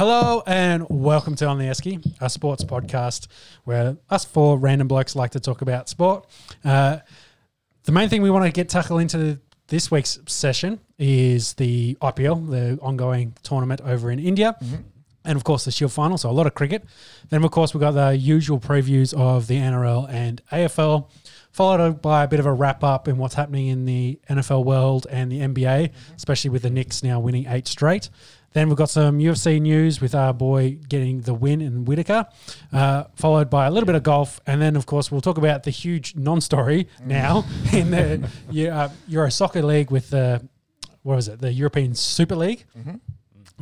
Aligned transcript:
Hello 0.00 0.42
and 0.46 0.86
welcome 0.88 1.34
to 1.36 1.46
On 1.46 1.58
the 1.58 1.66
Esky, 1.66 2.02
a 2.22 2.30
sports 2.30 2.64
podcast 2.64 3.26
where 3.64 3.98
us 4.08 4.24
four 4.24 4.58
random 4.58 4.88
blokes 4.88 5.14
like 5.14 5.32
to 5.32 5.40
talk 5.40 5.60
about 5.60 5.90
sport. 5.90 6.26
Uh, 6.64 7.00
the 7.84 7.92
main 7.92 8.08
thing 8.08 8.22
we 8.22 8.30
want 8.30 8.46
to 8.46 8.50
get 8.50 8.70
tackle 8.70 8.96
into 8.96 9.38
this 9.66 9.90
week's 9.90 10.18
session 10.24 10.80
is 10.98 11.52
the 11.52 11.98
IPL, 12.00 12.48
the 12.48 12.78
ongoing 12.80 13.34
tournament 13.42 13.82
over 13.84 14.10
in 14.10 14.18
India. 14.18 14.56
And 15.22 15.36
of 15.36 15.44
course, 15.44 15.66
the 15.66 15.70
Shield 15.70 15.92
final, 15.92 16.16
so 16.16 16.30
a 16.30 16.32
lot 16.32 16.46
of 16.46 16.54
cricket. 16.54 16.82
Then, 17.28 17.44
of 17.44 17.50
course, 17.50 17.74
we've 17.74 17.82
got 17.82 17.90
the 17.90 18.16
usual 18.16 18.58
previews 18.58 19.12
of 19.12 19.48
the 19.48 19.58
NRL 19.58 20.08
and 20.10 20.40
AFL, 20.50 21.10
followed 21.52 22.00
by 22.00 22.24
a 22.24 22.28
bit 22.28 22.40
of 22.40 22.46
a 22.46 22.52
wrap 22.54 22.82
up 22.82 23.06
in 23.06 23.18
what's 23.18 23.34
happening 23.34 23.66
in 23.66 23.84
the 23.84 24.18
NFL 24.30 24.64
world 24.64 25.06
and 25.10 25.30
the 25.30 25.40
NBA, 25.40 25.90
especially 26.16 26.48
with 26.48 26.62
the 26.62 26.70
Knicks 26.70 27.02
now 27.02 27.20
winning 27.20 27.44
eight 27.48 27.68
straight. 27.68 28.08
Then 28.52 28.68
we've 28.68 28.76
got 28.76 28.90
some 28.90 29.18
UFC 29.18 29.60
news 29.60 30.00
with 30.00 30.14
our 30.14 30.32
boy 30.34 30.78
getting 30.88 31.20
the 31.20 31.34
win 31.34 31.60
in 31.60 31.84
Whittaker, 31.84 32.26
uh, 32.72 33.04
followed 33.14 33.48
by 33.48 33.66
a 33.66 33.70
little 33.70 33.86
bit 33.86 33.94
of 33.94 34.02
golf, 34.02 34.40
and 34.46 34.60
then 34.60 34.74
of 34.76 34.86
course 34.86 35.12
we'll 35.12 35.20
talk 35.20 35.38
about 35.38 35.62
the 35.62 35.70
huge 35.70 36.16
non-story 36.16 36.88
now 37.04 37.44
in 37.72 37.90
the 37.90 38.70
uh, 38.70 38.88
Euro 39.08 39.30
Soccer 39.30 39.62
League 39.62 39.90
with 39.90 40.10
the 40.10 40.46
what 41.02 41.14
was 41.16 41.28
it, 41.28 41.40
the 41.40 41.52
European 41.52 41.94
Super 41.94 42.36
League. 42.36 42.64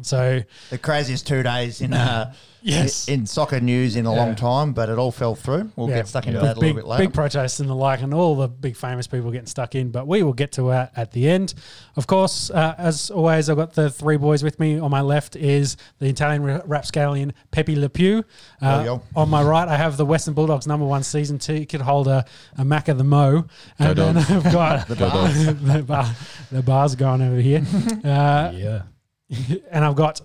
So 0.02 0.43
The 0.70 0.79
craziest 0.79 1.27
two 1.27 1.43
days 1.43 1.80
in 1.80 1.93
uh, 1.93 2.33
Yes. 2.61 3.06
in 3.06 3.25
soccer 3.25 3.61
news 3.61 3.95
in 3.95 4.05
a 4.05 4.12
Yeah. 4.12 4.19
long 4.19 4.34
time, 4.34 4.73
but 4.73 4.89
it 4.89 4.98
all 4.98 5.12
fell 5.12 5.37
through. 5.37 5.70
We'll 5.77 5.89
Yeah, 5.89 5.98
get 5.98 6.09
stuck 6.09 6.27
into 6.27 6.41
big, 6.41 6.47
that 6.48 6.56
a 6.56 6.61
little 6.61 6.75
bit 6.75 6.87
later. 6.89 7.05
big 7.05 7.15
protests 7.15 7.61
and 7.61 7.70
the 7.70 7.75
like, 7.75 8.03
and 8.03 8.12
all 8.12 8.34
the 8.34 8.48
big 8.48 8.75
famous 8.77 9.06
people 9.06 9.30
getting 9.30 9.47
stuck 9.47 9.77
in. 9.77 9.91
But 9.91 10.09
we 10.09 10.25
will 10.25 10.33
get 10.33 10.51
to 10.53 10.62
that 10.70 10.91
at 10.97 11.12
the 11.12 11.30
end. 11.30 11.55
Of 11.95 12.09
course, 12.09 12.51
uh, 12.51 12.75
as 12.77 13.11
always, 13.12 13.48
I've 13.48 13.56
got 13.56 13.75
the 13.75 13.91
three 13.91 14.16
boys 14.16 14.42
with 14.42 14.58
me. 14.58 14.77
On 14.81 14.91
my 14.91 15.03
left 15.03 15.36
is 15.36 15.77
the 16.01 16.08
Italian 16.08 16.42
ra- 16.42 16.61
rapscallion 16.67 17.33
Pepe 17.53 17.77
Le 17.77 17.89
Pew. 17.89 18.25
Uh, 18.61 18.83
Yo, 18.84 18.95
yo. 18.97 19.03
on 19.14 19.30
my 19.30 19.42
right, 19.42 19.69
I 19.69 19.77
have 19.77 19.97
the 19.97 20.05
Western 20.05 20.34
Bulldogs 20.34 20.67
number 20.67 20.84
one 20.84 21.05
season 21.05 21.39
ticket 21.39 21.80
holder, 21.80 22.25
uh, 22.58 22.62
Macca 22.64 22.98
the 22.98 23.05
Mo. 23.05 23.45
And 23.78 23.95
Go 23.95 24.12
then 24.12 24.14
Dogs. 24.17 24.30
I've 24.33 24.53
got 24.53 24.89
The 24.89 24.95
the, 25.62 25.83
bar, 25.84 26.11
the 26.51 26.62
bars 26.62 26.97
going 26.97 27.23
over 27.23 27.41
here. 27.41 27.62
Uh, 28.05 28.51
Yeah. 28.53 28.83
and 29.71 29.84
I've 29.84 29.97
got 29.97 30.21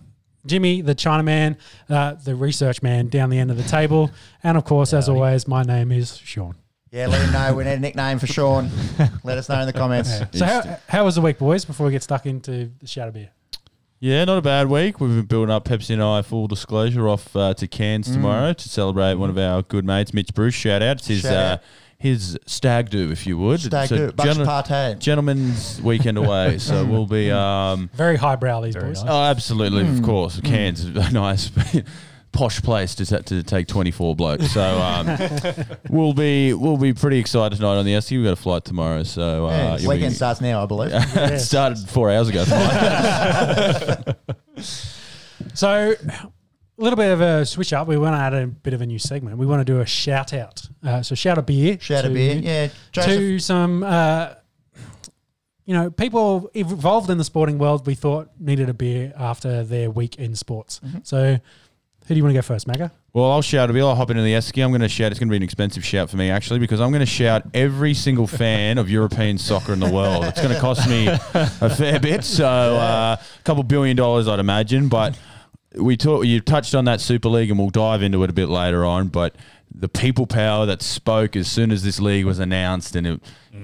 Jimmy, 0.45 0.81
the 0.81 0.95
Chinaman, 0.95 1.57
uh, 1.89 2.13
the 2.13 2.35
research 2.35 2.81
man 2.81 3.07
down 3.07 3.29
the 3.29 3.39
end 3.39 3.51
of 3.51 3.57
the 3.57 3.63
table. 3.63 4.11
And 4.43 4.57
of 4.57 4.65
course, 4.65 4.93
as 4.93 5.09
always, 5.09 5.47
my 5.47 5.63
name 5.63 5.91
is 5.91 6.17
Sean. 6.17 6.55
Yeah, 6.91 7.07
let 7.07 7.21
him 7.21 7.31
know. 7.33 7.55
We 7.55 7.63
need 7.63 7.71
a 7.71 7.79
nickname 7.79 8.19
for 8.19 8.27
Sean. 8.27 8.69
let 9.23 9.37
us 9.37 9.49
know 9.49 9.59
in 9.61 9.65
the 9.65 9.73
comments. 9.73 10.11
So, 10.31 10.45
how, 10.45 10.77
how 10.87 11.05
was 11.05 11.15
the 11.15 11.21
week, 11.21 11.39
boys, 11.39 11.65
before 11.65 11.87
we 11.87 11.91
get 11.91 12.03
stuck 12.03 12.27
into 12.27 12.69
the 12.79 12.85
shadow 12.85 13.11
beer? 13.11 13.31
Yeah, 13.99 14.25
not 14.25 14.37
a 14.37 14.41
bad 14.41 14.67
week. 14.67 14.99
We've 14.99 15.09
been 15.09 15.25
building 15.25 15.49
up 15.49 15.63
Pepsi 15.63 15.91
and 15.91 16.03
I, 16.03 16.21
full 16.21 16.47
disclosure, 16.47 17.07
off 17.07 17.33
uh, 17.35 17.53
to 17.53 17.67
Cairns 17.67 18.11
tomorrow 18.11 18.51
to 18.51 18.69
celebrate 18.69 19.15
one 19.15 19.29
of 19.29 19.37
our 19.37 19.61
good 19.63 19.85
mates, 19.85 20.13
Mitch 20.13 20.33
Bruce. 20.33 20.53
Shout 20.53 20.81
out. 20.83 20.97
It's 20.97 21.07
his, 21.07 21.21
Shout 21.21 21.33
uh, 21.33 21.37
out. 21.37 21.59
His 22.03 22.37
stag 22.45 22.89
do, 22.89 23.11
if 23.11 23.25
you 23.25 23.37
would. 23.37 23.61
Stag 23.61 23.87
do, 23.87 24.11
bunch 24.11 24.27
gentle- 24.27 24.45
party. 24.45 24.99
Gentleman's 24.99 25.81
weekend 25.81 26.17
away. 26.17 26.57
So 26.59 26.83
we'll 26.83 27.05
be. 27.07 27.31
Um, 27.31 27.89
Very 27.93 28.17
highbrow, 28.17 28.59
these 28.59 28.75
boys. 28.75 29.01
oh, 29.07 29.23
absolutely, 29.23 29.87
of 29.87 30.01
course. 30.03 30.41
Cairns 30.41 30.83
is 30.83 30.93
a 30.95 31.11
nice. 31.13 31.49
Posh 32.33 32.61
place 32.61 32.95
to, 32.95 33.05
ta- 33.05 33.19
to 33.19 33.41
take 33.43 33.67
twenty 33.67 33.91
four 33.91 34.15
blokes, 34.17 34.51
so 34.51 34.61
um, 34.81 35.17
we'll 35.89 36.13
be 36.13 36.51
we'll 36.53 36.75
be 36.77 36.91
pretty 36.91 37.19
excited 37.19 37.55
tonight 37.55 37.75
on 37.75 37.85
the 37.85 37.93
Esky. 37.93 38.17
We've 38.17 38.25
got 38.25 38.33
a 38.33 38.35
flight 38.35 38.65
tomorrow, 38.65 39.03
so 39.03 39.45
uh, 39.45 39.49
Yeah, 39.51 39.71
you'll 39.77 39.91
be- 39.91 39.97
weekend 39.97 40.15
starts 40.15 40.41
now, 40.41 40.61
I 40.61 40.65
believe. 40.65 40.91
it 40.93 41.39
started 41.39 41.77
four 41.87 42.11
hours 42.11 42.27
ago. 42.29 42.43
So, 45.53 45.95
a 46.77 46.81
little 46.81 46.97
bit 46.97 47.11
of 47.11 47.21
a 47.21 47.45
switch 47.45 47.73
up. 47.73 47.87
We 47.87 47.97
want 47.97 48.15
to 48.15 48.19
add 48.19 48.33
a 48.33 48.47
bit 48.47 48.73
of 48.73 48.81
a 48.81 48.85
new 48.85 48.99
segment. 48.99 49.37
We 49.37 49.45
want 49.45 49.61
to 49.61 49.65
do 49.65 49.79
a 49.79 49.85
shout 49.85 50.33
out. 50.33 50.67
Uh, 50.83 51.01
so, 51.01 51.15
shout 51.15 51.37
a 51.37 51.41
beer. 51.41 51.77
Shout 51.79 52.05
a 52.05 52.09
beer. 52.09 52.35
Yeah, 52.35 52.67
Joseph. 52.91 53.17
To 53.17 53.39
some, 53.39 53.83
uh, 53.83 54.33
you 55.65 55.73
know, 55.73 55.91
people 55.91 56.49
involved 56.53 57.09
in 57.09 57.17
the 57.17 57.23
sporting 57.23 57.57
world 57.57 57.85
we 57.87 57.95
thought 57.95 58.29
needed 58.39 58.69
a 58.69 58.73
beer 58.73 59.13
after 59.17 59.63
their 59.63 59.89
week 59.89 60.17
in 60.17 60.35
sports. 60.35 60.81
Mm-hmm. 60.83 60.99
So, 61.03 61.39
who 62.05 62.13
do 62.13 62.15
you 62.15 62.23
want 62.23 62.33
to 62.33 62.37
go 62.37 62.41
first, 62.41 62.67
Macca? 62.67 62.91
Well, 63.13 63.31
I'll 63.31 63.41
shout 63.41 63.69
a 63.69 63.73
bit. 63.73 63.81
I'll 63.81 63.95
hop 63.95 64.09
into 64.09 64.23
the 64.23 64.33
Esky. 64.33 64.63
I'm 64.63 64.71
going 64.71 64.81
to 64.81 64.89
shout. 64.89 65.11
It's 65.11 65.19
going 65.19 65.29
to 65.29 65.31
be 65.31 65.37
an 65.37 65.43
expensive 65.43 65.85
shout 65.85 66.09
for 66.09 66.17
me, 66.17 66.29
actually, 66.31 66.59
because 66.59 66.81
I'm 66.81 66.89
going 66.89 66.99
to 66.99 67.05
shout 67.05 67.43
every 67.53 67.93
single 67.93 68.27
fan 68.27 68.77
of 68.77 68.89
European 68.89 69.37
soccer 69.37 69.71
in 69.71 69.79
the 69.79 69.89
world. 69.89 70.25
It's 70.25 70.41
going 70.41 70.53
to 70.53 70.59
cost 70.59 70.89
me 70.89 71.07
a 71.07 71.69
fair 71.69 71.99
bit. 71.99 72.23
So, 72.25 72.45
uh, 72.45 73.15
a 73.19 73.43
couple 73.43 73.63
billion 73.63 73.95
dollars, 73.95 74.27
I'd 74.27 74.39
imagine. 74.39 74.89
But 74.89 75.17
we 75.75 75.97
talk, 75.97 76.25
you 76.25 76.39
touched 76.39 76.75
on 76.75 76.85
that 76.85 77.01
Super 77.01 77.29
League, 77.29 77.49
and 77.49 77.59
we'll 77.59 77.69
dive 77.69 78.01
into 78.01 78.23
it 78.23 78.29
a 78.29 78.33
bit 78.33 78.49
later 78.49 78.85
on. 78.85 79.07
But 79.07 79.35
the 79.73 79.89
people 79.89 80.27
power 80.27 80.65
that 80.65 80.81
spoke 80.81 81.35
as 81.35 81.51
soon 81.51 81.71
as 81.71 81.83
this 81.83 81.99
league 81.99 82.25
was 82.25 82.39
announced, 82.39 82.95
and 82.95 83.07
it, 83.07 83.21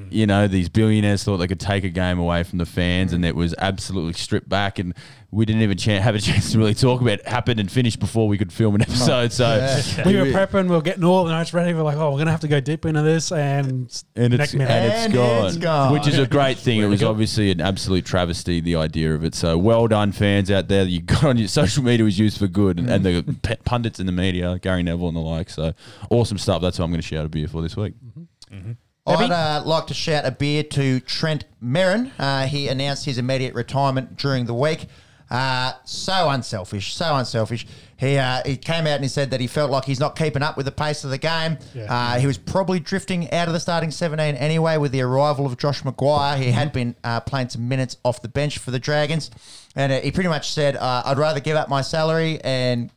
you 0.10 0.28
know, 0.28 0.48
these 0.48 0.70
billionaires 0.70 1.24
thought 1.24 1.38
they 1.38 1.48
could 1.48 1.60
take 1.60 1.84
a 1.84 1.90
game 1.90 2.20
away 2.20 2.44
from 2.44 2.60
the 2.60 2.66
fans, 2.66 3.12
and 3.12 3.24
mm. 3.24 3.28
it 3.28 3.36
was 3.36 3.56
absolutely 3.58 4.14
stripped 4.14 4.48
back, 4.48 4.78
and 4.78 4.94
we 5.32 5.46
didn't 5.46 5.64
even 5.64 5.78
chan 5.78 6.02
have 6.02 6.14
a 6.16 6.20
chance 6.20 6.52
to 6.52 6.58
really 6.60 6.74
talk 6.76 7.02
about 7.02 7.20
it 7.20 7.28
happened 7.28 7.60
and 7.60 7.72
finished 7.72 8.00
before 8.00 8.28
we 8.28 8.38
could 8.38 8.54
film 8.54 8.76
an 8.76 8.82
episode. 8.82 9.32
So 9.32 9.82
We 10.06 10.16
were 10.16 10.26
prepping, 10.26 10.70
we 10.70 10.76
were 10.76 10.82
getting 10.82 11.04
all 11.04 11.24
the 11.26 11.32
notes 11.32 11.54
ready. 11.54 11.74
We're 11.74 11.82
like, 11.82 11.98
oh, 11.98 12.10
we're 12.12 12.18
going 12.18 12.26
to 12.26 12.32
have 12.32 12.42
to 12.42 12.48
go 12.48 12.60
deep 12.60 12.86
into 12.86 13.02
this. 13.02 13.32
And, 13.32 13.92
and 14.16 14.34
it's, 14.34 14.40
next 14.40 14.54
minute. 14.54 14.70
and 14.70 14.86
it's 14.86 15.06
And 15.06 15.14
gone, 15.14 15.46
it's 15.48 15.58
gone. 15.58 15.94
which 15.94 16.08
is 16.08 16.20
a 16.20 16.28
great 16.28 16.58
thing. 16.58 16.80
It 16.80 16.88
was 16.88 17.04
obviously 17.04 17.52
an 17.52 17.62
absolute 17.62 18.06
travesty, 18.06 18.60
the 18.60 18.76
idea 18.76 19.14
of 19.14 19.24
it. 19.24 19.34
So 19.34 19.58
well 19.58 19.88
done, 19.88 20.12
fans 20.12 20.52
out 20.52 20.68
there. 20.68 20.84
You 20.84 21.02
got 21.02 21.24
on 21.24 21.38
your 21.38 21.48
social 21.48 21.84
media 21.84 22.04
was 22.04 22.18
used 22.18 22.38
for 22.38 22.48
good, 22.48 22.80
and, 22.80 22.90
and 22.90 23.06
the 23.06 23.24
mm. 23.24 23.42
p- 23.42 23.56
pundits 23.66 24.00
in 24.00 24.06
the 24.06 24.12
media, 24.12 24.60
Gary 24.60 24.84
Neville 24.84 25.08
and 25.08 25.18
the 25.18 25.22
like. 25.22 25.50
So 25.50 25.74
awesome 26.10 26.38
stuff. 26.38 26.62
That's 26.62 26.80
what 26.80 26.86
I'm 26.86 26.92
going 26.92 27.02
to 27.02 27.08
shout 27.08 27.26
a 27.26 27.30
beer 27.30 27.48
for 27.48 27.62
this 27.62 27.76
week. 27.76 27.94
Mm-hmm. 28.04 28.56
Mm-hmm. 28.56 28.72
I'd 29.10 29.32
uh, 29.32 29.64
like 29.66 29.88
to 29.88 29.94
shout 29.94 30.26
a 30.26 30.32
beer 30.32 30.64
to 30.64 31.00
Trent 31.02 31.46
Merrin. 31.64 32.12
Uh, 32.18 32.46
he 32.46 32.68
announced 32.68 33.06
his 33.06 33.18
immediate 33.18 33.54
retirement 33.54 34.18
during 34.18 34.46
the 34.46 34.54
week. 34.54 34.88
Uh, 35.30 35.74
so 35.86 36.30
unselfish, 36.30 36.94
so 36.96 37.16
unselfish. 37.16 37.68
He 37.98 38.18
uh, 38.18 38.42
he 38.46 38.58
came 38.58 38.88
out 38.88 38.96
and 38.96 39.04
he 39.04 39.10
said 39.10 39.30
that 39.32 39.40
he 39.40 39.46
felt 39.46 39.70
like 39.70 39.86
he's 39.86 40.00
not 40.00 40.16
keeping 40.16 40.42
up 40.42 40.58
with 40.58 40.66
the 40.66 40.72
pace 40.72 41.04
of 41.04 41.12
the 41.12 41.20
game. 41.20 41.60
Yeah. 41.76 41.86
Uh, 41.94 42.20
he 42.20 42.26
was 42.26 42.38
probably 42.38 42.80
drifting 42.80 43.32
out 43.32 43.48
of 43.48 43.54
the 43.54 43.60
starting 43.60 43.92
17 43.92 44.36
anyway 44.36 44.78
with 44.78 44.92
the 44.92 45.02
arrival 45.02 45.46
of 45.46 45.56
Josh 45.58 45.84
McGuire. 45.84 46.38
He 46.38 46.52
had 46.52 46.74
been 46.74 46.96
uh, 47.04 47.20
playing 47.20 47.50
some 47.50 47.68
minutes 47.68 47.98
off 48.04 48.22
the 48.24 48.28
bench 48.28 48.58
for 48.58 48.72
the 48.72 48.80
Dragons. 48.80 49.30
And 49.76 49.92
uh, 49.92 50.00
he 50.00 50.12
pretty 50.12 50.30
much 50.30 50.52
said, 50.52 50.76
uh, 50.78 51.04
I'd 51.06 51.20
rather 51.20 51.40
give 51.40 51.58
up 51.58 51.70
my 51.70 51.82
salary 51.82 52.40
and 52.44 52.90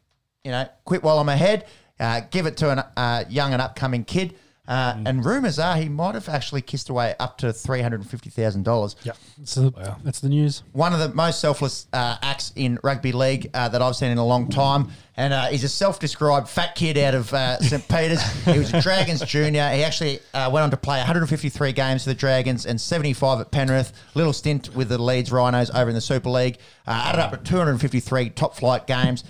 you 0.45 0.51
know, 0.51 0.67
quit 0.84 1.03
while 1.03 1.19
I'm 1.19 1.28
ahead. 1.28 1.67
Uh, 2.01 2.21
give 2.31 2.47
it 2.47 2.56
to 2.59 2.71
a 2.71 3.01
uh, 3.01 3.25
young 3.28 3.53
and 3.53 3.62
upcoming 3.62 4.05
kid. 4.05 4.34
Uh, 4.69 4.97
And 5.05 5.25
rumours 5.25 5.59
are 5.59 5.77
he 5.77 5.89
might 5.89 6.15
have 6.15 6.28
actually 6.28 6.61
kissed 6.62 6.89
away 6.89 7.17
up 7.19 7.37
to 7.39 7.53
three 7.53 7.83
hundred 7.83 8.00
and 8.00 8.09
fifty 8.09 8.31
thousand 8.31 8.62
dollars. 8.62 8.95
yeah, 9.03 9.12
so 9.43 9.71
that's 10.05 10.21
the 10.21 10.28
news. 10.28 10.62
One 10.73 10.93
of 10.93 11.00
the 11.00 11.09
most 11.12 11.41
selfless 11.41 11.89
uh, 11.93 12.17
acts 12.23 12.53
in 12.55 12.78
rugby 12.84 13.11
league 13.11 13.51
uh, 13.55 13.69
that 13.71 13.83
I've 13.83 13.97
seen 13.97 14.12
in 14.12 14.19
a 14.19 14.25
long 14.27 14.49
time. 14.49 14.91
And 15.15 15.34
uh, 15.34 15.47
he's 15.49 15.62
a 15.62 15.69
self-described 15.69 16.49
fat 16.49 16.75
kid 16.75 16.97
out 16.97 17.15
of 17.15 17.34
uh, 17.34 17.59
St 17.59 17.87
Peter's. 17.87 18.22
he 18.45 18.59
was 18.59 18.72
a 18.72 18.81
Dragons 18.81 19.21
junior. 19.21 19.69
He 19.69 19.84
actually 19.84 20.21
uh, 20.33 20.49
went 20.51 20.65
on 20.65 20.71
to 20.71 20.78
play 20.78 20.97
153 20.99 21.72
games 21.72 22.05
for 22.05 22.11
the 22.11 22.15
Dragons 22.15 22.65
and 22.65 22.81
75 22.81 23.41
at 23.41 23.51
Penrith. 23.51 23.93
Little 24.15 24.33
stint 24.33 24.75
with 24.75 24.89
the 24.89 24.97
Leeds 24.97 25.31
Rhinos 25.31 25.71
over 25.71 25.91
in 25.91 25.95
the 25.95 26.01
Super 26.01 26.31
League. 26.31 26.56
Uh, 26.87 26.93
added 27.09 27.21
up 27.21 27.31
to 27.33 27.37
253 27.51 28.31
top-flight 28.31 28.87
games. 28.87 29.25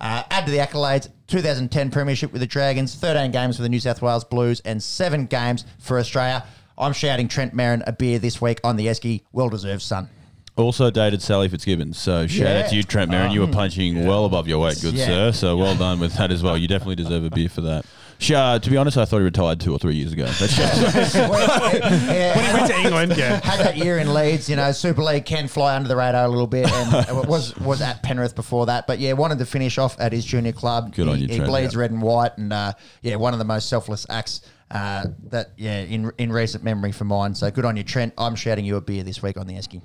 Uh, 0.00 0.22
add 0.30 0.44
to 0.44 0.50
the 0.52 0.58
accolades 0.58 1.08
2010 1.28 1.90
Premiership 1.90 2.32
with 2.32 2.40
the 2.40 2.46
Dragons, 2.46 2.94
13 2.94 3.30
games 3.30 3.56
for 3.56 3.62
the 3.62 3.68
New 3.68 3.80
South 3.80 4.02
Wales 4.02 4.24
Blues, 4.24 4.60
and 4.64 4.82
seven 4.82 5.26
games 5.26 5.64
for 5.78 5.98
Australia. 5.98 6.44
I'm 6.76 6.92
shouting 6.92 7.28
Trent 7.28 7.54
Merrin 7.54 7.82
a 7.86 7.92
beer 7.92 8.18
this 8.18 8.40
week 8.40 8.60
on 8.64 8.76
the 8.76 8.86
Esky. 8.86 9.22
Well 9.32 9.48
deserved, 9.48 9.82
son. 9.82 10.08
Also 10.56 10.90
dated 10.90 11.22
Sally 11.22 11.48
Fitzgibbons. 11.48 11.98
So 11.98 12.26
shout 12.26 12.46
Yeah. 12.48 12.62
out 12.64 12.70
to 12.70 12.76
you, 12.76 12.82
Trent 12.82 13.10
Merrin. 13.10 13.32
You 13.32 13.40
were 13.40 13.46
punching 13.48 14.06
well 14.06 14.24
above 14.24 14.46
your 14.48 14.58
weight, 14.58 14.80
good 14.80 14.94
Yeah. 14.94 15.06
sir. 15.06 15.32
So 15.32 15.56
well 15.56 15.74
done 15.76 16.00
with 16.00 16.14
that 16.14 16.30
as 16.30 16.42
well. 16.42 16.56
You 16.58 16.68
definitely 16.68 16.96
deserve 16.96 17.24
a 17.24 17.30
beer 17.30 17.48
for 17.48 17.60
that. 17.62 17.84
Sh- 18.18 18.30
uh, 18.32 18.58
to 18.58 18.70
be 18.70 18.76
honest, 18.76 18.96
I 18.96 19.04
thought 19.04 19.18
he 19.18 19.24
retired 19.24 19.60
two 19.60 19.72
or 19.72 19.78
three 19.78 19.94
years 19.96 20.12
ago. 20.12 20.24
That's 20.24 20.56
just, 20.56 21.14
when 21.14 21.40
he 21.40 22.54
Went 22.54 22.66
to 22.70 22.76
England, 22.78 23.16
yeah. 23.16 23.40
had 23.44 23.60
that 23.60 23.76
year 23.76 23.98
in 23.98 24.12
Leeds, 24.14 24.48
you 24.48 24.56
know, 24.56 24.72
Super 24.72 25.02
League 25.02 25.24
can 25.24 25.48
fly 25.48 25.74
under 25.76 25.88
the 25.88 25.96
radar 25.96 26.24
a 26.24 26.28
little 26.28 26.46
bit, 26.46 26.70
and 26.70 27.28
was 27.28 27.56
was 27.58 27.80
at 27.82 28.02
Penrith 28.02 28.34
before 28.34 28.66
that. 28.66 28.86
But 28.86 28.98
yeah, 28.98 29.12
wanted 29.12 29.38
to 29.38 29.46
finish 29.46 29.78
off 29.78 29.98
at 30.00 30.12
his 30.12 30.24
junior 30.24 30.52
club. 30.52 30.94
Good 30.94 31.06
he, 31.06 31.12
on 31.12 31.18
you, 31.20 31.28
He 31.28 31.36
Trent. 31.36 31.50
bleeds 31.50 31.74
Yeah. 31.74 31.80
red 31.80 31.90
and 31.90 32.02
white, 32.02 32.36
and 32.38 32.52
uh, 32.52 32.72
yeah, 33.02 33.16
one 33.16 33.32
of 33.32 33.38
the 33.38 33.44
most 33.44 33.68
selfless 33.68 34.06
acts 34.08 34.42
uh, 34.70 35.06
that 35.30 35.52
yeah 35.56 35.80
in 35.80 36.10
in 36.18 36.32
recent 36.32 36.64
memory 36.64 36.92
for 36.92 37.04
mine. 37.04 37.34
So 37.34 37.50
good 37.50 37.64
on 37.64 37.76
you, 37.76 37.82
Trent. 37.84 38.14
I'm 38.16 38.34
shouting 38.36 38.64
you 38.64 38.76
a 38.76 38.80
beer 38.80 39.02
this 39.02 39.22
week 39.22 39.36
on 39.36 39.46
the 39.46 39.54
Esky. 39.54 39.82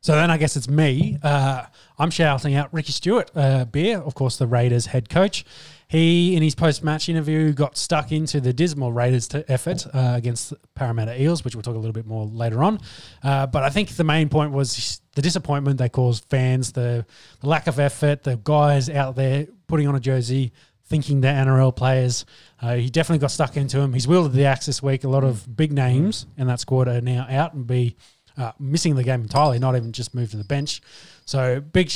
So 0.00 0.14
then 0.14 0.30
I 0.30 0.36
guess 0.36 0.56
it's 0.56 0.68
me. 0.68 1.18
Uh, 1.20 1.64
I'm 1.98 2.10
shouting 2.10 2.54
out 2.54 2.72
Ricky 2.72 2.92
Stuart, 2.92 3.30
uh, 3.34 3.64
Beer, 3.64 3.98
of 3.98 4.14
course, 4.14 4.36
the 4.36 4.46
Raiders 4.46 4.86
head 4.86 5.08
coach. 5.08 5.44
He, 5.88 6.34
in 6.34 6.42
his 6.42 6.54
post 6.54 6.82
match 6.82 7.08
interview, 7.08 7.52
got 7.52 7.76
stuck 7.76 8.10
into 8.10 8.40
the 8.40 8.52
dismal 8.52 8.92
Raiders 8.92 9.28
effort 9.48 9.86
uh, 9.94 10.14
against 10.16 10.52
Parramatta 10.74 11.20
Eels, 11.20 11.44
which 11.44 11.54
we'll 11.54 11.62
talk 11.62 11.76
a 11.76 11.78
little 11.78 11.92
bit 11.92 12.06
more 12.06 12.26
later 12.26 12.64
on. 12.64 12.80
Uh, 13.22 13.46
but 13.46 13.62
I 13.62 13.70
think 13.70 13.90
the 13.90 14.04
main 14.04 14.28
point 14.28 14.52
was 14.52 15.00
the 15.14 15.22
disappointment 15.22 15.78
they 15.78 15.88
caused 15.88 16.24
fans, 16.28 16.72
the, 16.72 17.06
the 17.40 17.48
lack 17.48 17.68
of 17.68 17.78
effort, 17.78 18.24
the 18.24 18.36
guys 18.36 18.90
out 18.90 19.14
there 19.14 19.46
putting 19.68 19.86
on 19.86 19.94
a 19.94 20.00
jersey, 20.00 20.52
thinking 20.86 21.20
they're 21.20 21.44
NRL 21.44 21.74
players. 21.74 22.24
Uh, 22.60 22.74
he 22.74 22.90
definitely 22.90 23.20
got 23.20 23.30
stuck 23.30 23.56
into 23.56 23.78
him. 23.78 23.92
He's 23.92 24.08
wielded 24.08 24.32
the 24.32 24.46
axe 24.46 24.66
this 24.66 24.82
week. 24.82 25.04
A 25.04 25.08
lot 25.08 25.24
of 25.24 25.56
big 25.56 25.72
names 25.72 26.26
in 26.36 26.48
that 26.48 26.60
squad 26.60 26.88
are 26.88 27.00
now 27.00 27.26
out 27.28 27.54
and 27.54 27.66
be 27.66 27.96
uh, 28.36 28.52
missing 28.58 28.96
the 28.96 29.04
game 29.04 29.22
entirely, 29.22 29.58
not 29.58 29.76
even 29.76 29.92
just 29.92 30.14
moved 30.14 30.32
to 30.32 30.36
the 30.36 30.44
bench. 30.44 30.80
So 31.24 31.60
big 31.60 31.92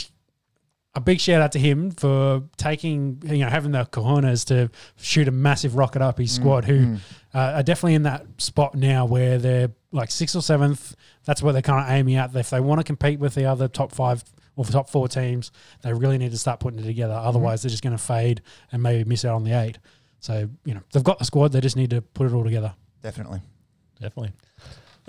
a 0.95 1.01
big 1.01 1.21
shout 1.21 1.41
out 1.41 1.53
to 1.53 1.59
him 1.59 1.91
for 1.93 2.43
taking, 2.57 3.23
you 3.25 3.39
know, 3.39 3.49
having 3.49 3.73
the 3.73 3.85
cojones 3.87 4.45
to 4.47 4.71
shoot 4.97 5.29
a 5.29 5.31
massive 5.31 5.77
rocket 5.77 6.03
up 6.03 6.19
his 6.19 6.33
mm, 6.33 6.37
squad, 6.41 6.65
who 6.65 6.79
mm. 6.79 7.01
uh, 7.33 7.53
are 7.57 7.63
definitely 7.63 7.95
in 7.95 8.03
that 8.03 8.27
spot 8.39 8.75
now 8.75 9.05
where 9.05 9.39
they're 9.39 9.71
like 9.93 10.11
sixth 10.11 10.35
or 10.35 10.43
seventh. 10.43 10.97
That's 11.25 11.43
where 11.43 11.53
they're 11.53 11.63
kind 11.63 11.85
of 11.85 11.91
aiming 11.95 12.17
at. 12.17 12.35
If 12.35 12.51
they 12.51 12.61
want 12.61 12.81
to 12.81 12.85
compete 12.85 13.21
with 13.21 13.35
the 13.35 13.45
other 13.45 13.69
top 13.69 13.93
five 13.93 14.25
or 14.57 14.65
the 14.65 14.73
top 14.73 14.91
four 14.91 15.07
teams, 15.07 15.53
they 15.83 15.93
really 15.93 16.19
need 16.19 16.33
to 16.33 16.39
start 16.39 16.59
putting 16.59 16.81
it 16.81 16.85
together. 16.85 17.15
Mm-hmm. 17.15 17.29
Otherwise, 17.29 17.63
they're 17.63 17.71
just 17.71 17.85
going 17.85 17.97
to 17.97 18.03
fade 18.03 18.43
and 18.73 18.83
maybe 18.83 19.09
miss 19.09 19.25
out 19.25 19.37
on 19.37 19.45
the 19.45 19.53
eight. 19.53 19.79
So, 20.19 20.51
you 20.65 20.75
know, 20.75 20.81
they've 20.93 21.05
got 21.05 21.19
the 21.19 21.25
squad. 21.25 21.53
They 21.53 21.61
just 21.61 21.77
need 21.77 21.91
to 21.91 22.03
put 22.03 22.27
it 22.27 22.33
all 22.33 22.45
together. 22.45 22.75
Definitely. 23.01 23.41
Definitely. 24.01 24.33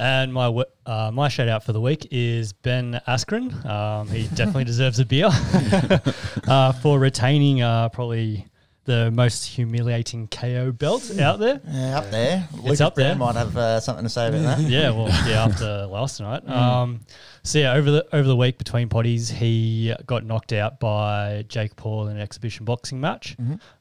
And 0.01 0.33
my 0.33 0.48
uh, 0.88 1.12
my 1.13 1.27
shout 1.27 1.48
out 1.48 1.63
for 1.63 1.74
the 1.74 1.80
week 1.80 2.07
is 2.09 2.53
Ben 2.53 3.00
Askren. 3.07 3.63
Um, 3.63 4.07
he 4.07 4.24
definitely 4.30 4.63
deserves 4.74 4.98
a 4.98 5.06
beer 5.06 5.30
uh, 6.48 6.71
for 6.71 6.98
retaining 6.98 7.62
uh, 7.62 7.89
probably 7.89 8.48
the 8.86 9.12
most 9.12 9.45
humiliating 9.45 10.27
KO 10.27 10.71
belt 10.71 11.15
out 11.19 11.38
there. 11.38 11.62
Yeah, 11.69 12.00
up 12.00 12.09
there. 12.09 12.48
Lucas 12.63 12.81
up 12.81 12.95
there. 12.95 13.15
Browne 13.15 13.36
might 13.36 13.39
have 13.39 13.56
uh, 13.56 13.80
something 13.80 14.03
to 14.03 14.09
say 14.09 14.30
about 14.30 14.42
that. 14.42 14.59
Yeah, 14.62 14.89
well, 14.89 15.07
yeah, 15.30 15.44
after 15.45 15.86
last 15.92 16.19
night. 16.19 16.50
Um, 16.50 17.01
so 17.44 17.59
yeah, 17.59 17.74
over 17.74 17.92
the 17.92 18.15
over 18.15 18.27
the 18.27 18.36
week 18.36 18.57
between 18.57 18.89
potties, 18.89 19.30
he 19.30 19.94
got 20.07 20.25
knocked 20.25 20.51
out 20.51 20.80
by 20.80 21.45
Jake 21.47 21.75
Paul 21.75 22.07
in 22.07 22.15
an 22.18 22.21
exhibition 22.24 22.65
boxing 22.65 23.00
match. 23.00 23.38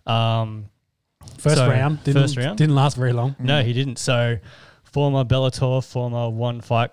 Um, 0.07 0.67
First 1.39 1.57
So, 1.57 1.69
round. 1.69 2.05
Didn't, 2.05 2.23
first 2.23 2.37
round? 2.37 2.59
Didn't 2.59 2.75
last 2.75 2.97
very 2.97 3.13
long. 3.15 3.37
No, 3.39 3.63
he 3.63 3.73
didn't. 3.73 3.99
So, 3.99 4.39
former 4.93 5.25
Bellator, 5.25 5.85
former 5.85 6.29
one 6.29 6.61
fight 6.61 6.91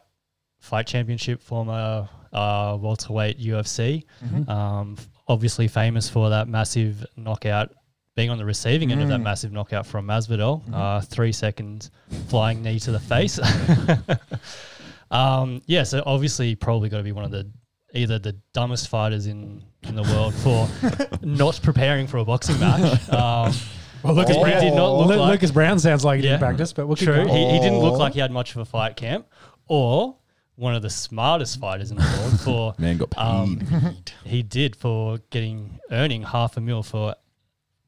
fight 0.59 0.87
championship, 0.87 1.41
former 1.41 2.07
uh, 2.33 2.77
welterweight 2.79 3.39
UFC. 3.39 4.03
Um, 4.49 4.97
obviously 5.27 5.67
famous 5.67 6.09
for 6.09 6.29
that 6.29 6.47
massive 6.47 7.05
knockout, 7.15 7.73
being 8.15 8.29
on 8.29 8.37
the 8.37 8.45
receiving 8.45 8.91
end 8.91 9.01
of 9.01 9.09
that 9.09 9.19
massive 9.19 9.51
knockout 9.51 9.85
from 9.85 10.07
Masvidal. 10.07 10.61
Uh, 10.73 11.01
three 11.01 11.31
seconds 11.31 11.91
flying 12.27 12.61
knee 12.63 12.79
to 12.79 12.91
the 12.91 12.99
face. 12.99 13.39
um, 15.11 15.61
yeah, 15.65 15.83
so 15.83 16.01
obviously 16.05 16.55
probably 16.55 16.89
got 16.89 16.97
to 16.97 17.03
be 17.03 17.11
one 17.11 17.23
of 17.25 17.31
the 17.31 17.49
either 17.93 18.19
the 18.19 18.33
dumbest 18.53 18.89
fighters 18.89 19.27
in 19.27 19.63
in 19.83 19.95
the 19.95 20.03
world 20.03 20.33
for 20.35 20.67
not 21.25 21.59
preparing 21.63 22.07
for 22.07 22.17
a 22.17 22.25
boxing 22.25 22.59
match. 22.59 22.99
Um, 23.09 23.53
Well, 24.03 24.13
Lucas 24.13 24.35
He 24.35 24.41
Browne 24.43 24.61
did 24.61 24.73
not 24.73 24.91
look 24.97 25.07
Lu- 25.09 25.15
like- 25.17 25.31
Lucas 25.31 25.51
Browne 25.51 25.79
sounds 25.79 26.05
like 26.05 26.19
he 26.19 26.25
Yeah. 26.25 26.31
didn't 26.33 26.41
practice, 26.41 26.73
but 26.73 26.87
we'll 26.87 26.95
keep 26.95 27.07
True. 27.07 27.15
going. 27.25 27.29
He, 27.29 27.53
he 27.53 27.59
didn't 27.59 27.79
look 27.79 27.93
Oh. 27.95 27.97
like 27.97 28.13
he 28.13 28.19
had 28.19 28.31
much 28.31 28.51
of 28.51 28.57
a 28.61 28.65
fight 28.65 28.95
camp, 28.95 29.25
or 29.67 30.15
one 30.55 30.73
of 30.75 30.81
the 30.81 30.89
smartest 30.89 31.59
fighters 31.59 31.91
in 31.91 31.97
the 31.97 32.03
world 32.19 32.39
for 32.41 32.75
Man 32.77 32.97
got 32.97 33.09
paid. 33.11 33.21
um, 33.21 33.95
he 34.23 34.41
did 34.43 34.75
for 34.75 35.19
getting 35.29 35.79
earning 35.91 36.23
half 36.23 36.57
a 36.57 36.61
mil 36.61 36.83
for 36.83 37.15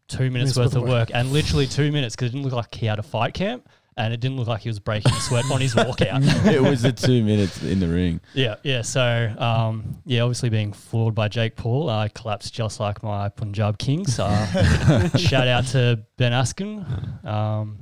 two 0.08 0.30
minutes 0.32 0.58
worth 0.58 0.76
of 0.76 0.84
work, 0.84 1.10
and 1.14 1.32
literally 1.32 1.68
two 1.68 1.92
minutes 1.92 2.16
because 2.16 2.30
it 2.30 2.34
didn't 2.34 2.44
look 2.46 2.54
like 2.54 2.74
he 2.76 2.86
had 2.88 3.00
a 3.00 3.04
fight 3.04 3.34
camp, 3.34 3.68
and 4.00 4.14
it 4.14 4.22
didn't 4.22 4.38
look 4.38 4.48
like 4.48 4.62
he 4.62 4.70
was 4.70 4.80
breaking 4.80 5.12
a 5.12 5.20
sweat 5.20 5.44
on 5.52 5.60
his 5.60 5.76
walkout. 5.76 6.24
it 6.52 6.62
was 6.62 6.82
the 6.82 6.94
two 6.94 7.22
minutes 7.24 7.62
in 7.62 7.82
the 7.82 7.88
ring. 7.88 8.22
Yeah, 8.34 8.56
yeah. 8.64 8.82
So, 8.82 9.36
um, 9.38 9.98
yeah, 10.06 10.22
obviously 10.22 10.50
being 10.50 10.72
floored 10.72 11.14
by 11.14 11.28
Jake 11.28 11.58
Paul, 11.58 11.90
I 11.90 12.08
collapsed 12.08 12.54
just 12.54 12.80
like 12.80 13.04
my 13.04 13.28
Punjab 13.28 13.78
Kings. 13.78 14.18
Uh, 14.18 15.10
shout 15.18 15.50
out 15.50 15.68
to 15.68 16.00
Ben 16.16 16.32
Askren. 16.32 17.26
Um, 17.26 17.78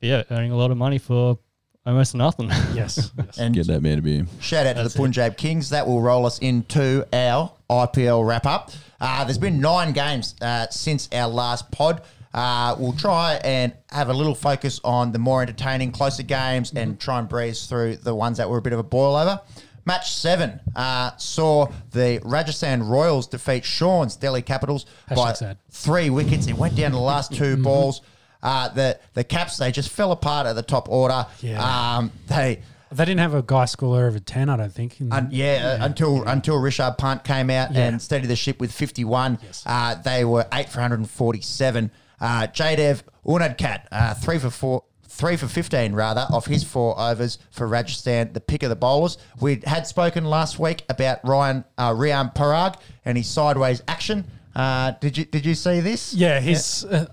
yeah, 0.00 0.22
earning 0.30 0.52
a 0.52 0.56
lot 0.56 0.70
of 0.70 0.78
money 0.78 0.96
for 0.96 1.38
almost 1.84 2.14
nothing. 2.14 2.48
Yes. 2.72 3.12
yes. 3.18 3.38
And 3.38 3.54
Get 3.54 3.66
that 3.66 3.82
man 3.82 3.96
to 3.96 4.02
be. 4.02 4.24
Shout 4.40 4.66
out 4.66 4.76
to 4.76 4.82
That's 4.82 4.94
the 4.94 5.00
it. 5.00 5.02
Punjab 5.02 5.36
Kings. 5.36 5.68
That 5.70 5.86
will 5.86 6.00
roll 6.00 6.24
us 6.24 6.38
into 6.38 7.06
our 7.12 7.52
IPL 7.68 8.26
wrap 8.26 8.46
up. 8.46 8.70
Uh, 9.00 9.24
there's 9.24 9.38
been 9.38 9.60
nine 9.60 9.92
games 9.92 10.34
uh, 10.40 10.66
since 10.70 11.10
our 11.12 11.28
last 11.28 11.70
pod. 11.70 12.02
Uh, 12.38 12.76
we'll 12.78 12.92
try 12.92 13.34
and 13.42 13.72
have 13.90 14.08
a 14.10 14.12
little 14.12 14.34
focus 14.34 14.80
on 14.84 15.10
the 15.10 15.18
more 15.18 15.42
entertaining, 15.42 15.90
closer 15.90 16.22
games 16.22 16.72
and 16.76 17.00
try 17.00 17.18
and 17.18 17.28
breeze 17.28 17.66
through 17.66 17.96
the 17.96 18.14
ones 18.14 18.38
that 18.38 18.48
were 18.48 18.58
a 18.58 18.62
bit 18.62 18.72
of 18.72 18.78
a 18.78 18.82
boil 18.84 19.16
over. 19.16 19.40
Match 19.84 20.12
seven 20.14 20.60
uh, 20.76 21.10
saw 21.16 21.66
the 21.90 22.20
Rajasthan 22.22 22.82
Royals 22.84 23.26
defeat 23.26 23.64
Sean's 23.64 24.14
Delhi 24.16 24.42
Capitals 24.42 24.86
by 25.12 25.32
sad. 25.32 25.56
three 25.70 26.10
wickets. 26.10 26.46
It 26.46 26.52
went 26.56 26.76
down 26.76 26.90
to 26.92 26.96
the 26.96 27.02
last 27.02 27.32
two 27.34 27.56
balls. 27.56 28.02
Uh, 28.40 28.68
the 28.68 29.00
the 29.14 29.24
Caps 29.24 29.56
they 29.56 29.72
just 29.72 29.88
fell 29.88 30.12
apart 30.12 30.46
at 30.46 30.52
the 30.52 30.62
top 30.62 30.88
order. 30.88 31.26
Yeah. 31.40 31.58
Um, 31.96 32.12
they 32.28 32.60
They 32.92 33.04
didn't 33.04 33.20
have 33.20 33.34
a 33.34 33.42
guy 33.42 33.64
score 33.64 34.04
over 34.06 34.18
10, 34.20 34.48
I 34.48 34.56
don't 34.58 34.72
think. 34.72 35.00
in- 35.00 35.12
Un- 35.12 35.28
yeah, 35.32 35.78
uh, 35.80 35.84
until 35.86 36.22
until 36.28 36.54
Rishabh 36.56 36.98
Pant 36.98 37.24
came 37.24 37.50
out 37.50 37.72
Yeah. 37.72 37.88
and 37.88 38.00
steadied 38.00 38.30
the 38.30 38.36
ship 38.36 38.60
with 38.60 38.70
51. 38.70 39.38
Yes. 39.42 39.62
Uh, 39.66 39.96
they 39.96 40.24
were 40.24 40.46
eight 40.52 40.68
for 40.68 40.80
147. 40.80 41.90
Uh, 42.20 42.46
Jaydev 42.48 43.02
Unadkat, 43.26 43.86
uh, 43.92 44.14
three 44.14 44.38
for 44.38 44.50
four. 44.50 44.84
Three 45.10 45.36
for 45.36 45.48
15, 45.48 45.94
rather, 45.94 46.26
off 46.30 46.46
his 46.46 46.62
four 46.62 46.96
overs 47.00 47.38
for 47.50 47.66
Rajasthan, 47.66 48.34
the 48.34 48.40
pick 48.40 48.62
of 48.62 48.68
the 48.68 48.76
bowlers. 48.76 49.16
We 49.40 49.60
had 49.64 49.84
spoken 49.86 50.24
last 50.26 50.60
week 50.60 50.84
about 50.88 51.26
Ryan 51.26 51.64
uh, 51.76 51.90
Rian 51.92 52.32
Parag 52.34 52.78
and 53.04 53.16
his 53.18 53.26
sideways 53.26 53.82
action. 53.88 54.26
Uh, 54.54 54.92
did 55.00 55.16
you 55.18 55.24
did 55.24 55.46
you 55.46 55.54
see 55.54 55.80
this? 55.80 56.12
yeah, 56.14 56.38
he's 56.40 56.84
uh, 56.84 57.06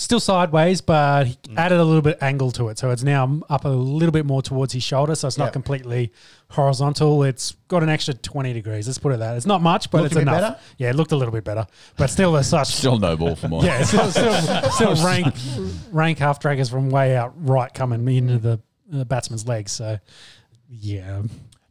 still 0.00 0.18
sideways, 0.20 0.80
but 0.80 1.26
he 1.26 1.36
added 1.56 1.78
a 1.78 1.84
little 1.84 2.00
bit 2.02 2.18
angle 2.22 2.50
to 2.52 2.68
it. 2.68 2.78
So 2.78 2.90
it's 2.90 3.02
now 3.02 3.40
up 3.50 3.64
a 3.64 3.68
little 3.68 4.12
bit 4.12 4.24
more 4.24 4.40
towards 4.42 4.72
his 4.72 4.82
shoulder. 4.82 5.14
So 5.14 5.28
it's 5.28 5.36
Yep. 5.36 5.46
not 5.46 5.52
completely 5.52 6.12
horizontal. 6.48 7.22
It's 7.22 7.52
got 7.68 7.82
an 7.82 7.88
extra 7.90 8.14
20 8.14 8.52
degrees. 8.52 8.86
Let's 8.86 8.98
put 8.98 9.12
it 9.12 9.18
that. 9.18 9.36
It's 9.36 9.46
not 9.46 9.60
much, 9.62 9.90
but 9.90 9.98
Looked 10.02 10.12
it's 10.12 10.16
a 10.16 10.18
bit 10.20 10.22
enough. 10.22 10.40
better? 10.40 10.56
Yeah, 10.78 10.90
it 10.90 10.96
looked 10.96 11.12
a 11.12 11.16
little 11.16 11.32
bit 11.32 11.44
better. 11.44 11.66
But 11.96 12.08
still, 12.08 12.32
there's 12.32 12.46
such. 12.48 12.68
Still 12.68 12.98
no 12.98 13.16
ball 13.16 13.36
for 13.36 13.48
mine. 13.48 13.64
Yeah, 13.64 13.82
still, 13.82 14.10
still, 14.10 14.70
still 14.70 14.94
rank 15.06 15.34
rank 15.92 16.18
half 16.18 16.40
draggers 16.40 16.70
from 16.70 16.88
way 16.90 17.14
out 17.14 17.32
right 17.36 17.72
coming 17.72 18.08
into 18.08 18.38
the 18.38 18.60
uh, 18.94 19.04
batsman's 19.04 19.46
legs. 19.46 19.70
So, 19.72 19.98
yeah, 20.68 21.22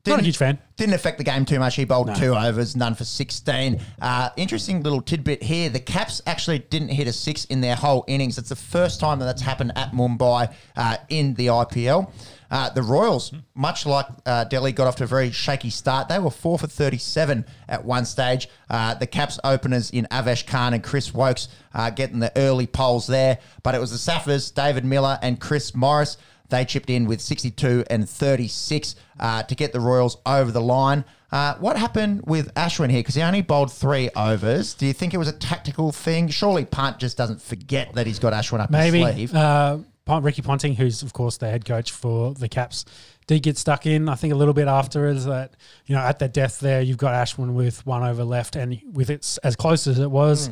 not 0.10 0.20
a 0.20 0.24
huge 0.24 0.38
fan. 0.38 0.60
Didn't 0.76 0.94
affect 0.96 1.18
the 1.18 1.24
game 1.24 1.46
too 1.46 1.60
much. 1.60 1.76
He 1.76 1.86
bowled 1.86 2.16
two 2.16 2.36
overs, 2.36 2.76
none 2.76 2.96
for 2.96 3.04
16. 3.04 3.80
Uh, 4.02 4.30
interesting 4.38 4.82
little 4.82 5.02
tidbit 5.02 5.44
here. 5.44 5.70
The 5.70 5.80
Caps 5.80 6.22
actually 6.26 6.60
didn't 6.60 6.90
hit 6.90 7.08
a 7.08 7.14
six 7.14 7.46
in 7.46 7.62
their 7.62 7.76
whole 7.76 8.06
innings. 8.08 8.38
It's 8.38 8.50
the 8.50 8.56
first 8.56 9.00
time 9.00 9.20
that 9.20 9.26
that's 9.26 9.42
happened 9.42 9.74
at 9.76 9.92
Mumbai 9.92 10.54
uh, 10.76 10.98
in 11.10 11.34
the 11.36 11.48
IPL. 11.48 12.12
Uh, 12.52 12.70
the 12.72 12.82
Royals, 12.82 13.32
much 13.54 13.86
like 13.86 14.08
uh, 14.26 14.44
Delhi, 14.46 14.72
got 14.72 14.88
off 14.88 14.96
to 14.98 15.04
a 15.04 15.08
very 15.08 15.32
shaky 15.32 15.70
start. 15.70 16.08
They 16.08 16.18
were 16.18 16.32
four 16.32 16.58
for 16.58 16.66
37 16.68 17.46
at 17.68 17.86
one 17.86 18.06
stage. 18.06 18.50
Uh, 18.70 18.96
the 18.96 19.06
Caps 19.06 19.40
openers 19.44 19.92
in 19.92 20.08
Avesh 20.10 20.48
Khan 20.48 20.74
and 20.74 20.84
Chris 20.84 21.14
Woakes 21.14 21.48
uh, 21.74 21.92
getting 21.92 22.20
the 22.20 22.32
early 22.36 22.66
poles 22.66 23.06
there. 23.06 23.38
But 23.62 23.76
it 23.76 23.82
was 23.82 23.92
the 23.92 24.12
Saffers, 24.12 24.54
David 24.54 24.84
Miller 24.84 25.20
and 25.22 25.40
Chris 25.40 25.76
Morris. 25.76 26.18
They 26.50 26.66
chipped 26.66 26.90
in 26.90 27.06
with 27.06 27.22
62 27.22 27.86
and 27.90 28.10
36 28.10 28.96
uh, 29.20 29.44
to 29.44 29.56
get 29.56 29.72
the 29.74 29.80
Royals 29.80 30.18
over 30.26 30.52
the 30.52 30.62
line. 30.62 31.06
Uh, 31.32 31.56
what 31.56 31.78
happened 31.78 32.24
with 32.26 32.54
Ashwin 32.56 32.90
here? 32.90 33.00
Because 33.02 33.16
he 33.16 33.22
only 33.22 33.42
bowled 33.44 33.72
three 33.72 34.10
overs. 34.16 34.74
Do 34.74 34.88
you 34.88 34.94
think 34.94 35.14
it 35.14 35.18
was 35.18 35.28
a 35.28 35.34
tactical 35.34 35.92
thing? 35.92 36.28
Surely 36.30 36.66
Pant 36.66 36.98
just 36.98 37.18
doesn't 37.18 37.42
forget 37.42 37.94
that 37.94 38.08
he's 38.08 38.20
got 38.20 38.34
Ashwin 38.34 38.60
up 38.60 38.72
Maybe 38.72 39.02
his 39.04 39.14
sleeve. 39.14 39.36
uh, 39.36 39.78
Ricky 40.22 40.42
Ponting, 40.42 40.76
who's 40.76 41.04
of 41.04 41.14
course 41.14 41.38
the 41.38 41.48
head 41.48 41.66
coach 41.66 41.92
for 41.92 42.34
the 42.34 42.50
Caps, 42.50 42.86
did 43.30 43.44
get 43.44 43.58
stuck 43.60 43.86
in. 43.86 44.10
I 44.10 44.16
think 44.16 44.34
a 44.34 44.36
little 44.36 44.56
bit 44.56 44.68
after 44.68 45.08
is 45.08 45.26
that 45.26 45.56
you 45.86 45.96
know 45.96 46.02
at 46.02 46.18
the 46.18 46.28
death 46.28 46.60
there, 46.60 46.82
you've 46.82 46.98
got 46.98 47.14
Ashwin 47.14 47.54
with 47.54 47.86
one 47.86 48.02
over 48.04 48.24
left, 48.24 48.56
and 48.56 48.82
with 48.92 49.10
it 49.12 49.38
as 49.44 49.56
close 49.56 49.86
as 49.88 50.00
it 50.00 50.10
was, 50.10 50.50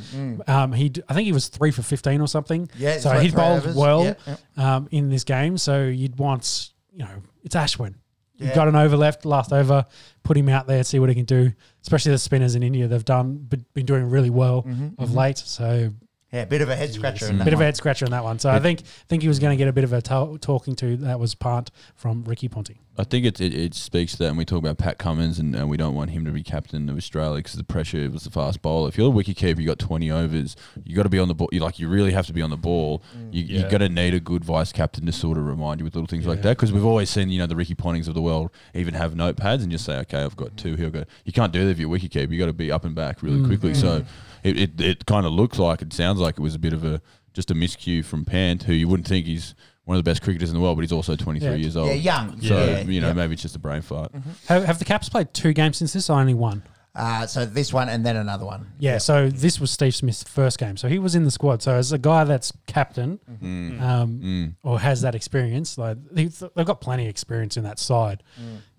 um, 0.47 0.71
he 0.73 0.91
I 1.09 1.13
think 1.15 1.25
he 1.25 1.31
was 1.33 1.47
three 1.47 1.71
for 1.71 1.81
fifteen 1.81 2.21
or 2.21 2.27
something. 2.27 2.67
Mm, 2.67 2.71
Yeah, 2.77 2.99
so 2.99 3.09
he 3.19 3.31
bowled 3.31 3.57
overs. 3.63 3.75
well 3.75 4.03
Yeah, 4.03 4.35
Um, 4.55 4.87
in 4.91 5.09
this 5.09 5.23
game. 5.23 5.57
So 5.57 5.85
you'd 5.85 6.17
want 6.19 6.69
you 6.93 6.99
know 6.99 7.21
it's 7.43 7.55
Ashwin. 7.55 7.95
You've 8.35 8.49
Yeah. 8.49 8.55
got 8.55 8.67
an 8.67 8.75
over 8.75 8.95
left, 8.95 9.25
last 9.25 9.51
over, 9.51 9.83
put 10.21 10.37
him 10.37 10.47
out 10.47 10.67
there, 10.67 10.83
see 10.83 10.99
what 10.99 11.09
he 11.09 11.15
can 11.15 11.25
do. 11.25 11.51
Especially 11.81 12.11
the 12.11 12.19
spinners 12.19 12.53
in 12.53 12.61
India, 12.61 12.87
they've 12.87 13.03
done 13.03 13.37
been 13.37 13.65
been 13.73 13.87
doing 13.87 14.07
really 14.11 14.29
well 14.29 14.61
Mm-hmm, 14.61 15.01
of 15.01 15.15
late. 15.15 15.39
So 15.39 15.91
Yeah, 16.31 16.41
a 16.41 16.45
bit 16.45 16.61
of 16.61 16.69
a 16.69 16.75
head 16.75 16.93
scratcher. 16.93 17.27
in 17.27 17.37
that 17.37 17.45
bit 17.45 17.53
of 17.53 17.61
a 17.61 17.63
head 17.63 17.77
scratcher 17.77 18.03
in 18.03 18.11
that 18.11 18.23
one. 18.23 18.37
So 18.37 18.49
I 18.49 18.59
think 18.59 18.81
think 19.07 19.21
he 19.21 19.29
was 19.29 19.39
going 19.39 19.51
to 19.51 19.57
get 19.57 19.69
a 19.69 19.73
bit 19.73 19.85
of 19.85 19.93
a 19.93 20.01
to- 20.01 20.37
talking 20.41 20.75
to. 20.75 20.97
That 20.97 21.19
was 21.19 21.35
part 21.35 21.71
from 21.95 22.25
Ricky 22.25 22.49
Ponting. 22.49 22.79
I 22.99 23.03
think 23.03 23.25
it, 23.25 23.39
it, 23.39 23.53
it 23.53 23.73
speaks 23.75 24.13
to 24.13 24.17
that, 24.19 24.29
and 24.29 24.37
we 24.37 24.43
talk 24.43 24.57
about 24.57 24.79
Pat 24.79 24.97
Cummins, 24.97 25.37
and, 25.37 25.55
and 25.55 25.69
we 25.69 25.77
don't 25.77 25.93
want 25.93 26.09
him 26.09 26.25
to 26.25 26.31
be 26.31 26.41
captain 26.43 26.89
of 26.89 26.97
Australia 26.97 27.37
because 27.37 27.53
the 27.53 27.63
pressure 27.63 28.09
was 28.09 28.23
the 28.23 28.31
fast 28.31 28.61
bowler. 28.61 28.89
If 28.89 28.97
you're 28.97 29.09
a 29.09 29.15
wicketkeeper, 29.15 29.59
you 29.59 29.67
got 29.67 29.79
20 29.79 30.09
overs, 30.09 30.55
you 30.83 30.95
got 30.95 31.03
to 31.03 31.09
be 31.09 31.19
on 31.19 31.27
the 31.27 31.35
ball. 31.35 31.47
You 31.51 31.59
like 31.59 31.79
you 31.79 31.87
really 31.87 32.11
have 32.11 32.25
to 32.27 32.33
be 32.33 32.41
on 32.41 32.49
the 32.49 32.57
ball. 32.57 33.03
Mm. 33.15 33.33
You 33.33 33.43
you 33.43 33.59
Yeah. 33.59 33.69
got 33.69 33.77
to 33.77 33.89
need 33.89 34.13
a 34.13 34.19
good 34.19 34.43
vice 34.43 34.73
captain 34.73 35.05
to 35.05 35.11
sort 35.13 35.37
of 35.37 35.45
remind 35.45 35.79
you 35.79 35.85
with 35.85 35.95
little 35.95 36.07
things 36.07 36.25
like 36.25 36.41
that 36.41 36.57
because 36.57 36.73
we've 36.73 36.85
always 36.85 37.09
seen 37.09 37.29
you 37.29 37.37
know 37.37 37.47
the 37.47 37.55
Ricky 37.55 37.75
Pontings 37.75 38.07
of 38.07 38.15
the 38.15 38.21
world 38.21 38.51
even 38.73 38.95
have 38.95 39.13
notepads 39.13 39.61
and 39.61 39.71
just 39.71 39.85
say, 39.85 39.97
okay, 39.99 40.23
I've 40.23 40.35
got 40.35 40.57
two 40.57 40.75
here. 40.75 40.87
I've 40.87 40.93
got 40.93 41.07
you 41.23 41.31
can't 41.31 41.53
do 41.53 41.63
that 41.65 41.71
if 41.71 41.79
you're 41.79 41.95
a 41.95 41.99
wicketkeeper. 41.99 42.31
You 42.31 42.39
got 42.39 42.47
to 42.47 42.53
be 42.53 42.71
up 42.71 42.83
and 42.83 42.95
back 42.95 43.21
really 43.21 43.39
mm. 43.39 43.47
quickly. 43.47 43.73
So 43.75 44.01
mm. 44.01 44.05
It, 44.43 44.59
it, 44.59 44.81
it 44.81 45.05
kind 45.05 45.25
of 45.25 45.31
looks 45.33 45.59
like 45.59 45.81
it 45.81 45.93
sounds 45.93 46.19
like 46.19 46.35
it 46.37 46.41
was 46.41 46.55
a 46.55 46.59
bit 46.59 46.73
of 46.73 46.83
a 46.85 47.01
just 47.33 47.51
a 47.51 47.53
miscue 47.53 48.03
from 48.03 48.25
Pant, 48.25 48.63
who 48.63 48.73
you 48.73 48.87
wouldn't 48.87 49.07
think 49.07 49.25
he's 49.27 49.53
one 49.85 49.95
of 49.97 50.03
the 50.03 50.09
best 50.09 50.21
cricketers 50.23 50.49
in 50.49 50.55
the 50.55 50.61
world, 50.61 50.75
but 50.75 50.81
he's 50.81 50.91
also 50.91 51.15
23 51.15 51.49
Yeah. 51.49 51.55
years 51.55 51.77
old. 51.77 51.87
Yeah, 51.89 51.93
young. 51.93 52.41
So 52.41 52.57
yeah, 52.65 52.79
you 52.81 52.99
know, 52.99 53.07
yeah. 53.07 53.13
maybe 53.13 53.33
it's 53.33 53.41
just 53.43 53.55
a 53.55 53.59
brain 53.59 53.81
fart. 53.81 54.11
Have, 54.47 54.65
have 54.65 54.79
the 54.79 54.85
Caps 54.85 55.07
played 55.07 55.33
two 55.33 55.53
games 55.53 55.77
since 55.77 55.93
this 55.93 56.09
or 56.09 56.19
only 56.19 56.33
one? 56.33 56.63
Uh, 56.95 57.27
so 57.27 57.45
this 57.45 57.71
one 57.71 57.89
and 57.89 58.03
then 58.03 58.15
another 58.15 58.43
one. 58.43 58.71
Yeah, 58.79 58.97
so 58.97 59.29
this 59.29 59.59
was 59.59 59.69
Steve 59.69 59.93
Smith's 59.93 60.23
first 60.23 60.57
game. 60.57 60.77
So 60.77 60.87
he 60.87 60.97
was 60.97 61.13
in 61.13 61.25
the 61.25 61.31
squad. 61.31 61.61
So 61.61 61.75
as 61.75 61.91
a 61.91 61.99
guy 61.99 62.23
that's 62.23 62.51
captain 62.65 63.19
Mm. 63.41 63.79
um, 63.81 64.55
or 64.63 64.79
has 64.79 65.01
that 65.01 65.13
experience, 65.13 65.77
like 65.77 65.97
they- 66.11 66.25
they've 66.55 66.65
got 66.65 66.81
plenty 66.81 67.03
of 67.03 67.09
experience 67.09 67.55
in 67.55 67.63
that 67.65 67.77
side. 67.77 68.23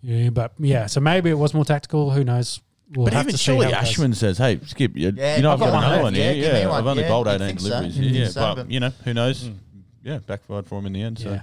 Yeah, 0.03 0.31
but 0.31 0.53
yeah, 0.59 0.87
so 0.87 1.01
maybe 1.01 1.31
it 1.31 1.39
was 1.39 1.55
more 1.55 1.65
tactical. 1.65 2.11
Who 2.11 2.25
knows? 2.25 2.61
We'll 2.95 3.05
But 3.05 3.13
have 3.15 3.25
even 3.27 3.33
to 3.33 3.39
surely 3.39 3.67
how 3.71 3.81
goes. 3.81 3.91
Ashman 3.91 4.15
says, 4.15 4.39
"Hey, 4.39 4.61
Skip, 4.65 4.97
you, 4.97 5.13
Yeah, 5.15 5.37
you 5.37 5.43
know 5.43 5.51
I've 5.53 5.61
I've 5.61 5.61
got 5.61 5.67
got, 5.67 5.75
one 5.75 5.83
another 5.85 5.95
left. 5.97 6.03
one 6.05 6.15
Yeah, 6.15 6.33
here. 6.33 6.35
give 6.45 6.53
me 6.55 6.59
Yeah, 6.61 6.69
one. 6.69 6.79
I've 6.81 6.87
only 6.87 7.03
Yeah, 7.03 7.09
bowled 7.09 7.29
18 7.29 7.47
think 7.47 7.61
so. 7.61 7.69
deliveries. 7.69 7.99
Yeah, 7.99 8.21
yeah, 8.23 8.29
so, 8.29 8.41
but 8.41 8.55
but- 8.55 8.71
you 8.71 8.81
know, 8.81 8.93
who 9.05 9.15
knows? 9.15 9.51
Yeah, 10.03 10.19
backfired 10.27 10.67
for 10.67 10.79
him 10.79 10.87
in 10.87 10.93
the 10.95 11.03
end. 11.03 11.19
So 11.19 11.31
Yeah. 11.31 11.43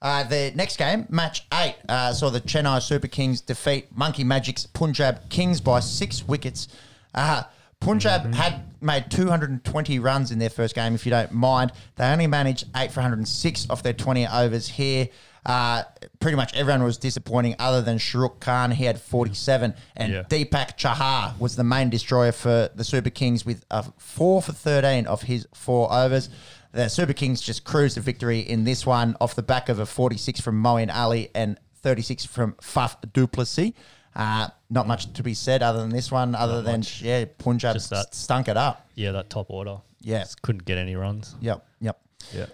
Uh, 0.00 0.22
the 0.22 0.52
next 0.54 0.76
game, 0.76 1.06
match 1.08 1.44
eight, 1.54 1.74
uh, 1.88 2.12
saw 2.12 2.30
the 2.30 2.40
Chennai 2.40 2.80
Super 2.80 3.08
Kings 3.08 3.40
defeat 3.40 3.88
Monkey 3.96 4.22
Magic's 4.22 4.64
Punjab 4.66 5.28
Kings 5.28 5.60
by 5.60 5.80
six 5.80 6.22
wickets. 6.28 6.68
Uh, 7.14 7.42
Punjab 7.80 8.32
had 8.34 8.62
made 8.80 9.10
220 9.10 9.98
runs 9.98 10.30
in 10.30 10.38
their 10.38 10.50
first 10.50 10.74
game, 10.76 10.94
if 10.94 11.04
you 11.04 11.10
don't 11.10 11.32
mind. 11.32 11.72
They 11.96 12.04
only 12.04 12.28
managed 12.28 12.66
8 12.76 12.92
for 12.92 13.00
106 13.00 13.66
off 13.70 13.82
their 13.82 13.92
20 13.92 14.26
overs 14.28 14.68
here. 14.68 15.08
Uh, 15.48 15.82
pretty 16.20 16.36
much 16.36 16.54
everyone 16.54 16.82
was 16.82 16.98
disappointing 16.98 17.56
other 17.58 17.80
than 17.80 17.96
Shahrukh 17.96 18.38
Khan. 18.38 18.70
He 18.70 18.84
had 18.84 19.00
47. 19.00 19.74
And 19.96 20.12
Yeah. 20.12 20.22
Deepak 20.24 20.76
Chahar 20.76 21.34
was 21.40 21.56
the 21.56 21.64
main 21.64 21.88
destroyer 21.88 22.32
for 22.32 22.68
the 22.74 22.84
Super 22.84 23.08
Kings 23.08 23.46
with 23.46 23.64
a 23.70 23.84
4 23.96 24.42
for 24.42 24.52
13 24.52 25.06
of 25.06 25.22
his 25.22 25.46
four 25.54 25.90
overs. 25.90 26.28
The 26.72 26.88
Super 26.88 27.14
Kings 27.14 27.40
just 27.40 27.64
cruised 27.64 27.94
to 27.94 28.02
victory 28.02 28.40
in 28.40 28.64
this 28.64 28.84
one 28.84 29.16
off 29.22 29.34
the 29.34 29.42
back 29.42 29.70
of 29.70 29.78
a 29.78 29.86
46 29.86 30.38
from 30.40 30.62
Moeen 30.62 30.94
Ali 30.94 31.30
and 31.34 31.58
36 31.82 32.26
from 32.26 32.52
Faf 32.60 32.96
du 33.14 33.26
Plessis. 33.26 33.72
Uh, 34.14 34.48
not 34.68 34.86
much 34.86 35.10
to 35.14 35.22
be 35.22 35.32
said 35.32 35.62
other 35.62 35.78
than 35.80 35.90
this 35.90 36.10
one, 36.12 36.34
other 36.34 36.60
than, 36.60 36.82
yeah, 36.98 37.24
Punjab 37.38 37.74
Just 37.74 37.88
that. 37.90 38.14
stunk 38.14 38.48
it 38.48 38.56
up. 38.58 38.86
Yeah, 38.94 39.12
that 39.12 39.30
top 39.30 39.46
order. 39.48 39.78
Yeah. 40.00 40.20
Just 40.20 40.42
couldn't 40.42 40.64
get 40.66 40.76
any 40.76 40.94
runs. 40.94 41.36
Yep, 41.40 41.64
yep. 41.80 41.98
Yeah. 42.34 42.46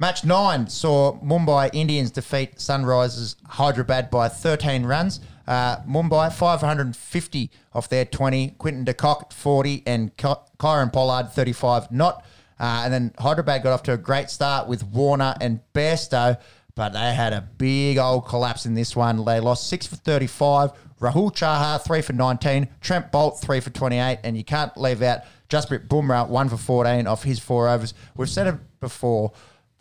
Match 0.00 0.24
nine 0.24 0.66
saw 0.68 1.18
Mumbai 1.20 1.70
Indians 1.72 2.10
defeat 2.10 2.56
Sunrisers 2.56 3.36
Hyderabad 3.46 4.10
by 4.10 4.28
13 4.28 4.84
runs. 4.84 5.20
Uh, 5.46 5.76
Mumbai 5.82 6.32
550 6.32 7.50
off 7.72 7.88
their 7.88 8.04
20. 8.04 8.50
Quinton 8.58 8.84
de 8.84 8.92
Kock 8.92 9.32
40 9.32 9.84
and 9.86 10.16
Ky- 10.16 10.34
Kieron 10.58 10.92
Pollard 10.92 11.30
35 11.30 11.92
not. 11.92 12.24
Uh, 12.58 12.82
and 12.84 12.92
then 12.92 13.14
Hyderabad 13.18 13.62
got 13.62 13.72
off 13.72 13.82
to 13.84 13.92
a 13.92 13.96
great 13.96 14.30
start 14.30 14.66
with 14.68 14.82
Warner 14.84 15.34
and 15.40 15.60
Bairstow, 15.74 16.40
but 16.74 16.92
they 16.92 17.14
had 17.14 17.32
a 17.32 17.42
big 17.56 17.98
old 17.98 18.26
collapse 18.26 18.66
in 18.66 18.74
this 18.74 18.96
one. 18.96 19.24
They 19.24 19.38
lost 19.38 19.68
6 19.68 19.86
for 19.86 19.96
35. 19.96 20.72
Rahul 21.00 21.32
Chahar 21.32 21.80
3 21.80 22.02
for 22.02 22.12
19. 22.14 22.68
Trent 22.80 23.12
Boult 23.12 23.40
3 23.40 23.60
for 23.60 23.70
28. 23.70 24.18
And 24.24 24.36
you 24.36 24.42
can't 24.42 24.76
leave 24.76 25.02
out 25.02 25.20
Jasprit 25.48 25.86
Bumrah 25.86 26.28
1 26.28 26.48
for 26.48 26.56
14 26.56 27.06
off 27.06 27.22
his 27.22 27.38
four 27.38 27.68
overs. 27.68 27.94
We've 28.16 28.28
said 28.28 28.48
it 28.48 28.56
before. 28.80 29.32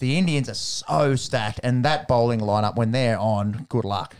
The 0.04 0.18
Indians 0.18 0.50
are 0.50 0.54
so 0.54 1.16
stacked, 1.16 1.62
and 1.64 1.86
that 1.86 2.10
bowling 2.10 2.42
lineup, 2.42 2.76
when 2.76 2.92
they're 2.92 3.18
on, 3.18 3.68
good 3.70 3.86
luck. 3.86 4.18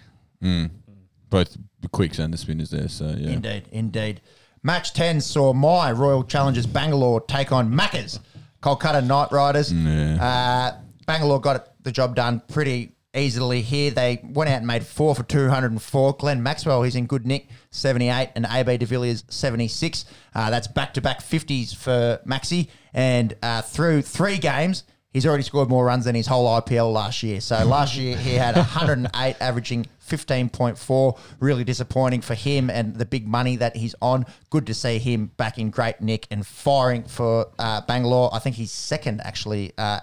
both 1.30 1.58
the 1.82 1.90
quicks 1.90 2.20
and 2.20 2.34
the 2.34 2.38
spinners 2.38 2.70
there. 2.70 2.88
So 2.88 3.14
yeah, 3.18 3.32
Indeed, 3.32 3.64
indeed. 3.70 4.22
Match 4.64 4.94
10 4.94 5.20
saw 5.20 5.52
my 5.52 5.92
Royal 5.92 6.24
Challengers 6.24 6.66
Bangalore 6.66 7.20
take 7.20 7.52
on 7.52 7.70
Maccas, 7.70 8.20
Kolkata 8.62 9.06
Knight 9.06 9.34
Riders. 9.34 9.74
Uh, 9.74 10.78
Bangalore 11.06 11.42
got 11.42 11.74
the 11.84 11.92
job 11.92 12.16
done 12.16 12.42
pretty 12.48 12.96
easily 13.14 13.62
here. 13.62 13.92
They 13.92 14.22
went 14.24 14.50
out 14.50 14.60
and 14.60 14.68
made 14.68 14.86
four 14.86 15.14
for 15.16 15.24
204. 15.24 16.14
Glenn 16.14 16.42
Maxwell, 16.42 16.84
he's 16.84 16.96
in 16.96 17.08
good 17.08 17.26
nick, 17.26 17.50
78, 17.72 18.30
and 18.38 18.46
AB 18.50 18.78
de 18.78 18.86
Villiers, 18.86 19.26
76. 19.28 20.06
Uh, 20.34 20.50
that's 20.50 20.68
back 20.68 20.94
to 20.94 21.02
back 21.02 21.20
50s 21.20 21.76
for 21.76 22.22
Maxi. 22.26 22.70
And 22.94 23.36
uh, 23.44 23.64
through 23.64 24.04
three 24.04 24.38
games, 24.38 24.86
He's 25.14 25.26
already 25.28 25.44
scored 25.44 25.70
more 25.70 25.86
runs 25.86 26.06
than 26.06 26.16
his 26.16 26.26
whole 26.28 26.48
IPL 26.60 26.92
last 26.92 27.22
year. 27.24 27.40
So 27.40 27.64
last 27.66 27.96
year 27.96 28.18
he 28.18 28.34
had 28.34 28.56
108, 28.58 29.36
averaging 29.40 29.86
15.4. 30.10 31.18
Really 31.40 31.64
disappointing 31.64 32.22
for 32.22 32.34
him 32.34 32.70
and 32.70 32.96
the 32.96 33.06
big 33.06 33.28
money 33.28 33.56
that 33.58 33.76
he's 33.76 33.94
on. 34.02 34.26
Good 34.50 34.66
to 34.68 34.74
see 34.74 34.98
him 34.98 35.28
back 35.38 35.58
in 35.60 35.70
great 35.70 36.02
nick 36.02 36.26
and 36.32 36.46
firing 36.46 37.04
for 37.04 37.48
uh, 37.60 37.82
Bangalore. 37.82 38.34
I 38.34 38.40
think 38.40 38.56
he's 38.56 38.72
second 38.72 39.22
actually. 39.24 39.72
Uh, 39.78 40.00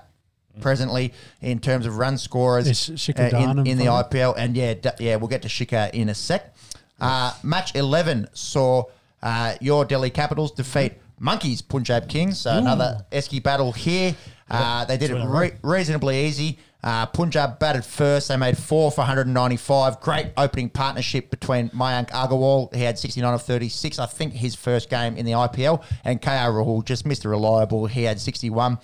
Presently, 0.60 1.14
in 1.40 1.60
terms 1.60 1.86
of 1.86 1.96
run 1.96 2.18
scorers 2.18 2.66
uh, 2.90 3.36
in, 3.38 3.66
in 3.66 3.78
the? 3.78 3.84
IPL, 3.86 4.34
and 4.36 4.56
yeah, 4.56 4.74
d- 4.74 4.90
yeah, 4.98 5.14
we'll 5.16 5.28
get 5.28 5.42
to 5.42 5.48
Shikhar 5.48 5.90
in 5.94 6.08
a 6.08 6.14
sec. 6.14 6.54
Uh, 7.00 7.32
match 7.44 7.74
eleven 7.76 8.28
saw 8.34 8.82
uh, 9.22 9.54
your 9.60 9.84
Delhi 9.84 10.10
Capitals 10.10 10.50
defeat 10.50 10.94
Monkeys 11.20 11.62
Punjab 11.62 12.08
Kings. 12.08 12.40
So 12.40 12.50
another 12.50 13.06
Esky 13.12 13.40
battle 13.42 13.72
here. 13.72 14.16
Uh, 14.50 14.84
they 14.84 14.96
did 14.96 15.10
it 15.10 15.24
re- 15.26 15.52
reasonably 15.62 16.26
easy. 16.26 16.58
Uh, 16.82 17.06
Punjab 17.06 17.58
batted 17.58 17.84
first. 17.84 18.28
They 18.28 18.36
made 18.36 18.56
four 18.56 18.90
for 18.90 19.02
195. 19.02 20.00
Great 20.00 20.32
opening 20.36 20.70
partnership 20.70 21.30
between 21.30 21.68
Mayank 21.70 22.08
Agarwal. 22.10 22.74
He 22.74 22.82
had 22.82 22.98
69 22.98 23.34
of 23.34 23.42
36. 23.42 23.98
I 23.98 24.06
think 24.06 24.32
his 24.32 24.54
first 24.54 24.88
game 24.88 25.16
in 25.16 25.26
the 25.26 25.32
IPL. 25.32 25.84
And 26.04 26.20
KL 26.20 26.52
Rahul, 26.52 26.84
just 26.84 27.04
Mr. 27.04 27.30
Reliable. 27.30 27.86
He 27.86 28.04
had 28.04 28.18
61. 28.20 28.78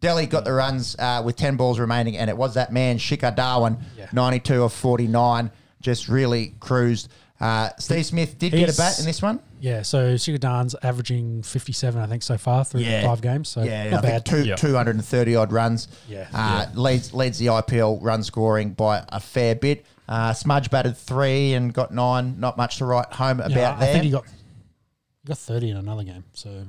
Delhi 0.00 0.26
got 0.26 0.44
the 0.44 0.52
runs 0.52 0.96
uh, 0.98 1.22
with 1.24 1.36
10 1.36 1.56
balls 1.56 1.78
remaining, 1.78 2.18
and 2.18 2.28
it 2.28 2.36
was 2.36 2.54
that 2.54 2.70
man, 2.72 2.98
Shikhar 2.98 3.34
Dhawan, 3.34 3.78
92 4.12 4.62
of 4.64 4.72
49. 4.72 5.50
Just 5.80 6.08
really 6.08 6.54
cruised. 6.60 7.08
Uh, 7.38 7.68
Steve 7.78 8.06
Smith 8.06 8.38
did 8.38 8.52
get 8.52 8.72
a 8.72 8.76
bat 8.76 8.98
in 8.98 9.04
this 9.04 9.20
one. 9.20 9.40
Yeah, 9.60 9.82
so 9.82 10.14
Shikhar 10.14 10.38
Dhawan's 10.38 10.74
averaging 10.82 11.42
57, 11.42 12.00
I 12.00 12.06
think, 12.06 12.22
so 12.22 12.38
far 12.38 12.64
through 12.64 12.84
five 12.84 13.20
games. 13.20 13.48
So 13.50 13.62
yeah, 13.62 13.90
not 13.90 14.04
I 14.04 14.08
bad. 14.08 14.26
two, 14.26 14.44
Yeah. 14.44 14.56
230 14.56 15.36
odd 15.36 15.52
runs. 15.52 15.88
Yeah. 16.08 16.28
Uh, 16.32 16.66
Leads, 16.74 17.12
leads 17.12 17.38
the 17.38 17.46
IPL 17.46 17.98
run 18.02 18.22
scoring 18.22 18.70
by 18.72 19.04
a 19.10 19.20
fair 19.20 19.54
bit. 19.54 19.84
Uh, 20.08 20.32
Smudge 20.32 20.70
batted 20.70 20.96
three 20.96 21.52
and 21.54 21.74
got 21.74 21.92
nine. 21.92 22.38
Not 22.40 22.56
much 22.56 22.78
to 22.78 22.86
write 22.86 23.12
home 23.12 23.40
about 23.40 23.50
Yeah, 23.50 23.74
I 23.76 23.80
there. 23.80 23.92
think 23.92 24.04
he 24.04 24.10
got 24.10 24.24
he 24.26 25.28
got 25.28 25.38
30 25.38 25.70
in 25.70 25.76
another 25.76 26.04
game. 26.04 26.24
So 26.32 26.64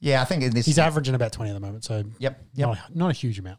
yeah, 0.00 0.20
I 0.20 0.24
think 0.24 0.42
in 0.42 0.50
this. 0.52 0.66
he's 0.66 0.78
averaging 0.78 1.14
about 1.14 1.32
20 1.32 1.50
at 1.50 1.54
the 1.54 1.60
moment. 1.60 1.84
So 1.84 2.02
Yep, 2.18 2.42
yep. 2.54 2.68
not, 2.68 2.78
a, 2.78 2.98
not 2.98 3.10
a 3.10 3.14
huge 3.14 3.38
amount. 3.38 3.58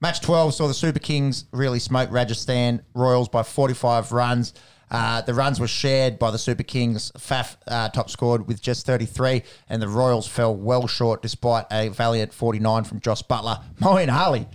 Match 0.00 0.20
12 0.20 0.54
saw 0.54 0.66
the 0.68 0.74
Super 0.74 0.98
Kings 0.98 1.46
really 1.52 1.78
smoke 1.78 2.10
Rajasthan 2.12 2.82
Royals 2.94 3.28
by 3.28 3.42
45 3.42 4.12
runs. 4.12 4.54
Uh, 4.94 5.20
the 5.22 5.34
runs 5.34 5.58
were 5.58 5.66
shared 5.66 6.20
by 6.20 6.30
the 6.30 6.38
Super 6.38 6.62
Kings. 6.62 7.10
Faf 7.18 7.56
uh, 7.66 7.88
top 7.88 8.08
scored 8.08 8.46
with 8.46 8.62
just 8.62 8.86
33, 8.86 9.42
and 9.68 9.82
the 9.82 9.88
Royals 9.88 10.28
fell 10.28 10.54
well 10.54 10.86
short 10.86 11.20
despite 11.20 11.66
a 11.72 11.88
valiant 11.88 12.32
49 12.32 12.84
from 12.84 13.00
Jos 13.00 13.20
Buttler. 13.20 13.60
Moeen 13.80 14.12
Ali, 14.12 14.46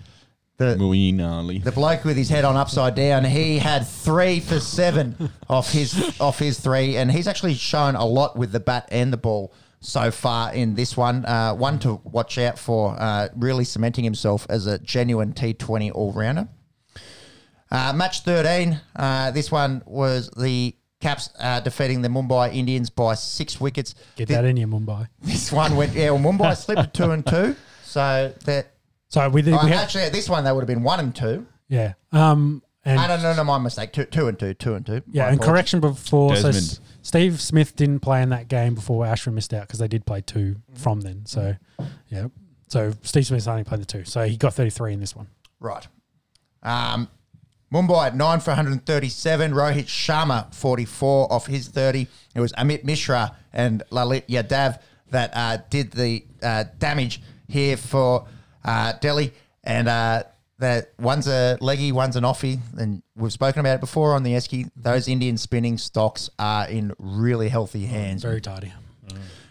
the, 0.56 0.76
the 1.60 1.74
bloke 1.74 2.06
with 2.06 2.16
his 2.16 2.30
head 2.30 2.46
on 2.46 2.56
upside 2.56 2.96
down, 2.96 3.26
he 3.26 3.58
had 3.58 3.86
three 3.86 4.40
for 4.40 4.62
seven 4.62 5.30
off 5.50 5.74
his 5.74 6.18
off 6.22 6.40
his 6.40 6.58
three, 6.58 6.96
and 6.96 7.12
he's 7.12 7.28
actually 7.28 7.56
shown 7.56 7.96
a 7.96 8.06
lot 8.06 8.38
with 8.38 8.54
the 8.54 8.62
bat 8.62 8.88
and 8.94 9.12
the 9.12 9.18
ball 9.18 9.54
so 9.82 10.10
far 10.10 10.54
in 10.54 10.76
this 10.76 10.96
one. 10.96 11.26
Uh, 11.26 11.54
one 11.54 11.80
to 11.80 12.00
watch 12.06 12.38
out 12.38 12.58
for, 12.58 12.96
uh, 12.98 13.28
really 13.36 13.66
cementing 13.66 14.06
himself 14.06 14.48
as 14.50 14.68
a 14.68 14.80
genuine 14.80 15.34
T20 15.34 15.92
all 15.94 16.14
rounder. 16.14 16.48
Uh, 17.72 17.94
match 17.94 18.22
13. 18.22 18.80
Uh, 18.96 19.32
this 19.32 19.52
one 19.52 19.82
was 19.86 20.30
the 20.32 20.76
Caps 21.02 21.30
uh, 21.40 21.60
defeating 21.62 22.02
the 22.02 22.10
Mumbai 22.10 22.54
Indians 22.54 22.90
by 22.90 23.14
six 23.16 23.62
wickets. 23.62 23.96
Get 24.16 24.28
Thi- 24.28 24.34
that 24.34 24.46
in 24.46 24.58
you, 24.58 24.68
Mumbai. 24.68 25.08
This 25.22 25.52
one 25.52 25.76
went, 25.76 25.94
yeah, 25.94 26.10
well, 26.12 26.20
Mumbai 26.34 26.58
slipped 26.64 26.82
to 26.94 27.04
two 27.06 27.12
and 27.12 27.26
two. 27.26 27.56
So 27.84 28.34
that, 28.46 28.72
So 29.08 29.30
we, 29.30 29.42
did, 29.42 29.54
oh, 29.54 29.60
we 29.64 29.70
had, 29.72 29.80
actually, 29.84 30.04
at 30.04 30.12
this 30.14 30.28
one 30.30 30.44
they 30.44 30.52
would 30.52 30.62
have 30.62 30.68
been 30.68 30.84
one 30.84 31.00
and 31.00 31.16
two. 31.16 31.46
yeah. 31.70 31.94
Um, 32.12 32.62
and 32.86 32.98
Ah, 33.00 33.08
no, 33.08 33.18
no, 33.22 33.34
no, 33.36 33.44
my 33.44 33.58
mistake. 33.60 33.92
Two, 33.94 34.06
two 34.06 34.28
and 34.30 34.40
two, 34.40 34.54
two 34.54 34.74
and 34.74 34.86
two. 34.86 35.02
Yeah, 35.12 35.24
My 35.24 35.30
and 35.30 35.38
apologies. 35.38 35.46
correction 35.46 35.80
before. 35.82 36.36
So 36.38 36.48
S- 36.50 36.80
Steve 37.02 37.40
Smith 37.42 37.76
didn't 37.76 38.00
play 38.00 38.22
in 38.22 38.30
that 38.30 38.48
game 38.48 38.74
before 38.74 39.06
Ashwin 39.06 39.34
missed 39.34 39.54
out 39.54 39.68
because 39.68 39.80
they 39.80 39.88
did 39.90 40.06
play 40.06 40.22
two 40.22 40.56
from 40.76 41.02
then. 41.02 41.26
So, 41.26 41.56
yeah. 42.08 42.28
So 42.70 42.94
Steve 43.04 43.26
Smith's 43.28 43.48
only 43.48 43.64
played 43.66 43.82
the 43.82 43.86
two. 43.86 44.06
So 44.06 44.24
he 44.26 44.38
got 44.38 44.54
33 44.54 44.94
in 44.94 45.00
this 45.02 45.16
one. 45.16 45.28
Right. 45.60 45.86
Um, 46.64 47.10
Mumbai 47.72 48.08
at 48.08 48.16
9 48.16 48.40
for 48.40 48.52
137. 48.52 49.52
Rohit 49.52 49.86
Sharma, 49.86 50.54
44 50.54 51.32
off 51.32 51.46
his 51.48 51.68
30. 51.68 52.08
It 52.36 52.40
was 52.40 52.52
Amit 52.54 52.84
Mishra 52.84 53.36
and 53.54 53.84
Lalit 53.92 54.28
Yadav 54.28 54.80
that 55.12 55.32
uh, 55.34 55.58
did 55.70 55.92
the 55.92 56.26
uh, 56.42 56.66
damage 56.78 57.22
here 57.48 57.78
for 57.78 58.28
uh, 58.66 58.94
Delhi. 58.94 59.34
And 59.64 59.88
uh, 59.88 60.24
that 60.60 60.94
one's 61.00 61.28
a 61.28 61.58
leggy, 61.62 61.92
one's 61.92 62.16
an 62.16 62.24
offie. 62.24 62.60
And 62.78 63.04
we've 63.16 63.34
spoken 63.34 63.60
about 63.60 63.76
it 63.76 63.82
before 63.82 64.16
on 64.16 64.24
the 64.24 64.32
Esky. 64.32 64.70
Those 64.76 65.08
Indian 65.08 65.38
spinning 65.38 65.78
stocks 65.78 66.30
are 66.40 66.68
in 66.68 66.94
really 66.98 67.50
healthy 67.50 67.86
hands. 67.86 68.24
Very 68.24 68.42
tidy. 68.42 68.74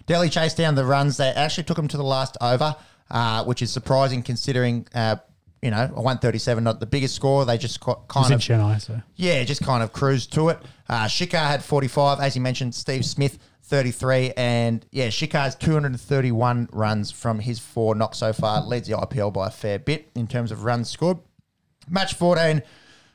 Delhi 0.06 0.30
chased 0.30 0.56
down 0.56 0.75
the 0.75 0.87
runs. 0.87 1.18
They 1.18 1.28
actually 1.28 1.64
took 1.64 1.76
them 1.76 1.88
to 1.88 1.98
the 1.98 2.02
last 2.02 2.37
over, 2.40 2.75
uh, 3.10 3.44
which 3.44 3.60
is 3.60 3.70
surprising 3.70 4.22
considering, 4.22 4.87
uh, 4.94 5.16
you 5.62 5.70
know, 5.70 5.82
a 5.84 6.00
137, 6.02 6.62
not 6.64 6.80
the 6.80 6.86
biggest 6.86 7.14
score. 7.14 7.44
They 7.44 7.58
just 7.58 7.80
co- 7.80 7.92
It 7.92 7.98
was 7.98 8.06
kind 8.08 8.26
in 8.26 8.32
of, 8.34 8.40
Chennai, 8.40 8.80
so 8.80 9.00
yeah, 9.16 9.42
just 9.44 9.62
kind 9.62 9.82
of 9.82 9.92
cruised 9.92 10.32
to 10.34 10.50
it. 10.50 10.58
Uh, 10.88 11.04
Shikhar 11.06 11.46
had 11.48 11.62
45, 11.64 12.20
as 12.20 12.34
you 12.36 12.40
mentioned, 12.42 12.74
Steve 12.74 13.04
Smith 13.04 13.38
33, 13.64 14.32
and 14.36 14.86
yeah, 14.92 15.08
Shikhar's 15.08 15.54
231 15.56 16.68
runs 16.72 17.10
from 17.10 17.38
his 17.40 17.58
four 17.58 17.94
knocks 17.94 18.18
so 18.18 18.32
far, 18.32 18.62
leads 18.64 18.88
the 18.88 18.96
IPL 18.96 19.32
by 19.32 19.48
a 19.48 19.50
fair 19.50 19.78
bit 19.78 20.10
in 20.14 20.26
terms 20.26 20.50
of 20.52 20.64
runs 20.64 20.88
scored. 20.88 21.18
Match 21.90 22.14
14 22.14 22.62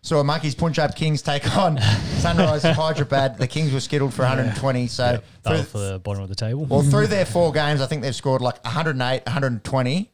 saw 0.01 0.21
Monkeys 0.21 0.53
Punjab 0.53 0.95
Kings 0.95 1.21
take 1.21 1.47
on 1.57 1.79
Sunrise 2.19 2.63
Hyderabad. 2.63 3.37
The 3.37 3.47
Kings 3.47 3.71
were 3.73 3.79
scheduled 3.79 4.13
for 4.13 4.23
120, 4.23 4.87
so 4.87 5.21
Battle 5.43 5.63
through- 5.63 5.65
for 5.69 5.77
the 5.79 5.99
bottom 5.99 6.21
of 6.21 6.29
the 6.29 6.35
table. 6.35 6.65
well, 6.65 6.83
through 6.83 7.07
their 7.15 7.25
four 7.25 7.51
games, 7.51 7.81
I 7.81 7.85
think 7.87 8.01
they've 8.03 8.13
scored 8.15 8.41
like 8.41 8.63
108, 8.65 9.25
120, 9.25 10.11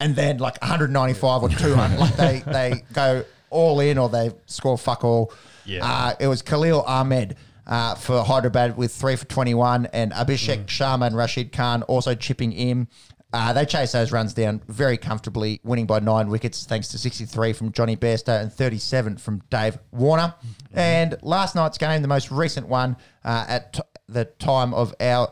and 0.00 0.14
then 0.14 0.38
like 0.38 0.60
195 0.60 1.42
or 1.42 1.48
200. 1.48 1.98
like 1.98 2.16
they, 2.16 2.42
they 2.52 2.82
go 2.92 3.24
all 3.50 3.80
in 3.80 3.98
or 3.98 4.08
they 4.08 4.30
score 4.46 4.78
fuck 4.78 5.04
all. 5.04 5.32
Yeah. 5.64 5.84
Uh, 5.84 6.14
it 6.20 6.26
was 6.26 6.42
Khalil 6.42 6.82
Ahmed 6.82 7.36
uh, 7.66 7.94
for 7.94 8.22
Hyderabad 8.22 8.76
with 8.76 8.94
three 8.94 9.16
for 9.16 9.26
21, 9.26 9.86
and 9.92 10.12
Abhishek 10.12 10.66
Sharma 10.66 11.06
and 11.06 11.16
Rashid 11.16 11.52
Khan 11.52 11.82
also 11.82 12.14
chipping 12.14 12.52
in. 12.52 12.88
Uh, 13.30 13.52
they 13.52 13.66
chase 13.66 13.92
those 13.92 14.10
runs 14.10 14.32
down 14.32 14.62
very 14.68 14.96
comfortably, 14.96 15.60
winning 15.62 15.84
by 15.86 15.98
nine 15.98 16.28
wickets 16.30 16.64
thanks 16.64 16.88
to 16.88 16.96
63 16.96 17.52
from 17.52 17.72
Jonny 17.72 17.94
Bairstow 17.94 18.40
and 18.40 18.50
37 18.50 19.18
from 19.18 19.42
Dave 19.50 19.78
Warner. 19.92 20.32
And 20.72 21.18
last 21.20 21.54
night's 21.54 21.76
game, 21.76 22.00
the 22.00 22.08
most 22.08 22.30
recent 22.30 22.68
one 22.68 22.96
uh, 23.26 23.44
at 23.46 23.74
t- 23.74 23.82
the 24.08 24.24
time 24.24 24.72
of 24.72 24.94
our 24.98 25.30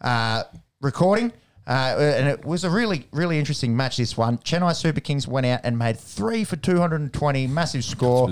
uh, 0.00 0.44
recording. 0.80 1.30
Uh, 1.66 1.96
and 1.98 2.28
it 2.28 2.44
was 2.44 2.62
a 2.62 2.70
really, 2.70 3.08
really 3.12 3.38
interesting 3.38 3.76
match. 3.76 3.96
This 3.96 4.16
one, 4.16 4.38
Chennai 4.38 4.74
Super 4.76 5.00
Kings 5.00 5.26
went 5.26 5.46
out 5.46 5.60
and 5.64 5.76
made 5.76 5.98
three 5.98 6.44
for 6.44 6.56
two 6.56 6.78
hundred 6.78 7.00
and 7.00 7.12
twenty, 7.12 7.46
massive 7.46 7.84
score. 7.84 8.28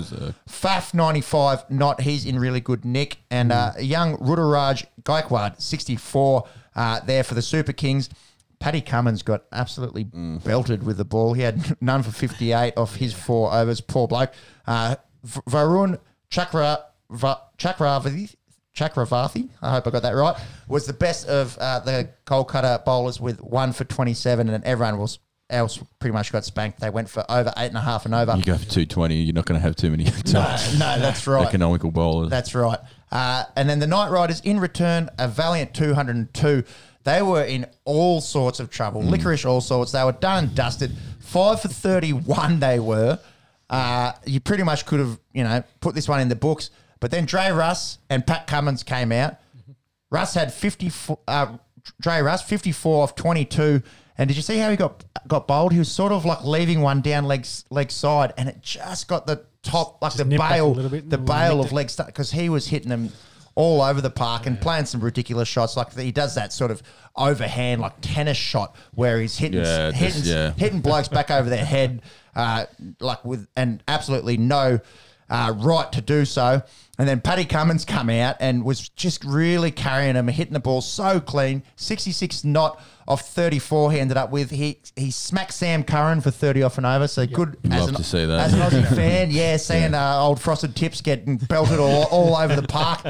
Faf 0.49 0.93
ninety 0.93 1.21
five, 1.21 1.69
not 1.69 1.99
he's 2.01 2.25
in 2.25 2.39
really 2.39 2.61
good 2.61 2.85
nick, 2.85 3.17
and 3.29 3.51
uh, 3.51 3.71
young 3.79 4.17
Ruturaj 4.19 4.85
Gaikwad 5.03 5.61
sixty 5.61 5.95
four 5.97 6.47
uh, 6.75 7.01
there 7.01 7.23
for 7.23 7.33
the 7.33 7.41
Super 7.41 7.73
Kings. 7.73 8.09
Paddy 8.57 8.79
Cummins 8.79 9.21
got 9.21 9.43
absolutely 9.51 10.05
belted 10.05 10.83
with 10.83 10.95
the 10.95 11.03
ball. 11.05 11.33
He 11.33 11.41
had 11.41 11.75
none 11.81 12.03
for 12.03 12.11
58 12.11 12.73
off 12.77 12.95
his 12.95 13.13
four 13.13 13.53
overs. 13.53 13.81
Poor 13.81 14.07
bloke. 14.07 14.31
Uh, 14.65 14.95
V- 15.23 15.41
Varun 15.49 15.99
Chakra, 16.29 16.85
Va- 17.11 17.41
Chakravarthi, 17.57 18.33
Chakravarthi, 18.75 19.49
I 19.61 19.71
hope 19.71 19.87
I 19.87 19.89
got 19.89 20.01
that 20.03 20.11
right, 20.15 20.35
was 20.67 20.85
the 20.85 20.93
best 20.93 21.27
of 21.27 21.57
uh, 21.59 21.79
the 21.79 22.09
Kolkata 22.25 22.83
bowlers 22.85 23.19
with 23.19 23.41
one 23.41 23.71
for 23.73 23.83
27, 23.85 24.49
and 24.49 24.63
everyone 24.63 24.97
was 24.97 25.19
else 25.49 25.79
pretty 25.99 26.13
much 26.13 26.31
got 26.31 26.43
spanked. 26.43 26.79
They 26.79 26.89
went 26.89 27.09
for 27.09 27.23
over 27.29 27.53
eight 27.57 27.67
and 27.67 27.77
a 27.77 27.81
half 27.81 28.05
and 28.05 28.13
over. 28.15 28.35
You 28.35 28.43
go 28.43 28.57
for 28.57 28.65
220, 28.65 29.15
you're 29.15 29.33
not 29.33 29.45
going 29.45 29.59
to 29.59 29.61
have 29.65 29.75
too 29.75 29.91
many 29.91 30.03
No, 30.25 30.41
no, 30.73 30.99
that's 30.99 31.25
right. 31.27 31.47
economical 31.47 31.91
bowlers. 31.91 32.29
That's 32.29 32.53
right. 32.55 32.79
Uh, 33.11 33.43
and 33.55 33.69
then 33.69 33.79
the 33.79 33.87
Night 33.87 34.09
Riders, 34.11 34.41
in 34.41 34.59
return, 34.59 35.09
a 35.17 35.27
valiant 35.27 35.73
202. 35.73 36.63
They 37.03 37.21
were 37.21 37.43
in 37.43 37.67
all 37.85 38.19
sorts 38.19 38.59
of 38.59 38.71
trouble, 38.71 39.03
licorice, 39.03 39.45
all 39.45 39.61
sorts. 39.61 39.91
They 39.91 40.03
were 40.03 40.11
done 40.13 40.45
and 40.45 40.55
dusted. 40.55 40.91
Five 41.19 41.61
for 41.61 41.67
31, 41.67 42.59
they 42.59 42.79
were. 42.79 43.19
Uh, 43.69 44.11
you 44.25 44.39
pretty 44.39 44.63
much 44.63 44.85
could 44.85 44.99
have, 44.99 45.19
you 45.33 45.43
know, 45.43 45.63
put 45.81 45.93
this 45.95 46.09
one 46.09 46.19
in 46.19 46.29
the 46.29 46.35
books. 46.35 46.71
But 47.05 47.11
then 47.11 47.25
Dre 47.25 47.51
Russ 47.51 47.99
and 48.09 48.25
Pat 48.25 48.47
Cummins 48.47 48.81
came 48.81 49.11
out. 49.11 49.35
Russ 50.09 50.33
had 50.33 50.51
54, 50.51 51.19
uh, 51.27 51.57
Dre 52.01 52.19
Russ, 52.21 52.41
54 52.41 53.03
off 53.03 53.13
22. 53.13 53.83
And 54.17 54.27
did 54.27 54.35
you 54.35 54.41
see 54.41 54.57
how 54.57 54.71
he 54.71 54.75
got 54.75 55.05
got 55.27 55.47
bowled? 55.47 55.71
He 55.71 55.77
was 55.77 55.91
sort 55.91 56.11
of 56.11 56.25
like 56.25 56.43
leaving 56.43 56.81
one 56.81 57.01
down 57.01 57.25
leg, 57.25 57.45
leg 57.69 57.91
side, 57.91 58.33
and 58.39 58.49
it 58.49 58.59
just 58.63 59.07
got 59.07 59.27
the 59.27 59.45
top, 59.61 60.01
like 60.01 60.13
the 60.13 60.25
nipped 60.25 60.41
bail, 60.49 60.73
the 60.73 60.87
and 60.97 61.25
bail 61.27 61.57
nicked 61.57 61.67
of 61.67 61.73
leg 61.73 61.91
stuff, 61.91 62.07
because 62.07 62.31
he 62.31 62.49
was 62.49 62.65
hitting 62.69 62.89
them 62.89 63.11
all 63.53 63.83
over 63.83 64.01
the 64.01 64.09
park 64.09 64.47
and 64.47 64.59
playing 64.59 64.85
some 64.85 64.99
ridiculous 65.01 65.47
shots. 65.47 65.77
Like 65.77 65.93
he 65.95 66.11
does 66.11 66.33
that 66.33 66.53
sort 66.53 66.71
of 66.71 66.81
overhand, 67.15 67.81
like 67.81 67.93
tennis 68.01 68.35
shot, 68.39 68.75
where 68.95 69.21
he's 69.21 69.37
hitting 69.37 69.59
Yeah, 69.59 69.91
just- 69.91 69.95
hitting, 70.01 70.23
yeah. 70.23 70.53
hitting 70.53 70.81
blokes 70.81 71.07
back 71.07 71.29
over 71.29 71.51
their 71.51 71.65
head, 71.65 72.01
uh, 72.35 72.65
like 72.99 73.23
with 73.23 73.47
and 73.55 73.83
absolutely 73.87 74.37
no 74.37 74.79
uh, 75.29 75.53
right 75.57 75.91
to 75.91 76.01
do 76.01 76.25
so. 76.25 76.61
And 76.97 77.07
then 77.09 77.19
Paddy 77.19 77.43
Cummins 77.43 77.83
come 77.83 78.09
out 78.09 78.37
and 78.39 78.63
was 78.63 78.87
just 78.89 79.23
really 79.25 79.69
carrying 79.69 80.15
him, 80.15 80.29
hitting 80.29 80.53
the 80.53 80.61
ball 80.61 80.79
so 80.81 81.19
clean. 81.19 81.61
66 81.75 82.45
not 82.45 82.81
off 83.07 83.21
34 83.21 83.91
he 83.91 83.99
ended 83.99 84.15
up 84.17 84.31
with. 84.31 84.49
He 84.49 84.79
he 84.95 85.11
smacked 85.11 85.53
Sam 85.53 85.83
Curran 85.83 86.21
for 86.21 86.31
30 86.31 86.63
off 86.63 86.77
and 86.77 86.85
over. 86.87 87.07
So 87.09 87.27
good 87.27 87.57
as 87.65 87.81
Love 87.81 87.89
an, 87.89 87.95
to 87.95 88.03
see 88.03 88.25
that. 88.25 88.39
as 88.39 88.53
an 88.53 88.59
Aussie 88.61 88.87
fan. 88.95 89.29
Yeah, 89.31 89.57
seeing 89.57 89.93
Uh, 89.93 90.19
old 90.21 90.39
Frosted 90.39 90.73
Tips 90.75 91.01
getting 91.01 91.35
belted 91.37 91.79
all, 91.79 92.05
all 92.05 92.35
over 92.37 92.55
the 92.55 92.67
park. 92.67 93.01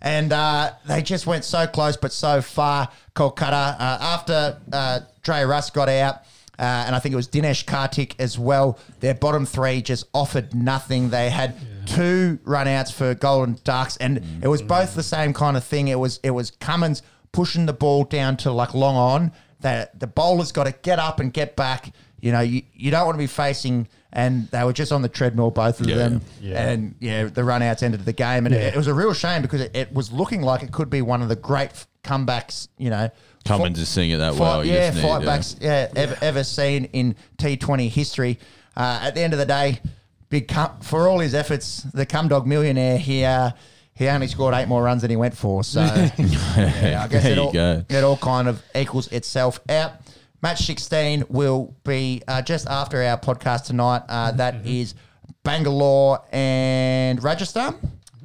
And 0.00 0.32
uh, 0.32 0.72
they 0.86 1.02
just 1.02 1.26
went 1.26 1.44
so 1.44 1.66
close 1.66 1.96
but 1.96 2.12
so 2.12 2.40
far, 2.40 2.88
Kolkata. 3.14 3.74
Uh, 3.78 3.98
after 4.00 4.56
uh, 4.72 5.00
Dre 5.22 5.42
Russ 5.42 5.70
got 5.70 5.88
out, 5.88 6.20
uh, 6.58 6.84
and 6.86 6.94
I 6.96 6.98
think 6.98 7.12
it 7.12 7.16
was 7.16 7.28
Dinesh 7.28 7.64
Karthik 7.64 8.14
as 8.18 8.38
well. 8.38 8.78
Their 9.00 9.14
bottom 9.14 9.46
three 9.46 9.80
just 9.82 10.06
offered 10.12 10.54
nothing. 10.54 11.10
They 11.10 11.30
had 11.30 11.54
two 11.86 12.38
runouts 12.44 12.92
for 12.92 13.14
Golden 13.14 13.58
Ducks, 13.64 13.96
and 13.98 14.22
it 14.42 14.48
was 14.48 14.60
both 14.62 14.94
the 14.94 15.02
same 15.02 15.32
kind 15.32 15.56
of 15.56 15.64
thing. 15.64 15.88
It 15.88 15.98
was 15.98 16.20
it 16.22 16.30
was 16.30 16.50
Cummins 16.50 17.02
pushing 17.32 17.66
the 17.66 17.72
ball 17.72 18.04
down 18.04 18.36
to 18.38 18.52
like 18.52 18.74
long 18.74 18.96
on. 18.96 19.32
That 19.60 19.98
the 19.98 20.06
bowler's 20.06 20.52
got 20.52 20.64
to 20.64 20.72
get 20.82 20.98
up 20.98 21.18
and 21.20 21.32
get 21.32 21.56
back. 21.56 21.92
You 22.20 22.32
know, 22.32 22.40
you, 22.40 22.62
you 22.74 22.90
don't 22.90 23.06
want 23.06 23.14
to 23.14 23.18
be 23.18 23.26
facing, 23.28 23.88
and 24.12 24.48
they 24.50 24.62
were 24.64 24.72
just 24.72 24.90
on 24.92 25.02
the 25.02 25.08
treadmill, 25.08 25.50
both 25.50 25.80
of 25.80 25.88
Yeah. 25.88 25.94
them. 25.96 26.20
Yeah. 26.40 26.68
And 26.70 26.94
yeah, 27.00 27.24
the 27.24 27.42
runouts 27.42 27.82
ended 27.82 28.04
the 28.04 28.12
game, 28.12 28.46
and 28.46 28.54
it, 28.54 28.74
it 28.74 28.76
was 28.76 28.86
a 28.88 28.94
real 28.94 29.12
shame 29.14 29.42
because 29.42 29.60
it, 29.60 29.76
it 29.76 29.92
was 29.92 30.12
looking 30.12 30.42
like 30.42 30.62
it 30.62 30.70
could 30.72 30.90
be 30.90 31.02
one 31.02 31.22
of 31.22 31.28
the 31.28 31.36
great 31.36 31.70
comebacks. 32.04 32.68
You 32.78 32.90
know, 32.90 33.10
Cummins 33.48 33.78
is 33.78 33.88
seeing 33.88 34.10
it 34.10 34.18
that 34.18 34.34
fight, 34.34 34.66
you 34.66 34.72
yeah, 34.72 34.90
fight 34.90 35.24
backs, 35.24 35.56
yeah, 35.60 35.88
ever, 35.96 36.16
ever 36.20 36.44
seen 36.44 36.84
in 36.86 37.16
T20 37.38 37.88
history. 37.88 38.38
Uh, 38.76 39.00
at 39.02 39.14
the 39.14 39.20
end 39.20 39.32
of 39.32 39.38
the 39.38 39.46
day, 39.46 39.80
big 40.28 40.48
cum, 40.48 40.78
for 40.80 41.08
all 41.08 41.18
his 41.18 41.34
efforts, 41.34 41.82
the 41.94 42.06
cum 42.06 42.28
dog 42.28 42.46
millionaire 42.46 42.98
here. 42.98 43.54
He 43.94 44.06
only 44.06 44.28
scored 44.28 44.54
eight 44.54 44.68
more 44.68 44.80
runs 44.80 45.02
than 45.02 45.10
he 45.10 45.16
went 45.16 45.36
for, 45.36 45.64
so 45.64 45.80
yeah, 46.18 47.00
I 47.02 47.08
guess 47.08 47.24
it 47.24 47.36
all, 47.36 47.52
go. 47.52 47.84
it 47.88 48.04
all 48.04 48.16
kind 48.16 48.46
of 48.46 48.62
equals 48.72 49.08
itself 49.08 49.58
out. 49.68 49.94
Match 50.40 50.64
16 50.66 51.24
will 51.28 51.74
be 51.82 52.22
uh, 52.28 52.40
just 52.42 52.68
after 52.68 53.02
our 53.02 53.18
podcast 53.18 53.64
tonight. 53.64 54.02
Uh, 54.08 54.30
that 54.30 54.64
is 54.64 54.94
Bangalore 55.42 56.20
and 56.30 57.20
Rajasthan. 57.20 57.74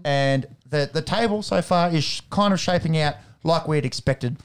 And 0.06 0.46
the, 0.70 0.90
the 0.94 1.02
table 1.02 1.42
so 1.42 1.62
far 1.64 1.90
is 1.90 2.04
sh- 2.04 2.22
kind 2.30 2.54
of 2.54 2.60
shaping 2.60 2.98
out 3.00 3.16
like 3.44 3.68
we'd 3.68 3.86
expected. 3.86 4.38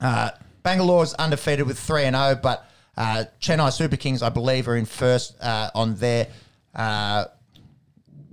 Uh, 0.00 0.30
Bangalore's 0.62 1.14
undefeated 1.14 1.66
with 1.66 1.78
3 1.78 2.04
and 2.04 2.16
0, 2.16 2.40
but 2.42 2.68
uh, 2.96 3.24
Chennai 3.40 3.72
Super 3.72 3.96
Kings, 3.96 4.22
I 4.22 4.28
believe, 4.28 4.68
are 4.68 4.76
in 4.76 4.84
first 4.84 5.36
uh, 5.40 5.70
on 5.74 5.94
their, 5.96 6.26
uh, 6.74 7.26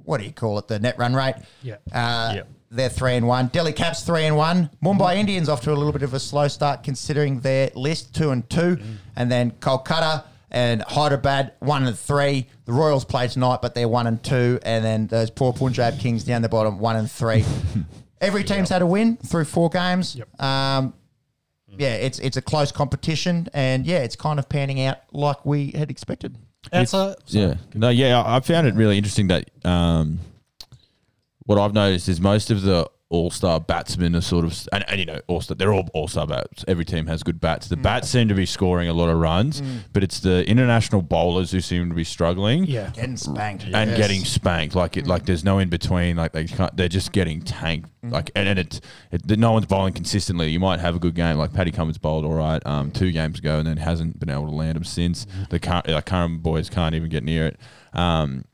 what 0.04 0.20
do 0.20 0.26
you 0.26 0.32
call 0.34 0.58
it, 0.60 0.68
the 0.68 0.80
net 0.80 0.98
run 0.98 1.14
rate. 1.16 1.36
Yeah. 1.62 1.76
Uh, 1.92 2.34
Yeah. 2.36 2.42
They're 2.72 2.90
three 2.90 3.14
and 3.16 3.26
one. 3.26 3.48
Delhi 3.48 3.72
Caps 3.72 4.02
three 4.04 4.26
and 4.26 4.36
one. 4.36 4.70
Mumbai 4.84 5.16
Indians 5.16 5.48
off 5.48 5.62
to 5.62 5.72
a 5.72 5.76
little 5.76 5.94
bit 5.94 6.02
of 6.02 6.14
a 6.14 6.20
slow 6.20 6.48
start 6.50 6.84
considering 6.84 7.40
their 7.40 7.70
list 7.74 8.14
two 8.14 8.32
and 8.32 8.50
two, 8.50 8.78
and 9.16 9.32
then 9.32 9.52
Kolkata 9.52 10.26
and 10.52 10.82
Hyderabad 10.82 11.54
one 11.60 11.86
and 11.86 11.98
three. 11.98 12.48
The 12.66 12.74
Royals 12.74 13.06
play 13.06 13.30
tonight, 13.30 13.60
but 13.62 13.76
they're 13.76 13.88
one 13.88 14.08
and 14.08 14.22
two, 14.22 14.60
and 14.64 14.84
then 14.84 15.08
those 15.08 15.30
poor 15.30 15.54
Punjab 15.54 16.00
Kings 16.00 16.26
down 16.26 16.42
the 16.42 16.50
bottom 16.50 16.78
one 16.80 16.98
and 16.98 17.10
three. 17.10 17.46
Every 18.20 18.44
team's 18.44 18.70
had 18.70 18.82
a 18.82 18.86
win 18.88 19.18
through 19.18 19.46
four 19.46 19.70
games. 19.70 20.16
Yep. 20.16 20.42
Um, 20.42 20.94
yeah, 21.78 21.96
it's 21.96 22.20
it's 22.20 22.38
a 22.38 22.42
close 22.42 22.72
competition, 22.72 23.48
and 23.54 23.86
yeah, 23.86 24.00
it's 24.00 24.16
kind 24.16 24.40
of 24.40 24.50
panning 24.50 24.82
out 24.82 24.98
like 25.12 25.46
we 25.46 25.72
had 25.72 25.90
expected. 25.90 26.38
Outside, 26.74 27.16
Yeah. 27.28 27.56
No, 27.74 27.90
yeah, 27.90 28.20
I 28.20 28.38
I 28.38 28.40
found 28.40 28.68
it 28.68 28.74
really 28.76 28.98
interesting 28.98 29.28
that 29.28 29.50
um, 29.64 30.20
what 31.46 31.60
I've 31.60 31.74
noticed 31.74 32.10
is 32.10 32.20
most 32.20 32.50
of 32.50 32.64
the 32.64 32.90
all 33.10 33.30
star 33.30 33.60
batsmen 33.60 34.16
are 34.16 34.22
sort 34.22 34.44
of, 34.44 34.68
and, 34.74 34.84
and 34.90 35.00
you 35.00 35.06
know, 35.06 35.20
all 35.28 35.40
star, 35.40 35.56
they're 35.56 35.72
all 35.72 35.88
all 35.94 36.08
star 36.08 36.26
bats. 36.26 36.66
Every 36.68 36.84
team 36.84 37.06
has 37.06 37.22
good 37.22 37.40
bats. 37.40 37.68
Mm. 37.68 37.70
The 37.70 37.78
bats 37.78 38.10
seem 38.10 38.28
to 38.30 38.34
be 38.34 38.48
scoring 38.48 38.90
a 38.90 38.94
lot 38.94 39.10
of 39.10 39.18
runs, 39.20 39.62
but 39.94 40.04
it's 40.04 40.20
the 40.20 40.44
international 40.50 41.04
bowlers 41.04 41.52
who 41.52 41.62
seem 41.62 41.88
to 41.90 41.96
be 41.96 42.04
struggling 42.04 42.66
Yeah. 42.66 42.90
Getting 42.90 43.16
spanked. 43.18 43.64
and 43.66 43.74
Yes. 43.92 43.98
getting 43.98 44.26
spanked. 44.26 44.74
Like 44.76 44.98
it, 44.98 45.06
like 45.06 45.26
there's 45.28 45.44
no 45.44 45.60
in 45.60 45.70
between. 45.70 46.16
Like 46.18 46.32
they 46.32 46.46
can't. 46.46 46.76
They're 46.76 46.88
just 46.90 47.12
getting 47.12 47.42
tanked. 47.42 47.92
Like 48.02 48.32
and, 48.36 48.50
and 48.50 48.60
it, 48.60 48.82
it, 49.12 49.38
no 49.40 49.52
one's 49.52 49.68
bowling 49.68 49.94
consistently. 49.94 50.50
You 50.50 50.60
might 50.60 50.80
have 50.80 50.96
a 50.96 51.00
good 51.00 51.14
game. 51.16 51.38
Like 51.38 51.54
Paddy 51.54 51.72
Cummins 51.72 52.00
bowled 52.00 52.26
all 52.26 52.34
right 52.34 52.62
um, 52.66 52.90
two 52.92 53.12
games 53.12 53.38
ago, 53.40 53.60
and 53.60 53.68
then 53.68 53.78
hasn't 53.78 54.20
been 54.20 54.30
able 54.32 54.46
to 54.48 54.52
land 54.56 54.76
them 54.76 54.84
since. 54.84 55.26
The 55.52 55.60
current 55.60 55.88
like 55.88 56.06
current 56.08 56.42
boys 56.42 56.70
can't 56.72 56.96
even 56.96 57.10
get 57.10 57.24
near 57.24 57.46
it. 57.46 57.60
Um, 57.94 58.46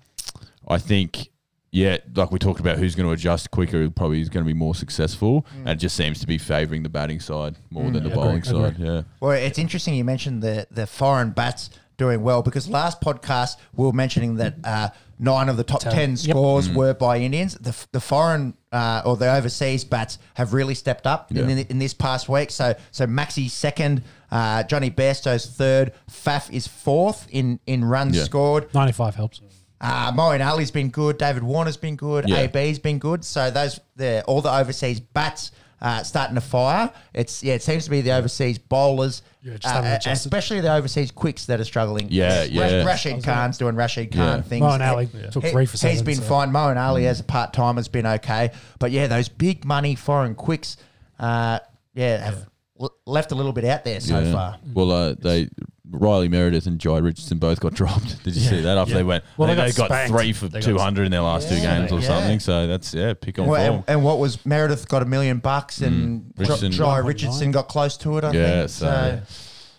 I 0.68 0.78
think. 0.78 1.30
Yeah, 1.74 1.98
like 2.16 2.32
we 2.32 2.40
talked 2.40 2.60
about, 2.60 2.78
who's 2.80 2.96
going 2.96 3.08
to 3.08 3.14
adjust 3.14 3.50
quicker 3.50 3.90
probably 3.90 4.20
is 4.20 4.28
going 4.28 4.44
to 4.44 4.48
be 4.48 4.54
more 4.58 4.76
successful, 4.76 5.46
and 5.60 5.70
it 5.70 5.76
just 5.78 5.96
seems 5.96 6.20
to 6.20 6.28
be 6.28 6.38
favouring 6.38 6.84
the 6.84 6.90
batting 6.90 7.22
side 7.22 7.56
more 7.70 7.90
than 7.90 8.04
the 8.04 8.10
bowling 8.10 8.40
agree, 8.40 8.52
side. 8.52 8.76
Yeah, 8.78 9.02
Well, 9.22 9.32
it's 9.32 9.58
interesting 9.58 9.94
you 9.96 10.04
mentioned 10.04 10.42
the 10.44 10.68
the 10.70 10.86
foreign 10.86 11.30
bats 11.32 11.70
doing 11.98 12.24
well 12.24 12.42
because 12.42 12.68
last 12.68 13.00
podcast 13.00 13.56
we 13.76 13.86
were 13.86 13.94
mentioning 13.94 14.36
that 14.36 14.56
uh, 14.66 14.90
nine 15.18 15.48
of 15.48 15.56
the 15.56 15.64
top 15.64 15.80
Ten. 15.80 15.94
ten 15.94 16.10
Yep. 16.12 16.18
scores 16.18 16.70
were 16.70 16.94
by 16.94 17.20
Indians. 17.20 17.54
The, 17.56 17.74
the 17.94 18.02
foreign 18.02 18.56
uh, 18.74 19.04
or 19.06 19.16
the 19.16 19.32
overseas 19.34 19.86
bats 19.86 20.18
have 20.34 20.52
really 20.54 20.74
stepped 20.76 21.08
up 21.08 21.32
in, 21.32 21.38
Yeah. 21.38 21.48
in, 21.48 21.60
in 21.60 21.80
this 21.80 21.94
past 21.94 22.28
week. 22.28 22.52
So 22.52 22.74
so 22.92 23.06
Maxi 23.08 23.50
second, 23.50 24.04
uh, 24.30 24.64
Jonny 24.64 24.92
Bairstow's 24.92 25.46
third, 25.46 25.94
Faf 26.10 26.52
is 26.52 26.68
fourth 26.68 27.28
in 27.30 27.62
in 27.66 27.86
runs 27.86 28.18
Yeah. 28.18 28.24
scored. 28.26 28.74
95 28.74 29.16
helps. 29.16 29.42
Uh, 29.82 30.12
Moeen 30.12 30.46
Ali's 30.46 30.70
been 30.72 30.90
good. 30.90 31.18
David 31.18 31.42
Warner's 31.44 31.76
been 31.78 31.96
good. 31.96 32.30
Yeah. 32.30 32.48
AB's 32.54 32.78
been 32.80 33.00
good. 33.00 33.26
So 33.26 33.50
those 33.50 33.80
the 33.96 34.24
all 34.28 34.42
the 34.42 34.54
overseas 34.54 35.00
bats 35.00 35.52
uh, 35.82 36.04
starting 36.04 36.36
to 36.36 36.42
fire. 36.42 36.92
It's 37.16 37.42
yeah, 37.44 37.56
it 37.56 37.64
seems 37.64 37.86
to 37.86 37.90
be 37.90 38.02
the 38.02 38.12
overseas 38.12 38.60
bowlers, 38.60 39.24
Yeah, 39.42 39.54
just 39.54 39.66
uh, 39.66 39.70
haven't 39.78 39.92
adjusted. 39.94 40.28
especially 40.28 40.62
the 40.62 40.72
overseas 40.72 41.10
quicks 41.10 41.48
that 41.48 41.60
are 41.60 41.64
struggling. 41.64 42.10
Yeah, 42.12 42.42
Rash- 42.42 42.50
yeah. 42.52 42.84
Rashid 42.86 43.24
Khan's 43.24 43.58
doing 43.58 43.76
Rashid 43.76 44.12
Khan 44.12 44.38
Yeah. 44.38 44.42
things. 44.44 44.64
Moeen 44.64 44.88
Ali 44.88 45.06
he, 45.08 45.30
took 45.32 45.46
three 45.46 45.66
for 45.66 45.78
seven. 45.78 45.96
He's 45.96 46.04
been 46.04 46.16
so- 46.18 46.22
fine. 46.30 46.52
Moeen 46.52 46.78
Ali 46.78 47.08
as 47.08 47.20
a 47.20 47.24
part 47.24 47.52
time 47.54 47.78
has 47.78 47.88
been 47.88 48.06
okay, 48.06 48.52
but 48.78 48.92
yeah, 48.92 49.08
those 49.08 49.30
big 49.30 49.66
money 49.66 49.96
foreign 49.96 50.36
quicks, 50.36 50.78
uh, 51.20 51.58
yeah, 51.96 52.24
have 52.24 52.48
l- 52.80 52.94
left 53.08 53.32
a 53.32 53.36
little 53.36 53.52
bit 53.54 53.66
out 53.66 53.84
there 53.84 54.00
so 54.00 54.20
Yeah. 54.20 54.32
far. 54.32 54.60
Well, 54.76 54.92
uh, 54.92 55.16
they 55.18 55.50
Riley 55.92 56.30
Meredith 56.30 56.66
and 56.66 56.80
Jhye 56.80 57.04
Richardson 57.04 57.38
both 57.38 57.60
got 57.60 57.74
dropped. 57.82 58.24
Did 58.24 58.36
you 58.36 58.42
see 58.42 58.62
that 58.62 58.78
after 58.78 58.92
Yeah. 58.94 58.98
they 58.98 59.04
went? 59.04 59.24
Well, 59.38 59.48
Well, 59.48 59.56
they 59.58 59.62
they, 59.72 59.72
got 59.74 59.90
got, 59.90 60.08
three 60.08 60.34
for 60.34 60.48
got- 60.48 60.62
two 60.62 60.78
hundred 60.78 61.04
in 61.06 61.12
their 61.12 61.22
last 61.22 61.50
two 61.50 61.56
games 61.60 61.92
or 61.92 62.00
yeah. 62.00 62.08
something. 62.08 62.40
So 62.40 62.66
that's 62.68 62.94
yeah, 62.94 63.14
pick 63.14 63.38
on 63.40 63.48
Well, 63.48 63.66
form. 63.66 63.76
and, 63.80 63.84
and 63.90 64.04
what 64.04 64.20
was 64.20 64.46
Meredith 64.46 64.88
got 64.88 65.02
a 65.02 65.06
million 65.06 65.40
bucks 65.40 65.82
and 65.82 66.22
Mm. 66.22 66.40
Richardson- 66.40 66.72
Jhye 66.72 67.04
Richardson 67.06 67.52
got 67.52 67.68
close 67.68 67.98
to 67.98 68.18
it. 68.18 68.24
I 68.24 68.32
Yeah, 68.32 68.58
think. 68.60 68.70
so- 68.70 68.86
So, 68.86 69.22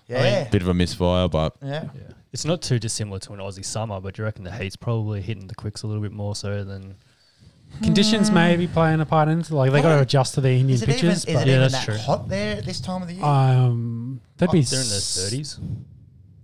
yeah, 0.08 0.48
Bit 0.50 0.62
of 0.62 0.68
a 0.68 0.74
misfire, 0.74 1.28
but 1.28 1.56
yeah. 1.64 1.84
It's 2.32 2.44
not 2.44 2.60
too 2.62 2.78
dissimilar 2.78 3.18
to 3.20 3.32
an 3.34 3.40
Aussie 3.40 3.64
summer, 3.64 4.00
but 4.00 4.14
do 4.14 4.22
you 4.22 4.24
reckon 4.24 4.44
the 4.44 4.52
heat's 4.52 4.76
probably 4.76 5.20
hitting 5.22 5.46
the 5.46 5.54
quicks 5.54 5.82
a 5.82 5.86
little 5.86 6.02
bit 6.02 6.12
more 6.12 6.34
so 6.36 6.64
than 6.64 6.94
Conditions 7.82 8.30
may 8.30 8.54
be 8.56 8.66
playing 8.66 9.00
a 9.00 9.06
part 9.06 9.28
into 9.28 9.56
like 9.56 9.72
they 9.72 9.80
got 9.80 9.96
to 9.96 10.02
adjust 10.02 10.34
to 10.34 10.42
the 10.42 10.50
Indian 10.50 10.70
Is 10.70 10.82
it 10.82 10.90
even, 10.90 11.00
pitches. 11.00 11.24
is 11.24 11.34
but 11.34 11.42
it 11.42 11.46
Yeah, 11.46 11.52
even 11.56 11.60
that's 11.62 11.72
that 11.72 11.84
true. 11.84 11.96
hot 11.96 12.28
there 12.28 12.56
at 12.58 12.66
this 12.66 12.80
time 12.80 13.00
of 13.00 13.08
the 13.08 13.14
year? 13.14 13.24
um, 13.24 14.20
that'd 14.36 14.52
be 14.52 14.60
they're 14.60 14.82
in 14.82 14.88
their 14.90 15.00
thirties? 15.00 15.58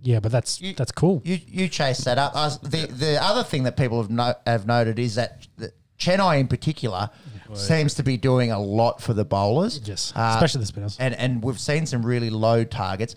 Yeah, 0.01 0.19
but 0.19 0.31
that's 0.31 0.61
You- 0.61 0.73
that's 0.73 0.91
cool. 0.91 1.21
you 1.25 1.39
you 1.47 1.67
chase 1.67 1.99
that 2.05 2.17
up. 2.17 2.35
I 2.35 2.45
was- 2.45 2.59
the 2.59 2.87
the 2.87 3.21
other 3.23 3.43
thing 3.43 3.63
that 3.63 3.75
people 3.77 4.01
have 4.01 4.09
no, 4.09 4.33
have 4.47 4.65
noted 4.65 4.97
is 4.99 5.15
that 5.15 5.47
the, 5.57 5.71
Chennai 5.99 6.39
in 6.39 6.47
particular 6.47 7.09
seems 7.53 7.95
to 7.95 8.03
be 8.03 8.15
doing 8.15 8.51
a 8.51 8.59
lot 8.61 9.01
for 9.01 9.13
the 9.13 9.25
bowlers. 9.25 9.81
Yes, 9.83 10.13
Uh, 10.15 10.31
especially 10.35 10.61
the 10.61 10.67
spinners. 10.67 10.95
and 10.99 11.13
and 11.15 11.43
we've 11.43 11.59
seen 11.59 11.85
some 11.85 12.05
really 12.05 12.29
low 12.29 12.63
targets. 12.63 13.15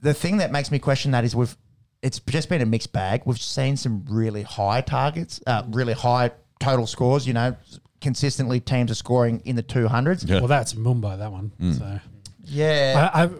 The 0.00 0.14
thing 0.14 0.36
that 0.38 0.50
makes 0.52 0.70
me 0.70 0.78
question 0.78 1.10
that 1.10 1.24
is 1.24 1.34
we've 1.36 1.56
it's 2.02 2.20
just 2.20 2.48
been 2.48 2.62
a 2.62 2.66
mixed 2.66 2.92
bag. 2.92 3.22
We've 3.26 3.40
seen 3.40 3.76
some 3.76 4.04
really 4.08 4.42
high 4.42 4.80
targets, 4.82 5.40
uh, 5.46 5.64
really 5.68 5.94
high 5.94 6.30
total 6.60 6.86
scores. 6.86 7.26
You 7.26 7.32
know, 7.34 7.56
consistently 8.00 8.60
teams 8.60 8.90
are 8.90 8.94
scoring 8.94 9.42
in 9.44 9.56
the 9.56 9.62
two 9.62 9.88
hundreds. 9.88 10.24
Yeah. 10.24 10.38
Well, 10.38 10.48
that's 10.48 10.74
Mumbai 10.74 11.18
that 11.18 11.32
one. 11.32 11.52
Mm. 11.60 11.78
So 11.78 12.00
Yeah, 12.48 13.10
I, 13.12 13.24
I, 13.24 13.30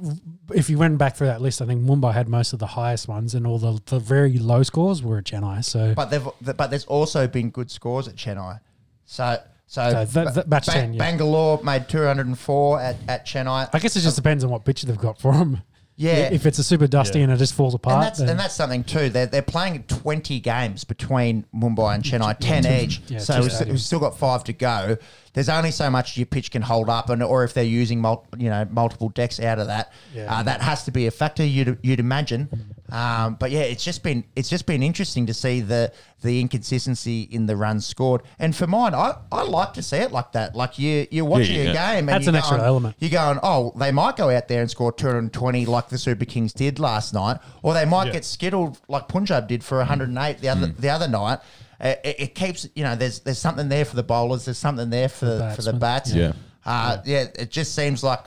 if 0.54 0.68
you 0.70 0.78
went 0.78 0.98
back 0.98 1.16
through 1.16 1.28
that 1.28 1.40
list, 1.40 1.62
I 1.62 1.66
think 1.66 1.82
Mumbai 1.82 2.12
had 2.14 2.28
most 2.28 2.52
of 2.52 2.58
the 2.58 2.66
highest 2.66 3.08
ones, 3.08 3.34
and 3.34 3.46
all 3.46 3.58
the, 3.58 3.80
the 3.86 3.98
very 3.98 4.38
low 4.38 4.62
scores 4.62 5.02
were 5.02 5.18
at 5.18 5.24
Chennai. 5.24 5.64
So 5.64 5.94
but 5.94 6.06
they've 6.10 6.26
but 6.56 6.68
there's 6.70 6.84
also 6.86 7.26
been 7.26 7.50
good 7.50 7.70
scores 7.70 8.08
at 8.08 8.16
Chennai. 8.16 8.60
So 9.04 9.38
so, 9.68 9.90
So 9.90 10.04
that- 10.04 10.34
that- 10.34 10.48
batch 10.48 10.66
10, 10.66 10.94
yeah. 10.94 10.98
Bangalore 11.00 11.60
made 11.64 11.88
204 11.88 12.80
at, 12.80 12.96
at 13.08 13.26
Chennai. 13.26 13.68
I 13.72 13.78
guess 13.80 13.96
it 13.96 14.00
just 14.00 14.16
uh, 14.16 14.22
depends 14.22 14.44
on 14.44 14.50
what 14.50 14.64
pitch 14.64 14.82
they've 14.82 14.96
got 14.96 15.20
for 15.20 15.32
them. 15.32 15.62
Yeah. 15.98 16.28
if 16.30 16.44
it's 16.46 16.58
a 16.58 16.64
super 16.64 16.86
dusty 16.86 17.18
Yeah. 17.18 17.24
and 17.24 17.32
it 17.32 17.36
just 17.38 17.54
falls 17.54 17.74
apart, 17.74 17.94
and 17.94 18.02
that's 18.04 18.18
then 18.18 18.28
and 18.28 18.38
that's 18.40 18.54
something 18.54 18.84
too. 18.84 19.08
They're 19.08 19.26
they're 19.26 19.42
playing 19.42 19.82
twenty 19.84 20.40
games 20.40 20.84
between 20.84 21.44
Mumbai 21.54 21.94
and 21.94 22.04
Chennai, 22.04 22.36
ten 22.38 22.66
each. 22.66 23.00
yeah, 23.08 23.18
so 23.18 23.36
two 23.36 23.42
we've, 23.42 23.50
stadiums. 23.52 23.66
we've 23.68 23.80
still 23.80 24.00
got 24.00 24.18
five 24.18 24.44
to 24.44 24.52
go. 24.52 24.96
There's 25.32 25.48
only 25.48 25.70
so 25.70 25.88
much 25.90 26.16
your 26.16 26.26
pitch 26.26 26.50
can 26.50 26.62
hold 26.62 26.88
up, 26.88 27.08
and 27.10 27.22
or 27.22 27.44
if 27.44 27.54
they're 27.54 27.64
using 27.64 28.00
mul- 28.00 28.26
you 28.36 28.50
know 28.50 28.66
multiple 28.70 29.08
decks 29.08 29.40
out 29.40 29.58
of 29.58 29.66
that, 29.68 29.92
Yeah. 30.14 30.34
uh, 30.34 30.42
that 30.42 30.60
has 30.62 30.84
to 30.84 30.90
be 30.90 31.06
a 31.06 31.10
factor. 31.10 31.44
You'd 31.44 31.78
you'd 31.82 32.00
imagine. 32.00 32.48
Um, 32.90 33.34
but 33.34 33.50
yeah, 33.50 33.60
it's 33.60 33.84
just 33.84 34.02
been 34.02 34.24
it's 34.36 34.48
just 34.48 34.66
been 34.66 34.82
interesting 34.82 35.26
to 35.26 35.34
see 35.34 35.60
the 35.60 35.92
the 36.22 36.40
inconsistency 36.40 37.22
in 37.22 37.46
the 37.46 37.56
runs 37.56 37.84
scored. 37.86 38.22
And 38.38 38.54
for 38.54 38.66
mine, 38.66 38.94
I, 38.94 39.16
I 39.32 39.42
like 39.42 39.74
to 39.74 39.82
see 39.82 39.96
it 39.98 40.12
like 40.12 40.32
that. 40.32 40.54
Like 40.54 40.78
you 40.78 41.06
you're 41.10 41.24
watching 41.24 41.56
yeah. 41.56 41.70
a 41.70 41.72
game, 41.72 42.08
and 42.08 42.08
That's 42.08 42.24
you're 42.26 42.30
an 42.30 42.36
extra 42.36 42.56
going- 42.58 42.66
element. 42.68 42.96
You're 42.98 43.10
going, 43.10 43.38
oh, 43.42 43.72
they 43.76 43.92
might 43.92 44.16
go 44.16 44.30
out 44.30 44.48
there 44.48 44.60
and 44.60 44.70
score 44.70 44.92
220 44.92 45.66
like 45.66 45.88
the 45.88 45.98
Super 45.98 46.24
Kings 46.24 46.52
did 46.52 46.78
last 46.78 47.12
night, 47.12 47.38
or 47.62 47.74
they 47.74 47.84
might 47.84 48.06
Yeah. 48.06 48.12
get 48.12 48.24
skittled 48.24 48.78
like 48.88 49.08
Punjab 49.08 49.48
did 49.48 49.64
for 49.64 49.78
108 49.78 50.38
the 50.40 50.48
other 50.48 50.66
the 50.66 50.90
other 50.90 51.08
night. 51.08 51.40
Uh, 51.80 51.94
It, 52.04 52.16
it 52.18 52.34
keeps 52.34 52.66
you 52.74 52.84
know 52.84 52.94
there's 52.96 53.20
there's 53.20 53.38
something 53.38 53.68
there 53.68 53.84
for 53.84 53.96
the 53.96 54.02
bowlers, 54.02 54.44
there's 54.44 54.58
something 54.58 54.90
there 54.90 55.08
for 55.08 55.26
the 55.26 55.52
for 55.56 55.62
the 55.62 55.72
bats. 55.72 56.12
Yeah. 56.12 56.32
uh, 56.64 56.98
yeah. 57.04 57.26
It 57.34 57.50
just 57.50 57.74
seems 57.74 58.02
like 58.02 58.20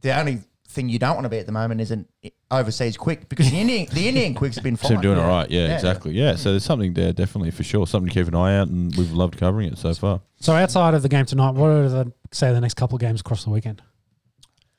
the 0.00 0.18
only 0.18 0.40
thing 0.76 0.88
you 0.88 0.98
don't 1.00 1.14
want 1.16 1.24
to 1.24 1.28
be 1.28 1.38
at 1.38 1.46
the 1.46 1.52
moment 1.52 1.80
is 1.80 1.90
an 1.90 2.06
overseas 2.52 2.96
quick 2.96 3.28
because 3.28 3.50
the 3.50 3.58
Indian 3.60 3.88
the 3.92 4.06
Indian 4.08 4.34
quicks 4.40 4.54
have 4.54 4.62
been 4.62 4.76
fine. 4.76 4.90
seem 4.92 5.00
doing 5.00 5.18
all 5.18 5.28
right. 5.28 5.50
Yeah, 5.50 5.66
Yeah. 5.66 5.74
exactly. 5.74 6.12
Yeah, 6.12 6.36
so 6.36 6.50
there's 6.52 6.64
something 6.64 6.94
there 6.94 7.12
definitely 7.12 7.50
for 7.50 7.64
sure. 7.64 7.86
Something 7.88 8.08
to 8.10 8.14
keep 8.14 8.28
an 8.28 8.36
eye 8.36 8.56
out, 8.58 8.68
and 8.68 8.94
we've 8.96 9.10
loved 9.12 9.36
covering 9.38 9.72
it 9.72 9.78
so 9.78 9.92
far. 9.94 10.20
so 10.38 10.52
outside 10.52 10.94
of 10.94 11.02
the 11.02 11.08
game 11.08 11.24
tonight, 11.26 11.54
what 11.54 11.70
are 11.70 11.88
the 11.88 12.12
say 12.30 12.52
the 12.52 12.60
next 12.60 12.74
couple 12.74 12.94
of 12.94 13.00
games 13.00 13.20
across 13.20 13.42
the 13.42 13.50
weekend? 13.50 13.82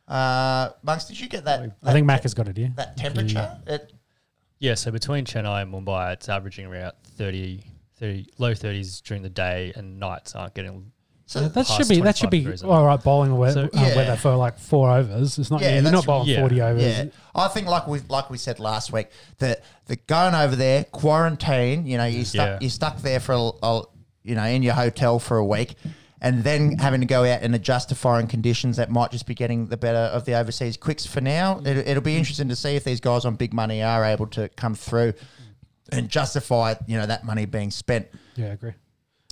Uh, 0.07 0.69
Monks, 0.83 1.05
did 1.05 1.19
you 1.19 1.27
get 1.27 1.43
that? 1.45 1.59
I 1.59 1.91
think 1.91 2.03
that, 2.03 2.03
Mac 2.05 2.23
has 2.23 2.33
got 2.33 2.47
it 2.47 2.55
here. 2.57 2.71
that 2.77 2.95
temperature. 2.95 3.57
It, 3.67 3.91
Yeah, 4.59 4.75
so 4.75 4.89
between 4.91 5.25
Chennai 5.25 5.63
and 5.63 5.73
Mumbai, 5.73 6.13
it's 6.13 6.29
averaging 6.29 6.65
around 6.65 6.93
30, 7.17 7.61
30 7.99 8.27
low 8.37 8.53
30s 8.53 9.01
during 9.03 9.21
the 9.23 9.29
day, 9.29 9.73
and 9.75 9.99
nights 9.99 10.33
aren't 10.35 10.53
getting. 10.53 10.91
So 11.27 11.47
that 11.49 11.67
should 11.67 11.87
be 11.87 11.99
that 12.01 12.17
should 12.17 12.29
25 12.31 12.61
be 12.61 12.67
all 12.67 12.85
right. 12.85 13.03
Bowling 13.03 13.37
we- 13.37 13.51
So- 13.51 13.65
uh, 13.65 13.69
Yeah. 13.73 13.95
weather 13.95 14.15
for 14.15 14.35
like 14.35 14.57
four 14.57 14.89
overs. 14.89 15.37
It's 15.37 15.51
not 15.51 15.61
Yeah, 15.61 15.79
you're 15.79 15.91
not 15.91 16.05
bowling 16.05 16.29
yeah. 16.29 16.39
forty 16.39 16.61
overs. 16.61 16.81
Yeah, 16.83 17.05
I 17.35 17.47
think 17.49 17.67
like 17.67 17.85
we 17.87 17.99
like 18.09 18.29
we 18.29 18.37
said 18.37 18.59
last 18.59 18.91
week 18.91 19.09
that 19.37 19.61
the 19.85 19.97
going 20.07 20.33
over 20.33 20.55
there 20.55 20.85
quarantine. 20.85 21.85
You 21.85 21.97
know, 21.97 22.05
you 22.05 22.25
stuck 22.25 22.47
Yeah. 22.47 22.57
you're 22.61 22.69
stuck 22.69 23.01
there 23.01 23.19
for 23.19 23.33
a, 23.33 23.51
a 23.65 23.81
you 24.23 24.35
know 24.35 24.45
in 24.45 24.63
your 24.63 24.73
hotel 24.73 25.19
for 25.19 25.37
a 25.37 25.45
week, 25.45 25.75
and 26.21 26.43
then 26.43 26.77
having 26.79 27.01
to 27.01 27.05
go 27.07 27.21
out 27.25 27.41
and 27.41 27.53
adjust 27.53 27.89
to 27.89 27.95
foreign 27.95 28.27
conditions 28.27 28.77
that 28.77 28.89
might 28.89 29.11
just 29.11 29.25
be 29.25 29.35
getting 29.35 29.67
the 29.67 29.77
better 29.77 29.97
of 30.15 30.25
the 30.25 30.33
overseas 30.33 30.77
quicks 30.77 31.05
for 31.05 31.21
now. 31.21 31.59
It, 31.65 31.77
it'll 31.89 32.01
be 32.03 32.15
interesting 32.17 32.47
to 32.49 32.55
see 32.55 32.75
if 32.75 32.83
these 32.83 32.99
guys 33.01 33.25
on 33.25 33.35
big 33.35 33.53
money 33.53 33.83
are 33.83 34.03
able 34.05 34.27
to 34.27 34.47
come 34.49 34.75
through 34.75 35.13
and 35.91 36.09
justify 36.09 36.75
you 36.87 36.97
know 36.97 37.05
that 37.05 37.23
money 37.25 37.45
being 37.45 37.71
spent. 37.71 38.07
Yeah, 38.35 38.47
I 38.47 38.49
agree. 38.49 38.73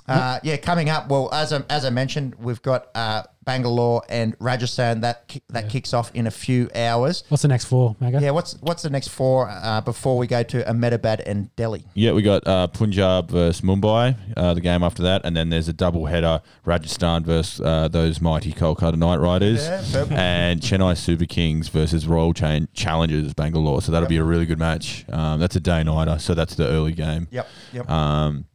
Uh, 0.07 0.39
yeah, 0.43 0.57
coming 0.57 0.89
up. 0.89 1.09
Well, 1.09 1.29
as 1.33 1.51
I, 1.51 1.63
as 1.69 1.83
I 1.83 1.89
mentioned, 1.89 2.35
we've 2.35 2.61
got 2.61 2.87
uh, 2.93 3.23
Bangalore 3.43 4.03
and 4.07 4.35
Rajasthan 4.39 5.01
that 5.01 5.27
ki- 5.27 5.41
that 5.49 5.67
kicks 5.69 5.93
off 5.95 6.11
in 6.13 6.27
a 6.27 6.31
few 6.31 6.69
hours. 6.75 7.23
What's 7.29 7.41
the 7.41 7.47
next 7.47 7.65
four, 7.65 7.95
Macca? 7.99 8.21
Yeah, 8.21 8.29
what's 8.31 8.53
what's 8.61 8.83
the 8.83 8.91
next 8.91 9.07
four 9.07 9.49
uh, 9.49 9.81
before 9.81 10.17
we 10.19 10.27
go 10.27 10.43
to 10.43 10.67
Ahmedabad 10.69 11.21
and 11.21 11.55
Delhi? 11.55 11.85
Yeah, 11.95 12.11
we 12.11 12.21
got 12.21 12.45
uh, 12.45 12.67
Punjab 12.67 13.31
versus 13.31 13.61
Mumbai, 13.61 14.15
uh, 14.37 14.53
the 14.53 14.61
game 14.61 14.83
after 14.83 15.01
that, 15.03 15.21
and 15.25 15.35
then 15.35 15.49
there's 15.49 15.67
a 15.69 15.73
double 15.73 16.05
header: 16.05 16.41
Rajasthan 16.65 17.23
versus 17.23 17.59
uh, 17.61 17.87
those 17.87 18.21
mighty 18.21 18.51
Kolkata 18.53 18.97
Knight 18.97 19.19
Riders, 19.19 19.65
Yeah, 19.65 19.83
purple. 19.91 20.17
and 20.17 20.61
Chennai 20.61 20.95
Super 20.97 21.25
Kings 21.25 21.67
versus 21.69 22.05
Royal 22.07 22.33
Chain 22.33 22.67
Challengers 22.73 23.33
Bangalore. 23.33 23.81
So 23.81 23.91
that'll 23.91 24.07
be 24.09 24.17
a 24.17 24.23
really 24.23 24.45
good 24.45 24.59
match. 24.59 25.03
Um, 25.09 25.39
that's 25.39 25.55
a 25.55 25.59
day 25.59 25.83
nighter, 25.83 26.19
so 26.19 26.35
that's 26.35 26.53
the 26.53 26.67
early 26.67 26.93
game. 26.93 27.27
Yep, 27.31 27.47
yep. 27.73 27.89
Um, 27.89 28.45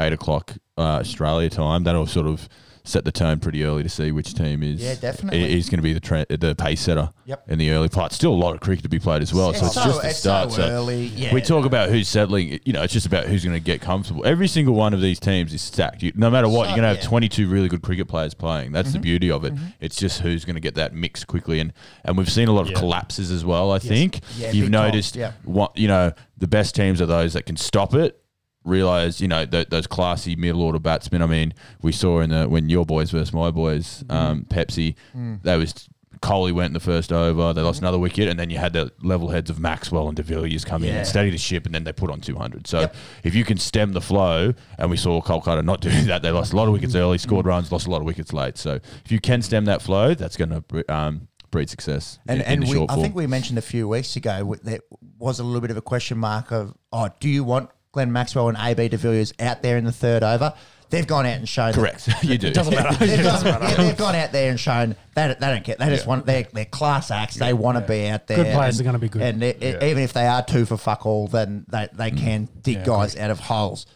eight 0.00 0.12
o'clock 0.12 0.54
uh, 0.78 0.80
Australia 1.00 1.50
time. 1.50 1.84
That'll 1.84 2.06
sort 2.06 2.26
of 2.26 2.48
set 2.84 3.04
the 3.04 3.12
tone 3.12 3.38
pretty 3.38 3.62
early 3.62 3.80
to 3.84 3.88
see 3.88 4.10
which 4.10 4.34
team 4.34 4.60
is 4.60 4.82
Yeah, 4.82 4.96
definitely. 4.96 5.56
is 5.56 5.68
going 5.70 5.78
to 5.78 5.84
be 5.84 5.92
the 5.92 6.00
tra- 6.00 6.26
the 6.28 6.56
pace 6.56 6.80
setter 6.80 7.10
Yep. 7.26 7.44
in 7.50 7.58
the 7.60 7.70
early 7.70 7.88
part. 7.88 8.12
Still 8.12 8.32
a 8.32 8.34
lot 8.34 8.54
of 8.56 8.60
cricket 8.60 8.82
to 8.82 8.88
be 8.88 8.98
played 8.98 9.22
as 9.22 9.32
well, 9.32 9.54
so 9.54 9.66
it's 9.66 9.74
so- 9.76 9.84
just 9.84 10.02
the 10.02 10.08
it's 10.08 10.18
start. 10.18 10.50
so 10.50 10.84
So 10.84 10.88
yeah. 10.90 11.32
we 11.32 11.40
talk 11.42 11.64
about 11.64 11.90
who's 11.90 12.08
settling. 12.08 12.58
You 12.64 12.72
know, 12.72 12.82
it's 12.82 12.92
just 12.92 13.06
about 13.06 13.26
who's 13.26 13.44
going 13.44 13.54
to 13.56 13.62
get 13.64 13.80
comfortable. 13.82 14.26
Every 14.26 14.48
single 14.48 14.74
one 14.74 14.94
of 14.94 15.00
these 15.00 15.20
teams 15.20 15.54
is 15.54 15.62
stacked. 15.62 16.02
You, 16.02 16.10
no 16.16 16.28
matter 16.28 16.48
what, 16.48 16.64
So- 16.64 16.70
you're 16.70 16.76
going 16.78 16.82
to 16.82 16.88
have 16.88 16.96
yeah. 16.96 17.02
Mm-hmm. 17.02 17.08
22 17.10 17.48
really 17.48 17.68
good 17.68 17.82
cricket 17.82 18.08
players 18.08 18.34
playing. 18.34 18.72
That's 18.72 18.92
the 18.92 18.98
beauty 18.98 19.30
of 19.30 19.44
it. 19.44 19.52
It's 19.80 19.94
just 19.94 20.18
who's 20.20 20.44
going 20.44 20.56
to 20.56 20.60
get 20.60 20.74
that 20.74 20.92
mix 20.92 21.22
quickly, 21.24 21.60
and 21.60 21.72
and 22.04 22.18
we've 22.18 22.32
seen 22.32 22.48
a 22.48 22.52
lot 22.52 22.62
of 22.62 22.72
Yeah. 22.72 22.78
collapses 22.80 23.30
as 23.30 23.44
well. 23.44 23.70
I 23.70 23.78
think 23.78 24.22
Yeah, 24.36 24.50
you've 24.50 24.70
noticed. 24.70 25.14
yeah. 25.14 25.32
What 25.44 25.78
you 25.78 25.86
know, 25.86 26.10
the 26.36 26.48
best 26.48 26.74
teams 26.74 27.00
are 27.00 27.06
those 27.06 27.34
that 27.34 27.46
can 27.46 27.56
stop 27.56 27.94
it. 27.94 28.18
Realize 28.64 29.20
you 29.20 29.28
know 29.28 29.44
th- 29.44 29.68
those 29.70 29.86
classy 29.86 30.36
middle 30.36 30.62
order 30.62 30.78
batsmen. 30.78 31.20
I 31.22 31.26
mean, 31.26 31.52
we 31.82 31.90
saw 31.92 32.20
in 32.20 32.30
the 32.30 32.48
when 32.48 32.68
your 32.68 32.86
boys 32.86 33.10
versus 33.10 33.32
my 33.32 33.50
boys, 33.50 34.04
Mm-hmm. 34.06 34.16
um, 34.16 34.44
Pepsi, 34.48 34.94
Mm. 35.16 35.42
that 35.42 35.56
was 35.56 35.88
Kohli 36.20 36.52
went 36.52 36.68
in 36.68 36.72
the 36.74 36.78
first 36.80 37.12
over. 37.12 37.52
They 37.52 37.62
lost 37.62 37.80
another 37.80 37.98
wicket, 37.98 38.28
and 38.28 38.38
then 38.38 38.48
you 38.48 38.56
had 38.58 38.72
the 38.74 38.92
level 39.02 39.30
heads 39.30 39.50
of 39.50 39.58
Maxwell 39.58 40.06
and 40.06 40.16
De 40.16 40.22
Villiers 40.22 40.64
come 40.64 40.84
in 40.84 40.94
and 40.94 41.04
steady 41.04 41.30
the 41.30 41.38
ship, 41.38 41.66
and 41.66 41.74
then 41.74 41.82
they 41.82 41.92
put 41.92 42.10
on 42.10 42.20
200. 42.20 42.68
So 42.68 42.80
Yep. 42.82 42.94
if 43.24 43.34
you 43.34 43.44
can 43.44 43.58
stem 43.58 43.92
the 43.92 44.00
flow, 44.00 44.54
and 44.78 44.88
we 44.88 44.96
saw 44.96 45.20
Kolkata 45.20 45.64
not 45.64 45.80
do 45.88 45.90
that, 46.02 46.22
they 46.22 46.30
lost 46.30 46.52
a 46.52 46.56
lot 46.56 46.68
of 46.68 46.72
wickets 46.74 46.94
early, 46.94 47.18
scored 47.18 47.46
runs, 47.46 47.72
lost 47.72 47.88
a 47.88 47.90
lot 47.90 47.98
of 47.98 48.04
wickets 48.06 48.32
late. 48.32 48.56
So 48.56 48.78
if 49.04 49.10
you 49.10 49.18
can 49.18 49.42
stem 49.42 49.64
that 49.64 49.82
flow, 49.82 50.14
that's 50.14 50.36
going 50.36 50.50
to 50.62 50.94
um, 50.94 51.26
breed 51.50 51.68
success 51.68 52.20
And, 52.28 52.40
in, 52.40 52.46
in 52.46 52.52
and 52.52 52.62
the 52.72 52.80
we, 52.80 52.86
I 52.88 52.94
think 53.02 53.16
we 53.16 53.26
mentioned 53.26 53.58
a 53.58 53.62
few 53.62 53.88
weeks 53.88 54.14
ago 54.14 54.54
there 54.62 54.78
was 55.18 55.40
a 55.40 55.44
little 55.44 55.60
bit 55.60 55.72
of 55.72 55.76
a 55.76 55.82
question 55.82 56.18
mark 56.18 56.52
of, 56.52 56.72
oh, 56.92 57.08
do 57.18 57.28
you 57.28 57.42
want 57.42 57.68
Glenn 57.92 58.10
Maxwell 58.12 58.48
and 58.48 58.58
AB 58.58 58.88
de 58.88 58.96
Villiers 58.96 59.32
out 59.38 59.62
there 59.62 59.76
in 59.76 59.84
the 59.84 59.92
third 59.92 60.22
over? 60.22 60.52
They've 60.90 61.06
gone 61.06 61.24
out 61.24 61.38
and 61.38 61.48
shown 61.48 61.72
Correct, 61.72 62.06
you 62.22 62.36
do. 62.36 62.50
Doesn't 62.52 62.74
matter. 62.74 62.94
They've 63.06 63.22
gone, 63.24 63.44
yeah, 63.44 63.74
they've 63.76 63.96
gone 63.96 64.14
out 64.14 64.30
there 64.32 64.50
and 64.50 64.60
shown 64.60 64.94
they, 65.14 65.28
they 65.28 65.34
don't 65.46 65.64
care. 65.64 65.76
They 65.78 65.86
just 65.88 66.04
Yeah. 66.04 66.08
want 66.08 66.26
they're, 66.26 66.46
they're 66.52 66.64
class 66.66 67.10
acts. 67.10 67.36
They 67.36 67.54
want 67.54 67.78
to 67.78 67.80
be 67.90 68.08
out 68.08 68.26
there. 68.26 68.36
Good 68.44 68.54
players 68.54 68.78
and- 68.78 68.86
are 68.86 68.88
gonna 68.88 68.98
be 68.98 69.08
good. 69.08 69.22
And 69.22 69.42
it- 69.42 69.62
it- 69.62 69.82
even 69.82 70.02
if 70.02 70.12
they 70.12 70.26
are 70.26 70.42
two 70.44 70.66
for 70.66 70.76
fuck 70.76 71.06
all, 71.06 71.28
then 71.28 71.64
they, 71.68 71.88
they 71.94 72.10
can 72.10 72.48
dig 72.60 72.76
Yeah, 72.78 72.84
guys 72.84 73.16
out 73.16 73.30
of 73.30 73.40
holes. 73.40 73.86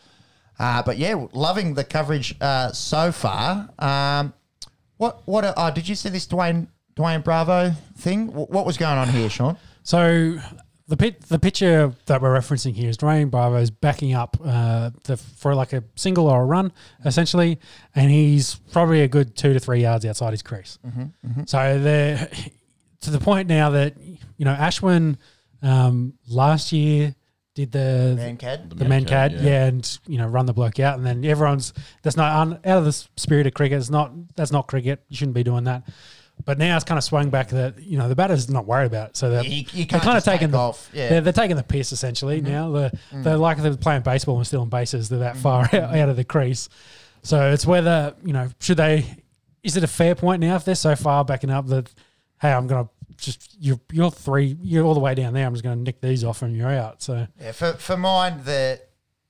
Uh, 0.59 0.83
but 0.83 0.97
yeah, 0.97 1.23
loving 1.35 1.75
the 1.75 1.85
coverage 1.85 2.35
uh, 2.41 2.73
so 2.73 3.13
far. 3.13 3.69
Um, 3.79 4.33
what 4.97 5.21
what? 5.27 5.45
Uh, 5.45 5.53
oh, 5.55 5.71
did 5.71 5.87
you 5.87 5.95
see 5.95 6.09
this 6.09 6.27
Dwayne 6.27 6.69
Dwayne 6.97 7.23
Bravo 7.23 7.73
thing? 7.99 8.29
Wh- 8.29 8.51
What 8.51 8.65
was 8.65 8.79
going 8.79 8.97
on 8.97 9.11
here, 9.11 9.29
Sean? 9.29 9.59
So 9.83 10.39
the 10.89 10.97
pit, 10.97 11.21
the 11.23 11.39
picture 11.39 11.93
that 12.07 12.23
we're 12.23 12.39
referencing 12.39 12.75
here 12.75 12.89
is 12.89 12.97
Dwayne 12.97 13.31
Bravo's 13.31 13.71
backing 13.71 14.15
up 14.15 14.37
uh, 14.45 14.91
the, 15.05 15.17
for 15.17 15.55
like 15.55 15.73
a 15.73 15.83
single 15.97 16.29
or 16.29 16.43
a 16.43 16.45
run, 16.45 16.73
essentially, 17.05 17.59
and 17.95 18.11
he's 18.11 18.57
probably 18.73 19.01
a 19.01 19.09
good 19.09 19.37
two 19.37 19.53
to 19.53 19.59
three 19.59 19.83
yards 19.83 20.07
outside 20.07 20.31
his 20.31 20.43
crease. 20.43 20.79
So 21.47 21.79
they're 21.79 22.31
to 23.01 23.11
the 23.11 23.19
point 23.19 23.49
now 23.49 23.71
that 23.71 23.95
you 24.01 24.45
know 24.45 24.55
Ashwin 24.55 25.17
um, 25.63 26.15
last 26.29 26.73
year 26.73 27.15
did 27.57 27.73
the 27.73 28.17
Mankad? 28.19 28.79
the 28.79 28.85
Mankad, 28.85 29.33
yeah. 29.33 29.41
yeah. 29.41 29.65
and 29.65 29.99
you 30.07 30.19
know 30.19 30.27
run 30.27 30.47
the 30.47 30.53
bloke 30.53 30.79
out, 30.79 30.99
and 30.99 31.07
then 31.07 31.25
everyone's 31.25 31.73
that's 32.03 32.17
not 32.17 32.33
un, 32.33 32.53
out 32.65 32.79
of 32.79 32.85
the 32.85 32.93
spirit 32.93 33.47
of 33.47 33.55
cricket. 33.55 33.79
It's 33.79 33.91
not 33.91 34.13
that's 34.37 34.53
not 34.53 34.69
cricket. 34.69 35.03
You 35.09 35.17
shouldn't 35.17 35.35
be 35.35 35.43
doing 35.43 35.65
that. 35.65 35.83
But 36.45 36.59
now 36.59 36.77
it's 36.77 36.85
kind 36.85 36.99
of 36.99 37.05
swung 37.05 37.31
back 37.31 37.49
that 37.49 37.83
you 37.83 37.99
know 37.99 38.09
the 38.09 38.15
batter's 38.15 38.49
not 38.49 38.67
worried 38.67 38.87
about 38.87 39.11
it. 39.11 39.17
So 39.17 39.31
they're, 39.31 39.43
You- 39.43 39.51
you 39.51 39.65
they're 39.65 39.87
can't 39.87 40.03
kind 40.03 40.17
of 40.19 40.25
just 40.25 40.27
taking 40.27 40.49
take 40.49 40.53
the 40.53 40.59
off, 40.59 40.91
yeah. 40.93 41.09
they're, 41.09 41.21
they're 41.23 41.33
taking 41.33 41.57
the 41.57 41.63
piss 41.63 41.93
essentially 41.93 42.41
mm-hmm. 42.41 42.53
now. 42.53 42.71
They're, 42.71 42.91
mm. 43.13 43.25
they're 43.25 43.37
like 43.37 43.59
they're 43.59 43.77
playing 43.77 44.03
baseball 44.03 44.37
and 44.37 44.47
stealing 44.47 44.69
bases. 44.69 45.09
They're 45.09 45.21
that 45.21 45.35
mm-hmm. 45.35 45.43
far 45.43 45.63
out, 45.65 45.71
mm-hmm. 45.71 45.97
out 45.97 46.09
of 46.09 46.17
the 46.17 46.25
crease. 46.25 46.69
So 47.23 47.51
it's 47.53 47.67
whether 47.67 48.15
you 48.25 48.33
know 48.33 48.49
should 48.61 48.77
they 48.77 49.17
is 49.63 49.77
it 49.77 49.83
a 49.83 49.89
fair 49.89 50.15
point 50.15 50.41
now 50.41 50.57
if 50.57 50.65
they're 50.65 50.75
so 50.77 50.95
far 50.95 51.25
backing 51.25 51.51
up 51.51 51.67
that 51.67 51.93
hey 52.41 52.53
I'm 52.53 52.67
gonna 52.67 52.89
just 53.17 53.57
you're 53.59 53.81
you're 53.91 54.11
three 54.11 54.57
you're 54.61 54.85
all 54.85 54.95
the 54.95 55.01
way 55.01 55.15
down 55.15 55.33
there 55.33 55.47
I'm 55.47 55.55
just 55.55 55.65
gonna 55.65 55.77
nick 55.77 56.01
these 56.01 56.23
off 56.23 56.43
and 56.43 56.57
you're 56.57 56.71
out. 56.71 57.03
So 57.03 57.27
Yeah, 57.41 57.53
for, 57.53 57.73
for 57.73 57.97
mine, 57.97 58.43
the 58.45 58.81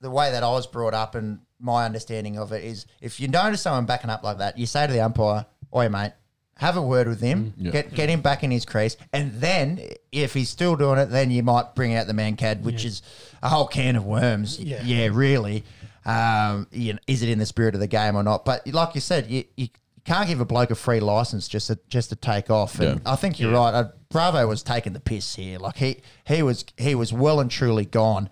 the 0.01 0.11
way 0.11 0.31
that 0.31 0.43
I 0.43 0.51
was 0.51 0.67
brought 0.67 0.95
up 0.95 1.15
and 1.15 1.41
my 1.59 1.85
understanding 1.85 2.37
of 2.39 2.53
it 2.53 2.65
is 2.65 2.87
if 3.01 3.19
you 3.19 3.29
notice 3.29 3.63
someone 3.63 3.87
backing 3.87 4.11
up 4.11 4.23
like 4.23 4.39
that, 4.39 4.59
you 4.59 4.67
say 4.67 4.87
to 4.87 4.93
the 4.93 5.01
umpire, 5.01 5.47
Oi, 5.75 5.89
mate, 5.89 6.13
have 6.57 6.77
a 6.77 6.83
word 6.83 7.07
with 7.09 7.21
him, 7.21 7.53
Yeah. 7.59 7.71
get 7.71 7.95
get 7.95 8.09
him 8.09 8.21
back 8.23 8.43
in 8.43 8.51
his 8.51 8.65
crease, 8.65 8.97
and 9.13 9.33
then 9.41 9.81
if 10.13 10.35
he's 10.35 10.49
still 10.49 10.75
doing 10.77 10.99
it, 10.99 11.07
then 11.07 11.31
you 11.31 11.43
might 11.43 11.75
bring 11.75 11.95
out 11.95 12.07
the 12.07 12.13
Mankad, 12.15 12.63
which 12.63 12.85
is 12.85 13.03
a 13.43 13.49
whole 13.49 13.67
can 13.67 13.97
of 13.97 14.05
worms. 14.05 14.59
Yeah. 14.59 14.83
Yeah, 14.83 15.09
really. 15.13 15.65
Um, 16.05 16.67
you 16.71 16.93
know, 16.95 16.99
is 17.07 17.23
it 17.23 17.29
in 17.29 17.39
the 17.39 17.47
spirit 17.47 17.75
of 17.75 17.81
the 17.81 17.87
game 17.89 18.17
or 18.17 18.23
not? 18.23 18.45
But 18.45 18.67
like 18.69 18.95
you 18.95 19.01
said, 19.01 19.29
you, 19.29 19.45
you 19.57 19.69
can't 20.05 20.29
give 20.29 20.41
a 20.41 20.45
bloke 20.45 20.71
a 20.71 20.75
free 20.77 21.01
license 21.01 21.49
just 21.49 21.67
to 21.67 21.79
just 21.89 22.11
to 22.11 22.17
take 22.17 22.49
off. 22.49 22.79
And 22.81 23.01
Yeah. 23.05 23.13
I 23.13 23.17
think 23.17 23.39
you're 23.41 23.53
right. 23.53 23.75
Uh, 23.75 23.89
Bravo 24.09 24.47
was 24.47 24.63
taking 24.63 24.93
the 24.93 25.01
piss 25.01 25.35
here. 25.35 25.59
Like 25.59 25.77
he 25.77 26.01
he 26.25 26.43
was 26.43 26.65
he 26.77 26.95
was 26.95 27.13
well 27.13 27.41
and 27.41 27.51
truly 27.51 27.85
gone. 27.85 28.31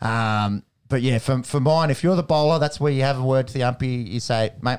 Um, 0.00 0.62
but 0.88 1.02
yeah, 1.02 1.18
for, 1.18 1.42
for 1.42 1.60
mine, 1.60 1.90
if 1.90 2.02
you're 2.02 2.16
the 2.16 2.22
bowler, 2.22 2.58
that's 2.58 2.80
where 2.80 2.92
you 2.92 3.02
have 3.02 3.18
a 3.18 3.22
word 3.24 3.48
to 3.48 3.52
the 3.54 3.62
umpire. 3.64 3.88
You 3.88 4.20
say, 4.20 4.52
mate, 4.62 4.78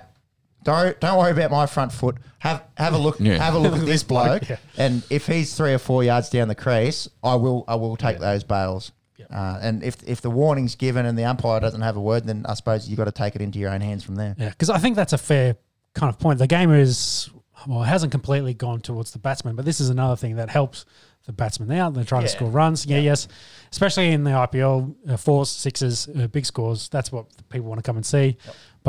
don't 0.64 1.00
don't 1.00 1.18
worry 1.18 1.32
about 1.32 1.52
my 1.52 1.66
front 1.66 1.92
foot. 1.92 2.18
Have 2.40 2.64
have 2.78 2.94
a 2.94 2.98
look. 2.98 3.20
Yeah. 3.20 3.38
Have 3.44 3.54
a 3.56 3.60
look 3.60 3.74
at 3.74 3.86
this 3.86 4.04
bloke. 4.04 4.48
yeah. 4.50 4.58
And 4.78 5.04
if 5.10 5.28
he's 5.28 5.56
three 5.56 5.74
or 5.74 5.80
four 5.80 6.04
yards 6.04 6.30
down 6.30 6.48
the 6.48 6.56
crease, 6.56 7.08
I 7.24 7.36
will 7.36 7.64
I 7.68 7.76
will 7.76 7.96
take 7.98 8.20
those 8.20 8.44
bails. 8.44 8.92
Uh, 9.30 9.60
and 9.62 9.84
if 9.84 9.98
if 10.08 10.22
the 10.22 10.30
warning's 10.30 10.76
given 10.76 11.06
and 11.06 11.18
the 11.18 11.26
umpire 11.26 11.60
doesn't 11.60 11.82
have 11.82 11.98
a 11.98 12.02
word, 12.02 12.26
then 12.26 12.46
I 12.48 12.54
suppose 12.54 12.88
you've 12.88 12.98
got 12.98 13.06
to 13.06 13.12
take 13.12 13.36
it 13.36 13.42
into 13.42 13.60
your 13.60 13.70
own 13.72 13.82
hands 13.82 14.04
from 14.04 14.16
there. 14.16 14.36
Yeah, 14.38 14.50
because 14.50 14.70
I 14.70 14.78
think 14.78 14.96
that's 14.96 15.14
a 15.14 15.18
fair 15.18 15.58
kind 15.94 16.10
of 16.10 16.20
point. 16.20 16.40
The 16.40 16.48
game 16.48 16.72
is 16.72 17.30
well, 17.68 17.84
it 17.84 17.88
hasn't 17.88 18.12
completely 18.12 18.54
gone 18.54 18.80
towards 18.80 19.12
the 19.12 19.20
batsman, 19.20 19.56
but 19.56 19.66
this 19.66 19.82
is 19.82 19.90
another 19.90 20.16
thing 20.16 20.38
that 20.38 20.50
helps 20.50 20.86
the 21.26 21.34
batsman 21.34 21.72
out. 21.72 21.94
They're 21.94 22.06
trying 22.06 22.22
to 22.24 22.30
score 22.30 22.50
runs. 22.50 22.86
Yeah, 22.86 23.00
yes, 23.00 23.28
especially 23.72 24.12
in 24.12 24.24
the 24.24 24.32
IPL, 24.32 24.96
uh, 25.10 25.18
fours, 25.18 25.50
sixes, 25.50 26.08
uh, 26.08 26.28
big 26.28 26.46
scores. 26.46 26.90
That's 26.90 27.12
what 27.12 27.26
people 27.50 27.68
want 27.68 27.80
to 27.80 27.84
come 27.84 27.98
and 27.98 28.06
see. 28.06 28.38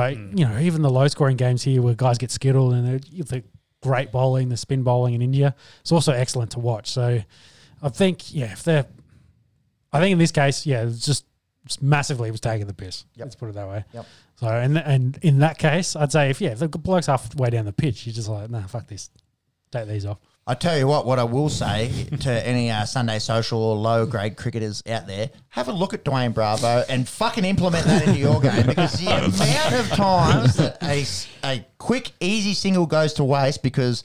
But 0.01 0.17
mm. 0.17 0.39
you 0.39 0.45
know, 0.47 0.59
even 0.59 0.83
the 0.83 0.91
low 0.91 1.09
scoring 1.09 1.37
games 1.37 1.63
here 1.63 1.83
where 1.83 1.95
guys 1.95 2.19
get 2.19 2.31
skittled 2.31 2.73
and 2.75 3.01
the- 3.01 3.23
the 3.23 3.43
great 3.83 4.11
bowling, 4.13 4.49
the 4.49 4.57
spin 4.57 4.83
bowling 4.83 5.15
in 5.15 5.23
India, 5.23 5.55
it's 5.81 5.93
also 5.93 6.13
excellent 6.13 6.51
to 6.53 6.61
watch. 6.61 6.91
So 6.91 7.21
I 7.83 7.89
think 7.89 8.35
yeah, 8.35 8.53
if 8.53 8.63
they're, 8.63 8.87
I 9.93 10.01
think 10.01 10.13
in 10.13 10.19
this 10.19 10.33
case, 10.33 10.67
yeah, 10.67 10.85
it's 10.87 11.05
just. 11.05 11.25
just 11.67 11.83
massively 11.83 12.31
was 12.31 12.41
taking 12.41 12.67
the 12.67 12.75
piss. 12.75 13.05
Yep. 13.17 13.27
Let's 13.27 13.37
put 13.37 13.49
it 13.51 13.55
that 13.55 13.69
way. 13.69 13.85
Yep. 13.93 14.07
So 14.37 14.47
and 14.49 14.79
and 14.79 15.19
in 15.21 15.41
that 15.41 15.59
case, 15.59 15.95
I'd 15.95 16.11
say 16.11 16.31
if 16.31 16.41
yeah, 16.41 16.53
if 16.53 16.59
the 16.59 16.69
bloke's 16.69 17.07
halfway 17.07 17.51
down 17.51 17.67
the 17.67 17.73
pitch, 17.73 18.07
you're 18.07 18.15
just 18.15 18.29
like, 18.29 18.49
nah, 18.51 18.67
fuck 18.67 18.87
this, 18.87 19.11
take 19.71 19.87
these 19.87 20.07
off. 20.07 20.19
I 20.51 20.55
tell 20.55 20.77
you 20.77 20.87
what, 20.87 21.07
what 21.07 21.19
I 21.19 21.25
will 21.25 21.49
say 21.49 22.07
to 22.21 22.47
any 22.47 22.71
uh, 22.71 22.85
Sunday 22.85 23.19
social 23.21 23.63
or 23.63 23.77
low 23.77 24.05
grade 24.07 24.37
cricketers 24.37 24.83
out 24.89 25.07
there, 25.07 25.31
have 25.51 25.69
a 25.69 25.73
look 25.73 25.95
at 25.95 26.05
Dwayne 26.05 26.35
Bravo 26.35 26.85
and 26.89 27.09
fucking 27.09 27.45
implement 27.45 27.87
that 27.87 28.07
into 28.09 28.19
your 28.19 28.41
game 28.41 28.67
because 28.67 28.93
the 28.99 29.07
amount 29.07 29.75
of 29.75 29.89
times 29.91 30.57
that 30.57 30.83
a, 30.83 31.03
s- 31.03 31.29
a 31.45 31.65
quick, 31.79 32.13
easy 32.21 32.55
single 32.55 32.87
goes 32.87 33.15
to 33.15 33.25
waste 33.25 33.63
because. 33.63 34.03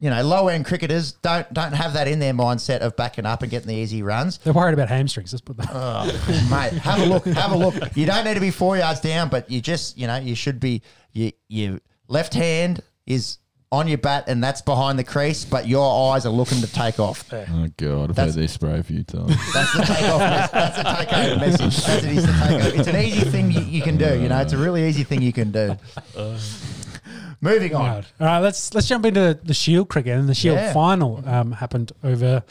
You 0.00 0.10
know, 0.10 0.22
low 0.22 0.46
end 0.46 0.64
cricketers 0.64 1.10
don't 1.22 1.52
don't 1.52 1.72
have 1.72 1.94
that 1.94 2.06
in 2.06 2.20
their 2.20 2.32
mindset 2.32 2.82
of 2.82 2.94
backing 2.94 3.26
up 3.26 3.42
and 3.42 3.50
getting 3.50 3.66
the 3.66 3.74
easy 3.74 4.04
runs. 4.04 4.38
They're 4.38 4.52
worried 4.52 4.74
about 4.74 4.88
hamstrings. 4.88 5.32
Let's 5.32 5.40
put 5.40 5.56
that. 5.56 5.70
Oh, 5.72 6.04
mate, 6.48 6.78
have 6.82 7.00
a 7.00 7.06
look. 7.06 7.24
Have 7.26 7.50
a 7.50 7.56
look. 7.56 7.74
You 7.96 8.06
don't 8.06 8.24
need 8.24 8.34
to 8.34 8.40
be 8.40 8.52
four 8.52 8.76
yards 8.76 9.00
down, 9.00 9.28
but 9.28 9.50
you 9.50 9.60
just, 9.60 9.98
you 9.98 10.06
know, 10.06 10.14
you 10.18 10.36
should 10.36 10.60
be. 10.60 10.82
You, 11.14 11.32
your 11.48 11.80
left 12.06 12.34
hand 12.34 12.80
is 13.06 13.38
on 13.70 13.86
your 13.86 13.98
bat, 13.98 14.24
and 14.28 14.42
that's 14.42 14.62
behind 14.62 14.98
the 14.98 15.04
crease, 15.04 15.44
but 15.44 15.68
your 15.68 16.12
eyes 16.14 16.24
are 16.24 16.30
looking 16.32 16.60
to 16.62 16.72
take 16.72 16.98
off. 16.98 17.30
Oh 17.32 17.68
god, 17.76 18.10
I've 18.10 18.16
That's- 18.16 18.34
heard 18.34 18.42
this 18.44 18.52
spray 18.52 18.78
a 18.78 18.82
few 18.82 19.02
times. 19.04 19.36
That's 19.52 19.72
the 19.74 19.82
takeoff. 19.82 20.20
mes- 20.20 20.50
that's 20.50 20.76
the 20.78 20.82
takeover 20.84 21.40
message. 21.40 21.76
That's 21.86 22.04
it. 22.04 22.12
Is 22.16 22.26
the 22.26 22.32
takeover. 22.32 22.78
It's 22.78 22.88
an 22.88 22.96
easy 22.96 23.30
thing 23.30 23.50
you, 23.52 23.60
you 23.60 23.82
can 23.82 23.96
do. 23.98 24.18
You 24.20 24.28
know, 24.28 24.38
it's 24.40 24.54
a 24.54 24.58
really 24.58 24.88
easy 24.88 25.04
thing 25.04 25.20
you 25.20 25.32
can 25.34 25.50
do. 25.52 25.76
Moving 27.40 27.74
on. 27.74 27.84
Right. 27.86 28.04
All 28.20 28.26
right, 28.26 28.38
let's 28.40 28.74
let's 28.74 28.88
jump 28.88 29.04
into 29.06 29.38
the 29.42 29.54
Shield 29.54 29.88
cricket 29.88 30.18
and 30.18 30.28
the 30.28 30.34
Shield 30.34 30.56
Yeah. 30.56 30.72
final 30.72 31.22
um, 31.28 31.52
happened 31.52 31.92
over. 32.02 32.42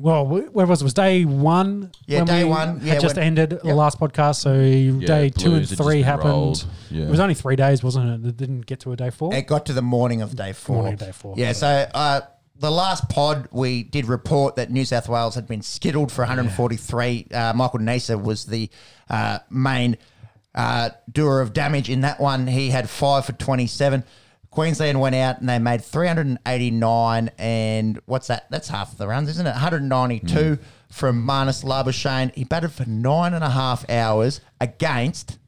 Well, 0.00 0.24
where 0.26 0.64
was 0.64 0.80
it? 0.80 0.84
Was 0.84 0.94
day 0.94 1.24
one? 1.24 1.90
Yeah, 2.06 2.18
when 2.18 2.26
day 2.26 2.44
we 2.44 2.50
one, 2.50 2.78
had 2.78 2.86
yeah, 2.86 2.98
just 3.00 3.16
when- 3.16 3.24
ended 3.24 3.50
the 3.50 3.74
last 3.74 3.98
podcast. 3.98 4.36
So 4.36 4.52
day 4.54 5.28
two 5.28 5.46
and 5.46 5.54
Blues 5.56 5.70
had 5.70 5.76
just 5.78 5.82
three 5.82 6.02
happened. 6.02 6.28
rolled. 6.30 6.64
Yeah. 6.88 7.06
It 7.06 7.10
was 7.10 7.18
only 7.18 7.34
three 7.34 7.56
days, 7.56 7.82
wasn't 7.82 8.24
it? 8.24 8.28
It 8.28 8.36
didn't 8.36 8.66
get 8.66 8.78
to 8.80 8.92
a 8.92 8.96
day 8.96 9.10
four. 9.10 9.34
It 9.34 9.48
got 9.48 9.66
to 9.66 9.72
the 9.72 9.82
morning 9.82 10.22
of 10.22 10.36
day 10.36 10.52
four. 10.52 10.76
Morning 10.76 10.92
of 10.94 11.00
day 11.00 11.10
four. 11.12 11.34
Yeah, 11.36 11.50
so 11.52 11.66
uh, 11.92 12.20
the 12.60 12.70
last 12.70 13.08
pod 13.08 13.48
we 13.50 13.82
did 13.82 14.06
report 14.06 14.54
that 14.54 14.70
New 14.70 14.84
South 14.84 15.08
Wales 15.08 15.34
had 15.34 15.48
been 15.48 15.62
skittled 15.62 16.12
for 16.12 16.22
143. 16.22 17.26
Uh, 17.34 17.52
Michael 17.54 17.80
Neser 17.80 18.22
was 18.22 18.46
the 18.46 18.70
uh, 19.10 19.40
main 19.50 19.96
uh, 20.54 20.90
doer 21.10 21.40
of 21.40 21.52
damage 21.52 21.90
in 21.90 22.02
that 22.02 22.20
one. 22.20 22.46
He 22.46 22.70
had 22.70 22.88
five 22.88 23.24
for 23.26 23.32
27. 23.32 24.04
Queensland 24.50 25.00
went 25.00 25.14
out 25.14 25.40
and 25.40 25.48
they 25.48 25.58
made 25.58 25.82
389 25.82 27.30
and 27.38 28.00
what's 28.06 28.28
that? 28.28 28.50
That's 28.50 28.68
half 28.68 28.96
the 28.96 29.06
runs, 29.06 29.28
isn't 29.28 29.46
it? 29.46 29.50
192 29.50 30.54
hmm. 30.54 30.62
from 30.90 31.26
Marnus 31.26 31.64
Labuschagne. 31.64 32.34
He 32.34 32.44
batted 32.44 32.72
for 32.72 32.86
nine 32.86 33.34
and 33.34 33.44
a 33.44 33.50
half 33.50 33.88
hours 33.90 34.40
against 34.60 35.38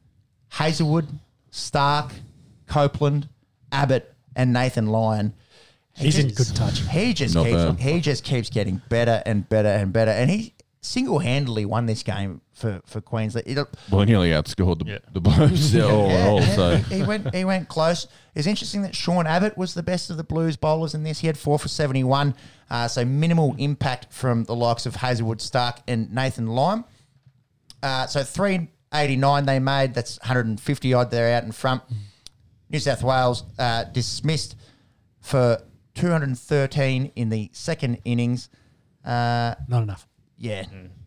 Hazlewood, 0.50 1.08
Stark, 1.50 2.12
Copeland, 2.66 3.28
Abbott 3.72 4.14
and 4.36 4.52
Nathan 4.52 4.86
Lyon. 4.86 5.34
He 5.96 6.04
He's 6.04 6.18
in 6.18 6.28
good 6.28 6.54
touch. 6.54 6.80
He 6.88 7.12
just 7.12 7.34
Not 7.34 7.46
keeps 7.46 7.64
bad. 7.64 7.80
he 7.80 8.00
just 8.00 8.24
keeps 8.24 8.48
getting 8.48 8.80
better 8.88 9.22
and 9.26 9.48
better 9.48 9.68
and 9.68 9.92
better, 9.92 10.10
and 10.10 10.30
he 10.30 10.54
single 10.82 11.18
handedly 11.18 11.64
won 11.66 11.86
this 11.86 12.02
game 12.02 12.40
for 12.52 12.80
for 12.86 13.00
Queensland. 13.00 13.46
It- 13.46 13.58
Well, 13.90 14.00
he 14.00 14.06
nearly 14.06 14.30
outscored 14.30 14.78
the, 14.78 14.92
Yeah. 14.92 14.98
the 15.12 15.20
Blues 15.20 15.74
all 15.78 16.08
yeah, 16.08 16.26
all. 16.26 16.42
So 16.42 16.76
he, 16.76 16.96
he 16.96 17.02
went 17.02 17.34
he 17.34 17.44
went 17.44 17.68
close. 17.68 18.06
It's 18.34 18.46
interesting 18.46 18.82
that 18.82 18.94
Sean 18.94 19.26
Abbott 19.26 19.58
was 19.58 19.74
the 19.74 19.82
best 19.82 20.10
of 20.10 20.16
the 20.16 20.24
Blues 20.24 20.56
bowlers 20.56 20.94
in 20.94 21.02
this. 21.04 21.18
He 21.20 21.26
had 21.26 21.36
four 21.38 21.58
for 21.58 21.68
seventy 21.68 22.04
one, 22.04 22.34
uh, 22.70 22.88
so 22.88 23.04
minimal 23.04 23.54
impact 23.58 24.12
from 24.12 24.44
the 24.44 24.54
likes 24.54 24.86
of 24.86 24.96
Hazlewood, 24.96 25.40
Stark, 25.40 25.80
and 25.86 26.12
Nathan 26.14 26.46
Lyon. 26.46 26.84
Uh, 27.82 28.06
so 28.06 28.22
three 28.22 28.68
eighty 28.94 29.16
nine 29.16 29.46
they 29.46 29.58
made. 29.58 29.94
That's 29.94 30.18
one 30.20 30.28
hundred 30.28 30.46
and 30.46 30.60
fifty 30.60 30.94
odd. 30.94 31.10
They're 31.10 31.36
out 31.36 31.44
in 31.44 31.52
front. 31.52 31.82
New 32.70 32.78
South 32.78 33.02
Wales 33.02 33.42
uh, 33.58 33.84
dismissed 33.84 34.54
for 35.20 35.60
two 35.94 36.08
hundred 36.10 36.28
and 36.28 36.38
thirteen 36.38 37.10
in 37.16 37.28
the 37.28 37.50
second 37.52 37.98
innings. 38.04 38.48
Uh, 39.04 39.54
Not 39.68 39.82
enough. 39.82 40.06
Yeah, 40.40 40.64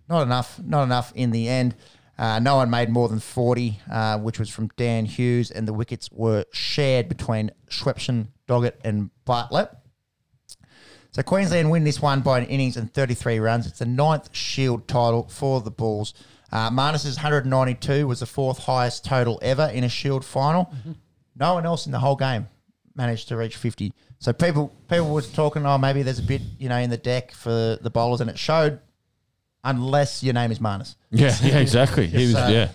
not 0.08 0.22
enough. 0.22 0.60
Not 0.64 0.84
enough 0.84 1.12
in 1.16 1.32
the 1.32 1.50
end. 1.50 1.76
Uh, 2.18 2.40
no 2.40 2.58
one 2.58 2.70
made 2.70 2.90
more 2.90 3.10
than 3.10 3.20
40, 3.20 3.80
uh, 3.92 4.20
which 4.20 4.38
was 4.38 4.48
from 4.48 4.70
Dan 4.78 5.06
Hughes, 5.06 5.50
and 5.50 5.68
the 5.68 5.74
wickets 5.74 6.10
were 6.12 6.46
shared 6.54 7.10
between 7.10 7.50
Swepson, 7.68 8.28
Doggett, 8.48 8.76
and 8.84 9.10
Bartlett. 9.26 9.70
So 11.12 11.24
Queensland 11.24 11.72
win 11.72 11.84
this 11.84 12.02
one 12.02 12.22
by 12.22 12.40
an 12.40 12.46
innings 12.46 12.78
and 12.78 12.94
33 12.94 13.40
runs. 13.40 13.66
It's 13.66 13.80
the 13.80 13.86
ninth 13.86 14.30
Shield 14.36 14.88
title 14.88 15.28
for 15.28 15.62
the 15.62 15.72
Bulls. 15.72 16.14
Uh, 16.52 16.70
Marnus's 16.70 17.16
192 17.18 18.08
was 18.08 18.20
the 18.20 18.28
fourth 18.28 18.60
highest 18.60 19.04
total 19.06 19.40
ever 19.42 19.72
in 19.74 19.84
a 19.84 19.90
Shield 19.90 20.24
final. 20.24 20.72
No 21.36 21.56
one 21.56 21.66
else 21.66 21.88
in 21.88 21.92
the 21.92 22.00
whole 22.00 22.16
game 22.16 22.48
managed 22.96 23.28
to 23.30 23.38
reach 23.38 23.56
50. 23.56 23.92
So 24.20 24.34
people 24.34 24.72
people 24.88 25.12
were 25.12 25.24
talking, 25.24 25.66
oh, 25.66 25.78
maybe 25.80 26.04
there's 26.04 26.20
a 26.20 26.24
bit 26.24 26.42
you 26.60 26.70
know 26.70 26.78
in 26.78 26.92
the 26.92 26.98
deck 26.98 27.32
for 27.32 27.78
the 27.82 27.90
bowlers, 27.92 28.22
and 28.22 28.30
it 28.30 28.38
showed. 28.38 28.80
Unless 29.66 30.24
your 30.24 30.34
name 30.34 30.52
is 30.52 30.60
Marnus, 30.60 30.96
yeah, 31.10 31.34
yeah, 31.42 31.58
exactly. 31.60 32.08
He 32.08 32.26
was 32.26 32.34
So- 32.34 32.48
yeah, 32.48 32.70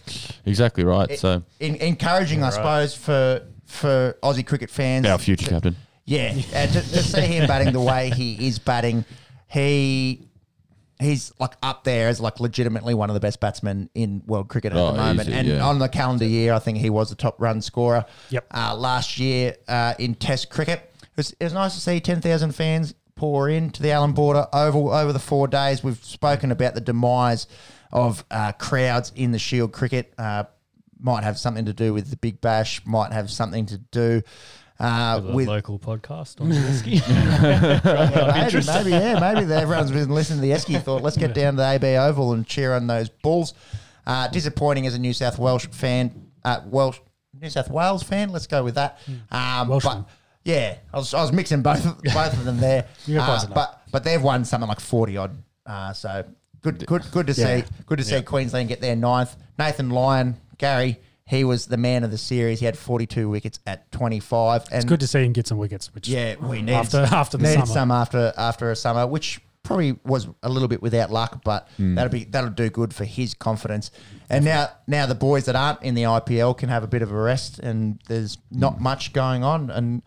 exactly 0.47 0.85
right. 0.85 1.11
It- 1.11 1.19
So 1.21 1.43
in, 1.61 1.75
encouraging, 1.77 2.43
I 2.43 2.51
suppose, 2.51 2.95
for 2.95 3.43
for 3.67 4.17
Aussie 4.23 4.47
cricket 4.47 4.71
fans. 4.71 5.07
our 5.07 5.19
future 5.19 5.51
captain. 5.51 5.77
Yeah, 6.07 6.33
uh, 6.55 6.67
to, 6.67 6.73
to 6.73 7.03
see 7.03 7.21
him 7.21 7.47
batting 7.47 7.73
the 7.75 7.81
way 7.83 8.09
he 8.11 8.49
is 8.49 8.59
batting, 8.59 9.05
he 9.49 10.27
he's 11.01 11.33
like 11.39 11.53
up 11.63 11.85
there 11.85 12.09
as 12.09 12.21
like 12.21 12.41
legitimately 12.41 12.95
one 12.95 13.11
of 13.11 13.15
the 13.15 13.21
best 13.21 13.39
batsmen 13.41 13.89
in 13.95 14.23
world 14.27 14.49
cricket 14.49 14.73
at 14.73 14.79
Oh, 14.79 14.93
the 14.93 14.97
moment. 14.99 15.29
easy, 15.29 15.39
and 15.39 15.47
yeah. 15.49 15.61
on 15.65 15.79
the 15.79 15.89
calendar 15.89 16.25
year, 16.25 16.55
I 16.55 16.59
think 16.59 16.79
he 16.79 16.91
was 16.91 17.11
the 17.11 17.15
top 17.17 17.41
run 17.41 17.61
scorer. 17.61 18.05
Yep. 18.31 18.47
Uh, 18.51 18.75
last 18.75 19.19
year 19.19 19.57
uh, 19.69 19.93
in 19.99 20.15
Test 20.15 20.49
cricket, 20.51 20.91
it 21.03 21.09
was, 21.17 21.31
it 21.39 21.45
was 21.45 21.53
nice 21.53 21.75
to 21.75 21.81
see 21.81 22.01
ten 22.01 22.21
thousand 22.23 22.53
fans 22.53 22.95
pour 23.19 23.49
into 23.51 23.83
the 23.83 23.91
Allan 23.91 24.13
Border 24.13 24.47
Oval 24.53 24.91
over 24.93 25.13
the 25.13 25.19
four 25.19 25.49
days. 25.49 25.83
We've 25.85 26.03
spoken 26.05 26.51
about 26.53 26.75
the 26.75 26.81
demise 26.81 27.47
of 27.93 28.25
uh, 28.31 28.53
crowds 28.53 29.13
in 29.15 29.33
the 29.33 29.39
Shield 29.39 29.73
cricket. 29.73 30.15
Uh, 30.17 30.45
might 31.01 31.25
have 31.25 31.39
something 31.39 31.67
to 31.67 31.73
do 31.73 31.93
with 31.93 32.09
the 32.11 32.17
Big 32.17 32.41
Bash. 32.41 32.85
Might 32.87 33.13
have 33.13 33.31
something 33.31 33.67
to 33.67 33.79
do. 33.79 34.23
Uh, 34.81 35.19
The 35.21 35.33
with 35.33 35.49
local 35.49 35.79
podcast 35.79 36.41
on 36.41 36.49
Whiskey. 36.51 37.01
maybe, 37.83 38.67
maybe, 38.67 38.91
yeah, 38.91 39.19
maybe 39.19 39.45
the- 39.45 39.57
everyone's 39.61 39.91
been 39.91 40.09
listening 40.11 40.39
to 40.41 40.43
the 40.47 40.53
Esky 40.53 40.81
thought, 40.81 41.03
let's 41.03 41.17
get 41.17 41.35
down 41.35 41.55
to 41.55 41.57
the 41.59 41.69
AB 41.69 41.85
Oval 41.97 42.33
and 42.33 42.47
cheer 42.47 42.73
on 42.75 42.87
those 42.87 43.09
Bulls. 43.09 43.55
Uh, 44.07 44.29
disappointing 44.29 44.87
as 44.87 44.95
a 44.95 44.99
New 44.99 45.13
South 45.13 45.39
Welsh 45.39 45.67
fan, 45.67 46.29
uh, 46.45 46.61
Welsh 46.67 46.99
New 47.41 47.51
South 47.51 47.71
Wales 47.71 48.03
fan. 48.03 48.31
Let's 48.31 48.47
go 48.47 48.65
with 48.65 48.77
that. 48.77 48.99
Um, 49.31 49.69
Welshman. 49.69 50.03
but 50.03 50.09
yeah, 50.49 50.77
I 50.93 50.97
was, 50.97 51.13
I 51.15 51.21
was 51.23 51.33
mixing 51.33 51.63
both 51.63 51.85
of- 51.87 52.03
both 52.15 52.33
of 52.33 52.45
them 52.45 52.59
there. 52.59 52.87
You're 53.07 53.23
close 53.23 53.43
Uh, 53.45 53.47
enough. 53.47 53.55
but 53.55 53.83
but 53.93 54.05
they've 54.05 54.23
won 54.23 54.45
something 54.45 54.69
like 54.69 54.81
forty 54.81 55.17
odd. 55.17 55.37
Uh, 55.67 55.93
so 55.93 56.25
good 56.63 56.87
good 56.87 57.05
good 57.13 57.27
to 57.29 57.33
Yeah. 57.35 57.61
see. 57.61 57.65
Good 57.87 57.99
to 57.99 58.05
see 58.05 58.23
Queensland 58.23 58.69
get 58.69 58.81
their 58.81 58.97
ninth. 58.97 59.37
Nathan 59.59 59.91
Lyon, 59.91 60.37
Gary. 60.57 60.99
He 61.27 61.45
was 61.45 61.67
the 61.67 61.77
man 61.77 62.05
of 62.05 62.11
the 62.11 62.17
series. 62.17 62.59
He 62.61 62.65
had 62.65 62.79
42 62.79 63.29
wickets 63.29 63.61
at 63.67 63.93
25. 63.93 64.63
And 64.71 64.77
It's 64.77 64.85
good 64.87 65.01
to 65.01 65.07
see 65.07 65.23
him 65.27 65.35
get 65.35 65.47
some 65.47 65.59
wickets. 65.59 65.95
Which 65.95 66.09
yeah, 66.09 66.37
we 66.41 66.63
need 66.63 66.73
after 66.73 67.01
after 67.13 67.37
the 67.37 67.43
needed 67.43 67.67
summer. 67.67 67.73
some 67.75 67.91
after 67.91 68.33
after 68.39 68.71
a 68.71 68.77
summer, 68.77 69.07
which 69.07 69.39
probably 69.63 69.99
was 70.07 70.27
a 70.43 70.49
little 70.49 70.69
bit 70.69 70.81
without 70.81 71.11
luck, 71.11 71.43
but 71.45 71.69
Hmm. 71.77 71.97
that'll 71.97 72.11
be 72.11 72.25
that'll 72.25 72.49
do 72.49 72.71
good 72.71 72.95
for 72.95 73.05
his 73.05 73.35
confidence. 73.35 73.91
And 74.31 74.43
now 74.47 74.71
now 74.87 75.05
the 75.05 75.15
boys 75.15 75.45
that 75.45 75.55
aren't 75.55 75.83
in 75.83 75.95
the 75.95 76.05
IPL 76.07 76.55
can 76.57 76.71
have 76.71 76.83
a 76.83 76.87
bit 76.87 77.03
of 77.03 77.13
a 77.13 77.15
rest, 77.17 77.59
and 77.59 77.99
there's 78.09 78.39
Hmm. 78.51 78.61
not 78.61 78.81
much 78.81 79.13
going 79.13 79.45
on, 79.45 79.69
and 79.71 80.01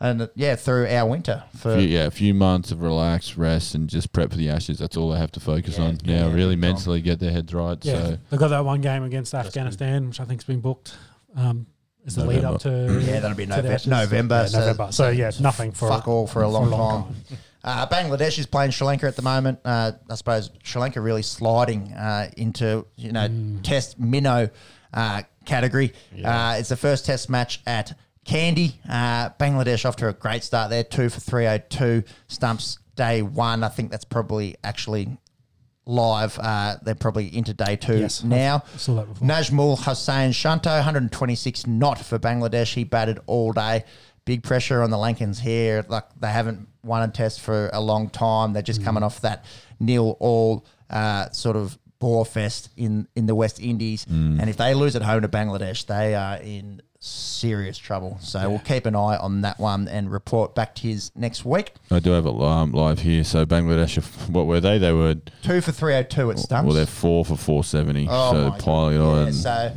and 0.00 0.28
yeah, 0.34 0.56
through 0.56 0.86
our 0.88 1.08
winter 1.08 1.44
for 1.56 1.76
Few, 1.78 1.86
yeah, 1.88 2.04
a 2.06 2.10
few 2.10 2.34
months 2.34 2.70
of 2.70 2.82
relax, 2.82 3.36
rest, 3.36 3.74
and 3.74 3.88
just 3.88 4.12
prep 4.12 4.30
for 4.30 4.36
the 4.36 4.48
Ashes. 4.50 4.78
That's 4.78 4.96
all 4.96 5.10
they 5.10 5.18
have 5.18 5.32
to 5.32 5.40
focus 5.40 5.78
Yeah, 5.78 5.84
on. 5.84 5.98
yeah, 6.04 6.26
Yeah, 6.28 6.34
really 6.34 6.56
mentally 6.56 7.00
get 7.00 7.18
their 7.20 7.32
heads 7.32 7.52
right. 7.54 7.82
Yeah, 7.84 7.92
So 8.04 8.18
they've 8.30 8.40
got 8.40 8.48
that 8.48 8.64
one 8.64 8.80
game 8.80 9.02
against 9.04 9.34
Afghanistan, 9.34 10.08
which 10.08 10.20
I 10.20 10.24
think's 10.24 10.44
been 10.44 10.60
booked. 10.60 10.96
Um, 11.34 11.66
is 12.04 12.14
the 12.14 12.24
lead 12.24 12.44
up 12.44 12.60
to 12.60 13.02
Yeah, 13.04 13.20
that'll 13.20 13.36
be 13.36 13.46
to 13.46 13.50
the 13.50 13.56
November. 13.56 13.72
Ashes. 13.74 13.86
November, 13.88 14.46
so- 14.48 14.58
November. 14.60 14.88
So, 14.92 15.08
yeah, 15.10 15.30
nothing 15.40 15.72
for 15.72 15.88
fuck 15.88 16.06
all 16.06 16.26
for 16.26 16.42
a 16.42 16.48
long, 16.48 16.70
time. 16.70 17.14
Uh, 17.64 17.84
Bangladesh 17.88 18.38
is 18.38 18.46
playing 18.46 18.70
Sri 18.70 18.86
Lanka 18.86 19.06
at 19.08 19.16
the 19.16 19.22
moment. 19.22 19.58
Uh, 19.64 19.90
I 20.08 20.14
suppose 20.14 20.50
Sri 20.62 20.80
Lanka 20.80 21.00
really 21.00 21.22
sliding 21.22 21.92
uh, 21.94 22.30
into 22.36 22.86
you 22.96 23.10
know 23.10 23.28
Test 23.64 23.98
minnow 23.98 24.50
uh, 24.94 25.22
category. 25.46 25.92
Uh, 26.24 26.56
it's 26.60 26.68
the 26.68 26.76
first 26.76 27.06
Test 27.06 27.28
match 27.28 27.60
at 27.66 27.98
Kandy. 28.26 28.74
Uh, 28.88 29.30
Bangladesh 29.38 29.84
off 29.84 29.96
to 29.96 30.08
a 30.08 30.12
great 30.12 30.42
start 30.42 30.70
there, 30.70 30.84
two 30.84 31.08
for 31.08 31.20
three 31.20 31.44
hundred 31.44 31.70
two 31.70 32.02
stumps 32.28 32.78
day 32.96 33.22
one. 33.22 33.62
I 33.62 33.68
think 33.68 33.90
that's 33.90 34.04
probably 34.04 34.56
actually 34.64 35.16
live. 35.86 36.38
Uh, 36.40 36.76
they're 36.82 36.94
probably 36.96 37.34
into 37.36 37.54
day 37.54 37.76
two 37.76 37.98
Yes, 37.98 38.24
now. 38.24 38.64
I 38.74 38.76
saw 38.76 38.94
that 38.96 39.06
before. 39.08 39.28
Najmul 39.28 39.78
Hossain 39.78 40.34
Shanto, 40.34 40.70
126 40.70 41.66
not 41.66 41.98
for 41.98 42.18
Bangladesh. 42.18 42.74
He 42.74 42.84
batted 42.84 43.20
all 43.26 43.52
day. 43.52 43.84
Big 44.24 44.42
pressure 44.42 44.82
on 44.82 44.90
the 44.90 44.96
Lankans 44.96 45.38
here. 45.38 45.84
Like 45.88 46.04
they 46.18 46.28
haven't 46.28 46.66
won 46.82 47.08
a 47.08 47.12
test 47.12 47.40
for 47.40 47.70
a 47.72 47.80
long 47.80 48.10
time. 48.10 48.52
They're 48.52 48.62
just 48.62 48.82
coming 48.82 49.04
off 49.04 49.20
that 49.20 49.44
nil 49.78 50.16
all 50.18 50.66
uh, 50.90 51.30
sort 51.30 51.54
of 51.54 51.78
bore 52.00 52.24
fest 52.26 52.70
in, 52.76 53.06
in 53.14 53.26
the 53.26 53.34
West 53.36 53.60
Indies. 53.60 54.04
And 54.08 54.50
if 54.50 54.56
they 54.56 54.74
lose 54.74 54.96
at 54.96 55.02
home 55.02 55.22
to 55.22 55.28
Bangladesh, 55.28 55.86
they 55.86 56.16
are 56.16 56.38
in 56.38 56.82
serious 57.06 57.78
trouble. 57.78 58.18
So 58.20 58.48
we'll 58.50 58.58
keep 58.58 58.86
an 58.86 58.94
eye 58.96 59.16
on 59.16 59.42
that 59.42 59.58
one 59.58 59.88
and 59.88 60.10
report 60.10 60.54
back 60.54 60.74
to 60.76 60.82
his 60.88 61.12
next 61.14 61.44
week. 61.44 61.72
I 61.90 62.00
do 62.00 62.10
have 62.10 62.26
it 62.26 62.34
um, 62.40 62.72
live 62.72 63.00
here. 63.00 63.24
So 63.24 63.46
Bangladesh, 63.46 64.02
what 64.28 64.46
were 64.46 64.60
they? 64.60 64.78
They 64.78 64.92
were 64.92 65.14
Two 65.42 65.60
for 65.60 65.72
302 65.72 66.30
at 66.32 66.38
stumps. 66.38 66.66
well, 66.66 66.74
they're 66.74 66.86
four 66.86 67.24
for 67.24 67.36
four 67.36 67.62
seventy. 67.64 68.06
Oh 68.10 68.32
so 68.32 68.50
piling 68.64 68.98
God. 68.98 69.18
on. 69.18 69.26
Yeah, 69.26 69.30
so 69.32 69.72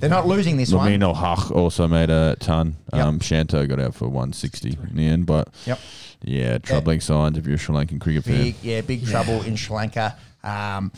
they're 0.00 0.10
not 0.10 0.26
losing 0.26 0.56
this 0.56 0.72
one. 0.72 0.90
Mominul 0.90 1.14
Haque 1.14 1.50
also 1.52 1.86
made 1.86 2.10
a 2.10 2.36
ton. 2.40 2.76
Yep. 2.92 3.04
Um, 3.06 3.20
Shanto 3.20 3.66
got 3.66 3.78
out 3.78 3.94
for 3.94 4.06
160 4.08 4.78
in 4.90 4.96
the 4.96 5.06
end, 5.06 5.26
but 5.26 5.48
Yep. 5.66 5.78
yeah, 6.22 6.58
troubling 6.58 7.00
signs 7.00 7.38
if 7.38 7.46
you're 7.46 7.54
a 7.54 7.58
Sri 7.58 7.74
Lankan 7.74 8.00
cricket 8.00 8.24
fan. 8.24 8.36
Big, 8.42 8.56
yeah, 8.62 8.80
big 8.80 9.06
trouble 9.06 9.42
in 9.42 9.54
Sri 9.56 9.76
Lanka. 9.76 10.16
Um, 10.42 10.90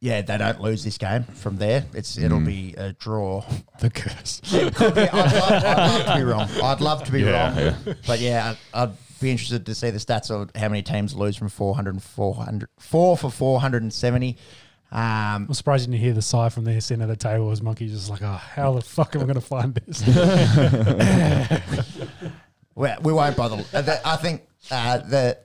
yeah, 0.00 0.22
they 0.22 0.38
don't 0.38 0.60
lose 0.60 0.84
this 0.84 0.98
game 0.98 1.24
from 1.24 1.56
there. 1.56 1.84
It's 1.94 2.18
it'll 2.18 2.38
Mm. 2.40 2.46
be 2.46 2.74
a 2.76 2.92
draw. 2.92 3.44
The 3.80 3.90
curse. 3.90 4.40
Could 4.50 4.94
be- 4.94 5.02
I'd, 5.02 5.12
love, 5.12 5.64
I'd 5.64 5.76
love 5.76 6.06
to 6.06 6.14
be 6.16 6.22
wrong. 6.24 6.48
I'd 6.62 6.80
love 6.80 7.04
to 7.04 7.12
be 7.12 7.20
Yeah, 7.22 7.48
wrong. 7.48 7.56
yeah. 7.86 7.94
But 8.06 8.20
yeah, 8.20 8.54
I'd, 8.74 8.82
I'd 8.88 8.92
be 9.20 9.30
interested 9.30 9.66
to 9.66 9.74
see 9.74 9.90
the 9.90 9.98
stats 9.98 10.30
of 10.30 10.50
how 10.54 10.68
many 10.68 10.82
teams 10.82 11.14
lose 11.14 11.36
from 11.36 11.48
400 11.48 11.94
and 11.94 12.02
400, 12.02 12.68
4 12.78 13.16
for 13.18 13.30
470. 13.30 14.36
Um, 14.92 15.00
I'm 15.48 15.54
surprised 15.54 15.86
you 15.86 15.92
didn't 15.92 16.04
hear 16.04 16.14
the 16.14 16.22
sigh 16.22 16.48
from 16.48 16.64
the 16.64 16.80
sitting 16.80 17.02
at 17.02 17.08
the 17.08 17.16
table 17.16 17.50
as 17.50 17.60
Monkey 17.60 17.88
just 17.88 18.08
like, 18.08 18.22
oh, 18.22 18.40
how 18.54 18.72
the 18.72 18.80
fuck 18.82 19.14
am 19.16 19.22
I 19.22 19.24
going 19.24 19.34
to 19.34 19.40
find 19.40 19.74
this? 19.74 20.06
we, 22.74 22.88
we 23.02 23.12
won't 23.12 23.36
bother. 23.36 23.64
Uh, 23.74 23.96
I 24.04 24.16
think 24.16 24.42
uh, 24.70 24.98
the 24.98 25.38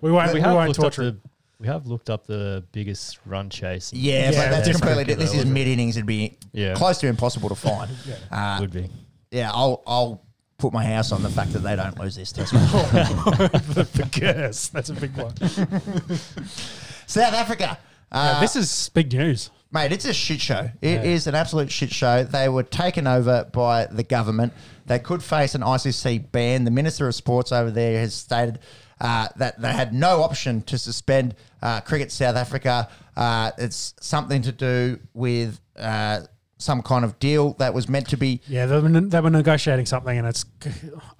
we 0.00 0.10
won't, 0.12 0.32
we, 0.34 0.40
we 0.40 0.46
won't 0.46 0.68
looked 0.68 0.78
up 0.80 0.92
torture 0.94 1.08
it. 1.08 1.22
the 1.22 1.28
we 1.60 1.66
have 1.66 1.86
looked 1.86 2.08
up 2.08 2.26
the 2.26 2.64
biggest 2.72 3.18
run 3.26 3.50
chase. 3.50 3.92
yeah, 3.92 4.14
Yeah, 4.14 4.26
but 4.30 4.34
that's 4.50 4.66
that's 4.68 4.80
completely. 4.80 5.04
pretty 5.14 5.20
This 5.20 5.34
is 5.34 5.44
mid 5.44 5.66
innings. 5.66 5.96
It'd 5.96 6.06
be 6.06 6.38
Yeah. 6.52 6.74
close 6.74 6.98
to 6.98 7.06
impossible 7.08 7.48
to 7.48 7.54
find. 7.54 7.90
Uh, 8.30 8.58
would 8.60 8.72
be. 8.72 8.88
yeah, 9.30 9.50
I'll 9.52 9.82
I'll 9.86 10.22
put 10.58 10.72
my 10.72 10.84
house 10.84 11.12
on 11.12 11.22
the 11.22 11.30
fact 11.30 11.52
that 11.52 11.60
they 11.60 11.76
don't 11.76 11.98
lose 11.98 12.16
this 12.16 12.32
test 12.32 12.52
match. 12.52 12.70
the 12.72 14.08
curse. 14.12 14.68
That's 14.68 14.90
a 14.90 14.94
big 14.94 15.16
one. 15.16 15.34
South 17.06 17.34
Africa. 17.34 17.78
Uh, 18.10 18.32
Yeah, 18.34 18.40
this 18.40 18.56
is 18.56 18.88
big 18.94 19.12
news. 19.12 19.50
Mate, 19.70 19.92
it's 19.92 20.04
a 20.06 20.14
shit 20.14 20.40
show. 20.40 20.70
It 20.80 21.04
is 21.04 21.26
Yeah. 21.26 21.30
an 21.30 21.34
absolute 21.34 21.70
shit 21.70 21.92
show. 21.92 22.24
They 22.24 22.48
were 22.48 22.62
taken 22.62 23.06
over 23.06 23.44
by 23.52 23.86
the 23.86 24.02
government. 24.02 24.52
They 24.86 24.98
could 24.98 25.22
face 25.22 25.54
an 25.54 25.62
ICC 25.62 26.18
ban. 26.32 26.64
The 26.64 26.70
Minister 26.70 27.06
of 27.06 27.14
Sports 27.14 27.52
over 27.52 27.70
there 27.70 28.00
has 28.00 28.14
stated 28.14 28.60
uh, 29.00 29.28
that 29.36 29.60
they 29.60 29.72
had 29.72 29.92
no 29.94 30.22
option 30.22 30.62
to 30.62 30.78
suspend 30.78 31.34
uh, 31.62 31.80
Cricket 31.80 32.10
South 32.12 32.36
Africa. 32.36 32.88
Uh, 33.16 33.50
it's 33.58 33.94
something 34.00 34.42
to 34.42 34.52
do 34.52 34.98
with 35.14 35.60
uh, 35.76 36.20
some 36.60 36.82
kind 36.82 37.04
of 37.04 37.18
deal 37.20 37.52
that 37.54 37.72
was 37.72 37.88
meant 37.88 38.08
to 38.08 38.16
be. 38.16 38.40
Yeah, 38.48 38.66
they 38.66 38.80
were, 38.80 38.88
they 39.00 39.20
were 39.20 39.30
negotiating 39.30 39.86
something, 39.86 40.18
and 40.18 40.26
it's. 40.26 40.44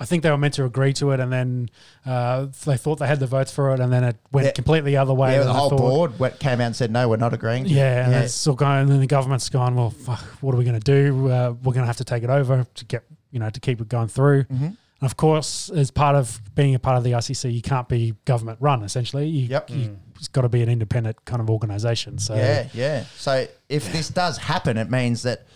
I 0.01 0.05
think 0.05 0.23
they 0.25 0.31
were 0.31 0.39
meant 0.39 0.55
to 0.55 0.65
agree 0.65 0.93
to 0.95 1.13
it, 1.13 1.21
and 1.21 1.33
then 1.33 1.71
uh, 2.05 2.47
they 2.65 2.77
thought 2.77 2.97
they 2.97 3.07
had 3.07 3.21
the 3.21 3.27
votes 3.29 3.53
for 3.53 3.73
it, 3.73 3.79
and 3.81 3.93
then 3.93 4.03
it 4.05 4.17
went 4.33 4.47
Yeah. 4.47 4.53
completely 4.53 4.93
the 4.93 4.97
other 4.97 5.15
way. 5.15 5.35
Yeah, 5.35 5.45
the 5.45 5.53
whole 5.53 5.71
board 5.71 6.19
came 6.41 6.61
out 6.61 6.67
and 6.67 6.77
said, 6.77 6.91
no, 6.91 7.09
we're 7.09 7.17
not 7.17 7.33
agreeing. 7.35 7.65
to 7.65 7.71
it." 7.71 7.75
Yeah, 7.75 8.05
and 8.07 8.15
it's 8.15 8.35
still 8.35 8.55
going. 8.55 8.81
And 8.83 8.89
then 8.91 9.01
the 9.01 9.07
government's 9.07 9.49
gone. 9.49 9.77
Well, 9.77 9.91
fuck, 9.91 10.21
what 10.41 10.55
are 10.55 10.59
we 10.59 10.65
going 10.65 10.81
to 10.81 10.85
do? 11.05 11.29
Uh, 11.31 11.51
we're 11.63 11.73
going 11.73 11.83
to 11.85 11.87
have 11.89 11.99
to 11.99 12.05
take 12.05 12.25
it 12.25 12.31
over 12.31 12.67
to 12.75 12.85
get 12.85 13.05
you 13.31 13.39
know 13.39 13.51
to 13.51 13.61
keep 13.61 13.81
it 13.81 13.89
going 13.89 14.09
through. 14.09 14.45
Mm-hmm. 14.45 14.69
And 15.01 15.09
of 15.09 15.17
course, 15.17 15.71
as 15.71 15.91
part 15.91 16.17
of 16.17 16.41
being 16.55 16.75
a 16.75 16.79
part 16.79 16.97
of 16.99 17.05
the 17.05 17.13
ICC, 17.13 17.53
you 17.53 17.63
can't 17.63 17.89
be 17.89 18.15
government 18.25 18.59
run. 18.61 18.83
Essentially, 18.83 19.29
you, 19.29 19.47
Yep. 19.49 19.71
you, 19.71 19.99
it's 20.17 20.29
got 20.29 20.43
to 20.43 20.49
be 20.49 20.63
an 20.63 20.69
independent 20.69 21.25
kind 21.25 21.41
of 21.41 21.49
organisation. 21.49 22.19
So 22.19 22.35
Yeah, 22.35 22.69
yeah. 22.75 23.05
So 23.17 23.47
if 23.69 23.93
this 23.93 24.09
does 24.09 24.39
happen, 24.39 24.77
it 24.77 24.91
means 24.91 25.23
that, 25.23 25.47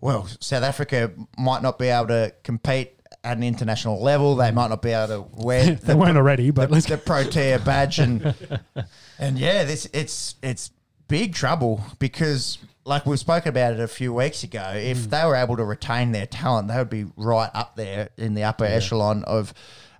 well, 0.00 0.28
South 0.38 0.62
Africa 0.62 1.10
might 1.36 1.62
not 1.62 1.78
be 1.78 1.88
able 1.88 2.08
to 2.08 2.32
compete 2.44 2.92
at 3.24 3.36
an 3.36 3.42
international 3.42 4.00
level. 4.00 4.36
They 4.36 4.52
might 4.52 4.68
not 4.68 4.82
be 4.82 4.90
able 4.90 5.08
to 5.08 5.42
wear 5.44 5.64
they 5.64 5.74
the, 5.74 5.96
weren't 5.96 6.16
already, 6.16 6.52
but 6.52 6.70
the, 6.70 6.80
the 6.80 6.98
Protea 6.98 7.58
badge 7.58 7.98
and 7.98 8.34
and 9.18 9.38
yeah, 9.38 9.64
this 9.64 9.88
it's 9.92 10.36
it's 10.42 10.70
big 11.08 11.34
trouble 11.34 11.82
because 11.98 12.58
like 12.86 13.04
we've 13.04 13.18
spoken 13.18 13.48
about 13.48 13.74
it 13.74 13.80
a 13.80 13.88
few 13.88 14.14
weeks 14.14 14.44
ago. 14.44 14.72
If 14.74 15.10
they 15.10 15.24
were 15.24 15.34
able 15.36 15.56
to 15.56 15.64
retain 15.64 16.12
their 16.12 16.26
talent, 16.26 16.68
they 16.68 16.76
would 16.76 16.88
be 16.88 17.06
right 17.16 17.50
up 17.52 17.76
there 17.76 18.10
in 18.16 18.34
the 18.34 18.44
upper 18.44 18.64
echelon 18.64 19.24
of 19.24 19.52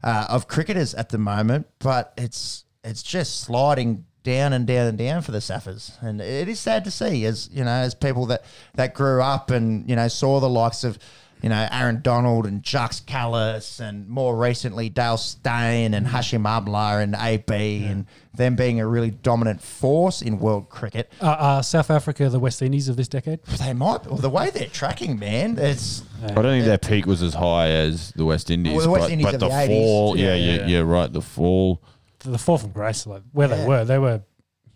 uh, 0.03 0.27
of 0.29 0.47
cricketers 0.47 0.95
at 0.95 1.09
the 1.09 1.19
moment. 1.19 1.67
But 1.81 2.15
it's 2.17 2.65
it's 2.85 3.03
just 3.03 3.41
sliding 3.41 4.07
down 4.23 4.53
and 4.53 4.67
down 4.67 4.87
and 4.87 4.99
down 4.99 5.23
for 5.23 5.33
the 5.33 5.39
Saffers, 5.39 6.01
and 6.01 6.21
it 6.21 6.49
is 6.49 6.61
sad 6.61 6.85
to 6.85 6.91
see 6.91 7.25
as 7.27 7.51
you 7.53 7.65
know 7.65 7.71
as 7.71 7.95
people 7.95 8.27
that 8.27 8.45
that 8.75 8.95
grew 8.95 9.21
up 9.21 9.51
and 9.51 9.89
you 9.91 9.97
know 9.97 10.09
saw 10.09 10.39
the 10.41 10.49
likes 10.49 10.85
of 10.85 10.99
you 11.43 11.49
know, 11.51 11.69
Allan 11.71 12.01
Donald 12.03 12.47
and 12.47 12.65
Jacques 12.65 13.05
Kallis 13.07 13.79
and 13.81 14.09
more 14.09 14.37
recently 14.37 14.89
Dale 14.89 15.17
Steyn 15.19 15.95
and 15.95 16.07
Hashim 16.07 16.43
Amla 16.45 17.03
and 17.03 17.15
AB 17.15 17.85
and 17.85 18.07
them 18.35 18.57
being 18.57 18.81
a 18.81 18.87
really 18.87 19.11
dominant 19.11 19.63
force 19.63 20.23
in 20.23 20.39
world 20.39 20.69
cricket. 20.69 21.13
uh, 21.21 21.27
uh, 21.27 21.63
South 21.63 21.91
Africa, 21.91 22.29
the 22.29 22.39
West 22.41 22.61
Indies 22.63 22.89
of 22.89 22.97
this 22.97 23.09
decade. 23.09 23.41
They 23.59 23.73
might, 23.73 24.07
well, 24.07 24.17
the 24.17 24.31
way 24.31 24.51
they're 24.51 24.67
tracking, 24.69 25.19
man, 25.19 25.59
it's 25.59 26.03
I 26.23 26.29
don't 26.29 26.45
think 26.45 26.65
their 26.65 26.79
peak 26.79 27.07
was 27.07 27.23
as 27.23 27.35
high 27.35 27.69
as 27.69 28.13
the 28.17 28.25
West 28.25 28.51
Indies. 28.51 28.75
Well, 28.75 28.85
the 28.85 28.91
West 28.91 29.05
but, 29.05 29.13
Indies 29.13 29.27
but 29.27 29.35
of 29.35 29.41
the, 29.41 29.49
the 29.49 29.55
80s. 29.55 29.67
fall, 29.67 30.17
yeah, 30.17 30.25
Yeah, 30.27 30.35
yeah, 30.35 30.55
yeah. 30.61 30.67
yeah, 30.67 30.79
right. 30.81 31.13
The 31.13 31.23
fall. 31.23 31.83
the 32.21 32.39
fall 32.39 32.59
from 32.59 32.71
grace, 32.73 33.07
like 33.07 33.23
where 33.33 33.49
Yeah. 33.49 33.57
they 33.57 33.67
were, 33.69 33.85
they 33.85 33.99
were, 33.99 34.23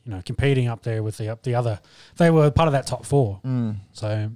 you 0.05 0.13
know, 0.13 0.23
competing 0.25 0.69
up 0.69 0.83
there 0.83 1.03
with 1.03 1.17
the 1.19 1.29
up 1.31 1.43
the 1.43 1.55
other. 1.55 1.81
They 2.17 2.31
were 2.31 2.51
part 2.51 2.69
of 2.69 2.73
that 2.73 2.87
top 2.87 3.05
four. 3.05 3.41
Mm. 3.45 3.77
So, 3.93 4.31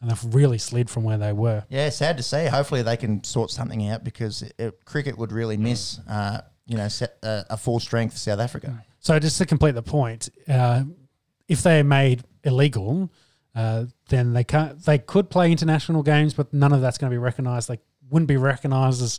and 0.00 0.10
they've 0.10 0.34
really 0.34 0.58
slid 0.58 0.88
from 0.88 1.04
where 1.04 1.18
they 1.18 1.32
were. 1.32 1.64
yeah, 1.68 1.88
sad 1.90 2.16
to 2.16 2.22
see. 2.22 2.46
Hopefully, 2.46 2.82
they 2.82 2.96
can 2.96 3.22
sort 3.24 3.50
something 3.50 3.88
out 3.88 4.02
because 4.04 4.42
it, 4.42 4.54
it- 4.58 4.84
cricket 4.84 5.18
would 5.18 5.32
really 5.32 5.56
miss, 5.56 5.98
uh, 6.08 6.40
you 6.66 6.76
know, 6.76 6.88
set, 6.88 7.16
uh, 7.22 7.42
a 7.50 7.56
full 7.56 7.80
strength 7.80 8.16
South 8.16 8.38
Africa. 8.40 8.84
So, 9.00 9.18
just 9.18 9.38
to 9.38 9.46
complete 9.46 9.72
the 9.74 9.82
point, 9.82 10.28
uh, 10.48 10.84
if 11.48 11.62
they're 11.62 11.84
made 11.84 12.22
illegal, 12.44 13.10
uh, 13.54 13.86
then 14.08 14.32
they 14.32 14.44
can't. 14.44 14.78
They 14.84 14.98
could 14.98 15.28
play 15.30 15.50
international 15.50 16.02
games, 16.02 16.34
but 16.34 16.52
none 16.54 16.72
of 16.72 16.80
that's 16.80 16.96
going 16.98 17.10
to 17.10 17.14
be 17.14 17.18
recognised. 17.18 17.68
They 17.68 17.78
wouldn't 18.10 18.28
be 18.28 18.36
recognised 18.36 19.02
as 19.02 19.18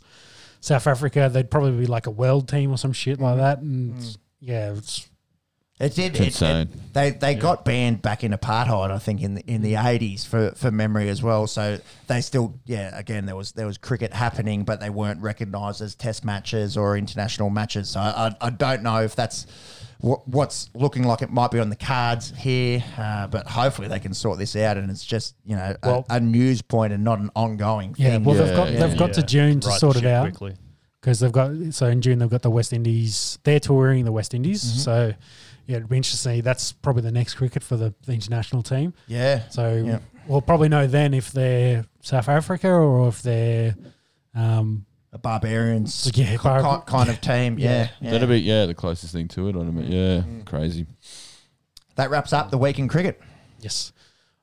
South 0.60 0.86
Africa. 0.86 1.28
They'd 1.32 1.50
probably 1.50 1.72
be 1.78 1.86
like 1.86 2.06
a 2.06 2.10
world 2.10 2.48
team 2.48 2.70
or 2.70 2.78
some 2.78 2.92
shit 2.92 3.20
like 3.20 3.36
that. 3.38 3.58
And 3.58 4.16
yeah, 4.40 4.72
it's 4.72 5.08
It 5.80 5.94
did. 5.96 6.20
It's 6.20 6.40
It, 6.40 6.48
it, 6.68 6.92
they 6.92 7.10
they 7.10 7.34
got 7.34 7.64
banned 7.64 8.02
back 8.02 8.22
in 8.22 8.32
apartheid, 8.32 8.90
I 8.92 8.98
think, 8.98 9.20
in 9.20 9.34
the 9.34 9.42
in 9.50 9.62
the 9.62 9.74
eighties 9.76 10.24
for, 10.24 10.52
for 10.52 10.70
memory 10.70 11.08
as 11.08 11.22
well. 11.24 11.46
So 11.48 11.78
they 12.06 12.20
still, 12.20 12.54
yeah, 12.66 12.96
again, 12.96 13.26
there 13.26 13.34
was 13.34 13.52
there 13.52 13.66
was 13.66 13.78
cricket 13.78 14.12
happening, 14.12 14.62
but 14.64 14.78
they 14.80 14.90
weren't 14.90 15.20
recognised 15.20 15.80
as 15.80 15.94
Test 15.96 16.24
matches 16.24 16.76
or 16.76 16.96
international 16.96 17.50
matches. 17.50 17.88
So 17.90 18.00
I, 18.00 18.28
I, 18.28 18.36
I 18.46 18.50
don't 18.50 18.82
know 18.84 19.02
if 19.02 19.16
that's 19.16 19.46
what, 19.98 20.28
what's 20.28 20.68
looking 20.74 21.04
like 21.04 21.22
it 21.22 21.30
might 21.30 21.50
be 21.50 21.58
on 21.58 21.70
the 21.70 21.76
cards 21.76 22.32
here, 22.36 22.84
uh, 22.98 23.26
but 23.28 23.46
hopefully 23.48 23.88
they 23.88 23.98
can 24.00 24.14
sort 24.14 24.38
this 24.38 24.54
out, 24.54 24.76
and 24.76 24.88
it's 24.88 25.04
just 25.04 25.34
you 25.44 25.56
know 25.56 25.74
a, 25.82 25.88
Well- 25.88 26.06
a 26.10 26.20
news 26.20 26.62
point 26.62 26.92
and 26.92 27.02
not 27.02 27.18
an 27.18 27.30
ongoing 27.34 27.94
yeah. 27.98 28.10
thing. 28.10 28.24
Well, 28.24 28.36
they've 28.36 28.54
got 28.54 28.70
yeah, 28.72 28.86
they've 28.86 28.98
got 28.98 29.14
to 29.14 29.22
June 29.22 29.58
to 29.60 29.68
Right 29.68 29.80
sort 29.80 29.96
it 29.96 30.06
out. 30.06 30.22
quickly. 30.24 30.54
because 31.00 31.18
they've 31.18 31.32
got 31.32 31.50
so 31.72 31.86
in 31.88 32.02
June 32.02 32.20
they've 32.20 32.30
got 32.30 32.42
the 32.42 32.50
West 32.50 32.72
Indies. 32.72 33.38
They're 33.42 33.58
touring 33.58 34.04
the 34.04 34.12
West 34.12 34.32
Indies, 34.34 34.62
Mm-hmm. 34.62 34.78
so 34.78 35.14
yeah, 35.66 35.76
it'd 35.76 35.88
be 35.88 35.96
interesting. 35.96 36.32
to 36.32 36.36
see. 36.36 36.40
That's 36.40 36.72
probably 36.72 37.02
the 37.02 37.12
next 37.12 37.34
cricket 37.34 37.62
for 37.62 37.76
the, 37.76 37.94
the 38.06 38.12
international 38.12 38.62
team. 38.62 38.94
yeah, 39.06 39.48
So 39.50 39.82
Yeah. 39.86 39.98
we'll 40.26 40.40
probably 40.42 40.68
know 40.68 40.86
then 40.86 41.14
if 41.14 41.32
they're 41.32 41.84
South 42.00 42.28
Africa 42.28 42.68
or 42.70 43.08
if 43.08 43.22
they're 43.22 43.74
um, 44.34 44.86
a 45.12 45.18
barbarians 45.18 46.10
Yeah, 46.14 46.30
ki- 46.36 46.42
bar- 46.42 46.82
kind 46.84 47.10
of 47.10 47.20
team. 47.20 47.58
Yeah, 47.58 47.88
yeah. 48.00 48.10
That'd 48.12 48.28
be 48.28 48.40
yeah, 48.40 48.66
the 48.66 48.74
closest 48.74 49.12
thing 49.12 49.28
to 49.28 49.48
it. 49.48 49.56
I 49.56 49.58
mean, 49.64 49.92
yeah, 49.92 50.20
Mm. 50.22 50.44
crazy. 50.46 50.86
that 51.96 52.08
wraps 52.10 52.32
up 52.32 52.50
the 52.50 52.58
week 52.58 52.78
in 52.78 52.88
cricket. 52.88 53.20
yes. 53.60 53.92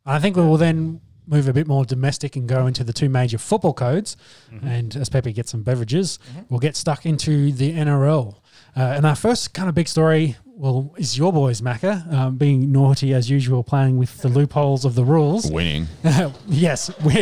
I 0.06 0.20
think 0.20 0.36
we 0.38 0.44
will 0.44 0.58
then 0.58 1.02
move 1.28 1.48
a 1.48 1.54
bit 1.54 1.68
more 1.68 1.86
domestic 1.86 2.36
and 2.36 2.48
go 2.48 2.66
into 2.66 2.84
the 2.84 2.94
two 2.94 3.10
major 3.10 3.38
football 3.38 3.74
codes. 3.74 4.18
And 4.64 4.96
as 4.96 5.10
Pepe 5.10 5.32
gets 5.34 5.52
some 5.52 5.62
beverages, 5.62 6.18
we'll 6.50 6.60
get 6.60 6.76
stuck 6.76 7.06
into 7.06 7.52
the 7.52 7.74
NRL. 7.74 8.36
Uh, 8.76 8.80
and 8.82 9.06
our 9.06 9.16
first 9.16 9.54
kind 9.54 9.70
of 9.70 9.76
big 9.76 9.88
story, 9.88 10.36
well, 10.60 10.94
is 10.98 11.18
your 11.18 11.32
boys, 11.32 11.62
Macca, 11.62 12.12
um, 12.12 12.36
being 12.36 12.70
naughty 12.70 13.14
as 13.14 13.30
usual, 13.30 13.64
playing 13.64 13.98
with 13.98 14.18
the 14.18 14.28
loopholes 14.28 14.84
of 14.84 14.94
the 14.94 15.06
rules. 15.06 15.50
Winning. 15.50 15.88
yes, 16.50 16.92
we, 17.02 17.14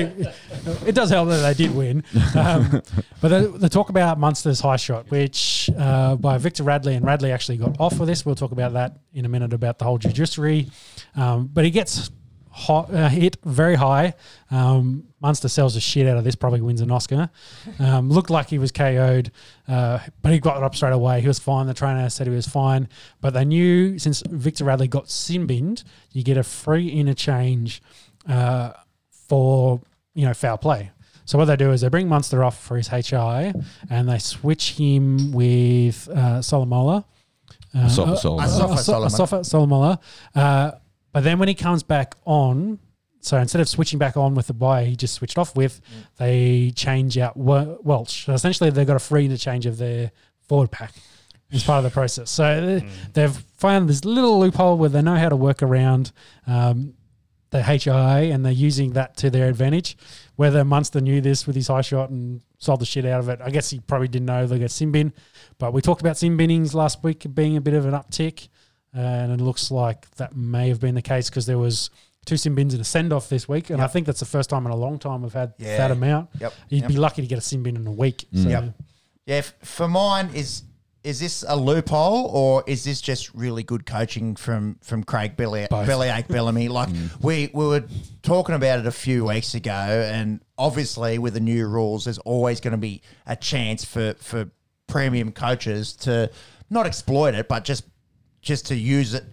it 0.87 0.95
does 0.95 1.11
help 1.11 1.29
that 1.29 1.41
they 1.41 1.53
did 1.53 1.75
win. 1.75 2.03
Um, 2.35 2.81
but 3.21 3.27
the, 3.27 3.53
the 3.55 3.69
talk 3.69 3.89
about 3.89 4.17
Munster's 4.17 4.59
high 4.59 4.75
shot, 4.75 5.11
which 5.11 5.69
uh, 5.77 6.15
by 6.15 6.39
Victor 6.39 6.63
Radley, 6.63 6.95
and 6.95 7.05
Radley 7.05 7.31
actually 7.31 7.57
got 7.57 7.79
off 7.79 7.95
for 7.95 8.07
this. 8.07 8.25
We'll 8.25 8.33
talk 8.33 8.53
about 8.53 8.73
that 8.73 8.97
in 9.13 9.23
a 9.23 9.29
minute 9.29 9.53
about 9.53 9.77
the 9.77 9.85
whole 9.85 9.99
judiciary. 9.99 10.71
Um, 11.15 11.47
but 11.53 11.63
he 11.63 11.69
gets 11.69 12.09
hot, 12.57 12.93
uh, 12.93 13.07
hit 13.07 13.37
very 13.45 13.75
high. 13.75 14.13
Um, 14.49 15.03
Munster 15.21 15.47
sells 15.47 15.75
the 15.75 15.79
shit 15.79 16.07
out 16.07 16.17
of 16.17 16.23
this, 16.23 16.35
probably 16.35 16.59
wins 16.61 16.81
an 16.81 16.91
Oscar. 16.91 17.29
Um, 17.79 18.09
looked 18.09 18.29
like 18.29 18.49
he 18.49 18.57
was 18.57 18.71
KO'd, 18.71 19.31
uh, 19.67 19.99
but 20.21 20.31
he 20.31 20.39
got 20.39 20.57
it 20.57 20.63
up 20.63 20.75
straight 20.75 20.93
away. 20.93 21.21
He 21.21 21.27
was 21.27 21.39
fine. 21.39 21.67
The 21.67 21.73
trainer 21.73 22.09
said 22.09 22.27
he 22.27 22.33
was 22.33 22.47
fine. 22.47 22.89
But 23.21 23.33
they 23.33 23.45
knew 23.45 23.99
since 23.99 24.21
Victor 24.27 24.65
Radley 24.65 24.87
got 24.87 25.09
sin 25.09 25.45
binned, 25.45 25.83
you 26.11 26.23
get 26.23 26.37
a 26.37 26.43
free 26.43 26.89
interchange 26.89 27.81
uh, 28.27 28.73
for 29.27 29.79
you 30.15 30.25
know 30.25 30.33
foul 30.33 30.57
play. 30.57 30.91
So 31.25 31.37
what 31.37 31.45
they 31.45 31.57
do 31.57 31.71
is 31.71 31.81
they 31.81 31.89
bring 31.89 32.07
Munster 32.07 32.43
off 32.43 32.57
for 32.61 32.77
his 32.77 32.87
HI 32.87 33.53
and 33.89 34.07
they 34.09 34.17
switch 34.17 34.73
him 34.73 35.31
with 35.33 36.07
uh, 36.07 36.41
Solomona. 36.41 37.05
Uh, 37.75 37.79
Asofa 37.79 38.07
uh, 38.07 38.15
Solomon. 38.15 38.49
Asofa 38.49 39.05
Asofa- 39.05 39.45
Solomon. 39.45 39.97
Uh, 41.17 41.19
but 41.19 41.23
then 41.23 41.39
when 41.39 41.47
he 41.47 41.55
comes 41.55 41.83
back 41.83 42.15
on, 42.25 42.79
so 43.21 43.37
instead 43.37 43.59
of 43.61 43.67
switching 43.67 43.97
back 43.99 44.15
on 44.17 44.35
with 44.35 44.47
the 44.47 44.53
buy 44.53 44.85
he 44.85 44.95
just 44.95 45.15
switched 45.15 45.37
off 45.37 45.55
with, 45.55 45.81
they 46.17 46.71
change 46.75 47.17
out 47.17 47.35
Wel- 47.35 47.79
Welch. 47.81 48.25
So 48.25 48.33
essentially, 48.33 48.69
they've 48.69 48.85
got 48.87 48.95
a 48.95 48.99
free 48.99 49.25
interchange 49.25 49.65
of 49.65 49.77
their 49.77 50.11
forward 50.47 50.71
pack 50.71 50.93
as 51.51 51.63
part 51.63 51.79
of 51.79 51.83
the 51.85 51.93
process. 51.93 52.29
So 52.29 52.65
they- 52.65 52.85
they've 53.13 53.35
found 53.57 53.89
this 53.89 54.05
little 54.05 54.39
loophole 54.39 54.77
where 54.77 54.89
they 54.89 55.01
know 55.01 55.15
how 55.15 55.29
to 55.29 55.35
work 55.35 55.63
around 55.63 56.11
um, 56.45 56.93
the 57.49 57.63
HIA 57.63 58.31
and 58.33 58.45
they're 58.45 58.51
using 58.51 58.91
that 58.93 59.17
to 59.17 59.29
their 59.29 59.47
advantage. 59.47 59.97
Whether 60.35 60.63
Munster 60.63 61.01
knew 61.01 61.21
this 61.21 61.47
with 61.47 61.55
his 61.55 61.67
high 61.69 61.81
shot 61.81 62.09
and 62.11 62.41
sold 62.59 62.81
the 62.81 62.85
shit 62.85 63.05
out 63.05 63.21
of 63.21 63.29
it, 63.29 63.39
I 63.43 63.49
guess 63.49 63.69
he 63.69 63.79
probably 63.79 64.07
didn't 64.09 64.25
know 64.27 64.45
they 64.45 64.59
got 64.59 64.69
sin 64.71 64.91
bin. 64.91 65.13
But 65.57 65.73
we 65.73 65.81
talked 65.81 66.01
about 66.01 66.17
sin 66.17 66.37
binnings 66.37 66.73
last 66.75 67.03
week 67.03 67.25
being 67.33 67.57
a 67.57 67.61
bit 67.61 67.73
of 67.73 67.85
an 67.85 67.93
uptick, 67.93 68.45
uh, 68.45 68.49
and 68.97 69.31
it 69.31 69.43
looks 69.43 69.71
like 69.71 70.09
that 70.15 70.35
may 70.35 70.69
have 70.69 70.79
been 70.79 70.95
the 70.95 71.01
case 71.01 71.29
because 71.29 71.45
there 71.45 71.57
was 71.57 71.89
two 72.25 72.37
sin 72.37 72.55
bins 72.55 72.73
and 72.73 72.81
a 72.81 72.85
send 72.85 73.13
off 73.13 73.29
this 73.29 73.47
week, 73.47 73.69
and 73.69 73.81
I 73.81 73.87
think 73.87 74.05
that's 74.05 74.19
the 74.19 74.25
first 74.25 74.49
time 74.49 74.65
in 74.65 74.71
a 74.71 74.75
long 74.75 74.99
time 74.99 75.21
we've 75.21 75.33
had 75.33 75.53
Yeah. 75.57 75.77
that 75.77 75.91
amount. 75.91 76.29
Yep. 76.39 76.53
You'd 76.69 76.81
yep. 76.81 76.87
be 76.89 76.97
lucky 76.97 77.21
to 77.21 77.27
get 77.27 77.37
a 77.37 77.41
sin 77.41 77.63
bin 77.63 77.75
in 77.75 77.87
a 77.87 77.91
week. 77.91 78.25
Mm. 78.33 78.43
So, 78.43 78.49
Yep. 78.49 78.73
Yeah, 79.25 79.35
f- 79.35 79.53
for 79.61 79.87
mine 79.87 80.29
is 80.33 80.63
is 81.03 81.21
this 81.21 81.45
a 81.47 81.55
loophole 81.55 82.25
or 82.33 82.63
is 82.67 82.83
this 82.83 82.99
just 82.99 83.33
really 83.33 83.63
good 83.63 83.85
coaching 83.85 84.35
from 84.35 84.77
from 84.81 85.03
Craig 85.03 85.37
Belly 85.37 85.65
Both. 85.69 85.87
Bellyache 85.87 86.27
Bellamy? 86.27 86.67
Like 86.79 86.89
mm. 86.89 87.09
we 87.23 87.49
we 87.53 87.65
were 87.67 87.83
talking 88.23 88.55
about 88.55 88.79
it 88.79 88.85
a 88.85 88.91
few 88.91 89.25
weeks 89.25 89.53
ago, 89.53 89.71
and 89.71 90.41
obviously 90.57 91.17
with 91.17 91.33
the 91.33 91.39
new 91.39 91.67
rules, 91.67 92.05
there's 92.05 92.17
always 92.19 92.59
going 92.59 92.71
to 92.71 92.77
be 92.77 93.01
a 93.25 93.35
chance 93.35 93.85
for 93.85 94.15
for 94.19 94.49
premium 94.87 95.31
coaches 95.31 95.93
to 95.93 96.29
not 96.69 96.85
exploit 96.85 97.35
it, 97.35 97.47
but 97.47 97.63
just 97.63 97.85
just 98.47 98.67
to 98.67 98.75
use 98.75 99.13
it 99.13 99.23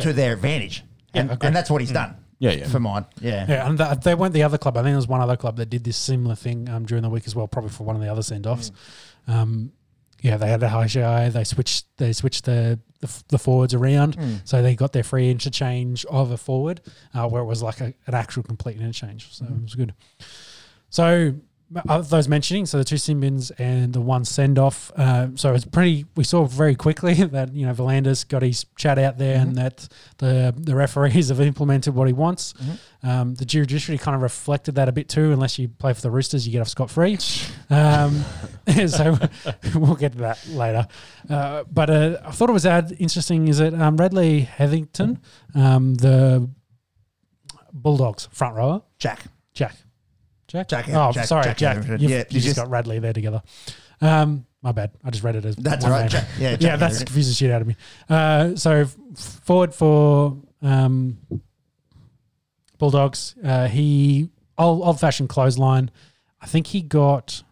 to 0.00 0.12
their 0.12 0.34
advantage, 0.34 0.84
and, 1.14 1.30
and 1.42 1.56
that's 1.56 1.70
what 1.70 1.80
he's 1.80 1.92
done. 1.92 2.16
Yeah, 2.40 2.52
yeah. 2.52 2.68
For 2.68 2.78
mine, 2.78 3.04
yeah, 3.20 3.46
Yeah, 3.48 3.68
and 3.68 3.76
th- 3.76 3.98
they 4.00 4.14
weren't 4.14 4.32
the 4.32 4.44
other 4.44 4.58
club. 4.58 4.76
I 4.76 4.80
think 4.82 4.90
there 4.92 4.96
was 4.96 5.08
one 5.08 5.20
other 5.20 5.36
club 5.36 5.56
that 5.56 5.70
did 5.70 5.82
this 5.82 5.96
similar 5.96 6.36
thing 6.36 6.68
um, 6.68 6.84
during 6.86 7.02
the 7.02 7.10
week 7.10 7.26
as 7.26 7.34
well, 7.34 7.48
probably 7.48 7.70
for 7.70 7.82
one 7.82 7.96
of 7.96 8.02
the 8.02 8.08
other 8.08 8.22
send 8.22 8.46
offs. 8.46 8.70
Um, 9.26 9.72
yeah, 10.20 10.36
they 10.36 10.48
had 10.48 10.62
a 10.62 10.68
high 10.68 10.86
shy. 10.86 11.30
They 11.30 11.42
switched 11.44 11.86
they 11.96 12.12
switched 12.12 12.44
the 12.44 12.78
the, 13.00 13.22
the 13.28 13.38
forwards 13.38 13.74
around, 13.74 14.16
Mm. 14.16 14.40
so 14.44 14.62
they 14.62 14.74
got 14.76 14.92
their 14.92 15.02
free 15.04 15.30
interchange 15.30 16.04
of 16.06 16.30
a 16.30 16.36
forward, 16.36 16.80
uh, 17.14 17.26
where 17.28 17.42
it 17.42 17.46
was 17.46 17.62
like 17.62 17.80
a, 17.80 17.92
an 18.06 18.14
actual 18.14 18.42
complete 18.44 18.76
interchange. 18.76 19.32
So 19.32 19.44
it 19.44 19.62
was 19.62 19.74
good. 19.74 19.94
So 20.90 21.34
those 21.70 22.28
mentioning, 22.28 22.64
so 22.64 22.78
the 22.78 22.84
two 22.84 22.96
sin 22.96 23.20
bins 23.20 23.50
and 23.52 23.92
the 23.92 24.00
one 24.00 24.24
send 24.24 24.58
off. 24.58 24.90
Uh, 24.96 25.28
so 25.34 25.52
it's 25.52 25.64
pretty. 25.64 26.06
We 26.16 26.24
saw 26.24 26.44
very 26.44 26.74
quickly 26.74 27.14
that 27.24 27.52
you 27.52 27.66
know 27.66 27.74
V'landys 27.74 28.26
got 28.26 28.42
his 28.42 28.64
chat 28.76 28.98
out 28.98 29.18
there, 29.18 29.38
and 29.38 29.56
that 29.56 29.88
the 30.18 30.54
the 30.56 30.74
referees 30.74 31.28
have 31.28 31.40
implemented 31.40 31.94
what 31.94 32.06
he 32.06 32.14
wants. 32.14 32.54
Um, 33.02 33.34
the 33.34 33.44
judiciary 33.44 33.98
kind 33.98 34.14
of 34.14 34.22
reflected 34.22 34.76
that 34.76 34.88
a 34.88 34.92
bit 34.92 35.08
too. 35.08 35.32
Unless 35.32 35.58
you 35.58 35.68
play 35.68 35.92
for 35.92 36.00
the 36.00 36.10
Roosters, 36.10 36.46
you 36.46 36.52
get 36.52 36.60
off 36.60 36.68
scot 36.68 36.90
free. 36.90 37.18
Um, 37.70 38.24
so 38.86 39.18
we'll 39.74 39.94
get 39.94 40.12
to 40.12 40.18
that 40.18 40.42
later. 40.48 40.88
Uh, 41.28 41.64
but 41.70 41.90
uh, 41.90 42.16
I 42.24 42.30
thought 42.30 42.48
it 42.48 42.54
was 42.54 42.64
ad 42.64 42.96
interesting. 42.98 43.46
Is 43.48 43.58
that 43.58 43.74
um, 43.74 43.98
Radley 43.98 44.40
Hetherington, 44.40 45.20
um, 45.54 45.94
the 45.96 46.48
Bulldogs 47.74 48.26
front 48.32 48.56
rower, 48.56 48.82
Jack. 48.98 49.24
Jack. 49.52 49.74
Jack? 50.48 50.68
Jack- 50.68 50.88
Oh, 50.88 51.12
Jack- 51.12 51.26
sorry, 51.26 51.44
Jack 51.44 51.58
Jack. 51.58 51.76
You've, 51.76 52.00
Yeah, 52.02 52.08
you 52.08 52.14
you 52.16 52.24
just, 52.30 52.46
just- 52.46 52.56
got 52.56 52.68
Radley 52.70 52.98
there 52.98 53.12
together. 53.12 53.42
Um, 54.00 54.46
my 54.62 54.72
bad. 54.72 54.90
I 55.04 55.10
just 55.10 55.22
read 55.22 55.36
it 55.36 55.44
as 55.44 55.56
That's 55.56 55.86
right. 55.86 56.10
Jack, 56.10 56.24
yeah, 56.38 56.56
yeah, 56.58 56.76
that's 56.76 56.98
confused 56.98 57.30
the 57.30 57.34
shit 57.34 57.50
out 57.50 57.60
of 57.62 57.68
me. 57.68 57.76
Uh, 58.08 58.56
so 58.56 58.86
forward 59.44 59.74
for 59.74 60.36
um, 60.62 61.18
Bulldogs, 62.78 63.34
uh, 63.44 63.68
he 63.68 64.30
old, 64.56 64.82
old 64.84 65.00
fashioned 65.00 65.28
clothesline. 65.28 65.90
I 66.40 66.46
think 66.46 66.68
he 66.68 66.80
got 66.82 67.42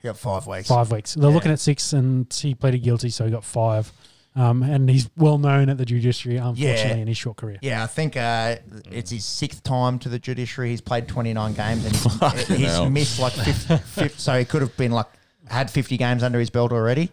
He 0.00 0.08
got 0.08 0.16
five 0.18 0.46
weeks. 0.46 0.68
five 0.68 0.90
weeks. 0.90 1.14
They're 1.14 1.28
Yeah. 1.28 1.34
looking 1.34 1.52
at 1.52 1.60
six, 1.60 1.92
and 1.92 2.32
he 2.32 2.54
pleaded 2.54 2.82
guilty, 2.82 3.10
so 3.10 3.24
he 3.24 3.30
got 3.30 3.44
five. 3.44 3.92
Um, 4.34 4.62
and 4.62 4.88
he's 4.88 5.10
well 5.16 5.36
known 5.36 5.68
at 5.68 5.76
the 5.76 5.84
judiciary, 5.84 6.38
unfortunately, 6.38 6.88
Yeah. 6.90 6.96
in 6.96 7.06
his 7.06 7.18
short 7.18 7.36
career. 7.36 7.58
Yeah, 7.60 7.84
I 7.84 7.86
think 7.86 8.16
uh, 8.16 8.56
it's 8.90 9.10
his 9.10 9.24
sixth 9.26 9.62
time 9.62 9.98
to 10.00 10.08
the 10.08 10.18
judiciary. 10.18 10.70
He's 10.70 10.80
played 10.80 11.06
29 11.06 11.52
games 11.52 11.84
and 11.84 11.94
he's, 12.38 12.46
he's 12.48 12.80
missed 12.90 13.18
like 13.20 13.34
50, 13.34 13.76
50, 13.76 14.18
so 14.18 14.38
he 14.38 14.44
could 14.46 14.62
have 14.62 14.74
been 14.78 14.92
like 14.92 15.06
had 15.48 15.70
50 15.70 15.96
games 15.98 16.22
under 16.22 16.38
his 16.38 16.48
belt 16.48 16.72
already. 16.72 17.10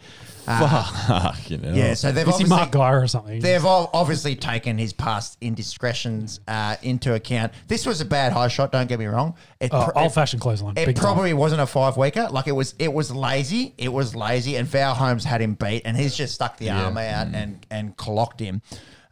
Uh, 0.49 0.83
Fuck, 1.07 1.49
you 1.51 1.57
know. 1.57 1.71
yeah, 1.73 1.93
so 1.93 2.11
they've 2.11 2.27
Is 2.27 2.37
he 2.37 2.43
obviously, 2.43 2.49
Mark 2.49 2.71
Geyer 2.71 3.01
or 3.01 3.07
something? 3.07 3.39
they've 3.39 3.63
ob- 3.63 3.91
obviously 3.93 4.35
taken 4.35 4.77
his 4.79 4.93
past 4.93 5.37
indiscretions 5.41 6.39
uh, 6.47 6.75
into 6.81 7.13
account. 7.13 7.53
This 7.67 7.85
was 7.85 8.01
a 8.01 8.05
bad 8.05 8.33
high 8.33 8.47
shot. 8.47 8.71
Don't 8.71 8.87
get 8.87 8.99
me 8.99 9.05
wrong. 9.05 9.35
It, 9.59 9.69
Oh, 9.71 9.89
pro- 9.93 10.03
old 10.03 10.13
fashioned 10.13 10.41
clothesline. 10.41 10.73
It 10.77 10.85
big 10.87 10.95
time. 10.95 11.03
probably 11.03 11.33
wasn't 11.33 11.61
a 11.61 11.65
five 11.67 11.97
weeker. 11.97 12.27
Like 12.31 12.47
it 12.47 12.53
was, 12.53 12.73
it 12.79 12.91
was 12.91 13.11
lazy. 13.11 13.73
It 13.77 13.89
was 13.93 14.15
lazy, 14.15 14.55
and 14.55 14.67
Val 14.67 14.95
Holmes 14.95 15.23
had 15.23 15.41
him 15.41 15.53
beat, 15.53 15.83
and 15.85 15.95
he's 15.95 16.15
just 16.15 16.33
stuck 16.35 16.57
the 16.57 16.71
arm 16.71 16.97
out 16.97 17.27
and 17.33 17.65
and 17.69 17.95
clocked 17.95 18.39
him. 18.39 18.61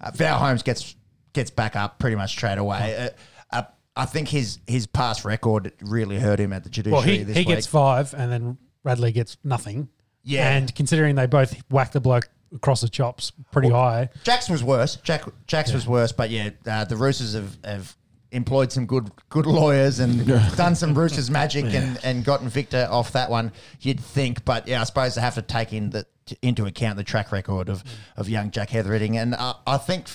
Uh, 0.01 0.11
Val 0.15 0.39
Holmes 0.39 0.63
gets 0.63 0.95
gets 1.33 1.51
back 1.51 1.75
up 1.75 1.99
pretty 1.99 2.15
much 2.15 2.31
straight 2.31 2.57
away. 2.57 3.11
Uh, 3.51 3.55
uh, 3.55 3.63
I 3.95 4.05
think 4.05 4.27
his 4.29 4.59
his 4.67 4.87
past 4.87 5.23
record 5.25 5.71
really 5.81 6.17
hurt 6.19 6.39
him 6.39 6.51
at 6.53 6.63
the 6.63 6.69
judiciary 6.69 6.93
Well, 6.93 7.01
he, 7.17 7.23
this 7.23 7.35
he 7.37 7.41
week. 7.41 7.47
gets 7.49 7.67
five, 7.67 8.13
and 8.13 8.31
then 8.31 8.57
Radley 8.83 9.11
gets 9.11 9.37
nothing. 9.43 9.89
Yeah. 10.27 10.51
And 10.51 10.75
considering 10.75 11.15
they 11.15 11.25
both 11.25 11.55
whacked 11.71 11.93
the 11.93 12.01
bloke 12.01 12.27
across 12.53 12.81
the 12.81 12.89
chops 12.89 13.31
pretty 13.51 13.69
high, 13.69 14.09
Jackson 14.23 14.51
was 14.51 14.63
worse. 14.63 14.97
Jack 14.97 15.23
Jack's 15.47 15.71
was 15.71 15.87
worse, 15.87 16.11
but 16.11 16.29
yeah, 16.29 16.49
uh, 16.69 16.83
the 16.83 16.97
Roosters 16.97 17.33
have, 17.33 17.57
have 17.63 17.95
employed 18.31 18.73
some 18.73 18.85
good 18.85 19.09
good 19.29 19.45
lawyers 19.45 19.99
and 19.99 20.27
done 20.57 20.75
some 20.75 20.93
Roosters 20.93 21.31
magic 21.31 21.65
and, 21.73 21.97
and 22.03 22.25
gotten 22.25 22.49
Victor 22.49 22.87
off 22.91 23.13
that 23.13 23.29
one. 23.29 23.53
You'd 23.79 24.01
think, 24.01 24.43
but 24.43 24.67
yeah, 24.67 24.81
I 24.81 24.83
suppose 24.83 25.15
they 25.15 25.21
have 25.21 25.35
to 25.35 25.41
take 25.41 25.71
in 25.71 25.91
the 25.91 26.05
into 26.41 26.65
account 26.65 26.97
the 26.97 27.05
track 27.05 27.31
record 27.31 27.69
of 27.69 27.83
of 28.17 28.27
young 28.27 28.51
Jack 28.51 28.69
Hetherington, 28.69 29.15
and 29.15 29.33
uh, 29.33 29.53
I 29.65 29.77
think 29.77 30.09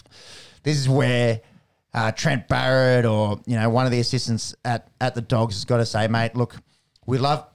this 0.63 0.79
is 0.79 0.89
where. 0.89 1.41
Uh, 1.95 2.11
Trent 2.11 2.49
Barrett, 2.49 3.05
or 3.05 3.39
you 3.45 3.55
know, 3.55 3.69
one 3.69 3.85
of 3.85 3.93
the 3.93 4.01
assistants 4.01 4.55
at, 4.65 4.89
at 4.99 5.15
the 5.15 5.21
Dogs, 5.21 5.57
has 5.57 5.67
got 5.67 5.77
to 5.77 5.85
say, 5.85 6.09
mate, 6.09 6.35
look, 6.35 6.57
we 7.05 7.19
love 7.19 7.47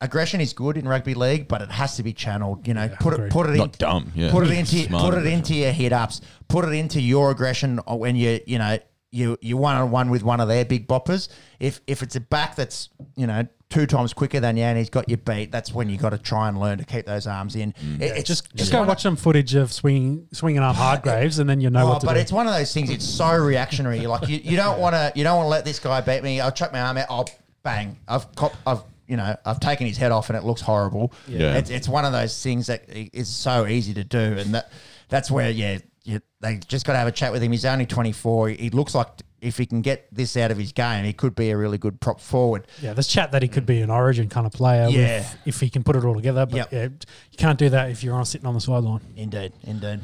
aggression 0.00 0.40
is 0.40 0.52
good 0.52 0.76
in 0.76 0.86
rugby 0.86 1.14
league, 1.14 1.48
but 1.48 1.60
it 1.62 1.70
has 1.70 1.96
to 1.96 2.02
be 2.02 2.12
channeled. 2.12 2.66
You 2.66 2.74
know, 2.74 2.88
put 3.00 3.18
it 3.18 3.30
put 3.30 3.48
it 3.48 3.56
Not 3.56 3.66
in, 3.66 3.72
dumb, 3.78 4.12
yeah. 4.14 4.30
put 4.30 4.46
it 4.46 4.50
into 4.52 4.76
Smart 4.84 5.02
put 5.04 5.14
it 5.14 5.18
aggression. 5.18 5.38
into 5.38 5.54
your 5.54 5.72
hit 5.72 5.92
ups. 5.92 6.20
Put 6.48 6.64
it 6.64 6.72
into 6.72 7.00
your 7.00 7.30
aggression 7.30 7.78
when 7.86 8.16
you 8.16 8.40
you 8.46 8.58
know 8.58 8.78
you 9.10 9.36
you 9.40 9.56
one 9.56 9.76
on 9.76 9.90
one 9.90 10.10
with 10.10 10.22
one 10.22 10.40
of 10.40 10.48
their 10.48 10.64
big 10.64 10.86
boppers. 10.86 11.28
If 11.60 11.80
if 11.86 12.02
it's 12.02 12.16
a 12.16 12.20
back 12.20 12.56
that's 12.56 12.90
you 13.16 13.26
know 13.26 13.46
two 13.70 13.84
times 13.86 14.14
quicker 14.14 14.40
than 14.40 14.56
you 14.56 14.62
and 14.62 14.78
he's 14.78 14.88
got 14.88 15.10
you 15.10 15.16
beat, 15.18 15.50
that's 15.52 15.74
when 15.74 15.90
you 15.90 15.98
got 15.98 16.10
to 16.10 16.18
try 16.18 16.48
and 16.48 16.58
learn 16.58 16.78
to 16.78 16.84
keep 16.84 17.04
those 17.04 17.26
arms 17.26 17.54
in. 17.54 17.72
Mm. 17.74 18.00
It- 18.00 18.16
it's 18.18 18.26
just 18.28 18.44
it's 18.52 18.54
just 18.62 18.72
go 18.72 18.82
watch 18.84 19.02
some 19.02 19.16
footage 19.16 19.54
of 19.54 19.72
swinging 19.72 20.26
swinging 20.32 20.62
up 20.62 20.76
Hardgraves, 20.76 21.38
and 21.38 21.48
then 21.50 21.60
you 21.60 21.68
know 21.70 21.84
Oh, 21.84 21.88
what 21.90 22.00
to 22.00 22.06
but 22.06 22.14
do. 22.14 22.20
it's 22.20 22.32
one 22.32 22.46
of 22.46 22.54
those 22.54 22.72
things. 22.72 22.88
It's 22.90 23.04
so 23.06 23.34
reactionary. 23.36 24.06
Like 24.06 24.28
you, 24.28 24.38
you 24.42 24.56
don't 24.56 24.78
want 24.78 24.94
to. 24.94 25.12
You 25.16 25.24
don't 25.24 25.36
want 25.38 25.46
to 25.46 25.50
let 25.50 25.64
this 25.64 25.78
guy 25.80 26.00
beat 26.02 26.22
me. 26.22 26.40
I'll 26.40 26.52
chuck 26.52 26.72
my 26.72 26.80
arm 26.80 26.96
out. 26.98 27.06
I'll 27.10 27.28
bang. 27.62 27.96
I've 28.06 28.32
cop, 28.36 28.54
I've 28.66 28.82
you 29.08 29.16
know 29.16 29.34
I've 29.44 29.58
taken 29.60 29.86
his 29.86 29.96
head 29.96 30.12
off 30.12 30.28
and 30.30 30.36
it 30.38 30.44
looks 30.44 30.60
horrible. 30.60 31.12
Yeah. 31.26 31.56
It's, 31.56 31.70
it's 31.70 31.88
one 31.88 32.04
of 32.04 32.12
those 32.12 32.40
things 32.42 32.66
that 32.68 32.84
is 32.88 33.28
so 33.28 33.66
easy 33.66 33.94
to 33.94 34.04
do, 34.04 34.18
and 34.18 34.54
that 34.54 34.70
that's 35.08 35.30
where 35.30 35.50
yeah, 35.50 35.78
you, 36.04 36.20
they 36.40 36.56
just 36.68 36.86
got 36.86 36.92
to 36.92 36.98
have 36.98 37.08
a 37.08 37.12
chat 37.12 37.32
with 37.32 37.42
him. 37.42 37.50
He's 37.52 37.64
only 37.64 37.86
twenty 37.86 38.12
four. 38.12 38.48
He 38.50 38.70
looks 38.70 38.94
like 38.94 39.08
if 39.40 39.56
he 39.56 39.66
can 39.66 39.82
get 39.82 40.12
this 40.12 40.36
out 40.36 40.50
of 40.50 40.58
his 40.58 40.72
game, 40.72 41.04
he 41.04 41.12
could 41.12 41.34
be 41.36 41.50
a 41.50 41.56
really 41.56 41.78
good 41.78 42.00
prop 42.00 42.20
forward. 42.20 42.66
yeah, 42.82 42.92
there's 42.92 43.06
chat 43.06 43.30
that 43.32 43.40
he 43.40 43.46
could 43.48 43.64
be 43.64 43.80
an 43.80 43.88
Origin 43.90 44.28
kind 44.28 44.46
of 44.46 44.52
player. 44.52 44.88
Yeah. 44.88 45.18
with, 45.20 45.36
if 45.46 45.60
he 45.60 45.70
can 45.70 45.84
put 45.84 45.94
it 45.96 46.04
all 46.04 46.14
together. 46.16 46.44
But 46.44 46.56
Yep. 46.56 46.72
yeah, 46.72 46.82
you 46.84 47.36
can't 47.38 47.58
do 47.58 47.68
that 47.70 47.90
if 47.90 48.02
you're 48.02 48.16
on 48.16 48.24
sitting 48.24 48.46
on 48.48 48.54
the 48.54 48.60
sideline. 48.60 49.00
Indeed, 49.16 49.52
indeed. 49.62 50.00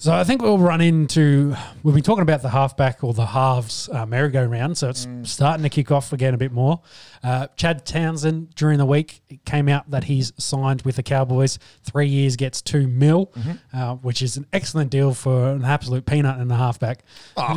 So 0.00 0.14
I 0.14 0.24
think 0.24 0.40
we'll 0.40 0.56
run 0.56 0.80
into. 0.80 1.54
We've 1.82 1.94
been 1.94 2.02
talking 2.02 2.22
about 2.22 2.40
the 2.40 2.48
halfback 2.48 3.04
or 3.04 3.12
the 3.12 3.26
halves 3.26 3.86
uh, 3.92 4.06
merry-go-round, 4.06 4.78
so 4.78 4.88
it's 4.88 5.04
Mm. 5.04 5.26
starting 5.26 5.62
to 5.62 5.68
kick 5.68 5.90
off 5.92 6.14
again 6.14 6.32
a 6.32 6.38
bit 6.38 6.52
more. 6.52 6.80
Uh, 7.22 7.48
Chad 7.54 7.84
Townsend 7.84 8.54
during 8.54 8.78
the 8.78 8.86
week 8.86 9.20
it 9.28 9.44
came 9.44 9.68
out 9.68 9.90
that 9.90 10.04
he's 10.04 10.32
signed 10.38 10.80
with 10.82 10.96
the 10.96 11.02
Cowboys. 11.02 11.58
Three 11.84 12.08
years 12.08 12.36
gets 12.36 12.62
two 12.62 12.86
mil, 12.88 13.26
Mm-hmm. 13.26 13.76
uh, 13.78 13.94
which 13.96 14.22
is 14.22 14.38
an 14.38 14.46
excellent 14.54 14.90
deal 14.90 15.12
for 15.12 15.50
an 15.50 15.66
absolute 15.66 16.06
peanut 16.06 16.38
and 16.38 16.50
a 16.50 16.56
halfback. 16.56 17.04
Oh. 17.36 17.54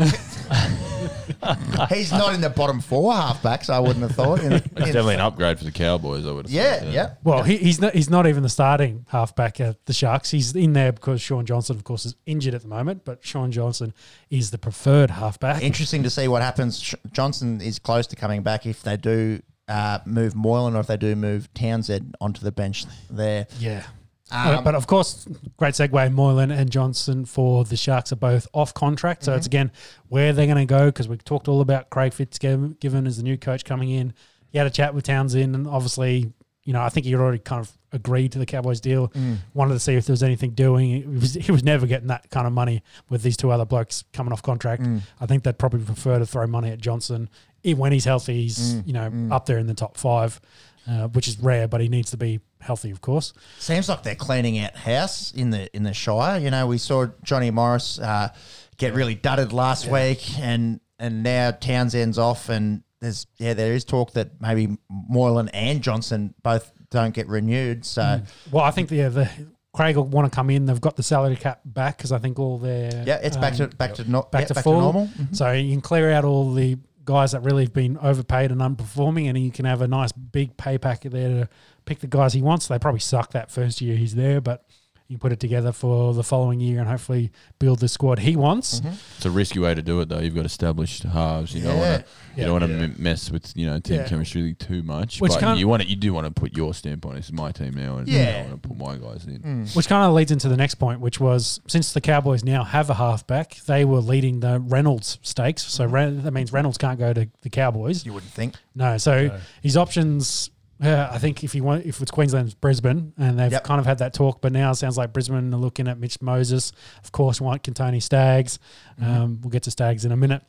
He's 1.90 2.12
not 2.12 2.34
in 2.34 2.42
the 2.42 2.50
bottom 2.54 2.82
four 2.82 3.14
halfbacks. 3.14 3.70
I 3.70 3.80
wouldn't 3.80 4.02
have 4.02 4.16
thought. 4.16 4.42
In, 4.44 4.52
It's 4.52 4.66
in- 4.68 4.74
definitely 4.76 5.16
an 5.16 5.22
upgrade 5.22 5.60
for 5.60 5.64
the 5.64 5.72
Cowboys, 5.72 6.26
I 6.26 6.32
would 6.32 6.48
have 6.48 6.52
yeah, 6.52 6.80
said, 6.80 6.94
yeah. 6.94 7.14
Well, 7.24 7.44
he, 7.44 7.56
he's 7.56 7.80
not. 7.80 7.94
He's 7.94 8.10
not 8.10 8.28
even 8.28 8.44
the 8.44 8.50
starting 8.50 9.06
halfback 9.10 9.62
at 9.62 9.86
the 9.86 9.94
Sharks. 9.94 10.32
He's 10.32 10.54
in 10.56 10.74
there 10.74 10.92
because 10.92 11.22
Shaun 11.22 11.46
Johnson, 11.46 11.78
of 11.78 11.84
course, 11.86 12.06
is 12.06 12.16
injured 12.34 12.54
at 12.54 12.62
the 12.62 12.68
moment. 12.68 13.06
But 13.06 13.24
Shaun 13.26 13.52
Johnson 13.52 13.94
is 14.30 14.52
the 14.52 14.58
preferred 14.58 15.12
halfback. 15.12 15.62
Interesting 15.64 16.04
to 16.04 16.10
see 16.10 16.28
what 16.28 16.42
happens. 16.42 16.94
Johnson 17.14 17.62
is 17.62 17.80
close 17.80 18.06
to 18.08 18.16
coming 18.18 18.42
back 18.44 18.66
if 18.66 18.84
they 18.84 18.98
do 18.98 19.42
uh, 19.70 20.00
move 20.06 20.36
Moylan 20.36 20.76
or 20.76 20.82
if 20.82 20.88
they 20.88 20.98
do 20.98 21.16
move 21.16 21.54
Townsend 21.54 22.16
onto 22.20 22.42
the 22.42 22.52
bench 22.52 22.86
there. 23.10 23.48
Yeah. 23.60 23.84
Um, 24.32 24.64
but 24.64 24.74
of 24.74 24.88
course, 24.88 25.28
great 25.58 25.76
segue. 25.76 26.12
Moylan 26.12 26.50
and 26.50 26.72
Johnson 26.72 27.24
for 27.26 27.64
the 27.66 27.78
Sharks 27.78 28.12
are 28.12 28.16
both 28.18 28.48
off 28.52 28.74
contract. 28.74 29.24
So 29.24 29.32
Mm-hmm. 29.32 29.38
it's 29.38 29.46
again 29.48 29.72
where 30.10 30.34
they're 30.34 30.48
going 30.48 30.58
to 30.58 30.66
go 30.66 30.88
because 30.88 31.08
we 31.08 31.18
talked 31.18 31.48
all 31.48 31.62
about 31.62 31.90
Craig 31.92 32.14
Fitzgibbon 32.14 33.08
as 33.08 33.18
the 33.18 33.24
new 33.24 33.38
coach 33.38 33.64
coming 33.64 33.90
in. 33.92 34.14
He 34.50 34.58
had 34.58 34.66
a 34.68 34.72
chat 34.72 34.94
with 34.96 35.04
Townsend, 35.04 35.56
and 35.56 35.68
obviously, 35.68 36.32
you 36.66 36.74
know, 36.74 36.82
I 36.82 36.90
think 36.90 37.06
he 37.06 37.14
already 37.16 37.40
kind 37.40 37.60
of 37.60 37.72
agreed 37.92 38.32
to 38.32 38.40
the 38.40 38.46
Cowboys 38.46 38.80
deal. 38.80 39.10
Mm. 39.10 39.38
Wanted 39.54 39.74
to 39.74 39.80
see 39.80 39.96
if 39.96 40.06
there 40.06 40.14
was 40.14 40.24
anything 40.24 40.52
doing. 40.52 40.90
He 40.90 41.04
was, 41.06 41.34
he 41.34 41.52
was 41.52 41.64
never 41.64 41.86
getting 41.86 42.08
that 42.08 42.30
kind 42.30 42.48
of 42.48 42.54
money 42.54 42.82
with 43.10 43.22
these 43.22 43.36
two 43.38 43.52
other 43.52 43.66
blokes 43.66 44.04
coming 44.14 44.32
off 44.32 44.42
contract. 44.42 44.82
Mm. 44.84 45.02
I 45.20 45.26
think 45.26 45.44
they'd 45.44 45.58
probably 45.58 45.82
prefer 45.84 46.20
to 46.20 46.26
throw 46.26 46.48
money 46.48 46.70
at 46.72 46.80
Johnson. 46.80 47.30
Even 47.64 47.80
when 47.80 47.92
he's 47.92 48.06
healthy, 48.06 48.44
he's 48.44 48.76
Mm. 48.76 48.88
you 48.88 48.94
know 48.94 49.36
up 49.36 49.46
there 49.46 49.58
in 49.58 49.68
the 49.68 49.74
top 49.74 49.98
five, 49.98 50.40
uh, 50.88 51.08
which 51.10 51.28
is 51.28 51.40
rare, 51.40 51.68
but 51.68 51.82
he 51.82 51.88
needs 51.90 52.12
to 52.12 52.18
be 52.18 52.40
healthy, 52.62 52.92
of 52.92 53.02
course. 53.02 53.34
Seems 53.60 53.90
like 53.90 54.04
they're 54.04 54.16
cleaning 54.16 54.58
out 54.60 54.76
house 54.76 55.32
in 55.34 55.50
the 55.50 55.74
in 55.76 55.84
the 55.84 55.94
Shire. 55.94 56.40
You 56.40 56.50
know, 56.52 56.66
we 56.68 56.78
saw 56.78 57.08
Johnny 57.24 57.52
Morris 57.52 58.00
uh, 58.00 58.30
get 58.78 58.94
really 58.94 59.16
dudded 59.16 59.52
last 59.54 59.88
week, 59.88 60.40
and 60.40 60.80
and 61.00 61.24
now 61.24 61.52
Townsend's 61.52 62.18
off, 62.18 62.48
and 62.50 62.84
there's 63.04 63.28
yeah, 63.38 63.54
there 63.54 63.74
is 63.74 63.84
talk 63.86 64.14
that 64.14 64.42
maybe 64.42 64.78
Moylan 64.90 65.50
and 65.50 65.82
Johnson 65.82 66.34
both 66.42 66.72
don't 66.90 67.14
get 67.14 67.28
renewed. 67.28 67.86
So 67.86 68.22
Well, 68.52 68.64
I 68.64 68.72
think 68.72 68.90
the, 68.90 69.10
the 69.10 69.30
Craig 69.74 69.96
will 69.98 70.06
want 70.06 70.32
to 70.32 70.36
come 70.36 70.50
in. 70.50 70.66
They've 70.66 70.80
got 70.80 70.96
the 70.96 71.04
salary 71.04 71.36
cap 71.36 71.62
back 71.66 71.98
because 71.98 72.12
I 72.12 72.20
think 72.20 72.40
all 72.40 72.58
their 72.58 73.04
yeah, 73.06 73.20
it's 73.22 73.38
back 73.38 73.56
to 73.56 73.66
um, 73.66 73.70
back 73.72 73.96
to 73.96 74.04
back 74.04 74.42
yeah, 74.42 74.46
to 74.46 74.54
back 74.54 74.64
to 74.64 74.70
normal. 74.70 75.10
So 75.34 75.52
you 75.52 75.72
can 75.72 75.82
clear 75.82 76.12
out 76.12 76.24
all 76.24 76.54
the 76.54 76.78
guys 77.06 77.34
that 77.34 77.42
really 77.42 77.64
have 77.64 77.74
been 77.74 77.98
overpaid 77.98 78.52
and 78.52 78.62
underperforming, 78.62 79.28
and 79.28 79.38
you 79.38 79.52
can 79.52 79.66
have 79.66 79.82
a 79.82 79.88
nice 79.88 80.12
big 80.12 80.56
pay 80.58 80.78
packet 80.78 81.12
there 81.12 81.30
to 81.30 81.50
pick 81.86 82.00
the 82.00 82.08
guys 82.08 82.34
he 82.34 82.42
wants. 82.42 82.68
They 82.68 82.80
probably 82.80 83.02
suck 83.02 83.32
that 83.32 83.52
first 83.52 83.82
year 83.82 83.98
he's 83.98 84.16
there, 84.16 84.40
but 84.40 84.66
he 85.14 85.18
can 85.18 85.20
put 85.20 85.32
it 85.32 85.40
together 85.40 85.72
for 85.72 86.12
the 86.16 86.24
following 86.24 86.60
year 86.60 86.80
and 86.80 86.90
hopefully 86.90 87.32
build 87.60 87.78
the 87.80 87.88
squad 87.88 88.18
he 88.20 88.36
wants. 88.36 88.80
Mm-hmm. 88.80 88.96
It's 89.18 89.26
a 89.26 89.30
risky 89.32 89.60
way 89.60 89.76
to 89.76 89.82
do 89.84 90.02
it, 90.02 90.10
though. 90.10 90.18
You've 90.20 90.34
got 90.34 90.46
established 90.46 91.04
halves. 91.04 91.54
You 91.54 91.62
don't 91.62 91.78
want 91.78 92.00
to. 92.04 92.10
You 92.36 92.42
Yeah. 92.42 92.46
don't 92.48 92.62
want 92.62 92.96
to 92.96 93.00
mess 93.02 93.30
with 93.30 93.56
you 93.56 93.68
know 93.68 93.80
team 93.80 93.98
Yeah. 93.98 94.08
chemistry 94.08 94.56
too 94.56 94.82
much. 94.82 95.22
Which 95.22 95.34
but 95.40 95.58
you 95.60 95.68
want 95.68 95.84
it. 95.84 95.88
You 95.88 95.96
do 95.96 96.14
want 96.14 96.26
to 96.26 96.32
put 96.32 96.58
your 96.58 96.74
stamp 96.74 97.06
on 97.06 97.12
it. 97.12 97.16
This 97.18 97.26
is 97.26 97.34
my 97.34 97.52
team 97.52 97.74
now, 97.76 97.98
and 97.98 98.08
Yeah. 98.08 98.44
I 98.46 98.50
want 98.50 98.64
to 98.64 98.68
put 98.70 98.78
my 98.78 98.96
guys 98.98 99.26
in. 99.26 99.40
Mm. 99.40 99.76
Which 99.76 99.88
kind 99.88 100.04
of 100.08 100.14
leads 100.14 100.32
into 100.32 100.50
the 100.50 100.58
next 100.58 100.76
point, 100.76 101.00
which 101.00 101.20
was 101.20 101.60
since 101.68 101.94
the 101.94 102.02
Cowboys 102.02 102.44
now 102.44 102.64
have 102.64 102.90
a 102.90 102.96
halfback, 102.96 103.58
they 103.68 103.86
were 103.86 104.00
leading 104.00 104.40
the 104.40 104.60
Reynolds 104.60 105.20
stakes. 105.22 105.64
So 105.64 105.86
Ren- 105.86 106.24
that 106.24 106.32
means 106.32 106.52
Reynolds 106.52 106.80
can't 106.80 106.98
go 106.98 107.14
to 107.14 107.30
the 107.42 107.50
Cowboys. 107.52 108.04
You 108.04 108.14
wouldn't 108.14 108.32
think. 108.32 108.56
No, 108.74 108.98
so 108.98 109.28
No. 109.28 109.38
his 109.62 109.78
options. 109.78 110.50
Uh, 110.84 111.08
I 111.12 111.18
think 111.18 111.44
if 111.44 111.56
you 111.56 111.64
want, 111.64 111.86
if 111.86 112.02
it's 112.02 112.12
Queensland's 112.12 112.54
Brisbane, 112.56 113.14
and 113.18 113.40
they've 113.40 113.52
Yep. 113.52 113.64
kind 113.64 113.80
of 113.80 113.86
had 113.86 114.00
that 114.00 114.14
talk, 114.14 114.42
but 114.42 114.52
now 114.52 114.72
it 114.72 114.76
sounds 114.76 114.98
like 114.98 115.14
Brisbane 115.14 115.54
are 115.54 115.58
looking 115.58 115.88
at 115.88 115.98
Mitch 115.98 116.22
Moses. 116.22 116.74
Of 117.04 117.12
course, 117.12 117.40
want 117.40 117.64
Kotoni 117.64 118.02
Staggs. 118.02 118.60
Um, 119.02 119.40
we'll 119.42 119.50
get 119.52 119.64
to 119.64 119.72
Staggs 119.72 120.04
in 120.04 120.12
a 120.12 120.18
minute. 120.18 120.42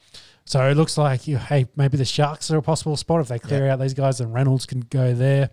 So 0.45 0.69
it 0.69 0.77
looks 0.77 0.99
like, 0.99 1.29
you 1.29 1.39
hey, 1.39 1.67
maybe 1.77 1.97
the 1.97 2.05
Sharks 2.05 2.51
are 2.51 2.59
a 2.59 2.63
possible 2.63 2.97
spot 2.97 3.21
if 3.21 3.29
they 3.29 3.39
clear 3.39 3.69
out 3.69 3.79
these 3.81 3.95
guys, 3.95 4.21
and 4.21 4.35
Reynolds 4.35 4.67
can 4.67 4.81
go 4.81 5.15
there. 5.15 5.51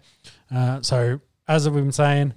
Uh, 0.54 0.82
so 0.82 1.22
as 1.48 1.70
we've 1.70 1.84
been 1.84 1.92
saying, 1.92 2.34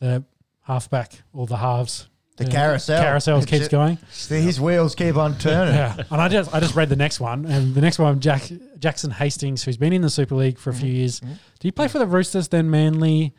the 0.00 0.24
halfback 0.62 1.22
or 1.32 1.46
the 1.46 1.58
halves, 1.58 2.08
The 2.36 2.46
carousel. 2.46 3.02
carousel 3.02 3.38
It's 3.38 3.46
keeps 3.46 3.68
going. 3.68 3.98
His 4.28 4.60
wheels 4.60 4.94
keep 4.94 5.16
on 5.16 5.36
turning. 5.38 5.74
Yeah, 5.74 6.02
and 6.10 6.20
I 6.20 6.28
just 6.28 6.52
I 6.54 6.60
just 6.60 6.74
read 6.74 6.88
the 6.88 6.96
next 6.96 7.20
one, 7.20 7.44
and 7.44 7.74
the 7.74 7.80
next 7.82 7.98
one, 7.98 8.20
Jack 8.20 8.50
Jackson 8.78 9.10
Hastings, 9.10 9.62
who's 9.62 9.76
been 9.76 9.92
in 9.92 10.00
the 10.02 10.10
Super 10.10 10.34
League 10.34 10.58
for 10.58 10.70
a 10.70 10.74
few 10.74 10.90
years. 10.90 11.20
Did 11.20 11.30
he 11.60 11.70
play 11.70 11.88
for 11.88 11.98
the 11.98 12.06
Roosters, 12.06 12.48
then 12.48 12.70
Manly? 12.70 13.34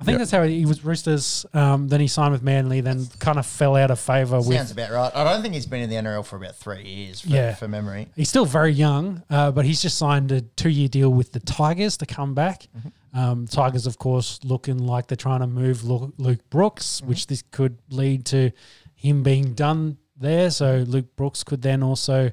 I 0.00 0.04
think 0.04 0.18
that's 0.18 0.32
how 0.32 0.42
he, 0.42 0.58
he 0.58 0.66
was 0.66 0.84
Roosters. 0.84 1.46
Um, 1.54 1.88
then 1.88 2.00
he 2.00 2.08
signed 2.08 2.32
with 2.32 2.42
Manly, 2.42 2.80
then 2.82 3.06
kind 3.20 3.38
of 3.38 3.46
fell 3.46 3.74
out 3.76 3.90
of 3.90 3.98
favour 3.98 4.36
with. 4.38 4.48
Sounds 4.54 4.70
about 4.72 4.90
right. 4.90 5.10
I 5.14 5.24
don't 5.24 5.40
think 5.40 5.54
he's 5.54 5.66
been 5.66 5.80
in 5.82 5.88
the 5.88 5.96
NRL 5.96 6.26
for 6.26 6.36
about 6.36 6.56
three 6.56 6.82
years, 6.82 7.20
for, 7.22 7.28
Yeah. 7.28 7.54
for 7.54 7.68
memory. 7.68 8.08
He's 8.16 8.28
still 8.28 8.44
very 8.44 8.72
young, 8.72 9.22
uh, 9.30 9.50
but 9.52 9.64
he's 9.64 9.80
just 9.80 9.96
signed 9.96 10.30
a 10.32 10.42
two-year 10.42 10.88
deal 10.88 11.10
with 11.10 11.32
the 11.32 11.40
Tigers 11.40 11.96
to 11.98 12.06
come 12.06 12.34
back. 12.34 12.66
Um, 13.14 13.46
Tigers, 13.46 13.86
of 13.86 13.96
course, 13.98 14.40
looking 14.42 14.78
like 14.78 15.06
they're 15.06 15.16
trying 15.16 15.40
to 15.40 15.46
move 15.46 15.84
Luke 15.84 16.50
Brooks, 16.50 17.00
which 17.02 17.28
this 17.28 17.42
could 17.52 17.78
lead 17.90 18.26
to 18.26 18.50
him 18.96 19.22
being 19.22 19.54
done 19.54 19.98
there. 20.16 20.50
So 20.50 20.84
Luke 20.86 21.14
Brooks 21.16 21.44
could 21.44 21.62
then 21.62 21.82
also 21.82 22.32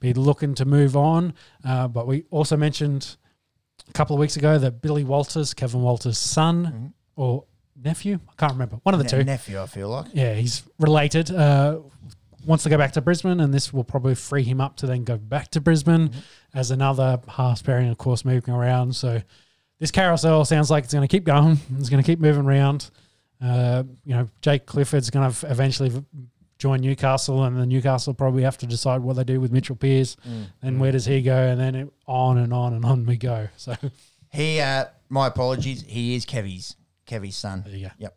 be 0.00 0.12
looking 0.14 0.54
to 0.56 0.64
move 0.64 0.96
on. 0.96 1.34
Uh, 1.64 1.88
but 1.88 2.06
we 2.06 2.24
also 2.30 2.56
mentioned 2.56 3.16
a 3.88 3.92
couple 3.92 4.14
of 4.14 4.20
weeks 4.20 4.36
ago 4.36 4.58
that 4.58 4.80
Billy 4.80 5.02
Walters, 5.04 5.54
Kevin 5.54 5.82
Walters' 5.82 6.18
son 6.18 6.94
or 7.16 7.44
nephew, 7.76 8.20
I 8.28 8.32
can't 8.38 8.52
remember, 8.52 8.76
one 8.84 8.94
of 8.94 8.98
the 9.00 9.04
Ne- 9.04 9.10
two. 9.10 9.24
nephew, 9.24 9.60
I 9.60 9.66
feel 9.66 9.88
like. 9.88 10.06
Yeah, 10.12 10.34
he's 10.34 10.62
related. 10.78 11.30
Uh, 11.32 11.80
wants 12.46 12.62
to 12.64 12.70
go 12.70 12.78
back 12.78 12.92
to 12.92 13.00
Brisbane, 13.00 13.40
and 13.40 13.52
this 13.52 13.72
will 13.72 13.84
probably 13.84 14.14
free 14.14 14.44
him 14.44 14.60
up 14.60 14.76
to 14.76 14.86
then 14.86 15.02
go 15.04 15.16
back 15.16 15.48
to 15.50 15.60
Brisbane 15.60 16.10
as 16.54 16.70
another 16.70 17.20
half 17.28 17.64
pairing, 17.64 17.88
of 17.88 17.98
course, 17.98 18.24
moving 18.24 18.54
around. 18.54 18.94
So 18.94 19.22
this 19.82 19.90
carousel 19.90 20.44
sounds 20.44 20.70
like 20.70 20.84
it's 20.84 20.92
going 20.94 21.02
to 21.02 21.10
keep 21.10 21.24
going. 21.24 21.58
It's 21.76 21.88
going 21.88 22.00
to 22.00 22.06
keep 22.06 22.20
moving 22.20 22.44
around. 22.44 22.88
Uh, 23.42 23.82
you 24.04 24.14
know, 24.14 24.28
Jake 24.40 24.64
Clifford's 24.64 25.10
going 25.10 25.28
to 25.28 25.50
eventually 25.50 25.88
v- 25.88 26.04
join 26.56 26.80
Newcastle, 26.80 27.42
and 27.42 27.58
then 27.58 27.68
Newcastle 27.68 28.14
probably 28.14 28.44
have 28.44 28.56
to 28.58 28.66
decide 28.66 29.00
what 29.00 29.16
they 29.16 29.24
do 29.24 29.40
with 29.40 29.50
Mitchell 29.50 29.74
Pearce. 29.74 30.16
And 30.62 30.78
where 30.78 30.92
does 30.92 31.04
he 31.04 31.20
go? 31.20 31.36
And 31.36 31.60
then 31.60 31.74
it, 31.74 31.92
on 32.06 32.38
and 32.38 32.54
on 32.54 32.74
and 32.74 32.84
on 32.84 33.04
we 33.06 33.16
go. 33.16 33.48
So 33.56 33.74
He, 34.30 34.60
uh, 34.60 34.84
my 35.08 35.26
apologies, 35.26 35.82
he 35.82 36.14
is 36.14 36.26
Kevy's, 36.26 36.76
Kevy's 37.08 37.36
son. 37.36 37.64
there 37.66 37.74
you 37.74 37.86
go. 37.86 37.92
Yep. 37.98 38.16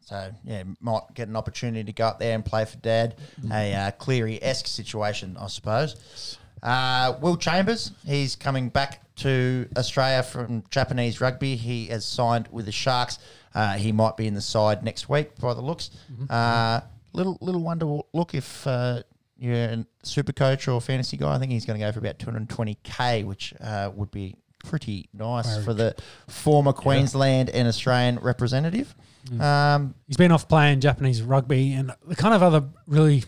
So 0.00 0.30
yeah, 0.42 0.62
might 0.80 1.02
get 1.12 1.28
an 1.28 1.36
opportunity 1.36 1.84
to 1.84 1.92
go 1.92 2.06
up 2.06 2.18
there 2.18 2.34
and 2.34 2.42
play 2.42 2.64
for 2.64 2.78
Dad. 2.78 3.16
A 3.52 3.74
uh, 3.74 3.90
Cleary 3.90 4.42
esque 4.42 4.66
situation, 4.66 5.36
I 5.38 5.48
suppose. 5.48 6.38
Uh, 6.62 7.14
Will 7.20 7.36
Chambers, 7.36 7.92
he's 8.06 8.34
coming 8.36 8.70
back 8.70 9.02
to 9.18 9.68
Australia 9.76 10.22
from 10.22 10.64
Japanese 10.70 11.20
rugby. 11.20 11.56
He 11.56 11.86
has 11.86 12.04
signed 12.04 12.48
with 12.50 12.66
the 12.66 12.72
Sharks. 12.72 13.18
Uh, 13.54 13.74
he 13.74 13.92
might 13.92 14.16
be 14.16 14.26
in 14.26 14.34
the 14.34 14.40
side 14.40 14.82
next 14.84 15.08
week 15.08 15.36
by 15.38 15.54
the 15.54 15.60
looks. 15.60 15.90
Uh, 16.28 16.80
little 17.12 17.38
little 17.40 17.62
wonder 17.62 18.00
look 18.12 18.34
if 18.34 18.66
uh, 18.66 19.02
you're 19.38 19.54
a 19.54 19.86
super 20.02 20.32
coach 20.32 20.68
or 20.68 20.80
fantasy 20.80 21.16
guy. 21.16 21.34
I 21.34 21.38
think 21.38 21.52
he's 21.52 21.64
going 21.64 21.78
to 21.78 21.84
go 21.86 21.92
for 21.92 21.98
about 21.98 22.18
220k, 22.18 23.24
which 23.24 23.54
uh, 23.60 23.90
would 23.94 24.10
be 24.10 24.36
pretty 24.64 25.08
nice 25.12 25.46
Very 25.52 25.64
for 25.64 25.74
the 25.74 25.94
former 26.26 26.72
Queensland 26.72 27.48
and 27.50 27.68
Australian 27.68 28.18
representative. 28.18 28.94
Um, 29.40 29.94
He's 30.06 30.16
been 30.16 30.32
off 30.32 30.48
playing 30.48 30.80
Japanese 30.80 31.22
rugby, 31.22 31.72
and 31.72 31.92
the 32.06 32.16
kind 32.16 32.34
of 32.34 32.42
other 32.42 32.64
really 32.86 33.24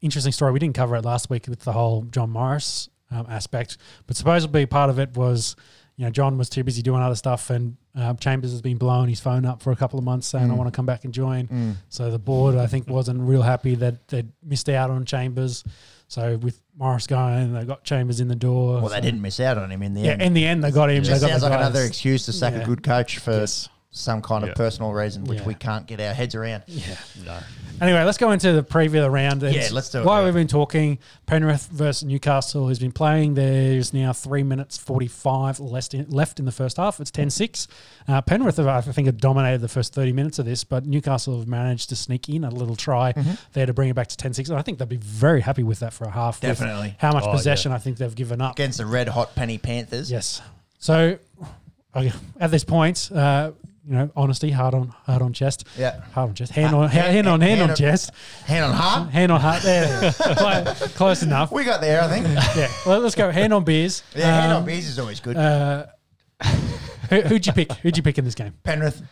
interesting 0.00 0.32
story 0.32 0.52
we 0.52 0.58
didn't 0.58 0.74
cover 0.74 0.96
it 0.96 1.04
last 1.04 1.30
week 1.30 1.46
with 1.48 1.60
the 1.60 1.72
whole 1.72 2.02
John 2.02 2.30
Morris 2.30 2.88
um, 3.14 3.26
aspect, 3.30 3.78
but 4.06 4.16
supposedly 4.16 4.66
part 4.66 4.90
of 4.90 4.98
it 4.98 5.16
was, 5.16 5.56
you 5.96 6.04
know, 6.04 6.10
John 6.10 6.36
was 6.38 6.48
too 6.50 6.64
busy 6.64 6.82
doing 6.82 7.00
other 7.02 7.14
stuff, 7.14 7.50
and 7.50 7.76
uh, 7.96 8.14
Chambers 8.14 8.50
has 8.50 8.60
been 8.60 8.76
blowing 8.76 9.08
his 9.08 9.20
phone 9.20 9.44
up 9.46 9.62
for 9.62 9.70
a 9.70 9.76
couple 9.76 9.98
of 9.98 10.04
months 10.04 10.26
saying, 10.26 10.50
"I 10.50 10.54
want 10.54 10.66
to 10.72 10.76
come 10.76 10.86
back 10.86 11.04
and 11.04 11.14
join." 11.14 11.76
So 11.88 12.10
the 12.10 12.18
board, 12.18 12.56
I 12.56 12.66
think, 12.66 12.88
wasn't 12.88 13.20
real 13.20 13.42
happy 13.42 13.76
that 13.76 14.08
they'd 14.08 14.30
missed 14.42 14.68
out 14.68 14.90
on 14.90 15.04
Chambers. 15.04 15.62
So 16.08 16.36
with 16.36 16.60
Morris 16.76 17.06
going, 17.06 17.54
they 17.54 17.64
got 17.64 17.82
Chambers 17.84 18.20
in 18.20 18.28
the 18.28 18.34
door. 18.36 18.80
well, 18.80 18.90
they 18.90 19.00
didn't 19.00 19.22
miss 19.22 19.40
out 19.40 19.56
on 19.56 19.70
him 19.70 19.82
in 19.82 19.94
the 19.94 20.02
Yeah, 20.02 20.10
end. 20.12 20.22
in 20.22 20.34
the 20.34 20.44
end, 20.46 20.62
they 20.64 20.70
got 20.70 20.90
him. 20.90 20.98
It 20.98 21.04
They 21.06 21.10
got 21.18 21.20
sounds 21.30 21.42
like 21.42 21.52
guys. 21.52 21.60
another 21.60 21.82
excuse 21.84 22.26
to 22.26 22.32
sack 22.32 22.52
Yeah. 22.54 22.60
a 22.60 22.66
good 22.66 22.82
coach 22.82 23.18
for 23.18 23.32
Yes. 23.32 23.68
Some 23.96 24.20
kind 24.22 24.42
of 24.42 24.56
personal 24.56 24.92
reason, 24.92 25.22
which 25.22 25.38
Yeah. 25.38 25.46
we 25.46 25.54
can't 25.54 25.86
get 25.86 26.00
our 26.00 26.12
heads 26.12 26.34
around. 26.34 26.64
Yeah. 26.66 26.96
No. 27.24 27.38
Anyway, 27.80 28.02
let's 28.02 28.18
go 28.18 28.32
into 28.32 28.50
the 28.52 28.62
preview 28.64 28.96
of 28.96 29.02
the 29.04 29.10
round. 29.10 29.40
And 29.44 29.54
Yeah, 29.54 29.68
let's 29.70 29.88
do 29.88 30.00
it, 30.00 30.04
While 30.04 30.20
yeah. 30.20 30.24
we've 30.24 30.34
been 30.34 30.48
talking, 30.48 30.98
Penrith 31.26 31.68
versus 31.70 32.02
Newcastle 32.02 32.66
has 32.68 32.80
been 32.80 32.90
playing. 32.90 33.34
There's 33.34 33.94
now 33.94 34.12
three 34.12 34.42
minutes 34.42 34.76
45 34.78 35.60
left 35.60 35.94
in, 35.94 36.08
left 36.10 36.40
in 36.40 36.44
the 36.44 36.50
first 36.50 36.76
half. 36.76 36.98
It's 36.98 37.12
10 37.12 37.30
6. 37.30 37.68
Uh, 38.08 38.20
Penrith, 38.20 38.56
have, 38.56 38.66
I 38.66 38.80
think, 38.80 39.06
have 39.06 39.18
dominated 39.18 39.60
the 39.60 39.68
first 39.68 39.94
30 39.94 40.12
minutes 40.12 40.40
of 40.40 40.44
this, 40.46 40.64
but 40.64 40.84
Newcastle 40.86 41.38
have 41.38 41.46
managed 41.46 41.88
to 41.90 41.96
sneak 41.96 42.28
in 42.28 42.42
a 42.42 42.50
little 42.50 42.74
try 42.76 43.12
Mm-hmm. 43.12 43.34
there 43.52 43.66
to 43.66 43.72
bring 43.72 43.90
it 43.90 43.94
back 43.94 44.08
to 44.08 44.16
10 44.16 44.34
6. 44.34 44.48
And 44.48 44.58
I 44.58 44.62
think 44.62 44.78
they'll 44.78 44.88
be 44.88 44.96
very 44.96 45.40
happy 45.40 45.62
with 45.62 45.78
that 45.78 45.92
for 45.92 46.04
a 46.04 46.10
half. 46.10 46.40
Definitely. 46.40 46.96
How 46.98 47.12
much 47.12 47.22
Oh, 47.24 47.30
possession 47.30 47.70
I 47.70 47.78
think 47.78 47.98
they've 47.98 48.12
given 48.14 48.40
up. 48.40 48.54
Against 48.54 48.78
the 48.78 48.86
red 48.86 49.06
hot 49.08 49.36
Penny 49.36 49.56
Panthers. 49.58 50.10
Yes. 50.10 50.42
So 50.80 51.18
at 52.40 52.50
this 52.50 52.64
point, 52.64 53.10
uh, 53.14 53.52
you 53.86 53.94
know, 53.94 54.10
honesty, 54.16 54.50
hard 54.50 54.74
on 54.74 54.88
hard 55.04 55.22
on 55.22 55.32
chest. 55.32 55.64
Yeah. 55.78 56.00
Hard 56.12 56.30
on 56.30 56.34
chest. 56.34 56.52
Hand 56.52 56.74
Uh, 56.74 56.78
on 56.78 56.88
hand, 56.88 57.06
hand- 57.14 57.26
on 57.28 57.40
hand, 57.40 57.50
hand 57.50 57.62
on 57.62 57.70
on- 57.70 57.76
chest. 57.76 58.10
Hand 58.46 58.64
on 58.64 58.74
heart. 58.74 59.10
Hand 59.10 59.32
on 59.32 59.40
heart. 59.40 59.62
There. 59.62 60.12
Close, 60.18 60.94
close 60.94 61.22
enough. 61.22 61.52
We 61.52 61.64
got 61.64 61.80
there, 61.80 62.02
I 62.02 62.08
think. 62.08 62.26
Yeah. 62.56 62.68
Well, 62.86 63.00
let's 63.00 63.14
go. 63.14 63.30
Hand 63.30 63.52
on 63.52 63.64
beers. 63.64 64.02
Yeah, 64.14 64.40
hand 64.40 64.52
on 64.52 64.58
Um, 64.60 64.64
beers 64.64 64.86
is 64.86 64.98
always 64.98 65.20
good. 65.20 65.36
Uh, 65.36 65.86
who, 67.10 67.20
who'd 67.22 67.46
you 67.46 67.52
pick? 67.52 67.72
Who'd 67.74 67.96
you 67.96 68.02
pick 68.02 68.18
in 68.18 68.24
this 68.24 68.34
game? 68.34 68.54
Penrith. 68.62 69.02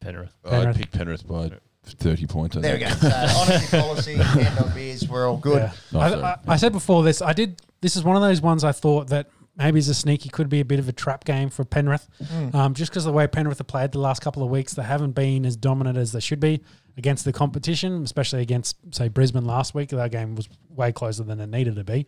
Penrith. 0.00 0.32
Penrith. 0.44 0.68
I'd 0.68 0.76
pick 0.76 0.90
Penrith 0.90 1.26
by 1.26 1.50
30 1.84 2.26
points. 2.26 2.56
I 2.56 2.60
There 2.60 2.74
we 2.74 2.80
go. 2.80 2.88
think. 2.90 3.14
Honesty 3.14 3.76
policy, 3.78 4.14
hand 4.16 4.58
on 4.58 4.72
beers, 4.74 5.08
we're 5.08 5.28
all 5.28 5.36
good. 5.36 5.62
Yeah. 5.62 5.72
Nice, 5.92 6.12
I. 6.14 6.30
I, 6.32 6.36
I 6.48 6.56
said 6.56 6.72
before 6.72 7.02
this. 7.02 7.22
I 7.22 7.32
did. 7.32 7.60
This 7.80 7.96
is 7.96 8.02
one 8.02 8.16
of 8.16 8.22
those 8.22 8.40
ones 8.40 8.64
I 8.64 8.72
thought 8.72 9.08
that 9.08 9.26
maybe 9.56 9.78
as 9.78 9.88
a 9.88 9.94
sneaky 9.94 10.28
could 10.28 10.48
be 10.48 10.60
a 10.60 10.64
bit 10.64 10.78
of 10.78 10.88
a 10.88 10.92
trap 10.92 11.24
game 11.24 11.48
for 11.50 11.64
Penrith, 11.64 12.08
um, 12.52 12.74
just 12.74 12.90
because 12.90 13.06
of 13.06 13.12
the 13.12 13.16
way 13.16 13.26
Penrith 13.26 13.58
have 13.58 13.66
played 13.66 13.92
the 13.92 13.98
last 14.00 14.20
couple 14.20 14.42
of 14.42 14.50
weeks. 14.50 14.74
They 14.74 14.82
haven't 14.82 15.12
been 15.12 15.46
as 15.46 15.56
dominant 15.56 15.96
as 15.96 16.12
they 16.12 16.20
should 16.20 16.40
be 16.40 16.60
against 16.96 17.24
the 17.24 17.32
competition, 17.32 18.02
especially 18.04 18.42
against 18.42 18.76
say 18.92 19.08
Brisbane 19.08 19.44
last 19.44 19.74
week. 19.74 19.90
That 19.90 20.10
game 20.10 20.34
was 20.34 20.48
way 20.70 20.90
closer 20.92 21.22
than 21.22 21.40
it 21.40 21.48
needed 21.48 21.76
to 21.76 21.84
be. 21.84 22.06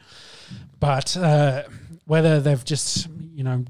But 0.80 1.16
uh, 1.16 1.64
whether 2.07 2.40
they've 2.40 2.64
just 2.64 3.09
you 3.34 3.44
know 3.44 3.64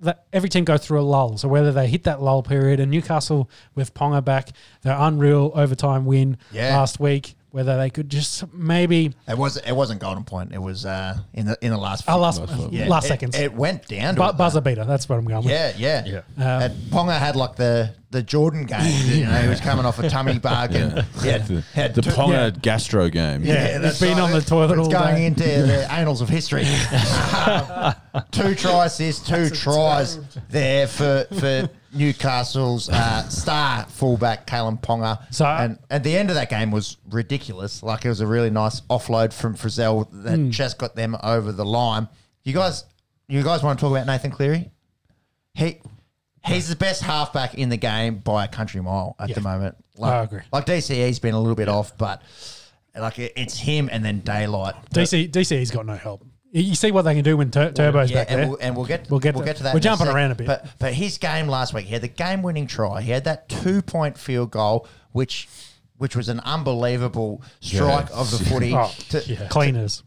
that 0.00 0.24
every 0.32 0.48
team 0.48 0.64
goes 0.64 0.84
through 0.84 1.00
a 1.00 1.02
lull. 1.02 1.36
So 1.38 1.46
whether 1.48 1.70
they 1.70 1.86
hit 1.86 2.04
that 2.04 2.20
lull 2.20 2.42
period, 2.42 2.80
and 2.80 2.90
Newcastle 2.90 3.48
with 3.74 3.94
Ponga 3.94 4.24
back, 4.24 4.48
their 4.82 4.96
unreal 4.98 5.52
overtime 5.54 6.06
win 6.06 6.38
Yeah. 6.50 6.76
last 6.76 6.98
week, 6.98 7.34
whether 7.52 7.76
they 7.76 7.90
could 7.90 8.08
just 8.10 8.52
maybe 8.52 9.14
It 9.28 9.38
was 9.38 9.56
it 9.58 9.72
wasn't 9.72 10.00
golden 10.00 10.24
point. 10.24 10.52
It 10.52 10.58
was 10.60 10.84
uh, 10.84 11.16
in 11.34 11.46
the 11.46 11.56
in 11.60 11.70
the 11.70 11.78
last 11.78 12.04
oh, 12.08 12.18
last 12.18 12.40
Last 12.40 12.72
yeah, 12.72 12.88
last 12.88 13.04
it- 13.04 13.08
seconds, 13.08 13.38
It 13.38 13.54
went 13.54 13.86
down 13.86 14.14
to 14.16 14.20
Bu- 14.22 14.28
it, 14.30 14.36
buzzer 14.36 14.60
beater. 14.60 14.84
That's 14.84 15.08
what 15.08 15.18
I'm 15.18 15.24
going 15.24 15.44
with. 15.44 15.52
Yeah, 15.52 15.72
yeah, 15.76 16.04
Yeah. 16.04 16.18
Um, 16.56 16.62
and 16.62 16.74
Ponga 16.90 17.18
had 17.18 17.36
like 17.36 17.56
the 17.56 17.94
the 18.12 18.22
Jordan 18.22 18.64
game. 18.66 18.80
You 19.08 19.24
know, 19.26 19.32
he 19.42 19.48
was 19.48 19.60
coming 19.60 19.84
off 19.84 19.98
a 19.98 20.08
tummy 20.08 20.38
bug 20.38 20.74
and 20.74 21.04
yeah, 21.24 21.38
the 21.38 21.62
had 21.74 21.94
the 21.94 22.02
two- 22.02 22.10
Ponga 22.10 22.30
yeah. 22.30 22.50
gastro 22.62 23.08
game. 23.08 23.42
Yeah. 23.44 23.78
that's 23.78 23.98
been 24.00 24.18
on 24.20 24.30
the 24.30 24.40
toilet 24.40 24.78
It's 24.78 24.86
all 24.86 24.92
going 24.92 25.16
day. 25.16 25.26
into 25.26 25.42
the 25.44 25.90
annals 25.92 26.20
of 26.20 26.28
history. 26.28 26.64
two 28.30 28.54
tries, 28.54 28.98
this 28.98 29.18
two 29.18 29.50
tries 29.50 30.18
there 30.48 30.86
for 30.86 31.26
for 31.38 31.68
Newcastle's 31.94 32.88
uh, 32.88 33.28
star 33.28 33.84
fullback 33.86 34.46
Kalyn 34.46 34.80
Ponga. 34.80 35.18
So- 35.32 35.44
and 35.46 35.78
at 35.90 36.04
the 36.04 36.16
end 36.16 36.28
of 36.30 36.36
that 36.36 36.48
game 36.50 36.70
was 36.70 36.96
ridiculous. 37.10 37.82
Like 37.82 38.04
it 38.04 38.08
was 38.08 38.20
a 38.20 38.26
really 38.26 38.50
nice 38.50 38.80
offload 38.82 39.32
from 39.32 39.54
Frizell 39.56 40.08
that 40.24 40.36
Hmm. 40.38 40.50
just 40.50 40.78
got 40.78 40.94
them 40.96 41.16
over 41.22 41.52
the 41.52 41.64
line. 41.64 42.08
You 42.44 42.52
guys, 42.54 42.84
you 43.28 43.42
guys 43.42 43.62
want 43.62 43.78
to 43.78 43.82
talk 43.84 43.90
about 43.92 44.06
Nathan 44.06 44.30
Cleary? 44.30 44.70
He 45.54 45.80
He's 46.44 46.68
the 46.68 46.76
best 46.76 47.02
halfback 47.02 47.54
in 47.54 47.68
the 47.68 47.76
game 47.76 48.16
by 48.18 48.44
a 48.44 48.48
country 48.48 48.80
mile 48.80 49.14
at 49.18 49.28
Yeah. 49.28 49.34
the 49.36 49.40
moment. 49.42 49.76
Like, 49.96 50.12
I 50.12 50.22
agree. 50.24 50.40
Like 50.52 50.66
DCE's 50.66 51.18
been 51.18 51.34
a 51.34 51.38
little 51.40 51.54
bit 51.54 51.68
off, 51.68 51.96
but 51.96 52.20
like 52.96 53.18
it, 53.18 53.32
it's 53.36 53.56
him 53.58 53.88
and 53.92 54.04
then 54.04 54.20
Daylight. 54.20 54.74
DC 54.92 55.30
DC's 55.30 55.70
got 55.70 55.86
no 55.86 55.94
help. 55.96 56.24
You- 56.50 56.62
You 56.62 56.74
see 56.74 56.90
what 56.90 57.02
they 57.02 57.14
can 57.14 57.24
do 57.24 57.36
when 57.36 57.50
tur- 57.50 57.70
Turbo's 57.72 58.10
Yeah, 58.10 58.18
back 58.18 58.30
and 58.30 58.40
there. 58.40 58.48
we'll, 58.48 58.58
and 58.60 58.76
we'll 58.76 58.84
get 58.86 59.08
We'll 59.10 59.20
get 59.20 59.34
we'll 59.34 59.44
get 59.44 59.56
to 59.58 59.62
that. 59.62 59.72
we're 59.74 59.78
in 59.78 59.82
jumping 59.82 60.06
sec. 60.06 60.14
around 60.14 60.30
a 60.32 60.34
bit. 60.34 60.46
but 60.46 60.66
but 60.78 60.92
his 60.94 61.16
game 61.18 61.46
last 61.48 61.72
week, 61.74 61.86
he 61.86 61.92
had 61.92 62.02
the 62.02 62.08
game-winning 62.08 62.66
try. 62.66 63.00
He 63.02 63.10
had 63.12 63.24
that 63.24 63.48
two-point 63.48 64.18
field 64.18 64.50
goal, 64.50 64.86
which 65.12 65.48
which 65.98 66.16
was 66.16 66.28
an 66.28 66.40
unbelievable 66.40 67.40
strike 67.60 68.08
Yeah. 68.10 68.16
of 68.16 68.30
the 68.32 68.38
footy 68.44 68.74
oh, 68.74 68.90
to, 69.10 69.22
yeah. 69.26 69.46
cleaners. 69.48 70.02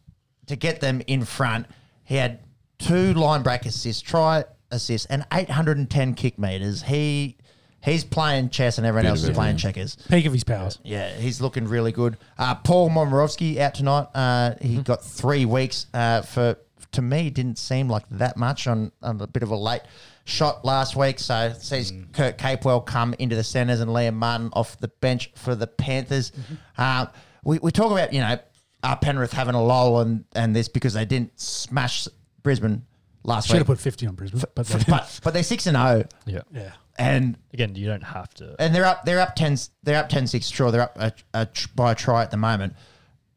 to 0.48 0.56
get 0.58 0.82
them 0.82 1.02
in 1.08 1.24
front. 1.24 1.68
He 2.04 2.16
had 2.18 2.40
two 2.78 3.14
line 3.14 3.42
break 3.44 3.66
assists, 3.66 4.02
try 4.02 4.44
assists, 4.76 5.06
and 5.08 5.26
810 5.34 6.14
kick 6.14 6.38
meters. 6.38 6.84
He 6.84 7.38
he's 7.84 8.04
playing 8.04 8.50
chess 8.50 8.78
and 8.78 8.86
everyone 8.88 9.06
Bit 9.06 9.10
else 9.10 9.24
of 9.24 9.30
is 9.32 9.36
playing 9.36 9.50
everything. 9.56 9.74
checkers. 9.74 9.96
Peak 10.10 10.26
of 10.26 10.34
his 10.34 10.44
powers. 10.44 10.80
Yeah, 10.84 11.10
he's 11.16 11.40
looking 11.42 11.68
really 11.68 11.92
good. 11.92 12.18
Uh, 12.38 12.56
Paul 12.56 12.90
Momirovski 12.90 13.58
out 13.58 13.76
tonight. 13.76 14.08
Uh, 14.16 14.56
he 14.62 14.82
got 14.82 15.04
three 15.04 15.46
weeks 15.46 15.88
uh, 15.94 16.22
for. 16.22 16.58
To 16.92 17.02
me, 17.02 17.30
didn't 17.30 17.58
seem 17.58 17.90
like 17.90 18.04
that 18.12 18.38
much 18.38 18.68
on, 18.68 18.90
on 19.04 19.20
a 19.20 19.28
bit 19.28 19.44
of 19.44 19.50
a 19.52 19.56
late 19.56 19.82
shot 20.24 20.64
last 20.64 20.96
week. 20.96 21.20
So 21.20 21.52
sees 21.60 21.92
Kurt 22.14 22.38
Capewell 22.38 22.86
come 22.86 23.14
into 23.20 23.36
the 23.36 23.44
centres 23.44 23.82
and 23.82 23.92
Liam 23.92 24.14
Martin 24.14 24.50
off 24.54 24.80
the 24.80 24.88
bench 24.88 25.30
for 25.36 25.56
the 25.56 25.68
Panthers. 25.68 26.32
Uh, 26.78 27.08
we, 27.44 27.60
we 27.60 27.72
talk 27.72 27.92
about 27.92 28.14
you 28.14 28.22
know 28.22 28.38
uh, 28.82 28.96
Penrith 28.96 29.34
having 29.34 29.56
a 29.56 29.62
lull 29.64 30.00
and 30.00 30.24
and 30.36 30.56
this 30.56 30.70
because 30.70 30.94
they 30.94 31.04
didn't 31.04 31.38
smash 31.38 32.08
Brisbane 32.44 32.86
last 33.26 33.48
Should 33.48 33.58
have 33.58 33.68
put 33.68 33.80
50 33.80 34.08
on 34.08 34.16
Brisbane. 34.16 34.42
But, 34.56 34.68
they- 34.68 34.84
but 34.88 35.20
but 35.24 35.34
they're 35.34 35.44
six 35.44 35.68
and 35.68 35.76
zero, 35.76 36.06
Yeah. 36.26 36.42
yeah. 36.54 36.72
and 36.98 37.38
Again, 37.54 37.76
you 37.76 37.88
don't 37.88 38.04
have 38.04 38.34
to. 38.36 38.56
and 38.60 38.74
they're 38.74 38.86
up. 38.86 39.04
They're 39.06 39.20
up 39.20 39.36
ten. 39.36 39.58
They're 39.84 39.98
up 40.00 40.10
10-6. 40.10 40.54
Sure, 40.54 40.72
they're 40.72 40.82
up 40.82 40.98
a, 41.00 41.12
a, 41.34 41.46
tr- 41.48 41.68
by 41.76 41.92
a 41.92 41.96
try 41.96 42.22
at 42.24 42.32
the 42.32 42.38
moment, 42.38 42.74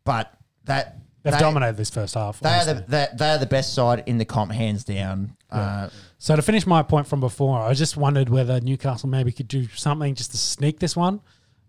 but 0.05 0.33
that 0.65 0.99
They've 1.25 1.33
they, 1.33 1.39
dominated 1.41 1.77
this 1.77 1.91
first 1.91 2.15
half. 2.15 2.39
They 2.41 2.49
are 2.49 2.53
honestly. 2.61 2.75
the 2.75 2.85
they, 2.87 3.07
they 3.17 3.31
are 3.31 3.39
the 3.39 3.47
best 3.47 3.75
side 3.75 4.05
in 4.07 4.19
the 4.19 4.25
comp, 4.25 4.53
hands 4.53 4.85
down. 4.85 5.37
Uh, 5.51 5.89
So 6.19 6.37
to 6.37 6.43
finish 6.43 6.67
my 6.67 6.83
point 6.83 7.07
from 7.07 7.21
before, 7.21 7.61
I 7.61 7.75
just 7.75 7.97
wondered 7.97 8.29
whether 8.29 8.61
Newcastle 8.61 9.09
maybe 9.09 9.33
could 9.33 9.49
do 9.49 9.67
something 9.75 10.15
just 10.15 10.31
to 10.33 10.37
sneak 10.37 10.79
this 10.79 10.95
one. 10.97 11.21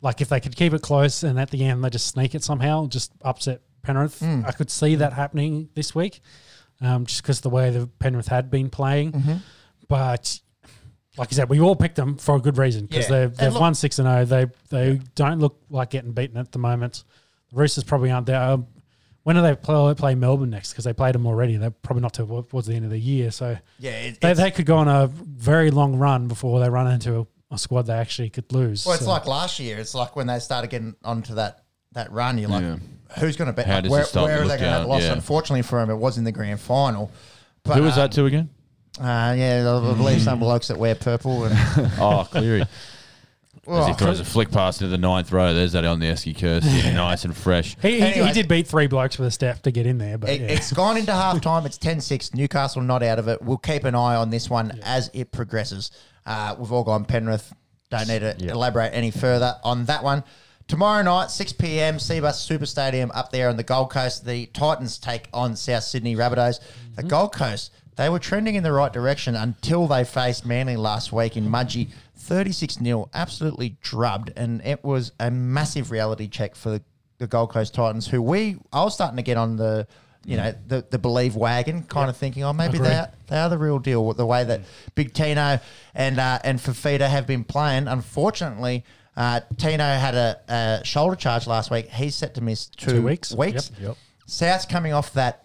Like 0.02 0.22
if 0.22 0.30
they 0.30 0.40
could 0.40 0.56
keep 0.56 0.74
it 0.74 0.82
close 0.82 1.24
and 1.24 1.40
at 1.40 1.50
the 1.50 1.64
end 1.66 1.84
they 1.84 1.90
just 1.90 2.08
sneak 2.08 2.36
it 2.36 2.44
somehow, 2.44 2.88
just 2.88 3.12
upset 3.24 3.62
Penrith. 3.82 4.20
Hmm. 4.20 4.44
I 4.46 4.52
could 4.52 4.70
see 4.70 4.96
that 4.96 5.14
happening 5.14 5.70
this 5.74 5.94
week, 5.96 6.22
um, 6.82 7.06
just 7.06 7.22
because 7.22 7.42
the 7.42 7.50
way 7.50 7.70
the 7.72 7.88
Penrith 8.00 8.28
had 8.28 8.50
been 8.50 8.70
playing. 8.70 9.12
Mm-hmm. 9.14 9.34
But 9.88 10.40
like 11.18 11.32
you 11.32 11.36
said, 11.36 11.50
we 11.50 11.60
all 11.60 11.76
picked 11.76 11.96
them 11.96 12.18
for 12.18 12.36
a 12.36 12.40
good 12.40 12.58
reason 12.58 12.86
because 12.86 13.10
Yeah. 13.10 13.20
they've, 13.20 13.38
they've 13.38 13.52
look- 13.54 13.62
won 13.62 13.76
six 13.76 14.00
and 14.00 14.08
zero. 14.08 14.26
They 14.26 14.46
they 14.70 15.02
don't 15.16 15.40
look 15.40 15.60
like 15.70 15.90
getting 15.90 16.12
beaten 16.12 16.38
at 16.38 16.52
the 16.52 16.60
moment. 16.60 17.04
The 17.52 17.58
Roosters 17.60 17.84
probably 17.84 18.12
aren't 18.12 18.28
there. 18.28 18.42
Um, 18.42 18.68
when 19.24 19.36
do 19.36 19.42
they 19.42 19.56
play, 19.56 19.94
play 19.96 20.16
Melbourne 20.16 20.50
next? 20.50 20.72
Because 20.72 20.86
they 20.86 20.94
played 20.94 21.14
them 21.14 21.28
already. 21.28 21.58
They're 21.58 21.72
probably 21.72 22.02
not 22.02 22.14
towards 22.14 22.68
the 22.68 22.74
end 22.74 22.86
of 22.86 22.92
the 22.92 23.00
year. 23.00 23.32
So 23.32 23.58
yeah, 23.78 23.92
it, 23.92 24.22
they, 24.22 24.34
they 24.34 24.50
could 24.52 24.66
go 24.66 24.78
on 24.78 24.88
a 24.88 25.08
very 25.08 25.72
long 25.72 25.98
run 25.98 26.28
before 26.28 26.60
they 26.62 26.70
run 26.70 26.88
into 26.92 27.20
a, 27.22 27.28
a 27.52 27.58
squad 27.58 27.84
they 27.84 27.94
actually 27.94 28.30
could 28.30 28.52
lose. 28.54 28.86
well, 28.86 28.96
it's 28.96 29.04
So- 29.04 29.10
like 29.12 29.26
last 29.28 29.60
year. 29.60 29.78
It's 29.78 29.94
like 29.94 30.16
when 30.16 30.28
they 30.28 30.40
started 30.40 30.70
getting 30.70 30.96
onto 31.04 31.36
that 31.36 31.64
that 31.94 32.12
run. 32.12 32.38
You're 32.38 32.50
like, 32.50 32.64
Yeah. 32.64 32.78
who's 33.20 33.36
going 33.38 33.48
to 33.48 33.54
beat? 33.54 33.66
How 33.66 33.76
like, 33.76 33.84
does 33.84 33.92
where 33.92 34.02
it 34.02 34.08
start 34.08 34.28
where 34.28 34.38
to 34.38 34.44
are 34.44 34.48
they 34.48 34.58
going 34.58 34.60
to 34.62 34.70
have 34.70 34.82
out? 34.84 34.90
lost? 34.90 35.04
Yeah. 35.06 35.14
Unfortunately 35.14 35.62
for 35.64 35.82
him, 35.82 35.90
it 35.90 35.96
was 35.96 36.18
in 36.18 36.24
the 36.24 36.32
grand 36.32 36.60
final. 36.60 37.12
But, 37.64 37.78
Who 37.78 37.84
was 37.84 37.96
that 37.96 38.12
to 38.14 38.26
again? 38.26 38.50
Uh, 39.00 39.34
yeah, 39.38 39.64
I 39.66 39.94
believe 39.96 40.22
some 40.22 40.40
blokes 40.40 40.68
that 40.70 40.78
wear 40.78 40.96
purple. 40.96 41.46
And, 41.46 41.56
Oh, 42.00 42.28
Cleary. 42.30 42.62
As 42.62 42.68
Oh, 43.68 43.86
he 43.86 43.94
throws 43.94 44.20
a 44.20 44.26
flick 44.26 44.50
pass 44.50 44.82
into 44.82 44.90
the 44.90 44.98
ninth 44.98 45.32
row. 45.32 45.54
There's 45.54 45.74
that 45.74 45.86
on 45.86 46.00
the 46.00 46.08
Esky 46.08 46.36
curse. 46.36 46.64
nice 46.94 47.24
and 47.24 47.36
fresh. 47.38 47.76
he, 47.82 47.98
he, 47.98 48.02
Anyway. 48.02 48.28
he 48.28 48.34
did 48.34 48.48
beat 48.48 48.66
three 48.66 48.88
blokes 48.88 49.20
with 49.20 49.28
a 49.28 49.32
staff 49.32 49.62
to 49.64 49.72
get 49.72 49.86
in 49.86 50.00
there, 50.00 50.18
but 50.18 50.32
It, 50.32 50.42
yeah. 50.42 50.48
It's 50.48 50.74
gone 50.74 50.98
into 50.98 51.12
half 51.14 51.40
time. 51.42 51.66
It's 51.68 51.78
10 51.78 52.02
6. 52.02 52.34
Newcastle 52.34 52.82
not 52.82 53.04
out 53.04 53.20
of 53.20 53.28
it. 53.28 53.42
We'll 53.44 53.58
keep 53.58 53.84
an 53.84 53.94
eye 53.94 54.16
on 54.16 54.32
this 54.32 54.50
one 54.50 54.80
as 54.84 55.12
it 55.14 55.32
progresses. 55.32 55.92
Uh, 56.26 56.56
we've 56.58 56.72
all 56.72 56.84
gone 56.84 57.06
Penrith. 57.06 57.54
Don't 57.92 58.08
need 58.08 58.20
to 58.20 58.36
Yeah. 58.40 58.54
elaborate 58.54 58.92
any 58.94 59.12
further 59.12 59.56
on 59.64 59.86
that 59.86 60.04
one. 60.04 60.24
Tomorrow 60.70 61.02
night, 61.02 61.32
6 61.32 61.54
p.m., 61.54 61.98
Cbus 61.98 62.36
Super 62.36 62.68
Stadium 62.68 63.12
up 63.16 63.32
there 63.32 63.50
on 63.50 63.58
the 63.58 63.64
Gold 63.64 63.90
Coast. 63.90 64.24
The 64.24 64.46
Titans 64.46 65.00
take 65.00 65.28
on 65.34 65.56
South 65.56 65.82
Sydney 65.82 66.16
Rabbitohs. 66.16 66.60
The 66.96 67.02
Gold 67.02 67.34
Coast, 67.34 67.72
they 67.96 68.08
were 68.08 68.20
trending 68.20 68.54
in 68.54 68.62
the 68.62 68.72
right 68.72 68.94
direction 68.94 69.36
until 69.36 69.88
they 69.88 70.04
faced 70.04 70.46
Manly 70.46 70.78
last 70.78 71.12
week 71.12 71.36
in 71.36 71.50
Mudgee. 71.50 71.90
36 72.16 72.76
0, 72.76 73.10
absolutely 73.16 73.78
drubbed. 73.82 74.32
And 74.36 74.62
it 74.64 74.84
was 74.84 75.12
a 75.20 75.32
massive 75.32 75.90
reality 75.90 76.28
check 76.28 76.54
for 76.54 76.70
the, 76.70 76.84
the 77.18 77.26
Gold 77.26 77.50
Coast 77.50 77.74
Titans, 77.74 78.06
who 78.06 78.22
we, 78.22 78.58
I 78.72 78.84
was 78.84 78.94
starting 78.94 79.18
to 79.18 79.24
get 79.24 79.38
on 79.38 79.56
the, 79.56 79.88
you 80.24 80.38
know, 80.38 80.54
the, 80.68 80.86
the 80.88 81.00
believe 81.00 81.36
wagon, 81.36 81.82
kind 81.82 82.12
of 82.12 82.18
thinking, 82.18 82.44
oh, 82.44 82.54
maybe 82.54 82.78
Agreed. 82.78 82.90
they 82.92 82.96
are, 82.96 83.12
they 83.26 83.38
are 83.40 83.50
the 83.50 83.58
real 83.58 83.80
deal. 83.80 84.06
with 84.06 84.18
The 84.18 84.26
way 84.28 84.44
that 84.44 84.62
Big 84.94 85.16
Tino 85.16 85.60
and 85.96 86.20
uh, 86.20 86.38
and 86.44 86.60
Fifita 86.60 87.10
have 87.10 87.26
been 87.26 87.44
playing. 87.44 87.88
Unfortunately, 87.88 88.86
uh, 89.20 89.42
Tino 89.58 89.84
had 89.84 90.16
a, 90.16 90.40
a 90.48 90.86
shoulder 90.86 91.16
charge 91.16 91.46
last 91.46 91.70
week. 91.70 91.90
He's 91.90 92.16
set 92.16 92.34
to 92.36 92.42
miss 92.42 92.68
two, 92.68 92.92
Two 92.92 93.02
weeks. 93.04 93.34
Weeks. 93.34 93.70
Yep. 93.78 93.82
Yep. 93.90 93.98
South's 94.26 94.66
coming 94.66 94.94
off 94.94 95.12
that 95.14 95.44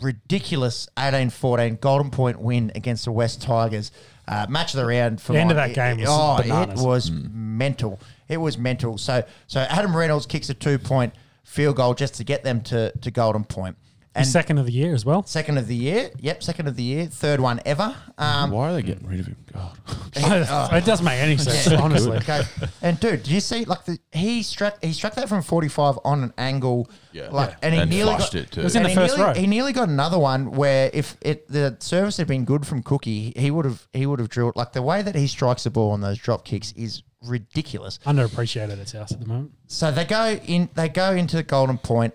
ridiculous 0.00 0.88
18-14 0.96 1.80
Golden 1.80 2.10
Point 2.10 2.40
win 2.40 2.72
against 2.74 3.04
the 3.04 3.12
West 3.12 3.40
Tigers. 3.40 3.92
Uh, 4.26 4.46
match 4.48 4.74
of 4.74 4.80
the 4.80 4.86
round 4.86 5.20
for 5.20 5.32
The 5.32 5.38
end 5.38 5.50
of 5.50 5.56
my- 5.56 5.68
that 5.68 5.74
game 5.74 5.98
was 6.00 6.08
oh, 6.10 6.36
bananas. 6.42 6.82
it 6.82 6.86
was 6.86 7.10
mental. 7.10 8.00
It 8.28 8.38
was 8.38 8.56
mental. 8.58 8.98
So 8.98 9.24
so 9.46 9.60
Adam 9.60 9.96
Reynolds 9.96 10.26
kicks 10.26 10.48
a 10.48 10.54
two 10.54 10.78
point 10.78 11.12
field 11.44 11.76
goal 11.76 11.94
just 11.94 12.14
to 12.14 12.24
get 12.24 12.42
them 12.44 12.62
to, 12.62 12.92
to 12.98 13.10
Golden 13.10 13.44
Point. 13.44 13.76
And 14.14 14.24
His 14.26 14.32
second 14.32 14.58
of 14.58 14.66
the 14.66 14.72
year 14.72 14.94
as 14.94 15.06
well. 15.06 15.22
second 15.24 15.56
of 15.56 15.66
the 15.68 15.74
year. 15.74 16.10
Yep, 16.18 16.42
second 16.42 16.68
of 16.68 16.76
the 16.76 16.82
year. 16.82 17.06
Third 17.06 17.40
one 17.40 17.62
ever. 17.64 17.96
Um, 18.18 18.50
Why 18.50 18.68
are 18.68 18.74
they 18.74 18.82
getting 18.82 19.06
rid 19.08 19.20
of 19.20 19.26
him? 19.26 19.36
God. 19.50 19.78
it 20.14 20.84
doesn't 20.84 21.04
make 21.06 21.18
any 21.18 21.38
sense, 21.38 21.66
honestly. 21.80 22.18
Okay. 22.18 22.42
And 22.82 23.00
dude, 23.00 23.22
did 23.22 23.28
you 23.28 23.40
see 23.40 23.64
like 23.64 23.86
the 23.86 23.98
he 24.12 24.42
struck 24.42 24.84
he 24.84 24.92
struck 24.92 25.14
that 25.14 25.30
from 25.30 25.40
forty 25.40 25.68
five 25.68 25.98
on 26.04 26.22
an 26.24 26.34
angle, 26.36 26.90
Yeah. 27.12 27.30
like 27.30 27.50
Yeah. 27.52 27.56
and 27.62 27.74
he 27.74 27.80
And 27.80 27.90
nearly 27.90 28.14
flushed 28.16 28.34
got, 28.34 28.42
it, 28.42 28.50
too. 28.50 28.60
It 28.60 28.64
was 28.64 28.76
in 28.76 28.80
and 28.82 28.86
the 28.86 28.90
he 28.90 28.96
first 28.96 29.16
nearly, 29.16 29.32
row. 29.32 29.40
He 29.40 29.46
nearly 29.46 29.72
got 29.72 29.88
another 29.88 30.18
one 30.18 30.50
where 30.50 30.90
if 30.92 31.16
it 31.22 31.48
the 31.48 31.78
service 31.80 32.18
had 32.18 32.26
been 32.26 32.44
good 32.44 32.66
from 32.66 32.82
Cookie, 32.82 33.32
he 33.34 33.50
would 33.50 33.64
have 33.64 33.88
he 33.94 34.04
would 34.04 34.18
have 34.18 34.28
drilled 34.28 34.56
like 34.56 34.74
the 34.74 34.82
way 34.82 35.00
that 35.00 35.14
he 35.14 35.26
strikes 35.26 35.64
the 35.64 35.70
ball 35.70 35.90
on 35.92 36.02
those 36.02 36.18
drop 36.18 36.44
kicks 36.44 36.72
is 36.72 37.02
ridiculous. 37.26 37.98
Underappreciated 38.04 38.78
at 38.78 38.88
South 38.90 39.10
at 39.10 39.20
the 39.20 39.26
moment. 39.26 39.52
So 39.68 39.90
they 39.90 40.04
go 40.04 40.32
in 40.44 40.68
they 40.74 40.90
go 40.90 41.12
into 41.12 41.36
the 41.36 41.42
Golden 41.42 41.78
Point, 41.78 42.12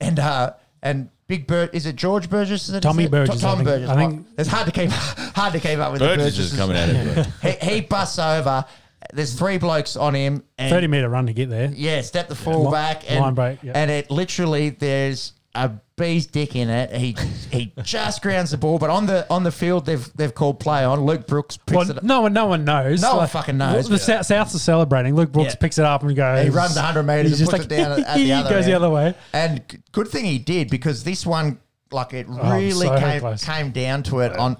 and 0.00 0.18
uh 0.18 0.54
and. 0.82 1.10
Big 1.28 1.46
Bird 1.46 1.70
is 1.72 1.86
it 1.86 1.96
George 1.96 2.30
Burgess? 2.30 2.68
Is 2.68 2.74
it 2.74 2.80
Tommy 2.82 3.04
is 3.04 3.08
it? 3.08 3.10
Burgess, 3.10 3.40
Tom 3.40 3.52
I 3.52 3.56
think. 3.56 3.66
Burgess. 3.68 3.90
I 3.90 3.96
think- 3.96 4.26
it's 4.38 4.48
hard 4.48 4.66
to 4.66 4.72
keep 4.72 4.90
hard 4.90 5.52
to 5.54 5.60
keep 5.60 5.78
up 5.78 5.92
with 5.92 6.00
Burgess 6.00 6.36
the 6.36 6.42
is 6.42 6.56
coming 6.56 6.76
out 6.76 6.88
of 6.88 6.96
it. 7.18 7.26
He, 7.62 7.74
he 7.74 7.80
busts 7.80 8.18
over. 8.18 8.64
There's 9.12 9.34
three 9.34 9.58
blokes 9.58 9.96
on 9.96 10.14
him. 10.14 10.42
And 10.58 10.70
30 10.70 10.86
metre 10.88 11.08
run 11.08 11.26
to 11.26 11.32
get 11.32 11.48
there. 11.48 11.70
Yeah, 11.72 12.00
step 12.00 12.28
the 12.28 12.34
full 12.34 12.64
Li- 12.66 12.70
back 12.72 13.08
and, 13.10 13.20
line 13.20 13.34
break, 13.34 13.62
yeah. 13.62 13.72
and 13.74 13.90
it 13.90 14.10
literally 14.10 14.70
there's 14.70 15.32
a 15.56 15.80
bee's 15.96 16.26
dick 16.26 16.54
in 16.54 16.68
it. 16.68 16.92
He 16.94 17.16
he 17.50 17.72
just 17.82 18.22
grounds 18.22 18.50
the 18.50 18.58
ball, 18.58 18.78
but 18.78 18.90
on 18.90 19.06
the 19.06 19.26
on 19.30 19.42
the 19.44 19.50
field 19.50 19.86
they've 19.86 20.08
they've 20.14 20.34
called 20.34 20.60
play 20.60 20.84
on. 20.84 21.00
Luke 21.04 21.26
Brooks 21.26 21.56
picks 21.56 21.76
Well, 21.76 21.90
it 21.90 21.96
up. 21.98 22.02
no 22.04 22.20
one, 22.20 22.32
no 22.32 22.46
one 22.46 22.64
knows. 22.64 23.00
No 23.02 23.16
one 23.16 23.28
fucking 23.28 23.56
knows. 23.56 23.88
The 23.88 23.98
South, 23.98 24.26
Souths 24.28 24.54
are 24.54 24.58
celebrating. 24.58 25.14
Luke 25.14 25.32
Brooks 25.32 25.54
Yeah. 25.54 25.58
picks 25.60 25.78
it 25.78 25.84
up 25.84 26.02
and 26.02 26.14
goes. 26.14 26.44
He 26.44 26.50
runs 26.50 26.76
100 26.76 27.02
metres 27.02 27.30
he's 27.30 27.40
and 27.40 27.50
just 27.50 27.50
puts 27.50 27.64
it 27.64 27.68
down 27.76 27.92
at- 27.92 28.06
at 28.06 28.16
he 28.18 28.24
the 28.26 28.32
other 28.32 28.50
goes 28.50 28.66
the 28.66 28.74
other 28.74 28.90
way. 28.90 29.14
And 29.32 29.62
good 29.92 30.08
thing 30.08 30.24
he 30.26 30.38
did 30.38 30.70
because 30.70 31.02
this 31.04 31.24
one, 31.24 31.58
like 31.90 32.12
it 32.12 32.26
Oh, 32.28 32.52
really 32.52 32.86
so 32.88 32.98
came, 32.98 33.36
came 33.38 33.70
down 33.72 34.02
to 34.04 34.20
it 34.20 34.36
on 34.36 34.56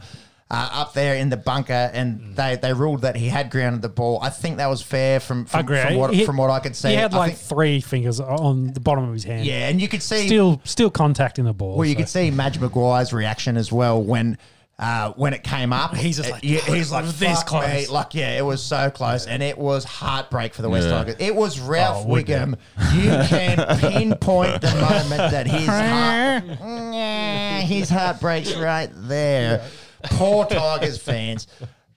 uh, 0.49 0.69
up 0.73 0.93
there 0.95 1.17
in 1.17 1.29
the 1.29 1.37
bunker, 1.37 1.91
and 1.93 2.37
they, 2.37 2.55
they 2.57 2.73
ruled 2.73 3.01
that 3.03 3.17
he 3.17 3.29
had 3.29 3.51
grounded 3.51 3.83
the 3.83 3.89
ball. 3.89 4.21
I 4.23 4.31
think 4.31 4.59
that 4.59 4.69
was 4.69 4.81
fair 4.81 5.19
from 5.19 5.45
from, 5.45 5.61
agree. 5.61 5.81
from 5.81 5.97
what 5.97 6.15
He- 6.15 6.25
from 6.25 6.37
what 6.37 6.51
I 6.51 6.61
could 6.61 6.77
see. 6.77 6.91
He 6.91 6.95
had 6.95 7.13
I 7.15 7.17
like 7.19 7.35
think- 7.35 7.49
three 7.49 7.81
fingers 7.81 8.21
on 8.21 8.73
the 8.73 8.81
bottom 8.81 9.05
of 9.09 9.13
his 9.13 9.25
hand. 9.25 9.45
yeah, 9.45 9.69
and 9.69 9.81
you 9.81 9.89
could 9.89 10.03
see 10.03 10.27
Still, 10.27 10.61
still 10.65 10.91
contacting 10.91 11.45
the 11.47 11.53
ball. 11.53 11.77
Well, 11.77 11.87
you 11.87 11.95
so. 11.95 11.99
could 11.99 12.09
see 12.09 12.31
Madge 12.31 12.61
Maguire's 12.61 13.13
reaction 13.13 13.57
as 13.57 13.73
well 13.73 14.01
when 14.03 14.39
uh, 14.79 15.11
when 15.17 15.33
it 15.33 15.43
came 15.43 15.73
up. 15.73 15.97
He's 15.97 16.19
just 16.19 16.29
Uh, 16.29 16.35
like, 16.35 16.45
yeah, 16.45 16.59
he's 16.61 16.93
like 16.93 17.07
this 17.07 17.43
"Fuck 17.43 17.53
me." 17.55 17.59
close. 17.61 17.89
Like, 17.91 18.15
yeah, 18.15 18.37
it 18.39 18.45
was 18.45 18.63
so 18.63 18.91
close, 18.91 19.27
and 19.27 19.43
it 19.43 19.57
was 19.59 19.85
heartbreak 19.85 20.53
for 20.55 20.61
the 20.63 20.69
West 20.69 20.87
Yeah. 20.87 20.99
Tigers. 20.99 21.17
It 21.19 21.35
was 21.35 21.59
Ralph 21.59 22.05
Oh, 22.07 22.11
Wiggum. 22.11 22.57
Wiggum. 22.79 22.95
You 22.95 23.27
can 23.29 23.79
pinpoint 23.91 24.61
the 24.61 24.75
moment 24.75 25.33
that 25.33 25.47
his 25.49 25.67
heart, 25.67 26.45
Yeah, 26.95 27.61
his 27.63 27.89
heart 27.89 28.21
breaks 28.21 28.55
right 28.55 28.91
there. 28.95 29.65
Poor 30.11 30.45
Tigers 30.47 30.99
fans. 30.99 31.47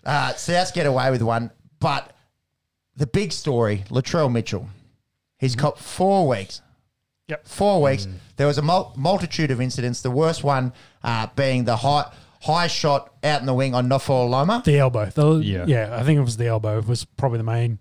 Uh, 0.06 0.34
Souths 0.34 0.74
get 0.74 0.86
away 0.86 1.12
with 1.12 1.22
one, 1.22 1.52
but 1.80 2.12
the 2.96 3.08
big 3.08 3.32
story: 3.32 3.84
Latrell 3.90 4.32
Mitchell. 4.32 4.68
He's 5.38 5.54
Mm-hmm. 5.56 5.62
got 5.62 5.80
four 5.80 6.28
weeks 6.28 6.62
Yep. 7.30 7.48
four 7.48 7.82
weeks. 7.82 8.08
There 8.38 8.48
was 8.48 8.58
a 8.58 8.62
mul- 8.62 8.92
multitude 8.98 9.52
of 9.52 9.62
incidents. 9.62 10.02
The 10.02 10.10
worst 10.12 10.44
one 10.44 10.74
uh, 11.04 11.28
being 11.36 11.64
the 11.66 11.76
high 11.78 12.12
high 12.42 12.68
shot 12.68 13.14
out 13.24 13.40
in 13.42 13.46
the 13.46 13.54
wing 13.54 13.76
on 13.76 13.88
Nofoaluma. 13.88 14.64
The 14.64 14.80
elbow. 14.80 15.06
The, 15.08 15.36
Yeah. 15.38 15.66
yeah. 15.68 15.96
I 15.96 16.04
think 16.04 16.18
it 16.18 16.22
was 16.24 16.38
the 16.38 16.48
elbow 16.48 16.80
It 16.80 16.88
was 16.88 17.06
probably 17.06 17.38
the 17.38 17.44
main 17.44 17.80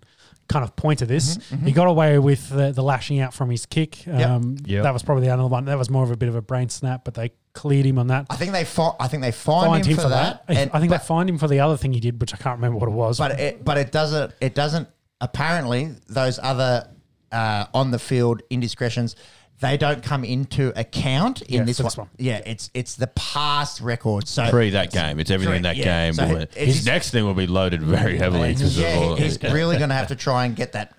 kind 0.49 0.63
of 0.63 0.75
point 0.75 1.01
of 1.01 1.07
this. 1.07 1.37
Mm-hmm, 1.37 1.65
He 1.65 1.71
got 1.71 1.87
away 1.87 2.19
with 2.19 2.49
the, 2.49 2.71
the 2.71 2.83
lashing 2.83 3.19
out 3.21 3.33
from 3.33 3.49
his 3.49 3.65
kick. 3.65 4.07
Um, 4.07 4.57
Yep. 4.65 4.83
That 4.83 4.93
was 4.93 5.01
probably 5.03 5.25
the 5.27 5.33
other 5.33 5.47
one. 5.47 5.65
That 5.65 5.77
was 5.77 5.89
more 5.89 6.03
of 6.03 6.11
a 6.11 6.17
bit 6.17 6.29
of 6.29 6.35
a 6.35 6.41
brain 6.41 6.69
snap, 6.69 7.03
but 7.05 7.13
they 7.15 7.31
cleared 7.53 7.85
him 7.85 7.97
on 7.99 8.07
that. 8.07 8.25
I 8.29 8.35
think 8.35 8.51
they 8.53 8.63
fi- 8.63 8.95
I 8.99 9.07
think 9.07 9.23
they 9.23 9.31
fined, 9.31 9.85
him, 9.85 9.95
for 9.97 10.09
that. 10.09 10.43
I- 10.47 10.53
and- 10.53 10.71
I 10.73 10.79
think 10.79 10.91
but, 10.91 10.99
they 11.01 11.05
fined 11.05 11.29
him 11.29 11.37
for 11.37 11.47
the 11.47 11.59
other 11.59 11.77
thing 11.77 11.93
he 11.93 11.99
did, 11.99 12.19
which 12.21 12.33
I 12.33 12.37
can't 12.37 12.57
remember 12.57 12.77
what 12.77 12.87
it 12.89 12.93
was. 12.93 13.17
but 13.17 13.39
it 13.39 13.65
but 13.65 13.77
it 13.77 13.91
doesn't 13.91 14.33
it 14.41 14.53
doesn't 14.55 14.87
apparently 15.21 15.93
those 16.07 16.39
other 16.41 16.87
uh, 17.31 17.65
on 17.73 17.91
the 17.91 17.99
field 17.99 18.41
indiscretions 18.49 19.15
they 19.61 19.75
don't 19.75 20.01
come 20.01 20.23
into 20.23 20.71
account 20.79 21.41
in 21.41 21.55
Yeah, 21.59 21.63
this, 21.65 21.77
for 21.77 21.83
one. 21.83 21.89
this 21.89 21.97
one. 21.97 22.09
Yeah, 22.17 22.41
it's 22.45 22.69
it's 22.73 22.95
the 22.95 23.07
past 23.07 23.81
record. 23.81 24.25
So 24.25 24.49
Pre 24.49 24.69
that 24.69 24.91
game, 24.93 25.19
it's 25.19 25.29
everything 25.29 25.57
in 25.57 25.61
that 25.63 25.75
Yeah, 25.75 26.05
game. 26.05 26.13
so 26.13 26.27
will- 26.29 26.37
it- 26.37 26.53
his 26.55 26.85
next 26.85 27.09
thing 27.11 27.25
will 27.25 27.33
be 27.33 27.45
loaded 27.45 27.83
very 27.83 28.17
heavily. 28.17 28.53
because 28.53 28.77
of 28.77 28.83
yeah, 28.83 28.95
all 28.95 29.15
he's 29.17 29.37
really 29.43 29.77
going 29.77 29.89
to 29.89 29.95
have 29.95 30.07
to 30.07 30.15
try 30.15 30.45
and 30.45 30.55
get 30.55 30.71
that 30.73 30.93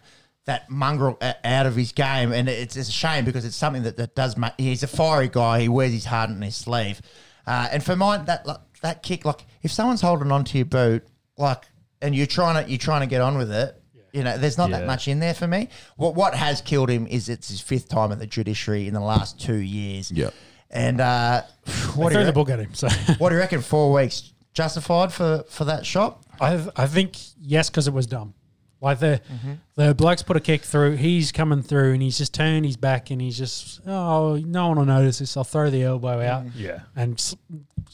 that 0.47 0.71
mongrel 0.71 1.19
uh, 1.21 1.35
out 1.45 1.67
of 1.67 1.77
his 1.77 1.93
game, 1.93 2.33
and 2.33 2.49
it's, 2.49 2.77
it's 2.77 2.89
a 2.89 2.93
shame 2.93 3.25
because 3.25 3.45
it's 3.45 3.57
something 3.57 3.83
that, 3.83 3.97
that 3.97 4.15
does. 4.15 4.37
Make, 4.37 4.53
he's 4.59 4.83
a 4.83 4.87
fiery 4.87 5.29
guy. 5.29 5.61
He 5.61 5.69
wears 5.69 5.93
his 5.93 6.07
heart 6.07 6.31
on 6.31 6.41
his 6.43 6.57
sleeve, 6.57 7.01
uh, 7.47 7.69
and 7.71 7.83
for 7.83 7.97
mine, 7.97 8.25
that 8.27 8.47
like, 8.47 8.59
that 8.83 9.03
kick, 9.03 9.25
like 9.25 9.45
if 9.63 9.71
someone's 9.71 10.01
holding 10.01 10.33
onto 10.33 10.59
your 10.59 10.65
boot, 10.65 11.07
like, 11.37 11.65
and 12.03 12.15
you're 12.15 12.27
trying 12.27 12.65
to 12.65 12.71
you're 12.71 12.79
trying 12.79 13.01
to 13.01 13.07
get 13.07 13.21
on 13.21 13.37
with 13.37 13.53
it. 13.53 13.77
You 14.13 14.25
know, 14.25 14.37
there's 14.37 14.59
not 14.59 14.71
that 14.71 14.87
much 14.87 15.07
in 15.07 15.21
there 15.21 15.35
for 15.35 15.47
me. 15.47 15.69
What 15.97 16.17
what 16.17 16.35
has 16.35 16.61
killed 16.61 16.91
him 16.91 17.07
is 17.07 17.29
it's 17.29 17.49
his 17.49 17.61
fifth 17.61 17.89
time 17.89 18.11
at 18.11 18.19
the 18.19 18.27
judiciary 18.27 18.89
in 18.89 18.95
the 18.95 19.01
last 19.01 19.41
two 19.41 19.59
years. 19.59 20.11
Yeah. 20.11 20.31
and 20.69 21.01
uh, 21.01 21.43
they 21.65 21.73
what 21.73 22.09
do 22.09 22.15
threw 22.15 22.21
you 22.23 22.27
the 22.27 22.33
book 22.33 22.51
at 22.51 22.59
him. 22.59 22.75
So 22.75 22.89
what 23.19 23.29
do 23.29 23.37
you 23.37 23.41
reckon? 23.41 23.61
Four 23.61 23.93
weeks 23.93 24.33
justified 24.53 25.13
for 25.13 25.45
for 25.49 25.65
that 25.67 25.87
shot? 25.87 26.23
I, 26.41 26.67
I 26.75 26.87
think 26.87 27.17
yes, 27.41 27.71
because 27.71 27.87
it 27.87 27.95
was 27.95 28.07
dumb. 28.07 28.35
Like 28.81 28.99
the 29.01 29.21
Mm-hmm. 29.33 29.53
the 29.77 29.95
blokes 29.95 30.23
put 30.23 30.37
a 30.37 30.41
kick 30.41 30.63
through. 30.63 30.97
He's 30.97 31.33
coming 31.33 31.63
through, 31.63 31.93
and 31.93 32.03
he's 32.03 32.17
just 32.19 32.33
turned 32.35 32.65
his 32.65 32.77
back, 32.77 33.11
and 33.11 33.21
he's 33.21 33.37
just 33.37 33.81
oh, 33.87 34.37
no 34.37 34.69
one 34.69 34.79
will 34.79 34.85
notice 34.87 35.19
this. 35.19 35.37
I'll 35.37 35.45
throw 35.45 35.69
the 35.71 35.83
elbow 35.83 36.21
out. 36.23 36.47
Yeah. 36.57 36.81
and 36.97 37.19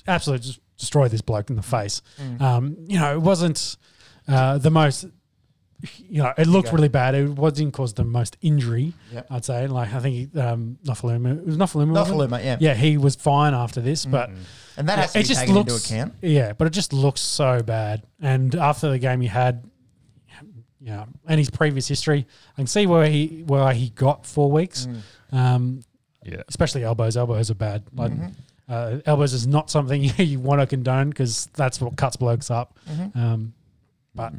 absolutely 0.06 0.46
just 0.46 0.60
destroy 0.78 1.08
this 1.08 1.20
bloke 1.22 1.50
in 1.50 1.56
the 1.56 1.62
face. 1.62 2.02
Mm. 2.20 2.40
Um, 2.40 2.76
you 2.86 2.98
know, 2.98 3.14
it 3.14 3.20
wasn't 3.20 3.76
uh, 4.28 4.58
the 4.58 4.70
most. 4.70 5.06
You 6.08 6.22
know, 6.22 6.32
it 6.38 6.46
looked 6.46 6.72
really 6.72 6.88
bad. 6.88 7.14
It 7.14 7.28
was 7.28 7.52
didn't 7.52 7.72
cause 7.74 7.92
the 7.92 8.02
most 8.04 8.36
injury. 8.40 8.94
Yep. 9.12 9.26
I'd 9.30 9.44
say. 9.44 9.66
Like 9.66 9.92
I 9.92 10.00
think 10.00 10.34
um, 10.36 10.78
Nofoaluma, 10.84 11.38
it 11.38 11.44
was 11.46 11.56
Nofoaluma. 11.58 11.92
wasn't? 11.92 12.18
Nofoaluma, 12.18 12.44
yeah. 12.44 12.56
yeah, 12.60 12.74
he 12.74 12.96
was 12.96 13.14
fine 13.14 13.52
after 13.52 13.82
this, 13.82 14.06
but 14.06 14.30
And 14.78 14.88
that 14.88 14.98
has 14.98 15.12
to 15.12 15.18
it 15.18 15.22
be 15.22 15.28
just 15.28 15.40
taken 15.40 15.54
looks, 15.54 15.72
into 15.90 15.94
account. 15.94 16.14
Yeah, 16.22 16.52
but 16.54 16.66
it 16.66 16.70
just 16.70 16.92
looks 16.94 17.20
so 17.20 17.62
bad. 17.62 18.04
And 18.20 18.54
after 18.54 18.88
the 18.90 18.98
game 18.98 19.20
he 19.20 19.26
had, 19.28 19.64
yeah, 20.86 21.04
and 21.26 21.38
his 21.38 21.50
previous 21.50 21.88
history, 21.88 22.26
I 22.54 22.60
can 22.60 22.66
see 22.68 22.86
where 22.86 23.06
he 23.08 23.42
where 23.46 23.72
he 23.74 23.90
got 23.90 24.24
four 24.24 24.50
weeks. 24.52 24.86
Mm. 24.86 25.36
Um, 25.36 25.80
Yeah. 26.24 26.42
especially 26.48 26.84
elbows. 26.84 27.16
Elbows 27.16 27.50
are 27.50 27.54
bad. 27.56 27.82
Like 27.92 28.12
Mm-hmm. 28.12 28.28
uh, 28.72 28.98
elbows 29.04 29.32
is 29.32 29.46
not 29.48 29.68
something 29.70 30.02
you 30.18 30.38
want 30.40 30.60
to 30.60 30.66
condone 30.66 31.08
because 31.10 31.46
that's 31.54 31.80
what 31.80 31.96
cuts 31.96 32.16
blokes 32.16 32.50
up. 32.50 32.78
Mm-hmm. 32.88 33.18
Um, 33.18 33.52
but 34.14 34.32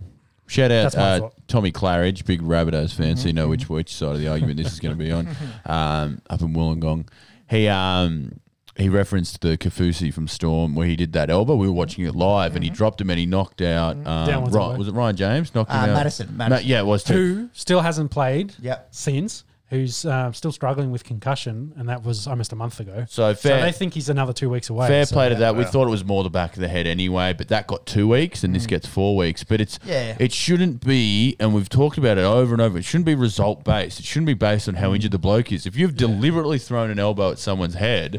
Shout 0.48 0.72
out 0.72 0.96
uh. 0.96 1.30
Tommy 1.50 1.74
Claridge, 1.74 2.26
big 2.26 2.42
Rabbitohs 2.42 2.94
fan, 2.94 3.16
Mm-hmm. 3.16 3.18
so 3.22 3.28
you 3.28 3.34
know 3.34 3.50
which 3.50 3.68
which 3.70 3.94
side 3.94 4.16
of 4.16 4.20
the 4.22 4.30
argument 4.30 4.56
this 4.58 4.72
is 4.72 4.80
going 4.80 4.98
to 4.98 5.04
be 5.04 5.12
on. 5.12 5.28
Um, 5.66 6.22
up 6.30 6.42
in 6.42 6.54
Wollongong, 6.54 7.08
he 7.50 7.68
um, 7.68 8.40
he 8.78 8.90
referenced 8.90 9.42
the 9.42 9.58
Kaufusi 9.58 10.14
from 10.14 10.28
Storm 10.28 10.76
where 10.76 10.88
he 10.88 10.96
did 10.96 11.14
that 11.14 11.30
elbow. 11.30 11.56
We 11.56 11.68
were 11.68 11.74
watching 11.74 12.06
it 12.06 12.16
live, 12.16 12.56
and 12.56 12.64
he 12.64 12.70
dropped 12.70 13.02
him 13.02 13.10
and 13.10 13.20
he 13.20 13.26
knocked 13.26 13.62
out. 13.62 14.04
Down 14.04 14.30
Um, 14.30 14.42
one's 14.44 14.54
Ryan, 14.56 14.66
elbow. 14.70 14.78
was 14.80 14.88
it 14.88 14.94
Ryan 14.94 15.16
James 15.16 15.56
knocked 15.56 15.72
him 15.72 15.78
Uh, 15.78 15.84
out? 15.84 15.94
Madison, 15.94 16.28
Ma- 16.38 16.50
Madison. 16.50 16.70
yeah, 16.70 16.80
it 16.80 16.86
was 16.86 17.04
too. 17.04 17.14
who 17.14 17.50
still 17.54 17.82
hasn't 17.82 18.12
played 18.12 18.54
Yep. 18.62 18.88
since? 18.92 19.44
Who's 19.70 20.06
uh, 20.06 20.32
still 20.32 20.54
struggling 20.54 20.92
with 20.92 21.04
concussion, 21.04 21.74
and 21.76 21.90
that 21.90 22.02
was 22.02 22.26
almost 22.26 22.54
a 22.54 22.56
month 22.56 22.80
ago. 22.80 23.04
So 23.10 23.34
So 23.34 23.50
fair, 23.50 23.62
they 23.62 23.74
think 23.74 23.96
he's 23.96 24.08
another 24.08 24.32
two 24.32 24.50
weeks 24.50 24.70
away. 24.70 24.88
fair 24.88 25.06
so- 25.06 25.14
play 25.14 25.28
to 25.28 25.36
that. 25.36 25.58
We 25.58 25.66
thought 25.66 25.88
it 25.88 25.92
was 25.92 26.06
more 26.06 26.24
the 26.24 26.30
back 26.30 26.54
of 26.54 26.62
the 26.62 26.70
head 26.70 26.88
anyway, 26.88 27.34
but 27.34 27.50
that 27.50 27.68
got 27.68 27.86
two 27.86 28.08
weeks, 28.08 28.46
and 28.46 28.56
this 28.56 28.66
gets 28.66 28.88
four 28.88 29.18
weeks. 29.18 29.44
But 29.44 29.60
it's 29.60 29.78
Yeah. 29.86 30.16
it 30.20 30.32
shouldn't 30.32 30.86
be, 30.86 31.36
and 31.38 31.54
we've 31.54 31.68
talked 31.68 31.98
about 31.98 32.18
it 32.18 32.24
over 32.24 32.54
and 32.54 32.62
over. 32.62 32.78
It 32.78 32.86
shouldn't 32.86 33.08
be 33.08 33.16
result 33.16 33.66
based. 33.66 34.00
It 34.00 34.06
shouldn't 34.06 34.28
be 34.28 34.36
based 34.36 34.70
on 34.70 34.76
how 34.76 34.94
injured 34.94 35.12
the 35.12 35.18
bloke 35.20 35.52
is. 35.52 35.66
If 35.66 35.76
you've 35.76 35.98
deliberately 35.98 36.60
thrown 36.60 36.90
an 36.90 36.98
elbow 36.98 37.32
at 37.32 37.38
someone's 37.38 37.76
head, 37.76 38.14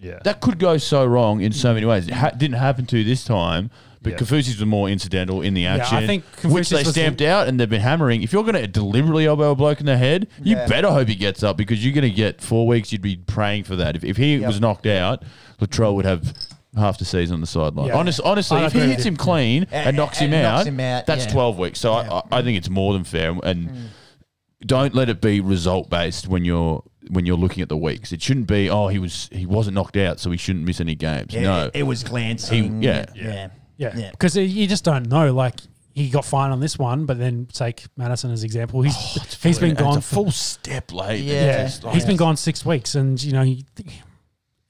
Yeah. 0.00 0.18
that 0.24 0.40
could 0.40 0.58
go 0.58 0.76
so 0.78 1.04
wrong 1.04 1.40
in 1.40 1.52
so 1.52 1.74
many 1.74 1.86
ways. 1.86 2.06
It 2.08 2.14
ha- 2.14 2.30
didn't 2.30 2.56
happen 2.58 2.86
to 2.86 3.02
this 3.04 3.24
time, 3.24 3.70
but 4.00 4.12
Yeah. 4.12 4.18
Kaufusi's 4.18 4.58
was 4.58 4.66
more 4.66 4.88
incidental 4.88 5.42
in 5.42 5.54
the 5.54 5.66
I 5.66 5.78
action, 5.78 6.06
think 6.06 6.24
which 6.44 6.66
Kaufusi's 6.66 6.68
they 6.70 6.76
was- 6.84 6.88
stamped 6.90 7.20
out 7.22 7.48
and 7.48 7.58
they've 7.58 7.68
been 7.68 7.80
hammering. 7.80 8.22
If 8.22 8.32
you're 8.32 8.44
going 8.44 8.54
to 8.54 8.66
deliberately 8.68 9.26
elbow 9.26 9.50
a 9.50 9.54
bloke 9.56 9.80
in 9.80 9.86
the 9.86 9.96
head, 9.96 10.28
you 10.42 10.56
Yeah. 10.56 10.66
better 10.66 10.90
hope 10.90 11.08
he 11.08 11.14
gets 11.16 11.42
up 11.42 11.56
because 11.56 11.84
you're 11.84 11.94
going 11.94 12.08
to 12.08 12.14
get 12.16 12.40
four 12.40 12.66
weeks. 12.66 12.92
You'd 12.92 13.02
be 13.02 13.16
praying 13.16 13.64
for 13.64 13.74
that. 13.76 13.96
If, 13.96 14.04
if 14.04 14.16
he 14.16 14.36
Yep. 14.36 14.46
was 14.46 14.60
knocked 14.60 14.86
out, 14.86 15.24
Latrell 15.60 15.94
would 15.94 16.04
have 16.04 16.32
half 16.76 16.96
the 16.98 17.04
season 17.04 17.34
on 17.34 17.40
the 17.40 17.46
sideline. 17.48 17.88
Yeah. 17.88 17.96
Honest, 17.96 18.20
honestly, 18.24 18.58
I 18.58 18.66
if 18.66 18.72
he 18.72 18.78
agree 18.78 18.90
hits 18.90 18.98
with 19.00 19.06
him 19.06 19.16
clean 19.16 19.66
And- 19.72 19.88
and, 19.88 19.96
knocks 19.96 20.20
and 20.20 20.32
him 20.32 20.42
knocks 20.42 20.60
out, 20.60 20.66
him 20.68 20.78
out, 20.80 21.06
that's 21.06 21.24
yeah. 21.26 21.32
12 21.32 21.58
weeks. 21.58 21.80
So 21.80 21.92
Yeah. 22.00 22.20
I, 22.30 22.38
I 22.38 22.42
think 22.42 22.56
it's 22.56 22.70
more 22.70 22.92
than 22.92 23.02
fair. 23.02 23.30
And 23.42 23.68
mm. 23.68 23.74
don't 24.64 24.94
let 24.94 25.08
it 25.08 25.20
be 25.20 25.40
result 25.40 25.90
based 25.90 26.28
when 26.28 26.44
you're 26.44 26.84
when 27.10 27.26
you're 27.26 27.36
looking 27.36 27.62
at 27.62 27.68
the 27.68 27.76
weeks. 27.76 28.12
It 28.12 28.22
shouldn't 28.22 28.46
be 28.46 28.68
oh 28.70 28.88
he 28.88 28.98
was 28.98 29.28
he 29.32 29.46
wasn't 29.46 29.74
knocked 29.74 29.96
out 29.96 30.20
so 30.20 30.30
he 30.30 30.36
shouldn't 30.36 30.64
miss 30.64 30.80
any 30.80 30.94
games. 30.94 31.32
Yeah, 31.34 31.40
no, 31.42 31.64
it, 31.66 31.76
it 31.76 31.82
was 31.84 32.02
glancing. 32.04 32.80
He- 32.80 32.86
yeah. 32.86 33.06
yeah, 33.14 33.48
Yeah, 33.76 33.96
Yeah. 33.96 34.10
because 34.10 34.36
you 34.36 34.66
just 34.66 34.84
don't 34.84 35.08
know. 35.08 35.32
Like 35.32 35.54
he 35.94 36.08
got 36.10 36.24
fined 36.24 36.52
on 36.52 36.60
this 36.60 36.78
one, 36.78 37.06
but 37.06 37.18
then 37.18 37.46
take 37.52 37.84
Madison 37.96 38.30
as 38.30 38.44
example. 38.44 38.82
He's 38.82 38.94
oh, 38.96 39.24
he's 39.42 39.58
been 39.58 39.74
gone 39.74 39.98
a 39.98 40.00
full 40.00 40.30
step 40.30 40.92
late. 40.92 41.22
Yeah. 41.22 41.32
Yeah, 41.44 41.66
It's 41.66 41.82
like- 41.82 41.94
he's 41.94 42.04
been 42.04 42.16
gone 42.16 42.36
six 42.36 42.64
weeks, 42.64 42.94
and 42.94 43.20
you 43.22 43.32
know, 43.32 43.42
he, 43.42 43.64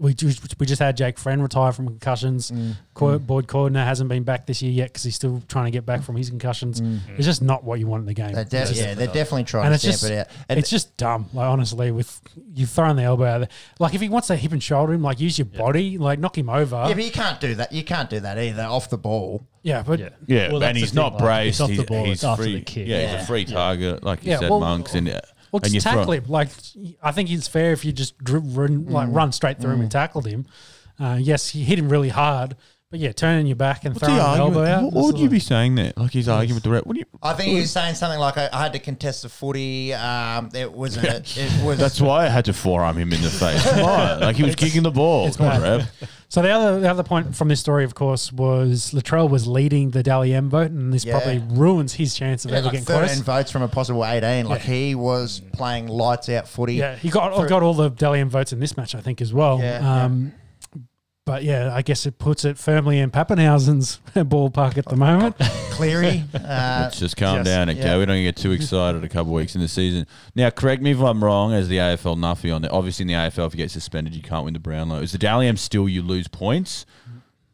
we 0.00 0.14
just, 0.14 0.58
we 0.60 0.64
just 0.66 0.78
had 0.80 0.96
Jake 0.96 1.18
Friend 1.18 1.42
retire 1.42 1.72
from 1.72 1.86
concussions. 1.86 2.52
Mm. 2.52 2.76
Co- 2.94 3.18
Boyd 3.18 3.48
Cordner 3.48 3.84
hasn't 3.84 4.08
been 4.08 4.22
back 4.22 4.46
this 4.46 4.62
year 4.62 4.70
yet 4.70 4.88
because 4.90 5.02
he's 5.02 5.16
still 5.16 5.42
trying 5.48 5.64
to 5.64 5.70
get 5.72 5.84
back 5.84 6.02
from 6.02 6.14
his 6.14 6.28
concussions. 6.30 6.80
It's 7.16 7.26
just 7.26 7.42
not 7.42 7.64
what 7.64 7.80
you 7.80 7.88
want 7.88 8.02
in 8.02 8.06
the 8.06 8.14
game. 8.14 8.32
They're 8.32 8.44
de- 8.44 8.58
It's 8.60 8.70
just- 8.70 8.80
yeah, 8.80 8.94
they're 8.94 9.06
definitely 9.08 9.44
trying 9.44 9.66
and 9.72 9.80
to 9.80 9.88
it's 9.88 9.98
stamp 9.98 10.12
just 10.12 10.12
it 10.12 10.18
out. 10.18 10.44
And 10.48 10.58
it's 10.58 10.70
just 10.70 10.96
dumb. 10.96 11.28
Like 11.32 11.48
honestly, 11.48 11.90
with 11.90 12.20
you 12.54 12.66
throwing 12.66 12.94
the 12.94 13.02
elbow 13.02 13.24
out 13.24 13.38
there, 13.40 13.48
like 13.80 13.92
if 13.94 14.00
he 14.00 14.08
wants 14.08 14.28
to 14.28 14.36
hip 14.36 14.52
and 14.52 14.62
shoulder 14.62 14.92
him, 14.92 15.02
like 15.02 15.18
use 15.18 15.36
your 15.36 15.46
body, 15.46 15.98
like 15.98 16.20
knock 16.20 16.38
him 16.38 16.48
over. 16.48 16.76
yeah, 16.88 16.94
but 16.94 17.04
you 17.04 17.10
can't 17.10 17.40
do 17.40 17.56
that. 17.56 17.72
You 17.72 17.82
can't 17.82 18.08
do 18.08 18.20
that 18.20 18.38
either 18.38 18.62
off 18.62 18.90
the 18.90 18.98
ball. 18.98 19.42
Yeah, 19.64 19.82
but 19.82 19.98
Yeah. 19.98 20.08
Yeah, 20.26 20.52
Well, 20.52 20.62
and 20.62 20.78
he's 20.78 20.94
not 20.94 21.14
like, 21.14 21.22
braced. 21.22 21.48
it's 21.48 21.60
off 21.60 21.68
the 21.70 21.74
he's, 21.74 21.84
ball, 21.84 22.04
he's 22.04 22.24
after 22.24 22.42
free. 22.44 22.54
the 22.54 22.60
kick. 22.62 22.86
Yeah, 22.86 23.00
Yeah. 23.00 23.12
he's 23.16 23.22
a 23.24 23.26
free 23.26 23.44
target, 23.44 24.04
like 24.04 24.24
you 24.24 24.30
Yeah, 24.30 24.38
said, 24.38 24.50
well- 24.50 24.60
monks. 24.60 24.94
And 24.94 25.08
uh, 25.08 25.20
Well, 25.52 25.60
and 25.62 25.72
just 25.72 25.74
you 25.74 25.80
throw- 25.92 26.12
him. 26.12 26.24
Like 26.28 26.48
I 27.02 27.12
think 27.12 27.30
it's 27.30 27.48
fair 27.48 27.72
if 27.72 27.84
you 27.84 27.92
just 27.92 28.18
dr- 28.18 28.56
run, 28.56 28.86
like 28.86 29.08
run 29.10 29.32
straight 29.32 29.58
through 29.60 29.72
him 29.74 29.80
and 29.82 29.90
tackled 29.90 30.26
him. 30.26 30.46
Uh, 31.00 31.18
yes, 31.20 31.48
he 31.50 31.62
hit 31.64 31.78
him 31.78 31.88
really 31.88 32.08
hard, 32.08 32.56
but 32.90 33.00
yeah, 33.00 33.12
turning 33.12 33.46
your 33.46 33.56
back 33.56 33.84
and 33.84 33.94
What's 33.94 34.06
throwing 34.06 34.18
he 34.20 34.24
the 34.24 34.28
elbow 34.38 34.60
arguing? 34.60 34.68
out. 34.68 34.82
What, 34.84 34.92
what 34.94 35.04
would 35.06 35.18
you 35.18 35.28
be 35.28 35.40
saying 35.40 35.74
there? 35.74 35.92
Like 35.96 36.10
he's 36.12 36.28
arguing 36.28 36.54
with 36.54 36.64
the 36.64 36.70
rep. 36.70 36.86
What 36.86 36.94
do 36.94 37.00
you? 37.00 37.06
I 37.22 37.34
think 37.34 37.50
he 37.52 37.60
was 37.60 37.70
saying 37.70 37.96
something 37.96 38.18
like, 38.18 38.38
"I, 38.38 38.48
I 38.52 38.62
had 38.62 38.72
to 38.72 38.78
contest 38.78 39.22
the 39.22 39.28
footy. 39.28 39.92
Um, 39.92 40.50
it 40.54 40.72
was 40.72 40.96
a, 40.96 41.16
it 41.36 41.64
was 41.64 41.78
That's 41.78 42.00
why 42.00 42.24
I 42.26 42.28
had 42.28 42.44
to 42.46 42.52
forearm 42.52 42.96
him 42.96 43.12
in 43.12 43.20
the 43.20 43.28
face. 43.30 43.62
Come 43.70 43.84
on, 43.84 44.20
like 44.20 44.36
he 44.36 44.42
was 44.44 44.54
kicking 44.56 44.82
the 44.82 44.90
ball. 44.90 45.30
Come 45.32 45.46
on, 45.46 45.60
rep. 45.62 45.82
So 46.30 46.42
the 46.42 46.50
other 46.50 46.80
the 46.80 46.90
other 46.90 47.02
point 47.02 47.34
from 47.34 47.48
this 47.48 47.58
story, 47.60 47.84
of 47.84 47.94
course, 47.94 48.30
was 48.32 48.92
Latrell 48.92 49.28
was 49.30 49.46
leading 49.46 49.90
the 49.90 50.02
Dally 50.02 50.32
M 50.34 50.48
vote, 50.50 50.70
and 50.70 50.92
this 50.92 51.04
Yeah. 51.04 51.18
probably 51.18 51.42
ruins 51.56 51.94
his 51.94 52.14
chance 52.14 52.44
of 52.44 52.50
yeah, 52.50 52.58
ever 52.58 52.66
like 52.66 52.72
getting 52.72 52.86
thirteen 52.86 53.06
close. 53.08 53.20
votes 53.20 53.50
from 53.50 53.62
a 53.62 53.68
possible 53.68 54.04
eighteen. 54.04 54.46
Like 54.46 54.60
Yeah. 54.66 54.72
he 54.74 54.94
was 54.94 55.40
playing 55.54 55.88
lights 55.88 56.28
out 56.28 56.46
footy. 56.48 56.74
Yeah, 56.74 56.96
he 56.96 57.08
got 57.10 57.48
got 57.48 57.62
all 57.62 57.74
the 57.74 57.88
Dally 57.90 58.20
M 58.20 58.28
votes 58.30 58.52
in 58.52 58.60
this 58.60 58.76
match, 58.76 58.94
I 58.94 59.00
think, 59.00 59.20
as 59.22 59.32
well. 59.32 59.58
Yeah, 59.60 60.04
um, 60.04 60.32
But 61.28 61.44
yeah, 61.44 61.74
I 61.74 61.82
guess 61.82 62.06
it 62.06 62.18
puts 62.18 62.46
it 62.46 62.56
firmly 62.56 63.00
in 63.00 63.10
Papenhuyzen's 63.10 64.00
ballpark 64.16 64.78
at 64.78 64.86
the 64.86 64.96
moment. 64.96 65.36
Cleary. 65.72 66.24
Uh, 66.34 66.78
Let's 66.84 66.98
just 66.98 67.18
calm 67.18 67.36
yes. 67.36 67.44
down, 67.44 67.68
okay? 67.68 67.80
Yeah. 67.80 67.98
We 67.98 68.06
don't 68.06 68.22
get 68.22 68.36
too 68.36 68.52
excited 68.52 69.04
a 69.04 69.08
couple 69.10 69.32
of 69.32 69.36
weeks 69.36 69.54
in 69.54 69.60
the 69.60 69.68
season. 69.68 70.06
Now, 70.34 70.48
correct 70.48 70.80
me 70.80 70.92
if 70.92 71.00
I'm 71.00 71.22
wrong, 71.22 71.52
as 71.52 71.68
the 71.68 71.76
AFL 71.76 72.16
Nuffy 72.16 72.52
on 72.52 72.62
there. 72.62 72.74
Obviously, 72.74 73.02
in 73.02 73.08
the 73.08 73.12
AFL, 73.12 73.46
if 73.46 73.52
you 73.52 73.58
get 73.58 73.70
suspended, 73.70 74.14
you 74.14 74.22
can't 74.22 74.46
win 74.46 74.54
the 74.54 74.58
Brownlow. 74.58 75.00
Is 75.00 75.12
the 75.12 75.18
Dally 75.18 75.46
M 75.48 75.58
still 75.58 75.86
you 75.86 76.00
lose 76.00 76.28
points? 76.28 76.86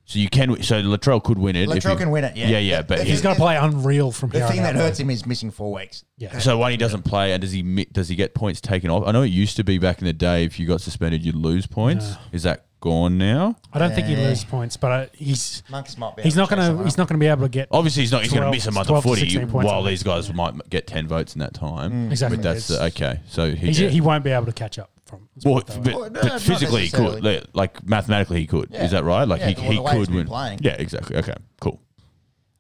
So 0.05 0.21
you 0.21 0.29
can. 0.29 0.63
So 0.63 0.81
Latrell 0.81 1.25
could 1.25 1.39
win 1.39 1.57
it. 1.57 1.69
if 1.69 1.83
Latrell 1.83 1.99
can 1.99 2.11
win 2.13 2.23
it, 2.23 2.37
yeah. 2.37 2.51
yeah, 2.51 2.59
yeah. 2.59 2.83
But 2.83 3.01
If 3.01 3.07
he's 3.07 3.15
He's 3.15 3.23
got 3.23 3.35
to 3.35 3.41
play 3.41 3.57
unreal 3.57 4.13
from 4.13 4.31
the 4.31 4.39
here. 4.39 4.47
The 4.47 4.53
thing 4.53 4.61
on 4.61 4.67
that 4.67 4.77
out, 4.77 4.83
hurts 4.83 4.99
though. 4.99 5.03
him 5.03 5.11
is 5.11 5.27
missing 5.27 5.51
four 5.51 5.73
weeks. 5.73 6.05
Yeah. 6.17 6.39
So 6.39 6.59
when 6.59 6.71
he 6.71 6.77
doesn't 6.77 7.03
play, 7.03 7.33
and 7.33 7.41
does 7.41 7.51
he 7.51 7.87
does 7.87 8.09
he 8.09 8.15
get 8.15 8.35
points 8.35 8.61
taken 8.61 8.89
off? 8.91 9.03
I 9.05 9.11
know 9.11 9.23
it 9.23 9.29
used 9.29 9.57
to 9.57 9.65
be 9.65 9.79
back 9.79 9.99
in 9.99 10.05
the 10.05 10.13
day 10.13 10.45
if 10.45 10.61
you 10.61 10.69
got 10.69 10.81
suspended, 10.81 11.25
you'd 11.25 11.35
lose 11.35 11.67
points. 11.67 12.11
No. 12.11 12.17
Is 12.31 12.45
that 12.45 12.67
gone 12.85 13.19
now? 13.19 13.57
I 13.73 13.79
don't 13.79 13.95
think 13.95 14.07
he 14.07 14.13
Yeah. 14.15 14.29
loses 14.29 14.45
points, 14.45 14.77
but 14.77 14.93
uh, 14.93 15.07
he's 15.13 15.63
Monks 15.71 15.97
might 15.99 16.15
be. 16.17 16.23
he's 16.23 16.37
able 16.37 16.43
not 16.43 16.49
to 16.51 16.55
chase 16.55 16.57
going 16.59 16.67
someone 16.67 16.79
to 16.79 16.85
he's 16.85 16.95
up. 16.95 16.99
not 16.99 17.09
going 17.09 17.19
to 17.19 17.25
be 17.25 17.27
able 17.29 17.43
to 17.43 17.49
get 17.49 17.69
Obviously, 17.73 18.03
he's 18.03 18.13
not. 18.13 18.23
He's 18.23 18.31
going 18.33 18.43
to 18.43 18.47
12 18.49 18.55
miss 18.55 18.67
a 18.67 18.71
month 18.71 18.89
12 18.89 18.99
of 18.99 19.03
to 19.03 19.09
footy 19.21 19.31
16 19.31 19.49
points 19.51 19.67
while 19.71 19.81
on 19.81 19.87
these 19.87 20.03
guys 20.03 20.33
might 20.33 20.71
get 20.71 20.87
ten 20.87 21.09
votes 21.09 21.35
in 21.35 21.41
that 21.41 21.55
time. 21.55 22.13
exactly. 22.13 22.37
But 22.37 22.43
that's 22.45 22.71
It's- 22.71 22.93
okay. 22.95 23.21
So 23.29 23.51
he, 23.51 23.67
he's, 23.69 23.81
yeah. 23.81 23.89
he 23.89 24.01
won't 24.01 24.23
be 24.23 24.31
able 24.31 24.47
to 24.47 24.53
catch 24.53 24.79
up. 24.79 24.91
From 25.07 25.29
from. 25.41 25.53
Well, 25.53 25.63
put 25.63 25.75
it 25.77 25.83
that 25.83 25.85
but, 25.85 25.95
Well, 25.95 26.11
no, 26.11 26.21
but 26.23 26.29
not 26.29 26.41
physically 26.41 26.83
he 26.85 26.91
could, 26.91 27.01
necessarily. 27.23 27.41
like, 27.41 27.47
like 27.55 27.87
mathematically 27.89 28.41
he 28.41 28.47
could. 28.47 28.69
Yeah. 28.71 28.85
Is 28.85 28.91
that 28.93 29.05
right? 29.05 29.27
Like 29.27 29.41
Yeah, 29.41 29.49
he, 29.49 29.55
the- 29.55 29.61
he 29.63 29.75
the 29.77 29.83
way 29.83 29.93
could 29.93 30.07
been 30.09 30.17
win. 30.17 30.27
playing. 30.27 30.59
Yeah, 30.63 30.73
exactly. 30.79 31.17
Okay, 31.17 31.35
cool. 31.61 31.81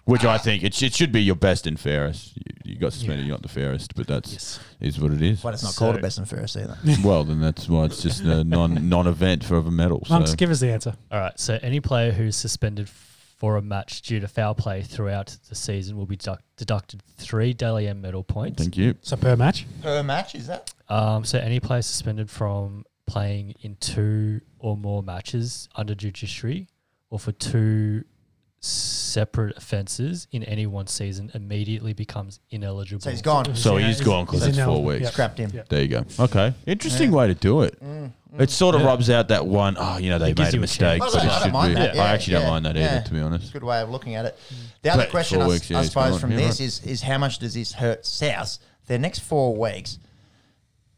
Which 0.04 0.24
I 0.24 0.36
think 0.38 0.62
it, 0.64 0.74
sh- 0.74 0.82
it 0.84 0.94
should 0.94 1.12
be 1.12 1.22
your 1.22 1.36
best 1.36 1.66
and 1.66 1.78
fairest. 1.80 2.36
You, 2.36 2.42
you 2.64 2.76
got 2.76 2.92
suspended, 2.92 3.20
Yeah. 3.20 3.26
you're 3.26 3.34
not 3.34 3.42
the 3.42 3.48
fairest, 3.48 3.94
but 3.94 4.06
that's 4.06 4.32
Yes. 4.32 4.60
is 4.80 4.98
what 5.00 5.12
it 5.12 5.22
is. 5.22 5.40
But 5.40 5.54
it's 5.54 5.62
not 5.62 5.72
So- 5.74 5.78
called 5.78 5.96
a 5.96 6.00
best 6.00 6.18
and 6.18 6.28
fairest 6.28 6.56
either. 6.56 6.78
well, 7.04 7.24
then 7.24 7.40
that's 7.40 7.68
why 7.68 7.84
it's 7.84 8.02
just 8.02 8.22
a 8.22 8.42
non 8.58 8.88
non 8.88 9.06
event 9.06 9.44
for 9.44 9.56
a 9.58 9.70
medal. 9.70 10.02
So. 10.06 10.24
Give 10.36 10.50
us 10.50 10.60
the 10.60 10.70
answer. 10.72 10.94
All 11.12 11.20
right. 11.20 11.38
So 11.38 11.58
any 11.62 11.80
player 11.80 12.12
who's 12.12 12.36
suspended 12.36 12.88
for 12.88 13.56
a 13.56 13.62
match 13.62 14.00
due 14.02 14.20
to 14.20 14.28
foul 14.28 14.54
play 14.54 14.80
throughout 14.82 15.36
the 15.48 15.54
season 15.54 15.96
will 15.96 16.06
be 16.06 16.16
deduct- 16.16 16.44
deducted 16.56 17.02
three 17.18 17.52
Dally 17.52 17.86
M 17.88 18.00
medal 18.00 18.22
points. 18.22 18.62
Thank 18.62 18.76
you. 18.76 18.94
So 19.02 19.16
per 19.16 19.36
match. 19.36 19.66
Per 19.82 20.02
match, 20.02 20.34
is 20.34 20.46
that? 20.46 20.72
Um, 20.88 21.24
so 21.24 21.38
any 21.38 21.60
player 21.60 21.82
suspended 21.82 22.30
from 22.30 22.84
playing 23.06 23.54
in 23.60 23.76
two 23.80 24.40
or 24.58 24.76
more 24.78 25.02
matches 25.02 25.68
under 25.76 25.94
judiciary 25.94 26.68
or 27.10 27.18
for 27.18 27.32
two 27.32 28.04
separate 28.64 29.56
offences 29.56 30.26
in 30.32 30.42
any 30.44 30.66
one 30.66 30.86
season 30.86 31.30
immediately 31.34 31.92
becomes 31.92 32.40
ineligible. 32.50 33.00
So 33.02 33.10
he's 33.10 33.20
gone. 33.22 33.54
So 33.54 33.76
Yeah, 33.76 33.86
he's 33.88 33.96
he's- 33.98 34.06
gone 34.06 34.24
because 34.24 34.44
he's 34.44 34.56
that's 34.56 34.66
four 34.66 34.82
weeks. 34.82 35.02
Yeah. 35.02 35.10
Scrapped 35.10 35.38
him. 35.38 35.50
Yeah. 35.54 35.62
There 35.68 35.82
you 35.82 35.88
go. 35.88 36.04
Okay, 36.18 36.54
interesting 36.66 37.10
way 37.10 37.26
to 37.26 37.34
do 37.34 37.62
it. 37.62 37.78
It 38.38 38.50
sort 38.50 38.74
of 38.74 38.80
Yeah. 38.80 38.86
rubs 38.88 39.10
out 39.10 39.28
that 39.28 39.46
one. 39.46 39.76
Oh, 39.78 39.98
you 39.98 40.08
know 40.08 40.18
they 40.18 40.30
It 40.30 40.36
gives 40.36 40.48
made 40.48 40.54
a 40.54 40.56
you 40.56 40.60
a 40.60 40.60
mistake, 40.62 41.00
chance. 41.02 41.12
but 41.14 41.22
I 41.22 41.24
it 41.26 41.28
don't 41.28 41.42
should 41.42 41.52
mind 41.52 41.74
be. 41.74 41.80
that, 41.80 41.94
yeah, 41.94 42.02
I 42.02 42.06
actually 42.08 42.32
yeah, 42.32 42.38
don't 42.40 42.50
mind 42.50 42.66
that 42.66 42.76
yeah. 42.76 42.96
either, 42.96 43.06
to 43.06 43.12
be 43.14 43.20
honest. 43.20 43.42
It's 43.44 43.50
a 43.50 43.52
good 43.52 43.64
way 43.64 43.80
of 43.80 43.90
looking 43.90 44.14
at 44.16 44.24
it. 44.24 44.38
The 44.82 44.92
other 44.92 45.02
But 45.04 45.10
question, 45.10 45.38
four 45.38 45.44
I, 45.44 45.48
weeks, 45.50 45.70
yeah, 45.70 45.78
I 45.78 45.80
he's 45.82 45.90
suppose, 45.90 46.10
gone. 46.12 46.20
from 46.20 46.30
Yeah, 46.32 46.36
this 46.38 46.60
right. 46.60 46.66
is 46.66 46.80
is 46.84 47.02
how 47.02 47.18
much 47.18 47.38
does 47.38 47.54
this 47.54 47.74
hurt 47.74 48.04
South? 48.04 48.58
Their 48.86 48.98
next 48.98 49.20
four 49.20 49.54
weeks. 49.56 49.98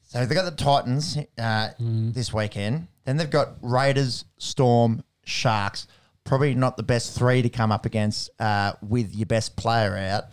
So 0.08 0.24
they've 0.24 0.30
got 0.34 0.44
the 0.44 0.50
Titans 0.64 1.18
uh, 1.36 1.42
Mm. 1.80 2.14
this 2.14 2.32
weekend. 2.32 2.86
Then 3.04 3.16
they've 3.18 3.28
got 3.30 3.56
Raiders, 3.60 4.24
Storm, 4.38 5.02
Sharks. 5.24 5.86
Probably 6.27 6.55
not 6.55 6.77
the 6.77 6.83
best 6.83 7.16
three 7.18 7.41
to 7.43 7.49
come 7.49 7.72
up 7.72 7.87
against 7.87 8.31
uh, 8.41 8.72
with 8.87 9.14
your 9.14 9.27
best 9.27 9.57
player 9.57 9.97
out. 9.97 10.24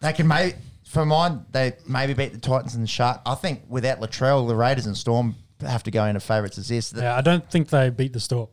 They 0.00 0.12
can 0.12 0.28
maybe, 0.28 0.56
for 0.84 1.06
mine, 1.06 1.46
they 1.52 1.72
maybe 1.88 2.12
beat 2.12 2.32
the 2.32 2.38
Titans 2.38 2.74
and 2.74 2.82
the 2.84 2.88
Shark. 2.88 3.20
I 3.24 3.34
think 3.34 3.62
without 3.68 4.00
Latrell, 4.00 4.46
the 4.46 4.54
Raiders 4.56 4.86
and 4.86 4.96
Storm 4.96 5.36
have 5.60 5.82
to 5.84 5.90
go 5.90 6.04
into 6.04 6.20
favourites 6.20 6.58
as 6.58 6.68
this. 6.68 6.92
Yeah, 6.94 7.16
I 7.16 7.20
don't 7.22 7.48
think 7.50 7.68
they 7.68 7.88
beat 7.90 8.12
the 8.12 8.20
Storm. 8.20 8.48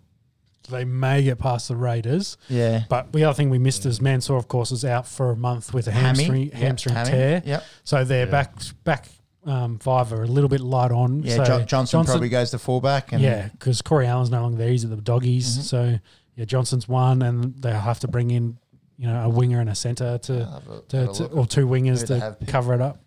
They 0.70 0.84
may 0.86 1.24
get 1.24 1.40
past 1.40 1.70
the 1.70 1.76
Raiders. 1.78 2.38
Yeah. 2.50 2.84
But 2.90 3.14
the 3.14 3.24
other 3.24 3.34
thing 3.34 3.50
we 3.50 3.58
missed 3.58 3.86
is 3.86 4.02
Mansour, 4.02 4.36
of 4.36 4.48
course, 4.50 4.72
is 4.74 4.84
out 4.84 5.08
for 5.08 5.32
a 5.32 5.36
month 5.38 5.74
with 5.74 5.88
a 5.88 5.92
Hammy. 5.92 6.06
hamstring 6.26 6.44
Yep, 6.48 6.54
hamstring 6.54 6.96
hammy. 6.96 7.10
tear. 7.12 7.44
Yep. 7.46 7.64
So 7.86 8.04
their 8.04 8.28
back 8.28 8.54
back 8.84 9.08
um, 9.46 9.80
five 9.80 10.12
are 10.12 10.24
a 10.24 10.28
little 10.28 10.50
bit 10.50 10.60
light 10.60 10.92
on. 10.92 11.24
Yeah, 11.24 11.38
so 11.38 11.46
Jo- 11.46 11.64
Johnson, 11.64 12.04
probably 12.04 12.28
goes 12.28 12.52
to 12.52 12.60
fullback. 12.60 13.14
And 13.14 13.22
Yeah, 13.22 13.48
because 13.48 13.82
Corey 13.82 14.08
Allen's 14.08 14.30
no 14.30 14.42
longer 14.42 14.58
there. 14.58 14.68
He's 14.70 14.84
at 14.84 14.90
the 14.90 14.98
doggies. 14.98 15.50
Mm-hmm. 15.54 15.62
So 15.62 16.00
yeah, 16.38 16.46
Johnson's 16.46 16.88
one, 16.88 17.22
and 17.22 17.54
they'll 17.62 17.74
have 17.78 18.00
to 18.00 18.08
bring 18.08 18.32
in 18.32 18.58
you 18.98 19.08
know 19.08 19.26
a 19.26 19.30
winger 19.30 19.60
and 19.60 19.70
a 19.70 19.76
centre 19.76 20.18
to, 20.20 20.34
I'll 20.68 20.78
a- 20.78 20.82
to, 20.84 21.14
to 21.14 21.26
or 21.28 21.46
two 21.46 21.68
wingers 21.68 22.08
to 22.08 22.38
cover 22.48 22.74
it 22.74 22.80
up. 22.82 23.00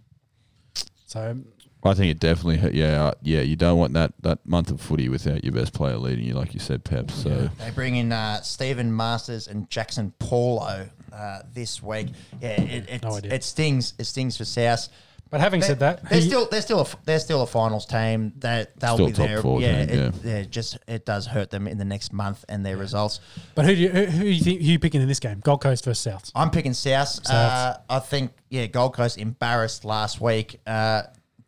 So 1.07 1.37
I 1.83 1.95
think 1.95 2.11
it 2.11 2.21
definitely. 2.21 2.59
hurt- 2.59 2.75
Yeah, 2.75 3.05
uh, 3.07 3.13
yeah. 3.23 3.41
You 3.41 3.57
don't 3.57 3.79
want 3.79 3.95
that 3.95 4.13
that 4.21 4.45
month 4.47 4.71
of 4.71 4.81
footy 4.81 5.09
without 5.09 5.43
your 5.45 5.53
best 5.53 5.73
player 5.73 5.97
leading 5.97 6.25
you, 6.25 6.35
like 6.35 6.55
you 6.55 6.61
said, 6.61 6.85
Pep. 6.85 7.11
So 7.11 7.49
They 7.59 7.71
bring 7.71 7.97
in 7.97 8.13
uh, 8.13 8.43
Steven 8.43 8.93
Marsters 8.93 9.49
and 9.49 9.69
Jaxson 9.71 10.13
Paulo 10.19 10.89
uh, 11.13 11.39
this 11.53 11.83
week. 11.83 12.09
Yeah, 12.41 12.61
it, 12.61 12.89
it, 12.89 13.03
No 13.03 13.13
idea. 13.17 13.33
it 13.35 13.45
stings. 13.45 13.95
It 13.99 14.05
stings 14.05 14.37
for 14.37 14.45
South. 14.45 14.89
But 15.31 15.41
having 15.41 15.61
They- 15.61 15.67
said 15.69 15.79
that, 15.79 16.09
they're 16.09 16.21
he- 16.21 16.27
still 16.27 16.47
they're 16.51 16.61
still 16.61 16.81
a, 16.81 16.87
they're 17.05 17.21
still 17.21 17.43
a 17.43 17.47
finals 17.47 17.87
team. 17.87 18.33
They 18.39 18.67
they'll 18.79 18.95
Still 18.95 19.07
be 19.07 19.13
top 19.13 19.27
there. 19.29 19.43
four 19.43 19.61
yeah, 19.61 19.87
team, 19.87 19.99
it, 19.99 20.15
yeah. 20.25 20.37
yeah, 20.39 20.43
just 20.43 20.79
it 20.89 21.07
does 21.07 21.27
hurt 21.27 21.51
them 21.51 21.69
in 21.69 21.79
the 21.79 21.85
next 21.85 22.13
month 22.13 22.45
and 22.49 22.67
their 22.67 22.77
results. 22.77 23.21
but 23.55 23.65
who 23.65 23.75
do 23.77 23.81
you, 23.81 23.89
who, 23.91 24.05
who 24.07 24.25
you 24.27 24.43
think 24.43 24.61
who 24.61 24.67
you 24.67 24.79
picking 24.81 25.01
in 25.01 25.07
this 25.09 25.21
game? 25.21 25.39
Gold 25.41 25.61
Coast 25.61 25.85
versus 25.85 26.03
South. 26.03 26.31
I'm 26.35 26.51
picking 26.51 26.75
South. 26.75 27.21
Uh, 27.21 27.75
South. 27.75 27.81
I 27.89 27.99
think 28.01 28.33
yeah, 28.49 28.67
Gold 28.67 28.95
Coast 28.95 29.19
embarrassed 29.19 29.85
last 29.85 30.21
week 30.21 30.61
uh, 30.67 31.03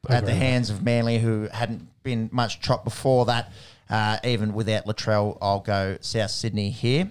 at 0.09 0.27
the 0.27 0.35
hands 0.35 0.71
of 0.71 0.83
Manly, 0.85 1.19
who 1.19 1.49
hadn't 1.53 1.89
been 2.05 2.29
much 2.33 2.61
chop 2.61 2.85
before 2.85 3.25
that. 3.27 3.51
Uh, 3.91 4.17
even 4.25 4.55
without 4.55 4.87
Latrell, 4.87 5.37
I'll 5.43 5.61
go 5.61 5.99
South 6.01 6.31
Sydney 6.31 6.71
here. 6.71 7.11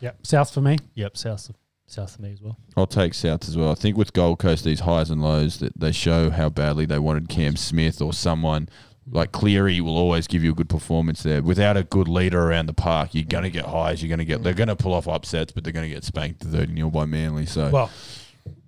Yep, 0.00 0.26
South 0.26 0.50
for 0.52 0.60
me. 0.60 0.78
Yep, 0.94 1.16
south 1.16 1.50
of, 1.50 1.56
south 1.86 2.16
of 2.16 2.20
me 2.20 2.32
as 2.32 2.42
well. 2.42 2.58
I'll 2.76 2.86
take 2.86 3.14
South 3.14 3.48
as 3.48 3.56
well. 3.56 3.70
I 3.70 3.74
think 3.74 3.96
with 3.96 4.12
Gold 4.12 4.38
Coast, 4.38 4.64
these 4.64 4.80
highs 4.80 5.10
and 5.10 5.22
lows 5.22 5.58
that 5.58 5.78
they 5.78 5.92
show 5.92 6.30
how 6.30 6.48
badly 6.48 6.86
they 6.86 6.98
wanted 6.98 7.28
Cam 7.28 7.56
Smith 7.56 8.02
or 8.02 8.12
someone 8.12 8.68
like 9.10 9.32
Cleary 9.32 9.80
will 9.80 9.96
always 9.96 10.26
give 10.26 10.42
you 10.42 10.50
a 10.50 10.54
good 10.54 10.68
performance 10.68 11.22
there. 11.22 11.42
Without 11.42 11.76
a 11.76 11.84
good 11.84 12.08
leader 12.08 12.42
around 12.42 12.66
the 12.66 12.74
park, 12.74 13.14
you're 13.14 13.24
gonna 13.24 13.50
get 13.50 13.66
highs. 13.66 14.02
You're 14.02 14.10
gonna 14.10 14.24
get. 14.24 14.42
They're 14.42 14.52
mm. 14.52 14.58
gonna 14.58 14.76
pull 14.76 14.94
off 14.94 15.06
upsets, 15.06 15.52
but 15.52 15.62
they're 15.64 15.72
gonna 15.72 15.88
get 15.88 16.04
spanked 16.04 16.42
thirty 16.42 16.74
0 16.74 16.90
by 16.90 17.04
Manly. 17.04 17.46
So 17.46 17.70
Well, 17.70 17.90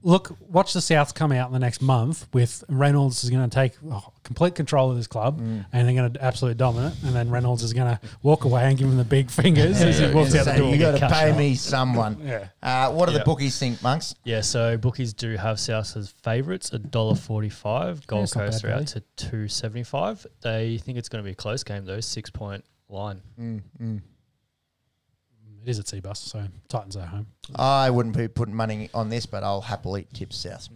look, 0.03 0.37
watch 0.49 0.73
the 0.73 0.81
Souths 0.81 1.15
come 1.15 1.33
out 1.33 1.49
in 1.49 1.53
the 1.53 1.59
next 1.59 1.83
month 1.83 2.27
with 2.33 2.63
Reynolds 2.69 3.25
is 3.25 3.31
going 3.31 3.49
to 3.49 3.55
take 3.55 3.73
oh, 3.91 4.13
complete 4.23 4.55
control 4.55 4.91
of 4.91 4.97
this 4.97 5.07
club 5.07 5.41
Mm. 5.41 5.67
and 5.73 5.89
they're 5.89 5.95
going 5.95 6.13
to 6.13 6.25
absolutely 6.25 6.57
dominate. 6.57 6.93
And 7.05 7.15
then 7.15 7.31
Reynolds 7.31 7.63
is 7.63 7.73
going 7.73 7.97
to 7.97 8.01
walk 8.23 8.45
away 8.45 8.65
and 8.65 8.77
give 8.79 8.89
him 8.89 8.97
the 8.97 9.05
big 9.05 9.31
fingers 9.31 9.81
as 9.83 9.99
he 9.99 10.07
yeah, 10.07 10.13
walks 10.13 10.35
yeah. 10.35 10.41
out 10.41 10.47
the 10.47 10.57
door. 10.57 10.71
you 10.73 10.79
got 10.79 10.99
to 10.99 11.09
pay 11.09 11.31
out. 11.31 11.37
me 11.39 11.55
someone. 11.55 12.17
Yeah. 12.29 12.49
Uh, 12.63 12.91
what 12.93 13.07
do 13.07 13.13
the 13.13 13.25
bookies 13.25 13.59
think, 13.59 13.83
monks? 13.83 14.15
Yeah, 14.25 14.41
so 14.43 14.77
bookies 14.77 15.13
do 15.15 15.37
have 15.37 15.59
South 15.59 15.97
as 15.97 16.11
favourites, 16.23 16.73
a 16.73 16.79
dollar 16.79 17.15
forty-five. 17.15 18.07
Gold 18.07 18.25
it's 18.25 18.33
Coast 18.35 18.65
are 18.65 18.71
out 18.71 18.87
to 18.89 19.01
two 19.17 19.49
seventy-five. 19.49 20.27
They 20.43 20.79
think 20.79 20.99
it's 20.99 21.09
going 21.09 21.23
to 21.23 21.27
be 21.27 21.33
a 21.33 21.37
close 21.37 21.63
game 21.65 21.85
though, 21.85 22.01
six 22.01 22.29
point 22.31 22.65
line. 22.89 23.23
It 25.63 25.69
is 25.71 25.79
at 25.79 25.87
Cbus, 25.87 26.17
so 26.17 26.45
Titans 26.69 26.97
are 26.97 27.07
home. 27.07 27.27
I 27.57 27.91
wouldn't 27.91 28.17
be 28.17 28.29
putting 28.29 28.55
money 28.55 28.91
on 28.95 29.09
this, 29.09 29.27
but 29.27 29.43
I'll 29.43 29.61
happily 29.61 30.07
tip 30.13 30.33
South. 30.33 30.69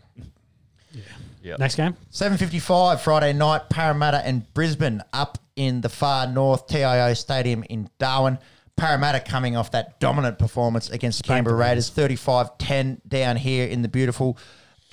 Yeah, 1.42 1.56
Next 1.56 1.76
game, 1.76 1.96
7.55 2.12 3.00
Friday 3.00 3.32
night, 3.32 3.68
Parramatta 3.68 4.18
and 4.24 4.52
Brisbane 4.54 5.02
up 5.12 5.38
in 5.56 5.80
the 5.80 5.88
far 5.88 6.26
north 6.26 6.66
TIO 6.68 7.14
Stadium 7.14 7.64
in 7.64 7.88
Darwin. 7.98 8.38
Parramatta 8.76 9.20
coming 9.20 9.56
off 9.56 9.70
that 9.72 9.98
dominant 10.00 10.38
performance 10.38 10.90
against 10.90 11.22
the 11.22 11.28
Canberra 11.28 11.56
Raiders, 11.56 11.90
35-10 11.90 13.00
down 13.08 13.36
here 13.36 13.66
in 13.66 13.82
the 13.82 13.88
beautiful 13.88 14.38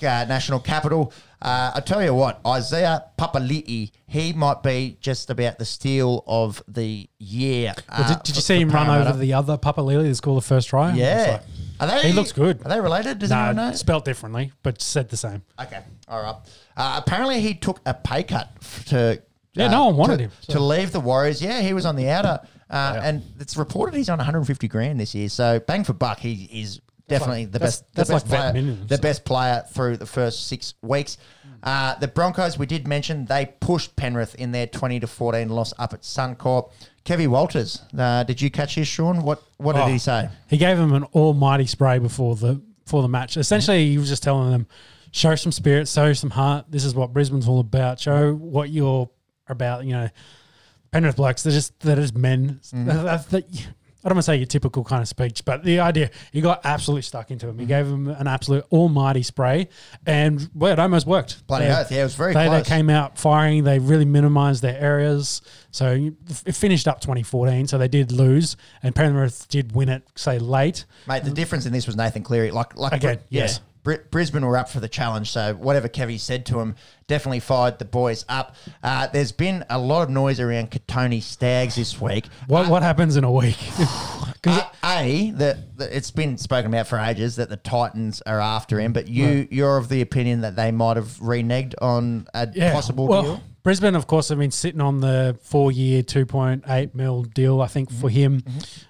uh, 0.02 0.24
national 0.28 0.60
capital. 0.60 1.12
Uh, 1.42 1.72
I 1.74 1.80
tell 1.80 2.02
you 2.02 2.12
what, 2.12 2.40
Isaiah 2.46 3.04
Papali'i, 3.18 3.90
he 4.06 4.32
might 4.34 4.62
be 4.62 4.98
just 5.00 5.30
about 5.30 5.58
the 5.58 5.64
steal 5.64 6.22
of 6.26 6.62
the 6.68 7.08
year. 7.18 7.72
Well, 7.88 8.02
uh, 8.02 8.08
did, 8.14 8.22
did 8.24 8.36
you 8.36 8.42
see 8.42 8.60
him 8.60 8.68
run 8.70 8.90
over 8.90 9.18
the 9.18 9.32
other 9.32 9.56
Papalii 9.56 10.02
that 10.02 10.14
scored 10.16 10.42
the 10.42 10.46
first 10.46 10.68
try? 10.68 10.92
Yeah. 10.94 11.40
Are 11.80 11.86
they, 11.86 12.08
He 12.08 12.12
looks 12.12 12.32
good. 12.32 12.60
Are 12.64 12.68
they 12.68 12.78
related? 12.78 13.20
Does 13.20 13.32
anyone 13.32 13.56
nah, 13.56 13.70
know? 13.70 13.74
spelt 13.74 14.04
differently, 14.04 14.52
but 14.62 14.82
said 14.82 15.08
the 15.08 15.16
same. 15.16 15.42
Okay, 15.58 15.80
all 16.08 16.22
right. 16.22 16.36
Uh, 16.76 17.00
apparently, 17.04 17.40
he 17.40 17.54
took 17.54 17.80
a 17.86 17.94
pay 17.94 18.22
cut 18.22 18.50
to. 18.86 19.22
Yeah, 19.54 19.66
uh, 19.66 19.70
no 19.70 19.86
one 19.86 19.96
wanted 19.96 20.16
to, 20.18 20.22
him, 20.24 20.30
so- 20.40 20.52
to 20.52 20.60
leave 20.60 20.92
the 20.92 21.00
Warriors. 21.00 21.40
Yeah, 21.40 21.62
he 21.62 21.72
was 21.72 21.86
on 21.86 21.96
the 21.96 22.10
outer, 22.10 22.40
uh, 22.68 23.00
and 23.02 23.22
it's 23.40 23.56
reported 23.56 23.96
he's 23.96 24.10
on 24.10 24.18
150 24.18 24.68
grand 24.68 25.00
this 25.00 25.14
year. 25.14 25.30
So 25.30 25.58
bang 25.58 25.84
for 25.84 25.94
buck, 25.94 26.20
he 26.20 26.50
is 26.52 26.82
definitely 27.18 27.44
the 27.46 27.58
that's- 27.58 27.80
best. 27.80 27.94
that's 27.94 28.08
the 28.08 28.14
best 28.14 28.28
like 28.30 28.40
player, 28.40 28.52
minimum, 28.54 28.86
the 28.86 28.96
so. 28.96 29.02
best 29.02 29.24
player 29.24 29.62
through 29.72 29.96
the 29.98 30.06
first 30.06 30.46
six 30.48 30.74
weeks. 30.82 31.16
Uh, 31.62 31.94
the 31.96 32.08
Broncos, 32.08 32.58
we 32.58 32.64
did 32.64 32.88
mention, 32.88 33.26
they 33.26 33.44
pushed 33.60 33.94
Penrith 33.94 34.34
in 34.36 34.50
their 34.52 34.66
20 34.66 35.00
to 35.00 35.06
14 35.06 35.48
loss 35.50 35.74
up 35.78 35.92
at 35.92 36.00
Suncorp. 36.02 36.70
Kevy 37.04 37.28
Walters, 37.28 37.82
uh, 37.98 38.22
did 38.24 38.40
you 38.40 38.50
catch 38.50 38.76
his, 38.76 38.88
Sean? 38.88 39.22
What 39.22 39.42
What 39.58 39.74
did 39.74 39.82
Oh. 39.82 39.86
he 39.88 39.98
say? 39.98 40.30
He 40.48 40.56
gave 40.56 40.78
them 40.78 40.92
an 40.94 41.04
almighty 41.14 41.66
spray 41.66 41.98
before 41.98 42.34
the 42.36 42.62
before 42.84 43.02
the 43.02 43.08
match. 43.08 43.36
Essentially, 43.36 43.90
he 43.90 43.98
was 43.98 44.08
just 44.08 44.22
telling 44.22 44.50
them, 44.50 44.66
show 45.12 45.34
some 45.34 45.52
spirit, 45.52 45.86
show 45.86 46.12
some 46.14 46.30
heart. 46.30 46.64
This 46.70 46.84
is 46.84 46.94
what 46.94 47.12
Brisbane's 47.12 47.46
all 47.46 47.60
about. 47.60 48.00
Show 48.00 48.32
what 48.34 48.70
you're 48.70 49.08
about. 49.48 49.84
You 49.84 49.92
know, 49.92 50.08
Penrith 50.92 51.16
blokes. 51.16 51.42
They're 51.42 51.52
just 51.52 51.78
they're 51.80 51.96
just 51.96 52.16
men. 52.16 52.60
That- 52.72 53.26
I 54.02 54.08
don't 54.08 54.16
want 54.16 54.24
to 54.24 54.30
say 54.30 54.36
your 54.36 54.46
typical 54.46 54.82
kind 54.82 55.02
of 55.02 55.08
speech, 55.08 55.44
but 55.44 55.62
the 55.62 55.80
idea 55.80 56.10
he 56.32 56.40
got 56.40 56.62
absolutely 56.64 57.02
stuck 57.02 57.30
into 57.30 57.48
him. 57.48 57.58
He 57.58 57.66
mm. 57.66 57.68
gave 57.68 57.86
him 57.86 58.08
an 58.08 58.26
absolute 58.26 58.64
almighty 58.72 59.22
spray, 59.22 59.68
and 60.06 60.48
well, 60.54 60.72
it 60.72 60.78
almost 60.78 61.06
worked. 61.06 61.46
Bloody 61.46 61.66
They- 61.66 61.72
oath, 61.72 61.92
yeah, 61.92 62.00
it 62.00 62.04
was 62.04 62.14
very 62.14 62.32
they, 62.32 62.46
close. 62.46 62.62
they 62.62 62.68
came 62.68 62.88
out 62.88 63.18
firing. 63.18 63.64
They 63.64 63.78
really 63.78 64.06
minimised 64.06 64.62
their 64.62 64.78
areas. 64.78 65.42
So 65.70 66.12
it 66.46 66.54
finished 66.54 66.88
up 66.88 67.00
2014. 67.00 67.66
So 67.66 67.76
they 67.76 67.88
did 67.88 68.10
lose, 68.10 68.56
and 68.82 68.94
Penrith 68.94 69.48
did 69.48 69.72
win 69.74 69.88
it, 69.88 70.02
say 70.14 70.38
late. 70.38 70.86
Mate, 71.06 71.24
the 71.24 71.30
difference 71.30 71.66
in 71.66 71.72
this 71.72 71.86
was 71.86 71.96
Nathan 71.96 72.22
Cleary. 72.22 72.50
Like, 72.50 72.76
like 72.78 72.92
Again, 72.92 73.18
yeah, 73.28 73.42
yes. 73.42 73.60
Bri- 73.82 73.98
Brisbane 74.10 74.44
were 74.44 74.56
up 74.56 74.68
for 74.68 74.80
the 74.80 74.88
challenge, 74.88 75.30
so 75.30 75.54
whatever 75.54 75.88
Kevy 75.88 76.18
said 76.20 76.44
to 76.46 76.60
him 76.60 76.76
definitely 77.06 77.40
fired 77.40 77.78
the 77.78 77.84
boys 77.84 78.24
up. 78.28 78.54
Uh, 78.82 79.06
there's 79.08 79.32
been 79.32 79.64
a 79.70 79.78
lot 79.78 80.02
of 80.02 80.10
noise 80.10 80.38
around 80.38 80.70
Kotoni 80.70 81.22
Staggs 81.22 81.76
this 81.76 82.00
week. 82.00 82.26
What 82.46 82.68
what 82.68 82.82
happens 82.82 83.16
in 83.16 83.24
a 83.24 83.32
week? 83.32 83.56
'Cause 84.42 84.58
Uh, 84.58 84.68
a 84.84 85.30
that 85.32 85.76
that 85.76 85.94
it's 85.94 86.10
been 86.10 86.38
spoken 86.38 86.72
about 86.72 86.86
for 86.86 86.98
ages 86.98 87.36
that 87.36 87.50
the 87.50 87.58
Titans 87.58 88.22
are 88.22 88.40
after 88.40 88.80
him, 88.80 88.92
but 88.92 89.06
you 89.08 89.46
you're 89.50 89.76
of 89.76 89.88
the 89.90 90.00
opinion 90.00 90.40
that 90.42 90.56
they 90.56 90.70
might 90.70 90.96
have 90.96 91.18
reneged 91.18 91.74
on 91.82 92.26
a 92.32 92.48
yeah, 92.54 92.72
possible 92.72 93.06
well, 93.06 93.22
deal. 93.22 93.42
Brisbane, 93.62 93.94
of 93.94 94.06
course, 94.06 94.30
have 94.30 94.38
been 94.38 94.50
sitting 94.50 94.80
on 94.80 95.00
the 95.00 95.38
four-year, 95.42 96.02
two 96.02 96.24
point 96.24 96.64
eight 96.68 96.94
mil 96.94 97.22
deal. 97.22 97.60
I 97.60 97.66
think 97.66 97.90
for 97.92 98.08
him, 98.08 98.42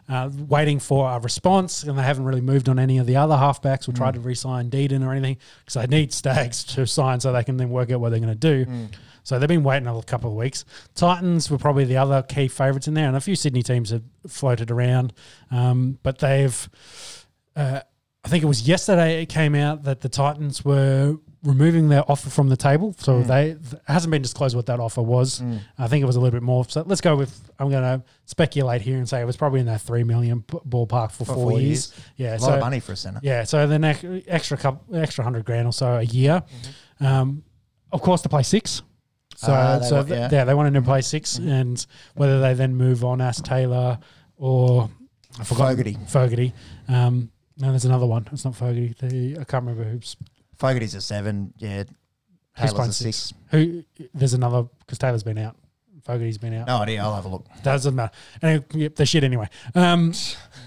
uh, 0.09 0.31
waiting 0.49 0.79
for 0.79 1.11
a 1.11 1.19
response, 1.19 1.83
and 1.83 1.99
they 1.99 2.03
haven't 2.03 2.25
really 2.25 2.41
moved 2.41 2.69
on 2.69 2.79
any 2.79 2.99
of 2.99 3.07
the 3.07 3.17
other 3.17 3.35
halfbacks 3.35 3.89
or 3.89 3.93
tried 3.93 4.15
to 4.15 4.21
re-sign 4.21 4.71
Dearden 4.71 5.05
or 5.05 5.13
anything 5.13 5.39
because 5.59 5.75
they 5.75 5.87
need 5.87 6.13
Staggs 6.13 6.63
to 6.65 6.87
sign 6.87 7.19
so 7.21 7.33
they 7.33 7.43
can 7.45 7.57
then 7.57 7.71
work 7.71 7.91
out 7.91 8.01
what 8.01 8.11
they're 8.11 8.21
going 8.21 8.39
to 8.39 8.65
do. 8.65 8.89
So 9.23 9.39
they've 9.39 9.49
been 9.49 9.65
waiting 9.65 9.87
a 9.87 10.03
couple 10.03 10.31
of 10.31 10.37
weeks. 10.37 10.65
Titans 10.95 11.51
were 11.51 11.59
probably 11.59 11.85
the 11.85 11.97
other 11.97 12.23
key 12.23 12.49
favourites 12.49 12.89
in 12.89 12.95
there, 12.95 13.07
and 13.07 13.17
a 13.17 13.21
few 13.21 13.37
Sydney 13.37 13.63
teams 13.63 13.91
have 13.91 14.03
floated 14.27 14.71
around, 14.71 15.13
um, 15.51 15.99
but 16.03 16.19
they've. 16.19 16.69
Uh, 17.57 17.81
I 18.23 18.29
think 18.29 18.45
it 18.45 18.47
was 18.47 18.69
yesterday 18.69 19.23
it 19.23 19.27
came 19.31 19.55
out 19.55 19.85
that 19.85 20.03
the 20.03 20.09
Titans 20.09 20.65
were 20.65 21.17
removing 21.43 21.89
their 21.89 22.09
offer 22.11 22.29
from 22.29 22.49
the 22.49 22.57
table. 22.57 22.95
So 22.99 23.23
mm. 23.23 23.27
they 23.27 23.51
it 23.51 23.81
hasn't 23.87 24.11
been 24.11 24.23
disclosed 24.23 24.55
what 24.55 24.67
that 24.67 24.81
offer 24.81 25.03
was. 25.03 25.41
Mm. 25.41 25.61
I 25.79 25.89
think 25.89 26.03
it 26.03 26.07
was 26.07 26.17
a 26.17 26.21
little 26.21 26.37
bit 26.39 26.43
more. 26.43 26.65
So 26.69 26.83
let's 26.87 27.01
go 27.01 27.17
with 27.17 27.51
I'm 27.59 27.71
going 27.71 27.83
to 27.83 28.05
speculate 28.27 28.83
here 28.83 28.97
and 28.97 29.09
say 29.09 29.21
it 29.21 29.25
was 29.25 29.37
probably 29.37 29.61
in 29.61 29.67
that 29.67 29.81
three 29.81 30.05
million 30.05 30.43
ballpark 30.43 31.13
for, 31.13 31.25
For 31.25 31.35
four, 31.35 31.35
four 31.35 31.61
years. 31.61 31.93
years. 31.93 31.95
Yeah, 32.17 32.31
A 32.33 32.39
lot 32.39 32.41
so 32.41 32.55
of 32.55 32.61
money 32.61 32.81
for 32.81 32.93
a 32.93 32.97
centre. 32.97 33.21
yeah, 33.23 33.45
so 33.45 33.67
the 33.67 33.79
next 33.79 34.05
extra 34.27 34.57
couple, 34.57 34.97
extra 34.97 35.25
hundred 35.25 35.45
grand 35.45 35.67
or 35.67 35.73
so 35.73 35.95
a 35.97 36.03
year. 36.03 36.43
Mm-hmm. 37.01 37.07
Um, 37.07 37.45
of 37.93 38.03
course, 38.03 38.23
to 38.23 38.29
play 38.29 38.43
six. 38.43 38.83
So, 39.37 39.55
ah, 39.55 39.79
they 39.79 39.87
so 39.87 40.05
yeah. 40.05 40.29
yeah. 40.31 40.45
they 40.45 40.53
wanted 40.53 40.75
to 40.75 40.83
play 40.83 41.01
6 41.01 41.39
mm-hmm. 41.39 41.49
and 41.49 41.87
whether 42.15 42.43
they 42.43 42.53
then 42.53 42.75
move 42.75 43.07
on 43.07 43.23
Ash 43.23 43.39
Taylor 43.39 43.99
or 44.37 44.91
I 45.39 45.45
forgot 45.45 45.69
Fogarty. 45.71 45.97
Fogarty. 46.09 46.53
Um, 46.89 47.31
no, 47.57 47.71
there's 47.71 47.87
another 47.87 48.05
one. 48.05 48.29
It's 48.33 48.45
not 48.45 48.55
Fogarty. 48.55 48.95
The, 49.01 49.39
I 49.41 49.45
can't 49.45 49.65
remember 49.65 49.85
who's 49.85 50.15
Fogarty's 50.61 50.95
a 50.95 51.01
seven. 51.01 51.55
Yeah. 51.57 51.79
who's 51.79 51.87
Taylor's 52.57 52.75
playing 52.75 52.91
a 52.91 52.93
six. 52.93 53.17
six. 53.17 53.35
Who? 53.51 53.83
There's 54.15 54.35
another 54.35 54.65
because 54.81 54.99
Taylor's 54.99 55.23
been 55.23 55.39
out. 55.39 55.57
Fogarty's 56.05 56.39
been 56.39 56.55
out. 56.55 56.67
No 56.67 56.77
idea. 56.77 57.03
I'll 57.03 57.15
have 57.15 57.25
a 57.25 57.29
look. 57.29 57.47
Doesn't 57.63 57.95
matter. 57.95 58.13
Anyway, 58.43 58.65
yep, 58.75 58.95
they're 58.97 59.07
shit 59.07 59.25
anyway. 59.25 59.49
Um, 59.75 60.13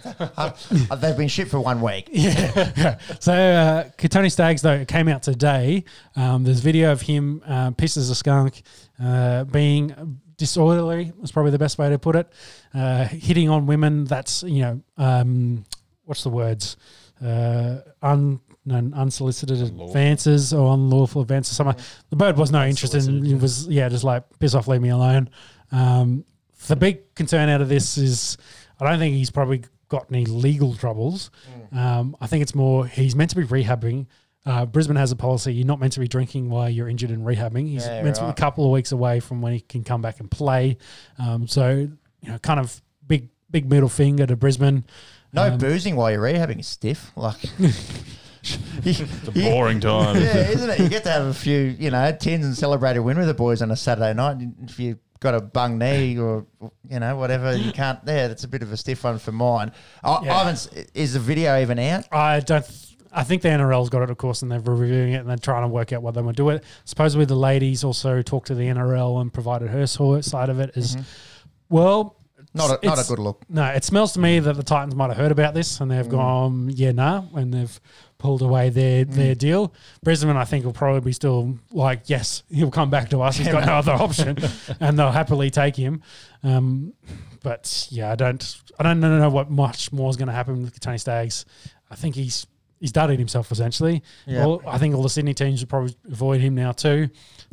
Uh, 0.05 0.51
they've 0.97 1.15
been 1.17 1.27
shit 1.27 1.47
for 1.47 1.59
one 1.59 1.79
week. 1.81 2.09
yeah. 2.11 2.97
So 3.19 3.33
uh, 3.33 3.83
Tony 4.09 4.29
Staggs 4.29 4.61
though 4.63 4.83
came 4.85 5.07
out 5.07 5.23
today. 5.23 5.85
Um, 6.15 6.43
there's 6.43 6.59
video 6.59 6.91
of 6.91 7.01
him 7.01 7.41
uh, 7.47 7.71
pissed 7.71 7.97
as 7.97 8.09
a 8.09 8.15
skunk, 8.15 8.63
uh, 9.01 9.43
being 9.45 10.19
disorderly. 10.37 11.13
Was 11.19 11.31
probably 11.31 11.51
the 11.51 11.59
best 11.59 11.77
way 11.77 11.89
to 11.89 11.99
put 11.99 12.15
it. 12.15 12.31
Uh, 12.73 13.05
hitting 13.05 13.49
on 13.49 13.65
women. 13.67 14.05
That's 14.05 14.41
you 14.43 14.61
know 14.61 14.81
um, 14.97 15.65
what's 16.05 16.23
the 16.23 16.29
words? 16.29 16.77
Uh, 17.23 17.77
un 18.01 18.39
no, 18.65 18.77
unsolicited 18.95 19.61
advances 19.61 20.53
or 20.53 20.73
unlawful 20.73 21.21
advances. 21.21 21.55
Something. 21.57 21.83
The 22.09 22.15
bird 22.15 22.37
was 22.37 22.51
no 22.51 22.65
interest 22.65 22.93
in. 22.95 23.25
It 23.25 23.41
was 23.41 23.67
yeah, 23.67 23.89
just 23.89 24.03
like 24.03 24.23
piss 24.39 24.55
off, 24.55 24.67
leave 24.67 24.81
me 24.81 24.89
alone. 24.89 25.29
Um, 25.71 26.23
the 26.67 26.75
big 26.75 27.13
concern 27.15 27.49
out 27.49 27.61
of 27.61 27.67
this 27.69 27.97
is 27.97 28.37
I 28.79 28.89
don't 28.89 28.99
think 28.99 29.15
he's 29.15 29.31
probably 29.31 29.63
got 29.89 30.07
any 30.09 30.25
legal 30.25 30.75
troubles. 30.75 31.29
Um, 31.71 32.15
I 32.21 32.27
think 32.27 32.41
it's 32.41 32.55
more 32.55 32.85
he's 32.87 33.15
meant 33.15 33.31
to 33.31 33.35
be 33.35 33.43
rehabbing. 33.43 34.07
Uh, 34.45 34.65
Brisbane 34.65 34.97
has 34.97 35.11
a 35.11 35.15
policy 35.15 35.53
you're 35.53 35.65
not 35.65 35.79
meant 35.79 35.93
to 35.93 35.99
be 36.01 36.07
drinking 36.07 36.49
while 36.49 36.69
you're 36.69 36.89
injured 36.89 37.11
and 37.11 37.25
rehabbing. 37.25 37.67
He's 37.67 37.85
Yeah, 37.85 38.01
meant 38.03 38.17
to 38.17 38.23
be 38.23 38.27
a 38.27 38.33
couple 38.33 38.65
of 38.65 38.71
weeks 38.71 38.91
away 38.91 39.19
from 39.21 39.41
when 39.41 39.53
he 39.53 39.61
can 39.61 39.83
come 39.83 40.01
back 40.01 40.19
and 40.19 40.29
play. 40.29 40.77
Um, 41.17 41.47
so 41.47 41.69
you 42.21 42.29
know, 42.29 42.37
kind 42.39 42.59
of 42.59 42.81
big 43.07 43.29
big 43.51 43.69
middle 43.69 43.89
finger 43.89 44.25
to 44.25 44.35
Brisbane. 44.35 44.83
No 45.31 45.43
Um, 45.43 45.57
boozing 45.57 45.95
while 45.95 46.11
you're 46.11 46.21
rehabbing 46.21 46.59
is 46.59 46.67
stiff. 46.67 47.11
Like 47.15 47.37
it's 48.43 48.99
It's 48.99 49.27
a 49.27 49.31
boring 49.31 49.79
time. 49.79 50.17
Yeah, 50.17 50.49
isn't 50.49 50.69
it? 50.69 50.79
You 50.79 50.89
get 50.89 51.03
to 51.05 51.11
have 51.11 51.25
a 51.25 51.33
few, 51.33 51.75
you 51.79 51.91
know, 51.91 52.15
tins 52.19 52.45
and 52.45 52.55
celebrate 52.55 52.97
a 52.97 53.03
win 53.03 53.17
with 53.17 53.27
the 53.27 53.33
boys 53.33 53.61
on 53.61 53.71
a 53.71 53.75
Saturday 53.75 54.13
night. 54.13 54.37
If 54.63 54.79
you've 54.79 54.99
got 55.19 55.33
a 55.33 55.41
bung 55.41 55.77
knee 55.77 56.19
or 56.19 56.45
you 56.89 56.99
know 56.99 57.15
whatever, 57.15 57.55
you 57.55 57.71
can't. 57.81 57.99
Yeah, 58.05 58.27
that's 58.27 58.43
a 58.43 58.47
bit 58.47 58.61
of 58.61 58.71
a 58.71 58.77
stiff 58.77 59.03
one 59.03 59.17
for 59.17 59.31
mine. 59.31 59.71
I, 60.03 60.19
Yeah. 60.23 60.35
I 60.35 60.37
haven't. 60.43 60.89
Is 60.93 61.13
the 61.13 61.19
video 61.19 61.59
even 61.59 61.79
out? 61.79 62.05
I 62.11 62.41
don't. 62.41 62.65
I 63.15 63.23
think 63.23 63.43
the 63.43 63.49
NRL's 63.49 63.89
got 63.89 64.01
it, 64.01 64.09
of 64.09 64.17
course, 64.17 64.41
and 64.41 64.51
they're 64.51 64.59
reviewing 64.59 65.13
it 65.13 65.17
and 65.17 65.29
they're 65.29 65.37
trying 65.37 65.61
to 65.61 65.67
work 65.67 65.93
out 65.93 66.01
what 66.01 66.15
they 66.15 66.21
want 66.21 66.35
to 66.35 66.43
do 66.43 66.49
it. 66.49 66.63
Supposedly, 66.83 67.25
the 67.25 67.35
ladies 67.35 67.83
also 67.83 68.23
talked 68.23 68.47
to 68.47 68.55
the 68.55 68.63
NRL 68.63 69.21
and 69.21 69.31
provided 69.31 69.69
her 69.69 69.85
so- 69.85 70.19
side 70.21 70.49
of 70.49 70.59
it. 70.59 70.75
Is 70.75 70.95
mm-hmm. 70.95 71.03
well, 71.69 72.17
Not 72.55 72.83
a, 72.83 72.85
not 72.85 72.97
a 72.97 73.07
good 73.07 73.19
look. 73.19 73.43
No, 73.49 73.65
it 73.65 73.83
smells 73.83 74.13
to 74.13 74.19
me 74.19 74.39
that 74.39 74.55
the 74.55 74.63
Titans 74.63 74.95
might 74.95 75.09
have 75.09 75.17
heard 75.17 75.31
about 75.31 75.53
this 75.53 75.79
and 75.79 75.91
they've 75.91 76.05
mm. 76.05 76.09
gone, 76.09 76.71
yeah, 76.73 76.91
nah, 76.91 77.23
and 77.35 77.53
they've 77.53 77.79
pulled 78.23 78.41
away 78.41 78.69
their 78.69 79.03
their 79.03 79.35
deal. 79.35 79.73
Brisbane, 80.01 80.37
I 80.37 80.45
think, 80.45 80.63
will 80.63 80.71
probably 80.71 81.01
be 81.01 81.11
still 81.11 81.59
like, 81.73 82.03
yes, 82.05 82.43
he'll 82.49 82.71
come 82.71 82.89
back 82.89 83.09
to 83.09 83.21
us. 83.21 83.35
He's 83.35 83.49
got 83.49 83.65
no 83.65 83.73
other 83.73 83.91
option, 83.91 84.37
and 84.79 84.97
they'll 84.97 85.11
happily 85.11 85.49
take 85.49 85.75
him. 85.75 86.01
Um, 86.41 86.93
but 87.43 87.85
yeah, 87.91 88.13
I 88.13 88.15
don't, 88.15 88.61
I 88.79 88.83
don't 88.83 89.01
know 89.01 89.29
what 89.29 89.51
much 89.51 89.91
more 89.91 90.09
is 90.09 90.15
going 90.15 90.29
to 90.29 90.33
happen 90.33 90.61
with 90.63 90.79
Tony 90.79 90.97
Staggs. 90.97 91.43
I 91.91 91.95
think 91.95 92.15
he's 92.15 92.47
he's 92.79 92.93
done 92.93 93.11
it 93.11 93.19
himself 93.19 93.51
essentially. 93.51 94.01
Yeah. 94.25 94.45
Well, 94.45 94.61
I 94.65 94.77
think 94.77 94.95
all 94.95 95.03
the 95.03 95.09
Sydney 95.09 95.33
teams 95.33 95.59
will 95.59 95.67
probably 95.67 95.93
avoid 96.09 96.39
him 96.39 96.55
now 96.55 96.71
too. 96.71 97.09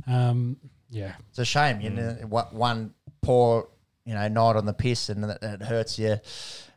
Um, 0.07 0.57
yeah, 0.89 1.14
It's 1.31 1.41
a 1.41 1.45
shame. 1.45 1.81
You 1.81 1.91
know, 1.91 2.12
one 2.53 2.95
poor, 3.23 3.68
you 4.05 4.14
know, 4.14 4.29
night 4.29 4.55
on 4.55 4.66
the 4.66 4.73
piss 4.73 5.09
and 5.09 5.25
it 5.25 5.62
hurts 5.62 5.99
you. 5.99 6.18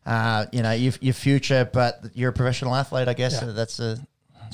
Uh, 0.05 0.45
you 0.51 0.61
know, 0.61 0.71
your, 0.71 0.93
your 0.99 1.13
future, 1.13 1.69
but 1.71 2.01
you're 2.13 2.31
a 2.31 2.33
professional 2.33 2.75
athlete. 2.75 3.07
I 3.07 3.13
guess 3.13 3.41
Yeah. 3.41 3.51
that's 3.51 3.79
a 3.79 3.97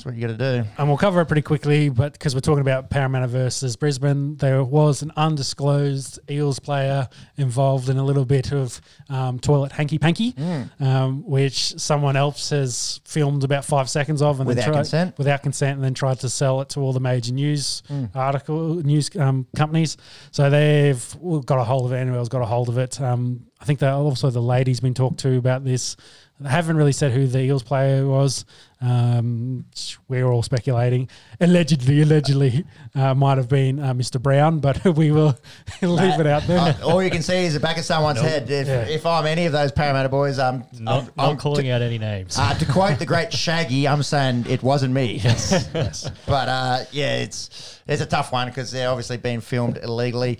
that's 0.00 0.06
what 0.06 0.14
you 0.14 0.26
got 0.26 0.38
to 0.38 0.62
do. 0.62 0.68
And 0.78 0.88
we'll 0.88 0.96
cover 0.96 1.20
it 1.20 1.26
pretty 1.26 1.42
quickly, 1.42 1.88
but 1.90 2.14
because 2.14 2.34
we're 2.34 2.40
talking 2.40 2.62
about 2.62 2.88
Parramatta 2.90 3.26
versus 3.26 3.76
Brisbane, 3.76 4.36
there 4.36 4.64
was 4.64 5.02
an 5.02 5.12
undisclosed 5.16 6.18
Eels 6.30 6.58
player 6.58 7.08
involved 7.36 7.88
in 7.88 7.98
a 7.98 8.04
little 8.04 8.24
bit 8.24 8.52
of 8.52 8.80
um, 9.08 9.38
toilet 9.38 9.72
hanky 9.72 9.98
panky, 9.98 10.32
Mm. 10.32 10.80
um, 10.80 11.22
which 11.26 11.78
someone 11.78 12.16
else 12.16 12.50
has 12.50 13.00
filmed 13.04 13.44
about 13.44 13.64
five 13.64 13.90
seconds 13.90 14.22
of 14.22 14.40
and 14.40 14.48
then 14.48 14.56
Without 14.56 14.64
tried- 14.66 14.74
consent? 14.76 15.18
without 15.18 15.42
consent, 15.42 15.76
and 15.76 15.84
then 15.84 15.94
tried 15.94 16.20
to 16.20 16.28
sell 16.28 16.60
it 16.60 16.70
to 16.70 16.80
all 16.80 16.92
the 16.92 17.00
major 17.00 17.32
news 17.32 17.82
Mm. 17.90 18.10
article 18.14 18.76
news 18.76 19.10
um, 19.16 19.46
companies. 19.56 19.96
So 20.30 20.48
they've 20.48 21.16
got 21.44 21.58
a 21.58 21.64
hold 21.64 21.86
of 21.86 21.92
it. 21.92 21.96
NRL's 21.96 22.28
got 22.28 22.42
a 22.42 22.46
hold 22.46 22.68
of 22.68 22.78
it. 22.78 23.00
Um, 23.00 23.46
I 23.60 23.64
think 23.66 23.80
that 23.80 23.92
also 23.92 24.30
the 24.30 24.40
lady's 24.40 24.80
been 24.80 24.94
talked 24.94 25.20
to 25.20 25.36
about 25.36 25.64
this. 25.64 25.96
They 26.40 26.48
haven't 26.48 26.76
really 26.78 26.92
said 26.92 27.12
who 27.12 27.26
the 27.26 27.40
Eels 27.40 27.62
player 27.62 28.06
was. 28.06 28.46
Um, 28.82 29.66
we're 30.08 30.26
all 30.26 30.42
speculating. 30.42 31.08
Allegedly, 31.40 32.00
allegedly, 32.00 32.64
uh, 32.94 33.14
might 33.14 33.36
have 33.36 33.48
been 33.48 33.78
uh, 33.78 33.92
Mr. 33.92 34.20
Brown, 34.20 34.58
but 34.60 34.82
we 34.96 35.10
will 35.10 35.38
leave 35.82 36.18
it 36.18 36.26
out 36.26 36.44
there. 36.44 36.58
Uh, 36.58 36.74
all 36.84 37.02
you 37.02 37.10
can 37.10 37.22
see 37.22 37.44
is 37.44 37.54
the 37.54 37.60
back 37.60 37.76
of 37.76 37.84
someone's 37.84 38.20
head. 38.20 38.50
If, 38.50 38.66
Yeah. 38.68 38.82
if 38.86 39.04
I'm 39.04 39.26
any 39.26 39.44
of 39.46 39.52
those 39.52 39.70
Parramatta 39.72 40.08
boys, 40.08 40.38
um, 40.38 40.64
Not, 40.78 41.02
I'm, 41.02 41.10
not 41.16 41.30
I'm 41.30 41.36
calling 41.36 41.64
to, 41.64 41.70
out 41.70 41.82
any 41.82 41.98
names. 41.98 42.38
uh, 42.38 42.54
to 42.54 42.64
quote 42.64 42.98
the 42.98 43.06
great 43.06 43.32
Shaggy, 43.32 43.86
I'm 43.86 44.02
saying 44.02 44.46
it 44.48 44.62
wasn't 44.62 44.94
me. 44.94 45.14
yes, 45.22 45.68
yes. 45.74 46.10
But 46.26 46.48
uh, 46.48 46.78
yeah, 46.90 47.16
it's 47.18 47.80
it's 47.86 48.00
a 48.00 48.06
tough 48.06 48.32
one 48.32 48.48
because 48.48 48.70
they're 48.70 48.88
obviously 48.88 49.18
being 49.18 49.40
filmed 49.40 49.78
illegally. 49.82 50.38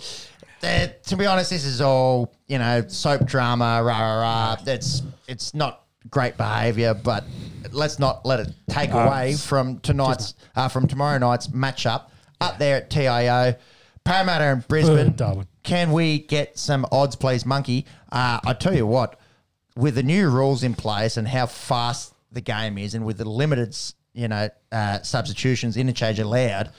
They're, 0.61 0.95
to 1.07 1.15
be 1.17 1.25
honest, 1.25 1.49
this 1.49 1.65
is 1.65 1.81
all 1.81 2.33
you 2.47 2.57
know, 2.59 2.83
soap 2.87 3.25
drama, 3.25 3.81
rah 3.83 3.99
rah 3.99 4.19
rah. 4.21 4.57
It's 4.65 5.03
it's 5.27 5.53
not 5.53 5.83
great 6.09 6.37
behaviour, 6.37 6.93
but 6.93 7.23
let's 7.71 7.99
not 7.99 8.25
let 8.25 8.39
it 8.39 8.53
take 8.69 8.93
Uh, 8.93 8.99
away 8.99 9.35
from 9.35 9.79
tonight's 9.79 10.33
uh, 10.55 10.67
from 10.67 10.87
tomorrow 10.87 11.17
night's 11.17 11.47
matchup 11.47 12.05
up 12.39 12.57
there 12.57 12.77
at 12.77 12.89
TIO. 12.89 13.55
Parramatta 14.03 14.45
and 14.45 14.67
Brisbane. 14.67 15.15
Darwin. 15.15 15.47
Can 15.63 15.91
we 15.91 16.19
get 16.19 16.57
some 16.57 16.87
odds, 16.91 17.15
please, 17.15 17.45
Monkey? 17.45 17.85
Uh, 18.11 18.39
I 18.43 18.53
tell 18.53 18.75
you 18.75 18.87
what, 18.87 19.19
with 19.75 19.93
the 19.95 20.03
new 20.03 20.27
rules 20.29 20.63
in 20.63 20.73
place 20.73 21.17
and 21.17 21.27
how 21.27 21.45
fast 21.45 22.13
the 22.31 22.41
game 22.41 22.77
is, 22.79 22.95
and 22.95 23.05
with 23.05 23.17
the 23.19 23.29
limited, 23.29 23.77
you 24.13 24.27
know, 24.27 24.49
uh, 24.71 25.01
substitutions, 25.03 25.77
interchange 25.77 26.17
allowed, 26.19 26.71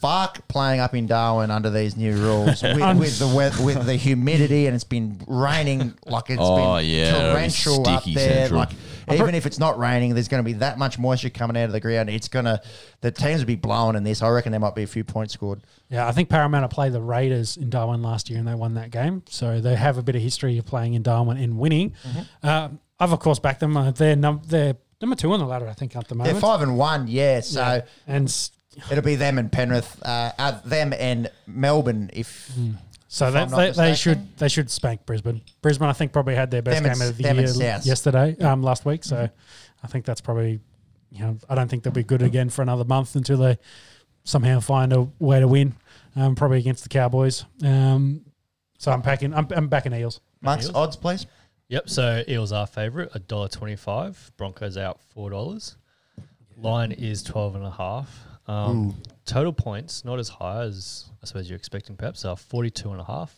fuck 0.00 0.46
playing 0.48 0.80
up 0.80 0.94
in 0.94 1.06
Darwin 1.06 1.50
under 1.50 1.70
these 1.70 1.96
new 1.96 2.16
rules 2.16 2.62
with, 2.62 2.98
with 2.98 3.18
the 3.18 3.28
weather, 3.28 3.62
with 3.64 3.84
the 3.86 3.94
humidity, 3.96 4.66
and 4.66 4.74
it's 4.74 4.84
been 4.84 5.20
raining 5.26 5.94
like 6.06 6.30
it's 6.30 6.40
Oh, 6.42 6.76
been 6.76 6.86
yeah, 6.86 7.08
it'll 7.16 7.32
torrential 7.32 7.88
up 7.88 8.02
sticky 8.02 8.14
there. 8.14 8.48
central. 8.48 8.60
Like 8.60 8.70
even 9.12 9.34
if 9.34 9.44
it's 9.44 9.58
not 9.58 9.78
raining, 9.78 10.14
there's 10.14 10.28
going 10.28 10.42
to 10.42 10.46
be 10.46 10.54
that 10.54 10.78
much 10.78 10.98
moisture 10.98 11.30
coming 11.30 11.56
out 11.56 11.64
of 11.64 11.72
the 11.72 11.80
ground. 11.80 12.08
It's 12.10 12.28
gonna 12.28 12.60
the 13.00 13.10
teams 13.10 13.40
will 13.40 13.46
be 13.46 13.56
blowing 13.56 13.96
in 13.96 14.04
this. 14.04 14.22
I 14.22 14.28
reckon 14.28 14.52
there 14.52 14.60
might 14.60 14.74
be 14.74 14.84
a 14.84 14.86
few 14.86 15.04
points 15.04 15.34
scored. 15.34 15.62
Yeah, 15.88 16.06
I 16.06 16.12
think 16.12 16.28
Parramatta 16.28 16.68
played 16.68 16.92
the 16.92 17.02
Raiders 17.02 17.56
in 17.56 17.70
Darwin 17.70 18.02
last 18.02 18.30
year 18.30 18.38
and 18.38 18.46
they 18.46 18.54
won 18.54 18.74
that 18.74 18.90
game. 18.90 19.22
So 19.28 19.60
they 19.60 19.74
have 19.74 19.98
a 19.98 20.02
bit 20.02 20.14
of 20.16 20.22
history 20.22 20.56
of 20.58 20.66
playing 20.66 20.94
in 20.94 21.02
Darwin 21.02 21.36
and 21.38 21.58
winning. 21.58 21.90
Mm-hmm. 22.06 22.20
Uh, 22.46 22.68
I've, 23.00 23.12
of 23.12 23.18
course, 23.20 23.38
backed 23.38 23.60
them. 23.60 23.76
Uh, 23.76 23.90
they're, 23.90 24.14
num- 24.14 24.42
they're 24.46 24.76
number 25.00 25.16
two 25.16 25.32
on 25.32 25.40
the 25.40 25.46
ladder, 25.46 25.66
I 25.68 25.72
think, 25.72 25.96
at 25.96 26.06
the 26.06 26.14
moment. 26.14 26.34
They're 26.34 26.40
five 26.40 26.60
and 26.62 26.76
one, 26.78 27.08
yeah. 27.08 27.40
So. 27.40 27.60
Yeah. 27.60 27.80
And 28.06 28.28
s- 28.28 28.50
It'll 28.90 29.02
be 29.04 29.16
them 29.16 29.38
and 29.38 29.50
Penrith, 29.50 30.00
uh, 30.04 30.32
uh, 30.38 30.60
them 30.64 30.92
and 30.92 31.30
Melbourne. 31.46 32.10
If 32.12 32.52
so 33.08 33.26
If 33.28 33.34
they, 33.34 33.40
I'm 33.40 33.50
not 33.50 33.56
they, 33.56 33.62
they 33.72 33.90
mistaken. 33.90 33.94
should 33.96 34.36
they 34.38 34.48
should 34.48 34.70
spank 34.70 35.04
Brisbane. 35.06 35.42
Brisbane, 35.62 35.88
I 35.88 35.92
think, 35.92 36.12
probably 36.12 36.34
had 36.34 36.50
their 36.50 36.62
best 36.62 36.82
Them 36.82 36.90
and 36.90 36.98
game 37.00 37.08
of 37.08 37.16
the 37.16 37.22
them 37.22 37.38
and 37.38 37.48
year 37.56 37.72
Souths. 37.74 37.86
yesterday, 37.86 38.36
um, 38.38 38.62
last 38.62 38.84
week. 38.84 39.04
So 39.04 39.28
I 39.82 39.86
think 39.86 40.04
that's 40.04 40.20
probably, 40.20 40.60
you 41.10 41.20
know, 41.20 41.38
I 41.48 41.54
don't 41.54 41.68
think 41.68 41.82
they'll 41.82 41.92
be 41.92 42.04
good 42.04 42.22
again 42.22 42.50
for 42.50 42.62
another 42.62 42.84
month 42.84 43.16
until 43.16 43.38
they 43.38 43.58
somehow 44.24 44.60
find 44.60 44.92
a 44.92 45.08
way 45.18 45.40
to 45.40 45.48
win. 45.48 45.74
um, 46.16 46.34
probably 46.34 46.58
against 46.58 46.82
the 46.82 46.88
Cowboys. 46.88 47.44
Um, 47.64 48.24
so 48.78 48.90
I'm 48.92 49.02
packing. 49.02 49.34
I'm, 49.34 49.46
I'm 49.54 49.68
backing 49.68 49.92
Eels. 49.92 50.20
Monks 50.40 50.66
Eels? 50.66 50.74
odds, 50.74 50.96
please. 50.96 51.26
Yep. 51.68 51.88
So 51.88 52.22
Eels 52.28 52.50
are 52.52 52.66
favourite, 52.66 53.10
a 53.14 53.18
dollar 53.18 53.48
twenty-five. 53.48 54.32
Broncos 54.36 54.76
out 54.76 55.00
four 55.14 55.30
dollars. 55.30 55.76
Line 56.56 56.92
is 56.92 57.22
twelve 57.22 57.54
and 57.54 57.64
a 57.64 57.70
half. 57.70 58.20
Um, 58.50 58.94
total 59.24 59.52
points 59.52 60.04
not 60.04 60.18
as 60.18 60.28
high 60.28 60.62
as 60.62 61.04
I 61.22 61.26
suppose 61.26 61.48
you're 61.48 61.56
expecting. 61.58 61.96
Perhaps 61.96 62.24
are 62.24 62.36
forty-two 62.36 62.90
and 62.90 63.00
a 63.00 63.04
half. 63.04 63.34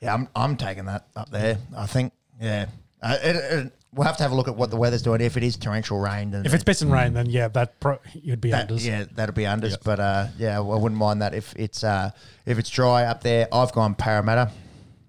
Yeah, 0.00 0.14
I'm 0.14 0.28
I'm 0.36 0.56
taking 0.56 0.84
that 0.86 1.06
up 1.16 1.30
there. 1.30 1.58
I 1.76 1.86
think. 1.86 2.12
Yeah, 2.40 2.66
uh, 3.02 3.16
it, 3.22 3.36
it, 3.36 3.72
we'll 3.92 4.06
have 4.06 4.16
to 4.18 4.22
have 4.22 4.30
a 4.30 4.34
look 4.36 4.46
at 4.46 4.54
what 4.54 4.70
the 4.70 4.76
weather's 4.76 5.02
doing. 5.02 5.20
If 5.20 5.36
it 5.36 5.42
is 5.42 5.56
torrential 5.56 5.98
rain, 5.98 6.30
then 6.30 6.46
If 6.46 6.54
it's 6.54 6.62
piss 6.62 6.82
and 6.82 6.92
rain, 6.92 7.14
then 7.14 7.26
yeah, 7.26 7.48
that 7.48 7.80
pro- 7.80 7.98
you'd 8.14 8.40
be 8.40 8.52
that, 8.52 8.68
unders. 8.68 8.84
yeah, 8.86 9.06
that'll 9.12 9.34
be 9.34 9.42
unders. 9.42 9.70
Yep. 9.70 9.80
But 9.84 9.98
uh, 10.00 10.26
yeah, 10.38 10.58
I 10.58 10.60
wouldn't 10.60 10.98
mind 11.00 11.22
that 11.22 11.34
if 11.34 11.52
it's 11.56 11.82
uh, 11.82 12.10
if 12.46 12.58
it's 12.60 12.70
dry 12.70 13.04
up 13.04 13.22
there. 13.22 13.48
I've 13.52 13.72
gone 13.72 13.94
Parramatta. 13.96 14.52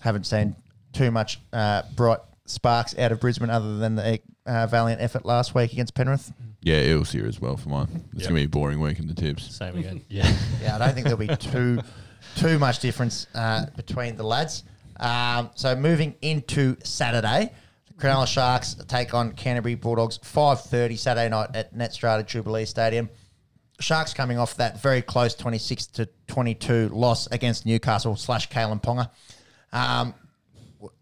Haven't 0.01 0.25
seen 0.25 0.55
too 0.91 1.11
much 1.11 1.39
uh, 1.53 1.83
bright 1.95 2.19
sparks 2.45 2.97
out 2.97 3.11
of 3.11 3.19
Brisbane 3.19 3.51
other 3.51 3.77
than 3.77 3.93
the 3.95 4.19
uh, 4.47 4.65
valiant 4.65 5.01
effort 5.01 5.23
last 5.23 5.53
week 5.53 5.71
against 5.71 5.93
Penrith. 5.93 6.31
Yeah, 6.61 6.81
Eels 6.81 7.11
here 7.11 7.25
as 7.25 7.39
well 7.39 7.55
for 7.57 7.69
mine. 7.69 7.87
It's 8.13 8.21
Yep. 8.23 8.29
gonna 8.29 8.39
be 8.41 8.45
a 8.45 8.49
boring 8.49 8.79
week 8.79 8.99
in 8.99 9.07
the 9.07 9.13
tips. 9.13 9.55
Same 9.55 9.77
again. 9.77 10.01
Yeah. 10.09 10.31
Yeah, 10.61 10.75
I 10.75 10.79
don't 10.79 10.93
think 10.93 11.05
there'll 11.05 11.17
be 11.17 11.27
too 11.37 11.79
too 12.35 12.59
much 12.59 12.79
difference 12.79 13.27
uh, 13.33 13.67
between 13.77 14.17
the 14.17 14.23
lads. 14.23 14.63
Um, 14.99 15.51
so 15.55 15.73
moving 15.75 16.15
into 16.21 16.75
Saturday, 16.83 17.53
the 17.87 17.93
Cronulla 17.93 18.27
Sharks 18.27 18.75
take 18.87 19.13
on 19.13 19.31
Canterbury 19.31 19.75
Bulldogs. 19.75 20.19
Five 20.21 20.61
thirty 20.61 20.97
Saturday 20.97 21.29
night 21.29 21.51
at 21.55 21.73
Netstrata 21.73 22.25
Jubilee 22.25 22.65
Stadium. 22.65 23.09
Sharks 23.79 24.13
coming 24.13 24.37
off 24.37 24.57
that 24.57 24.81
very 24.81 25.01
close 25.01 25.35
twenty 25.35 25.57
six 25.59 25.85
to 25.87 26.09
twenty 26.27 26.53
two 26.55 26.89
loss 26.89 27.27
against 27.27 27.65
Newcastle 27.65 28.17
slash 28.17 28.49
Kalyn 28.49 28.83
Ponga. 28.83 29.09
Um, 29.71 30.13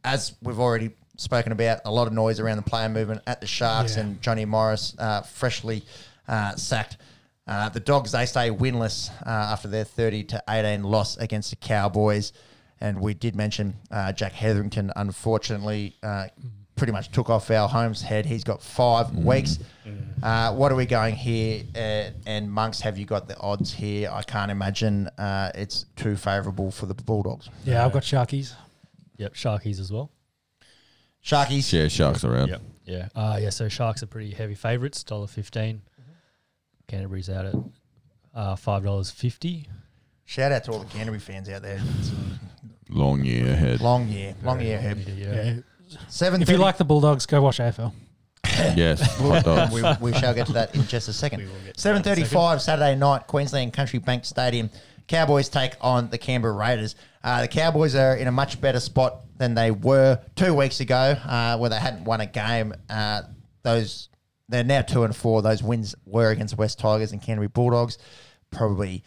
as 0.04 0.36
we've 0.44 0.60
already 0.60 0.92
spoken 1.18 1.52
about, 1.52 1.82
a 1.86 1.92
lot 1.92 2.08
of 2.08 2.14
noise 2.14 2.40
around 2.40 2.58
the 2.58 2.64
player 2.64 2.88
movement 2.90 3.22
at 3.28 3.42
the 3.42 3.48
Sharks 3.48 3.96
Yeah. 3.96 4.04
and 4.04 4.22
Johnny 4.22 4.46
Morris 4.46 4.96
uh, 4.98 5.22
freshly 5.22 5.84
uh, 6.28 6.56
sacked. 6.56 6.98
Uh, 7.46 7.70
the 7.70 7.80
Dogs 7.80 8.12
they 8.12 8.26
stay 8.26 8.50
winless 8.50 9.10
uh, 9.26 9.30
after 9.30 9.68
their 9.68 9.84
thirty 9.86 10.24
to 10.26 10.44
eighteen 10.50 10.84
loss 10.84 11.16
against 11.18 11.50
the 11.50 11.56
Cowboys, 11.56 12.34
and 12.82 13.00
we 13.00 13.14
did 13.14 13.36
mention 13.36 13.74
uh, 13.92 14.12
Jack 14.12 14.34
Hetherington. 14.34 14.92
Unfortunately, 14.98 15.96
uh, 16.04 16.28
pretty 16.76 16.92
much 16.92 17.10
took 17.12 17.30
off 17.30 17.50
our 17.50 17.68
home's 17.70 18.02
head. 18.02 18.26
He's 18.26 18.44
got 18.44 18.62
five 18.62 19.16
weeks. 19.16 19.60
Uh, 20.22 20.54
what 20.54 20.72
are 20.72 20.76
we 20.76 20.86
going 20.86 21.16
here? 21.16 21.64
Uh, 21.74 22.10
and 22.26 22.52
monks, 22.52 22.82
have 22.82 22.98
you 22.98 23.06
got 23.06 23.28
the 23.30 23.38
odds 23.40 23.72
here? 23.74 24.10
I 24.12 24.24
can't 24.24 24.52
imagine 24.52 25.08
uh, 25.18 25.52
it's 25.56 25.86
too 25.96 26.16
favourable 26.18 26.70
for 26.70 26.86
the 26.86 26.94
Bulldogs. 26.96 27.50
Yeah, 27.64 27.86
I've 27.86 27.94
got 27.94 28.04
Sharkies. 28.04 28.54
Yep. 29.18 29.34
Sharkies 29.36 29.80
as 29.80 29.92
well. 29.92 30.12
Sharkies. 31.28 31.72
Yeah, 31.74 31.88
Sharks 31.90 32.24
around. 32.24 32.50
Yep. 32.50 32.62
Yeah. 32.86 33.08
Uh, 33.16 33.38
yeah. 33.42 33.50
So 33.50 33.68
Sharks 33.68 34.02
are 34.02 34.08
pretty 34.08 34.32
heavy 34.32 34.56
favourites. 34.56 35.04
Dollar 35.04 35.28
15 35.28 35.82
Canterbury's 36.88 37.30
out 37.30 37.46
at 37.46 37.56
uh, 38.34 38.56
five 38.56 38.84
dollars 38.84 39.12
fifty. 39.12 39.68
Shout 40.24 40.52
out 40.52 40.64
to 40.66 40.72
all 40.72 40.80
the 40.80 40.86
Canterbury 40.86 41.20
fans 41.20 41.50
out 41.50 41.62
there. 41.62 41.82
Long 42.90 43.24
year 43.24 43.52
ahead. 43.52 43.82
long 43.82 44.08
year, 44.08 44.36
long 44.42 44.62
year 44.62 44.78
ahead. 44.78 45.00
Yeah. 45.18 45.44
Yeah. 45.44 45.98
Seven. 46.08 46.42
If 46.42 46.50
you 46.50 46.58
like 46.58 46.78
the 46.78 46.86
Bulldogs, 46.86 47.26
go 47.26 47.42
watch 47.42 47.58
AFL. 47.60 47.94
yes, 48.76 49.02
hot 49.18 49.44
dogs. 49.44 49.74
we, 49.74 49.84
we 50.00 50.18
shall 50.18 50.34
get 50.34 50.48
to 50.48 50.54
that 50.54 50.74
in 50.76 50.88
just 50.88 51.10
a 51.10 51.14
second. 51.14 51.42
We 51.42 51.48
will 51.48 51.54
get 51.66 51.76
to 51.78 51.84
that 51.84 51.96
in 51.96 51.98
a 51.98 52.04
thirty-five 52.04 52.62
Saturday 52.62 52.96
night, 52.96 53.28
Queensland 53.28 53.74
Country 53.74 54.00
Bank 54.00 54.24
Stadium. 54.24 54.70
Cowboys 55.08 55.50
take 55.50 55.74
on 55.82 56.10
the 56.10 56.18
Canberra 56.18 56.54
Raiders. 56.54 56.96
Uh, 57.24 57.42
the 57.42 57.48
Cowboys 57.48 57.96
are 57.96 58.16
in 58.16 58.28
a 58.28 58.32
much 58.32 58.60
better 58.60 58.80
spot 58.80 59.22
than 59.38 59.54
they 59.54 59.72
were 59.72 60.20
two 60.36 60.54
weeks 60.54 60.80
ago, 60.80 61.16
uh, 61.26 61.58
where 61.58 61.70
they 61.70 61.80
hadn't 61.80 62.04
won 62.04 62.22
a 62.22 62.26
game. 62.26 62.74
Uh, 62.90 63.22
those 63.64 64.10
they're 64.50 64.64
now 64.64 64.82
two 64.82 65.04
and 65.04 65.16
four. 65.16 65.42
Those 65.42 65.62
wins 65.62 65.96
were 66.06 66.30
against 66.30 66.58
West 66.58 66.80
Tigers 66.80 67.12
and 67.12 67.22
Canterbury 67.22 67.50
Bulldogs. 67.50 67.98
Probably, 68.50 69.04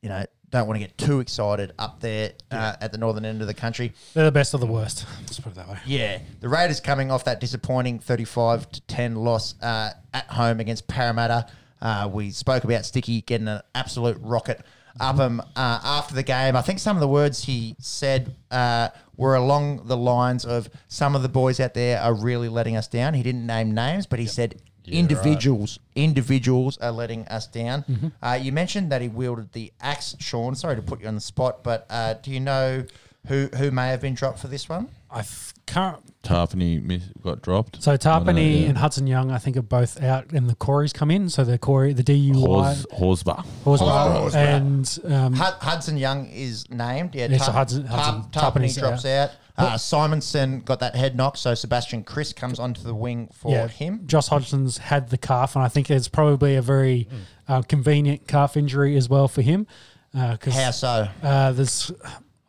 you 0.00 0.08
know, 0.08 0.24
don't 0.50 0.66
want 0.66 0.80
to 0.80 0.86
get 0.86 0.96
too 0.98 1.20
excited 1.20 1.72
up 1.78 2.00
there 2.00 2.32
uh, 2.50 2.76
at 2.80 2.92
the 2.92 2.98
northern 2.98 3.24
end 3.24 3.40
of 3.40 3.46
the 3.46 3.54
country. 3.54 3.92
They're 4.14 4.24
the 4.24 4.32
best 4.32 4.54
of 4.54 4.60
the 4.60 4.66
worst. 4.66 5.06
Let's 5.20 5.40
put 5.40 5.52
it 5.52 5.56
that 5.56 5.68
way. 5.68 5.78
Yeah, 5.86 6.18
the 6.40 6.48
Raiders 6.48 6.80
coming 6.80 7.10
off 7.10 7.24
that 7.24 7.40
disappointing 7.40 7.98
35 7.98 8.70
to 8.72 8.80
10 8.82 9.16
loss 9.16 9.60
uh, 9.62 9.90
at 10.12 10.26
home 10.26 10.60
against 10.60 10.86
Parramatta. 10.88 11.46
Uh, 11.80 12.08
we 12.12 12.30
spoke 12.30 12.64
about 12.64 12.84
Sticky 12.84 13.22
getting 13.22 13.48
an 13.48 13.62
absolute 13.74 14.18
rocket 14.20 14.64
up 15.00 15.16
him 15.16 15.40
uh, 15.40 15.80
after 15.84 16.14
the 16.14 16.22
game. 16.22 16.56
I 16.56 16.62
think 16.62 16.78
some 16.78 16.96
of 16.96 17.00
the 17.00 17.08
words 17.08 17.44
he 17.44 17.76
said 17.78 18.34
uh, 18.50 18.88
were 19.16 19.34
along 19.34 19.86
the 19.86 19.96
lines 19.96 20.44
of 20.44 20.68
some 20.88 21.14
of 21.14 21.22
the 21.22 21.28
boys 21.28 21.60
out 21.60 21.74
there 21.74 22.00
are 22.00 22.14
really 22.14 22.48
letting 22.48 22.76
us 22.76 22.88
down. 22.88 23.14
He 23.14 23.22
didn't 23.22 23.46
name 23.46 23.74
names, 23.74 24.06
but 24.06 24.18
he 24.18 24.26
said 24.26 24.60
Yeah, 24.84 25.00
individuals 25.00 25.78
individuals 25.94 26.78
are 26.78 26.92
letting 26.92 27.26
us 27.28 27.46
down. 27.46 27.82
Mm-hmm. 27.84 28.08
Uh, 28.22 28.34
you 28.34 28.52
mentioned 28.52 28.90
that 28.92 29.02
he 29.02 29.08
wielded 29.08 29.52
the 29.52 29.72
axe, 29.80 30.16
Sean. 30.18 30.54
Sorry 30.54 30.76
to 30.76 30.82
put 30.82 31.00
you 31.00 31.08
on 31.08 31.14
the 31.14 31.20
spot, 31.20 31.62
but 31.62 31.86
uh, 31.90 32.14
do 32.14 32.30
you 32.30 32.40
know 32.40 32.84
who 33.28 33.48
who 33.56 33.70
may 33.70 33.88
have 33.88 34.00
been 34.00 34.14
dropped 34.14 34.40
for 34.40 34.48
this 34.48 34.68
one? 34.68 34.88
I 35.10 35.22
f- 35.72 35.74
can't. 35.74 35.98
Tapine 36.22 36.84
miss, 36.84 37.02
got 37.20 37.42
dropped. 37.42 37.82
So 37.82 37.90
I 37.90 37.94
know, 37.94 37.98
Tapine 37.98 38.62
yeah. 38.62 38.68
and 38.68 38.78
Hudson 38.78 39.08
Young, 39.08 39.32
I 39.32 39.38
think, 39.38 39.56
are 39.56 39.62
both 39.62 40.00
out, 40.00 40.30
and 40.30 40.48
the 40.48 40.54
Corey's 40.54 40.92
come 40.92 41.10
in. 41.10 41.28
So 41.28 41.42
the 41.42 41.58
Corey, 41.58 41.92
the 41.92 42.04
DUI, 42.04 42.36
Hors, 42.46 42.86
Horsburgh. 42.92 43.44
Horsburgh, 43.64 43.88
Horsburgh. 44.32 44.34
and 44.36 44.98
um, 45.12 45.32
Hud- 45.32 45.54
Hudson 45.60 45.96
Young 45.96 46.28
is 46.28 46.70
named. 46.70 47.16
Yeah, 47.16 47.26
Yeah, 47.28 47.38
so 47.38 47.50
Hudson- 47.50 47.86
Hudson- 47.86 48.30
Tar- 48.30 48.52
Tapine 48.52 48.78
drops 48.78 49.04
out. 49.04 49.30
Uh, 49.58 49.74
Simonsson 49.74 50.64
got 50.64 50.78
that 50.80 50.94
head 50.94 51.14
knock, 51.16 51.36
so 51.36 51.54
Sebastian 51.54 52.04
Kris 52.04 52.32
comes 52.32 52.58
onto 52.58 52.82
the 52.82 52.94
wing 52.94 53.28
for 53.34 53.50
yeah, 53.52 53.68
him. 53.68 54.02
Josh 54.06 54.28
Hodgson's 54.28 54.78
had 54.78 55.10
the 55.10 55.18
calf, 55.18 55.56
and 55.56 55.64
I 55.64 55.68
think 55.68 55.90
it's 55.90 56.08
probably 56.08 56.54
a 56.56 56.62
very 56.62 57.06
uh, 57.48 57.62
convenient 57.62 58.26
calf 58.26 58.56
injury 58.56 58.96
as 58.96 59.08
well 59.08 59.28
for 59.28 59.42
him. 59.42 59.66
Because 60.12 60.54
How 60.54 60.70
so? 60.70 61.08
uh, 61.22 61.52
there's 61.52 61.90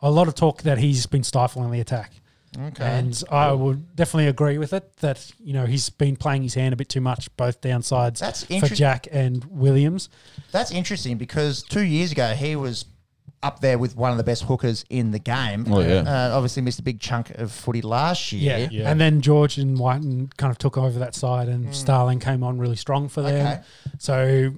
a 0.01 0.11
lot 0.11 0.27
of 0.27 0.35
talk 0.35 0.61
that 0.61 0.77
he's 0.77 1.05
been 1.05 1.23
stifling 1.23 1.71
the 1.71 1.79
attack. 1.81 2.13
Okay. 2.57 2.83
And 2.83 3.23
I 3.31 3.51
would 3.51 3.95
definitely 3.95 4.27
agree 4.27 4.57
with 4.57 4.73
it 4.73 4.97
that, 4.97 5.31
you 5.39 5.53
know, 5.53 5.65
he's 5.65 5.89
been 5.89 6.15
playing 6.15 6.43
his 6.43 6.53
hand 6.53 6.73
a 6.73 6.77
bit 6.77 6.89
too 6.89 7.01
much, 7.01 7.35
both 7.37 7.61
downsides 7.61 8.19
That's 8.19 8.43
for 8.43 8.53
interest- 8.53 8.75
Jack 8.75 9.07
and 9.11 9.43
Williams. 9.45 10.09
That's 10.51 10.71
interesting 10.71 11.17
because 11.17 11.63
two 11.63 11.81
years 11.83 12.11
ago 12.11 12.33
he 12.33 12.55
was 12.55 12.85
up 13.41 13.59
there 13.59 13.77
with 13.77 13.95
one 13.97 14.09
of 14.11 14.17
the 14.17 14.23
best 14.23 14.43
hookers 14.43 14.85
in 14.89 15.11
the 15.11 15.19
game. 15.19 15.65
Oh, 15.69 15.81
yeah. 15.81 16.03
Uh, 16.07 16.31
obviously 16.35 16.61
missed 16.61 16.79
a 16.79 16.83
big 16.83 16.99
chunk 17.01 17.29
of 17.31 17.51
footy 17.51 17.81
last 17.81 18.31
year. 18.31 18.57
Yeah. 18.57 18.67
Yeah. 18.71 18.89
And 18.89 19.01
then 19.01 19.19
George 19.19 19.57
and 19.57 19.77
Wighton 19.77 20.29
kind 20.37 20.49
of 20.49 20.57
took 20.57 20.77
over 20.77 20.99
that 20.99 21.13
side, 21.13 21.49
and 21.49 21.75
Starling 21.75 22.19
came 22.19 22.41
on 22.43 22.57
really 22.57 22.77
strong 22.77 23.09
for 23.09 23.21
them. 23.21 23.45
Okay. 23.47 23.61
So 23.97 24.53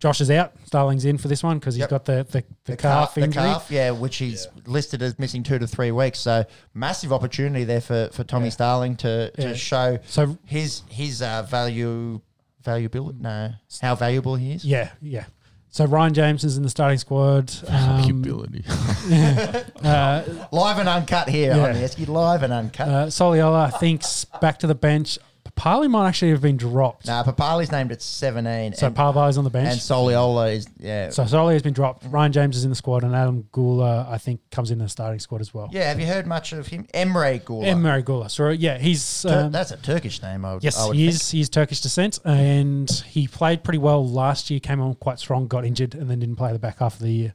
Josh 0.00 0.20
is 0.22 0.30
out. 0.30 0.52
Starling's 0.64 1.04
in 1.04 1.18
for 1.18 1.28
this 1.28 1.42
one 1.42 1.58
because 1.58 1.74
he's 1.74 1.80
Yep. 1.82 1.90
got 1.90 2.04
the, 2.06 2.26
the, 2.30 2.40
the, 2.64 2.72
The 2.72 2.76
calf, 2.76 3.14
the 3.14 3.20
injury. 3.22 3.42
calf, 3.42 3.66
yeah, 3.70 3.90
which 3.90 4.16
he's 4.16 4.48
listed 4.66 5.02
as 5.02 5.18
missing 5.18 5.42
two 5.42 5.58
to 5.58 5.66
three 5.66 5.92
weeks. 5.92 6.18
So 6.18 6.44
massive 6.74 7.12
opportunity 7.12 7.64
there 7.64 7.82
for, 7.82 8.08
for 8.12 8.24
Tommy 8.24 8.46
Yeah. 8.46 8.50
Starling 8.50 8.96
to, 8.96 9.30
to 9.32 9.42
Yeah. 9.42 9.54
show 9.54 9.98
So 10.06 10.38
his 10.46 10.82
his 10.88 11.20
uh, 11.22 11.42
value 11.42 12.20
valuable 12.62 13.12
no 13.18 13.52
how 13.80 13.94
valuable 13.94 14.36
he 14.36 14.52
is. 14.52 14.64
yeah, 14.64 14.90
yeah. 15.02 15.24
So 15.72 15.84
Ryan 15.84 16.14
James 16.14 16.42
is 16.44 16.56
in 16.56 16.62
the 16.64 16.68
starting 16.70 16.98
squad. 16.98 17.52
Um, 17.68 18.10
Ability. 18.10 18.64
uh, 19.84 20.22
Live 20.50 20.78
and 20.78 20.88
uncut 20.88 21.28
here 21.28 21.54
Yeah. 21.54 21.62
on 21.66 21.72
the 21.74 21.80
Esky. 21.80 22.08
Live 22.08 22.42
and 22.42 22.52
uncut. 22.52 22.88
uh, 22.88 23.06
Soliola, 23.06 23.72
I 23.72 23.78
think's 23.78 24.24
back 24.40 24.58
to 24.60 24.66
the 24.66 24.74
bench. 24.74 25.18
Papalii 25.60 25.90
might 25.90 26.08
actually 26.08 26.30
have 26.30 26.40
been 26.40 26.56
dropped. 26.56 27.06
Nah, 27.06 27.22
Papalii's 27.22 27.70
named 27.70 27.92
at 27.92 28.00
17. 28.00 28.74
so 28.74 28.86
and, 28.86 28.96
Parvai's 28.96 29.36
on 29.36 29.44
the 29.44 29.50
bench. 29.50 29.70
and 29.72 29.78
Soliola 29.80 30.54
is, 30.54 30.66
yeah. 30.78 31.10
so 31.10 31.26
Soli 31.26 31.54
has 31.54 31.62
been 31.62 31.74
dropped. 31.74 32.04
Ryan 32.06 32.32
James 32.32 32.56
is 32.56 32.64
in 32.64 32.70
the 32.70 32.76
squad, 32.76 33.04
and 33.04 33.14
Adam 33.14 33.46
Guler, 33.52 34.08
I 34.08 34.16
think, 34.18 34.40
comes 34.50 34.70
in 34.70 34.78
the 34.78 34.88
starting 34.88 35.20
squad 35.20 35.40
as 35.40 35.52
well. 35.52 35.68
yeah, 35.70 35.88
have 35.88 36.00
you 36.00 36.06
heard 36.06 36.26
much 36.26 36.52
of 36.52 36.66
him? 36.68 36.86
Emre 36.94 37.42
Guler. 37.42 37.66
Emre 37.66 38.02
Guler. 38.02 38.30
So 38.30 38.48
yeah, 38.48 38.78
he's 38.78 39.22
Tur- 39.22 39.46
um, 39.46 39.52
That's 39.52 39.70
a 39.70 39.76
Turkish 39.76 40.22
name, 40.22 40.44
I 40.44 40.54
would, 40.54 40.64
Yes, 40.64 40.78
I 40.78 40.86
would 40.86 40.96
he 40.96 41.06
think. 41.06 41.14
is. 41.14 41.30
He's 41.30 41.48
Turkish 41.50 41.80
descent, 41.80 42.18
and 42.24 42.90
he 43.08 43.26
played 43.28 43.62
pretty 43.62 43.78
well 43.78 44.06
last 44.06 44.50
year. 44.50 44.60
Came 44.60 44.80
on 44.80 44.94
quite 44.94 45.18
strong, 45.18 45.46
got 45.46 45.64
injured, 45.64 45.94
and 45.94 46.10
then 46.10 46.20
didn't 46.20 46.36
play 46.36 46.52
the 46.52 46.58
back 46.58 46.78
half 46.78 46.94
of 46.94 47.00
the 47.00 47.10
year. 47.12 47.34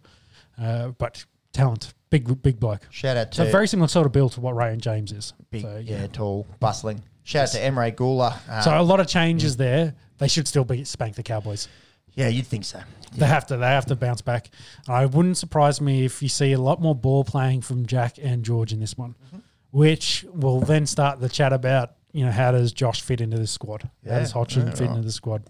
Uh, 0.59 0.87
but 0.97 1.25
talent, 1.53 1.93
big 2.09 2.41
big 2.41 2.59
bloke. 2.59 2.81
Shout 2.89 3.17
out 3.17 3.33
So 3.33 3.45
to 3.45 3.51
very 3.51 3.67
similar 3.67 3.87
sort 3.87 4.05
of 4.05 4.11
build 4.11 4.31
to 4.33 4.41
what 4.41 4.55
Ryan 4.55 4.79
James 4.79 5.11
is. 5.11 5.33
big, 5.51 5.61
so, 5.61 5.81
yeah. 5.83 6.07
tall, 6.07 6.47
bustling. 6.59 7.03
Shout 7.25 7.49
out 7.49 7.51
to 7.53 7.59
Emre 7.59 7.93
Guler. 7.93 8.33
Uh, 8.49 8.61
So 8.61 8.79
a 8.79 8.81
lot 8.81 8.99
of 9.01 9.07
changes 9.07 9.57
there. 9.57 9.93
They 10.19 10.29
should 10.29 10.47
still 10.47 10.63
be 10.63 10.85
spank 10.85 11.15
the 11.15 11.23
Cowboys. 11.23 11.67
yeah, 12.13 12.29
you'd 12.29 12.47
think 12.47 12.63
so. 12.63 12.79
They 13.17 13.25
have 13.25 13.45
to. 13.47 13.57
They 13.57 13.67
have 13.67 13.85
to 13.87 13.95
bounce 13.95 14.21
back. 14.21 14.49
I 14.87 15.05
wouldn't 15.05 15.37
surprise 15.37 15.81
me 15.81 16.05
if 16.05 16.21
you 16.23 16.29
see 16.29 16.53
a 16.53 16.59
lot 16.59 16.81
more 16.81 16.95
ball 16.95 17.23
playing 17.25 17.61
from 17.61 17.85
Jack 17.85 18.17
and 18.21 18.43
George 18.45 18.71
in 18.71 18.79
this 18.79 18.97
one, 18.97 19.15
Mm-hmm. 19.27 19.37
which 19.71 20.25
will 20.31 20.59
then 20.61 20.85
start 20.85 21.19
the 21.19 21.27
chat 21.29 21.51
about 21.51 21.91
you 22.13 22.23
know 22.25 22.31
how 22.31 22.51
does 22.51 22.71
Josh 22.71 23.01
fit 23.01 23.19
into 23.21 23.37
this 23.37 23.51
squad? 23.51 23.89
Yeah. 24.03 24.13
How 24.13 24.19
does 24.19 24.31
Hodgson 24.31 24.67
Yeah, 24.67 24.73
fit 24.73 24.81
right. 24.87 24.89
into 24.91 25.01
the 25.03 25.11
squad? 25.11 25.43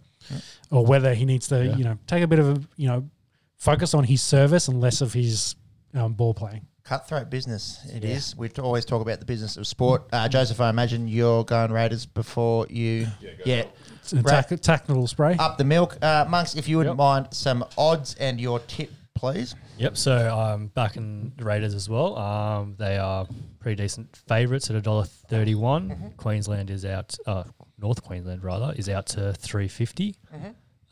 Or 0.72 0.84
whether 0.86 1.14
he 1.14 1.26
needs 1.26 1.48
to 1.50 1.64
Yeah. 1.66 1.76
you 1.76 1.84
know 1.84 1.98
take 2.08 2.24
a 2.24 2.28
bit 2.28 2.40
of 2.40 2.48
a 2.58 2.62
you 2.78 2.88
know 2.88 3.10
focus 3.58 3.94
on 3.94 4.04
his 4.04 4.22
service 4.24 4.68
and 4.68 4.80
less 4.82 5.02
of 5.02 5.14
his 5.14 5.56
um, 5.94 6.14
ball 6.14 6.34
playing. 6.34 6.66
Cutthroat 6.90 7.32
business, 7.32 7.80
it 7.92 8.04
is. 8.06 8.38
We 8.38 8.48
always 8.60 8.86
talk 8.86 9.02
about 9.02 9.20
the 9.20 9.26
business 9.26 9.58
of 9.58 9.66
sport. 9.66 10.04
Uh, 10.14 10.30
Joseph, 10.30 10.62
I 10.62 10.70
imagine 10.70 11.08
you're 11.08 11.44
going 11.44 11.72
Raiders 11.72 12.06
before 12.06 12.68
you. 12.70 13.08
Yeah, 13.44 13.64
It's 14.02 14.14
a 14.14 14.22
tac- 14.22 14.62
tactical 14.62 15.08
spray. 15.08 15.36
up 15.40 15.58
the 15.58 15.64
milk. 15.64 15.98
Uh, 16.00 16.26
Monks, 16.30 16.56
if 16.56 16.68
you 16.70 16.78
wouldn't 16.78 16.94
Yep. 16.94 16.98
mind 16.98 17.28
some 17.32 17.66
odds 17.76 18.14
and 18.20 18.40
your 18.40 18.60
tip, 18.60 18.92
please. 19.16 19.56
Yep. 19.80 19.98
So 19.98 20.38
um, 20.40 20.68
back 20.68 20.96
in 20.96 21.34
the 21.38 21.44
Raiders 21.44 21.74
as 21.74 21.90
well. 21.90 22.20
Um, 22.20 22.76
they 22.78 23.00
are 23.00 23.26
pretty 23.60 23.82
decent 23.82 24.16
favourites 24.28 24.70
at 24.70 24.76
a 24.76 24.82
dollar 24.82 25.06
thirty-one. 25.06 26.14
Queensland 26.18 26.70
is 26.70 26.86
out. 26.86 27.16
Uh, 27.26 27.46
North 27.80 28.04
Queensland 28.04 28.44
rather 28.44 28.76
is 28.78 28.90
out 28.90 29.08
to 29.08 29.34
three 29.34 29.68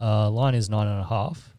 Uh, 0.01 0.29
line 0.31 0.55
is 0.55 0.71
nine 0.71 0.87
and 0.87 0.99
a 1.01 1.05
half. 1.05 1.52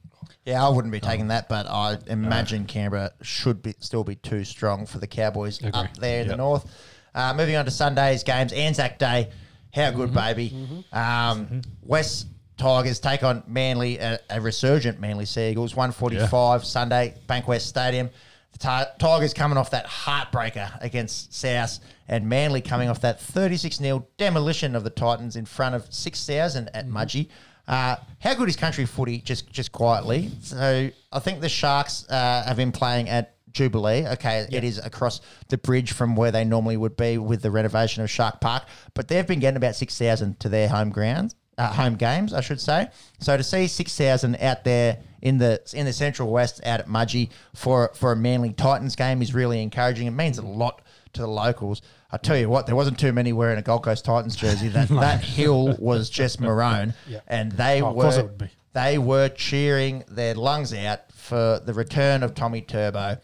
Yeah, 0.45 0.65
I 0.65 0.69
wouldn't 0.69 0.93
be 0.93 1.01
taking 1.01 1.29
that, 1.29 1.49
but 1.49 1.67
I 1.67 1.97
imagine 2.07 2.67
Canberra 2.67 3.13
should 3.23 3.63
be 3.63 3.75
still 3.81 4.05
be 4.05 4.17
too 4.17 4.45
strong 4.45 4.85
for 4.87 4.99
the 4.99 5.07
Cowboys 5.07 5.59
up 5.73 5.97
there 5.97 6.21
in 6.21 6.27
the 6.27 6.33
Yep. 6.33 6.39
north. 6.39 6.67
Uh, 7.15 7.33
moving 7.35 7.57
on 7.57 7.65
to 7.65 7.71
Sunday's 7.71 8.23
games, 8.25 8.53
Anzac 8.53 8.99
Day. 8.99 9.31
How 9.73 9.91
good, 9.91 10.13
baby! 10.13 10.85
Um, 10.93 11.63
West 11.83 12.27
Tigers 12.59 13.01
take 13.01 13.23
on 13.25 13.43
Manly, 13.47 13.99
a, 13.99 14.19
a 14.31 14.41
resurgent 14.41 15.01
Manly 15.01 15.25
Seagulls. 15.25 15.75
One 15.75 15.93
forty-five 15.93 16.65
Sunday, 16.65 17.15
Bankwest 17.29 17.63
Stadium. 17.63 18.11
The 18.53 18.59
Ti- 18.59 18.91
Tigers 19.01 19.35
coming 19.35 19.59
off 19.59 19.71
that 19.71 19.87
heartbreaker 19.87 20.71
against 20.81 21.35
South, 21.35 21.79
and 22.07 22.29
Manly 22.29 22.61
coming 22.61 22.89
off 22.89 23.01
that 23.01 23.19
thirty-six 23.21 23.77
0 23.79 24.07
demolition 24.19 24.77
of 24.77 24.85
the 24.85 24.91
Titans 24.91 25.35
in 25.37 25.45
front 25.47 25.75
of 25.75 25.87
six 25.93 26.25
thousand 26.27 26.69
at 26.75 26.87
Mudgee. 26.87 27.29
Uh, 27.67 27.97
how 28.21 28.35
good 28.35 28.49
is 28.49 28.57
country 28.57 28.87
footy? 28.87 29.19
Just 29.19 29.51
just 29.51 29.73
quietly. 29.73 30.31
So 30.41 30.91
I 31.13 31.19
think 31.19 31.41
the 31.41 31.49
Sharks 31.49 32.07
uh, 32.11 32.45
have 32.47 32.57
been 32.57 32.73
playing 32.73 33.09
at 33.09 33.37
Jubilee. 33.53 34.07
Okay, 34.07 34.47
it 34.51 34.65
is 34.65 34.79
across 34.79 35.21
the 35.49 35.57
bridge 35.57 35.93
from 35.93 36.17
where 36.17 36.31
they 36.31 36.45
normally 36.45 36.77
would 36.77 36.97
be 36.97 37.17
with 37.19 37.41
the 37.43 37.51
renovation 37.51 38.03
of 38.03 38.11
Shark 38.11 38.41
Park, 38.41 38.65
but 38.93 39.09
they've 39.09 39.27
been 39.27 39.41
getting 39.41 39.57
about 39.57 39.77
six 39.77 39.97
thousand 39.97 40.41
to 40.41 40.49
their 40.49 40.69
home 40.69 40.91
grounds, 40.91 41.35
uh, 41.57 41.73
home 41.73 41.95
games, 41.95 42.35
I 42.35 42.41
should 42.43 42.61
say. 42.61 42.89
So 43.21 43.37
to 43.37 43.43
see 43.43 43.67
six 43.67 43.97
thousand 43.97 44.37
out 44.37 44.65
there 44.65 44.99
in 45.23 45.39
the 45.39 45.61
in 45.73 45.87
the 45.87 45.93
Central 45.93 46.31
West 46.31 46.61
out 46.67 46.81
at 46.81 46.89
Mudgee 46.89 47.31
for 47.55 47.93
for 47.95 48.13
a 48.13 48.17
Manly 48.17 48.53
Titans 48.53 48.97
game 48.97 49.23
is 49.23 49.33
really 49.33 49.63
encouraging. 49.63 50.07
It 50.07 50.11
means 50.11 50.37
a 50.37 50.43
lot 50.43 50.83
to 51.15 51.23
the 51.23 51.29
locals. 51.29 51.83
I 52.13 52.17
tell 52.19 52.37
you 52.37 52.49
what, 52.49 52.67
there 52.67 52.77
wasn't 52.77 52.99
too 52.99 53.13
many 53.13 53.33
wearing 53.33 53.59
a 53.59 53.63
Gold 53.63 53.83
Coast 53.85 54.05
Titans 54.05 54.37
jersey. 54.37 54.69
That 54.69 54.89
that 54.91 55.23
hill 55.25 55.77
was 55.79 56.11
just 56.11 56.41
maroon, 56.41 56.95
Yeah. 57.09 57.21
and 57.27 57.53
they 57.53 57.81
Oh, 57.83 57.93
were 57.93 58.03
course 58.03 58.17
it 58.19 58.23
would 58.27 58.39
be. 58.39 58.51
they 58.73 58.99
were 58.99 59.29
cheering 59.29 60.05
their 60.09 60.35
lungs 60.35 60.73
out 60.75 61.11
for 61.13 61.61
the 61.65 61.73
return 61.73 62.23
of 62.23 62.35
Tommy 62.35 62.61
Turbo. 62.61 63.17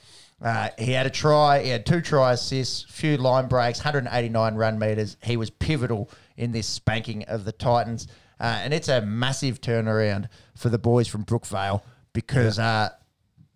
Uh, 0.43 0.71
he 0.79 0.93
had 0.93 1.05
a 1.07 1.11
try, 1.11 1.63
he 1.63 1.69
had 1.69 1.85
two 1.85 2.01
try 2.01 2.33
assists, 2.33 2.87
few 2.89 3.19
line 3.19 3.47
breaks, 3.47 3.79
189 3.81 4.55
run 4.55 4.79
meters. 4.79 5.19
He 5.23 5.37
was 5.37 5.51
pivotal 5.51 6.11
in 6.39 6.53
this 6.53 6.67
spanking 6.67 7.25
of 7.25 7.45
the 7.45 7.53
Titans. 7.53 8.09
Uh, 8.41 8.45
and 8.65 8.73
it's 8.73 8.89
a 8.89 9.03
massive 9.03 9.61
turnaround 9.61 10.29
for 10.57 10.71
the 10.71 10.79
boys 10.79 11.07
from 11.09 11.27
Brookvale 11.27 11.83
because 12.15 12.59
uh, 12.59 12.89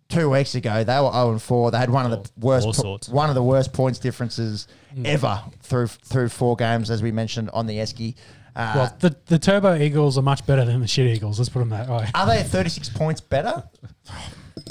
two 0.09 0.29
weeks 0.29 0.55
ago 0.55 0.83
they 0.83 0.99
were 0.99 1.11
0 1.11 1.31
and 1.31 1.41
4. 1.41 1.71
They 1.71 1.77
had 1.77 1.89
one 1.89 2.11
of 2.11 2.23
the 2.23 2.29
worst 2.39 2.81
po- 2.81 2.99
one 3.09 3.29
of 3.29 3.35
the 3.35 3.43
worst 3.43 3.73
points 3.73 3.99
differences 3.99 4.67
ever 5.03 5.41
through 5.61 5.87
through 5.87 6.29
four 6.29 6.55
games, 6.55 6.89
as 6.89 7.01
we 7.01 7.11
mentioned 7.11 7.49
on 7.53 7.65
the 7.67 7.77
Esky. 7.77 8.15
Uh, 8.55 8.71
well, 8.75 8.97
the, 9.01 9.15
the 9.25 9.37
Turbo 9.37 9.75
Eagles 9.75 10.17
are 10.17 10.21
much 10.21 10.45
better 10.45 10.63
than 10.63 10.79
the 10.79 10.87
shit 10.87 11.07
Eagles. 11.13 11.37
Let's 11.39 11.49
put 11.49 11.59
them 11.59 11.69
that 11.71 11.89
way. 11.89 12.07
Are 12.15 12.25
they 12.25 12.41
36 12.41 12.87
points 12.89 13.19
better? 13.19 13.63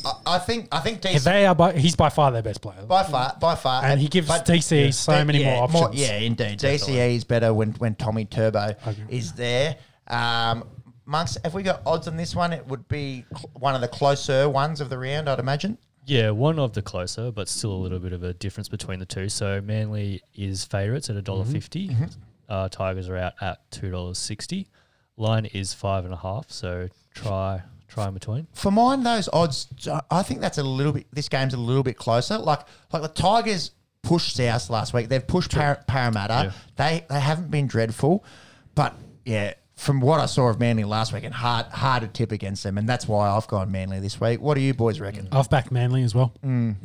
I, 0.05 0.13
I 0.27 0.39
think 0.39 0.69
I 0.73 0.81
think 0.81 1.03
DC 1.03 1.23
They 1.23 1.45
are 1.47 1.55
by, 1.55 1.73
he's 1.75 1.95
by 1.95 2.09
far 2.09 2.33
their 2.33 2.43
best 2.43 2.63
player. 2.63 2.83
by 2.87 3.03
far 3.03 3.37
by 3.39 3.55
far, 3.55 3.85
And 3.85 4.01
he 4.01 4.09
gives 4.09 4.29
but- 4.29 4.47
DCE 4.47 4.95
so 4.95 5.13
but 5.13 5.27
many 5.27 5.41
yeah, 5.43 5.55
more 5.57 5.65
options. 5.65 6.01
yeah, 6.01 6.17
indeed. 6.17 6.59
DCE 6.59 7.17
is 7.17 7.25
better 7.25 7.53
when 7.53 7.73
when 7.73 7.95
Tommy 7.95 8.25
Turbo 8.25 8.75
agree. 8.87 9.05
is 9.11 9.33
there. 9.35 9.77
Um, 10.07 10.65
Monks, 11.07 11.37
if 11.45 11.53
we 11.55 11.63
got 11.63 11.83
odds 11.87 12.09
on 12.09 12.17
this 12.17 12.35
one? 12.35 12.53
It 12.53 12.67
would 12.67 12.89
be 12.89 13.25
cl- 13.37 13.51
one 13.55 13.75
of 13.75 13.81
the 13.81 13.89
closer 13.89 14.49
ones 14.49 14.81
of 14.81 14.89
the 14.91 14.99
round, 14.99 15.29
I'd 15.29 15.39
imagine. 15.39 15.77
Yeah, 16.07 16.31
one 16.31 16.59
of 16.59 16.73
the 16.75 16.83
closer, 16.83 17.31
but 17.31 17.49
still 17.49 17.73
a 17.73 17.81
little 17.81 17.99
bit 17.99 18.13
of 18.13 18.23
a 18.23 18.35
difference 18.35 18.69
between 18.69 18.99
the 18.99 19.07
two. 19.07 19.29
So 19.29 19.61
Manly 19.61 20.23
is 20.35 20.65
favourites 20.65 21.09
at 21.11 21.17
a 21.17 21.23
dollar 21.23 21.45
fifty. 21.45 21.91
Uh, 22.49 22.69
Tigers 22.69 23.09
are 23.09 23.17
out 23.17 23.33
at 23.41 23.71
two 23.71 23.91
dollars 23.91 24.19
sixty. 24.19 24.69
Line 25.17 25.47
is 25.47 25.73
five 25.73 26.05
and 26.05 26.13
a 26.13 26.17
half. 26.17 26.51
So 26.51 26.89
try 27.15 27.63
try 27.89 28.09
in 28.09 28.15
between. 28.15 28.47
For 28.53 28.71
mine, 28.71 29.03
those 29.03 29.29
odds, 29.33 29.69
I 30.11 30.23
think 30.23 30.41
that's 30.41 30.59
a 30.59 30.63
little 30.63 30.93
bit. 30.93 31.07
This 31.13 31.29
game's 31.29 31.55
a 31.55 31.59
little 31.59 31.83
bit 31.83 31.97
closer. 31.97 32.37
Like 32.37 32.61
like 32.93 33.01
the 33.03 33.09
Tigers 33.09 33.71
pushed 34.03 34.37
South 34.37 34.69
last 34.69 34.93
week. 34.93 35.09
They've 35.09 35.27
pushed 35.27 35.53
Par- 35.53 35.83
Parramatta. 35.87 36.53
Yeah. 36.53 36.53
They 36.77 37.07
they 37.09 37.21
haven't 37.21 37.51
been 37.51 37.67
dreadful, 37.67 38.25
but 38.75 38.95
yeah. 39.25 39.55
From 39.77 40.01
what 40.01 40.21
I 40.21 40.27
saw 40.27 40.49
of 40.51 40.61
Manly 40.61 40.85
last 40.85 41.13
week, 41.13 41.25
and 41.25 41.35
hard 41.35 41.67
hard 41.67 42.03
to 42.03 42.09
tip 42.09 42.31
against 42.31 42.63
them, 42.63 42.79
and 42.79 42.89
that's 42.89 43.09
why 43.09 43.29
I've 43.29 43.49
gone 43.49 43.73
Manly 43.73 43.99
this 43.99 44.21
week. 44.21 44.41
What 44.41 44.55
do 44.55 44.61
you 44.61 44.73
boys 44.73 45.01
reckon? 45.01 45.27
I've 45.33 45.51
backed 45.51 45.73
Manly 45.73 46.05
as 46.05 46.15
well. 46.15 46.33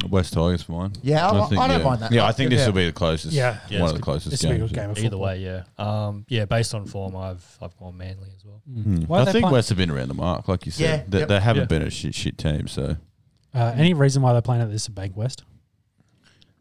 West 0.10 0.34
Tigers 0.34 0.64
for 0.64 0.72
mine. 0.72 0.94
Yeah, 1.04 1.28
I- 1.30 1.30
I 1.30 1.38
don't 1.40 1.52
yeah. 1.54 1.78
mind 1.84 2.02
that. 2.02 2.12
Yeah, 2.12 2.26
I 2.26 2.32
think 2.32 2.50
this 2.50 2.62
Yeah. 2.62 2.66
will 2.66 2.74
be 2.74 2.86
the 2.88 2.92
closest. 2.92 3.32
Yeah. 3.34 3.60
Yeah, 3.70 3.82
one 3.82 3.90
it's 3.90 3.92
of 3.92 3.94
the 3.94 3.94
good. 4.00 4.04
closest 4.04 4.32
This 4.32 4.42
will 4.44 4.50
be 4.50 4.56
a 4.56 4.58
games. 4.60 4.72
good 4.72 4.76
game 4.76 4.90
of 4.90 4.98
Either 4.98 5.04
football. 5.10 5.20
way, 5.22 5.40
yeah. 5.40 5.64
Um, 5.78 6.26
yeah, 6.30 6.46
based 6.46 6.74
on 6.74 6.88
form, 6.88 7.16
I've 7.16 7.58
I've 7.62 7.78
gone 7.78 7.96
Manly 7.96 8.30
as 8.36 8.44
well. 8.44 8.62
Hmm. 8.66 9.02
Why 9.04 9.20
I 9.20 9.26
they 9.26 9.32
think 9.34 9.44
playing- 9.44 9.54
West 9.54 9.70
have 9.70 9.78
been 9.78 9.92
around 9.92 10.08
the 10.08 10.14
mark, 10.16 10.48
like 10.48 10.66
you 10.66 10.72
said. 10.72 10.84
Yeah, 11.02 11.04
They, 11.08 11.20
yep. 11.20 11.28
they 11.28 11.40
haven't 11.40 11.62
Yeah. 11.72 11.78
been 11.80 11.82
a 11.84 11.92
shit 11.92 12.16
shit 12.16 12.40
team, 12.40 12.68
so 12.68 12.98
Uh, 13.54 13.72
any 13.78 13.94
reason 13.94 14.24
why 14.24 14.34
they're 14.34 14.42
playing 14.42 14.64
at 14.64 14.72
this 14.72 14.88
at 14.88 14.96
Bank 14.96 15.16
West? 15.16 15.44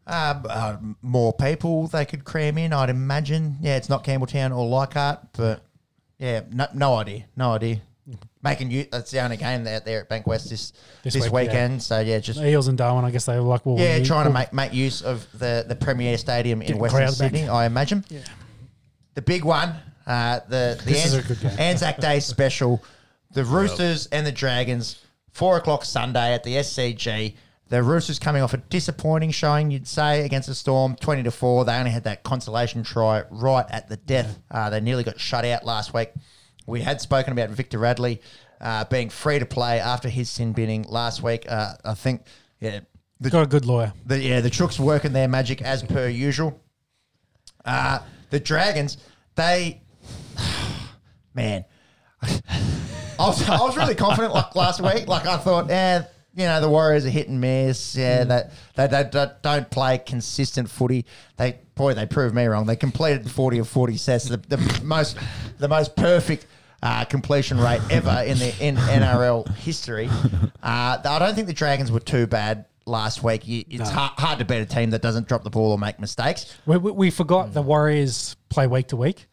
Uh, 0.05 0.35
uh, 0.47 0.77
more 1.01 1.33
people 1.33 1.87
they 1.87 2.05
could 2.05 2.23
cram 2.23 2.57
in, 2.59 2.71
I'd 2.71 2.89
imagine. 2.91 3.57
Yeah, 3.61 3.77
it's 3.77 3.89
not 3.89 4.03
Campbelltown 4.03 4.55
or 4.55 4.67
Leichhardt, 4.67 5.19
but 5.33 5.61
yeah, 6.19 6.41
no, 6.51 6.67
no 6.73 6.95
idea, 6.95 7.25
no 7.35 7.53
idea. 7.53 7.81
Making 8.41 8.71
you 8.71 8.85
that's 8.91 9.11
the 9.11 9.19
only 9.19 9.37
game 9.37 9.67
out 9.67 9.85
there 9.85 10.01
at 10.01 10.09
Bank 10.09 10.25
West 10.25 10.49
this 10.49 10.73
This 11.03 11.13
this, 11.13 11.23
week, 11.25 11.33
weekend. 11.49 11.83
So 11.83 11.99
yeah, 11.99 12.17
just 12.19 12.39
The 12.39 12.47
Eels 12.49 12.67
and 12.67 12.77
Darwin, 12.77 13.05
I 13.05 13.11
guess 13.11 13.25
they 13.25 13.35
were 13.35 13.41
like, 13.41 13.65
well, 13.65 13.77
yeah, 13.77 13.99
we- 13.99 14.05
trying 14.05 14.23
to 14.25 14.29
we'll- 14.29 14.39
make 14.39 14.53
make 14.53 14.73
use 14.73 15.01
of 15.03 15.27
the 15.37 15.65
the 15.67 15.75
Premier 15.75 16.17
Stadium 16.17 16.61
in 16.63 16.77
Western 16.79 17.01
crowd 17.01 17.07
back. 17.19 17.31
Sydney. 17.31 17.47
I 17.47 17.65
imagine. 17.65 18.03
Yeah. 18.09 18.19
The 19.13 19.21
big 19.21 19.43
one, 19.43 19.75
uh, 20.07 20.39
the 20.47 20.79
the 20.79 20.85
This 20.85 21.05
is 21.05 21.13
An- 21.13 21.19
a 21.19 21.23
good 21.23 21.39
game. 21.41 21.59
Anzac 21.59 21.97
Day 21.99 22.19
special. 22.35 22.81
The 23.33 23.43
Roosters 23.43 24.07
and 24.07 24.25
the 24.25 24.31
Dragons, 24.31 25.03
four 25.31 25.57
o'clock 25.57 25.85
Sunday 25.85 26.33
at 26.33 26.43
the 26.43 26.55
SCG. 26.55 27.35
The 27.69 27.83
Roosters 27.83 28.17
coming 28.17 28.41
off 28.41 28.53
a 28.53 28.57
disappointing 28.57 29.31
showing, 29.31 29.69
you'd 29.69 29.87
say, 29.87 30.25
against 30.25 30.47
the 30.47 30.55
Storm, 30.55 30.95
twenty 30.95 31.23
to 31.23 31.31
four. 31.31 31.65
They 31.65 31.75
only 31.75 31.91
had 31.91 32.03
that 32.05 32.23
consolation 32.23 32.83
try 32.83 33.23
right 33.29 33.65
at 33.69 33.89
the 33.89 33.97
death. 33.97 34.39
Uh, 34.49 34.71
they 34.71 34.81
nearly 34.81 35.03
got 35.03 35.19
shut 35.19 35.45
out 35.45 35.63
last 35.65 35.93
week. 35.93 36.09
We 36.65 36.81
had 36.81 36.99
spoken 36.99 37.31
about 37.31 37.49
Victor 37.49 37.77
Radley 37.77 38.21
uh, 38.59 38.85
being 38.85 39.09
free 39.09 39.39
to 39.39 39.45
play 39.45 39.79
after 39.79 40.09
his 40.09 40.29
sin 40.29 40.53
binning 40.53 40.83
last 40.83 41.21
week. 41.21 41.45
Uh, 41.47 41.73
I 41.85 41.93
think, 41.93 42.23
yeah, 42.59 42.81
the 43.19 43.29
got 43.29 43.43
a 43.43 43.47
good 43.47 43.65
lawyer. 43.65 43.93
the, 44.05 44.19
yeah, 44.19 44.41
the 44.41 44.49
Chooks 44.49 44.79
working 44.79 45.13
their 45.13 45.27
magic 45.27 45.61
as 45.61 45.83
per 45.83 46.07
usual. 46.07 46.59
Uh, 47.65 47.99
the 48.29 48.39
Dragons, 48.39 48.97
they, 49.35 49.81
man, 51.33 51.65
I 52.21 52.37
was, 53.19 53.47
I 53.47 53.59
was 53.59 53.77
really 53.77 53.95
confident 53.95 54.33
like 54.33 54.55
last 54.55 54.81
week. 54.81 55.07
Like 55.07 55.25
I 55.25 55.37
thought, 55.37 55.69
eh, 55.69 56.03
you 56.35 56.45
know, 56.45 56.61
the 56.61 56.69
Warriors 56.69 57.05
are 57.05 57.09
hit 57.09 57.27
and 57.27 57.41
miss. 57.41 57.95
Yeah, 57.95 58.23
that 58.25 58.51
they, 58.75 58.87
they, 58.87 59.03
they 59.03 59.27
don't 59.41 59.69
play 59.69 59.97
consistent 59.97 60.69
footy. 60.69 61.05
They 61.37 61.59
boy, 61.75 61.93
they 61.93 62.05
proved 62.05 62.35
me 62.35 62.45
wrong. 62.45 62.65
They 62.65 62.75
completed 62.75 63.29
forty 63.29 63.59
of 63.59 63.67
forty 63.67 63.97
sets, 63.97 64.25
the, 64.25 64.37
the 64.37 64.81
most 64.83 65.17
the 65.57 65.67
most 65.67 65.95
perfect. 65.95 66.45
Uh, 66.81 67.03
completion 67.03 67.59
rate 67.59 67.81
ever 67.91 68.23
in 68.25 68.37
the 68.37 68.55
in 68.65 68.77
NRL 68.77 69.53
history. 69.57 70.09
Uh, 70.61 70.99
I 71.05 71.19
don't 71.19 71.35
think 71.35 71.47
the 71.47 71.53
Dragons 71.53 71.89
were 71.89 72.01
too 72.01 72.27
bad 72.27 72.65
last 72.85 73.23
week. 73.23 73.47
You, 73.47 73.63
it's 73.69 73.89
hard, 73.89 74.11
hard 74.17 74.39
to 74.39 74.45
beat 74.45 74.59
a 74.59 74.65
team 74.65 74.89
that 74.89 75.01
doesn't 75.01 75.27
drop 75.27 75.43
the 75.43 75.49
ball 75.49 75.71
or 75.71 75.77
make 75.77 75.99
mistakes. 75.99 76.53
We, 76.65 76.77
we, 76.77 76.91
we 76.91 77.11
forgot 77.11 77.53
the 77.53 77.61
Warriors 77.61 78.35
play 78.49 78.67
week 78.67 78.87
to 78.87 78.97
week. 78.97 79.27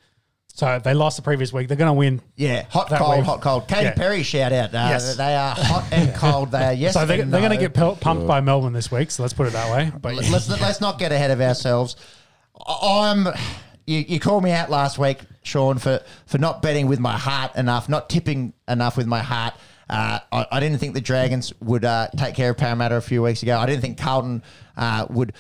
So 0.57 0.81
they 0.83 0.95
lost 0.95 1.17
the 1.19 1.23
previous 1.23 1.53
week. 1.53 1.69
They're 1.69 1.77
going 1.77 1.91
to 1.91 1.93
win. 1.93 2.23
Yeah, 2.35 2.65
hot, 2.71 2.89
cold, 2.89 3.19
week. 3.19 3.27
hot, 3.27 3.43
cold. 3.43 3.69
Katy 3.69 3.83
Yeah. 3.85 3.93
Perry 3.95 4.23
shout 4.23 4.55
out. 4.55 4.75
Uh, 4.75 4.89
Yes. 4.89 5.15
They 5.15 5.37
are 5.37 5.55
hot 5.55 5.85
and 5.93 6.15
cold. 6.15 6.51
They 6.51 6.65
are 6.65 6.73
yes. 6.73 6.95
So 6.95 7.05
they, 7.05 7.21
and 7.21 7.31
they're 7.31 7.43
going 7.43 7.53
to 7.53 7.69
get 7.69 7.75
pumped 7.75 8.27
by 8.27 8.41
Melbourne 8.41 8.73
this 8.73 8.91
week. 8.91 9.11
So 9.11 9.23
let's 9.23 9.35
put 9.35 9.47
it 9.47 9.53
that 9.53 9.71
way. 9.71 9.93
But 10.01 10.15
Let- 10.15 10.31
let's 10.31 10.49
let's 10.49 10.81
not 10.81 10.99
get 10.99 11.13
ahead 11.13 11.31
of 11.31 11.43
ourselves. 11.43 11.97
I'm. 12.67 13.29
You, 13.87 13.99
you 14.01 14.19
called 14.19 14.43
me 14.43 14.51
out 14.51 14.69
last 14.69 14.99
week, 14.99 15.21
Sean, 15.45 15.79
for, 15.79 16.01
for 16.27 16.39
not 16.39 16.61
betting 16.61 16.89
with 16.89 16.99
my 16.99 17.17
heart 17.17 17.55
enough, 17.55 17.89
not 17.89 18.11
tipping 18.11 18.53
enough 18.67 18.97
with 18.97 19.07
my 19.07 19.21
heart. 19.21 19.55
Uh, 19.89 20.19
I, 20.33 20.47
I 20.51 20.59
didn't 20.59 20.79
think 20.79 20.95
the 20.95 21.01
Dragons 21.01 21.53
would 21.61 21.85
uh, 21.85 22.09
take 22.17 22.35
care 22.35 22.51
of 22.51 22.57
Parramatta 22.57 22.97
a 22.97 23.01
few 23.01 23.23
weeks 23.23 23.45
ago. 23.45 23.57
I 23.57 23.67
didn't 23.67 23.83
think 23.83 23.97
Carlton 23.99 24.43
uh, 24.77 25.07
would 25.11 25.35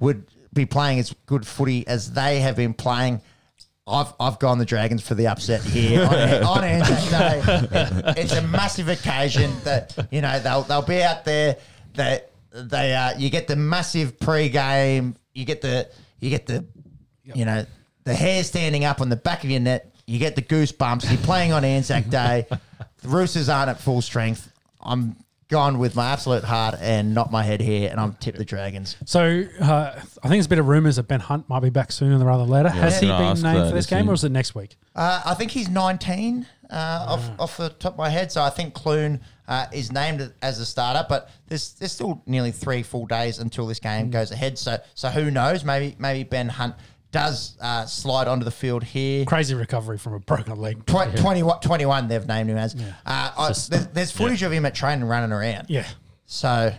would 0.00 0.26
be 0.52 0.66
playing 0.66 0.98
as 0.98 1.14
good 1.24 1.46
footy 1.46 1.86
as 1.86 2.12
they 2.12 2.40
have 2.40 2.56
been 2.56 2.74
playing. 2.74 3.22
I've 3.86 4.12
I've 4.18 4.38
gone 4.38 4.58
the 4.58 4.64
Dragons 4.64 5.06
for 5.06 5.14
the 5.14 5.28
upset 5.28 5.62
here 5.62 6.02
on, 6.04 6.12
on 6.44 6.64
Anzac 6.64 7.10
Day. 7.10 7.42
It- 7.80 8.18
it's 8.18 8.32
a 8.34 8.42
massive 8.42 8.88
occasion 8.88 9.52
that 9.64 9.96
you 10.10 10.20
know 10.20 10.38
they'll 10.40 10.62
they'll 10.62 10.82
be 10.82 11.02
out 11.02 11.24
there. 11.24 11.56
That 11.94 12.30
they 12.52 12.94
uh, 12.94 13.16
you 13.16 13.30
get 13.30 13.46
the 13.46 13.56
massive 13.56 14.18
pre-game. 14.18 15.14
You 15.34 15.44
get 15.44 15.60
the 15.60 15.88
you 16.20 16.30
get 16.30 16.46
the 16.46 16.64
you 17.22 17.44
know 17.44 17.64
the 18.04 18.14
hair 18.14 18.42
standing 18.44 18.84
up 18.84 19.00
on 19.00 19.08
the 19.08 19.16
back 19.16 19.44
of 19.44 19.50
your 19.50 19.60
net. 19.60 19.94
You 20.06 20.18
get 20.18 20.36
the 20.36 20.42
goosebumps. 20.42 21.08
You're 21.10 21.20
playing 21.22 21.52
on 21.52 21.64
Anzac 21.64 22.08
Day. 22.08 22.46
The 22.50 23.08
Roosters 23.08 23.48
aren't 23.48 23.70
at 23.70 23.80
full 23.80 24.00
strength. 24.02 24.50
I'm 24.80 25.16
gone 25.48 25.78
with 25.78 25.94
my 25.94 26.10
absolute 26.10 26.44
heart 26.44 26.74
and 26.80 27.14
not 27.14 27.30
my 27.30 27.42
head 27.42 27.60
here, 27.60 27.88
and 27.90 28.00
I'm 28.00 28.14
tipped 28.14 28.38
the 28.38 28.44
Dragons. 28.44 28.96
So 29.04 29.44
uh, 29.60 29.92
I 29.94 30.00
think 30.00 30.30
there's 30.30 30.46
a 30.46 30.48
bit 30.48 30.58
of 30.58 30.66
rumours 30.66 30.96
that 30.96 31.04
Ben 31.04 31.20
Hunt 31.20 31.48
might 31.48 31.60
be 31.60 31.70
back 31.70 31.92
sooner 31.92 32.22
rather 32.24 32.44
than 32.44 32.52
later. 32.52 32.68
Has 32.68 33.00
he 33.00 33.06
been 33.06 33.20
named 33.20 33.44
that, 33.44 33.68
for 33.68 33.74
this 33.74 33.86
game, 33.86 34.04
he? 34.04 34.10
or 34.10 34.14
is 34.14 34.24
it 34.24 34.32
next 34.32 34.54
week? 34.54 34.76
Uh, 34.94 35.22
I 35.24 35.34
think 35.34 35.52
he's 35.52 35.68
19 35.68 36.46
uh, 36.70 37.06
off, 37.08 37.30
off 37.38 37.56
the 37.56 37.68
top 37.68 37.92
of 37.92 37.98
my 37.98 38.08
head. 38.08 38.32
So 38.32 38.42
I 38.42 38.50
think 38.50 38.74
Clune 38.74 39.20
uh, 39.46 39.66
is 39.72 39.92
named 39.92 40.32
as 40.42 40.58
a 40.58 40.66
starter, 40.66 41.06
but 41.08 41.30
there's 41.46 41.74
there's 41.74 41.92
still 41.92 42.22
nearly 42.26 42.50
three 42.50 42.82
full 42.82 43.06
days 43.06 43.38
until 43.38 43.66
this 43.66 43.78
game 43.78 44.10
goes 44.10 44.30
ahead. 44.30 44.58
So 44.58 44.78
so 44.94 45.08
who 45.08 45.30
knows? 45.30 45.64
Maybe 45.64 45.96
maybe 45.98 46.24
Ben 46.24 46.48
Hunt 46.48 46.74
does 47.12 47.56
uh, 47.60 47.86
slide 47.86 48.28
onto 48.28 48.44
the 48.44 48.50
field 48.50 48.84
here. 48.84 49.24
Crazy 49.24 49.54
recovery 49.54 49.96
from 49.98 50.14
a 50.14 50.18
broken 50.20 50.56
leg. 50.56 50.84
Tw- 50.86 51.16
21, 51.16 51.60
21 51.60 52.08
they've 52.08 52.26
named 52.26 52.50
him 52.50 52.58
as. 52.58 52.74
Uh, 52.74 52.82
I, 53.06 53.46
there's, 53.48 53.68
there's 53.88 54.10
footage 54.10 54.42
of 54.42 54.52
him 54.52 54.66
at 54.66 54.74
training 54.74 55.04
running 55.06 55.32
around. 55.32 55.66
Yeah, 55.68 55.86
So 56.26 56.74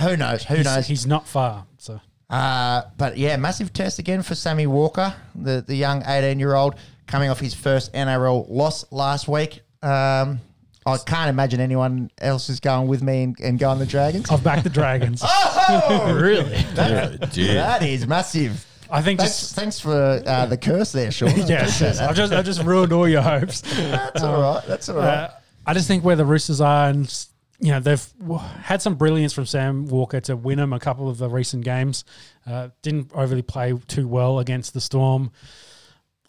who 0.00 0.16
knows? 0.16 0.44
Who 0.44 0.56
he's, 0.56 0.64
knows? 0.64 0.86
he's 0.86 1.06
not 1.06 1.28
far. 1.28 1.66
So 1.78 2.00
Uh, 2.28 2.82
but 2.96 3.16
yeah, 3.16 3.36
massive 3.36 3.72
test 3.72 3.98
again 3.98 4.22
for 4.22 4.34
Sammy 4.34 4.66
Walker, 4.66 5.14
the, 5.34 5.62
the 5.66 5.74
young 5.76 6.02
18 6.06 6.38
year 6.40 6.54
old, 6.54 6.74
coming 7.06 7.28
off 7.30 7.38
his 7.40 7.54
first 7.54 7.92
NRL 7.92 8.46
loss 8.48 8.84
last 8.90 9.28
week. 9.28 9.60
Um, 9.82 10.40
I 10.86 10.96
can't 10.96 11.28
imagine 11.28 11.60
anyone 11.60 12.10
else 12.18 12.48
is 12.48 12.58
going 12.58 12.88
with 12.88 13.02
me 13.02 13.22
and, 13.24 13.40
and 13.40 13.58
going 13.58 13.78
the 13.78 13.86
Dragons. 13.86 14.30
I've 14.30 14.42
backed 14.42 14.64
the 14.64 14.70
Dragons. 14.70 15.22
Oh, 15.72 16.14
Really? 16.20 16.56
Yeah, 16.74 17.16
that 17.26 17.82
is 17.82 18.06
massive. 18.06 18.66
I 18.90 19.02
think 19.02 19.20
Thanks, 19.20 19.38
just 19.40 19.54
thanks 19.54 19.78
for 19.80 20.22
uh, 20.26 20.46
the 20.46 20.56
curse 20.56 20.92
there, 20.92 21.10
Sean. 21.10 21.30
yes, 21.46 21.80
yes. 21.80 22.00
I've 22.00 22.16
just 22.16 22.32
I've 22.32 22.44
just 22.44 22.62
ruined 22.62 22.92
all 22.92 23.08
your 23.08 23.22
hopes. 23.22 23.60
That's 23.76 24.22
all 24.22 24.40
right. 24.40 24.62
That's 24.66 24.88
all 24.88 24.96
right. 24.96 25.06
Uh, 25.06 25.30
I 25.66 25.74
just 25.74 25.86
think 25.88 26.04
where 26.04 26.16
the 26.16 26.24
Roosters 26.24 26.60
are, 26.60 26.88
and 26.88 27.26
you 27.60 27.70
know 27.72 27.80
they've 27.80 28.04
w- 28.20 28.38
had 28.40 28.82
some 28.82 28.94
brilliance 28.96 29.32
from 29.32 29.46
Sam 29.46 29.86
Walker 29.86 30.20
to 30.22 30.36
win 30.36 30.58
them 30.58 30.72
a 30.72 30.80
couple 30.80 31.08
of 31.08 31.18
the 31.18 31.28
recent 31.28 31.64
games. 31.64 32.04
Uh, 32.46 32.70
didn't 32.82 33.10
overly 33.14 33.42
play 33.42 33.74
too 33.86 34.08
well 34.08 34.38
against 34.38 34.74
the 34.74 34.80
Storm. 34.80 35.30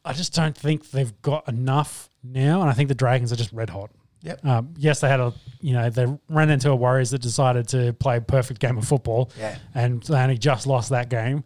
I 0.03 0.13
just 0.13 0.33
don't 0.33 0.57
think 0.57 0.91
they've 0.91 1.13
got 1.21 1.47
enough 1.47 2.09
now, 2.23 2.61
and 2.61 2.69
I 2.69 2.73
think 2.73 2.89
the 2.89 2.95
Dragons 2.95 3.31
are 3.31 3.35
just 3.35 3.51
red 3.53 3.69
hot. 3.69 3.91
Yep. 4.23 4.45
Um, 4.45 4.73
yes, 4.77 4.99
they 4.99 5.09
had 5.09 5.19
a 5.19 5.33
you 5.61 5.73
know 5.73 5.89
they 5.89 6.05
ran 6.29 6.49
into 6.51 6.69
a 6.69 6.75
Warriors 6.75 7.09
that 7.11 7.21
decided 7.21 7.67
to 7.69 7.93
play 7.93 8.17
a 8.17 8.21
perfect 8.21 8.59
game 8.59 8.77
of 8.77 8.87
football, 8.87 9.31
Yeah. 9.39 9.57
and 9.73 10.03
they 10.03 10.17
only 10.21 10.37
just 10.37 10.67
lost 10.67 10.89
that 10.91 11.09
game. 11.09 11.43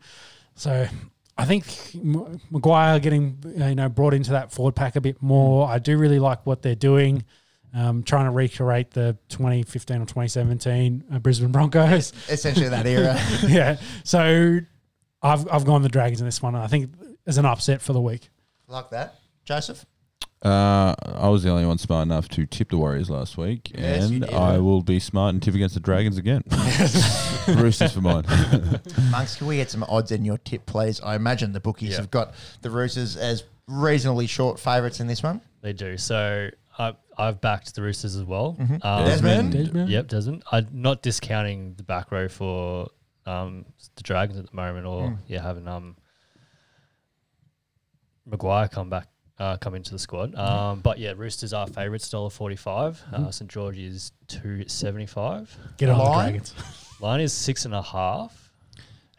So 0.56 0.88
I 1.38 1.46
think 1.46 1.66
M- 1.96 2.40
Maguire 2.50 3.00
getting 3.00 3.38
you 3.56 3.76
know 3.76 3.90
brought 3.90 4.14
into 4.14 4.32
that 4.32 4.52
forward 4.52 4.76
pack 4.76 4.96
a 4.96 5.02
bit 5.02 5.22
more. 5.22 5.68
I 5.68 5.80
do 5.80 5.98
really 5.98 6.20
like 6.20 6.46
what 6.46 6.62
they're 6.62 6.76
doing. 6.76 7.24
Um, 7.74 8.04
trying 8.04 8.24
to 8.24 8.32
recreate 8.32 8.92
the 8.92 9.18
2015 9.28 9.98
or 9.98 10.06
2017 10.06 11.04
uh, 11.12 11.20
Brisbane 11.20 11.52
Broncos. 11.52 12.14
Essentially 12.30 12.70
that 12.70 12.88
era. 12.88 13.20
yeah. 13.50 13.78
So 14.06 14.60
I've, 15.22 15.46
I've 15.52 15.66
gone 15.66 15.82
the 15.82 15.90
Dragons 15.90 16.22
in 16.22 16.26
this 16.26 16.42
one. 16.42 16.56
I 16.56 16.68
think 16.68 16.92
as 17.28 17.38
an 17.38 17.46
upset 17.46 17.82
for 17.82 17.92
the 17.92 18.00
week. 18.00 18.30
like 18.70 18.92
that. 18.92 19.16
Joseph? 19.44 19.86
Uh, 20.46 20.94
I 21.04 21.28
was 21.30 21.42
the 21.44 21.50
only 21.50 21.66
one 21.66 21.80
smart 21.80 22.06
enough 22.06 22.30
to 22.30 22.46
tip 22.46 22.70
the 22.70 22.78
Warriors 22.78 23.10
last 23.10 23.36
week, 23.36 23.72
Yes, 23.76 24.10
and. 24.10 24.26
I 24.26 24.60
will 24.60 24.84
be 24.84 25.00
smart 25.00 25.34
and 25.34 25.42
tip 25.42 25.56
against 25.56 25.74
the 25.74 25.82
Dragons 25.82 26.18
again. 26.20 26.44
Roosters 27.48 27.94
for 27.94 28.02
mine. 28.02 28.26
Monks, 29.10 29.38
can 29.38 29.48
we 29.48 29.56
get 29.58 29.72
some 29.72 29.84
odds 29.90 30.12
in 30.12 30.24
your 30.24 30.38
tip, 30.38 30.66
please? 30.68 31.02
I 31.02 31.16
imagine 31.16 31.52
the 31.52 31.60
bookies 31.60 31.92
Yeah. 31.92 31.98
have 31.98 32.12
got 32.12 32.36
the 32.62 32.70
Roosters 32.70 33.18
as 33.18 33.44
reasonably 33.68 34.28
short 34.28 34.60
favourites 34.60 35.00
in 35.00 35.08
this 35.08 35.24
one. 35.24 35.42
They 35.62 35.74
do. 35.74 35.98
So 35.98 36.50
I, 36.78 36.94
I've 37.18 37.42
backed 37.42 37.74
the 37.74 37.82
Roosters 37.82 38.16
as 38.16 38.24
well. 38.24 38.56
Um, 38.60 39.06
Desmond? 39.06 39.52
Desmond? 39.54 39.90
Yep, 39.90 40.08
Desmond. 40.10 40.44
I'm 40.52 40.68
not 40.72 41.02
discounting 41.02 41.74
the 41.76 41.84
back 41.84 42.12
row 42.12 42.28
for 42.28 42.90
um, 43.26 43.66
the 43.96 44.04
Dragons 44.04 44.38
at 44.38 44.48
the 44.52 44.56
moment, 44.56 44.86
or 44.86 45.18
yeah, 45.28 45.42
having 45.42 45.68
um 45.68 45.96
Maguire 48.28 48.68
come 48.68 48.90
back, 48.90 49.08
uh, 49.40 49.58
come 49.58 49.76
into 49.76 49.92
the 49.92 50.00
squad. 50.00 50.34
Um, 50.36 50.80
but 50.80 50.98
yeah, 51.00 51.14
Roosters 51.16 51.54
are 51.54 51.68
favourites, 51.68 52.10
dollar 52.10 52.30
forty 52.30 52.56
five. 52.56 53.02
Uh, 53.12 53.32
St 53.32 53.50
George 53.50 53.78
is 53.78 54.12
two 54.28 54.68
seventy 54.68 55.06
five. 55.06 55.56
Get 55.78 55.90
on 55.90 55.98
the 55.98 56.04
Line? 56.04 56.42
Line 57.02 57.22
is 57.22 57.34
six 57.34 57.66
and 57.66 57.74
a 57.74 57.82
half. 57.82 58.42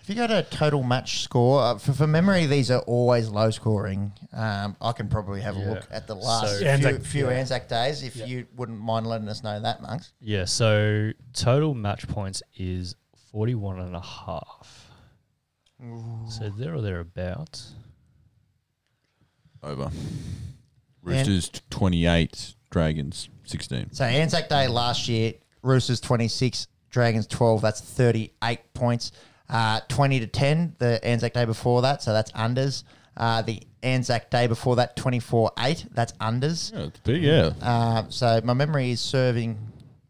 If 0.00 0.10
you 0.10 0.14
got 0.14 0.30
a 0.30 0.44
total 0.44 0.84
match 0.84 1.22
score, 1.24 1.60
uh, 1.60 1.78
for, 1.78 1.92
for 1.92 2.06
memory, 2.06 2.46
these 2.46 2.70
are 2.70 2.78
always 2.82 3.28
low 3.28 3.50
scoring. 3.50 4.12
Um, 4.32 4.76
I 4.80 4.92
can 4.92 5.08
probably 5.08 5.40
have 5.40 5.56
a 5.56 5.58
Yeah. 5.58 5.70
look 5.70 5.88
at 5.90 6.06
the 6.06 6.14
last 6.14 6.48
So- 6.52 6.58
few, 6.58 6.66
Anzac- 6.68 7.02
few 7.04 7.24
yeah. 7.28 7.32
Anzac 7.38 7.68
days 7.68 8.04
if 8.04 8.14
Yeah. 8.14 8.26
you 8.26 8.46
wouldn't 8.54 8.78
mind 8.80 9.08
letting 9.08 9.28
us 9.28 9.42
know 9.42 9.58
that, 9.58 9.82
Monks. 9.82 10.12
Yeah, 10.20 10.44
so 10.44 11.10
total 11.32 11.74
match 11.74 12.06
points 12.06 12.40
is 12.56 12.94
41 13.32 13.80
and 13.80 13.96
a 13.96 14.00
half. 14.00 14.90
So 16.28 16.50
there 16.56 16.74
or 16.74 16.80
thereabouts. 16.80 17.74
Over. 19.62 19.90
Roosters 21.02 21.50
28, 21.70 22.54
Dragons 22.70 23.28
16. 23.44 23.92
So 23.92 24.04
Anzac 24.04 24.48
Day 24.48 24.66
last 24.66 25.08
year, 25.08 25.34
Roosters 25.62 26.00
26, 26.00 26.66
Dragons 26.90 27.26
12. 27.26 27.60
That's 27.62 27.80
38 27.80 28.74
points. 28.74 29.12
Uh, 29.48 29.80
20 29.88 30.20
to 30.20 30.26
10, 30.26 30.76
the 30.78 31.04
Anzac 31.04 31.32
Day 31.32 31.44
before 31.44 31.82
that. 31.82 32.02
So 32.02 32.12
that's 32.12 32.32
unders. 32.32 32.82
Uh, 33.16 33.42
the 33.42 33.62
Anzac 33.82 34.30
Day 34.30 34.46
before 34.46 34.76
that, 34.76 34.96
24 34.96 35.52
8. 35.58 35.86
That's 35.92 36.12
unders. 36.14 36.72
Yeah, 36.72 36.86
it's 36.86 36.98
big, 37.00 37.22
yeah. 37.22 37.52
Uh, 37.62 38.04
so 38.08 38.40
my 38.44 38.52
memory 38.52 38.90
is 38.90 39.00
serving 39.00 39.56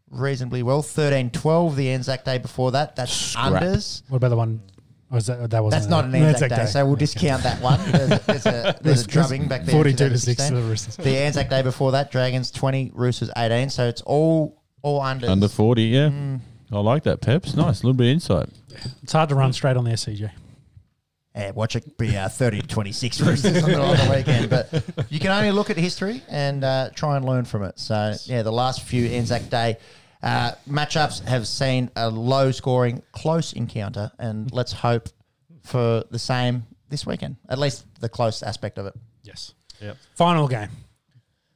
reasonably 0.09 0.63
well. 0.63 0.81
13 0.81 1.29
12, 1.29 1.75
the 1.75 1.89
Anzac 1.91 2.25
Day 2.25 2.37
before 2.37 2.71
that. 2.71 2.95
That's 2.95 3.13
Scrap. 3.13 3.61
unders. 3.61 4.01
What 4.09 4.17
about 4.17 4.29
the 4.29 4.37
one? 4.37 4.61
Was 5.09 5.27
that 5.27 5.49
that 5.51 5.63
was 5.63 5.73
That's 5.73 5.87
not 5.87 6.05
an 6.05 6.15
Anzac 6.15 6.49
Day, 6.49 6.65
so 6.65 6.85
we'll 6.85 6.97
discount 6.97 7.43
that 7.43 7.61
one. 7.61 7.79
There's 7.91 8.11
a, 8.11 8.23
there's 8.25 8.45
a, 8.45 8.79
there's 8.81 9.05
a 9.05 9.07
drubbing 9.07 9.47
back 9.47 9.63
there. 9.63 9.73
Forty-two 9.73 10.09
to 10.09 10.17
six 10.19 10.35
2016. 10.47 10.55
to 10.55 10.61
the 10.61 10.69
Roosters. 10.69 10.95
The 10.97 11.17
Anzac 11.17 11.49
Day 11.49 11.61
before 11.61 11.93
that, 11.93 12.11
Dragons 12.11 12.51
20, 12.51 12.91
Roosters 12.93 13.29
18. 13.37 13.69
So 13.69 13.87
it's 13.87 14.01
all 14.01 14.61
all 14.81 15.01
under. 15.01 15.29
Under 15.29 15.47
40, 15.47 15.83
yeah. 15.83 16.37
I 16.71 16.79
like 16.79 17.03
that, 17.03 17.21
Peps. 17.21 17.55
Nice. 17.55 17.81
A 17.81 17.85
little 17.85 17.93
bit 17.93 18.07
of 18.07 18.13
insight. 18.13 18.49
It's 19.01 19.13
hard 19.13 19.29
to 19.29 19.35
run 19.35 19.53
straight 19.53 19.77
on 19.77 19.85
the 19.85 19.91
SCG. 19.91 20.29
Yeah, 21.33 21.51
watch 21.51 21.75
it 21.75 21.97
be 21.97 22.17
uh, 22.17 22.27
30 22.27 22.61
to 22.61 22.67
26 22.67 23.21
Roosters 23.21 23.63
on 23.63 23.69
the, 23.71 23.79
on 23.79 23.95
the 23.95 24.13
weekend. 24.13 24.49
But 24.49 24.83
you 25.09 25.19
can 25.19 25.31
only 25.31 25.51
look 25.51 25.69
at 25.69 25.77
history 25.77 26.23
and 26.27 26.63
uh, 26.63 26.89
try 26.95 27.15
and 27.15 27.25
learn 27.25 27.45
from 27.45 27.63
it. 27.63 27.79
So, 27.79 28.15
yeah, 28.25 28.41
the 28.41 28.51
last 28.51 28.81
few 28.81 29.05
Anzac 29.07 29.49
Day 29.49 29.77
uh, 30.23 30.51
matchups 30.69 31.23
have 31.25 31.47
seen 31.47 31.91
a 31.95 32.09
low 32.09 32.51
scoring, 32.51 33.03
close 33.11 33.53
encounter. 33.53 34.11
And 34.19 34.51
let's 34.51 34.71
hope 34.71 35.09
for 35.63 36.03
the 36.09 36.19
same 36.19 36.65
this 36.89 37.05
weekend, 37.05 37.35
at 37.49 37.59
least 37.59 37.85
the 37.99 38.09
close 38.09 38.41
aspect 38.43 38.77
of 38.77 38.85
it. 38.85 38.93
Yes. 39.23 39.53
Yep. 39.81 39.97
Final 40.15 40.47
game. 40.47 40.69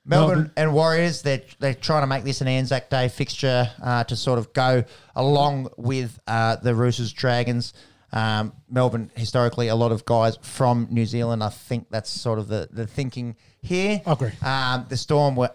Melbourne 0.03 0.35
Melbourne. 0.35 0.51
and 0.57 0.73
Warriors, 0.73 1.21
they're, 1.21 1.43
they're 1.59 1.75
trying 1.75 2.01
to 2.01 2.07
make 2.07 2.23
this 2.23 2.41
an 2.41 2.47
Anzac 2.47 2.89
Day 2.89 3.07
fixture 3.07 3.69
uh, 3.81 4.03
to 4.05 4.15
sort 4.15 4.39
of 4.39 4.51
go 4.53 4.83
along 5.15 5.69
with 5.77 6.19
uh, 6.27 6.55
the 6.57 6.73
Roosters 6.73 7.13
Dragons. 7.13 7.73
Um, 8.11 8.53
Melbourne, 8.69 9.11
historically, 9.15 9.67
a 9.69 9.75
lot 9.75 9.91
of 9.91 10.03
guys 10.03 10.37
from 10.41 10.87
New 10.89 11.05
Zealand. 11.05 11.43
I 11.43 11.49
think 11.49 11.87
that's 11.91 12.09
sort 12.09 12.39
of 12.39 12.47
the, 12.47 12.67
the 12.71 12.87
thinking 12.87 13.35
here. 13.61 14.01
I 14.05 14.11
agree. 14.11 14.31
Um, 14.41 14.85
the 14.89 14.97
Storm 14.97 15.35
were 15.35 15.51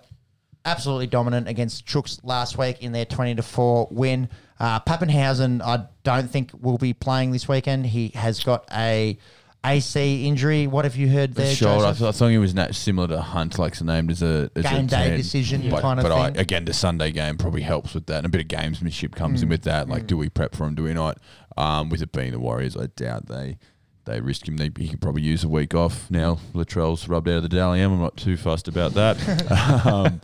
absolutely 0.67 1.07
dominant 1.07 1.49
against 1.49 1.87
Chooks 1.87 2.21
last 2.23 2.59
week 2.59 2.83
in 2.83 2.93
their 2.93 3.05
20 3.07 3.37
to 3.37 3.43
4 3.43 3.89
win. 3.91 4.29
Uh, 4.61 4.81
Papenhuyzen, 4.81 5.63
I 5.63 5.87
don't 6.03 6.31
think 6.31 6.51
will 6.61 6.79
be 6.79 6.93
playing 6.93 7.31
this 7.31 7.49
weekend. 7.49 7.87
He 7.87 8.09
has 8.15 8.43
got 8.43 8.67
a 8.73 9.17
AC 9.65 10.27
injury. 10.27 10.67
What 10.67 10.85
have 10.85 10.97
you 10.97 11.09
heard 11.09 11.35
there, 11.35 11.55
Shoulder. 11.55 11.87
I? 11.87 11.91
I 12.09 12.13
thought 12.13 12.29
he 12.29 12.39
was 12.39 12.55
nat- 12.55 12.75
similar 12.75 13.09
to 13.09 13.21
Hunt, 13.21 13.59
like 13.59 13.81
named 13.83 14.11
as 14.11 14.23
a 14.23 14.51
as 14.55 14.63
Game 14.65 14.85
a 14.85 14.89
day 14.89 15.09
10. 15.09 15.17
decision 15.17 15.71
But, 15.71 15.83
kind 15.83 15.99
of 15.99 16.05
but 16.05 16.13
I, 16.13 16.27
thing. 16.31 16.39
again, 16.39 16.65
the 16.65 16.73
Sunday 16.73 17.11
game 17.11 17.37
probably 17.37 17.63
helps 17.63 17.93
with 17.95 18.07
that. 18.07 18.19
And 18.19 18.27
a 18.27 18.29
bit 18.29 18.41
of 18.41 18.49
gamesmanship 18.49 19.15
comes 19.17 19.41
Mm. 19.41 19.45
in 19.45 19.49
with 19.51 19.63
that. 19.63 19.89
Like, 19.89 20.07
do 20.07 20.17
we 20.17 20.29
prep 20.29 20.55
for 20.55 20.67
him? 20.67 20.75
Do 20.75 20.85
we 20.85 20.95
not? 20.95 21.19
Um, 21.57 21.89
with 21.89 22.03
it 22.03 22.13
being 22.13 22.33
the 22.33 22.39
Warriors, 22.39 22.77
I 22.77 22.87
doubt 22.97 23.27
they 23.27 23.59
they 24.07 24.21
risk 24.21 24.49
him. 24.49 24.57
They, 24.57 24.71
he 24.79 24.89
could 24.89 25.01
probably 25.01 25.23
use 25.23 25.45
a 25.45 25.49
week 25.49 25.75
off 25.75 26.11
now. 26.11 26.39
Latrell's 26.55 27.07
rubbed 27.09 27.29
out 27.29 27.37
of 27.37 27.43
the 27.43 27.49
Dally 27.49 27.81
M. 27.81 27.93
I'm 27.93 28.01
not 28.01 28.17
too 28.17 28.37
fussed 28.37 28.69
about 28.69 28.93
that. 28.95 29.17
um, 29.87 30.21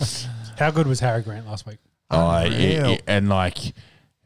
How 0.58 0.70
good 0.70 0.86
was 0.86 1.00
Harry 1.00 1.22
Grant 1.22 1.46
last 1.46 1.66
week? 1.66 1.78
I, 2.10 2.44
Unreal. 2.46 2.60
it- 2.86 2.90
it- 2.98 3.02
and 3.06 3.28
like 3.28 3.58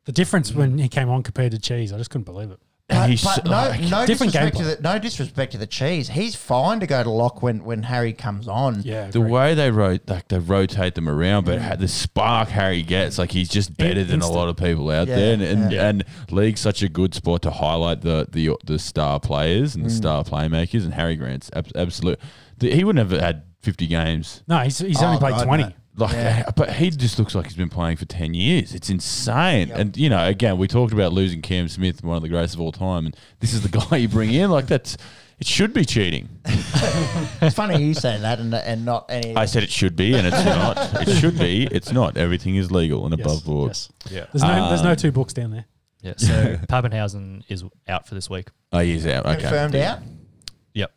The 0.05 0.12
difference 0.12 0.53
when 0.53 0.78
he 0.78 0.89
came 0.89 1.09
on 1.09 1.23
compared 1.23 1.53
to 1.53 1.59
Cheese, 1.59 1.93
I 1.93 1.99
just 1.99 2.11
couldn't 2.11 2.24
believe 2.24 2.51
it. 2.51 2.61
And 2.88 2.98
But, 3.00 3.10
he's 3.10 3.24
but 3.24 3.44
no, 3.44 3.50
like- 3.50 3.80
no 3.80 4.06
Different 4.06 4.32
disrespect 4.32 4.56
to 4.58 4.64
the 4.64 4.78
no 4.80 4.98
disrespect 5.00 5.52
to 5.52 5.58
the 5.58 5.66
cheese. 5.66 6.08
He's 6.10 6.36
fine 6.36 6.78
to 6.78 6.86
go 6.86 7.02
to 7.02 7.10
lock 7.10 7.42
when, 7.42 7.64
when 7.64 7.82
Harry 7.82 8.12
comes 8.12 8.46
on. 8.46 8.82
Yeah, 8.84 9.08
the 9.10 9.20
way 9.20 9.54
they 9.54 9.72
rot, 9.72 10.02
like 10.06 10.28
they 10.28 10.38
rotate 10.38 10.94
them 10.94 11.08
around, 11.08 11.46
but 11.46 11.60
ha- 11.60 11.74
the 11.74 11.88
spark 11.88 12.48
Harry 12.50 12.82
gets, 12.84 13.18
like 13.18 13.32
he's 13.32 13.48
just 13.48 13.76
better 13.76 14.04
than 14.04 14.20
a 14.22 14.30
lot 14.30 14.48
of 14.48 14.56
people 14.56 14.88
out 14.92 15.08
Yeah, 15.08 15.16
there, 15.16 15.32
and 15.34 15.42
and, 15.42 15.72
yeah. 15.72 15.88
and 15.88 16.04
league's 16.30 16.60
such 16.60 16.80
a 16.84 16.88
good 16.88 17.12
spot 17.12 17.42
to 17.42 17.50
highlight 17.50 18.02
the 18.02 18.28
the 18.30 18.50
the 18.64 18.78
star 18.78 19.18
players 19.18 19.74
and 19.74 19.84
the 19.84 19.90
mm. 19.90 19.96
star 19.96 20.22
playmakers, 20.22 20.84
and 20.84 20.94
Harry 20.94 21.16
Grant's 21.16 21.50
ab- 21.54 21.72
absolute. 21.74 22.20
The, 22.58 22.70
he 22.72 22.84
wouldn't 22.84 23.10
have 23.10 23.20
had 23.20 23.42
fifty 23.62 23.88
games. 23.88 24.44
no, 24.46 24.58
he's, 24.60 24.78
he's 24.78 25.02
only 25.02 25.16
Oh, 25.16 25.18
played 25.20 25.34
God, 25.34 25.44
twenty. 25.44 25.64
no. 25.64 25.72
Like, 25.97 26.12
Yeah. 26.12 26.51
but 26.56 26.73
he 26.74 26.90
just 26.90 27.18
looks 27.18 27.35
like 27.35 27.47
he's 27.47 27.55
been 27.56 27.68
playing 27.70 27.97
for 27.97 28.05
ten 28.05 28.35
years. 28.35 28.74
It's 28.74 28.90
insane. 28.90 29.70
And 29.70 29.97
you 29.97 30.09
know, 30.10 30.27
again, 30.27 30.59
we 30.59 30.68
talked 30.68 30.93
about 30.93 31.12
losing 31.12 31.43
Cam 31.43 31.68
Smith, 31.68 32.02
one 32.05 32.16
of 32.16 32.23
the 32.23 32.28
greatest 32.28 32.55
of 32.55 32.60
all 32.60 32.73
time, 32.73 33.06
and 33.06 33.16
this 33.40 33.52
is 33.55 33.62
the 33.62 33.68
guy 33.90 33.97
you 33.97 34.09
bring 34.09 34.32
in. 34.32 34.51
Like 34.51 34.66
that's, 34.66 34.97
it 35.39 35.47
should 35.47 35.73
be 35.73 35.85
cheating. 35.85 36.28
It's 37.43 37.55
funny 37.55 37.82
you 37.85 37.93
say 37.94 38.18
that 38.18 38.39
and 38.40 38.55
and 38.55 38.85
not 38.85 39.06
any. 39.10 39.36
I 39.36 39.44
said 39.44 39.62
it 39.62 39.70
should 39.70 39.94
be, 39.97 40.14
and 40.14 40.27
it's 40.27 40.44
not. 40.44 41.06
It 41.06 41.14
should 41.20 41.39
be. 41.39 41.68
It's 41.70 41.93
not. 41.93 42.16
Everything 42.16 42.56
is 42.56 42.70
legal 42.73 43.05
and 43.06 43.16
Yes, 43.16 43.27
above 43.27 43.44
board. 43.44 43.68
yes. 43.70 43.89
Yeah. 44.10 44.27
There's 44.32 44.43
no, 44.43 44.68
there's 44.68 44.82
no 44.82 44.90
Um, 44.93 44.97
two 44.97 45.12
books 45.12 45.32
down 45.35 45.51
there. 45.51 45.66
Yeah. 46.02 46.14
So 46.16 46.56
Papenhuyzen 46.68 47.43
is 47.48 47.62
out 47.89 48.06
for 48.09 48.14
this 48.14 48.31
week. 48.31 48.48
Oh, 48.73 48.78
he's 48.78 49.06
out. 49.06 49.27
Okay. 49.27 49.40
confirmed 49.43 49.74
out. 49.77 49.98
Yep. 50.74 50.93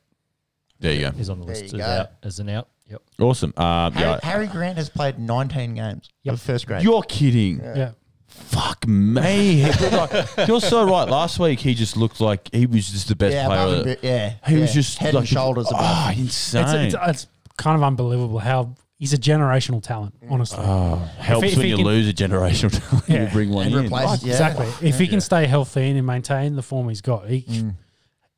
There 0.80 0.93
you 0.93 1.01
go. 1.01 1.11
He's 1.11 1.30
on 1.30 1.39
the 1.39 1.45
There 1.45 1.55
list 1.55 1.73
you 1.73 1.80
as 1.81 1.85
go. 1.85 1.91
out 1.91 2.09
as 2.23 2.39
an 2.39 2.49
out. 2.49 2.69
Yep. 2.89 3.01
Awesome. 3.19 3.53
Um, 3.57 3.93
Harry, 3.93 4.09
yeah. 4.11 4.19
Harry 4.23 4.47
Grant 4.47 4.77
has 4.77 4.89
played 4.89 5.19
19 5.19 5.75
games 5.75 6.09
Yep. 6.23 6.33
of 6.33 6.41
first 6.41 6.65
grade. 6.67 6.83
You're 6.83 7.03
kidding. 7.03 7.59
Yeah. 7.59 7.91
Fuck 8.27 8.87
me. 8.87 9.63
Like, 9.91 10.47
you're 10.47 10.61
so 10.61 10.87
right. 10.89 11.07
Last 11.09 11.39
week 11.39 11.59
he 11.59 11.73
just 11.73 11.97
looked 11.97 12.21
like 12.21 12.49
he 12.53 12.65
was 12.65 12.89
just 12.89 13.07
the 13.07 13.15
best 13.15 13.33
yeah, 13.33 13.47
player. 13.47 13.59
above 13.61 13.71
of 13.73 13.79
and 13.79 13.89
the- 13.91 13.95
be- 14.01 14.07
yeah. 14.07 14.33
he 14.47 14.55
was 14.57 14.73
just 14.73 14.97
head 14.97 15.13
like 15.13 15.21
and 15.21 15.27
shoulders 15.29 15.67
above. 15.69 15.81
Oh, 15.83 16.09
It's, 16.15 16.53
insane. 16.53 16.85
it's, 16.87 16.95
it's 17.07 17.27
kind 17.57 17.75
of 17.75 17.83
unbelievable 17.83 18.39
how 18.39 18.75
he's 18.97 19.13
a 19.13 19.17
generational 19.17 19.81
talent, 19.83 20.19
mm. 20.21 20.31
honestly. 20.31 20.59
oh, 20.61 20.95
helps 21.17 21.47
if 21.47 21.57
when 21.57 21.67
you 21.67 21.75
can- 21.77 21.85
lose 21.85 22.07
a 22.07 22.13
generational 22.13 22.71
talent. 22.89 23.09
Yeah. 23.09 23.25
You 23.25 23.31
bring 23.31 23.49
one 23.49 23.65
And 23.67 23.75
in. 23.75 23.85
replace- 23.85 24.05
Like, 24.05 24.21
yeah. 24.23 24.31
Exactly. 24.31 24.87
If 24.87 24.97
he 24.99 25.07
can 25.07 25.21
stay 25.21 25.45
healthy 25.45 25.89
and 25.89 26.05
maintain 26.07 26.55
the 26.55 26.63
form 26.63 26.87
he's 26.89 27.01
got, 27.01 27.27
he, 27.27 27.43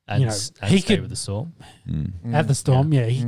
And, 0.08 0.22
You 0.22 0.28
know, 0.28 0.34
and 0.62 0.72
he 0.72 0.80
stay 0.80 0.96
could- 0.96 1.02
with 1.02 1.10
the 1.10 1.16
storm. 1.16 1.54
Mm. 1.88 2.34
at 2.34 2.48
the 2.48 2.56
Storm, 2.56 2.94
yeah, 2.94 3.06
he, 3.06 3.26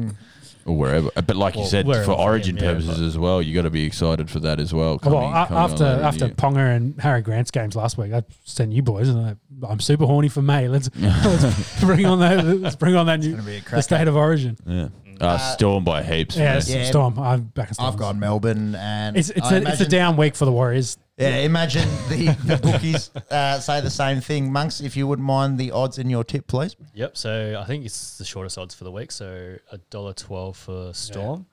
or 0.65 0.75
wherever. 0.77 1.09
But 1.15 1.35
like 1.35 1.55
you 1.55 1.61
Well, 1.61 1.69
said, 1.69 1.85
wherever 1.85 2.05
for 2.05 2.13
for 2.15 2.19
Origin 2.21 2.55
yeah, 2.57 2.71
purposes 2.71 2.99
but- 2.99 3.05
as 3.05 3.17
well, 3.17 3.41
you 3.41 3.53
got 3.55 3.63
to 3.63 3.69
be 3.69 3.83
excited 3.85 4.29
for 4.29 4.39
that 4.41 4.59
as 4.59 4.73
well. 4.73 4.91
well, 4.91 4.99
coming- 4.99 5.19
a- 5.19 5.45
coming 5.47 5.57
on 5.57 5.71
after 5.71 5.83
later 5.83 5.95
in 5.95 6.01
the 6.01 6.07
after 6.07 6.25
year. 6.25 6.33
Ponga 6.35 6.75
and 6.75 7.01
Harry 7.01 7.21
Grant's 7.21 7.51
games 7.51 7.75
last 7.75 7.97
week, 7.97 8.13
I 8.13 8.23
sent 8.43 8.71
you 8.73 8.81
boys, 8.83 9.09
and 9.09 9.19
I, 9.25 9.35
I'm 9.67 9.79
super 9.79 10.05
horny 10.05 10.29
for 10.29 10.41
May. 10.41 10.67
Let's 10.67 10.89
let's 10.99 11.79
bring 11.81 12.05
on 12.05 12.19
that. 12.19 12.43
Let's 12.45 12.75
bring 12.75 12.95
on 12.95 13.05
that 13.07 13.19
new 13.19 13.31
gonna 13.31 13.43
be 13.43 13.57
a 13.57 13.59
the 13.59 13.65
cracker. 13.65 13.81
state 13.81 14.07
of 14.07 14.15
origin. 14.15 14.57
yeah. 14.65 14.87
Uh, 15.21 15.37
Storm 15.37 15.83
by 15.83 16.01
heaps. 16.03 16.35
Yeah, 16.35 16.43
man. 16.45 16.57
it's 16.57 16.69
Yeah. 16.73 16.85
Storm. 16.85 17.17
I'm 17.19 17.43
back 17.43 17.67
in 17.69 17.75
Storm. 17.75 17.91
I've 17.93 17.97
gone 17.99 18.19
Melbourne, 18.19 18.75
and 18.75 19.15
It's 19.15 19.29
it's 19.29 19.45
I 19.45 19.55
a, 19.55 19.57
it's 19.59 19.65
a 19.67 19.71
imagine- 19.73 19.89
down 19.89 20.17
week 20.17 20.35
for 20.35 20.45
the 20.45 20.51
Warriors. 20.51 20.97
Yeah, 21.17 21.37
imagine 21.37 21.87
the, 22.09 22.35
the 22.45 22.57
bookies 22.57 23.11
uh, 23.29 23.59
say 23.59 23.81
the 23.81 23.89
same 23.89 24.19
thing. 24.19 24.51
Monks, 24.51 24.81
if 24.81 24.97
you 24.97 25.05
wouldn't 25.05 25.27
mind 25.27 25.59
the 25.59 25.69
odds 25.69 25.99
in 25.99 26.09
your 26.09 26.23
tip, 26.23 26.47
please. 26.47 26.75
Yep. 26.95 27.15
So 27.15 27.59
I 27.61 27.65
think 27.65 27.85
it's 27.85 28.17
the 28.17 28.25
shortest 28.25 28.57
odds 28.57 28.73
for 28.73 28.83
the 28.83 28.91
week. 28.91 29.11
So 29.11 29.57
a 29.71 29.77
dollar 29.89 30.13
twelve 30.13 30.57
for 30.57 30.91
Storm. 30.93 31.45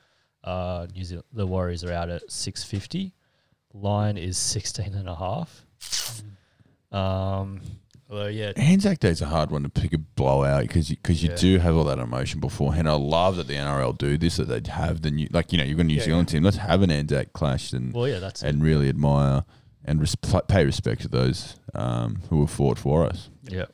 Uh, 0.42 0.86
New 0.94 1.04
Zealand, 1.04 1.26
the 1.34 1.46
Warriors 1.46 1.84
are 1.84 1.92
out 1.92 2.08
at 2.08 2.30
six 2.30 2.64
fifty. 2.64 3.14
Line 3.74 4.16
is 4.16 4.38
sixteen 4.38 4.94
and 4.94 5.08
a 5.08 5.14
half. 5.14 5.66
Um. 6.90 7.60
Well, 8.10 8.28
yeah. 8.30 8.52
Anzac 8.56 8.98
Day's 8.98 9.20
a 9.22 9.26
hard 9.26 9.50
one 9.52 9.62
to 9.62 9.68
pick 9.68 9.92
a 9.92 9.98
blowout 9.98 10.62
because 10.62 10.90
you, 10.90 10.96
cause 10.96 11.22
you 11.22 11.30
Yeah. 11.30 11.36
do 11.36 11.58
have 11.58 11.76
all 11.76 11.84
that 11.84 11.98
emotion 12.00 12.40
beforehand. 12.40 12.88
I 12.88 12.94
love 12.94 13.36
that 13.36 13.46
the 13.46 13.54
NRL 13.54 13.92
do 13.96 14.18
this, 14.18 14.36
that 14.38 14.48
they 14.48 14.70
have 14.72 15.02
the 15.02 15.10
new, 15.12 15.28
like, 15.30 15.52
you 15.52 15.58
know, 15.58 15.64
you've 15.64 15.76
got 15.76 15.82
a 15.82 15.86
New 15.86 16.00
Zealand 16.00 16.28
team. 16.28 16.42
Let's 16.42 16.56
have 16.56 16.82
an 16.82 16.90
Anzac 16.90 17.32
clash 17.32 17.72
and, 17.72 17.94
Well, 17.94 18.08
yeah. 18.08 18.18
That's 18.18 18.42
it. 18.42 18.48
and 18.48 18.62
really 18.64 18.88
admire 18.88 19.44
and 19.84 20.00
res- 20.00 20.16
pay 20.48 20.64
respect 20.64 21.02
to 21.02 21.08
those 21.08 21.54
um, 21.74 22.18
who 22.30 22.40
have 22.40 22.50
fought 22.50 22.78
for 22.78 23.06
us. 23.06 23.30
Yeah. 23.44 23.66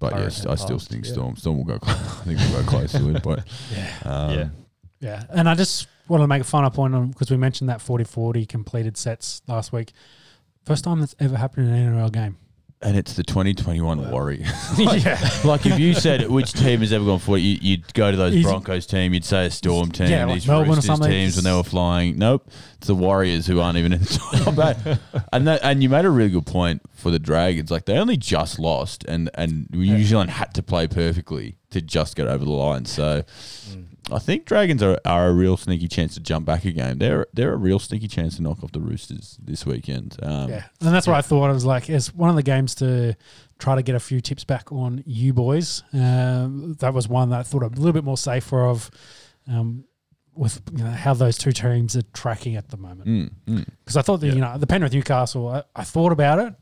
But 0.00 0.14
I 0.14 0.22
yes, 0.22 0.44
I 0.44 0.54
still 0.56 0.78
think 0.80 1.06
yeah. 1.06 1.12
Storm. 1.12 1.36
Storm 1.36 1.58
will 1.58 1.64
go. 1.64 1.78
Close. 1.78 1.96
I 2.20 2.24
think 2.24 2.38
we'll 2.40 2.62
go 2.62 2.68
close 2.68 2.92
to 2.92 3.14
it. 3.14 3.22
But 3.22 3.38
um, 4.04 4.30
Yeah. 4.32 4.48
Yeah, 5.00 5.22
and 5.30 5.48
I 5.48 5.54
just 5.54 5.86
wanted 6.08 6.24
to 6.24 6.28
make 6.28 6.40
a 6.40 6.44
final 6.44 6.70
point 6.70 6.92
on 6.92 7.10
because 7.10 7.30
we 7.30 7.36
mentioned 7.36 7.70
that 7.70 7.78
40-40 7.78 8.48
completed 8.48 8.96
sets 8.96 9.42
last 9.46 9.72
week. 9.72 9.92
First 10.64 10.82
time 10.82 10.98
that's 10.98 11.14
ever 11.20 11.36
happened 11.36 11.68
in 11.68 11.74
an 11.74 11.94
NRL 11.94 12.10
game. 12.12 12.36
And 12.80 12.96
it's 12.96 13.14
the 13.14 13.24
2021 13.24 14.10
Warriors. 14.10 14.48
yeah, 14.78 15.18
like 15.44 15.66
if 15.66 15.78
you 15.78 15.94
said 15.94 16.28
which 16.28 16.52
team 16.52 16.80
has 16.80 16.92
ever 16.92 17.04
gone 17.04 17.18
for 17.18 17.36
it, 17.36 17.40
you, 17.40 17.58
you'd 17.60 17.92
go 17.94 18.10
to 18.10 18.16
those 18.16 18.34
Easy. 18.34 18.44
Broncos 18.44 18.86
team. 18.86 19.14
You'd 19.14 19.24
say 19.24 19.46
a 19.46 19.50
Storm 19.50 19.90
team. 19.90 20.08
Yeah, 20.08 20.26
like 20.26 20.34
these 20.34 20.46
Melbourne 20.46 20.68
or 20.68 20.74
Roosters 20.76 20.86
something. 20.86 21.10
teams 21.10 21.36
when 21.36 21.44
they 21.44 21.52
were 21.52 21.64
flying. 21.64 22.18
Nope, 22.18 22.48
it's 22.76 22.86
the 22.86 22.94
Warriors 22.94 23.46
who 23.46 23.60
aren't 23.60 23.78
even 23.78 23.92
in 23.92 24.00
the 24.00 24.06
top 24.06 24.58
eight. 24.86 25.22
And 25.32 25.48
that, 25.48 25.60
and 25.62 25.82
you 25.82 25.88
made 25.88 26.04
a 26.04 26.10
really 26.10 26.30
good 26.30 26.46
point 26.46 26.82
for 26.94 27.10
the 27.10 27.18
Dragons. 27.18 27.70
Like 27.70 27.86
they 27.86 27.98
only 27.98 28.16
just 28.16 28.58
lost, 28.58 29.04
and 29.04 29.30
and 29.34 29.68
New 29.70 30.04
Zealand 30.04 30.30
had 30.30 30.54
to 30.54 30.62
play 30.62 30.86
perfectly 30.86 31.56
to 31.70 31.82
just 31.82 32.16
get 32.16 32.28
over 32.28 32.44
the 32.44 32.50
line. 32.50 32.84
So. 32.84 33.22
Mm. 33.70 33.87
I 34.10 34.18
think 34.18 34.44
Dragons 34.44 34.82
are, 34.82 34.98
are 35.04 35.28
a 35.28 35.32
real 35.32 35.56
sneaky 35.56 35.88
chance 35.88 36.14
to 36.14 36.20
jump 36.20 36.46
back 36.46 36.64
again. 36.64 36.98
They're 36.98 37.26
they're 37.32 37.52
a 37.52 37.56
real 37.56 37.78
sneaky 37.78 38.08
chance 38.08 38.36
to 38.36 38.42
knock 38.42 38.62
off 38.62 38.72
the 38.72 38.80
Roosters 38.80 39.38
this 39.42 39.66
weekend. 39.66 40.16
Um, 40.22 40.50
yeah, 40.50 40.64
and 40.80 40.94
that's 40.94 41.06
what 41.06 41.16
I 41.16 41.22
thought. 41.22 41.50
I 41.50 41.52
was 41.52 41.64
like, 41.64 41.88
it's 41.88 42.14
one 42.14 42.30
of 42.30 42.36
the 42.36 42.42
games 42.42 42.74
to 42.76 43.16
try 43.58 43.74
to 43.74 43.82
get 43.82 43.94
a 43.94 44.00
few 44.00 44.20
tips 44.20 44.44
back 44.44 44.72
on 44.72 45.02
you 45.06 45.32
boys. 45.32 45.82
Um, 45.92 46.76
that 46.80 46.94
was 46.94 47.08
one 47.08 47.30
that 47.30 47.40
I 47.40 47.42
thought 47.42 47.62
a 47.62 47.68
little 47.68 47.92
bit 47.92 48.04
more 48.04 48.18
safer 48.18 48.66
of. 48.66 48.90
Um, 49.46 49.84
with 50.34 50.60
you 50.72 50.84
know, 50.84 50.90
how 50.90 51.14
those 51.14 51.36
two 51.36 51.50
teams 51.50 51.96
are 51.96 52.02
tracking 52.14 52.54
at 52.54 52.68
the 52.68 52.76
moment, 52.76 53.08
mm, 53.08 53.30
mm. 53.48 53.66
because 53.80 53.96
I 53.96 54.02
thought 54.02 54.18
that 54.18 54.28
you 54.28 54.40
know 54.40 54.56
the 54.56 54.68
Penrith 54.68 54.92
Newcastle, 54.92 55.48
I, 55.48 55.64
I 55.74 55.82
thought 55.82 56.12
about 56.12 56.38
it, 56.38 56.54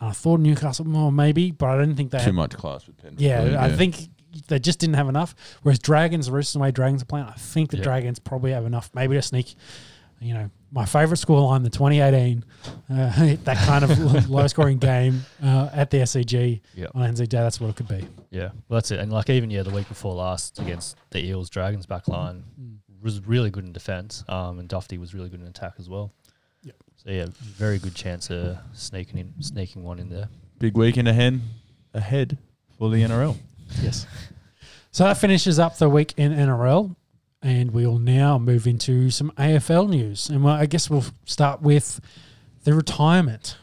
and 0.00 0.10
I 0.10 0.10
thought 0.10 0.40
Newcastle, 0.40 0.84
well, 0.88 1.12
maybe, 1.12 1.52
but 1.52 1.68
I 1.68 1.78
didn't 1.78 1.94
think 1.94 2.10
they 2.10 2.18
Too 2.18 2.24
had 2.24 2.34
much 2.34 2.54
class 2.54 2.88
with 2.88 2.96
Penrith. 3.00 3.20
Yeah, 3.20 3.56
I 3.60 3.70
think 3.70 4.08
they 4.48 4.58
just 4.58 4.78
didn't 4.78 4.94
have 4.96 5.08
enough. 5.08 5.34
Whereas 5.62 5.78
Dragons, 5.78 6.26
the 6.26 6.32
Roosters, 6.32 6.54
the 6.54 6.58
way 6.60 6.70
Dragons 6.70 7.02
are 7.02 7.06
playing, 7.06 7.26
I 7.26 7.32
think 7.32 7.70
the 7.70 7.76
Yeah. 7.78 7.82
Dragons 7.84 8.18
probably 8.18 8.52
have 8.52 8.66
enough, 8.66 8.90
maybe 8.94 9.14
to 9.14 9.22
sneak. 9.22 9.54
You 10.20 10.32
know, 10.34 10.50
my 10.70 10.86
favourite 10.86 11.18
scoreline, 11.20 11.64
the 11.64 11.70
2018, 11.70 12.44
uh, 12.90 13.36
that 13.44 13.56
kind 13.58 13.84
of 13.84 14.28
low 14.30 14.46
scoring 14.46 14.78
game 14.78 15.22
uh, 15.42 15.68
at 15.72 15.90
the 15.90 15.98
SCG 15.98 16.60
Yeah. 16.74 16.86
on 16.94 17.02
Anzac 17.02 17.28
Day. 17.28 17.38
That's 17.38 17.60
what 17.60 17.68
it 17.70 17.76
could 17.76 17.88
be. 17.88 18.06
Yeah, 18.30 18.50
well, 18.68 18.78
that's 18.78 18.90
it. 18.90 19.00
And 19.00 19.12
like 19.12 19.28
even 19.28 19.50
yeah, 19.50 19.62
the 19.62 19.70
week 19.70 19.88
before 19.88 20.14
last 20.14 20.58
against 20.60 20.96
the 21.10 21.22
Eels, 21.24 21.50
Dragons 21.50 21.84
back 21.86 22.08
line 22.08 22.44
was 23.02 23.20
really 23.26 23.50
good 23.50 23.64
in 23.64 23.72
defence, 23.72 24.24
um, 24.28 24.58
and 24.58 24.68
Dufty 24.68 24.98
was 24.98 25.12
really 25.14 25.28
good 25.28 25.40
in 25.40 25.46
attack 25.46 25.74
as 25.78 25.90
well. 25.90 26.10
Yep. 26.62 26.76
So 26.96 27.10
yeah, 27.10 27.26
very 27.42 27.78
good 27.78 27.94
chance 27.94 28.30
of 28.30 28.56
sneaking 28.72 29.18
in, 29.18 29.34
sneaking 29.42 29.82
one 29.84 29.98
in 29.98 30.08
there. 30.08 30.28
Big 30.58 30.74
week 30.74 30.94
weekend 30.94 31.08
ahead, 31.08 31.40
ahead 31.92 32.38
for 32.78 32.88
the 32.88 32.96
NRL. 33.02 33.36
Yes. 33.82 34.06
So 34.90 35.04
that 35.04 35.18
finishes 35.18 35.58
up 35.58 35.78
the 35.78 35.88
week 35.88 36.14
in 36.16 36.32
NRL, 36.32 36.94
and 37.42 37.72
we'll 37.72 37.98
now 37.98 38.38
move 38.38 38.66
into 38.66 39.10
some 39.10 39.32
AFL 39.36 39.88
news. 39.88 40.28
And 40.28 40.44
well, 40.44 40.54
I 40.54 40.66
guess 40.66 40.88
we'll 40.88 41.04
start 41.24 41.60
with 41.62 42.00
the 42.64 42.74
retirement, 42.74 43.56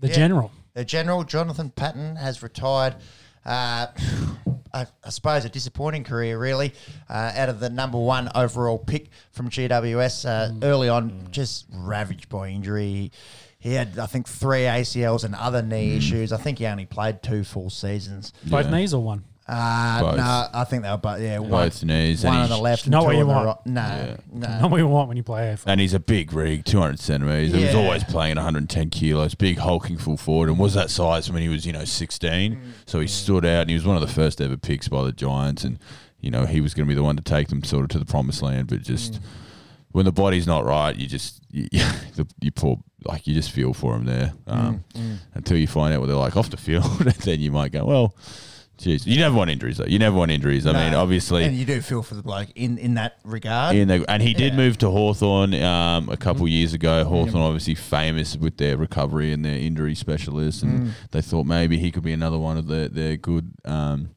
the 0.00 0.08
Yeah. 0.08 0.14
general. 0.14 0.52
The 0.74 0.84
General 0.84 1.24
Jonathan 1.24 1.70
Patton 1.70 2.16
has 2.16 2.42
retired. 2.42 2.96
Uh, 3.44 3.86
I, 4.74 4.86
I 5.02 5.08
suppose 5.08 5.44
a 5.46 5.48
disappointing 5.48 6.04
career, 6.04 6.38
really. 6.38 6.74
Uh, 7.08 7.32
out 7.34 7.48
of 7.48 7.60
the 7.60 7.70
number 7.70 7.98
one 7.98 8.28
overall 8.34 8.78
pick 8.78 9.08
from 9.32 9.48
GWS 9.48 10.26
uh, 10.28 10.52
early 10.62 10.88
on, 10.90 11.28
just 11.30 11.64
ravaged 11.72 12.28
by 12.28 12.48
injury. 12.48 13.10
He 13.58 13.72
had, 13.72 13.98
I 13.98 14.04
think, 14.06 14.28
three 14.28 14.62
ACLs 14.64 15.24
and 15.24 15.34
other 15.34 15.62
knee 15.62 15.96
issues. 15.96 16.30
I 16.30 16.36
think 16.36 16.58
he 16.58 16.66
only 16.66 16.84
played 16.84 17.22
two 17.22 17.42
full 17.42 17.70
seasons. 17.70 18.32
Both 18.44 18.66
Yeah. 18.66 18.70
knees 18.76 18.92
or 18.92 19.02
one? 19.02 19.24
Uh, 19.48 20.00
Both. 20.00 20.16
no, 20.16 20.46
I 20.54 20.64
think 20.64 20.82
they 20.82 20.90
were 20.90 20.96
both. 20.96 21.20
Yeah, 21.20 21.38
one, 21.38 21.50
Both 21.50 21.84
knees. 21.84 22.24
one 22.24 22.34
and 22.34 22.42
on 22.44 22.48
the 22.48 22.54
he's- 22.56 22.62
left 22.64 22.82
and 22.86 22.90
Not 22.92 23.00
two 23.02 23.06
what 23.06 23.14
you 23.14 23.20
on 23.22 23.28
the 23.28 23.32
want. 23.34 23.46
right. 23.46 23.66
No, 23.66 23.80
Yeah. 23.82 24.16
no. 24.32 24.60
Not 24.60 24.70
what 24.72 24.76
you 24.78 24.86
want 24.88 25.08
when 25.08 25.16
you 25.16 25.22
play 25.22 25.42
AFL. 25.52 25.70
And 25.70 25.80
he's 25.80 25.94
a 25.94 26.00
big 26.00 26.32
rig, 26.32 26.64
200 26.64 26.98
centimetres. 26.98 27.52
He 27.52 27.62
was 27.64 27.72
Yeah. 27.72 27.78
always 27.80 28.02
playing 28.02 28.32
at 28.32 28.38
110 28.38 28.90
kilos, 28.90 29.36
big 29.36 29.58
hulking 29.58 29.98
full 29.98 30.16
forward, 30.16 30.48
and 30.48 30.58
was 30.58 30.74
that 30.74 30.90
size 30.90 31.30
when 31.30 31.42
he 31.42 31.48
was, 31.48 31.64
you 31.64 31.72
know, 31.72 31.84
16. 31.84 32.58
So 32.86 32.98
he 32.98 33.06
stood 33.06 33.44
out, 33.44 33.60
and 33.62 33.70
he 33.70 33.74
was 33.76 33.86
one 33.86 33.94
of 33.96 34.00
the 34.02 34.12
first 34.12 34.40
ever 34.40 34.56
picks 34.56 34.88
by 34.88 35.04
the 35.04 35.12
Giants, 35.12 35.62
and 35.62 35.78
you 36.20 36.30
know 36.32 36.44
he 36.46 36.60
was 36.60 36.74
going 36.74 36.86
to 36.86 36.90
be 36.90 36.96
the 36.96 37.04
one 37.04 37.14
to 37.16 37.22
take 37.22 37.46
them 37.46 37.62
sort 37.62 37.84
of 37.84 37.90
to 37.90 37.98
the 38.00 38.04
promised 38.04 38.42
land. 38.42 38.66
But 38.66 38.82
just 38.82 39.20
when 39.92 40.06
the 40.06 40.12
body's 40.12 40.48
not 40.48 40.64
right, 40.64 40.96
you 40.96 41.06
just 41.06 41.40
you, 41.52 41.68
the, 42.16 42.26
you 42.40 42.50
poor 42.50 42.80
like 43.04 43.28
you 43.28 43.34
just 43.34 43.52
feel 43.52 43.72
for 43.72 43.94
him 43.94 44.06
there 44.06 44.32
um, 44.48 44.82
until 45.34 45.56
you 45.56 45.68
find 45.68 45.94
out 45.94 46.00
what 46.00 46.06
they're 46.08 46.16
like 46.16 46.36
off 46.36 46.50
the 46.50 46.56
field, 46.56 46.84
and 47.00 47.10
then 47.22 47.38
you 47.40 47.52
might 47.52 47.70
go, 47.70 47.84
well, 47.84 48.14
Jeez, 48.78 49.06
you 49.06 49.18
never 49.18 49.34
want 49.34 49.48
injuries 49.50 49.78
though. 49.78 49.86
You 49.86 49.98
never 49.98 50.14
want 50.16 50.30
injuries. 50.30 50.66
I 50.66 50.72
No. 50.72 50.80
mean, 50.84 50.94
obviously, 50.94 51.44
and 51.44 51.56
you 51.56 51.64
do 51.64 51.80
feel 51.80 52.02
for 52.02 52.14
the 52.14 52.22
bloke 52.22 52.48
in, 52.54 52.76
in 52.76 52.94
that 52.94 53.16
regard. 53.24 53.74
in 53.74 53.88
the, 53.88 54.04
and 54.10 54.22
he 54.22 54.34
did 54.34 54.52
Yeah. 54.52 54.56
move 54.58 54.76
to 54.78 54.90
Hawthorn 54.90 55.54
um, 55.54 56.10
a 56.10 56.16
couple 56.18 56.46
years 56.46 56.74
ago. 56.74 57.04
Hawthorn 57.04 57.42
obviously 57.42 57.74
famous 57.74 58.36
with 58.36 58.58
their 58.58 58.76
recovery 58.76 59.32
and 59.32 59.44
their 59.44 59.56
injury 59.58 59.94
specialists, 59.94 60.62
and 60.62 60.92
they 61.12 61.22
thought 61.22 61.46
maybe 61.46 61.78
he 61.78 61.90
could 61.90 62.02
be 62.02 62.12
another 62.12 62.38
one 62.38 62.58
of 62.58 62.66
their 62.68 62.88
their 62.88 63.16
good. 63.16 63.50
Um, 63.64 64.10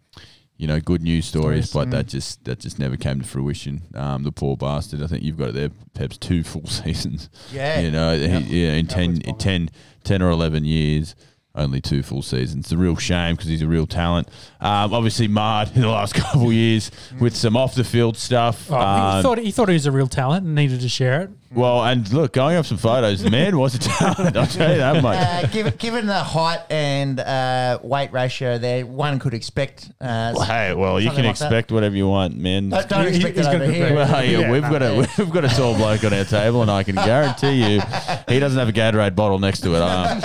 you 0.57 0.67
know, 0.67 0.81
good 0.81 1.01
news 1.01 1.25
stories, 1.25 1.71
but 1.71 1.89
that 1.91 2.07
just 2.07 2.43
that 2.43 2.59
just 2.59 2.79
never 2.79 2.97
came 2.97 3.21
to 3.21 3.25
fruition. 3.25 3.81
Um, 3.95 4.23
the 4.23 4.31
poor 4.33 4.57
bastard. 4.57 5.01
I 5.01 5.07
think 5.07 5.23
you've 5.23 5.37
got 5.37 5.47
it 5.47 5.53
there, 5.53 5.69
Peps, 5.93 6.17
two 6.17 6.43
full 6.43 6.67
seasons. 6.67 7.29
Yeah. 7.53 7.79
you 7.79 7.91
know, 7.91 8.13
he, 8.17 8.65
yeah, 8.65 8.73
in 8.73 8.85
10, 8.85 9.21
in 9.21 9.37
10, 9.37 9.69
10 10.03 10.21
or 10.21 10.29
eleven 10.31 10.65
years. 10.65 11.15
Only 11.59 11.81
two 11.81 12.01
full 12.03 12.21
seasons. 12.21 12.65
It's 12.67 12.71
a 12.71 12.77
real 12.77 12.95
shame 12.95 13.35
because 13.35 13.49
he's 13.49 13.61
a 13.61 13.67
real 13.67 13.85
talent. 13.85 14.29
Um, 14.61 14.93
obviously, 14.93 15.27
marred 15.27 15.69
in 15.75 15.81
the 15.81 15.89
last 15.89 16.13
couple 16.15 16.47
of 16.47 16.53
years 16.53 16.89
with 17.19 17.35
some 17.35 17.57
off 17.57 17.75
the 17.75 17.83
field 17.83 18.15
stuff. 18.17 18.71
Oh, 18.71 18.75
he 18.77 18.81
Um, 18.81 19.23
thought 19.23 19.37
he 19.39 19.51
thought 19.51 19.67
he 19.67 19.73
was 19.73 19.85
a 19.85 19.91
real 19.91 20.07
talent 20.07 20.45
and 20.45 20.55
needed 20.55 20.79
to 20.81 20.89
share 20.89 21.21
it. 21.23 21.29
Well, 21.53 21.83
and 21.83 22.11
look, 22.13 22.33
going 22.33 22.55
up 22.57 22.65
some 22.65 22.77
photos, 22.77 23.23
the 23.23 23.29
man 23.31 23.57
was 23.57 23.73
a 23.75 23.79
talent. 23.79 24.37
I'll 24.37 24.45
tell 24.45 24.71
you 24.71 24.77
that 24.77 25.01
much. 25.01 25.17
Uh, 25.17 25.47
given, 25.47 25.73
given 25.77 26.05
the 26.05 26.23
height 26.23 26.59
and 26.69 27.19
uh, 27.19 27.79
weight 27.81 28.11
ratio 28.13 28.57
there, 28.57 28.85
one 28.85 29.17
could 29.19 29.33
expect. 29.33 29.89
Uh, 29.99 30.33
Well, 30.35 30.41
hey, 30.45 30.73
well, 30.73 30.99
you 30.99 31.07
something 31.07 31.23
can 31.23 31.29
like 31.29 31.37
that. 31.39 31.45
expect 31.45 31.71
whatever 31.71 31.95
you 31.95 32.07
want, 32.07 32.37
man. 32.37 32.69
Don't, 32.69 32.87
don't 32.89 33.01
He- 33.07 33.15
expect 33.15 33.37
he's 33.37 33.47
it 33.47 33.51
got 33.51 33.55
over 33.55 33.65
good 33.65 33.73
here. 33.75 33.85
brain. 33.87 33.95
Well, 33.95 34.23
yeah, 34.25 34.39
Yeah, 34.39 34.51
we've 34.51 34.61
no, 34.61 34.69
got 34.71 34.81
a 34.83 34.95
we've 35.17 35.29
got 35.31 35.45
a 35.45 35.49
tall 35.49 35.75
bloke 35.75 36.03
on 36.03 36.13
our 36.13 36.23
table, 36.25 36.61
and 36.61 36.69
I 36.71 36.83
can 36.83 36.95
guarantee 36.95 37.73
you, 37.73 37.81
he 38.27 38.39
doesn't 38.39 38.59
have 38.59 38.69
a 38.69 38.73
Gatorade 38.73 39.15
bottle 39.15 39.39
next 39.39 39.61
to 39.61 39.75
it. 39.75 39.81
Um, 39.81 40.21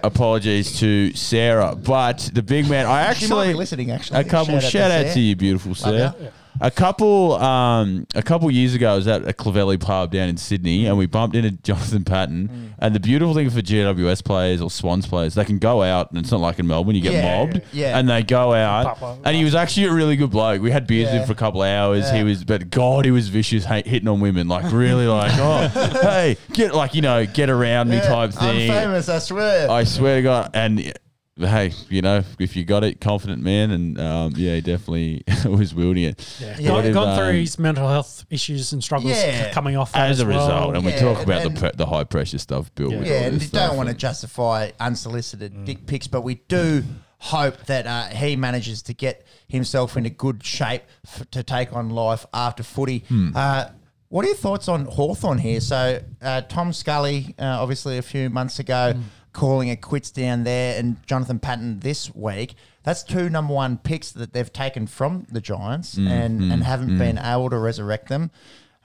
apologies 0.04 0.78
to 0.80 1.12
Sarah, 1.14 1.74
but 1.74 2.30
the 2.32 2.42
big 2.42 2.68
man, 2.68 2.86
I 2.86 3.12
She 3.14 3.26
might 3.26 3.36
actually 3.36 3.48
be 3.48 3.54
listening. 3.54 3.90
Actually, 3.90 4.20
a 4.20 4.24
couple 4.24 4.58
shout, 4.60 4.90
out, 4.90 5.00
Sarah. 5.02 5.14
to 5.14 5.20
you, 5.20 5.36
beautiful 5.36 5.74
Sarah. 5.74 6.14
A 6.62 6.70
couple, 6.70 7.32
um, 7.36 8.06
a 8.14 8.22
couple 8.22 8.50
years 8.50 8.74
ago, 8.74 8.92
I 8.92 8.96
was 8.96 9.06
at 9.08 9.26
a 9.26 9.32
Clavelli 9.32 9.80
pub 9.80 10.12
down 10.12 10.28
in 10.28 10.36
Sydney, 10.36 10.86
and 10.86 10.98
we 10.98 11.06
bumped 11.06 11.34
into 11.34 11.50
Jonathan 11.62 12.04
Patton. 12.04 12.48
Mm. 12.48 12.74
And 12.78 12.94
the 12.94 13.00
beautiful 13.00 13.32
thing 13.34 13.48
for 13.48 13.60
GWS 13.60 14.22
players 14.24 14.60
or 14.60 14.70
Swans 14.70 15.06
players, 15.06 15.34
they 15.34 15.44
can 15.46 15.58
go 15.58 15.82
out, 15.82 16.10
and 16.10 16.18
it's 16.20 16.30
not 16.30 16.40
like 16.40 16.58
in 16.58 16.66
Melbourne, 16.66 16.94
you 16.94 17.00
get 17.00 17.12
Yeah, 17.14 17.38
mobbed, 17.44 17.62
yeah. 17.72 17.98
and 17.98 18.08
they 18.08 18.22
go 18.22 18.52
out. 18.52 19.00
And 19.24 19.34
he 19.34 19.42
was 19.44 19.54
actually 19.54 19.86
a 19.86 19.92
really 19.92 20.16
good 20.16 20.30
bloke. 20.30 20.60
We 20.60 20.70
had 20.70 20.86
beers 20.86 21.06
with 21.06 21.14
Yeah. 21.14 21.20
him 21.20 21.26
for 21.26 21.32
a 21.32 21.36
couple 21.36 21.62
of 21.62 21.68
hours. 21.68 22.10
He 22.10 22.22
was, 22.24 22.44
but 22.44 22.68
God, 22.70 23.04
he 23.06 23.10
was 23.10 23.28
vicious, 23.28 23.64
hate, 23.64 23.86
hitting 23.86 24.08
on 24.08 24.20
women, 24.20 24.46
like 24.48 24.70
really, 24.70 25.06
like, 25.06 25.32
oh, 25.36 25.68
hey, 26.02 26.36
get 26.52 26.74
like 26.74 26.94
you 26.94 27.00
know, 27.00 27.24
get 27.24 27.48
around 27.48 27.88
me 27.88 28.00
type 28.00 28.32
thing. 28.32 28.70
I'm 28.70 28.82
famous, 28.82 29.08
I 29.08 29.18
swear. 29.18 29.70
I 29.70 29.84
swear 29.84 30.16
to 30.16 30.22
God, 30.22 30.50
and 30.52 30.92
hey, 31.40 31.72
you 31.88 32.02
know, 32.02 32.22
if 32.38 32.54
you 32.56 32.64
got 32.64 32.84
it, 32.84 33.00
confident 33.00 33.42
man, 33.42 33.70
and 33.70 34.00
um, 34.00 34.32
yeah, 34.36 34.54
he 34.56 34.60
definitely 34.60 35.22
was 35.44 35.74
wielding 35.74 36.04
it. 36.04 36.38
Yeah. 36.40 36.56
Yeah. 36.58 36.68
Gone, 36.68 36.84
If, 36.86 36.94
gone 36.94 37.16
through 37.18 37.28
um, 37.28 37.34
his 37.34 37.58
mental 37.58 37.88
health 37.88 38.24
issues 38.30 38.72
and 38.72 38.82
struggles 38.84 39.12
Yeah. 39.16 39.52
coming 39.52 39.76
off 39.76 39.92
that 39.92 40.10
As 40.10 40.20
a 40.20 40.26
well. 40.26 40.38
result, 40.38 40.76
and 40.76 40.84
we 40.84 40.92
talk 40.92 41.22
about 41.22 41.42
the 41.42 41.50
pre- 41.50 41.70
the 41.74 41.86
high 41.86 42.04
pressure 42.04 42.38
stuff 42.38 42.74
built. 42.74 42.92
Yeah. 42.92 43.00
yeah, 43.00 43.20
and 43.26 43.36
this 43.36 43.44
you 43.52 43.58
don't 43.58 43.76
want 43.76 43.88
to 43.88 43.94
justify 43.94 44.70
unsolicited 44.78 45.64
dick 45.64 45.86
pics, 45.86 46.06
but 46.06 46.22
we 46.22 46.36
do 46.48 46.82
hope 47.18 47.64
that 47.66 47.86
uh, 47.86 48.06
he 48.14 48.36
manages 48.36 48.82
to 48.82 48.94
get 48.94 49.26
himself 49.48 49.96
into 49.96 50.10
good 50.10 50.42
shape 50.44 50.82
f- 51.06 51.28
to 51.30 51.42
take 51.42 51.72
on 51.74 51.90
life 51.90 52.24
after 52.32 52.62
footy. 52.62 53.04
Uh, 53.34 53.66
what 54.08 54.24
are 54.24 54.28
your 54.28 54.36
thoughts 54.36 54.68
on 54.68 54.86
Hawthorn 54.86 55.38
here? 55.38 55.60
So, 55.60 56.00
uh, 56.20 56.40
Tom 56.42 56.72
Scully, 56.72 57.34
uh, 57.38 57.44
obviously 57.44 57.98
a 57.98 58.02
few 58.02 58.28
months 58.30 58.58
ago, 58.58 58.94
calling 59.32 59.68
it 59.68 59.80
quits 59.80 60.10
down 60.10 60.44
there, 60.44 60.78
and 60.78 60.96
Jonathan 61.06 61.38
Patton 61.38 61.80
this 61.80 62.14
week. 62.14 62.54
That's 62.82 63.02
two 63.02 63.28
number 63.28 63.52
one 63.52 63.76
picks 63.78 64.10
that 64.12 64.32
they've 64.32 64.52
taken 64.52 64.86
from 64.86 65.26
the 65.30 65.40
Giants 65.40 65.96
mm, 65.96 66.08
and, 66.08 66.40
mm, 66.40 66.52
and 66.52 66.64
haven't 66.64 66.90
mm. 66.90 66.98
been 66.98 67.18
able 67.18 67.50
to 67.50 67.58
resurrect 67.58 68.08
them. 68.08 68.30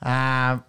Um, 0.02 0.64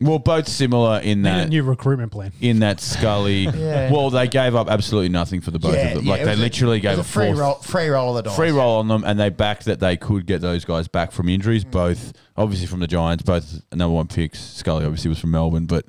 Well, 0.00 0.18
both 0.18 0.48
similar 0.48 1.00
in 1.00 1.22
Need 1.22 1.28
a 1.30 1.32
that 1.34 1.48
new 1.48 1.62
recruitment 1.62 2.12
plan. 2.12 2.32
in 2.40 2.58
that 2.60 2.80
Scully. 2.80 3.44
Yeah. 3.54 3.90
Well, 3.92 4.10
they 4.10 4.26
gave 4.28 4.54
up 4.54 4.68
absolutely 4.68 5.08
nothing 5.08 5.40
for 5.40 5.50
the 5.52 5.58
both 5.58 5.76
of 5.76 5.94
them. 5.94 6.04
Like 6.04 6.20
it 6.22 6.24
they 6.24 6.30
was 6.32 6.40
a- 6.40 6.42
literally 6.42 6.80
gave 6.80 6.98
a 6.98 7.00
a 7.00 7.04
free 7.04 7.26
fourth- 7.26 7.38
roll, 7.38 7.54
free 7.54 7.88
roll 7.88 8.16
of 8.16 8.24
the 8.24 8.28
dice. 8.30 8.36
free 8.36 8.50
roll 8.50 8.78
on 8.78 8.88
them, 8.88 9.04
and 9.04 9.18
they 9.18 9.30
backed 9.30 9.64
that 9.66 9.80
they 9.80 9.96
could 9.96 10.26
get 10.26 10.40
those 10.40 10.64
guys 10.64 10.88
back 10.88 11.12
from 11.12 11.28
injuries. 11.28 11.64
Both, 11.64 12.12
obviously, 12.36 12.66
from 12.66 12.80
the 12.80 12.86
Giants, 12.86 13.22
both 13.22 13.62
number 13.72 13.94
one 13.94 14.08
picks. 14.08 14.38
Scully 14.40 14.84
obviously 14.84 15.08
was 15.08 15.18
from 15.20 15.30
Melbourne, 15.30 15.66
but 15.66 15.86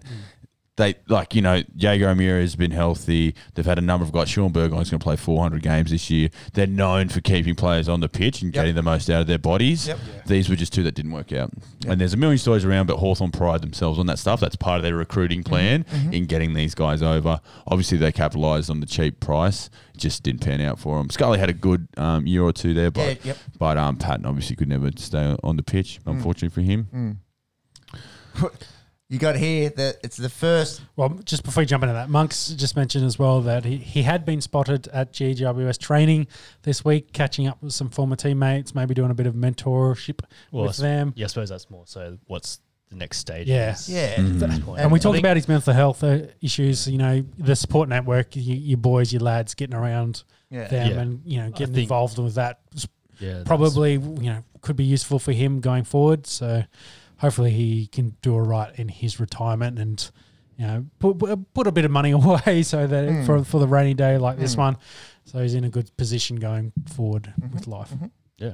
they 0.77 0.95
like 1.07 1.33
you 1.33 1.41
know 1.41 1.63
Jaeger 1.75 2.09
O'Meara 2.09 2.41
has 2.41 2.55
been 2.55 2.71
healthy. 2.71 3.33
They've 3.53 3.65
had 3.65 3.77
a 3.77 3.81
number 3.81 4.03
of 4.05 4.11
guys. 4.11 4.27
Shaun 4.29 4.51
Burgoyne's 4.51 4.89
going 4.89 4.99
to 4.99 5.03
play 5.03 5.15
400 5.15 5.61
games 5.61 5.91
this 5.91 6.09
year. 6.09 6.29
They're 6.53 6.67
known 6.67 7.07
for 7.09 7.21
keeping 7.21 7.55
players 7.55 7.87
on 7.87 8.01
the 8.01 8.09
pitch 8.09 8.41
and 8.41 8.53
Yep. 8.53 8.61
getting 8.61 8.75
the 8.75 8.83
most 8.83 9.09
out 9.09 9.21
of 9.21 9.27
their 9.27 9.37
bodies. 9.39 9.87
Yep. 9.87 9.99
These 10.27 10.49
were 10.49 10.55
just 10.57 10.73
two 10.73 10.83
that 10.83 10.93
didn't 10.93 11.11
work 11.11 11.31
out. 11.31 11.51
And 11.87 12.01
there's 12.01 12.13
a 12.13 12.17
million 12.17 12.37
stories 12.37 12.65
around, 12.65 12.87
but 12.87 12.97
Hawthorn 12.97 13.31
pride 13.31 13.61
themselves 13.61 13.97
on 13.99 14.05
that 14.07 14.19
stuff. 14.19 14.39
That's 14.41 14.55
part 14.57 14.77
of 14.77 14.83
their 14.83 14.95
recruiting 14.95 15.43
Mm-hmm. 15.43 15.49
plan 15.49 15.85
in 16.11 16.25
getting 16.25 16.53
these 16.53 16.75
guys 16.75 17.01
over. 17.01 17.39
Obviously, 17.67 17.97
they 17.97 18.11
capitalised 18.11 18.69
on 18.69 18.79
the 18.81 18.85
cheap 18.85 19.19
price. 19.19 19.69
It 19.93 19.99
just 19.99 20.23
didn't 20.23 20.41
pan 20.41 20.59
out 20.59 20.77
for 20.79 20.97
them. 20.97 21.09
Scully 21.09 21.39
had 21.39 21.49
a 21.49 21.53
good 21.53 21.87
um, 21.97 22.27
year 22.27 22.43
or 22.43 22.51
two 22.51 22.73
there, 22.73 22.91
but 22.91 23.17
Yeah, 23.23 23.31
yep. 23.33 23.37
but 23.57 23.77
um, 23.77 23.95
Patton 23.95 24.25
obviously 24.25 24.55
could 24.57 24.67
never 24.67 24.91
stay 24.97 25.37
on 25.41 25.55
the 25.55 25.63
pitch. 25.63 25.99
Mm. 26.05 26.11
Unfortunately 26.17 26.49
for 26.49 26.61
him. 26.61 27.19
You 29.07 29.19
got 29.19 29.35
here 29.35 29.69
that 29.69 29.97
it's 30.03 30.17
the 30.17 30.29
first. 30.29 30.81
Well, 30.95 31.09
just 31.25 31.43
before 31.43 31.61
you 31.61 31.67
jump 31.67 31.83
into 31.83 31.93
that, 31.93 32.09
Monks 32.09 32.47
just 32.49 32.75
mentioned 32.75 33.05
as 33.05 33.19
well 33.19 33.41
that 33.41 33.63
he, 33.63 33.77
he 33.77 34.01
had 34.01 34.25
been 34.25 34.41
spotted 34.41 34.87
at 34.87 35.13
GWS 35.13 35.77
training 35.79 36.25
this 36.63 36.83
week, 36.83 37.13
catching 37.13 37.45
up 37.47 37.61
with 37.61 37.71
some 37.73 37.89
former 37.89 38.15
teammates, 38.15 38.73
maybe 38.73 38.95
doing 38.95 39.11
a 39.11 39.13
bit 39.13 39.27
of 39.27 39.35
mentorship 39.35 40.21
Well, 40.51 40.65
with 40.65 40.77
them. 40.77 41.13
Yeah, 41.15 41.25
I 41.25 41.27
suppose 41.27 41.49
that's 41.49 41.69
more. 41.69 41.83
So, 41.85 42.17
what's 42.25 42.59
the 42.89 42.95
next 42.95 43.19
stage? 43.19 43.47
Yeah. 43.47 43.73
is 43.73 43.87
Yeah. 43.87 44.15
Mm-hmm. 44.15 44.75
And 44.79 44.91
we 44.91 44.99
talked 44.99 45.19
about 45.19 45.35
his 45.35 45.47
mental 45.47 45.73
health 45.73 46.03
uh, 46.03 46.21
issues, 46.41 46.87
you 46.87 46.97
know, 46.97 47.23
the 47.37 47.55
support 47.55 47.87
network, 47.89 48.35
you, 48.35 48.55
your 48.55 48.77
boys, 48.79 49.13
your 49.13 49.21
lads 49.21 49.53
getting 49.53 49.75
around 49.75 50.23
Yeah. 50.49 50.67
them 50.67 50.89
Yeah. 50.91 50.99
and, 50.99 51.21
you 51.25 51.37
know, 51.41 51.51
getting 51.51 51.75
think- 51.75 51.83
involved 51.83 52.17
with 52.17 52.33
that. 52.35 52.59
Yeah, 53.19 53.43
Probably, 53.45 53.93
you 53.93 53.99
know, 53.99 54.43
could 54.61 54.75
be 54.75 54.83
useful 54.83 55.19
for 55.19 55.31
him 55.31 55.61
going 55.61 55.83
forward. 55.83 56.25
So 56.27 56.63
hopefully 57.17 57.51
he 57.51 57.87
can 57.87 58.15
do 58.21 58.33
all 58.33 58.41
right 58.41 58.73
in 58.77 58.87
his 58.89 59.19
retirement 59.19 59.79
and, 59.79 60.11
you 60.57 60.65
know, 60.67 60.85
put, 60.99 61.17
put- 61.19 61.53
put 61.53 61.67
a 61.67 61.71
bit 61.71 61.85
of 61.85 61.91
money 61.91 62.11
away 62.11 62.61
so 62.63 62.87
that 62.87 63.09
Mm. 63.09 63.25
for, 63.25 63.43
for 63.43 63.59
the 63.59 63.67
rainy 63.67 63.93
day 63.93 64.17
like 64.17 64.37
this 64.37 64.55
Mm. 64.55 64.59
one. 64.59 64.77
So 65.25 65.39
he's 65.41 65.55
in 65.55 65.63
a 65.63 65.69
good 65.69 65.95
position 65.97 66.35
going 66.37 66.71
forward 66.93 67.33
Mm-hmm. 67.39 67.53
with 67.55 67.67
life. 67.67 67.91
Yeah. 68.37 68.53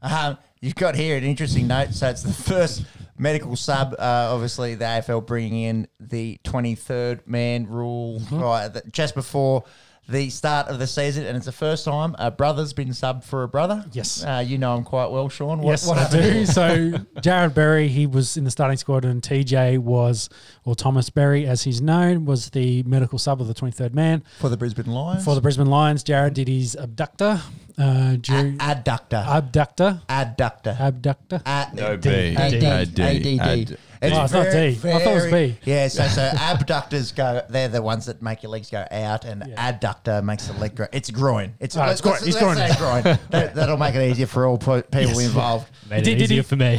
Um, 0.00 0.36
you've 0.60 0.74
got 0.74 0.94
here 0.96 1.16
an 1.16 1.24
interesting 1.24 1.66
note. 1.66 1.92
So 1.94 2.08
it's 2.08 2.22
the 2.22 2.32
first 2.32 2.84
medical 3.18 3.54
sub. 3.56 3.94
Uh, 3.98 4.30
obviously, 4.32 4.74
the 4.74 4.84
AFL 4.84 5.24
bringing 5.26 5.62
in 5.62 5.88
the 6.00 6.38
23rd 6.44 7.26
man 7.26 7.66
rule 7.68 8.20
right 8.32 8.64
at 8.64 8.74
the- 8.74 8.82
just 8.90 9.14
before 9.14 9.64
the 10.08 10.28
start 10.30 10.66
of 10.68 10.78
the 10.78 10.86
season, 10.86 11.24
and 11.24 11.36
it's 11.36 11.46
the 11.46 11.52
first 11.52 11.84
time 11.84 12.14
a 12.18 12.30
brother's 12.30 12.72
been 12.72 12.88
subbed 12.88 13.22
for 13.24 13.44
a 13.44 13.48
brother. 13.48 13.84
Yes. 13.92 14.24
uh, 14.24 14.42
you 14.44 14.58
know 14.58 14.76
him 14.76 14.84
quite 14.84 15.10
well, 15.10 15.28
Sean. 15.28 15.58
What, 15.60 15.70
yes, 15.70 15.86
what 15.86 15.96
I 15.98 16.10
do. 16.10 16.44
so 16.46 16.90
Jarrod 17.20 17.54
Berry, 17.54 17.88
he 17.88 18.06
was 18.06 18.36
in 18.36 18.44
the 18.44 18.50
starting 18.50 18.76
squad, 18.76 19.04
and 19.04 19.22
TJ 19.22 19.78
was, 19.78 20.28
or 20.64 20.74
Thomas 20.74 21.08
Berry, 21.08 21.46
as 21.46 21.62
he's 21.62 21.80
known, 21.80 22.24
was 22.24 22.50
the 22.50 22.82
medical 22.82 23.18
sub 23.18 23.40
of 23.40 23.46
the 23.46 23.54
23rd 23.54 23.94
man 23.94 24.24
for 24.38 24.48
the 24.48 24.56
Brisbane 24.56 24.86
Lions? 24.86 25.24
for 25.24 25.34
the 25.34 25.40
Brisbane 25.40 25.68
Lions. 25.68 26.02
Jarrod 26.02 26.34
did 26.34 26.48
his 26.48 26.74
abductor, 26.74 27.40
uh, 27.78 28.16
dur- 28.16 28.34
A- 28.58 28.74
adductor, 28.74 29.24
abductor, 29.26 30.02
adductor. 30.08 30.80
abductor. 30.80 31.42
Ad- 31.46 31.74
No 31.74 31.96
D- 31.96 32.08
B. 32.08 32.36
AD, 32.36 32.54
AD. 32.64 33.00
ADD. 33.00 33.40
AD. 33.40 33.78
It's 34.02 34.16
Oh, 34.16 34.24
it's 34.24 34.32
not 34.32 34.46
very, 34.46 34.74
D. 34.74 34.88
I 34.90 34.98
thought 34.98 35.12
it 35.12 35.14
was 35.14 35.32
B. 35.32 35.58
Yeah, 35.64 35.86
so 35.88 36.06
so 36.08 36.22
abductors 36.38 37.12
go. 37.12 37.42
They're 37.48 37.68
the 37.68 37.80
ones 37.80 38.06
that 38.06 38.20
make 38.20 38.42
your 38.42 38.50
legs 38.50 38.68
go 38.68 38.84
out, 38.90 39.24
and 39.24 39.44
Yeah. 39.46 39.72
adductor 39.72 40.22
makes 40.24 40.46
the 40.48 40.54
leg 40.54 40.74
grow. 40.74 40.86
It's 40.92 41.10
groin. 41.10 41.54
It's, 41.60 41.76
Oh, 41.76 41.84
it's 41.84 42.00
groin. 42.00 42.14
let's- 42.14 42.26
It's 42.26 42.40
let's 42.42 42.58
groin. 42.78 43.02
say 43.02 43.02
groin. 43.04 43.18
That, 43.30 43.54
that'll 43.54 43.76
make 43.76 43.94
it 43.94 44.10
easier 44.10 44.26
for 44.26 44.44
all 44.46 44.58
po- 44.58 44.82
people 44.82 45.00
Yes. 45.12 45.20
involved. 45.26 45.70
Made 45.88 46.02
Did- 46.04 46.14
it 46.14 46.18
did 46.18 46.22
easier 46.24 46.42
he- 46.42 46.48
for 46.48 46.56
me. 46.56 46.76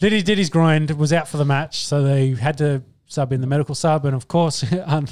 did 0.00 0.12
he 0.12 0.22
did 0.22 0.38
his 0.38 0.50
grind? 0.50 0.90
Was 0.92 1.12
out 1.12 1.28
for 1.28 1.36
the 1.36 1.44
match, 1.44 1.86
so 1.86 2.02
they 2.02 2.30
had 2.30 2.58
to 2.58 2.82
sub 3.06 3.32
in 3.32 3.40
the 3.40 3.46
medical 3.46 3.74
sub, 3.74 4.04
and 4.04 4.14
of 4.16 4.26
course, 4.28 4.64
um, 4.86 5.06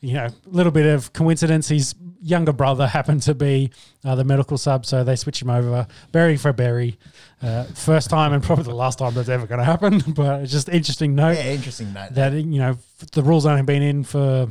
you 0.00 0.14
know, 0.14 0.26
a 0.26 0.32
little 0.46 0.70
bit 0.72 0.86
of 0.86 1.12
coincidence. 1.12 1.68
His 1.68 1.94
younger 2.20 2.52
brother 2.52 2.86
happened 2.86 3.22
to 3.22 3.34
be 3.34 3.70
uh, 4.04 4.14
the 4.14 4.24
medical 4.24 4.58
sub, 4.58 4.84
so 4.86 5.04
they 5.04 5.16
switch 5.16 5.40
him 5.42 5.50
over. 5.50 5.86
Berry 6.12 6.36
for 6.36 6.52
Berry, 6.52 6.98
uh, 7.42 7.64
first 7.74 8.10
time 8.10 8.32
and 8.32 8.42
probably 8.42 8.64
the 8.64 8.74
last 8.74 8.98
time 8.98 9.14
that's 9.14 9.28
ever 9.28 9.46
going 9.46 9.58
to 9.60 9.64
happen. 9.64 10.02
But 10.14 10.42
it's 10.42 10.52
just 10.52 10.68
interesting 10.68 11.14
note 11.14 11.36
Yeah, 11.36 11.52
interesting 11.52 11.92
note. 11.92 12.14
that 12.14 12.32
you 12.32 12.58
know 12.58 12.76
the 13.12 13.22
rules 13.22 13.46
only 13.46 13.62
been 13.62 13.82
in 13.82 14.04
for 14.04 14.48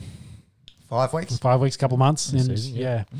Five 0.89 1.11
weeks. 1.14 1.38
five 1.38 1.60
weeks, 1.60 1.76
couple 1.76 1.98
months, 1.98 2.31
and 2.31 2.41
season, 2.41 2.76
yeah. 2.76 3.03
yeah. 3.14 3.19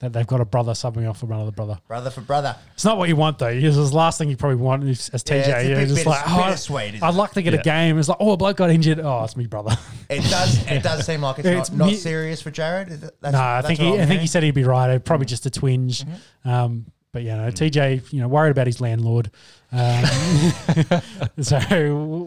That 0.00 0.12
they've 0.12 0.26
got 0.26 0.42
a 0.42 0.44
brother 0.44 0.72
subbing 0.72 1.08
off 1.08 1.20
for 1.20 1.26
another 1.26 1.50
brother. 1.52 1.78
brother 1.88 2.10
for 2.10 2.20
brother. 2.20 2.54
It's 2.74 2.84
not 2.84 2.98
what 2.98 3.08
you 3.08 3.16
want 3.16 3.38
though. 3.38 3.46
It's 3.48 3.76
the 3.76 3.96
last 3.96 4.18
thing 4.18 4.28
you 4.28 4.36
probably 4.36 4.56
want 4.56 4.84
is, 4.84 5.08
as 5.08 5.24
TJ. 5.24 5.46
it's 5.48 5.68
you're 5.68 5.86
just 5.86 6.04
like, 6.04 6.20
oh, 6.26 6.44
bittersweet, 6.44 6.94
isn't 6.96 7.02
I'd 7.02 7.14
it? 7.14 7.16
like 7.16 7.30
to 7.30 7.40
get 7.42 7.54
a 7.54 7.58
game. 7.58 7.98
It's 7.98 8.08
like, 8.10 8.18
oh, 8.20 8.32
a 8.32 8.36
bloke 8.36 8.58
got 8.58 8.68
injured. 8.68 9.00
Oh, 9.00 9.24
it's 9.24 9.38
me 9.38 9.46
brother. 9.46 9.76
It 10.08 10.22
does. 10.30 10.64
It 10.70 10.82
does 10.84 11.04
seem 11.04 11.22
like 11.22 11.40
it's, 11.40 11.48
It's 11.48 11.70
not, 11.72 11.86
not 11.86 11.94
serious 11.96 12.40
for 12.40 12.52
Jarrod. 12.52 12.90
Is 12.90 13.02
it- 13.02 13.16
That's, 13.20 13.32
no, 13.32 13.40
I 13.40 13.62
think 13.62 13.80
he, 13.80 13.98
I'm 13.98 14.06
think 14.06 14.20
he 14.20 14.28
said 14.28 14.44
he'd 14.44 14.54
be 14.54 14.62
right. 14.62 14.88
It'd 14.90 15.04
probably 15.04 15.26
just 15.26 15.46
a 15.46 15.50
twinge. 15.50 16.04
Mm-hmm. 16.04 16.48
Um, 16.48 16.86
but 17.10 17.22
yeah, 17.22 17.36
no, 17.36 17.50
TJ, 17.50 18.12
you 18.12 18.20
know, 18.20 18.28
worried 18.28 18.50
about 18.50 18.66
his 18.66 18.80
landlord. 18.80 19.30
Um, 19.72 20.04
so 21.42 21.58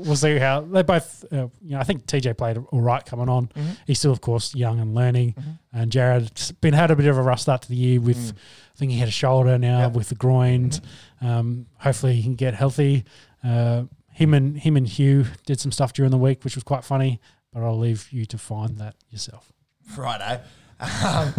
we'll 0.05 0.15
see 0.15 0.37
how 0.37 0.61
they 0.61 0.81
both. 0.83 1.23
Uh, 1.31 1.47
you 1.61 1.71
know, 1.71 1.79
I 1.79 1.83
think 1.83 2.05
TJ 2.05 2.37
played 2.37 2.57
all 2.57 2.81
right 2.81 3.05
coming 3.05 3.29
on. 3.29 3.47
Mm-hmm. 3.47 3.69
He's 3.87 3.99
still, 3.99 4.11
of 4.11 4.21
course, 4.21 4.53
young 4.55 4.79
and 4.79 4.93
learning. 4.93 5.35
And 5.73 5.91
Jarrod's 5.91 6.51
been 6.51 6.73
had 6.73 6.91
a 6.91 6.95
bit 6.95 7.07
of 7.07 7.17
a 7.17 7.21
rough 7.21 7.39
start 7.39 7.61
to 7.63 7.69
the 7.69 7.75
year 7.75 7.99
with. 8.01 8.33
I 8.35 8.77
think 8.79 8.91
he 8.91 8.97
had 8.99 9.07
a 9.09 9.11
shoulder 9.11 9.57
now 9.57 9.79
Mm. 9.79 9.79
Yep. 9.81 9.87
Mm-hmm. 9.89 9.97
with 9.97 10.09
the 10.09 10.15
groin. 10.15 10.71
Um, 11.21 11.65
hopefully, 11.79 12.15
he 12.15 12.23
can 12.23 12.35
get 12.35 12.53
healthy. 12.53 13.03
Uh, 13.43 13.83
him 14.11 14.33
and 14.33 14.57
him 14.57 14.75
and 14.77 14.87
Hugh 14.87 15.25
did 15.45 15.59
some 15.59 15.71
stuff 15.71 15.93
during 15.93 16.11
the 16.11 16.17
week, 16.17 16.43
which 16.43 16.55
was 16.55 16.63
quite 16.63 16.83
funny. 16.83 17.19
But 17.53 17.63
I'll 17.63 17.77
leave 17.79 18.07
you 18.11 18.25
to 18.25 18.37
find 18.37 18.77
that 18.77 18.95
yourself. 19.09 19.51
Righto. 19.97 20.41
Um, 21.03 21.33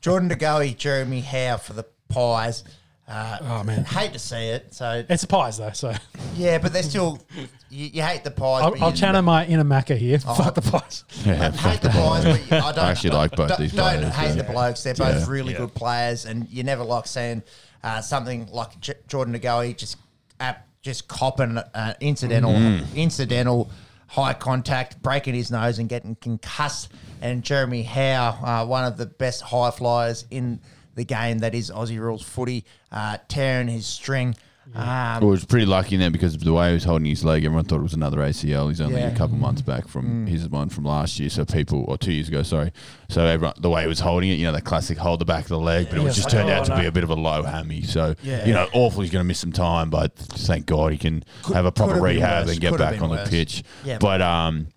Jordan 0.00 0.28
DeGoey, 0.28 0.76
Jeremy 0.76 1.20
Howe 1.20 1.58
for 1.58 1.74
the 1.74 1.84
Pies. 2.08 2.64
Uh, 3.08 3.38
Oh, 3.42 3.64
man. 3.64 3.84
hate 3.84 4.12
to 4.12 4.18
see 4.18 4.48
it. 4.48 4.72
So 4.72 5.04
It's 5.08 5.24
a 5.24 5.26
pies 5.26 5.58
though, 5.58 5.72
so 5.72 5.92
yeah, 6.36 6.58
but 6.58 6.72
they're 6.72 6.82
still. 6.84 7.20
You, 7.68 7.86
you 7.94 8.02
hate 8.02 8.22
the 8.22 8.30
Pies. 8.30 8.62
I'll, 8.62 8.82
I'll 8.84 8.90
you- 8.90 8.96
channel 8.96 9.22
my 9.22 9.44
inner 9.46 9.64
Macca 9.64 9.96
here. 9.96 10.18
Fuck 10.18 10.54
the 10.54 10.62
pies. 10.62 11.04
Yeah, 11.24 11.50
I 11.52 11.56
hate 11.56 11.80
the 11.80 11.88
Pies, 11.90 12.24
but 12.24 12.50
you- 12.50 12.56
I 12.58 12.72
don't. 12.72 12.78
I 12.84 12.90
actually 12.90 13.10
like 13.10 13.30
both 13.32 13.48
don't, 13.48 13.60
these 13.60 13.72
Don't 13.72 13.98
players, 13.98 14.14
hate 14.14 14.26
yeah. 14.28 14.42
the 14.42 14.44
blokes. 14.44 14.82
They're 14.82 14.94
both 14.94 15.20
Yeah. 15.20 15.26
really 15.30 15.52
Yeah. 15.52 15.58
good 15.58 15.74
players, 15.74 16.24
and 16.26 16.48
you 16.48 16.62
never 16.62 16.84
like 16.84 17.06
seeing 17.06 17.42
uh, 17.82 18.00
something 18.00 18.46
like 18.52 18.78
J- 18.80 18.94
Jordan 19.08 19.34
DeGoey 19.38 19.76
just 19.76 19.96
uh, 20.38 20.54
just 20.82 21.08
copping 21.08 21.58
uh, 21.58 21.94
incidental 22.00 22.52
Mm. 22.52 22.94
incidental 22.94 23.70
high 24.06 24.34
contact, 24.34 25.02
breaking 25.02 25.34
his 25.34 25.50
nose 25.50 25.78
and 25.78 25.88
getting 25.88 26.14
concussed. 26.16 26.90
And 27.20 27.42
Jeremy 27.42 27.82
Howe, 27.82 28.38
uh, 28.62 28.66
one 28.66 28.84
of 28.84 28.96
the 28.98 29.06
best 29.06 29.40
high 29.42 29.70
flyers 29.70 30.24
in 30.30 30.60
the 30.94 31.04
game 31.04 31.38
that 31.40 31.54
is 31.54 31.70
Aussie 31.70 31.98
rules 31.98 32.22
footy, 32.22 32.64
uh, 32.90 33.18
tearing 33.28 33.68
his 33.68 33.86
string. 33.86 34.34
Um, 34.76 35.20
Well, 35.20 35.30
was 35.30 35.44
pretty 35.44 35.66
lucky 35.66 35.96
in 35.96 36.00
there 36.00 36.10
because 36.10 36.34
of 36.36 36.44
the 36.44 36.52
way 36.52 36.68
he 36.68 36.74
was 36.74 36.84
holding 36.84 37.06
his 37.06 37.24
leg. 37.24 37.44
Everyone 37.44 37.64
thought 37.64 37.80
it 37.80 37.82
was 37.82 37.94
another 37.94 38.18
ACL. 38.22 38.68
He's 38.68 38.80
only 38.80 39.00
Yeah. 39.00 39.08
a 39.08 39.16
couple 39.16 39.36
months 39.36 39.60
back 39.60 39.88
from 39.88 40.26
his 40.28 40.48
one 40.48 40.68
from 40.68 40.84
last 40.84 41.18
year. 41.18 41.28
So 41.30 41.44
people, 41.44 41.84
or 41.88 41.98
two 41.98 42.12
years 42.12 42.28
ago, 42.28 42.44
sorry. 42.44 42.70
So 43.08 43.26
everyone, 43.26 43.54
the 43.58 43.68
way 43.68 43.82
he 43.82 43.88
was 43.88 43.98
holding 43.98 44.30
it, 44.30 44.34
you 44.34 44.46
know, 44.46 44.52
the 44.52 44.62
classic 44.62 44.98
hold 44.98 45.18
the 45.20 45.24
back 45.24 45.42
of 45.42 45.48
the 45.48 45.58
leg, 45.58 45.88
but 45.90 45.96
it 45.96 46.00
Yeah, 46.00 46.04
was 46.06 46.14
just 46.14 46.28
like, 46.28 46.34
turned 46.34 46.50
oh, 46.50 46.54
out 46.54 46.64
to 46.66 46.76
be 46.78 46.86
a 46.86 46.92
bit 46.92 47.02
of 47.02 47.10
a 47.10 47.14
low 47.16 47.42
hammy. 47.42 47.82
So 47.82 48.14
Yeah. 48.22 48.46
you 48.46 48.52
know, 48.52 48.68
awful. 48.72 49.02
He's 49.02 49.10
going 49.10 49.24
to 49.24 49.28
miss 49.28 49.40
some 49.40 49.52
time, 49.52 49.90
but 49.90 50.14
thank 50.16 50.66
God 50.66 50.92
he 50.92 50.98
can 50.98 51.24
have 51.52 51.66
a 51.66 51.72
proper 51.72 51.94
have 51.94 52.02
rehab 52.02 52.48
and 52.48 52.60
get 52.60 52.70
could 52.70 52.78
back 52.78 52.94
been 52.94 53.02
on 53.02 53.16
the 53.16 53.26
pitch. 53.28 53.64
Yeah. 53.84 53.98
But 53.98 54.22
um, 54.22 54.68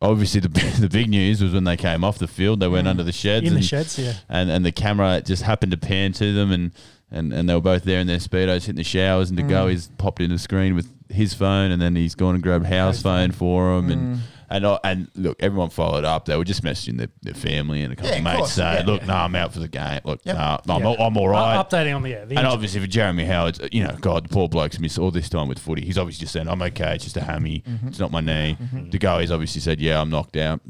obviously 0.00 0.40
the 0.40 0.48
the 0.80 0.88
big 0.88 1.08
news 1.08 1.42
was 1.42 1.52
when 1.52 1.64
they 1.64 1.76
came 1.76 2.04
off 2.04 2.18
the 2.18 2.28
field. 2.28 2.60
They 2.60 2.68
went 2.68 2.86
mm. 2.86 2.90
under 2.90 3.02
the 3.02 3.12
sheds 3.12 3.46
In 3.46 3.52
the 3.52 3.58
and- 3.58 3.64
sheds, 3.64 3.98
yeah. 3.98 4.14
and 4.28 4.50
and 4.50 4.64
the 4.64 4.72
camera 4.72 5.22
just 5.22 5.42
happened 5.42 5.72
to 5.72 5.78
pan 5.78 6.12
to 6.14 6.32
them 6.32 6.52
and 6.52 6.72
and, 7.10 7.32
and 7.32 7.48
they 7.48 7.54
were 7.54 7.60
both 7.60 7.84
there 7.84 8.00
in 8.00 8.06
their 8.06 8.18
speedos 8.18 8.66
hitting 8.66 8.74
the 8.74 8.84
showers 8.84 9.30
and 9.30 9.38
to 9.38 9.44
mm. 9.44 9.48
go 9.48 9.68
he's 9.68 9.88
popped 9.96 10.20
in 10.20 10.30
the 10.30 10.38
screen 10.38 10.74
with 10.74 10.92
his 11.08 11.32
phone 11.32 11.70
and 11.70 11.80
then 11.80 11.96
he's 11.96 12.14
gone 12.14 12.34
and 12.34 12.42
grabbed 12.42 12.66
Howe's 12.66 13.00
phone 13.00 13.32
for 13.32 13.78
him 13.78 13.90
and 13.90 14.16
mm. 14.18 14.20
And 14.50 14.66
I- 14.66 14.78
and 14.84 15.08
look 15.14 15.36
everyone 15.40 15.70
followed 15.70 16.04
up 16.04 16.24
they 16.24 16.36
were 16.36 16.44
just 16.44 16.62
messaging 16.62 16.96
their, 16.98 17.08
their 17.22 17.34
family 17.34 17.82
and 17.82 17.92
a 17.92 17.96
couple 17.96 18.10
Yeah, 18.10 18.16
of 18.16 18.18
of 18.20 18.24
mates 18.24 18.38
course, 18.38 18.52
saying 18.52 18.86
yeah, 18.86 18.92
look 18.92 19.00
yeah. 19.02 19.06
no 19.08 19.14
I'm 19.14 19.34
out 19.36 19.52
for 19.52 19.58
the 19.60 19.68
game 19.68 20.00
look 20.04 20.20
Yep. 20.24 20.36
nah, 20.36 20.58
no, 20.66 20.74
I'm, 20.76 20.82
Yeah. 20.98 21.06
I'm 21.06 21.16
all 21.16 21.28
right 21.28 21.56
Uh, 21.56 21.64
updating 21.64 21.94
on 21.96 22.02
the 22.02 22.10
yeah. 22.10 22.16
The 22.16 22.22
and 22.22 22.32
injury. 22.32 22.46
obviously 22.46 22.80
for 22.80 22.86
Jeremy 22.86 23.24
Howard, 23.24 23.74
you 23.74 23.84
know, 23.84 23.96
God, 24.00 24.24
the 24.24 24.28
poor 24.28 24.48
bloke's 24.48 24.78
missed 24.78 24.98
all 24.98 25.10
this 25.10 25.28
time 25.28 25.48
with 25.48 25.58
footy. 25.58 25.84
He's 25.84 25.98
obviously 25.98 26.22
just 26.22 26.32
saying, 26.32 26.48
I'm 26.48 26.62
okay, 26.62 26.94
it's 26.94 27.04
just 27.04 27.16
a 27.16 27.22
hammy, 27.24 27.62
Mm-hmm. 27.68 27.88
it's 27.88 27.98
not 27.98 28.10
my 28.10 28.20
knee. 28.20 28.56
The 28.90 28.98
guy 28.98 29.20
has 29.20 29.30
obviously 29.30 29.60
said, 29.60 29.80
yeah, 29.80 30.00
I'm 30.00 30.10
knocked 30.10 30.36
out. 30.36 30.60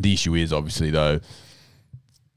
The 0.00 0.12
issue 0.14 0.34
is, 0.34 0.52
obviously, 0.52 0.90
though, 0.90 1.20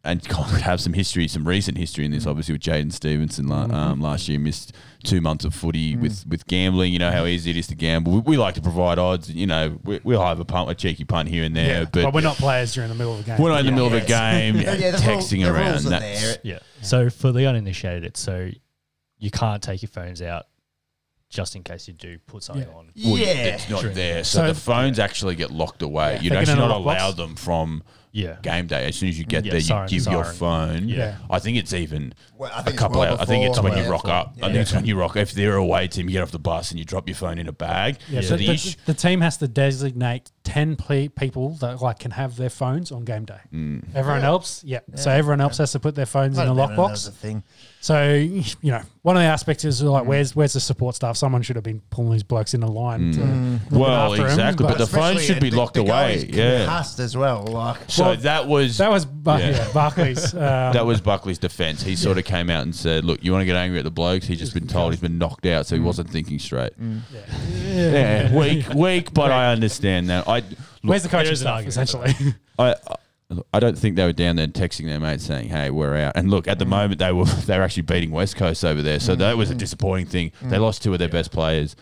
and 0.06 0.23
Collingwood 0.30 0.61
have 0.61 0.80
some 0.80 0.94
history, 0.94 1.27
some 1.27 1.48
recent 1.48 1.77
history 1.77 2.06
in 2.06 2.11
Mm. 2.11 2.15
this, 2.15 2.26
obviously, 2.27 2.53
with 2.53 2.61
Jaidyn 2.61 2.91
Stephenson 2.94 3.48
la- 3.48 3.64
um, 3.65 3.99
last 4.02 4.27
year, 4.30 4.40
missed 4.40 4.73
two 5.03 5.19
months 5.22 5.44
of 5.45 5.53
footy 5.53 5.95
Mm. 5.95 6.02
with, 6.02 6.26
with 6.27 6.48
gambling. 6.48 6.94
You 6.94 6.99
know 6.99 7.11
how 7.11 7.26
easy 7.26 7.49
it 7.52 7.57
is 7.57 7.68
to 7.68 7.76
gamble. 7.76 8.14
We, 8.14 8.19
we 8.19 8.38
like 8.38 8.56
to 8.56 8.61
provide 8.61 8.98
odds. 8.99 9.30
You 9.30 9.48
know, 9.48 9.80
we, 9.84 9.99
we'll 10.03 10.23
have 10.26 10.40
a 10.40 10.45
punt, 10.45 10.69
a 10.69 10.76
cheeky 10.76 11.03
punt 11.03 11.27
here 11.30 11.44
and 11.44 11.56
there, 11.56 11.80
yeah, 11.82 11.86
but, 11.91 12.03
but, 12.03 12.14
we're 12.14 12.22
not 12.22 12.38
players 12.38 12.73
during 12.73 12.90
the 12.90 12.95
middle 12.95 13.14
of 13.14 13.19
the 13.26 13.32
game. 13.32 13.41
we're 13.41 13.49
not 13.49 13.60
in 13.61 13.65
the 13.65 13.72
middle 13.72 13.88
of 13.88 13.94
a 13.94 14.02
game 14.06 14.56
Yeah, 14.57 14.73
yeah, 14.76 14.91
the 14.91 14.98
rule- 15.06 15.18
texting 15.18 15.44
the 15.44 15.52
around. 15.53 15.84
That's- 15.86 16.22
there. 16.22 16.38
Yeah. 16.44 16.60
So 16.82 17.10
for 17.10 17.32
the 17.32 17.45
uninitiated, 17.48 18.03
it's 18.06 18.19
so 18.19 18.49
you 19.18 19.32
can't 19.32 19.64
take 19.64 19.82
your 19.82 19.90
phones 19.90 20.22
out 20.22 20.45
just 21.30 21.56
in 21.56 21.64
case 21.64 21.88
you 21.88 21.93
do 21.93 22.18
put 22.27 22.43
something 22.43 22.68
Yeah. 22.68 22.76
on. 22.76 22.91
Well, 23.03 23.18
Yeah. 23.18 23.26
it's 23.56 23.69
not 23.69 23.84
there. 23.93 24.23
So, 24.23 24.39
So- 24.39 24.47
the 24.47 24.56
phones 24.60 24.99
actually 24.99 25.35
get 25.35 25.52
locked 25.52 25.81
away. 25.81 26.14
Yeah. 26.15 26.22
You'd 26.22 26.23
They 26.23 26.35
get 26.35 26.39
actually 26.49 26.53
in 26.53 26.60
a 26.60 26.68
not 26.68 26.81
lockbox? 26.81 26.84
allow 26.84 27.11
them 27.11 27.35
from 27.35 27.84
Yeah. 28.14 28.38
game 28.41 28.68
day. 28.68 28.85
As 28.85 28.95
soon 28.95 29.10
as 29.10 29.19
you 29.19 29.26
get 29.26 29.43
Yeah, 29.43 29.52
there, 29.53 29.60
siren- 29.61 29.89
you 29.91 29.99
give 29.99 30.11
your 30.14 30.23
siren. 30.23 30.38
phone. 30.80 30.88
Yeah. 30.89 31.15
I 31.30 31.39
think 31.39 31.57
it's 31.57 31.73
even 31.73 32.14
Well, 32.38 32.49
I 32.53 32.60
a 32.60 32.64
think 32.64 32.68
it's 32.76 32.80
couple 32.80 32.99
well 33.02 33.11
hours. 33.11 33.19
I 33.19 33.26
think 33.26 33.43
it's 33.43 33.57
before, 33.57 33.69
when 33.72 33.77
you 33.77 33.84
yeah. 33.84 33.89
rock 33.89 34.07
up. 34.07 34.35
I 34.41 34.45
think 34.45 34.56
it's 34.57 34.72
when 34.73 34.85
you 34.85 34.97
rock. 34.97 35.18
If 35.18 35.34
they're 35.34 35.56
away 35.57 35.88
team, 35.89 36.07
you 36.07 36.14
get 36.14 36.22
off 36.23 36.31
the 36.31 36.39
bus 36.39 36.69
and 36.72 36.80
you 36.80 36.85
drop 36.85 37.10
your 37.10 37.15
phone 37.15 37.38
in 37.39 37.47
a 37.49 37.52
bag. 37.52 37.97
Yeah, 38.10 38.22
So 38.22 38.27
so 38.30 38.38
the 38.38 38.45
the, 38.47 38.53
issue- 38.53 38.76
the 38.85 38.93
team 38.93 39.19
has 39.19 39.35
to 39.38 39.49
designate 39.49 40.31
ten 40.45 40.77
ple- 40.77 41.10
people 41.10 41.56
that 41.56 41.81
like 41.81 41.99
can 41.99 42.11
have 42.11 42.38
their 42.38 42.49
phones 42.52 42.91
on 42.93 43.03
game 43.03 43.26
day. 43.26 43.39
Mm. 43.53 43.84
Everyone 43.93 44.22
Yeah. 44.22 44.27
else, 44.27 44.64
yeah. 44.64 44.80
So 44.95 45.11
everyone 45.11 45.41
else 45.41 45.57
has 45.57 45.73
to 45.73 45.80
put 45.81 45.95
their 45.95 46.06
phones 46.06 46.38
in 46.38 46.43
a 46.43 46.45
didn't 46.45 46.57
even 46.57 46.69
know 46.77 46.84
that 46.88 46.91
was 46.91 47.06
lockbox. 47.06 47.10
a 47.10 47.11
thing. 47.11 47.43
So 47.86 48.14
you 48.16 48.72
know, 48.72 48.82
one 49.03 49.16
of 49.16 49.22
the 49.22 49.28
aspects 49.28 49.64
is 49.64 49.80
Mm. 49.84 49.91
like, 49.91 50.06
where's 50.07 50.36
where's 50.36 50.53
the 50.53 50.60
support 50.60 50.95
staff? 50.95 51.18
Someone 51.18 51.44
should 51.44 51.56
have 51.56 51.62
been 51.64 51.84
pulling 51.91 52.14
these 52.14 52.24
blokes 52.24 52.56
in 52.56 52.64
a 52.64 52.66
line. 52.72 53.14
to 53.14 53.60
Well, 53.78 54.12
after 54.12 54.24
'em, 54.24 54.28
exactly, 54.32 54.66
but 54.66 54.80
the 54.80 54.88
phone 54.88 55.20
should 55.20 55.40
be 55.40 55.52
the- 55.52 55.57
locked 55.57 55.76
the 55.76 55.82
away. 55.82 56.26
goalie's 56.26 56.36
Yeah. 56.36 56.57
concussed 56.66 56.99
as 56.99 57.16
well. 57.16 57.44
Like, 57.44 57.78
So 57.88 58.06
Well, 58.06 58.16
that 58.18 58.48
was 58.48 58.80
that 58.80 58.90
was 58.90 59.06
Bar- 59.06 59.40
Yeah. 59.40 59.49
yeah. 59.52 59.68
Barclays. 59.72 60.34
Um, 60.34 60.74
that 60.74 60.84
was 60.88 60.99
Buckley's 60.99 61.38
defence. 61.38 61.84
He 61.84 61.95
sort 61.95 62.18
of 62.18 62.26
came 62.26 62.49
out 62.49 62.64
and 62.64 62.74
said, 62.76 63.06
"Look, 63.06 63.24
you 63.24 63.32
want 63.32 63.44
to 63.44 63.45
get 63.45 63.56
angry 63.56 63.78
at 63.78 63.84
the 63.86 63.91
blokes? 63.91 64.26
He's 64.26 64.40
just 64.40 64.56
been 64.56 64.66
told 64.66 64.91
he's 64.91 64.99
been 65.02 65.20
knocked 65.20 65.45
out, 65.45 65.68
so 65.68 65.76
he 65.76 65.82
wasn't 65.82 66.10
thinking 66.10 66.40
straight. 66.40 66.74
Yeah, 67.64 68.34
weak, 68.36 68.66
weak, 68.74 69.14
but 69.14 69.30
I 69.32 69.52
understand 69.52 70.10
that. 70.10 70.28
I 70.28 70.38
look, 70.38 70.45
Where's 70.82 71.03
the 71.03 71.10
coaching 71.10 71.26
There 71.26 71.34
is 71.34 71.41
an 71.41 71.45
staff? 71.45 71.53
argument 71.53 71.70
Essentially, 72.14 72.34
I, 72.57 72.70
I- 72.72 72.76
I 73.52 73.60
don't 73.60 73.76
think 73.76 73.95
they 73.95 74.06
were 74.06 74.14
down 74.14 74.35
there 74.35 74.45
texting 74.47 74.85
their 74.85 74.99
mates 74.99 75.26
saying, 75.26 75.49
"Hey, 75.49 75.72
we're 75.72 75.95
out." 75.95 76.14
And 76.15 76.30
look, 76.30 76.47
at 76.47 76.60
the 76.60 76.65
mm. 76.65 76.69
moment 76.69 76.99
they 76.99 77.11
were 77.11 77.26
they 77.47 77.57
were 77.57 77.64
actually 77.64 77.84
beating 77.84 78.11
West 78.11 78.35
Coast 78.35 78.64
over 78.64 78.84
there, 78.84 78.99
so 78.99 79.15
that 79.15 79.35
was 79.35 79.49
a 79.49 79.56
mm. 79.56 79.57
disappointing 79.57 80.06
thing. 80.06 80.31
Mm. 80.43 80.52
They 80.52 80.60
lost 80.60 80.84
two 80.84 80.93
of 80.93 80.99
their 80.99 81.10
best 81.10 81.31
players 81.31 81.76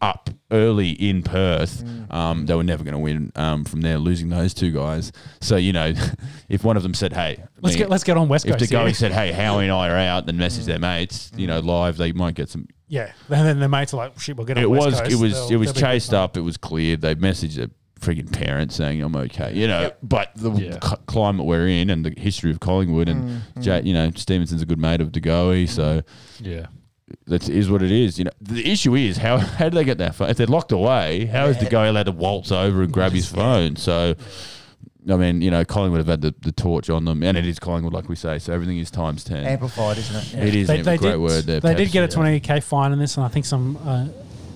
up 0.00 0.30
early 0.52 0.90
in 0.90 1.22
Perth. 1.22 1.82
Um, 2.10 2.46
they 2.46 2.54
were 2.54 2.62
never 2.62 2.84
going 2.84 2.92
to 2.92 2.98
win 2.98 3.32
um, 3.34 3.64
from 3.64 3.80
there, 3.80 3.98
losing 3.98 4.28
those 4.28 4.54
two 4.54 4.70
guys. 4.70 5.10
So 5.40 5.56
you 5.56 5.72
know, 5.72 5.94
if 6.48 6.62
one 6.62 6.76
of 6.76 6.84
them 6.84 6.94
said, 6.94 7.12
"Hey, 7.12 7.42
let's 7.60 7.74
get 7.74 7.90
let's 7.90 8.04
get 8.04 8.16
on 8.16 8.28
West 8.28 8.44
if 8.44 8.52
Coast. 8.52 8.62
If 8.62 8.68
the 8.68 8.74
guy 8.76 8.92
said, 8.92 9.10
"Hey, 9.20 9.32
Howie 9.32 9.64
and 9.64 9.72
I 9.72 9.88
are 9.88 9.96
out," 9.96 10.26
then 10.26 10.36
message 10.36 10.64
their 10.64 10.78
mates, 10.78 11.32
you 11.34 11.48
know, 11.48 11.58
live, 11.58 11.96
they 11.96 12.12
might 12.12 12.34
get 12.34 12.50
some. 12.50 12.68
yeah, 12.86 13.10
and 13.30 13.46
then 13.46 13.58
the 13.58 13.68
mates 13.68 13.92
are 13.94 13.96
like, 13.96 14.20
"Shit, 14.20 14.36
we'll 14.36 14.46
get 14.46 14.58
on 14.58 14.62
It 14.62 14.70
West 14.70 14.86
was, 14.86 15.00
Coast. 15.00 15.12
it 15.12 15.16
was, 15.16 15.32
They'll- 15.32 15.50
it 15.50 15.56
was 15.56 15.72
chased 15.72 16.14
up. 16.14 16.36
It 16.36 16.42
was 16.42 16.56
cleared. 16.56 17.00
They 17.00 17.16
messaged 17.16 17.56
their 17.56 17.70
freaking 18.00 18.30
parents 18.30 18.74
saying, 18.76 19.02
"I'm 19.02 19.14
okay," 19.16 19.52
you 19.54 19.66
know. 19.66 19.80
Yep. 19.82 19.98
But 20.02 20.30
the 20.36 20.50
Yeah. 20.52 20.78
c- 20.82 20.96
climate 21.06 21.46
we're 21.46 21.68
in 21.68 21.90
and 21.90 22.04
the 22.04 22.12
history 22.20 22.50
of 22.50 22.60
Collingwood 22.60 23.08
and 23.08 23.42
Ja- 23.60 23.76
you 23.82 23.94
know 23.94 24.10
Stephenson's 24.14 24.62
a 24.62 24.66
good 24.66 24.78
mate 24.78 25.00
of 25.00 25.10
DeGoey, 25.12 25.68
so 25.68 26.02
Yeah. 26.42 26.66
that 27.26 27.48
is 27.48 27.70
what 27.70 27.82
it 27.82 27.92
is. 27.92 28.18
You 28.18 28.24
know, 28.24 28.30
the 28.40 28.70
issue 28.70 28.94
is 28.94 29.18
how 29.18 29.36
how 29.58 29.68
do 29.68 29.76
they 29.76 29.84
get 29.84 29.98
that 29.98 30.14
phone? 30.14 30.28
If 30.30 30.36
they're 30.36 30.46
locked 30.46 30.72
away, 30.72 31.26
how 31.26 31.46
is 31.46 31.56
Yeah. 31.56 31.68
DeGoey 31.68 31.88
allowed 31.88 32.06
to 32.06 32.12
waltz 32.12 32.52
over 32.52 32.82
and 32.82 32.92
grab 32.92 33.12
his 33.12 33.26
phone? 33.26 33.76
So. 33.76 34.14
I 35.06 35.16
mean, 35.16 35.42
you 35.42 35.50
know, 35.50 35.66
Collingwood 35.66 35.98
have 35.98 36.06
had 36.06 36.22
the, 36.22 36.34
the 36.40 36.50
torch 36.50 36.88
on 36.88 37.04
them, 37.04 37.22
and 37.22 37.36
it 37.36 37.44
is 37.44 37.58
Collingwood, 37.58 37.92
like 37.92 38.08
we 38.08 38.16
say. 38.16 38.38
So 38.38 38.54
everything 38.54 38.78
is 38.78 38.90
times 38.90 39.22
ten. 39.22 39.44
amplified, 39.44 39.98
isn't 39.98 40.16
it? 40.16 40.32
Yeah. 40.32 40.44
It 40.44 40.54
is 40.54 40.66
They, 40.66 40.80
a 40.80 40.82
they 40.82 40.96
great 40.96 41.10
did, 41.10 41.16
word 41.20 41.44
there. 41.44 41.60
They 41.60 41.74
did 41.74 41.90
get 41.90 42.04
a 42.04 42.08
twenty 42.08 42.40
k 42.40 42.60
fine 42.60 42.90
in 42.90 42.98
this, 42.98 43.18
and 43.18 43.26
I 43.26 43.28
think 43.28 43.44
some 43.44 43.76
uh, 43.84 44.06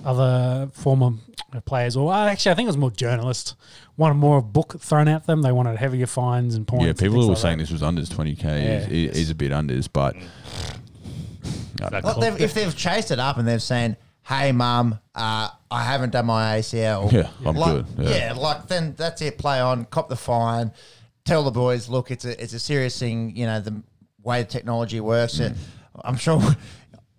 other 0.09 0.71
former 0.73 1.11
players, 1.67 1.95
or 1.95 2.11
uh, 2.13 2.27
actually, 2.29 2.53
I 2.53 2.55
think 2.55 2.67
it 2.67 2.71
was 2.71 2.79
more 2.79 2.91
journalists, 2.91 3.55
wanted 3.99 4.15
more 4.15 4.41
book 4.41 4.81
thrown 4.81 5.07
at 5.07 5.27
them. 5.27 5.43
They 5.43 5.53
wanted 5.53 5.77
heavier 5.77 6.07
fines 6.07 6.55
and 6.55 6.67
points. 6.67 6.85
Yeah, 6.85 6.91
and 6.91 6.99
people 6.99 7.19
were 7.19 7.25
like 7.25 7.37
saying 7.37 7.59
that. 7.59 7.65
this 7.65 7.71
was 7.71 7.83
unders 7.83 8.09
20k. 8.09 8.43
Yeah, 8.43 8.59
is, 8.59 8.87
is, 8.87 8.93
yes. 8.93 9.17
is 9.17 9.31
a 9.31 9.35
bit 9.35 9.53
unders, 9.53 9.87
but 9.93 10.17
That 11.77 11.93
Like 11.93 12.03
col- 12.03 12.21
they've, 12.21 12.41
if 12.41 12.55
they've 12.55 12.75
chased 12.75 13.11
it 13.11 13.19
up 13.19 13.37
and 13.37 13.47
they've 13.47 13.63
saying, 13.63 13.97
"Hey, 14.23 14.51
mum, 14.51 14.99
uh, 15.15 15.51
I 15.71 15.83
haven't 15.83 16.11
done 16.11 16.27
my 16.27 16.59
ACL," 16.59 17.13
Yeah, 17.13 17.29
I'm 17.45 17.55
like, 17.55 17.87
good, 17.87 17.87
yeah. 17.99 18.17
Yeah. 18.17 18.33
like 18.33 18.67
then 18.67 18.95
that's 18.97 19.21
it. 19.21 19.37
Play 19.37 19.61
on, 19.61 19.85
cop 19.85 20.09
the 20.09 20.17
fine, 20.17 20.73
tell 21.27 21.43
the 21.43 21.51
boys, 21.51 21.89
look, 21.91 22.11
it's 22.11 22.25
a 22.25 22.43
it's 22.43 22.55
a 22.55 22.59
serious 22.59 22.99
thing. 22.99 23.37
You 23.37 23.45
know 23.45 23.61
the 23.61 23.83
way 24.23 24.43
the 24.43 24.49
technology 24.49 25.01
works. 25.01 25.39
Mm. 25.39 25.55
I'm 26.03 26.17
sure. 26.17 26.41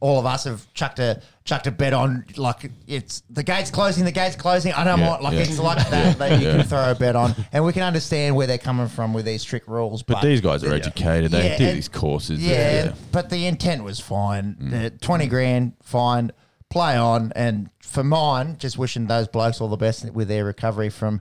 All 0.01 0.19
of 0.19 0.26
us 0.26 0.45
have 0.45 0.65
chucked 0.73 0.99
a 0.99 1.21
chucked 1.43 1.67
a 1.67 1.71
bet 1.71 1.93
on 1.93 2.23
like 2.38 2.71
it's 2.88 3.21
the 3.30 3.43
gate's 3.43 3.69
closing, 3.71 4.05
the 4.05 4.11
gate's 4.11 4.35
closing. 4.35 4.71
I 4.71 4.84
don't 4.84 4.99
Yeah, 4.99 5.09
want 5.09 5.23
like 5.23 5.34
yeah. 5.34 5.39
it's 5.41 5.59
like 5.59 5.89
that 5.89 6.17
that 6.19 6.39
you 6.39 6.47
Yeah. 6.47 6.57
can 6.57 6.65
throw 6.65 6.91
a 6.91 6.95
bet 6.95 7.15
on, 7.15 7.35
and 7.51 7.65
we 7.65 7.73
can 7.73 7.84
understand 7.84 8.35
where 8.35 8.47
they're 8.47 8.57
coming 8.57 8.88
from 8.88 9.13
with 9.13 9.26
these 9.26 9.41
strict 9.41 9.67
rules. 9.67 10.03
But 10.03 10.21
these 10.21 10.41
guys 10.41 10.63
are 10.63 10.73
educated. 10.73 11.31
They 11.31 11.49
Yeah, 11.49 11.57
do 11.57 11.65
and- 11.65 11.77
these 11.77 11.89
courses. 11.89 12.39
yeah, 12.39 12.85
Yeah. 12.85 12.93
but 13.11 13.30
the 13.30 13.45
intent 13.47 13.84
was 13.84 13.99
fine. 13.99 14.55
Mm. 14.61 14.85
Uh, 14.85 14.89
Twenty 15.01 15.27
grand, 15.27 15.73
fine. 15.84 16.31
Play 16.69 16.95
on, 16.95 17.34
and 17.35 17.69
for 17.81 18.03
mine, 18.03 18.55
just 18.59 18.77
wishing 18.77 19.07
those 19.07 19.27
blokes 19.27 19.59
all 19.59 19.69
the 19.69 19.76
best 19.76 20.09
with 20.13 20.27
their 20.27 20.45
recovery 20.45 20.89
from. 20.89 21.19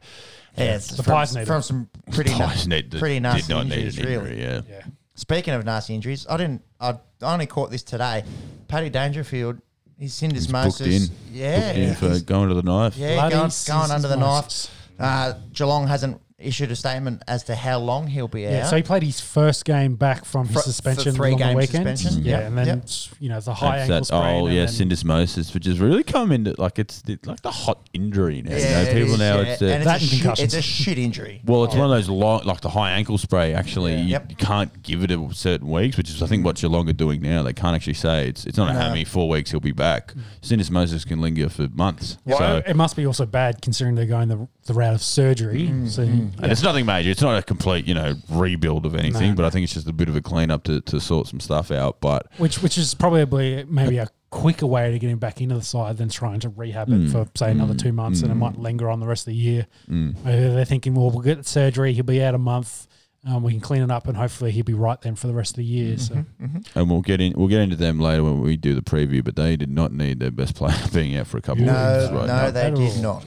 Yeah, 0.58 0.76
the 0.76 1.02
from, 1.02 1.14
Pies 1.14 1.34
need 1.34 1.46
from 1.46 1.62
some 1.62 1.88
pretty 2.12 2.36
na- 2.36 2.52
need 2.66 2.90
to- 2.90 2.98
pretty 2.98 3.18
nasty 3.20 3.42
did 3.42 3.54
not 3.54 3.66
need 3.66 3.72
an 3.72 3.78
injuries, 3.86 3.98
really. 4.06 4.30
injury. 4.32 4.42
Yeah. 4.42 4.60
Yeah. 4.68 4.82
Speaking 5.14 5.54
of 5.54 5.64
nasty 5.64 5.94
injuries, 5.94 6.26
I 6.28 6.36
didn't. 6.36 6.62
I 6.80 6.96
only 7.22 7.46
caught 7.46 7.70
this 7.70 7.82
today. 7.82 8.24
Paddy 8.68 8.90
Dangerfield, 8.90 9.58
his 9.98 10.18
He's 10.20 10.46
booked 10.46 10.66
syndesmosis. 10.76 11.10
in. 11.10 11.34
Yeah, 11.34 11.60
Booked 11.72 11.78
in 11.78 11.94
for 11.96 12.24
going 12.24 12.48
to 12.50 12.54
the 12.54 12.62
knife. 12.62 12.96
yeah, 12.96 13.14
Bloody 13.14 13.34
going, 13.36 13.50
going 13.66 13.90
under 13.90 14.08
the 14.08 14.16
knife. 14.16 14.70
Uh, 14.98 15.34
Geelong 15.52 15.86
hasn't 15.88 16.20
issued 16.38 16.70
a 16.70 16.76
statement 16.76 17.20
as 17.26 17.42
to 17.42 17.54
how 17.56 17.78
long 17.80 18.06
he'll 18.06 18.28
be 18.28 18.46
out. 18.46 18.52
Yeah, 18.52 18.66
so 18.66 18.76
he 18.76 18.82
played 18.82 19.02
his 19.02 19.20
first 19.20 19.64
game 19.64 19.96
back 19.96 20.24
from 20.24 20.46
his 20.46 20.54
For- 20.54 20.60
for 20.62 20.64
suspension 20.68 21.14
three 21.16 21.32
on 21.32 21.38
the 21.38 21.44
game 21.44 21.56
weekend. 21.56 21.98
suspension. 21.98 22.24
Yeah, 22.24 22.38
Yep, 22.38 22.46
and 22.46 22.58
then 22.58 22.66
yep. 22.68 22.78
it's, 22.78 23.10
you 23.18 23.28
know 23.28 23.40
the 23.40 23.54
high 23.54 23.78
That's 23.78 23.82
ankle 23.90 23.96
that, 23.98 24.04
sprain. 24.06 24.42
oh 24.42 24.46
and 24.46 24.54
yeah, 24.56 24.64
then- 24.66 24.88
syndesmosis, 24.88 25.52
which 25.52 25.66
has 25.66 25.80
really 25.80 26.04
come 26.04 26.30
into 26.30 26.54
like 26.56 26.78
it's 26.78 27.02
the, 27.02 27.18
like 27.24 27.42
the 27.42 27.50
hot 27.50 27.88
injury 27.92 28.42
now. 28.42 28.54
you 28.56 28.62
know, 28.62 28.80
it 28.82 28.92
people 28.94 29.14
is, 29.14 29.18
now 29.18 29.40
yeah. 29.40 29.46
it's, 29.48 29.62
uh, 29.62 29.64
and 29.66 29.84
That 29.84 30.00
it's, 30.00 30.02
a 30.02 30.04
and 30.04 30.10
shit, 30.12 30.20
concussions. 30.22 30.54
it's 30.54 30.54
a 30.54 30.62
shit 30.62 30.98
injury. 30.98 31.42
well, 31.44 31.64
it's 31.64 31.74
one 31.74 31.84
of 31.84 31.90
those 31.90 32.08
long, 32.08 32.44
like 32.44 32.60
the 32.60 32.68
high 32.70 32.92
ankle 32.92 33.18
spray. 33.18 33.52
Actually, 33.52 33.94
Yeah. 33.94 33.98
you, 34.02 34.08
Yep. 34.10 34.30
you 34.30 34.36
can't 34.36 34.82
give 34.84 35.02
it 35.02 35.10
a 35.10 35.28
certain 35.34 35.68
weeks, 35.68 35.96
which 35.96 36.08
is 36.08 36.22
I 36.22 36.28
think 36.28 36.44
what 36.44 36.54
Geelong 36.56 36.88
are 36.88 36.92
doing 36.92 37.20
now. 37.20 37.42
They 37.42 37.52
can't 37.52 37.74
actually 37.74 37.94
say 37.94 38.28
it's 38.28 38.46
it's 38.46 38.56
not 38.56 38.72
No. 38.72 38.78
how 38.80 38.88
many 38.90 39.02
four 39.04 39.28
weeks 39.28 39.50
he'll 39.50 39.58
be 39.58 39.72
back. 39.72 40.14
Syndesmosis 40.42 41.04
can 41.04 41.20
linger 41.20 41.48
for 41.48 41.68
months. 41.74 42.16
Well, 42.24 42.38
So 42.38 42.62
it 42.64 42.76
must 42.76 42.94
be 42.94 43.06
also 43.06 43.26
bad 43.26 43.60
considering 43.60 43.96
they're 43.96 44.06
going 44.06 44.28
the, 44.28 44.46
the 44.66 44.74
route 44.74 44.94
of 44.94 45.02
surgery. 45.02 45.68
Mm, 45.68 45.88
so 45.88 46.02
And 46.42 46.52
it's 46.52 46.62
nothing 46.62 46.86
major. 46.86 47.10
It's 47.10 47.22
not 47.22 47.36
a 47.38 47.42
complete, 47.42 47.86
you 47.86 47.94
know, 47.94 48.14
rebuild 48.30 48.86
of 48.86 48.94
anything, 48.94 49.30
No, 49.30 49.36
but 49.36 49.42
no. 49.42 49.48
I 49.48 49.50
think 49.50 49.64
it's 49.64 49.74
just 49.74 49.88
a 49.88 49.92
bit 49.92 50.08
of 50.08 50.16
a 50.16 50.20
cleanup 50.20 50.64
to, 50.64 50.80
to 50.82 51.00
sort 51.00 51.26
some 51.26 51.40
stuff 51.40 51.70
out. 51.70 52.00
But 52.00 52.26
which 52.38 52.62
which 52.62 52.78
is 52.78 52.94
probably 52.94 53.64
maybe 53.68 53.98
a 53.98 54.08
quicker 54.30 54.66
way 54.66 54.90
to 54.92 54.98
get 54.98 55.08
him 55.10 55.18
back 55.18 55.40
into 55.40 55.54
the 55.54 55.62
side 55.62 55.96
than 55.96 56.08
trying 56.08 56.40
to 56.40 56.48
rehab 56.50 56.88
Mm. 56.88 57.06
it 57.06 57.10
for 57.12 57.26
say 57.34 57.50
another 57.50 57.74
two 57.74 57.92
months, 57.92 58.22
and 58.22 58.30
it 58.30 58.34
might 58.34 58.58
linger 58.58 58.88
on 58.90 59.00
the 59.00 59.06
rest 59.06 59.22
of 59.22 59.32
the 59.32 59.36
year. 59.38 59.66
Mm. 59.90 60.14
Maybe 60.24 60.40
they're 60.54 60.64
thinking, 60.64 60.94
well, 60.94 61.10
we'll 61.10 61.22
get 61.22 61.46
surgery. 61.46 61.92
He'll 61.94 62.04
be 62.04 62.22
out 62.22 62.34
a 62.34 62.38
month. 62.38 62.86
Um, 63.26 63.42
we 63.42 63.50
can 63.50 63.60
clean 63.60 63.82
it 63.82 63.90
up, 63.90 64.06
and 64.06 64.16
hopefully 64.16 64.52
he'll 64.52 64.64
be 64.64 64.74
right 64.74 64.98
then 65.02 65.16
for 65.16 65.26
the 65.26 65.34
rest 65.34 65.50
of 65.52 65.56
the 65.56 65.64
year. 65.64 65.96
Mm-hmm. 65.96 66.58
So 66.62 66.80
and 66.80 66.88
we'll 66.90 67.00
get 67.00 67.20
in 67.20 67.32
we'll 67.36 67.48
get 67.48 67.60
into 67.62 67.74
them 67.76 67.98
later 67.98 68.22
when 68.22 68.40
we 68.40 68.56
do 68.56 68.74
the 68.74 68.80
preview, 68.80 69.24
but 69.24 69.34
they 69.34 69.56
did 69.56 69.70
not 69.70 69.92
need 69.92 70.20
their 70.20 70.30
best 70.30 70.54
player 70.56 70.76
being 70.92 71.16
out 71.16 71.26
for 71.26 71.36
a 71.36 71.42
couple 71.42 71.64
No, 71.64 71.72
of 71.74 72.02
weeks 72.02 72.12
right 72.12 72.26
no, 72.26 72.36
now. 72.44 72.50
they 72.52 72.70
did 72.70 72.96
all. 72.96 73.02
not. 73.02 73.26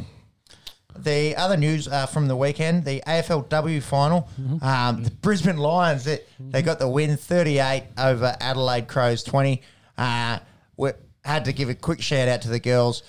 The 1.04 1.36
other 1.36 1.58
news 1.58 1.88
uh, 1.88 2.06
from 2.06 2.28
the 2.28 2.36
weekend, 2.36 2.86
the 2.86 3.02
AFLW 3.08 3.82
final, 3.82 4.30
Mm-hmm. 4.40 4.64
um, 4.64 5.04
the 5.04 5.12
Brisbane 5.12 5.58
Lions, 5.58 6.04
they, 6.06 6.20
they 6.40 6.62
got 6.62 6.80
the 6.80 6.88
win 6.88 7.18
38 7.18 7.84
over 7.98 8.36
Adelaide 8.40 8.88
Crows 8.88 9.24
20. 9.24 9.62
Uh, 9.98 10.40
we 10.78 10.92
had 11.24 11.46
to 11.46 11.54
give 11.54 11.70
a 11.70 11.76
quick 11.76 12.02
shout 12.02 12.28
out 12.28 12.42
to 12.44 12.50
the 12.50 12.60
girls. 12.60 13.04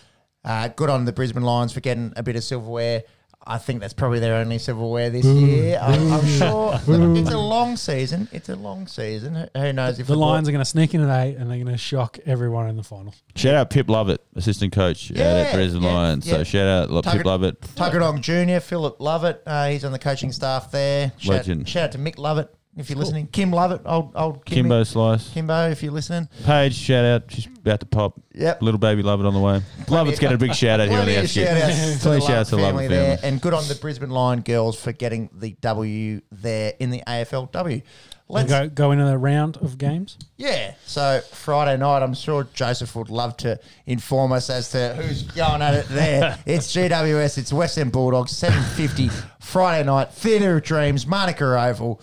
Uh, 0.45 0.69
good 0.69 0.91
on 0.91 1.05
the 1.05 1.13
Brisbane 1.13 1.43
Lions 1.45 1.73
for 1.73 1.81
getting 1.81 2.13
a 2.17 2.23
bit 2.23 2.37
of 2.37 2.43
silverware. 2.45 3.03
I 3.47 3.59
think 3.59 3.81
that's 3.81 3.93
probably 3.95 4.19
their 4.21 4.35
only 4.37 4.59
silverware 4.59 5.11
this 5.11 5.25
year. 5.25 5.79
I'm, 5.83 6.13
I'm 6.13 6.27
sure. 6.27 6.79
It's 7.23 7.31
a 7.31 7.39
long 7.39 7.77
season. 7.77 8.29
It's 8.33 8.49
a 8.49 8.57
long 8.57 8.87
season. 8.87 9.35
Who- 9.35 9.61
Who 9.61 9.73
knows 9.73 9.99
if 9.99 10.07
the 10.07 10.15
the 10.15 10.19
Lions 10.19 10.49
are 10.49 10.53
going 10.53 10.61
to 10.61 10.71
sneak 10.71 10.95
in 10.95 11.01
at 11.01 11.25
eight, 11.27 11.37
and 11.37 11.51
they're 11.51 11.57
going 11.59 11.67
to 11.67 11.77
shock 11.79 12.19
everyone 12.27 12.69
in 12.69 12.77
the 12.77 12.83
final. 12.83 13.15
Shout 13.37 13.55
out 13.55 13.71
Pip 13.71 13.89
Lovett, 13.89 14.21
assistant 14.37 14.73
coach 14.73 15.11
out 15.13 15.17
at 15.19 15.47
Yeah, 15.47 15.55
Brisbane 15.55 15.83
yeah, 15.83 15.93
Lions. 15.93 16.27
yeah. 16.27 16.35
So 16.35 16.45
shout 16.45 16.69
out 16.69 16.91
Lo- 16.91 17.03
Tugger- 17.03 17.13
Pip 17.19 17.25
Lovett. 17.27 17.61
Tuggeridong 17.61 18.21
Jr., 18.21 18.61
Philip 18.61 18.97
Lovett. 19.01 19.43
Uh, 19.47 19.69
he's 19.69 19.85
on 19.85 19.93
the 19.93 19.99
coaching 19.99 20.33
staff 20.33 20.71
there. 20.71 21.13
Shout, 21.19 21.37
Legend. 21.37 21.69
Shout 21.69 21.85
out 21.85 21.93
to 21.93 21.99
Mick 21.99 22.19
Lovett 22.19 22.55
if 22.77 22.89
you're 22.91 22.99
listening. 22.99 23.27
Kim 23.27 23.51
Lovett, 23.51 23.83
old 23.85 24.13
old 24.15 24.45
Kimmy. 24.45 24.55
Kimbo 24.55 24.85
Slice. 24.85 25.29
Kimbo, 25.33 25.71
if 25.71 25.83
you're 25.83 25.93
listening. 25.93 26.29
Paige, 26.45 26.75
shout 26.75 27.05
out. 27.05 27.23
She's 27.31 27.47
about 27.47 27.81
to 27.81 27.87
pop. 27.87 28.21
Yep. 28.35 28.63
Little 28.63 28.79
baby 28.79 29.03
Lovett 29.03 29.27
on 29.27 29.35
the 29.35 29.41
way. 29.41 29.61
Lovett's 29.89 30.19
getting 30.19 30.37
a 30.37 30.39
big 30.39 30.55
shout 30.55 30.81
out 30.81 30.89
here 30.89 30.99
on 30.99 31.07
the 31.07 31.13
Plenty 31.13 31.25
of 31.25 31.31
SQ. 31.31 31.35
shout 31.35 31.57
outs 31.57 31.77
to 31.77 31.93
the 31.93 31.99
Plenty 32.03 32.27
shout 32.27 32.37
outs 32.37 32.51
to 32.51 32.57
Lovett 32.57 32.75
Lovett 32.75 32.91
family. 32.91 33.07
there. 33.07 33.19
And 33.23 33.41
good 33.41 33.55
on 33.55 33.69
the 33.69 33.75
Brisbane 33.75 34.11
Lion 34.11 34.41
girls 34.41 34.81
for 34.81 34.93
getting 34.93 35.29
the 35.35 35.53
W 35.61 36.21
there 36.31 36.73
in 36.81 36.91
the 36.91 37.03
AFLW. 37.07 37.83
We'll 38.29 38.45
Let's 38.47 38.51
go 38.51 38.69
go 38.71 38.93
into 38.93 39.05
the 39.05 39.19
round 39.19 39.59
of 39.59 39.77
games. 39.77 40.17
Yeah. 40.39 40.75
So 40.87 41.21
Friday 41.33 41.77
night, 41.77 42.03
I'm 42.03 42.15
sure 42.15 42.45
Joseph 42.55 42.97
would 42.97 43.11
love 43.11 43.37
to 43.39 43.61
inform 43.85 44.33
us 44.33 44.49
as 44.49 44.71
to 44.71 44.95
who's 44.95 45.23
going 45.25 45.61
at 45.61 45.75
it 45.75 45.87
there. 45.89 46.39
it's 46.47 46.75
GWS. 46.75 47.37
It's 47.37 47.53
Western 47.53 47.91
Bulldogs. 47.91 48.33
7:50 48.33 49.11
Friday 49.41 49.85
night. 49.85 50.13
Theatre 50.15 50.57
of 50.57 50.63
Dreams. 50.63 51.07
Manuka 51.07 51.45
Oval. 51.69 52.01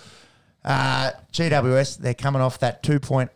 Uh, 0.63 1.11
GWS. 1.31 1.97
They're 1.99 2.13
coming 2.13 2.41
off 2.41 2.59
that 2.59 2.83
two 2.83 2.99
point 2.99 3.31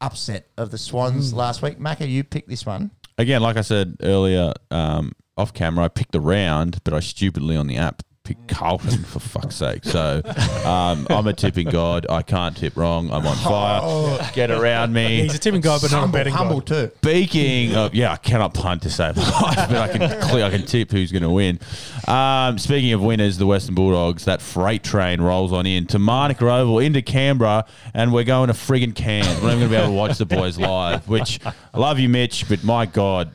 upset 0.00 0.48
of 0.56 0.70
the 0.70 0.78
Swans 0.78 1.32
last 1.34 1.62
week. 1.62 1.78
Macca, 1.78 2.08
you 2.08 2.24
picked 2.24 2.48
this 2.48 2.66
one. 2.66 2.90
Again, 3.16 3.42
like 3.42 3.56
I 3.56 3.62
said 3.62 3.96
earlier, 4.02 4.52
um, 4.70 5.12
off 5.36 5.52
camera, 5.52 5.84
I 5.84 5.88
picked 5.88 6.14
a 6.14 6.20
round, 6.20 6.78
but 6.84 6.94
I 6.94 7.00
stupidly 7.00 7.56
on 7.56 7.66
the 7.66 7.76
app 7.76 8.02
picked 8.24 8.48
Carlton 8.48 9.04
for 9.04 9.20
fuck's 9.20 9.54
sake. 9.56 9.84
So 9.84 10.22
um, 10.64 11.06
I'm 11.10 11.26
a 11.26 11.34
tipping 11.34 11.68
god. 11.68 12.06
I 12.08 12.22
can't 12.22 12.56
tip 12.56 12.74
wrong. 12.74 13.10
I'm 13.12 13.26
on 13.26 13.36
fire. 13.36 14.30
Get 14.32 14.50
around 14.50 14.94
me. 14.94 15.22
He's 15.22 15.34
a 15.34 15.38
tipping 15.38 15.60
guy, 15.60 15.78
but 15.78 15.92
not 15.92 15.98
a 15.98 16.00
humble, 16.00 16.12
betting 16.18 16.32
humble 16.32 16.60
guy. 16.60 16.86
too. 16.86 16.90
Speaking 16.96 17.76
of, 17.76 17.94
yeah, 17.94 18.12
I 18.12 18.16
cannot 18.16 18.54
punt 18.54 18.80
to 18.82 18.90
save 18.90 19.16
my 19.16 19.22
life, 19.40 19.68
but 19.68 19.76
I 19.76 19.88
can 19.88 20.20
clear, 20.22 20.44
I 20.46 20.50
can 20.50 20.64
tip 20.64 20.90
who's 20.90 21.12
going 21.12 21.22
to 21.22 21.30
win. 21.30 21.60
Um, 22.08 22.58
speaking 22.58 22.94
of 22.94 23.02
winners, 23.02 23.36
the 23.36 23.46
Western 23.46 23.74
Bulldogs, 23.74 24.24
that 24.24 24.40
freight 24.40 24.82
train 24.82 25.20
rolls 25.20 25.52
on 25.52 25.66
in 25.66 25.86
to 25.88 25.98
Manuka 25.98 26.48
Oval 26.50 26.78
into 26.78 27.02
Canberra, 27.02 27.66
and 27.92 28.10
we're 28.10 28.24
going 28.24 28.46
to 28.46 28.54
friggin' 28.54 28.94
Cairns. 28.94 29.26
We're 29.42 29.48
not 29.48 29.56
even 29.56 29.58
going 29.58 29.60
to 29.60 29.68
be 29.68 29.76
able 29.76 29.88
to 29.88 29.92
watch 29.92 30.16
the 30.16 30.24
boys 30.26 30.58
live. 30.58 31.06
Which 31.08 31.40
I 31.44 31.78
love 31.78 31.98
you, 31.98 32.08
Mitch, 32.08 32.48
but 32.48 32.64
my 32.64 32.86
God, 32.86 33.30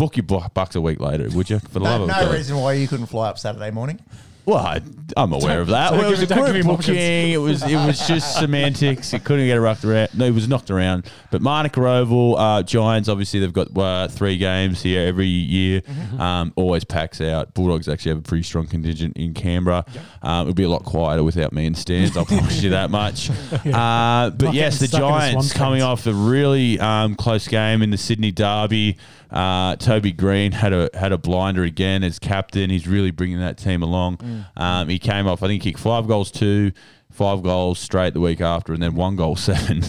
book 0.00 0.16
your 0.16 0.24
bu- 0.24 0.48
bucks 0.54 0.74
a 0.74 0.80
week 0.80 0.98
later, 0.98 1.28
would 1.30 1.50
you? 1.50 1.58
For 1.58 1.68
the 1.78 1.80
No, 1.80 1.84
love 1.90 2.00
of 2.02 2.08
no 2.08 2.14
God. 2.14 2.32
reason 2.34 2.56
why 2.56 2.72
you 2.72 2.88
couldn't 2.88 3.06
fly 3.06 3.28
up 3.28 3.38
Saturday 3.38 3.70
morning. 3.70 4.00
Well, 4.46 4.56
I, 4.56 4.80
I'm 5.18 5.32
aware 5.34 5.60
of 5.60 5.68
that. 5.68 5.92
Well, 5.92 6.06
it 6.06 6.10
was 6.10 6.22
a 6.22 6.26
give- 6.26 6.30
don't 6.30 6.38
group 6.46 6.56
give 6.56 6.64
him 6.64 6.70
options. 6.70 6.96
booking. 6.96 7.30
It 7.32 7.36
was 7.36 7.62
it 7.62 7.74
was 7.76 8.08
just 8.08 8.36
semantics. 8.40 9.12
It 9.12 9.22
couldn't 9.22 9.46
get 9.46 9.58
it 9.58 9.60
rocked 9.60 9.84
around. 9.84 10.08
No, 10.16 10.24
it 10.24 10.32
was 10.34 10.48
knocked 10.48 10.70
around. 10.70 11.04
But 11.30 11.42
Manuka 11.42 11.86
Oval, 11.86 12.36
uh, 12.38 12.62
Giants, 12.62 13.08
obviously 13.10 13.38
they've 13.40 13.52
got 13.52 13.76
uh, 13.76 14.08
three 14.08 14.38
games 14.38 14.82
here 14.82 15.06
every 15.06 15.26
year. 15.26 15.82
Mm-hmm. 15.82 16.20
Um, 16.20 16.52
always 16.56 16.84
packs 16.84 17.20
out. 17.20 17.52
Bulldogs 17.52 17.86
actually 17.86 18.10
have 18.12 18.18
a 18.18 18.22
pretty 18.22 18.42
strong 18.42 18.66
contingent 18.66 19.16
in 19.18 19.34
Canberra. 19.34 19.84
Um, 20.22 20.48
it'll 20.48 20.54
be 20.54 20.64
a 20.64 20.70
lot 20.70 20.84
quieter 20.84 21.22
without 21.22 21.52
me 21.52 21.66
in 21.66 21.74
stands. 21.74 22.16
I'll 22.16 22.24
promise 22.24 22.62
you 22.62 22.70
that 22.70 22.90
much. 22.90 23.30
uh, 23.52 24.30
but 24.30 24.40
Not 24.42 24.54
yes, 24.54 24.78
the 24.78 24.86
getting 24.86 24.88
stuck 24.88 24.94
in 24.94 25.00
the 25.02 25.08
Giants 25.10 25.32
Swans 25.32 25.52
coming 25.52 25.82
off 25.82 26.06
a 26.06 26.14
really 26.14 26.80
um, 26.80 27.14
close 27.14 27.46
game 27.46 27.82
in 27.82 27.90
the 27.90 27.98
Sydney 27.98 28.32
Derby. 28.32 28.96
Uh, 29.30 29.76
Toby 29.76 30.12
Greene 30.12 30.52
had 30.52 30.72
a 30.72 30.90
had 30.94 31.12
a 31.12 31.18
blinder 31.18 31.62
again 31.62 32.02
as 32.02 32.18
captain. 32.18 32.70
He's 32.70 32.88
really 32.88 33.10
bringing 33.10 33.38
that 33.40 33.58
team 33.58 33.82
along. 33.82 34.44
Um, 34.56 34.88
he 34.88 34.98
came 34.98 35.26
off. 35.26 35.42
I 35.42 35.46
think 35.48 35.62
he 35.62 35.70
kicked 35.70 35.80
five 35.82 36.08
goals, 36.08 36.30
two, 36.30 36.72
five 37.10 37.42
goals 37.42 37.78
straight 37.78 38.12
the 38.14 38.20
week 38.20 38.40
after, 38.40 38.72
and 38.72 38.82
then 38.82 38.94
one 38.94 39.16
goal 39.16 39.36
seven. 39.36 39.82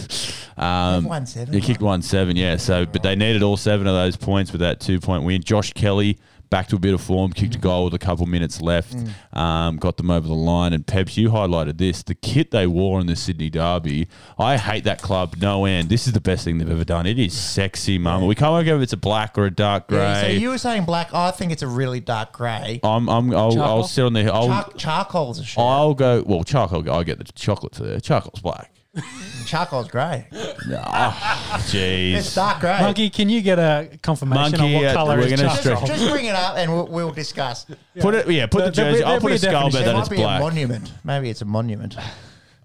Um, 0.56 1.04
One 1.06 1.26
seven. 1.26 1.54
He 1.54 1.60
kicked 1.60 1.80
one 1.80 2.02
seven, 2.02 2.36
yeah. 2.36 2.56
So, 2.56 2.86
but 2.86 3.02
they 3.02 3.16
needed 3.16 3.42
all 3.42 3.56
seven 3.56 3.86
of 3.86 3.94
those 3.94 4.16
points 4.16 4.52
with 4.52 4.60
that 4.60 4.80
two 4.80 5.00
point 5.00 5.24
win. 5.24 5.42
Josh 5.42 5.72
Kelly 5.72 6.18
back 6.52 6.68
to 6.68 6.76
a 6.76 6.78
bit 6.78 6.92
of 6.92 7.00
form, 7.00 7.32
kicked 7.32 7.54
a 7.54 7.58
mm. 7.58 7.62
goal 7.62 7.84
with 7.84 7.94
a 7.94 7.98
couple 7.98 8.26
minutes 8.26 8.60
left, 8.60 8.94
mm. 8.94 9.36
um, 9.36 9.78
got 9.78 9.96
them 9.96 10.10
over 10.10 10.28
the 10.28 10.34
line. 10.34 10.74
And 10.74 10.86
Peps, 10.86 11.16
you 11.16 11.30
highlighted 11.30 11.78
this: 11.78 12.02
the 12.02 12.14
kit 12.14 12.50
they 12.50 12.66
wore 12.66 13.00
in 13.00 13.06
the 13.06 13.16
Sydney 13.16 13.48
Derby. 13.48 14.06
I 14.38 14.58
hate 14.58 14.84
that 14.84 15.00
club 15.00 15.36
no 15.40 15.64
end. 15.64 15.88
This 15.88 16.06
is 16.06 16.12
the 16.12 16.20
best 16.20 16.44
thing 16.44 16.58
they've 16.58 16.70
ever 16.70 16.84
done. 16.84 17.06
It 17.06 17.18
is 17.18 17.32
sexy, 17.32 17.96
mum. 17.96 18.26
We 18.26 18.34
can't 18.34 18.52
work 18.52 18.68
out 18.68 18.76
if 18.76 18.82
it's 18.82 18.92
a 18.92 18.98
black 18.98 19.38
or 19.38 19.46
a 19.46 19.50
dark 19.50 19.88
grey. 19.88 19.98
Yeah, 19.98 20.20
so 20.20 20.26
you 20.28 20.50
were 20.50 20.58
saying 20.58 20.84
black. 20.84 21.12
I 21.14 21.30
think 21.30 21.52
it's 21.52 21.62
a 21.62 21.66
really 21.66 22.00
dark 22.00 22.32
grey. 22.32 22.80
I'm, 22.84 23.08
I'm, 23.08 23.34
I'll, 23.34 23.60
I'll 23.60 23.84
sit 23.84 24.04
on 24.04 24.12
the. 24.12 24.30
I'll, 24.30 24.48
Char- 24.48 24.72
charcoal's 24.76 25.38
a 25.38 25.44
shit. 25.44 25.58
I'll 25.58 25.94
go. 25.94 26.22
Well, 26.26 26.44
charcoal. 26.44 26.88
I 26.90 27.02
get 27.02 27.16
the 27.16 27.24
chocolates 27.32 27.78
there. 27.78 27.96
Uh, 27.96 28.00
charcoal's 28.00 28.40
black. 28.40 28.70
Charcoal's 29.46 29.88
grey. 29.88 30.26
Jeez. 30.32 32.14
It's 32.14 32.34
dark 32.34 32.60
grey. 32.60 32.78
Monkey, 32.80 33.10
can 33.10 33.28
you 33.28 33.40
get 33.40 33.58
a 33.58 33.98
confirmation 34.02 34.58
Monkey, 34.58 34.76
on 34.76 34.82
what 34.82 34.84
uh, 34.90 34.94
color 34.94 35.16
we're 35.16 35.22
is 35.26 35.30
gonna 35.40 35.48
charcoal? 35.54 35.76
stretch- 35.86 35.98
Just 35.98 36.10
bring 36.10 36.26
it 36.26 36.34
up 36.34 36.56
and 36.56 36.72
we'll, 36.72 36.86
we'll 36.88 37.10
discuss. 37.12 37.66
Put 38.00 38.14
it. 38.14 38.30
Yeah. 38.30 38.46
Put 38.46 38.58
There- 38.58 38.70
the 38.70 38.76
there'll 38.76 38.92
jersey. 38.92 39.04
I'll 39.04 39.08
there'll 39.10 39.20
put 39.20 39.26
be 39.28 39.32
a 39.32 39.34
a 39.34 39.38
skull 39.38 39.70
bet 39.70 39.72
definition. 39.72 39.82
It 39.82 39.86
that 39.86 39.92
might 39.94 40.00
it's 40.00 40.08
be 40.08 40.16
black. 40.16 40.40
a 40.40 40.44
monument. 40.44 40.92
Maybe 41.04 41.30
it's 41.30 41.42
a 41.42 41.44
monument. 41.46 41.96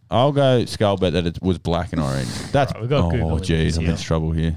I'll 0.09 0.31
go 0.31 0.65
skull 0.65 0.97
bet 0.97 1.13
that 1.13 1.25
it 1.27 1.41
was 1.41 1.57
black 1.57 1.91
and 1.93 2.01
orange. 2.01 2.27
That's 2.51 2.71
Right, 2.73 2.81
we've 2.81 2.89
got 2.89 3.05
oh 3.05 3.11
Google 3.11 3.37
jeez, 3.39 3.49
Images 3.59 3.77
I'm 3.77 3.83
in 3.85 3.89
here. 3.91 3.97
trouble 3.97 4.31
here. 4.31 4.55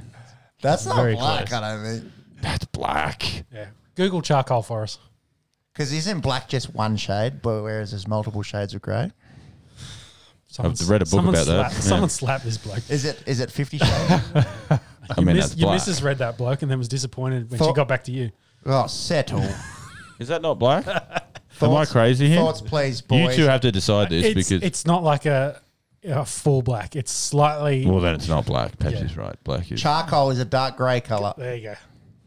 That's 0.62 0.86
not 0.86 0.96
Very 0.96 1.14
black, 1.14 1.46
close. 1.48 1.60
I 1.62 1.74
don't 1.76 1.84
think. 2.00 2.12
That's 2.42 2.64
black. 2.66 3.44
Yeah. 3.52 3.66
Google 3.94 4.22
charcoal 4.22 4.62
for 4.62 4.82
us. 4.82 4.98
Because 5.72 5.92
isn't 5.92 6.20
black 6.20 6.48
just 6.48 6.74
one 6.74 6.96
shade, 6.96 7.42
but 7.42 7.62
whereas 7.62 7.90
there's 7.92 8.06
multiple 8.08 8.42
shades 8.42 8.74
of 8.74 8.82
grey? 8.82 9.12
Someone 10.52 10.72
I've 10.80 10.88
read 10.90 11.02
a 11.02 11.04
book 11.04 11.10
someone 11.10 11.34
about 11.34 11.46
that, 11.46 11.52
slapped- 11.70 11.74
yeah. 11.74 11.80
Someone 11.80 12.08
slapped 12.10 12.44
this 12.44 12.58
bloke. 12.58 12.82
Is 12.90 13.04
it 13.04 13.22
is 13.26 13.38
it 13.40 13.50
Fifty 13.52 13.78
Shades? 13.78 13.90
I 14.70 14.80
Your 15.16 15.24
mean, 15.26 15.36
miss- 15.36 15.56
your 15.56 15.70
missus 15.72 16.02
read 16.02 16.18
that 16.18 16.36
bloke 16.36 16.62
and 16.62 16.70
then 16.70 16.78
was 16.78 16.88
disappointed 16.88 17.50
when 17.50 17.60
she 17.60 17.72
got 17.72 17.86
back 17.88 18.04
to 18.04 18.12
you. 18.12 18.30
oh, 18.66 18.86
settle. 18.88 19.44
Is 20.18 20.28
that 20.28 20.42
not 20.42 20.58
black? 20.58 20.86
Am 21.62 21.74
I 21.74 21.84
crazy 21.84 22.26
here? 22.28 22.38
Thoughts, 22.38 22.60
please, 22.62 23.00
boys. 23.00 23.36
You 23.38 23.44
two 23.44 23.48
have 23.48 23.60
to 23.62 23.70
decide 23.72 24.08
this 24.10 24.24
It's, 24.24 24.34
because 24.34 24.62
it's 24.64 24.86
not 24.86 25.02
like 25.02 25.26
a, 25.26 25.60
a 26.04 26.24
full 26.24 26.62
black. 26.62 26.96
It's 26.96 27.12
slightly. 27.12 27.86
well, 27.86 28.00
then 28.00 28.14
it's 28.14 28.28
not 28.28 28.44
black. 28.46 28.76
Pepsi's 28.78 29.14
Yeah. 29.14 29.22
right. 29.22 29.44
Black 29.44 29.70
is. 29.70 29.80
Charcoal 29.80 30.30
is 30.30 30.38
a 30.40 30.44
dark 30.44 30.76
grey 30.76 31.00
colour. 31.00 31.32
there 31.36 31.54
you 31.56 31.62
go. 31.62 31.74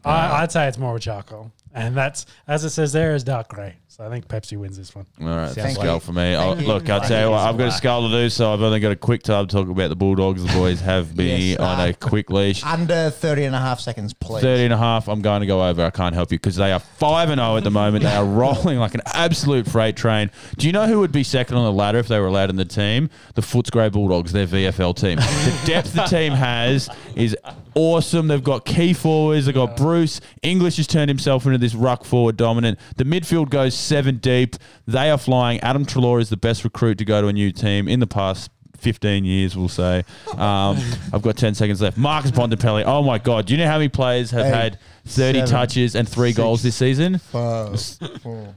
I, 0.04 0.42
I'd 0.42 0.52
say 0.52 0.66
it's 0.68 0.78
more 0.78 0.90
of 0.90 0.96
a 0.96 1.00
charcoal, 1.00 1.50
and 1.72 1.96
that's 1.96 2.26
as 2.46 2.64
it 2.64 2.70
says 2.70 2.92
there 2.92 3.14
is 3.14 3.24
dark 3.24 3.48
grey. 3.48 3.74
So 3.96 4.04
I 4.04 4.08
think 4.10 4.26
Pepsi 4.26 4.58
wins 4.58 4.76
this 4.76 4.92
one. 4.92 5.06
All 5.20 5.28
right, 5.28 5.52
Thank 5.52 5.76
skull 5.78 5.94
you. 5.94 6.00
for 6.00 6.12
me. 6.12 6.34
Oh, 6.34 6.56
Thank 6.56 6.62
you. 6.62 6.66
look, 6.66 6.90
I'll 6.90 6.98
Thank 6.98 7.10
tell 7.10 7.20
you 7.20 7.26
you. 7.26 7.30
what, 7.30 7.38
I've 7.42 7.56
got 7.56 7.64
a 7.64 7.66
Black. 7.68 7.78
skull 7.78 8.08
to 8.08 8.12
do, 8.12 8.28
so 8.28 8.52
I've 8.52 8.60
only 8.60 8.80
got 8.80 8.90
a 8.90 8.96
quick 8.96 9.22
time 9.22 9.46
to 9.46 9.54
talk 9.56 9.68
about 9.68 9.88
the 9.88 9.94
Bulldogs. 9.94 10.42
The 10.44 10.52
boys 10.52 10.80
have 10.80 11.16
me 11.16 11.50
Yes, 11.52 11.60
on 11.60 11.78
uh, 11.78 11.84
a 11.86 11.92
quick 11.92 12.28
leash. 12.28 12.64
Under 12.64 13.08
30 13.10 13.44
and 13.44 13.54
a 13.54 13.60
half 13.60 13.78
seconds, 13.78 14.12
please. 14.12 14.42
30 14.42 14.64
and 14.64 14.72
a 14.72 14.76
half, 14.76 15.06
I'm 15.06 15.22
going 15.22 15.42
to 15.42 15.46
go 15.46 15.64
over. 15.64 15.84
I 15.84 15.90
can't 15.90 16.12
help 16.12 16.32
you 16.32 16.38
because 16.38 16.56
they 16.56 16.72
are 16.72 16.80
5 16.80 17.30
and 17.30 17.38
0 17.38 17.56
at 17.56 17.62
the 17.62 17.70
moment. 17.70 18.02
They 18.02 18.10
are 18.16 18.24
rolling 18.24 18.80
like 18.80 18.94
an 18.96 19.02
absolute 19.14 19.68
freight 19.68 19.94
train. 19.94 20.32
Do 20.58 20.66
you 20.66 20.72
know 20.72 20.88
who 20.88 20.98
would 20.98 21.12
be 21.12 21.22
second 21.22 21.56
on 21.56 21.62
the 21.64 21.72
ladder 21.72 21.98
if 21.98 22.08
they 22.08 22.18
were 22.18 22.26
allowed 22.26 22.50
in 22.50 22.56
the 22.56 22.64
team? 22.64 23.10
The 23.36 23.42
Footscray 23.42 23.92
Bulldogs, 23.92 24.32
their 24.32 24.48
VFL 24.48 24.96
team. 24.96 25.18
The 25.18 25.62
depth 25.66 25.92
the 25.92 26.02
team 26.02 26.32
has 26.32 26.88
is 27.14 27.36
awesome. 27.76 28.26
They've 28.26 28.42
got 28.42 28.64
key 28.64 28.92
forwards. 28.92 29.46
They've 29.46 29.54
got 29.54 29.76
Bruce. 29.76 30.20
English 30.42 30.78
has 30.78 30.88
turned 30.88 31.10
himself 31.10 31.46
into 31.46 31.58
this 31.58 31.76
ruck 31.76 32.02
forward 32.04 32.36
dominant. 32.36 32.80
The 32.96 33.04
midfield 33.04 33.50
goes 33.50 33.83
seven 33.84 34.18
deep. 34.18 34.56
They 34.86 35.10
are 35.10 35.18
flying. 35.18 35.60
Adam 35.60 35.84
Treloar 35.84 36.20
is 36.20 36.30
the 36.30 36.36
best 36.36 36.64
recruit 36.64 36.98
to 36.98 37.04
go 37.04 37.20
to 37.20 37.28
a 37.28 37.32
new 37.32 37.52
team 37.52 37.88
in 37.88 38.00
the 38.00 38.06
past 38.06 38.50
15 38.78 39.24
years, 39.24 39.56
we'll 39.56 39.68
say. 39.68 40.04
Um, 40.32 40.78
I've 41.12 41.22
got 41.22 41.36
10 41.36 41.54
seconds 41.54 41.80
left. 41.80 41.96
Marcus 41.96 42.30
Bontempelli. 42.30 42.84
Oh 42.86 43.02
my 43.02 43.18
God. 43.18 43.46
Do 43.46 43.54
you 43.54 43.58
know 43.58 43.66
how 43.66 43.78
many 43.78 43.88
players 43.88 44.30
have 44.32 44.46
Eight, 44.46 44.54
had 44.54 44.78
30 45.06 45.38
seven, 45.38 45.50
touches 45.50 45.94
and 45.94 46.08
three 46.08 46.32
goals 46.32 46.62
this 46.62 46.76
season? 46.76 47.18
Five, 47.18 47.80
four. 48.20 48.54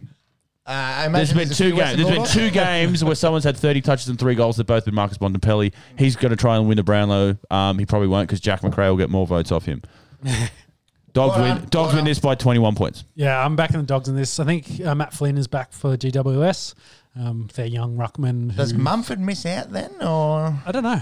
Uh, 0.65 0.71
I 0.71 1.07
There's 1.07 1.31
imagine 1.31 1.37
been 1.37 1.47
two 1.47 1.69
few 1.69 1.75
games. 1.77 1.95
There's 1.95 2.17
been 2.17 2.25
two 2.25 2.49
games 2.53 3.01
where 3.01 3.15
someone's 3.15 3.45
had 3.45 3.55
30 3.55 3.79
touches 3.81 4.09
and 4.09 4.19
three 4.19 4.35
goals. 4.35 4.57
They've 4.57 4.65
both 4.65 4.83
been 4.83 4.95
Marcus 4.95 5.17
Bontempelli. 5.17 5.71
He's 5.97 6.17
going 6.17 6.31
to 6.31 6.35
try 6.35 6.57
and 6.57 6.67
win 6.67 6.75
the 6.75 6.83
Brownlow. 6.83 7.37
Um, 7.49 7.79
he 7.79 7.85
probably 7.85 8.09
won't 8.09 8.27
because 8.27 8.41
Jack 8.41 8.63
Macrae 8.63 8.89
will 8.89 8.97
get 8.97 9.09
more 9.09 9.25
votes 9.25 9.51
off 9.53 9.63
him. 9.65 9.81
Dogs 11.17 11.35
Well 11.37 11.43
win. 11.43 11.57
done, 11.57 11.67
Dogs 11.69 11.87
well 11.87 11.95
win 11.97 12.05
this 12.05 12.19
by 12.19 12.35
21 12.35 12.75
points. 12.75 13.03
Yeah, 13.15 13.43
I'm 13.43 13.55
backing 13.55 13.77
the 13.77 13.83
dogs 13.85 14.07
in 14.07 14.15
this. 14.15 14.39
I 14.39 14.45
think 14.45 14.79
uh, 14.85 14.93
Matt 14.95 15.13
Flynn 15.13 15.37
is 15.37 15.47
back 15.47 15.73
for 15.73 15.97
GWS. 15.97 16.73
Um, 17.19 17.49
their 17.55 17.65
young 17.65 17.97
ruckman. 17.97 18.55
Does 18.55 18.73
Mumford 18.73 19.19
miss 19.19 19.45
out 19.45 19.71
then, 19.71 19.91
or 20.01 20.55
I 20.65 20.71
don't 20.71 20.83
know. 20.83 21.01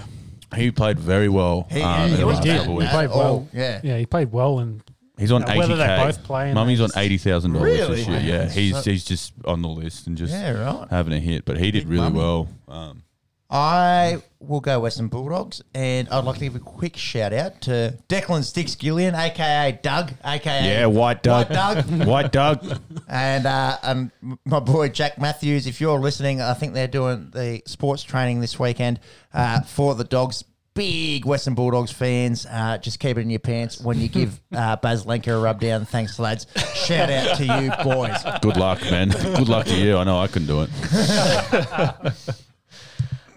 He 0.54 0.70
played 0.70 0.98
very 0.98 1.28
well. 1.28 1.66
He- 1.70 1.82
um, 1.82 2.08
he 2.08 2.14
in 2.14 2.20
the 2.20 2.26
was 2.26 2.36
last 2.36 2.44
good. 2.44 2.56
couple 2.58 2.72
of 2.72 2.78
He 2.78 2.84
weeks. 2.84 2.92
played 2.92 3.10
Oh, 3.12 3.18
well. 3.18 3.48
yeah. 3.52 3.80
yeah, 3.84 3.98
he 3.98 4.06
played 4.06 4.32
well, 4.32 4.58
and 4.60 4.82
He's 5.18 5.32
on 5.32 5.40
Now, 5.42 5.48
80k. 5.48 5.58
whether 5.58 5.76
they 5.76 5.86
both 5.96 6.22
play 6.24 6.48
in 6.50 6.54
Mummy's 6.54 6.78
on 6.80 6.88
those- 6.88 6.96
eighty 6.98 7.16
thousand 7.18 7.54
dollars 7.54 7.88
this 7.88 8.06
year. 8.06 8.20
Yeah, 8.20 8.42
Wow. 8.44 8.48
he's 8.50 8.82
So- 8.84 8.90
he's 8.90 9.04
just 9.04 9.32
on 9.46 9.62
the 9.62 9.68
list 9.68 10.06
and 10.06 10.16
just 10.16 10.32
Yeah, 10.32 10.50
right. 10.52 10.86
having 10.90 11.12
a 11.14 11.18
hit. 11.20 11.44
But 11.46 11.56
he 11.58 11.70
did 11.70 11.84
Big 11.84 11.88
really 11.88 12.02
mummy. 12.10 12.18
well. 12.18 12.48
Um, 12.68 13.02
I 13.48 14.22
will 14.40 14.60
go 14.60 14.80
Western 14.80 15.06
Bulldogs, 15.06 15.62
and 15.72 16.08
I'd 16.08 16.24
like 16.24 16.38
to 16.38 16.44
give 16.44 16.56
a 16.56 16.60
quick 16.60 16.96
shout 16.96 17.32
out 17.32 17.60
to 17.62 17.96
Declan 18.08 18.42
Sticks 18.42 18.74
Gillian, 18.74 19.14
aka 19.14 19.78
Doug, 19.82 20.12
aka 20.24 20.64
yeah, 20.64 20.86
White 20.86 21.22
Doug. 21.22 21.48
White 21.48 21.54
Doug. 21.54 22.06
White 22.06 22.32
Doug. 22.32 22.80
and 23.08 23.46
uh, 23.46 23.76
and 23.84 24.10
my 24.44 24.58
boy 24.58 24.88
Jack 24.88 25.18
Matthews. 25.18 25.66
If 25.66 25.80
you're 25.80 26.00
listening, 26.00 26.40
I 26.40 26.54
think 26.54 26.74
they're 26.74 26.88
doing 26.88 27.30
the 27.30 27.62
sports 27.66 28.02
training 28.02 28.40
this 28.40 28.58
weekend 28.58 28.98
uh, 29.32 29.60
for 29.62 29.94
the 29.94 30.04
dogs. 30.04 30.42
Big 30.74 31.24
Western 31.24 31.54
Bulldogs 31.54 31.90
fans. 31.90 32.46
Uh, 32.50 32.76
just 32.76 33.00
keep 33.00 33.16
it 33.16 33.22
in 33.22 33.30
your 33.30 33.38
pants 33.38 33.80
when 33.80 33.98
you 33.98 34.08
give 34.08 34.38
uh, 34.52 34.76
Baz 34.76 35.06
Lenker 35.06 35.34
a 35.34 35.38
rub 35.38 35.58
down. 35.58 35.86
Thanks, 35.86 36.18
lads. 36.18 36.46
Shout 36.74 37.08
out 37.08 37.38
to 37.38 37.44
you 37.44 37.70
boys. 37.82 38.22
Good 38.42 38.58
luck, 38.58 38.82
man. 38.82 39.08
Good 39.08 39.48
luck 39.48 39.66
to 39.66 39.74
you. 39.74 39.96
I 39.96 40.04
know 40.04 40.18
I 40.18 40.26
couldn't 40.26 40.48
do 40.48 40.66
it. 40.68 42.12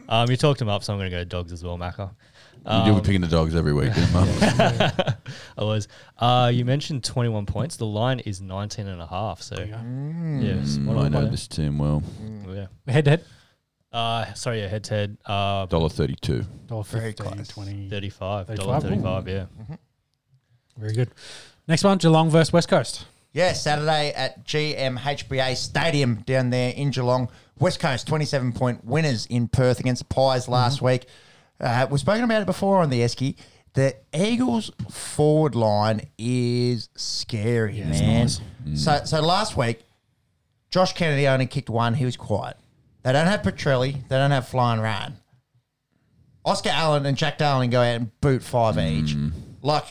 Um, 0.10 0.30
you 0.30 0.36
talked 0.38 0.60
him 0.62 0.68
up, 0.70 0.84
so 0.84 0.92
I'm 0.92 1.00
going 1.00 1.12
to 1.12 1.16
go 1.16 1.24
dogs 1.24 1.52
as 1.54 1.64
well, 1.64 1.78
Macca. 1.78 2.10
you 2.86 2.94
were 2.94 3.00
picking 3.02 3.22
the 3.22 3.28
dogs 3.28 3.54
every 3.56 3.74
week, 3.74 3.94
didn't 3.94 4.12
you, 4.12 5.14
I 5.58 5.64
was. 5.64 5.88
Uh, 6.18 6.52
you 6.54 6.66
mentioned 6.66 7.04
21 7.04 7.46
points. 7.46 7.78
The 7.78 7.86
line 7.86 8.20
is 8.22 8.42
19 8.42 8.88
and 8.88 9.02
a 9.02 9.06
half. 9.06 9.42
So, 9.44 9.56
yes. 9.60 9.80
Mm, 9.80 11.00
I 11.00 11.08
know 11.10 11.28
this 11.28 11.48
team 11.48 11.78
well. 11.78 12.02
Yeah. 12.48 12.66
head 12.92 13.06
to 13.06 13.12
head, 13.12 13.24
Uh, 13.94 14.34
sorry, 14.34 14.62
yeah, 14.62 14.68
head 14.68 14.84
to 14.86 14.94
head. 14.96 15.18
Uh, 15.26 15.68
Dollar 15.68 15.90
thirty-two. 15.90 16.44
dollar 16.68 16.84
Very 16.84 17.14
close. 17.14 17.48
20. 17.48 17.90
35. 17.90 18.48
35, 18.48 18.66
Dollar 18.66 18.78
ooh. 18.78 18.82
35, 18.82 19.28
yeah. 19.28 19.46
Very 20.78 20.94
good. 20.94 21.10
Next 21.68 21.84
one, 21.84 21.98
Geelong 22.00 22.30
versus 22.32 22.52
West 22.52 22.68
Coast. 22.68 23.06
Yeah, 23.32 23.54
Saturday 23.54 24.12
at 24.12 24.46
GMHBA 24.46 25.56
Stadium 25.56 26.16
down 26.26 26.50
there 26.50 26.74
in 26.76 26.90
Geelong. 26.90 27.30
West 27.60 27.80
Coast 27.80 28.08
27 28.08 28.54
point 28.54 28.84
winners 28.86 29.26
in 29.28 29.48
Perth 29.48 29.80
against 29.80 30.08
the 30.08 30.14
Pies 30.14 30.44
mm-hmm. 30.44 30.54
last 30.54 30.82
week. 30.82 31.06
Uh, 31.60 31.86
we've 31.90 32.00
spoken 32.00 32.24
about 32.24 32.42
it 32.42 32.46
before 32.46 32.82
on 32.82 32.90
the 32.90 33.02
Esky. 33.02 33.36
The 33.74 33.96
Eagles 34.14 34.72
forward 34.90 35.54
line 35.54 36.08
is 36.18 36.90
scary, 36.96 37.80
it's 37.80 38.00
man. 38.00 38.20
nice. 38.22 38.40
Mm. 38.40 38.72
Mm. 38.72 38.78
So, 38.78 39.02
so 39.06 39.22
last 39.22 39.56
week, 39.56 39.82
Josh 40.72 40.94
Kennedy 40.94 41.28
only 41.28 41.46
kicked 41.46 41.70
one. 41.70 41.94
He 41.94 42.06
was 42.06 42.18
quiet. 42.18 42.58
They 43.04 43.12
don't 43.12 43.28
have 43.28 43.42
Petrelli. 43.42 44.08
They 44.08 44.18
don't 44.18 44.32
have 44.32 44.48
Flying 44.48 44.82
Ryan. 44.82 45.18
Oscar 46.46 46.70
Allen 46.70 47.06
and 47.06 47.16
Jack 47.16 47.38
Darling 47.38 47.70
go 47.70 47.82
out 47.82 47.96
and 47.96 48.22
boot 48.22 48.42
five 48.42 48.78
each. 48.80 49.16
Mm. 49.16 49.32
Like, 49.62 49.86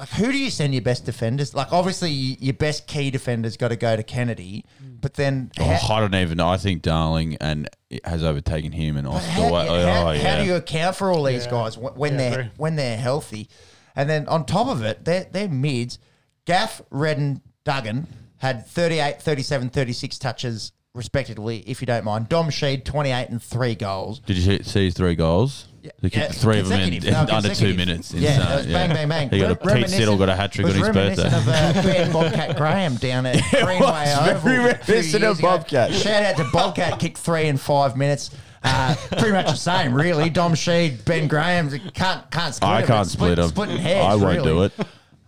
like 0.00 0.08
who 0.08 0.32
do 0.32 0.38
you 0.38 0.50
send 0.50 0.72
your 0.74 0.82
best 0.82 1.04
defenders? 1.04 1.54
Like, 1.54 1.72
obviously, 1.72 2.10
your 2.10 2.54
best 2.54 2.86
key 2.88 3.10
defenders 3.10 3.56
got 3.56 3.68
to 3.68 3.76
go 3.76 3.94
to 3.94 4.02
Kennedy, 4.02 4.64
mm. 4.82 5.00
but 5.00 5.14
then 5.14 5.52
Oh, 5.60 5.64
how, 5.64 5.94
I 5.96 6.00
don't 6.00 6.14
even 6.16 6.38
know. 6.38 6.48
I 6.48 6.56
think 6.56 6.82
Darling 6.82 7.36
and 7.40 7.68
it 7.90 8.04
has 8.06 8.24
overtaken 8.24 8.72
him 8.72 8.96
and 8.96 9.06
Oscar. 9.06 9.30
how, 9.30 9.54
oh, 9.54 9.54
how- 9.54 10.10
yeah. 10.10 10.18
how 10.36 10.40
do 10.42 10.46
you 10.46 10.54
account 10.56 10.96
for 10.96 11.12
all 11.12 11.22
these 11.24 11.44
Yeah. 11.44 11.50
guys 11.52 11.74
wh- 11.76 11.96
when 11.96 12.12
Yeah, 12.12 12.18
they're 12.18 12.40
agree. 12.40 12.50
when 12.56 12.76
they're 12.76 12.96
healthy? 12.96 13.48
And 13.94 14.08
then 14.08 14.26
on 14.28 14.46
top 14.46 14.68
of 14.68 14.82
it, 14.82 15.04
they're, 15.04 15.26
they're 15.30 15.48
mids. 15.48 15.98
Gaff, 16.46 16.80
Redden, 16.90 17.42
Duggan 17.64 18.06
had 18.38 18.66
38, 18.66 19.20
37, 19.20 19.68
36 19.68 20.18
touches 20.18 20.72
respectively, 20.94 21.58
if 21.66 21.80
you 21.82 21.86
don't 21.86 22.04
mind. 22.04 22.28
Dom 22.28 22.46
Sheed, 22.48 22.84
28 22.84 23.28
and 23.28 23.42
three 23.42 23.74
goals. 23.74 24.20
Did 24.20 24.36
you 24.38 24.42
see- 24.58 24.62
see 24.62 24.84
his 24.86 24.94
three 24.94 25.14
goals? 25.14 25.66
He 25.82 26.10
kicked 26.10 26.16
Yeah, 26.16 26.28
three 26.28 26.60
of 26.60 26.68
them 26.68 26.80
in, 26.80 26.90
consecutive. 27.00 27.28
No, 27.28 27.34
under 27.36 27.54
two 27.54 27.74
minutes. 27.74 28.12
Yeah, 28.12 28.30
Insane, 28.34 28.52
it 28.52 28.56
was 28.56 28.66
bang, 28.66 28.88
bang, 28.90 29.08
bang. 29.08 29.30
He 29.30 29.38
got 29.40 29.50
a, 29.52 29.56
Pete 29.56 29.86
Siddle 29.86 30.18
got 30.18 30.28
a 30.28 30.36
hat 30.36 30.52
trick 30.52 30.66
on 30.66 30.74
his 30.74 30.88
birthday. 30.88 31.26
Of, 31.26 31.48
uh, 31.48 32.12
Bobcat 32.12 32.56
Graham 32.56 32.96
down 32.96 33.26
at 33.26 33.42
Greenway 33.50 34.12
Oval. 34.34 34.50
reminiscent 34.52 35.24
of. 35.24 35.40
Bobcat. 35.40 35.92
Shout 35.94 36.22
out 36.22 36.36
to 36.36 36.44
Bobcat, 36.52 36.98
kicked 36.98 37.18
three 37.18 37.46
in 37.46 37.56
five 37.56 37.96
minutes. 37.96 38.30
Uh, 38.62 38.94
pretty 39.12 39.32
much 39.32 39.46
the 39.46 39.54
same, 39.54 39.94
really. 39.94 40.28
Dom 40.28 40.52
Sheed, 40.52 41.02
Ben 41.06 41.28
Graham, 41.28 41.70
can't 41.94 42.30
can't 42.30 42.54
split 42.54 42.70
I 42.70 42.80
them. 42.80 42.88
can't 42.88 43.06
It's 43.06 43.12
split 43.12 43.36
them. 43.36 43.48
Splitting 43.48 43.78
hairs, 43.78 44.04
I 44.04 44.14
won't 44.16 44.36
really. 44.36 44.44
do 44.48 44.62
it. 44.64 44.72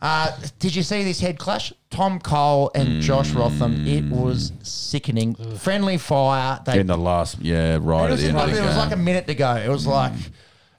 Uh, 0.02 0.36
did 0.58 0.74
you 0.74 0.82
see 0.82 1.02
this 1.04 1.20
head 1.20 1.38
clash? 1.38 1.72
Tom 1.88 2.18
Cole 2.18 2.70
and 2.74 3.00
Josh 3.00 3.30
Rotham. 3.30 3.86
It 3.86 4.04
Mm. 4.04 4.10
was 4.10 4.52
sickening. 4.62 5.34
Friendly 5.58 5.96
fire. 5.96 6.60
They 6.66 6.80
In 6.80 6.88
the 6.88 6.96
last, 6.98 7.38
yeah, 7.40 7.78
right 7.80 8.02
it 8.02 8.04
at 8.06 8.10
was, 8.10 8.20
the 8.22 8.28
end 8.28 8.36
like, 8.36 8.48
of 8.48 8.54
the 8.56 8.62
it 8.62 8.66
was 8.66 8.76
like 8.76 8.92
a 8.92 8.96
minute 8.96 9.26
to 9.28 9.34
go. 9.34 9.54
It 9.54 9.68
was 9.68 9.86
like 9.86 10.12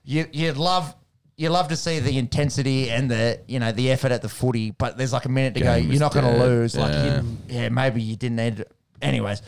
you 0.03 0.25
you'd 0.31 0.57
love 0.57 0.93
you 1.35 1.49
love 1.49 1.67
to 1.69 1.75
see 1.75 1.99
the 1.99 2.17
intensity 2.17 2.89
and 2.91 3.09
the 3.09 3.39
you 3.47 3.59
know 3.59 3.71
the 3.71 3.91
effort 3.91 4.11
at 4.11 4.21
the 4.21 4.30
footy, 4.30 4.71
but 4.71 4.97
there's 4.97 5.13
like 5.13 5.25
a 5.25 5.30
minute 5.30 5.53
to 5.55 5.61
go. 5.61 5.75
You're 5.75 5.99
not 5.99 6.13
going 6.13 6.25
to 6.25 6.45
lose. 6.45 6.75
Like 6.77 6.91
Yeah. 6.93 7.21
you, 7.21 7.38
yeah, 7.47 7.69
maybe 7.69 8.01
you 8.01 8.15
didn't 8.15 8.35
need. 8.38 8.59
It. 8.61 8.71
Anyways, 9.01 9.41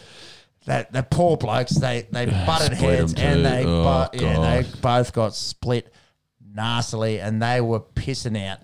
that 0.65 0.91
the 0.91 1.03
poor 1.03 1.37
blokes 1.37 1.71
they 1.75 2.07
they 2.11 2.25
butted 2.45 2.73
heads 2.73 3.13
and 3.13 3.45
they 3.45 3.63
Oh, 3.65 4.09
bu- 4.11 4.17
yeah 4.23 4.39
they 4.61 4.67
both 4.81 5.13
got 5.13 5.35
split 5.35 5.93
nastily 6.53 7.19
and 7.19 7.41
they 7.41 7.61
were 7.61 7.79
pissing 7.79 8.41
out. 8.47 8.59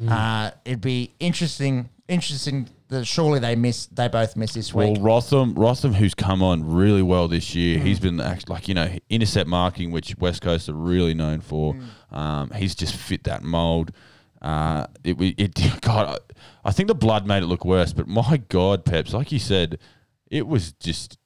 Mm. 0.00 0.10
Uh, 0.10 0.50
it'd 0.64 0.80
be 0.80 1.12
interesting. 1.20 1.88
Interesting. 2.08 2.68
Surely 3.04 3.38
they 3.40 3.56
miss. 3.56 3.86
They 3.86 4.08
both 4.08 4.36
miss 4.36 4.52
this 4.54 4.72
week. 4.74 4.96
Well. 4.98 5.02
Rotham, 5.04 5.54
Rotham, 5.54 5.94
who's 5.94 6.14
come 6.14 6.42
on 6.42 6.64
really 6.72 7.02
well 7.02 7.28
this 7.28 7.54
year, 7.54 7.78
Hmm. 7.78 7.86
he's 7.86 8.00
been 8.00 8.20
act- 8.20 8.48
like 8.48 8.68
you 8.68 8.74
know 8.74 8.88
intercept 9.10 9.48
marking, 9.48 9.90
which 9.90 10.16
West 10.18 10.42
Coast 10.42 10.68
are 10.68 10.74
really 10.74 11.14
known 11.14 11.40
for. 11.40 11.74
Hmm. 11.74 12.14
Um, 12.16 12.50
he's 12.50 12.74
just 12.74 12.94
fit 12.94 13.24
that 13.24 13.42
mold. 13.42 13.92
Uh, 14.40 14.86
it, 15.04 15.16
we- 15.18 15.34
it, 15.38 15.54
God, 15.80 16.18
I, 16.64 16.68
I 16.68 16.72
think 16.72 16.88
the 16.88 16.94
blood 16.94 17.26
made 17.26 17.42
it 17.42 17.46
look 17.46 17.64
worse, 17.64 17.92
but 17.92 18.06
my 18.08 18.36
God, 18.48 18.84
Peps, 18.84 19.14
like 19.14 19.30
you 19.32 19.38
said, 19.38 19.78
it 20.30 20.46
was 20.46 20.72
just 20.72 21.16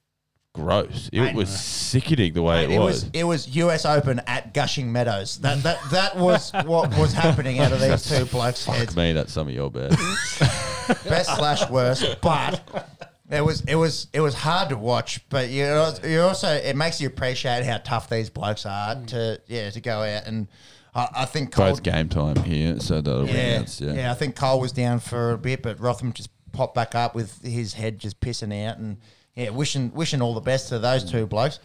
gross. 0.54 1.10
It 1.12 1.34
was 1.34 1.48
sickening 1.50 2.32
the 2.32 2.42
way 2.42 2.64
it 2.64 2.70
it 2.70 2.78
was. 2.78 3.04
was 3.04 3.10
it 3.12 3.24
was 3.24 3.56
US 3.56 3.84
Open 3.84 4.20
at 4.26 4.54
Gushing 4.54 4.90
Meadows. 4.90 5.38
That 5.40 5.62
that 5.62 5.78
that 5.90 6.16
was 6.16 6.50
what 6.64 6.96
was 6.96 7.12
happening 7.12 7.58
out 7.58 7.72
of 7.72 7.80
these 7.80 8.04
two 8.08 8.24
blokes' 8.26 8.64
heads. 8.64 8.86
Fuck 8.86 8.96
me, 8.96 9.12
that's 9.12 9.32
some 9.32 9.48
of 9.48 9.54
your 9.54 9.70
bad. 9.70 9.94
Best 11.08 11.36
slash 11.36 11.68
worst, 11.70 12.16
but 12.20 12.60
It 13.28 13.44
was 13.44 13.62
it 13.62 13.74
was 13.74 14.06
it 14.12 14.20
was 14.20 14.34
hard 14.34 14.68
to 14.68 14.76
watch, 14.76 15.28
but 15.28 15.48
you 15.48 15.64
you 16.04 16.20
also 16.20 16.48
it 16.48 16.76
makes 16.76 17.00
you 17.00 17.08
appreciate 17.08 17.64
how 17.64 17.78
tough 17.78 18.08
these 18.08 18.30
blokes 18.30 18.64
are 18.64 18.94
mm. 18.94 19.06
to 19.08 19.40
yeah 19.48 19.70
to 19.70 19.80
go 19.80 20.02
out 20.02 20.26
and 20.26 20.46
I, 20.94 21.08
I 21.14 21.24
think 21.24 21.52
Cole, 21.52 21.72
Both 21.72 21.82
game 21.82 22.08
time 22.08 22.36
here, 22.44 22.78
so 22.80 23.00
that'll 23.00 23.26
be 23.26 23.32
yeah, 23.32 23.38
announced, 23.38 23.80
yeah 23.80 23.92
yeah. 23.92 24.10
I 24.12 24.14
think 24.14 24.36
Cole 24.36 24.60
was 24.60 24.72
down 24.72 25.00
for 25.00 25.32
a 25.32 25.38
bit, 25.38 25.62
but 25.62 25.80
Rotham 25.80 26.12
just 26.12 26.30
popped 26.52 26.74
back 26.74 26.94
up 26.94 27.14
with 27.14 27.42
his 27.42 27.74
head 27.74 27.98
just 27.98 28.20
pissing 28.20 28.66
out 28.66 28.78
and 28.78 28.96
yeah 29.34 29.50
wishing 29.50 29.92
wishing 29.92 30.22
all 30.22 30.32
the 30.32 30.40
best 30.40 30.68
to 30.68 30.78
those 30.78 31.04
two 31.10 31.26
blokes. 31.26 31.58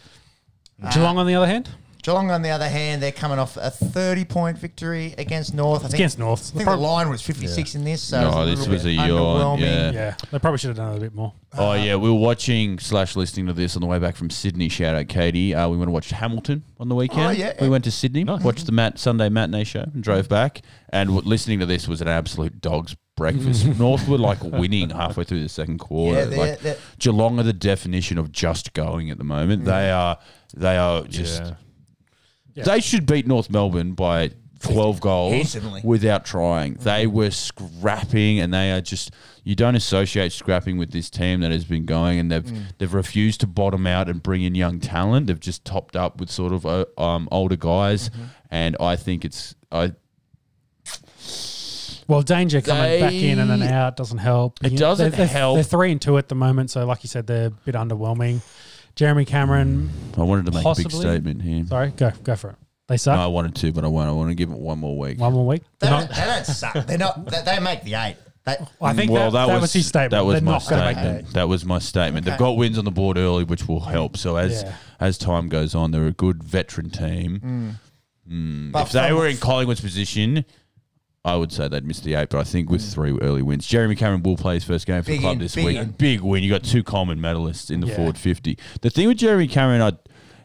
Geelong, 0.92 1.16
uh, 1.16 1.20
on 1.20 1.26
the 1.28 1.34
other 1.36 1.46
hand, 1.46 1.70
Geelong, 2.02 2.30
on 2.32 2.42
the 2.42 2.50
other 2.50 2.68
hand, 2.68 3.00
they're 3.00 3.12
coming 3.12 3.38
off 3.38 3.56
a 3.56 3.70
30 3.70 4.24
point 4.24 4.58
victory 4.58 5.14
against 5.18 5.54
North. 5.54 5.80
I 5.84 5.88
think, 5.88 5.94
against 5.94 6.18
North. 6.18 6.50
I 6.54 6.58
think 6.58 6.68
the 6.68 6.76
line 6.76 7.08
was 7.08 7.22
56 7.22 7.76
in 7.76 7.84
this, 7.84 8.02
so 8.02 8.20
No, 8.20 8.26
was 8.38 8.48
this 8.50 8.58
little 8.58 8.74
was 8.74 8.82
bit 8.82 8.90
a 8.90 9.08
yawn, 9.08 9.58
yeah. 9.60 9.90
yeah, 9.92 10.16
they 10.32 10.38
probably 10.40 10.58
should 10.58 10.68
have 10.68 10.76
done 10.76 10.94
it 10.94 10.96
a 10.96 11.00
bit 11.00 11.14
more. 11.14 11.32
Oh 11.54 11.74
yeah, 11.74 11.94
we 11.96 12.08
were 12.10 12.16
watching 12.18 12.78
slash 12.80 13.14
listening 13.14 13.46
to 13.46 13.52
this 13.52 13.76
on 13.76 13.82
the 13.82 13.86
way 13.86 13.98
back 14.00 14.16
from 14.16 14.30
Sydney. 14.30 14.68
Shout 14.68 14.94
out 14.96 15.06
Katie. 15.08 15.54
Uh, 15.54 15.68
we 15.68 15.76
went 15.76 15.88
to 15.88 15.92
watch 15.92 16.10
Hamilton 16.10 16.64
on 16.80 16.88
the 16.88 16.94
weekend. 16.94 17.20
Oh, 17.22 17.30
yeah. 17.30 17.52
we 17.60 17.68
went 17.68 17.84
to 17.84 17.90
Sydney, 17.92 18.24
watched 18.24 18.66
the 18.66 18.72
mat 18.72 18.98
Sunday 18.98 19.28
matinee 19.28 19.64
show, 19.64 19.82
and 19.94 20.02
drove 20.02 20.28
back. 20.28 20.62
And 20.88 21.10
w- 21.10 21.28
listening 21.28 21.60
to 21.60 21.66
this 21.66 21.86
was 21.86 22.00
an 22.00 22.08
absolute 22.08 22.60
dog's 22.60 22.96
breakfast. 23.16 23.64
North 23.78 24.08
were 24.08 24.18
like 24.18 24.42
winning 24.42 24.90
halfway 24.90 25.22
through 25.24 25.42
the 25.42 25.48
second 25.48 25.78
quarter. 25.78 26.18
Yeah, 26.20 26.24
they're- 26.24 26.38
like 26.38 26.60
they're- 26.60 26.78
Geelong 26.98 27.38
are 27.38 27.42
the 27.44 27.52
definition 27.52 28.18
of 28.18 28.32
just 28.32 28.72
going 28.72 29.10
at 29.10 29.18
the 29.18 29.24
moment. 29.24 29.66
They 29.66 29.90
are. 29.92 30.18
They 30.56 30.76
are 30.76 31.04
just. 31.04 31.42
Yeah. 31.44 31.54
Yeah. 32.54 32.64
They 32.64 32.80
should 32.80 33.06
beat 33.06 33.26
North 33.26 33.50
Melbourne 33.50 33.92
by. 33.92 34.30
12 34.64 35.00
goals 35.00 35.34
Easily. 35.56 35.80
without 35.82 36.24
trying. 36.24 36.74
They 36.74 37.08
were 37.08 37.32
scrapping 37.32 38.38
and 38.38 38.54
they 38.54 38.70
are 38.70 38.80
just 38.80 39.10
you 39.42 39.56
don't 39.56 39.74
associate 39.74 40.30
scrapping 40.30 40.78
with 40.78 40.92
this 40.92 41.10
team 41.10 41.40
that 41.40 41.50
has 41.50 41.64
been 41.64 41.84
going 41.84 42.20
and 42.20 42.30
they've 42.30 42.78
they've 42.78 42.94
refused 42.94 43.40
to 43.40 43.48
bottom 43.48 43.88
out 43.88 44.08
and 44.08 44.22
bring 44.22 44.42
in 44.42 44.54
young 44.54 44.78
talent. 44.78 45.26
They've 45.26 45.40
just 45.40 45.64
topped 45.64 45.96
up 45.96 46.20
with 46.20 46.30
sort 46.30 46.52
of 46.52 46.64
uh, 46.64 46.84
um, 46.96 47.28
older 47.32 47.56
guys 47.56 48.08
and 48.52 48.76
I 48.78 48.94
think 48.94 49.24
it's 49.24 49.56
I 49.72 49.94
Well, 52.08 52.22
danger 52.22 52.60
coming 52.60 53.00
back 53.00 53.12
in 53.14 53.38
and 53.38 53.50
then 53.50 53.62
out 53.62 53.96
doesn't 53.96 54.18
help. 54.18 54.58
It 54.62 54.72
You- 54.72 54.78
doesn't 54.78 55.10
they're, 55.10 55.18
they're- 55.18 55.26
help. 55.26 55.54
They're 55.56 55.64
three 55.64 55.92
and 55.92 56.00
two 56.00 56.18
at 56.18 56.28
the 56.28 56.34
moment, 56.34 56.70
so 56.70 56.84
like 56.84 57.02
you 57.02 57.08
said, 57.08 57.26
they're 57.26 57.46
a 57.46 57.50
bit 57.50 57.74
underwhelming. 57.74 58.40
Jeremy 58.94 59.24
Cameron, 59.24 59.90
I 60.16 60.22
wanted 60.22 60.46
to 60.46 60.52
make 60.52 60.60
a 60.60 60.68
big 60.68 60.84
Possibly. 60.84 61.00
statement 61.00 61.42
here. 61.42 61.64
sorry, 61.66 61.90
go 61.96 62.12
go 62.22 62.36
for 62.36 62.50
it. 62.50 62.56
They 62.88 62.96
suck. 62.96 63.16
No. 63.16 63.24
I 63.24 63.26
wanted 63.26 63.54
to, 63.56 63.72
but 63.72 63.84
I 63.84 63.88
won't. 63.88 64.08
I 64.08 64.12
want 64.12 64.28
to 64.30 64.34
give 64.34 64.50
it 64.50 64.58
one 64.58 64.78
more 64.78 64.98
week. 64.98 65.18
One 65.18 65.32
more 65.32 65.46
week. 65.46 65.62
They 65.78 65.86
They're 65.88 65.98
don't, 65.98 66.08
not- 66.10 66.16
they 66.16 66.24
don't 66.24 66.46
suck. 66.46 66.86
They're 66.86 66.98
not. 66.98 67.26
They, 67.26 67.42
they 67.42 67.58
make 67.60 67.84
the 67.84 67.94
eight. 67.94 68.16
They, 68.44 68.56
I 68.80 68.92
think 68.92 69.12
that, 69.12 69.32
that, 69.34 69.60
was, 69.60 69.72
his 69.72 69.86
statement. 69.86 70.10
That 70.10 70.26
was 70.26 70.34
they're 70.34 70.42
my 70.42 70.52
not 70.52 70.68
going 70.68 70.80
to 70.80 70.86
make 70.86 70.96
statement. 70.96 71.26
that. 71.28 71.34
That 71.34 71.48
was 71.48 71.64
my 71.64 71.78
statement. 71.78 72.26
They've 72.26 72.36
got 72.36 72.56
wins 72.56 72.76
on 72.76 72.84
the 72.84 72.90
board 72.90 73.16
early, 73.16 73.44
which 73.44 73.68
will 73.68 73.78
help. 73.80 74.16
So 74.16 74.34
as 74.36 74.64
Yeah. 74.64 74.74
as 74.98 75.16
time 75.16 75.48
goes 75.48 75.76
on, 75.76 75.92
they're 75.92 76.08
a 76.08 76.12
good 76.12 76.42
veteran 76.42 76.90
team. 76.90 77.78
Mm. 78.28 78.72
But 78.72 78.86
If 78.88 78.92
they 78.92 79.08
from- 79.08 79.16
were 79.16 79.28
in 79.28 79.36
Collingwood's 79.36 79.80
position, 79.80 80.44
I 81.24 81.36
would 81.36 81.52
say 81.52 81.68
they'd 81.68 81.84
miss 81.84 82.00
the 82.00 82.14
eight. 82.14 82.30
But 82.30 82.38
I 82.40 82.44
think 82.44 82.68
Mm. 82.68 82.72
with 82.72 82.92
three 82.92 83.16
early 83.20 83.42
wins, 83.42 83.66
Jeremy 83.66 83.94
Cameron 83.94 84.22
will 84.24 84.36
play 84.36 84.54
his 84.54 84.64
first 84.64 84.86
game 84.86 85.02
for 85.02 85.10
the 85.12 85.18
club 85.18 85.34
in, 85.34 85.38
this 85.38 85.54
big 85.54 85.64
week. 85.66 85.76
in. 85.78 85.90
Big 85.98 86.20
win. 86.20 86.42
You 86.42 86.50
got 86.50 86.64
two 86.64 86.82
Coleman 86.82 87.18
medalists 87.20 87.70
in 87.70 87.80
the 87.80 87.86
Yeah. 87.86 87.96
forward 87.96 88.18
fifty. 88.18 88.58
The 88.80 88.90
thing 88.90 89.06
with 89.08 89.18
Jeremy 89.18 89.46
Cameron, 89.46 89.82
I, 89.82 89.92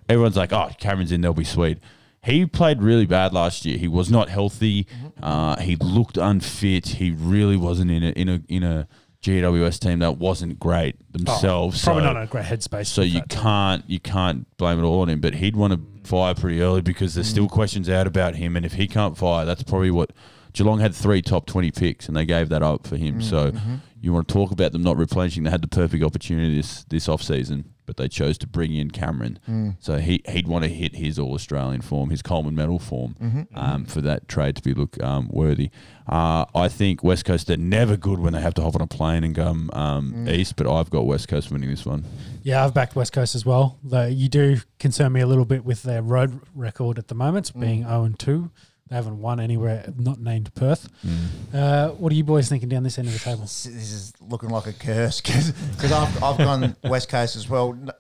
everyone's 0.08 0.36
like, 0.38 0.54
"Oh, 0.54 0.70
Cameron's 0.80 1.12
in, 1.12 1.22
they'll 1.22 1.34
be 1.34 1.44
sweet." 1.44 1.80
He 2.24 2.46
played 2.46 2.82
really 2.82 3.06
bad 3.06 3.34
last 3.34 3.66
year. 3.66 3.78
He 3.78 3.88
was 3.88 4.12
not 4.12 4.30
healthy. 4.30 4.84
Mm-hmm. 4.86 5.24
Uh, 5.24 5.56
he 5.58 5.76
looked 5.78 6.18
unfit. 6.18 6.88
He 6.88 7.12
really 7.12 7.56
wasn't 7.58 7.90
in 7.92 8.04
a 8.04 8.10
in 8.10 8.30
a 8.30 8.42
in 8.50 8.64
a 8.64 8.88
GWS 9.24 9.80
team 9.80 10.00
that 10.00 10.18
wasn't 10.20 10.60
great 10.60 10.96
themselves. 11.12 11.82
Oh, 11.82 11.86
Probably 11.86 12.02
so, 12.04 12.06
not 12.14 12.18
in 12.18 12.24
a 12.24 12.28
great 12.28 12.46
headspace. 12.46 12.86
so 12.88 13.02
with 13.02 13.14
you 13.14 13.20
that 13.22 13.30
can't 13.30 13.84
you 13.90 14.00
can't 14.00 14.46
blame 14.58 14.78
it 14.80 14.84
all 14.84 15.02
on 15.02 15.10
him. 15.10 15.22
But 15.22 15.36
he'd 15.36 15.56
want 15.56 15.74
to 15.74 15.80
fire 16.08 16.36
pretty 16.36 16.62
early 16.62 16.82
because 16.82 17.16
there's 17.16 17.28
Mm. 17.28 17.32
still 17.32 17.48
questions 17.48 17.90
out 17.90 18.06
about 18.08 18.36
him. 18.36 18.56
And 18.56 18.66
if 18.66 18.74
he 18.74 18.88
can't 18.88 19.18
fire, 19.18 19.44
that's 19.46 19.64
probably 19.64 19.92
what 19.92 20.12
Geelong 20.58 20.80
had 20.80 20.94
three 20.96 21.22
top 21.22 21.46
twenty 21.46 21.72
picks, 21.72 22.08
and 22.08 22.18
they 22.18 22.26
gave 22.26 22.50
that 22.50 22.64
up 22.64 22.88
for 22.88 22.98
him. 22.98 23.22
So 23.22 23.52
Mm-hmm. 23.52 23.76
you 24.02 24.14
want 24.14 24.28
to 24.28 24.34
talk 24.34 24.52
about 24.52 24.72
them 24.72 24.82
not 24.84 24.98
replenishing? 24.98 25.44
They 25.44 25.50
had 25.52 25.62
the 25.62 25.68
perfect 25.68 26.04
opportunity 26.04 26.56
this 26.56 26.84
this 26.86 27.08
off 27.08 27.22
season, 27.22 27.66
but 27.86 27.98
they 27.98 28.08
chose 28.08 28.38
to 28.40 28.48
bring 28.48 28.74
in 28.74 28.90
Cameron. 28.92 29.40
Mm. 29.50 29.76
So 29.80 29.98
he 30.00 30.22
he'd 30.30 30.48
want 30.48 30.64
to 30.64 30.70
hit 30.70 30.96
his 30.96 31.20
All 31.20 31.34
Australian 31.34 31.82
form, 31.82 32.10
his 32.10 32.22
Coleman 32.22 32.56
medal 32.56 32.80
form, 32.80 33.16
Mm-hmm. 33.22 33.58
um, 33.58 33.86
for 33.86 34.02
that 34.02 34.28
trade 34.28 34.56
to 34.56 34.62
be 34.64 34.74
look 34.74 35.02
um, 35.04 35.28
worthy. 35.32 35.70
Uh, 36.08 36.46
I 36.56 36.70
think 36.70 37.04
West 37.04 37.26
Coast 37.26 37.48
they're 37.48 37.58
never 37.58 37.98
good 37.98 38.20
when 38.20 38.34
they 38.34 38.42
have 38.42 38.54
to 38.56 38.62
hop 38.62 38.76
on 38.76 38.82
a 38.82 38.88
plane 38.88 39.24
and 39.24 39.36
go 39.36 39.46
um, 39.48 39.70
Mm. 39.74 40.30
east, 40.32 40.56
but 40.56 40.66
I've 40.72 40.90
got 40.90 41.06
West 41.06 41.28
Coast 41.28 41.52
winning 41.52 41.70
this 41.70 41.86
one. 41.86 42.04
Yeah, 42.44 42.64
I've 42.64 42.74
backed 42.74 42.96
West 42.96 43.14
Coast 43.14 43.36
as 43.36 43.46
well. 43.46 43.78
Though 43.84 44.08
you 44.08 44.30
do 44.30 44.58
concern 44.80 45.12
me 45.14 45.22
a 45.22 45.28
little 45.28 45.46
bit 45.46 45.66
with 45.66 45.84
their 45.84 46.02
road 46.02 46.40
record 46.56 46.98
at 46.98 47.10
the 47.10 47.16
moment, 47.16 47.52
Mm. 47.54 47.60
being 47.62 47.84
0 47.84 48.04
and 48.06 48.18
2. 48.20 48.50
They 48.90 48.96
haven't 48.96 49.20
won 49.22 49.40
anywhere 49.40 49.92
not 49.98 50.20
named 50.20 50.54
Perth. 50.56 50.90
Mm. 51.06 51.54
Uh, 51.54 51.90
what 51.94 52.12
are 52.12 52.16
you 52.16 52.24
boys 52.24 52.48
thinking 52.50 52.70
down 52.70 52.84
this 52.84 52.98
end 52.98 53.08
of 53.08 53.14
the 53.14 53.20
table? 53.20 53.42
this 53.42 53.66
is 53.66 54.14
looking 54.22 54.50
like 54.50 54.66
a 54.68 54.74
curse 54.74 55.20
because 55.22 55.92
I've, 55.92 56.24
I've 56.24 56.38
gone 56.38 56.76
West 56.84 57.10
Coast 57.10 57.36
as 57.36 57.50
well. 57.50 57.74
N- 57.74 57.92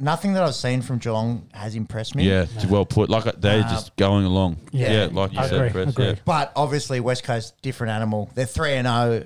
nothing 0.00 0.32
that 0.32 0.42
I've 0.42 0.54
seen 0.56 0.82
from 0.82 0.98
Geelong 0.98 1.48
has 1.52 1.74
impressed 1.76 2.14
me. 2.16 2.28
Yeah, 2.28 2.46
it's 2.56 2.66
well 2.66 2.84
put. 2.84 3.08
Like 3.08 3.24
they're 3.40 3.64
Uh, 3.64 3.68
just 3.70 3.94
going 3.96 4.24
along. 4.24 4.56
yeah. 4.72 4.92
Yeah, 4.92 5.08
like 5.12 5.32
you 5.32 5.38
I 5.38 5.42
said, 5.48 5.54
agree, 5.58 5.70
Chris. 5.70 5.88
agree. 5.90 6.06
Yeah. 6.06 6.14
But 6.24 6.52
obviously, 6.56 6.98
West 7.00 7.22
Coast 7.24 7.54
different 7.62 7.92
animal. 7.92 8.30
They're 8.34 8.44
three 8.46 8.72
and 8.72 8.86
zero 8.86 9.24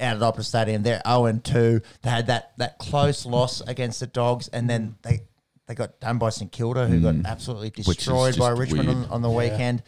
out 0.00 0.16
at 0.16 0.18
Optus 0.18 0.44
Stadium. 0.44 0.82
They're 0.82 1.00
zero 1.06 1.24
and 1.26 1.42
two. 1.42 1.80
They 2.02 2.10
had 2.10 2.26
that 2.26 2.52
that 2.58 2.78
close 2.78 3.24
loss 3.24 3.62
against 3.62 4.00
the 4.00 4.06
Dogs, 4.08 4.48
and 4.48 4.68
then 4.68 4.96
they 5.02 5.22
they 5.66 5.74
got 5.74 6.00
done 6.00 6.18
by 6.18 6.30
St 6.30 6.50
Kilda, 6.50 6.86
who 6.86 7.00
got 7.00 7.14
absolutely 7.24 7.70
Mm. 7.70 7.84
destroyed 7.86 8.36
by 8.36 8.50
Richmond 8.50 8.88
on, 8.88 9.04
on 9.06 9.22
the 9.22 9.30
weekend. 9.30 9.82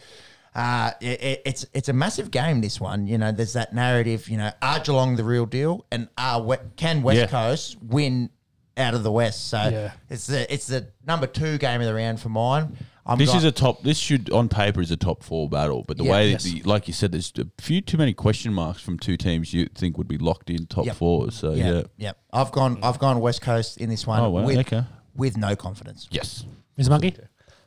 Uh, 0.55 0.91
it, 1.01 1.21
it- 1.23 1.41
it's 1.45 1.65
it's 1.73 1.89
a 1.89 1.93
massive 1.93 2.29
game. 2.31 2.61
This 2.61 2.79
one, 2.79 3.07
you 3.07 3.17
know, 3.17 3.31
there's 3.31 3.53
that 3.53 3.73
narrative. 3.73 4.29
You 4.29 4.37
know, 4.37 4.51
are 4.61 4.79
Geelong 4.79 5.15
the 5.15 5.23
real 5.23 5.45
deal, 5.45 5.85
and 5.91 6.07
are 6.17 6.41
we, 6.41 6.57
can 6.75 7.01
West 7.01 7.17
Yeah. 7.19 7.25
Coast 7.27 7.77
win 7.81 8.29
out 8.77 8.93
of 8.93 9.03
the 9.03 9.11
West? 9.11 9.47
So 9.49 9.57
Yeah. 9.57 9.91
it's 10.09 10.27
the 10.27 10.51
it's 10.53 10.67
the 10.67 10.87
number 11.05 11.27
two 11.27 11.57
game 11.57 11.81
of 11.81 11.87
the 11.87 11.93
round 11.93 12.19
for 12.19 12.29
mine. 12.29 12.77
I'm 13.05 13.17
This 13.17 13.29
got- 13.31 13.37
is 13.39 13.43
a 13.43 13.51
top. 13.51 13.83
This 13.83 13.97
should 13.97 14.29
on 14.31 14.47
paper 14.47 14.79
is 14.79 14.91
a 14.91 14.95
top 14.95 15.23
four 15.23 15.49
battle, 15.49 15.83
but 15.87 15.97
the 15.97 16.03
Yeah, 16.05 16.11
way 16.11 16.29
yes. 16.31 16.43
that 16.43 16.49
the, 16.53 16.61
like 16.69 16.87
you 16.87 16.93
said, 16.93 17.11
there's 17.11 17.33
a 17.37 17.45
few 17.61 17.81
too 17.81 17.97
many 17.97 18.13
question 18.13 18.53
marks 18.53 18.79
from 18.79 18.97
two 18.97 19.17
teams 19.17 19.53
you 19.53 19.65
think 19.75 19.97
would 19.97 20.07
be 20.07 20.17
locked 20.17 20.49
in 20.49 20.67
top 20.67 20.85
Yep. 20.85 20.95
four. 20.95 21.31
So 21.31 21.53
Yeah, 21.53 21.71
yeah, 21.71 21.81
yeah. 21.97 22.11
I've 22.31 22.51
gone. 22.51 22.77
I've 22.83 22.99
gone 22.99 23.19
West 23.19 23.41
Coast 23.41 23.77
in 23.77 23.89
this 23.89 24.05
one. 24.07 24.19
Oh, 24.21 24.29
wow, 24.29 24.45
with, 24.45 24.57
okay. 24.59 24.83
with 25.15 25.35
no 25.35 25.55
confidence. 25.55 26.07
yes, 26.11 26.45
Ms. 26.77 26.89
Monkey? 26.89 27.15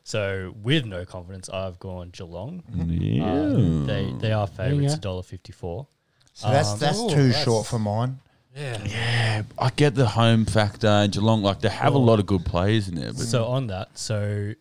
So 0.07 0.53
with 0.63 0.85
no 0.85 1.03
confidence, 1.03 1.49
I've 1.49 1.79
gone 1.79 2.11
Geelong. 2.11 2.63
yeah. 2.87 3.29
Um, 3.29 3.85
they 3.85 4.13
they 4.21 4.31
are 4.31 4.47
favourites, 4.47 4.93
go. 4.93 4.97
a 4.99 5.01
dollar 5.01 5.23
fifty 5.23 5.51
four. 5.51 5.87
So 6.31 6.49
that's 6.49 6.69
Um, 6.71 6.79
that's 6.79 6.97
Ooh, 6.99 7.09
too 7.09 7.27
that's- 7.27 7.43
short 7.43 7.67
for 7.67 7.77
mine. 7.77 8.19
Yeah. 8.55 8.81
Yeah. 8.85 9.43
I 9.59 9.69
get 9.69 9.95
the 9.95 10.07
home 10.07 10.45
factor 10.45 10.87
and 10.87 11.11
Geelong. 11.11 11.43
Like 11.43 11.59
they 11.59 11.67
have 11.67 11.93
a 11.93 11.97
lot 11.97 12.19
of 12.21 12.25
good 12.25 12.45
players 12.45 12.87
in 12.87 12.95
there, 12.95 13.11
but 13.11 13.17
So 13.27 13.47
on 13.47 13.67
that, 13.67 13.97
so 13.97 14.53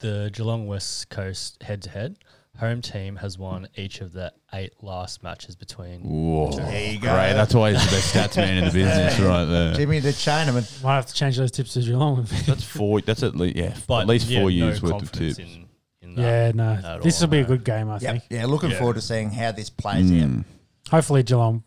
the 0.00 0.30
Geelong 0.34 0.66
West 0.66 1.08
Coast 1.08 1.62
head 1.62 1.80
to 1.84 1.88
head, 1.90 2.18
home 2.58 2.82
team 2.82 3.16
has 3.16 3.38
won 3.38 3.66
each 3.76 4.00
of 4.00 4.12
the 4.12 4.32
eight 4.52 4.72
last 4.82 5.22
matches 5.22 5.56
between. 5.56 6.00
Whoa, 6.02 6.50
There 6.52 6.92
you 6.92 6.98
go. 7.00 7.12
great. 7.14 7.32
That's 7.32 7.54
why 7.54 7.72
he's 7.72 7.84
the 7.84 7.90
best 7.96 8.14
stats 8.14 8.36
man 8.36 8.58
in 8.58 8.64
the 8.66 8.70
business, 8.72 9.18
right 9.20 9.44
there. 9.44 9.74
Jimmy 9.74 10.00
the 10.00 10.10
Chinaman. 10.10 10.82
Might 10.84 10.96
have 10.96 11.06
to 11.06 11.14
change 11.14 11.36
those 11.38 11.50
tips 11.50 11.74
to 11.74 11.80
Geelong. 11.80 12.26
That's 12.46 12.62
four. 12.64 13.00
That's 13.00 13.22
at 13.22 13.34
least 13.36 13.56
yeah, 13.56 13.74
But 13.86 14.02
at 14.02 14.06
least 14.08 14.28
yeah, 14.28 14.40
four 14.40 14.44
no 14.50 14.54
years 14.56 14.82
worth 14.82 14.92
of 14.92 14.98
confidence 15.00 15.36
tips. 15.38 15.48
In, 15.50 15.66
in 16.02 16.14
that. 16.16 16.22
yeah, 16.22 16.52
no. 16.54 16.96
at 16.96 17.02
This 17.02 17.20
all, 17.22 17.26
will 17.26 17.32
be 17.32 17.38
a 17.38 17.42
no. 17.42 17.48
good 17.48 17.64
game, 17.64 17.88
I 17.88 17.98
Yeah, 17.98 18.10
think. 18.12 18.24
yeah. 18.30 18.46
Looking 18.46 18.70
Yeah. 18.70 18.78
forward 18.78 18.94
to 18.94 19.00
seeing 19.00 19.30
how 19.30 19.52
this 19.52 19.70
plays 19.70 20.10
out. 20.10 20.16
Mm. 20.28 20.44
Hopefully, 20.90 21.22
Geelong. 21.22 21.64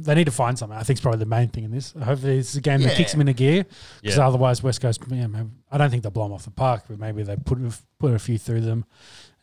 They 0.00 0.16
need 0.16 0.24
to 0.24 0.32
find 0.32 0.58
something. 0.58 0.76
I 0.76 0.82
think 0.82 0.96
it's 0.96 1.00
probably 1.00 1.20
the 1.20 1.26
main 1.26 1.48
thing 1.48 1.62
in 1.62 1.70
this. 1.70 1.92
Hopefully, 1.92 2.38
it's 2.38 2.56
a 2.56 2.60
game 2.60 2.80
that 2.82 2.96
kicks 2.96 3.10
Yeah. 3.12 3.18
them 3.18 3.20
into 3.20 3.32
gear. 3.34 3.66
Because 4.02 4.16
Yeah. 4.18 4.26
otherwise, 4.26 4.60
West 4.60 4.80
Coast. 4.80 5.00
Yeah, 5.08 5.28
maybe, 5.28 5.48
I 5.70 5.78
don't 5.78 5.90
think 5.90 6.02
they'll 6.02 6.10
blow 6.10 6.24
them 6.24 6.32
off 6.32 6.44
the 6.44 6.50
park, 6.50 6.84
but 6.88 6.98
maybe 6.98 7.22
they 7.22 7.36
put 7.36 7.58
put 8.00 8.12
a 8.12 8.18
few 8.18 8.36
through 8.36 8.62
them, 8.62 8.84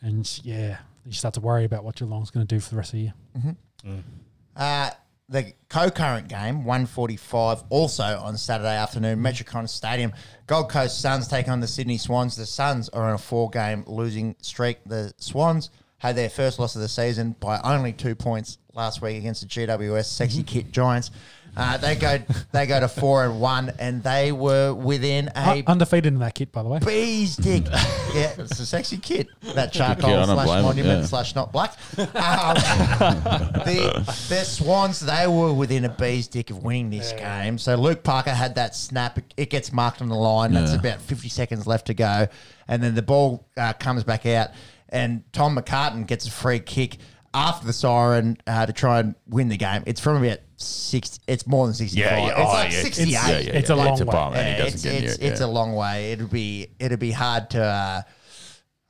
and 0.04 0.40
yeah, 0.44 0.78
you 1.06 1.12
start 1.12 1.34
to 1.34 1.40
worry 1.40 1.64
about 1.64 1.82
what 1.82 1.96
Geelong's 1.96 2.30
going 2.30 2.46
to 2.46 2.54
do 2.54 2.60
for 2.60 2.70
the 2.70 2.76
rest 2.76 2.92
of 2.92 2.98
the 2.98 3.02
year. 3.02 3.14
Mm. 3.86 4.02
Uh, 4.54 4.90
the 5.28 5.52
co-current 5.70 6.28
game, 6.28 6.64
145, 6.64 7.64
also 7.70 8.04
on 8.04 8.36
Saturday 8.36 8.76
afternoon, 8.76 9.20
Metricon 9.20 9.68
Stadium. 9.68 10.12
Gold 10.46 10.70
Coast 10.70 11.00
Suns 11.00 11.26
take 11.26 11.48
on 11.48 11.60
the 11.60 11.66
Sydney 11.66 11.96
Swans. 11.96 12.36
The 12.36 12.44
Suns 12.44 12.90
are 12.90 13.04
on 13.04 13.14
a 13.14 13.18
four-game 13.18 13.84
losing 13.86 14.36
streak. 14.42 14.78
The 14.84 15.14
Swans 15.16 15.70
had 15.98 16.16
their 16.16 16.28
first 16.28 16.58
loss 16.58 16.76
of 16.76 16.82
the 16.82 16.88
season 16.88 17.34
by 17.40 17.58
only 17.64 17.92
two 17.92 18.14
points 18.14 18.58
last 18.74 19.00
week 19.00 19.16
against 19.16 19.40
the 19.40 19.48
GWS 19.48 20.04
Sexy 20.04 20.42
Kit 20.42 20.70
Giants. 20.70 21.10
Uh, 21.56 21.76
they 21.76 21.94
go 21.94 22.18
they 22.52 22.66
go 22.66 22.80
to 22.80 22.88
four 22.88 23.24
and 23.24 23.40
one, 23.40 23.72
and 23.78 24.02
they 24.02 24.32
were 24.32 24.74
within 24.74 25.28
a 25.36 25.50
Un- 25.50 25.64
undefeated 25.66 26.12
in 26.12 26.18
that 26.18 26.34
kit, 26.34 26.50
by 26.52 26.62
the 26.62 26.68
way. 26.68 26.78
bee's 26.80 27.36
dick. 27.36 27.64
yeah, 28.14 28.32
it's 28.38 28.58
a 28.58 28.66
sexy 28.66 28.96
kid. 28.96 29.28
That 29.54 29.72
charcoal 29.72 30.10
Yeah, 30.10 30.22
I 30.22 30.26
don't 30.26 30.34
slash 30.36 30.46
blame 30.46 30.58
'em, 30.58 30.64
monument 30.64 31.00
yeah. 31.02 31.06
slash 31.06 31.34
not 31.34 31.52
black. 31.52 31.70
Um, 31.98 32.06
the, 33.64 34.02
the 34.28 34.44
Swans, 34.44 35.00
they 35.00 35.26
were 35.26 35.52
within 35.52 35.84
a 35.84 35.88
bee's 35.88 36.28
dick 36.28 36.50
of 36.50 36.62
winning 36.62 36.90
this 36.90 37.12
game. 37.12 37.58
So 37.58 37.76
Luke 37.76 38.02
Parker 38.02 38.30
had 38.30 38.54
that 38.56 38.74
snap. 38.74 39.18
It, 39.18 39.34
it 39.36 39.50
gets 39.50 39.72
marked 39.72 40.00
on 40.02 40.08
the 40.08 40.14
line. 40.16 40.52
That's 40.52 40.72
Yeah. 40.72 40.78
about 40.78 41.00
50 41.00 41.28
seconds 41.28 41.66
left 41.66 41.86
to 41.86 41.94
go. 41.94 42.26
And 42.68 42.82
then 42.82 42.94
the 42.94 43.02
ball 43.02 43.46
uh, 43.56 43.74
comes 43.74 44.04
back 44.04 44.26
out, 44.26 44.48
and 44.88 45.22
Tom 45.32 45.56
McCartin 45.56 46.06
gets 46.06 46.26
a 46.26 46.30
free 46.30 46.60
kick 46.60 46.98
after 47.32 47.66
the 47.66 47.72
siren 47.72 48.38
uh, 48.46 48.64
to 48.66 48.72
try 48.72 49.00
and 49.00 49.14
win 49.28 49.48
the 49.48 49.56
game. 49.56 49.82
It's 49.86 50.00
from 50.00 50.22
about 50.24 50.38
six. 50.64 51.18
It's 51.26 51.46
more 51.46 51.66
than 51.66 51.74
65. 51.74 51.98
Yeah, 52.10 52.18
yeah. 52.18 52.28
It's 52.30 52.38
Oh, 52.40 52.44
like 52.52 52.72
yeah. 52.72 52.82
68. 52.82 53.08
Yeah, 53.10 53.28
yeah, 53.28 53.36
It's 53.58 53.70
a 53.70 53.74
yeah. 53.74 53.82
long 53.84 53.92
It's 53.92 54.00
a 54.00 54.04
way. 54.06 54.12
bum, 54.12 54.34
and 54.34 54.48
he 54.48 54.62
doesn't 54.62 54.74
it's 54.74 54.82
get 54.82 54.92
near 55.00 55.10
it's, 55.10 55.18
it, 55.18 55.26
it's 55.26 55.40
yeah. 55.40 55.46
a 55.46 55.48
long 55.48 55.74
way. 55.74 56.12
It'd 56.12 56.30
be 56.30 56.68
it'd 56.78 56.98
be 57.00 57.10
hard 57.12 57.50
to 57.50 57.62
uh, 57.62 58.02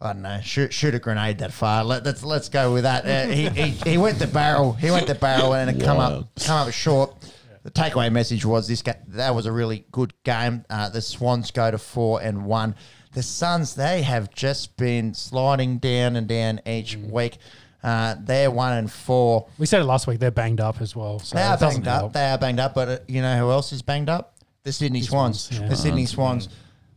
I 0.01 0.13
don't 0.13 0.23
know 0.23 0.41
shoot 0.43 0.73
shoot 0.73 0.95
a 0.95 0.99
grenade 0.99 1.39
that 1.39 1.53
far. 1.53 1.85
Let, 1.85 2.05
let's 2.05 2.23
let's 2.23 2.49
go 2.49 2.73
with 2.73 2.83
that. 2.85 3.05
Uh, 3.07 3.31
he, 3.33 3.49
he 3.49 3.69
he 3.91 3.99
went 3.99 4.19
the 4.19 4.27
barrel. 4.27 4.73
He 4.73 4.91
went 4.91 5.07
the 5.07 5.15
barrel 5.15 5.55
and 5.55 5.71
it 5.71 5.83
come 5.85 5.99
up 5.99 6.29
come 6.45 6.67
up 6.69 6.73
short. 6.73 7.15
The 7.63 7.71
takeaway 7.71 8.13
message 8.13 8.45
was 8.45 8.69
this 8.69 8.83
ga- 8.83 9.01
that 9.09 9.35
was 9.35 9.47
a 9.47 9.53
really 9.53 9.87
good 9.91 10.13
game. 10.25 10.65
Uh, 10.69 10.91
the 10.91 11.01
Swans 11.01 11.51
go 11.51 11.71
to 11.71 11.79
four 11.79 12.21
and 12.21 12.45
one. 12.45 12.75
The 13.15 13.23
Suns 13.23 13.75
they 13.75 14.03
have 14.03 14.31
just 14.35 14.77
been 14.77 15.15
sliding 15.15 15.79
down 15.79 16.17
and 16.17 16.27
down 16.27 16.61
each 16.67 16.99
Mm. 16.99 17.11
week. 17.11 17.39
Uh, 17.85 18.17
they're 18.19 18.51
one 18.51 18.73
and 18.73 18.91
four. 18.91 19.47
We 19.59 19.67
said 19.67 19.81
it 19.83 19.85
last 19.85 20.07
week. 20.07 20.19
They're 20.19 20.31
banged 20.31 20.61
up 20.61 20.81
as 20.81 20.97
well. 20.97 21.19
So 21.19 21.37
They 21.37 21.43
are 21.43 21.59
banged 21.59 21.87
up. 21.87 22.01
help. 22.01 22.13
They 22.15 22.25
are 22.31 22.39
banged 22.39 22.59
up. 22.59 22.75
But 22.75 22.89
uh, 22.89 22.99
you 23.07 23.21
know 23.23 23.37
who 23.37 23.51
else 23.51 23.73
is 23.73 23.83
banged 23.83 24.09
up? 24.09 24.35
The 24.63 24.73
Sydney 24.73 25.03
Swans. 25.03 25.41
Swans, 25.43 25.61
yeah. 25.61 25.69
The 25.69 25.77
Sydney 25.77 26.07
Swans. 26.07 26.49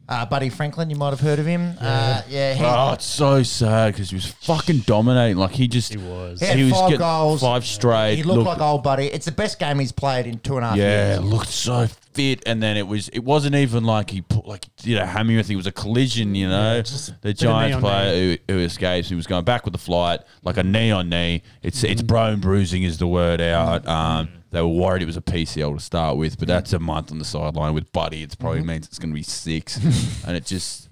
Uh, 0.09 0.25
Buddy 0.25 0.47
Franklin, 0.47 0.89
you 0.89 0.95
might 0.95 1.09
have 1.09 1.19
heard 1.19 1.37
of 1.37 1.45
him. 1.45 1.73
Yeah, 1.81 1.87
uh, 1.89 2.21
yeah 2.29 2.53
he, 2.53 2.63
Oh, 2.63 2.93
it's 2.93 3.03
so 3.03 3.43
sad 3.43 3.91
because 3.93 4.09
he 4.09 4.15
was 4.15 4.25
fucking 4.25 4.79
dominating. 4.85 5.35
Like 5.35 5.51
he 5.51 5.67
just 5.67 5.91
He 5.91 5.97
was. 5.97 6.39
he 6.39 6.45
had 6.45 6.55
he 6.57 6.63
was 6.63 6.71
five 6.71 6.89
getting 6.91 6.99
goals. 6.99 7.41
five 7.41 7.65
straight. 7.65 8.15
He 8.15 8.23
looked 8.23 8.37
Looked- 8.37 8.47
like 8.47 8.61
old 8.61 8.83
Buddy. 8.83 9.07
It's 9.07 9.25
the 9.25 9.33
best 9.33 9.59
game 9.59 9.79
he's 9.79 9.91
played 9.91 10.25
in 10.25 10.39
two 10.39 10.55
and 10.55 10.63
a 10.65 10.69
half 10.69 10.77
Yeah, 10.77 11.15
years. 11.15 11.19
looked 11.25 11.49
so 11.49 11.87
fit, 12.17 12.43
and 12.45 12.61
then 12.61 12.75
it 12.75 12.85
was. 12.87 13.07
It 13.09 13.19
wasn't 13.23 13.55
even 13.55 13.85
like 13.85 14.09
he 14.09 14.21
put 14.21 14.45
like 14.45 14.65
he 14.81 14.91
did 14.93 15.01
a 15.01 15.05
hammy 15.05 15.37
with. 15.37 15.49
It 15.49 15.55
was 15.55 15.67
a 15.67 15.71
collision, 15.71 16.35
you 16.35 16.49
know. 16.49 16.79
a 16.79 16.83
the 16.83 16.83
bit 16.83 17.07
of 17.21 17.23
knee 17.23 17.33
Giants 17.33 17.79
player 17.79 18.37
who, 18.47 18.53
who 18.53 18.59
escapes. 18.59 19.07
He 19.07 19.15
was 19.15 19.27
going 19.27 19.45
back 19.45 19.63
with 19.63 19.71
the 19.73 19.77
flight, 19.79 20.19
like 20.43 20.57
a 20.57 20.63
knee 20.63 20.91
on 20.91 21.07
knee. 21.09 21.43
It's 21.63 21.83
it's 21.83 22.01
Mm. 22.01 22.07
bone 22.07 22.39
bruising 22.41 22.83
is 22.83 22.97
the 22.97 23.07
word 23.07 23.39
out. 23.39 23.87
Um, 23.87 24.27
they 24.51 24.61
were 24.61 24.67
worried 24.67 25.01
it 25.03 25.05
was 25.05 25.17
a 25.17 25.21
PCL 25.21 25.73
to 25.75 25.79
start 25.79 26.17
with, 26.17 26.37
but 26.39 26.47
that's 26.47 26.73
a 26.73 26.79
month 26.79 27.11
on 27.11 27.19
the 27.19 27.25
sideline 27.25 27.73
with 27.73 27.91
Buddy. 27.93 28.23
It 28.23 28.37
probably 28.39 28.59
Mm-hmm. 28.59 28.67
means 28.67 28.87
it's 28.87 28.99
going 28.99 29.11
to 29.11 29.15
be 29.15 29.23
six, 29.23 29.77
and 30.25 30.35
it 30.35 30.45
just. 30.45 30.89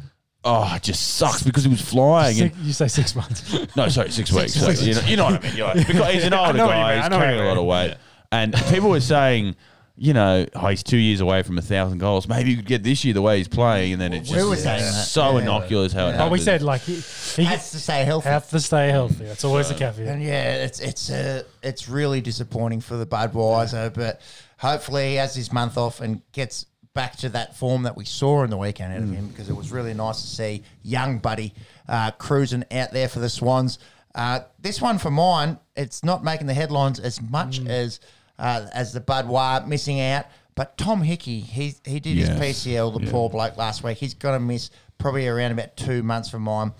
Oh, 0.47 0.73
it 0.75 0.83
just 0.83 1.15
sucks 1.15 1.41
because 1.41 1.63
he 1.63 1.71
was 1.71 1.81
flying. 1.81 2.35
Six, 2.35 2.57
you 2.59 2.71
say 2.73 2.87
six 2.87 3.15
months. 3.15 3.51
no, 3.75 3.89
sorry, 3.89 4.11
six 4.11 4.31
weeks. 4.31 4.53
So, 4.53 4.69
you, 4.69 4.93
know, 4.93 5.01
you 5.01 5.15
know 5.17 5.25
what 5.25 5.43
I 5.43 5.49
mean? 5.49 5.59
Like, 5.59 5.87
because 5.87 6.13
he's 6.13 6.23
an 6.23 6.33
older 6.35 6.53
know 6.59 6.65
you 6.65 6.69
guy. 6.69 7.01
He's 7.01 7.09
know 7.09 7.17
carrying 7.17 7.41
a 7.41 7.47
lot 7.47 7.57
of 7.57 7.65
weight. 7.65 7.95
And 8.31 8.53
people 8.69 8.91
were 8.91 8.99
saying, 8.99 9.55
you 9.97 10.13
know, 10.13 10.45
oh, 10.55 10.67
he's 10.67 10.83
two 10.83 10.97
years 10.97 11.21
away 11.21 11.41
from 11.43 11.57
a 11.57 11.61
thousand 11.61 11.99
goals. 11.99 12.27
Maybe 12.27 12.49
you 12.51 12.57
could 12.57 12.65
get 12.65 12.83
this 12.83 13.05
year 13.05 13.13
the 13.13 13.21
way 13.21 13.37
he's 13.37 13.47
playing, 13.47 13.93
and 13.93 14.01
then 14.01 14.11
it's 14.13 14.29
just 14.29 14.47
were 14.49 14.55
saying 14.57 14.81
that. 14.81 14.91
so 15.05 15.33
Yeah. 15.37 15.43
innocuous 15.43 15.93
how 15.93 16.07
it 16.07 16.11
But 16.11 16.15
happens. 16.17 16.31
we 16.31 16.39
said 16.39 16.61
like 16.61 16.81
he, 16.81 16.95
he 16.95 17.43
Has 17.45 17.71
to 17.71 17.79
stay 17.79 18.03
healthy. 18.03 18.27
have 18.29 18.49
to 18.49 18.59
stay 18.59 18.89
healthy. 18.89 19.23
That's 19.25 19.45
always 19.45 19.69
a 19.71 19.73
caveat. 19.75 20.07
And 20.07 20.21
yeah, 20.21 20.65
it's 20.65 20.79
it's 20.81 21.09
uh, 21.09 21.43
it's 21.63 21.87
really 21.87 22.19
disappointing 22.21 22.81
for 22.81 22.97
the 22.97 23.05
Budweiser, 23.05 23.93
but 23.93 24.19
hopefully 24.57 25.11
he 25.11 25.15
has 25.15 25.33
his 25.35 25.53
month 25.53 25.77
off 25.77 26.01
and 26.01 26.21
gets 26.33 26.65
back 26.93 27.15
to 27.17 27.29
that 27.29 27.55
form 27.57 27.83
that 27.83 27.95
we 27.97 28.05
saw 28.05 28.43
in 28.43 28.49
the 28.49 28.57
weekend 28.57 28.93
out 28.93 29.01
of 29.01 29.11
him 29.11 29.27
because 29.27 29.49
it 29.49 29.55
was 29.55 29.71
really 29.71 29.93
nice 29.93 30.21
to 30.21 30.27
see 30.27 30.63
young 30.81 31.19
Buddy 31.19 31.53
uh, 31.89 32.11
cruising 32.11 32.63
out 32.71 32.91
there 32.91 33.07
for 33.09 33.19
the 33.19 33.29
Swans. 33.29 33.79
Uh, 34.13 34.39
this 34.61 34.81
one 34.81 34.97
for 34.97 35.11
mine, 35.11 35.59
it's 35.75 36.03
not 36.05 36.23
making 36.23 36.47
the 36.47 36.53
headlines 36.53 36.99
as 37.01 37.21
much 37.21 37.59
as 37.67 37.99
uh, 38.39 38.67
as 38.73 38.93
the 38.93 39.01
Budweiser 39.01 39.67
missing 39.67 39.99
out. 40.01 40.25
But 40.55 40.77
Tom 40.77 41.01
Hickey, 41.01 41.41
he 41.41 41.75
he 41.85 41.99
did 41.99 42.15
Yes. 42.17 42.29
his 42.29 42.39
PCL, 42.39 42.91
the 42.97 43.05
Yeah. 43.05 43.11
poor 43.11 43.29
bloke 43.29 43.57
last 43.57 43.83
week. 43.83 43.97
He's 43.97 44.13
going 44.13 44.35
to 44.35 44.39
miss 44.45 44.69
probably 44.97 45.27
around 45.27 45.51
about 45.51 45.75
two 45.75 46.01
months 46.03 46.29
from 46.29 46.43
mine. 46.43 46.71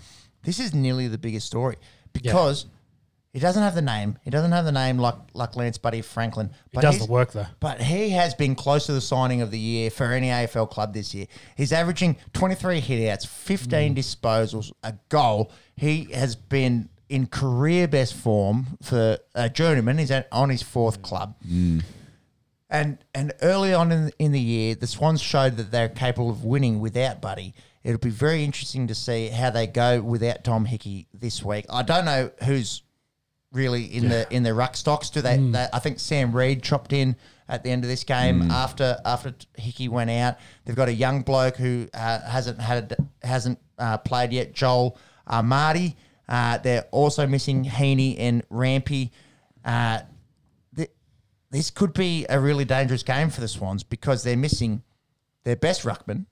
This 0.44 0.58
is 0.58 0.72
nearly 0.74 1.08
the 1.08 1.18
biggest 1.18 1.46
story 1.46 1.76
because 2.14 2.66
he 3.34 3.40
doesn't 3.40 3.62
have 3.62 3.74
the 3.74 3.82
name. 3.82 4.16
He 4.22 4.30
doesn't 4.30 4.52
have 4.52 4.64
the 4.64 4.72
name 4.72 4.96
like 4.96 5.16
like 5.34 5.56
Lance 5.56 5.76
Buddy 5.76 6.00
Franklin. 6.00 6.50
He 6.70 6.78
does 6.80 6.94
he's- 6.94 7.06
the 7.06 7.12
work 7.12 7.32
though. 7.32 7.48
But 7.60 7.82
he 7.82 8.10
has 8.10 8.32
been 8.32 8.54
close 8.54 8.86
to 8.86 8.92
the 8.92 9.00
signing 9.02 9.42
of 9.42 9.50
the 9.50 9.58
year 9.58 9.90
for 9.90 10.10
any 10.12 10.28
AFL 10.30 10.66
club 10.70 10.94
this 10.94 11.12
year. 11.14 11.26
He's 11.54 11.72
averaging 11.72 12.16
23 12.32 12.80
hitouts, 12.80 13.26
15 13.26 13.94
Mm. 13.94 13.98
disposals, 13.98 14.72
a 14.82 14.94
goal. 15.10 15.50
He 15.76 16.04
has 16.14 16.34
been 16.34 16.88
in 17.08 17.26
career 17.26 17.86
best 17.88 18.14
form 18.14 18.78
for 18.82 19.18
a 19.34 19.48
journeyman. 19.48 19.98
He's 19.98 20.10
at, 20.10 20.28
on 20.32 20.50
his 20.50 20.62
fourth 20.62 21.02
club. 21.02 21.36
And 22.68 22.98
and 23.14 23.32
early 23.42 23.72
on 23.72 23.92
in, 23.92 24.10
in 24.18 24.32
the 24.32 24.40
year, 24.40 24.74
the 24.74 24.88
Swans 24.88 25.20
showed 25.22 25.56
that 25.56 25.70
they're 25.70 25.88
capable 25.88 26.30
of 26.30 26.44
winning 26.44 26.80
without 26.80 27.20
Buddy. 27.20 27.54
It'll 27.84 27.98
be 27.98 28.10
very 28.10 28.42
interesting 28.42 28.88
to 28.88 28.94
see 28.94 29.28
how 29.28 29.50
they 29.50 29.68
go 29.68 30.02
without 30.02 30.42
Tom 30.42 30.64
Hickey 30.64 31.06
this 31.14 31.44
week. 31.44 31.66
I 31.70 31.82
don't 31.82 32.04
know 32.04 32.32
who's 32.44 32.82
really 33.52 33.84
in 33.84 34.08
the 34.08 34.26
in 34.34 34.42
the 34.42 34.52
ruck 34.52 34.76
stocks. 34.76 35.10
Do 35.10 35.20
they, 35.20 35.36
they? 35.36 35.68
I 35.72 35.78
think 35.78 36.00
Sam 36.00 36.32
Reid 36.32 36.64
chopped 36.64 36.92
in 36.92 37.14
at 37.48 37.62
the 37.62 37.70
end 37.70 37.84
of 37.84 37.88
this 37.88 38.02
game 38.02 38.50
after 38.50 38.98
after 39.04 39.32
Hickey 39.56 39.88
went 39.88 40.10
out. 40.10 40.36
They've 40.64 40.74
got 40.74 40.88
a 40.88 40.92
young 40.92 41.22
bloke 41.22 41.56
who 41.56 41.88
uh, 41.94 42.28
hasn't 42.28 42.60
had 42.60 42.96
hasn't 43.22 43.60
uh, 43.78 43.98
played 43.98 44.32
yet. 44.32 44.52
Joel 44.52 44.98
Amartey. 45.28 45.94
Uh, 46.28 46.58
they're 46.58 46.86
also 46.90 47.26
missing 47.26 47.64
Heaney 47.64 48.16
and 48.18 48.42
Rampy. 48.50 49.12
Uh, 49.64 50.00
th- 50.76 50.90
this 51.50 51.70
could 51.70 51.92
be 51.92 52.26
a 52.28 52.40
really 52.40 52.64
dangerous 52.64 53.02
game 53.02 53.30
for 53.30 53.40
the 53.40 53.48
Swans 53.48 53.82
because 53.82 54.22
they're 54.24 54.36
missing 54.36 54.82
their 55.44 55.56
best 55.56 55.82
ruckman. 55.82 56.26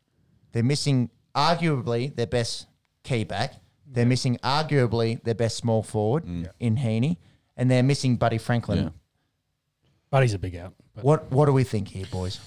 They're 0.53 0.62
missing 0.65 1.11
arguably 1.35 2.15
their 2.15 2.27
best 2.27 2.66
key 3.03 3.25
back. 3.25 3.55
They're 3.87 4.07
missing 4.07 4.39
arguably 4.43 5.23
their 5.23 5.35
best 5.35 5.57
small 5.57 5.83
forward 5.83 6.25
in 6.59 6.77
Heaney, 6.77 7.19
and 7.57 7.71
they're 7.71 7.83
missing 7.83 8.16
Buddy 8.16 8.39
Franklin. 8.39 8.79
Yeah. 8.85 8.89
Buddy's 10.11 10.35
a 10.35 10.39
big 10.39 10.57
out. 10.57 10.75
What 11.03 11.31
What 11.31 11.47
do 11.47 11.53
we 11.53 11.65
think 11.65 11.89
here, 11.89 12.07
boys? 12.11 12.41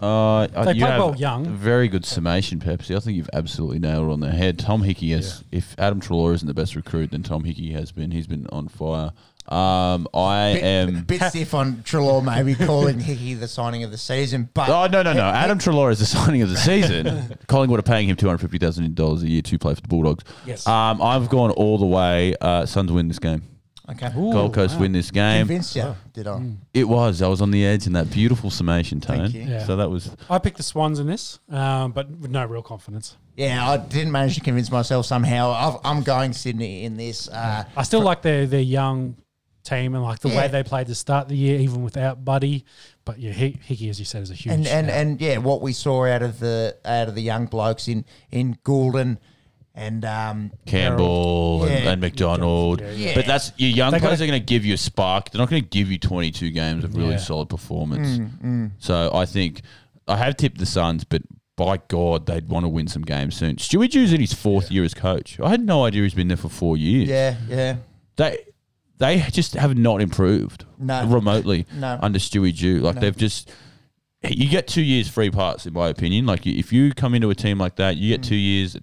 Uh, 0.00 0.46
They 0.64 0.72
you 0.74 0.84
play 0.84 0.98
well 0.98 1.16
young. 1.16 1.46
Very 1.46 1.88
good 1.88 2.04
summation, 2.04 2.58
Pepsi. 2.60 2.96
I 2.96 3.00
think 3.00 3.16
you've 3.16 3.30
absolutely 3.32 3.78
nailed 3.78 4.08
it 4.08 4.12
on 4.12 4.20
the 4.20 4.30
head. 4.30 4.58
Tom 4.58 4.82
Hickey 4.82 5.12
has. 5.12 5.44
If 5.52 5.74
Adam 5.78 6.00
Treloar 6.00 6.34
isn't 6.34 6.46
the 6.46 6.54
best 6.54 6.74
recruit, 6.76 7.10
then 7.10 7.22
Tom 7.22 7.44
Hickey 7.44 7.72
has 7.72 7.92
been. 7.92 8.10
He's 8.10 8.26
been 8.26 8.46
on 8.52 8.68
fire. 8.68 9.12
Um, 9.48 10.08
I 10.12 10.54
Bit, 10.54 10.64
am. 10.64 11.04
bit 11.04 11.22
stiff 11.22 11.54
on 11.54 11.76
Treloar 11.84 12.20
maybe 12.20 12.56
calling 12.56 12.98
Hickey 12.98 13.34
the 13.34 13.46
signing 13.46 13.84
of 13.84 13.92
the 13.92 13.96
season, 13.96 14.48
but 14.54 14.68
Oh 14.68 14.88
no 14.88 15.02
no 15.04 15.12
no! 15.12 15.22
Adam 15.22 15.56
Treloar 15.60 15.92
is 15.92 16.00
the 16.00 16.04
signing 16.16 16.42
of 16.42 16.50
the 16.50 16.56
season. 16.56 17.38
Collingwood 17.46 17.78
are 17.78 17.84
paying 17.84 18.08
him 18.08 18.16
two 18.16 18.26
hundred 18.26 18.38
fifty 18.38 18.58
thousand 18.58 18.92
dollars 18.96 19.22
a 19.22 19.28
year 19.28 19.42
to 19.42 19.56
play 19.56 19.72
for 19.76 19.80
the 19.82 19.86
Bulldogs. 19.86 20.24
Yes. 20.46 20.66
Um, 20.66 21.00
I've 21.00 21.28
gone 21.28 21.52
all 21.52 21.78
the 21.78 21.86
way. 21.86 22.34
Uh, 22.40 22.66
Suns 22.66 22.90
win 22.90 23.06
this 23.06 23.20
game. 23.20 23.42
Okay, 23.88 24.10
Gold 24.12 24.52
Coast 24.52 24.78
win 24.80 24.90
this 24.92 25.10
game. 25.12 25.46
convinced 25.46 25.76
you, 25.76 25.94
did 26.12 26.26
I? 26.26 26.42
It 26.74 26.84
was. 26.88 27.22
I 27.22 27.28
was 27.28 27.40
on 27.40 27.52
the 27.52 27.64
edge 27.64 27.86
in 27.86 27.92
that 27.92 28.10
beautiful 28.10 28.50
summation 28.50 29.00
tone. 29.00 29.18
Thank 29.30 29.34
you. 29.34 29.42
Yeah. 29.42 29.64
So 29.64 29.76
that 29.76 29.88
was. 29.90 30.14
I 30.28 30.38
picked 30.38 30.56
the 30.56 30.62
Swans 30.64 30.98
in 30.98 31.06
this, 31.06 31.38
um, 31.48 31.92
but 31.92 32.10
with 32.10 32.30
no 32.32 32.44
real 32.46 32.62
confidence. 32.62 33.16
Yeah, 33.36 33.68
I 33.68 33.76
didn't 33.76 34.10
manage 34.12 34.34
to 34.36 34.40
convince 34.40 34.70
myself 34.72 35.06
somehow. 35.06 35.50
I've, 35.52 35.80
I'm 35.84 36.02
going 36.02 36.32
Sydney 36.32 36.84
in 36.84 36.96
this. 36.96 37.28
Uh, 37.28 37.64
I 37.76 37.82
still 37.84 38.00
like 38.02 38.22
their 38.22 38.46
their 38.46 38.60
young 38.60 39.16
team 39.62 39.94
and 39.94 40.02
like 40.02 40.18
the 40.20 40.30
Yeah. 40.30 40.36
way 40.38 40.48
they 40.48 40.62
played 40.62 40.86
to 40.88 40.94
start 40.94 41.28
the 41.28 41.36
year, 41.36 41.58
even 41.60 41.82
without 41.82 42.24
Buddy. 42.24 42.64
But 43.04 43.18
yeah, 43.20 43.32
Hick- 43.32 43.62
Hickey, 43.62 43.88
as 43.88 43.98
you 44.00 44.04
said, 44.04 44.22
is 44.22 44.30
a 44.30 44.34
huge. 44.34 44.52
and 44.54 44.66
and 44.66 44.90
and 44.90 45.20
yeah, 45.20 45.38
what 45.38 45.60
we 45.60 45.72
saw 45.72 46.06
out 46.06 46.22
of 46.22 46.40
the 46.40 46.76
out 46.84 47.08
of 47.08 47.14
the 47.14 47.22
young 47.22 47.46
blokes 47.46 47.86
in 47.86 48.04
in 48.32 48.58
Gulden 48.64 49.18
and 49.76 50.04
um, 50.04 50.50
Campbell 50.64 51.64
and, 51.64 51.84
Yeah. 51.84 51.90
and 51.92 52.00
McDonald. 52.00 52.80
Yeah, 52.80 52.90
yeah. 52.92 53.14
But 53.14 53.26
that's 53.26 53.52
your 53.58 53.70
young 53.70 53.92
They 53.92 53.98
players 54.00 54.18
gotta- 54.18 54.24
are 54.24 54.26
going 54.32 54.40
to 54.40 54.44
give 54.46 54.64
you 54.64 54.74
a 54.74 54.78
spark. 54.78 55.30
They're 55.30 55.38
not 55.38 55.50
going 55.50 55.62
to 55.62 55.68
give 55.68 55.90
you 55.90 55.98
22 55.98 56.50
games 56.50 56.82
of 56.82 56.96
really 56.96 57.10
Yeah. 57.12 57.16
solid 57.18 57.48
performance. 57.48 58.18
Mm, 58.18 58.70
So 58.78 59.10
I 59.14 59.26
think 59.26 59.60
I 60.08 60.16
have 60.16 60.36
tipped 60.36 60.58
the 60.58 60.66
Suns, 60.66 61.04
but 61.04 61.22
by 61.56 61.78
God, 61.88 62.26
they'd 62.26 62.48
want 62.48 62.64
to 62.64 62.68
win 62.68 62.86
some 62.88 63.02
games 63.02 63.34
soon. 63.36 63.56
Stewie 63.56 63.90
Dew's 63.90 64.12
in 64.12 64.20
his 64.20 64.32
fourth 64.32 64.70
year 64.70 64.84
as 64.84 64.94
coach. 64.94 65.38
I 65.40 65.50
had 65.50 65.60
no 65.64 65.84
idea 65.84 66.02
he's 66.02 66.14
been 66.14 66.28
there 66.28 66.36
for 66.36 66.48
four 66.48 66.76
years. 66.76 67.08
yeah, 67.08 67.36
yeah, 67.48 67.76
They 68.16 68.38
they 68.98 69.18
just 69.30 69.52
have 69.54 69.76
not 69.76 70.00
improved 70.00 70.64
No. 70.78 71.04
remotely 71.06 71.66
No. 71.78 71.98
under 72.00 72.18
Stewie 72.18 72.56
Dew. 72.56 72.78
Like 72.80 72.94
No. 72.94 73.00
they've 73.02 73.16
just 73.16 73.50
you 74.26 74.48
get 74.48 74.66
two 74.66 74.80
years 74.82 75.06
free 75.06 75.30
pass 75.30 75.66
in 75.66 75.74
my 75.74 75.88
opinion. 75.88 76.24
Like 76.26 76.46
if 76.46 76.72
you 76.72 76.92
come 76.94 77.14
into 77.14 77.28
a 77.30 77.34
team 77.34 77.58
like 77.58 77.76
that, 77.76 77.96
you 77.98 78.08
get 78.08 78.22
Mm. 78.22 78.28
two 78.28 78.36
years. 78.36 78.76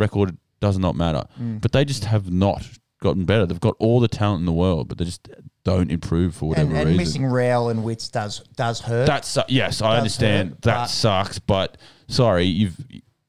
Record 0.00 0.36
does 0.60 0.78
not 0.78 0.96
matter, 0.96 1.24
mm. 1.40 1.60
but 1.60 1.72
they 1.72 1.84
just 1.84 2.04
have 2.04 2.30
not 2.30 2.66
gotten 3.02 3.24
better. 3.24 3.46
They've 3.46 3.60
got 3.60 3.76
all 3.78 4.00
the 4.00 4.08
talent 4.08 4.40
in 4.40 4.46
the 4.46 4.52
world, 4.52 4.88
but 4.88 4.98
they 4.98 5.04
just 5.04 5.28
don't 5.64 5.90
improve 5.90 6.34
for 6.34 6.50
whatever 6.50 6.70
And, 6.70 6.78
and 6.78 6.88
reason. 6.88 6.96
missing 6.96 7.26
Rowell 7.26 7.68
and 7.68 7.84
Witts 7.84 8.08
does 8.08 8.40
does 8.56 8.80
hurt. 8.80 9.06
That 9.06 9.24
su- 9.24 9.42
yes, 9.48 9.82
I 9.82 9.98
understand. 9.98 10.50
hurt, 10.50 10.62
that 10.62 10.84
sucks, 10.86 11.38
but 11.38 11.76
sorry, 12.08 12.44
you've 12.44 12.76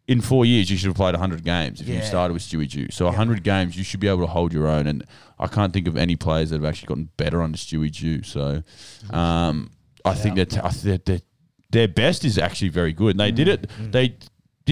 in 0.07 0.19
four 0.19 0.45
years 0.45 0.69
you 0.69 0.75
should 0.77 0.87
have 0.87 0.95
played 0.95 1.15
hundred 1.15 1.43
games 1.43 1.79
if 1.79 1.87
you 1.87 2.01
started 2.01 2.33
with 2.33 2.43
Stewie 2.43 2.69
Dew. 2.69 2.87
So 2.91 3.09
hundred 3.11 3.43
games, 3.43 3.77
you 3.77 3.83
should 3.83 3.99
be 3.99 4.07
able 4.07 4.21
to 4.21 4.27
hold 4.27 4.51
your 4.53 4.67
own. 4.67 4.87
And 4.87 5.05
I 5.39 5.47
can't 5.47 5.71
think 5.71 5.87
of 5.87 5.95
any 5.95 6.15
players 6.15 6.49
that 6.49 6.57
have 6.57 6.65
actually 6.65 6.87
gotten 6.87 7.09
better 7.17 7.41
under 7.41 7.57
Stewie 7.57 7.91
Dew. 7.91 8.23
So 8.23 8.61
mm-hmm. 8.61 9.15
um, 9.15 9.71
I 10.03 10.13
think 10.13 10.35
that 10.35 10.63
I 10.63 10.69
think 10.69 11.05
that 11.05 11.23
their 11.69 11.87
best 11.87 12.25
is 12.25 12.37
actually 12.37 12.69
very 12.69 12.91
good. 12.91 13.11
And 13.11 13.19
they 13.19 13.31
did 13.31 13.47
mm. 13.47 13.53
it. 13.53 13.91
They 13.91 14.17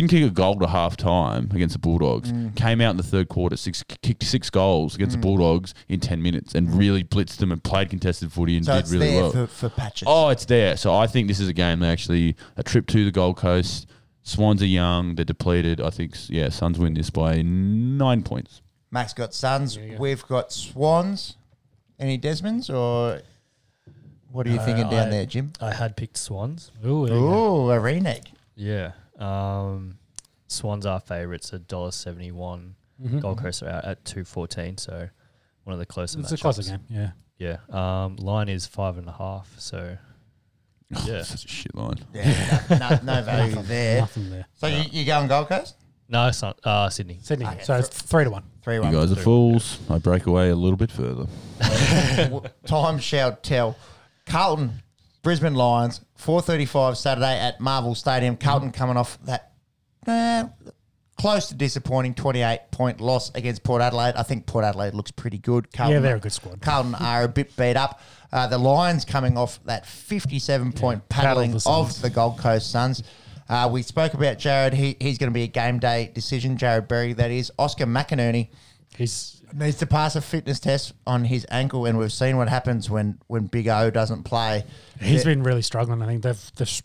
didn't 0.02 0.12
kick 0.12 0.24
a 0.24 0.30
goal 0.34 0.58
to 0.60 0.68
half 0.68 0.96
time 0.98 1.50
against 1.54 1.74
the 1.74 1.80
Bulldogs. 1.80 2.32
Came 2.56 2.82
out 2.82 2.92
in 2.92 2.98
the 2.98 3.04
third 3.04 3.30
quarter, 3.30 3.56
six 3.58 3.84
kicked 4.02 4.24
six 4.24 4.50
goals 4.50 4.96
against 4.96 5.16
the 5.16 5.22
Bulldogs 5.22 5.74
in 5.88 6.00
ten 6.00 6.22
minutes, 6.22 6.56
and 6.56 6.74
really 6.78 7.04
blitzed 7.04 7.38
them 7.38 7.52
and 7.52 7.64
played 7.64 7.90
contested 7.90 8.32
footy 8.32 8.58
and 8.58 8.66
so 8.66 8.74
did 8.74 8.80
it's 8.80 8.92
really 8.92 9.08
there 9.08 9.22
well. 9.24 9.32
for, 9.32 9.48
for 9.48 9.70
patches. 9.70 10.06
Oh, 10.08 10.30
it's 10.30 10.46
there. 10.46 10.78
So 10.78 10.96
I 10.96 11.08
think 11.08 11.28
this 11.28 11.40
is 11.40 11.48
a 11.48 11.54
game 11.54 11.80
they 11.80 11.90
actually 11.90 12.36
a 12.58 12.64
trip 12.64 12.88
to 12.88 13.06
the 13.06 13.12
Gold 13.12 13.38
Coast. 13.38 13.88
Swans 14.24 14.62
are 14.62 14.66
young, 14.68 15.16
they're 15.16 15.26
depleted. 15.26 15.82
I 15.82 15.90
think 15.90 16.16
yeah, 16.30 16.50
Suns 16.50 16.78
win 16.78 16.94
this 16.94 17.10
by 17.10 17.42
nine 17.42 18.22
points. 18.24 18.62
Max 18.92 19.14
got 19.14 19.34
Suns. 19.34 19.78
go. 19.78 19.84
We've 20.00 20.26
got 20.28 20.52
Swans. 20.52 21.36
Any 22.00 22.18
Desmonds 22.18 22.70
or 22.74 23.22
what 24.32 24.48
are 24.48 24.52
you 24.52 24.60
Uh, 24.60 24.66
thinking 24.66 24.90
down 24.90 25.08
I- 25.08 25.12
there, 25.12 25.26
Jim? 25.26 25.52
I 25.60 25.74
had 25.74 25.98
picked 25.98 26.18
Swans. 26.18 26.72
Ooh, 26.86 27.06
there 27.08 27.16
you 27.16 27.22
go. 27.22 27.34
Oh, 27.34 27.70
a 27.72 27.78
reneg. 27.80 28.28
Yeah. 28.56 28.92
Um, 29.20 29.98
Swans 30.48 30.86
are 30.86 31.00
favourites 31.00 31.54
at 31.54 31.68
dollar 31.68 31.92
seventy 31.92 32.32
one. 32.32 32.76
Mhm. 33.04 33.22
Gold 33.22 33.40
Coast 33.40 33.62
are 33.64 33.70
out 33.70 33.86
at 33.86 34.04
two 34.06 34.24
fourteen, 34.26 34.78
so 34.78 35.10
one 35.64 35.74
of 35.74 35.80
the 35.80 35.86
closer. 35.86 36.18
Matches. 36.18 36.34
It's 36.34 36.42
a 36.42 36.44
closer 36.44 36.64
game. 36.64 36.80
Yeah. 36.90 37.12
Yeah. 37.38 37.58
Um, 38.04 38.16
line 38.18 38.50
is 38.50 38.66
five 38.66 38.98
and 38.98 39.08
a 39.08 39.12
half. 39.14 39.54
So 39.58 39.98
Yeah. 41.06 41.22
such 41.24 41.46
a 41.46 41.48
shit 41.48 41.76
line. 41.76 42.00
Yeah, 42.14 42.64
no, 42.72 42.78
no, 42.78 43.00
no 43.04 43.22
value 43.24 43.62
there. 43.64 44.02
Nothing 44.02 44.30
there. 44.32 44.46
So 44.56 44.68
you, 44.68 44.84
you 44.92 45.06
going 45.06 45.28
Gold 45.28 45.48
Coast? 45.50 45.76
no, 46.08 46.28
it's 46.28 46.42
not. 46.42 46.60
Uh, 46.64 46.90
Sydney. 46.90 47.20
Sydney. 47.22 47.46
Okay, 47.46 47.62
so 47.64 47.76
it's 47.76 47.88
three 47.90 48.24
to 48.24 48.32
one. 48.32 48.44
Three 48.64 48.76
You 48.76 48.82
one. 48.82 48.92
You 48.92 49.00
guys 49.00 49.12
are 49.12 49.16
fools. 49.16 49.78
I 49.90 50.00
break 50.00 50.26
away 50.26 50.50
a 50.50 50.56
little 50.56 50.76
bit 50.78 50.92
further. 50.92 51.28
Time 52.66 52.98
shall 53.00 53.36
tell. 53.36 53.78
Carlton, 54.26 54.82
Brisbane 55.22 55.56
Lions, 55.56 56.02
four 56.16 56.42
thirty-five 56.42 56.98
Saturday 56.98 57.38
at 57.40 57.60
Marvel 57.60 57.96
Stadium. 57.96 58.38
Carlton 58.38 58.72
coming 58.72 58.98
off 58.98 59.18
that 59.26 59.52
uh, 60.08 60.46
close 61.18 61.48
to 61.50 61.56
disappointing 61.56 62.14
twenty-eight 62.14 62.72
point 62.72 63.02
loss 63.02 63.34
against 63.36 63.64
Port 63.64 63.82
Adelaide. 63.82 64.16
I 64.16 64.24
think 64.24 64.46
Port 64.46 64.64
Adelaide 64.64 64.94
looks 64.94 65.12
pretty 65.12 65.38
good. 65.38 65.74
Carlton, 65.74 65.96
Yeah, 65.96 66.00
they're 66.02 66.16
a 66.16 66.20
good 66.20 66.32
squad. 66.32 66.62
Carlton 66.62 66.96
are 66.96 67.24
a 67.24 67.28
bit 67.28 67.56
beat 67.56 67.76
up. 67.76 68.02
Uh, 68.32 68.48
the 68.48 68.58
Lions 68.58 69.06
coming 69.06 69.38
off 69.38 69.60
that 69.66 69.86
57 69.86 70.72
point 70.74 70.82
Battle 70.82 71.02
of 71.02 71.10
paddling 71.10 71.52
the 71.52 71.64
of 71.66 72.02
the 72.02 72.10
Gold 72.10 72.38
Coast 72.38 72.72
Suns. 72.72 73.04
Uh, 73.50 73.68
we 73.72 73.82
spoke 73.82 74.14
about 74.14 74.38
Jarrod. 74.38 74.74
He, 74.74 74.96
he's 75.02 75.18
going 75.18 75.32
to 75.32 75.34
be 75.34 75.42
a 75.42 75.48
game 75.48 75.80
day 75.80 76.12
decision. 76.14 76.56
Jarrod 76.56 76.88
Berry, 76.88 77.14
that 77.14 77.32
is. 77.32 77.52
Oscar 77.58 77.88
McInerney 77.88 78.50
He's 78.96 79.39
needs 79.54 79.78
to 79.78 79.86
pass 79.88 80.16
a 80.16 80.22
fitness 80.22 80.60
test 80.60 80.94
on 81.08 81.26
his 81.26 81.46
ankle, 81.50 81.86
and 81.86 81.98
we've 81.98 82.12
seen 82.14 82.38
what 82.38 82.50
happens 82.50 82.90
when, 82.90 83.20
when 83.28 83.48
Big 83.48 83.68
O 83.68 83.90
doesn't 83.90 84.24
play. 84.24 84.64
he's 85.00 85.20
Yeah. 85.26 85.32
been 85.34 85.44
really 85.44 85.62
struggling. 85.62 86.02
I 86.02 86.06
think 86.06 86.24
they've, 86.24 86.52
they've 86.56 86.82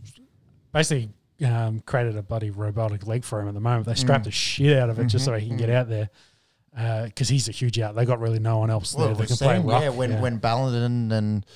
basically 0.73 1.11
um, 1.45 1.81
created 1.81 2.17
a 2.17 2.23
bloody 2.23 2.51
robotic 2.51 3.07
leg 3.07 3.25
for 3.25 3.41
him 3.41 3.49
at 3.49 3.55
the 3.55 3.61
moment. 3.61 3.87
They 3.87 3.93
Mm. 3.93 3.99
strapped 3.99 4.25
the 4.25 4.31
shit 4.31 4.79
out 4.79 4.89
of 4.91 4.99
it 4.99 5.07
just 5.09 5.25
so 5.25 5.35
he 5.35 5.41
can 5.49 5.57
Mm-hmm. 5.59 5.67
get 5.67 5.71
out 5.71 5.89
there 5.89 6.11
because 7.05 7.29
he's 7.29 7.49
a 7.49 7.53
huge 7.53 7.79
out. 7.79 7.95
They 7.95 8.05
got 8.05 8.19
really 8.21 8.39
no 8.41 8.59
one 8.59 8.71
else 8.71 8.95
Well, 8.95 9.07
there 9.07 9.15
that 9.15 9.21
we've 9.21 9.39
play 9.39 9.57
seen, 9.59 9.69
yeah, 9.69 9.89
when, 9.91 10.21
when 10.21 10.41
Ballenden 10.41 11.13
and 11.13 11.47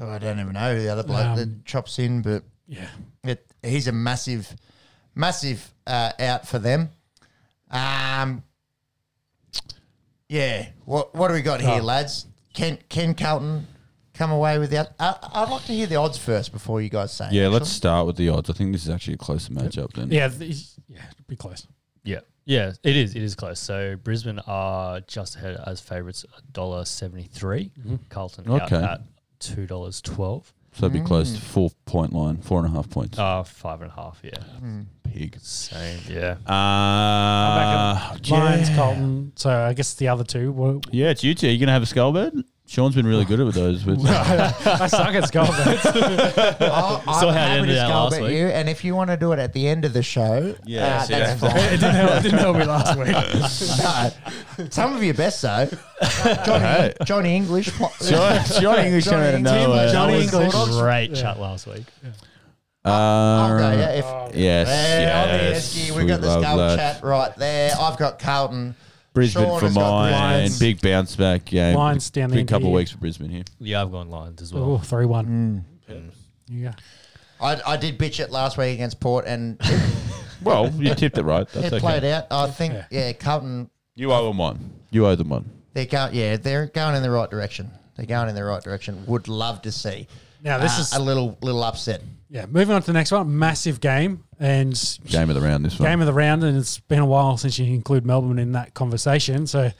oh, 0.00 0.08
I 0.08 0.18
don't 0.18 0.40
even 0.40 0.52
know 0.54 0.74
who 0.74 0.82
the 0.82 0.88
other 0.88 1.02
bloke 1.04 1.26
Um, 1.26 1.36
that 1.36 1.64
chops 1.64 1.98
in, 1.98 2.22
but 2.22 2.42
yeah. 2.66 2.88
it, 3.22 3.46
he's 3.62 3.86
a 3.86 3.92
massive, 3.92 4.56
massive 5.14 5.72
uh, 5.86 6.12
out 6.18 6.46
for 6.48 6.58
them. 6.58 6.90
Um, 7.70 8.42
yeah. 10.32 10.66
What 10.84 11.14
what 11.14 11.28
do 11.28 11.34
we 11.34 11.42
got 11.42 11.60
here, 11.60 11.80
Oh. 11.80 11.84
lads? 11.84 12.26
Can 12.54 12.78
can 12.88 13.14
Carlton 13.14 13.66
come 14.14 14.30
away 14.30 14.58
with 14.58 14.70
that? 14.70 14.94
I, 15.00 15.16
I'd 15.34 15.48
like 15.50 15.64
to 15.66 15.72
hear 15.72 15.86
the 15.86 15.96
odds 15.96 16.18
first 16.18 16.52
before 16.52 16.80
you 16.82 16.88
guys 16.88 17.12
say. 17.12 17.28
Yeah, 17.30 17.42
actually. 17.44 17.48
let's 17.54 17.70
start 17.70 18.06
with 18.06 18.16
the 18.16 18.28
odds. 18.28 18.50
I 18.50 18.52
think 18.52 18.72
this 18.72 18.82
is 18.84 18.90
actually 18.90 19.14
a 19.14 19.18
closer 19.18 19.52
matchup 19.52 19.92
than 19.94 20.10
Yeah, 20.10 20.28
th- 20.28 20.64
yeah, 20.88 21.02
it'd 21.12 21.26
be 21.26 21.36
close. 21.36 21.66
Yeah. 22.04 22.20
Yeah, 22.44 22.72
it 22.82 22.96
is. 22.96 23.14
It 23.14 23.22
is 23.22 23.34
close. 23.36 23.60
So 23.60 23.96
Brisbane 23.96 24.40
are 24.48 25.00
just 25.02 25.36
ahead 25.36 25.60
as 25.66 25.80
favourites, 25.80 26.24
dollar 26.50 26.84
seventy 26.84 27.28
Carlton 28.08 28.50
Okay. 28.50 28.76
out 28.76 28.84
at 28.84 29.00
two 29.38 29.66
dollars 29.66 30.00
twelve. 30.00 30.52
So 30.74 30.86
it'd 30.86 30.92
be 31.00 31.06
close 31.06 31.30
Mm. 31.30 31.34
to 31.36 31.40
four 31.42 31.70
point 31.84 32.12
line, 32.12 32.38
four 32.38 32.58
and 32.58 32.66
a 32.66 32.70
half 32.76 32.90
points. 32.90 33.18
Uh 33.18 33.42
five 33.44 33.80
and 33.82 33.90
a 33.90 33.94
half. 33.94 34.20
Yeah. 34.24 34.32
Pig. 35.12 35.38
Same. 35.40 35.98
Yeah. 36.08 36.36
Uh, 36.46 38.16
Lions, 38.30 38.68
yeah. 38.70 38.76
Colton. 38.76 39.32
So 39.36 39.50
I 39.50 39.72
guess 39.74 39.94
the 39.94 40.08
other 40.08 40.24
two. 40.24 40.52
Were, 40.52 40.80
Yeah, 40.90 41.10
it's 41.10 41.22
you 41.24 41.34
two. 41.34 41.48
Are 41.48 41.50
you 41.50 41.58
going 41.58 41.66
to 41.68 41.72
have 41.72 41.82
a 41.82 41.86
skull 41.86 42.12
bed? 42.12 42.32
Sean's 42.64 42.94
been 42.94 43.06
really 43.06 43.26
good 43.26 43.38
at 43.38 43.52
those. 43.52 43.82
But 43.82 43.98
I 44.06 44.86
suck 44.86 45.14
at 45.14 45.28
skull 45.28 45.46
beds. 45.46 45.84
I'll, 46.60 47.02
I'm 47.06 47.20
Saw 47.20 47.20
how 47.20 47.28
it 47.28 47.32
happy 47.34 47.58
ended 47.60 47.74
to 47.76 47.82
out 47.82 47.88
skull 47.88 48.02
last 48.04 48.10
bet 48.12 48.22
week. 48.22 48.32
you, 48.32 48.46
and 48.46 48.68
if 48.70 48.82
you 48.84 48.94
want 48.94 49.10
to 49.10 49.16
do 49.18 49.32
it 49.32 49.38
at 49.38 49.52
the 49.52 49.68
end 49.68 49.84
of 49.84 49.92
the 49.92 50.02
show, 50.02 50.54
Yeah, 50.64 51.02
uh, 51.02 51.06
yeah. 51.10 51.34
that's 51.34 51.40
fine. 51.40 51.56
it 51.56 51.70
didn't 51.72 51.94
help, 51.96 52.10
it 52.12 52.22
didn't 52.22 52.38
help 52.38 52.56
me 52.56 52.64
last 52.64 52.96
week. 52.98 53.08
no, 54.58 54.68
some 54.70 54.94
of 54.96 55.02
your 55.02 55.12
best 55.14 55.42
though. 55.42 55.68
Johnny, 56.46 56.64
Hey. 56.64 56.94
Johnny 57.04 57.36
English. 57.36 57.66
John, 58.08 58.44
John 58.60 58.78
English 58.78 59.04
came 59.04 59.14
out 59.18 59.34
of 59.34 59.42
Johnny 59.44 59.66
nowhere. 59.66 59.92
Johnny 59.92 60.26
That 60.26 60.34
English. 60.34 60.54
a 60.54 60.80
great 60.80 61.10
Yeah. 61.10 61.20
chat 61.20 61.40
last 61.40 61.66
week. 61.66 61.84
I'll 62.84 63.58
go, 63.58 63.64
Uh, 63.64 63.72
yeah, 63.72 63.90
if, 63.90 64.36
Yes, 64.36 64.68
Yeah, 64.68 65.22
on 65.22 65.28
yes. 65.28 65.90
We've 65.96 66.06
got 66.06 66.20
the 66.20 66.26
love 66.26 66.42
skull 66.42 66.56
that. 66.58 66.76
chat 66.76 67.02
right 67.04 67.34
there. 67.36 67.72
I've 67.78 67.98
got 67.98 68.18
Carlton. 68.18 68.74
Brisbane 69.14 69.44
Sean 69.44 69.60
for 69.60 69.70
mine. 69.70 70.12
Lions. 70.12 70.58
Big 70.58 70.80
bounce 70.80 71.16
back 71.16 71.44
game. 71.44 71.76
Lions 71.76 72.08
down 72.10 72.30
the 72.30 72.34
Big 72.36 72.40
end 72.40 72.48
couple 72.48 72.68
here. 72.68 72.76
weeks 72.76 72.90
for 72.92 72.98
Brisbane 72.98 73.28
here. 73.28 73.44
Yeah, 73.60 73.82
I've 73.82 73.92
gone 73.92 74.08
Lions 74.08 74.40
as 74.40 74.52
well. 74.54 74.64
Oh, 74.64 74.78
3 74.78 75.04
1. 75.04 75.64
Mm. 75.90 76.10
Yeah. 76.48 76.72
I, 77.40 77.60
I 77.66 77.76
did 77.76 77.98
bitch 77.98 78.20
it 78.20 78.30
last 78.30 78.56
week 78.56 78.72
against 78.74 79.00
Port, 79.00 79.26
and 79.26 79.60
Well, 80.42 80.70
you 80.72 80.94
tipped 80.94 81.18
it 81.18 81.24
right. 81.24 81.46
That's 81.48 81.66
it 81.66 81.72
okay. 81.74 81.80
played 81.80 82.04
out. 82.04 82.26
I 82.30 82.48
think, 82.48 82.72
Yeah. 82.74 82.84
yeah, 82.90 83.12
Carlton. 83.12 83.68
You 83.94 84.12
owe 84.12 84.26
them 84.28 84.38
one. 84.38 84.72
You 84.90 85.06
owe 85.06 85.14
them 85.14 85.28
one. 85.28 85.50
They're 85.74 85.86
going, 85.86 86.14
yeah, 86.14 86.36
they're 86.36 86.66
going 86.66 86.94
in 86.96 87.02
the 87.02 87.10
right 87.10 87.30
direction. 87.30 87.70
They're 87.96 88.06
going 88.06 88.28
in 88.28 88.34
the 88.34 88.44
right 88.44 88.62
direction. 88.62 89.04
Would 89.06 89.28
love 89.28 89.62
to 89.62 89.72
see. 89.72 90.06
Now, 90.42 90.58
this 90.58 90.78
uh, 90.78 90.80
is, 90.80 90.92
a 90.94 91.00
little 91.00 91.36
little 91.42 91.62
upset. 91.62 92.02
Yeah, 92.32 92.46
moving 92.46 92.74
on 92.74 92.80
to 92.80 92.86
the 92.86 92.92
next 92.94 93.12
one. 93.12 93.38
Massive 93.38 93.78
game 93.80 94.24
and 94.40 94.72
Game 95.06 95.28
of 95.28 95.34
the 95.36 95.40
round. 95.42 95.64
This 95.64 95.78
one. 95.78 95.88
game 95.88 96.00
of 96.00 96.06
the 96.06 96.12
round. 96.14 96.42
And 96.42 96.56
it's 96.56 96.78
been 96.80 96.98
a 97.00 97.06
while 97.06 97.36
since 97.36 97.58
you 97.58 97.66
include 97.72 98.04
Melbourne 98.06 98.38
in 98.38 98.52
that 98.52 98.72
conversation. 98.74 99.46
So, 99.46 99.70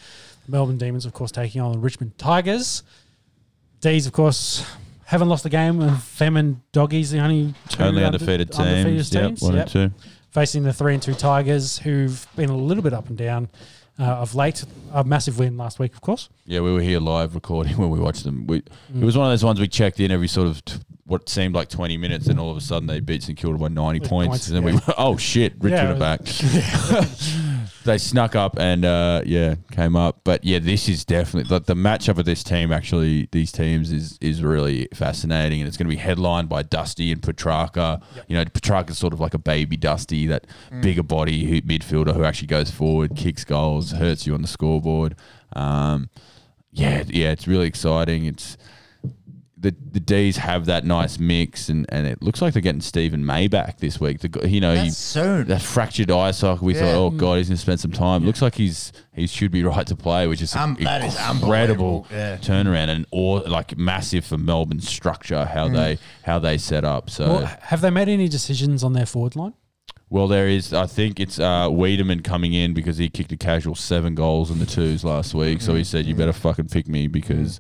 Melbourne 0.47 0.77
Demons, 0.79 1.07
of 1.07 1.13
course, 1.15 1.33
taking 1.33 1.61
on 1.63 1.73
the 1.73 1.79
Richmond 1.79 2.19
Tigers. 2.19 2.83
D's, 3.81 4.07
of 4.07 4.13
course, 4.13 4.65
haven't 5.07 5.29
lost 5.29 5.45
a 5.47 5.49
game. 5.49 5.81
And 5.81 5.97
them 6.19 6.37
and 6.37 6.61
Doggies, 6.73 7.11
the 7.11 7.21
only 7.21 7.55
two 7.71 7.83
Only 7.83 8.05
under- 8.05 8.19
undefeated 8.19 8.53
teams. 8.53 8.59
undefeated 8.69 9.15
Yep, 9.15 9.25
teams. 9.29 9.43
one 9.43 9.55
Yep. 9.55 9.63
and 9.63 9.71
two. 9.73 9.95
facing 10.31 10.63
the 10.63 10.73
three 10.73 10.95
and 10.95 11.03
two 11.03 11.15
Tigers, 11.15 11.79
who've 11.79 12.27
been 12.37 12.49
a 12.51 12.57
little 12.57 12.83
bit 12.83 12.93
up 12.95 13.09
and 13.09 13.19
down 13.19 13.49
uh, 13.99 14.05
of 14.05 14.35
late. 14.35 14.65
A 14.95 15.05
massive 15.05 15.39
win 15.39 15.57
last 15.59 15.79
week, 15.79 15.93
of 15.95 16.01
course. 16.01 16.29
Yeah, 16.47 16.61
we 16.61 16.73
were 16.73 16.81
here 16.81 16.99
live 17.01 17.35
recording 17.35 17.77
when 17.77 17.91
we 17.91 17.99
watched 18.01 18.25
them. 18.25 18.47
We, 18.47 18.59
It 18.59 19.05
was 19.05 19.17
one 19.17 19.27
of 19.27 19.33
those 19.33 19.45
ones 19.45 19.61
we 19.61 19.69
checked 19.69 20.01
in 20.01 20.11
every 20.11 20.29
sort 20.29 20.49
of 20.49 20.65
t- 20.65 20.79
what 21.13 21.29
seemed 21.29 21.55
like 21.55 21.69
20 21.69 21.99
minutes, 21.99 22.27
and 22.27 22.41
all 22.41 22.51
of 22.51 22.57
a 22.57 22.61
sudden 22.63 22.87
they 22.87 22.99
beat 22.99 23.23
St 23.23 23.37
Kilda 23.37 23.59
by 23.59 23.69
90 23.69 24.01
With 24.01 24.09
points. 24.09 24.29
points, 24.31 24.49
and 24.49 24.57
then 24.57 24.65
we 24.65 24.73
yeah. 24.73 24.81
were, 24.89 24.95
oh 24.97 25.19
shit, 25.19 25.53
Yeah, 25.63 25.93
are 25.93 25.99
back. 25.99 26.21
they 27.85 27.99
snuck 27.99 28.35
up 28.35 28.59
and 28.59 28.87
uh, 28.87 29.21
yeah, 29.27 29.57
came 29.71 29.95
up. 29.95 30.21
But 30.25 30.43
yeah, 30.43 30.59
this 30.59 30.89
is 30.89 31.05
definitely 31.05 31.51
the, 31.51 31.63
the 31.63 31.75
matchup 31.75 32.17
of 32.17 32.25
this 32.25 32.43
team. 32.43 32.73
Actually, 32.73 33.29
these 33.31 33.53
teams 33.53 33.93
is 33.93 34.17
is 34.23 34.43
really 34.43 34.89
fascinating, 34.95 35.61
and 35.61 35.69
it's 35.69 35.77
going 35.77 35.87
to 35.87 35.95
be 35.95 36.01
headlined 36.01 36.49
by 36.49 36.63
Dusty 36.63 37.13
and 37.13 37.23
Petrarca. 37.23 38.01
You 38.27 38.37
know, 38.39 38.45
Petrarca's 38.47 38.97
sort 38.97 39.13
of 39.13 39.21
like 39.21 39.35
a 39.35 39.39
baby 39.39 39.77
Dusty, 39.77 40.27
that 40.29 40.47
bigger 40.81 41.03
body 41.03 41.45
who, 41.45 41.61
midfielder 41.61 42.15
who 42.15 42.25
actually 42.25 42.49
goes 42.49 42.71
forward, 42.71 43.17
kicks 43.17 43.45
goals, 43.45 43.93
hurts 43.93 44.27
you 44.27 44.33
on 44.33 44.41
the 44.41 44.49
scoreboard. 44.49 45.15
Um, 45.55 46.09
yeah, 46.71 47.05
yeah, 47.07 47.33
it's 47.33 47.47
really 47.47 47.67
exciting. 47.67 48.25
It's 48.25 48.57
the 49.63 49.75
the 49.93 50.01
D's 50.01 50.37
have 50.37 50.67
that 50.67 50.85
nice 50.85 51.19
mix, 51.19 51.69
and, 51.69 51.87
and 51.89 52.07
it 52.07 52.21
looks 52.23 52.43
like 52.43 52.53
they're 52.53 52.61
getting 52.61 52.81
Stephen 52.81 53.25
May 53.25 53.49
back 53.49 53.79
this 53.79 53.99
week. 54.01 54.21
The, 54.21 54.49
you 54.49 54.61
know, 54.61 54.75
he, 54.75 54.91
soon. 54.91 55.47
that 55.47 55.63
fractured 55.63 56.11
eye 56.11 56.33
socket. 56.33 56.63
We 56.63 56.75
Yeah. 56.75 56.81
thought, 56.81 56.95
oh 56.97 57.11
god, 57.11 57.39
he's 57.39 57.49
going 57.49 57.57
to 57.57 57.63
spend 57.63 57.81
some 57.81 57.93
time. 57.93 58.25
Looks 58.27 58.43
like 58.43 58.57
he's 58.57 58.93
he 59.15 59.27
should 59.27 59.51
be 59.51 59.63
right 59.65 59.87
to 59.87 59.97
play, 59.97 60.27
which 60.27 60.43
is 60.43 60.55
Um, 60.55 60.77
an 60.79 60.85
that 60.85 61.05
is 61.05 61.15
incredible 61.15 62.07
unbelievable. 62.07 62.07
Yeah. 62.11 62.37
turnaround 62.39 62.89
and 62.89 63.07
or 63.11 63.41
like 63.41 63.79
massive 63.79 64.25
for 64.25 64.37
Melbourne's 64.39 64.89
structure 64.89 65.45
how 65.47 65.69
Mm. 65.69 65.75
they 65.75 65.99
how 66.25 66.39
they 66.39 66.59
set 66.59 66.85
up. 66.85 67.09
So 67.09 67.29
Well, 67.29 67.51
have 67.63 67.81
they 67.81 67.91
made 67.91 68.09
any 68.09 68.29
decisions 68.29 68.83
on 68.85 68.93
their 68.93 69.07
forward 69.07 69.37
line? 69.37 69.55
Well, 70.11 70.29
there 70.29 70.47
is. 70.47 70.75
I 70.75 70.87
think 70.87 71.19
it's 71.21 71.39
uh, 71.39 71.69
Weideman 71.71 72.23
coming 72.23 72.53
in 72.53 72.75
because 72.75 72.99
he 72.99 73.09
kicked 73.09 73.33
a 73.33 73.37
casual 73.39 73.75
seven 73.75 74.15
goals 74.15 74.51
in 74.51 74.59
the 74.59 74.67
twos 74.67 75.05
last 75.05 75.33
week. 75.33 75.63
So 75.63 75.75
he 75.75 75.85
said, 75.85 76.05
"You 76.05 76.15
better 76.15 76.35
fucking 76.35 76.69
pick 76.69 76.87
me 76.87 77.07
because 77.07 77.59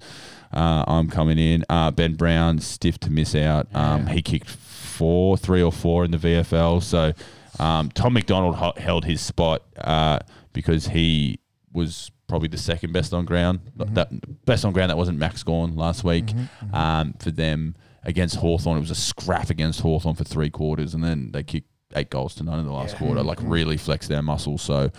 uh, 0.53 0.85
I'm 0.87 1.09
coming 1.09 1.39
in." 1.39 1.65
Uh, 1.69 1.91
ben 1.91 2.15
Brown 2.15 2.59
stiff 2.59 2.99
to 3.01 3.11
miss 3.11 3.35
out. 3.35 3.69
Um, 3.75 4.07
he 4.07 4.23
kicked 4.23 4.49
four, 4.49 5.37
three 5.37 5.63
or 5.63 5.73
four 5.73 6.05
in 6.05 6.11
the 6.11 6.19
VFL. 6.19 6.83
So 6.83 7.13
um, 7.59 7.91
Tom 7.91 8.13
McDonald 8.15 8.57
ho- 8.57 8.75
held 8.77 9.05
his 9.05 9.21
spot 9.21 9.63
uh, 9.79 10.19
because 10.53 10.89
he 10.89 11.39
was 11.73 12.11
probably 12.29 12.49
the 12.49 12.59
second 12.59 12.93
best 12.93 13.13
on 13.13 13.25
ground. 13.25 13.61
That 13.77 14.45
best 14.47 14.65
on 14.65 14.73
ground 14.73 14.91
that 14.91 14.97
wasn't 14.97 15.19
Max 15.19 15.43
Gawn 15.43 15.77
last 15.77 16.05
week 16.05 16.33
um, 16.73 17.15
for 17.19 17.31
them 17.31 17.75
against 18.05 18.37
Hawthorn. 18.37 18.77
It 18.79 18.81
was 18.81 18.91
a 18.91 18.95
scrap 18.95 19.51
against 19.51 19.81
Hawthorn 19.81 20.15
for 20.17 20.25
three 20.25 20.51
quarters, 20.51 20.95
and 20.95 21.03
then 21.05 21.31
they 21.33 21.43
kicked 21.43 21.69
eight 21.95 22.09
goals 22.11 22.35
to 22.37 22.43
none 22.43 22.59
in 22.59 22.65
the 22.67 22.73
last 22.73 22.97
quarter. 22.97 23.23
Like 23.23 23.39
really 23.43 23.77
flexed 23.77 24.09
their 24.09 24.23
muscles. 24.23 24.63
So 24.63 24.91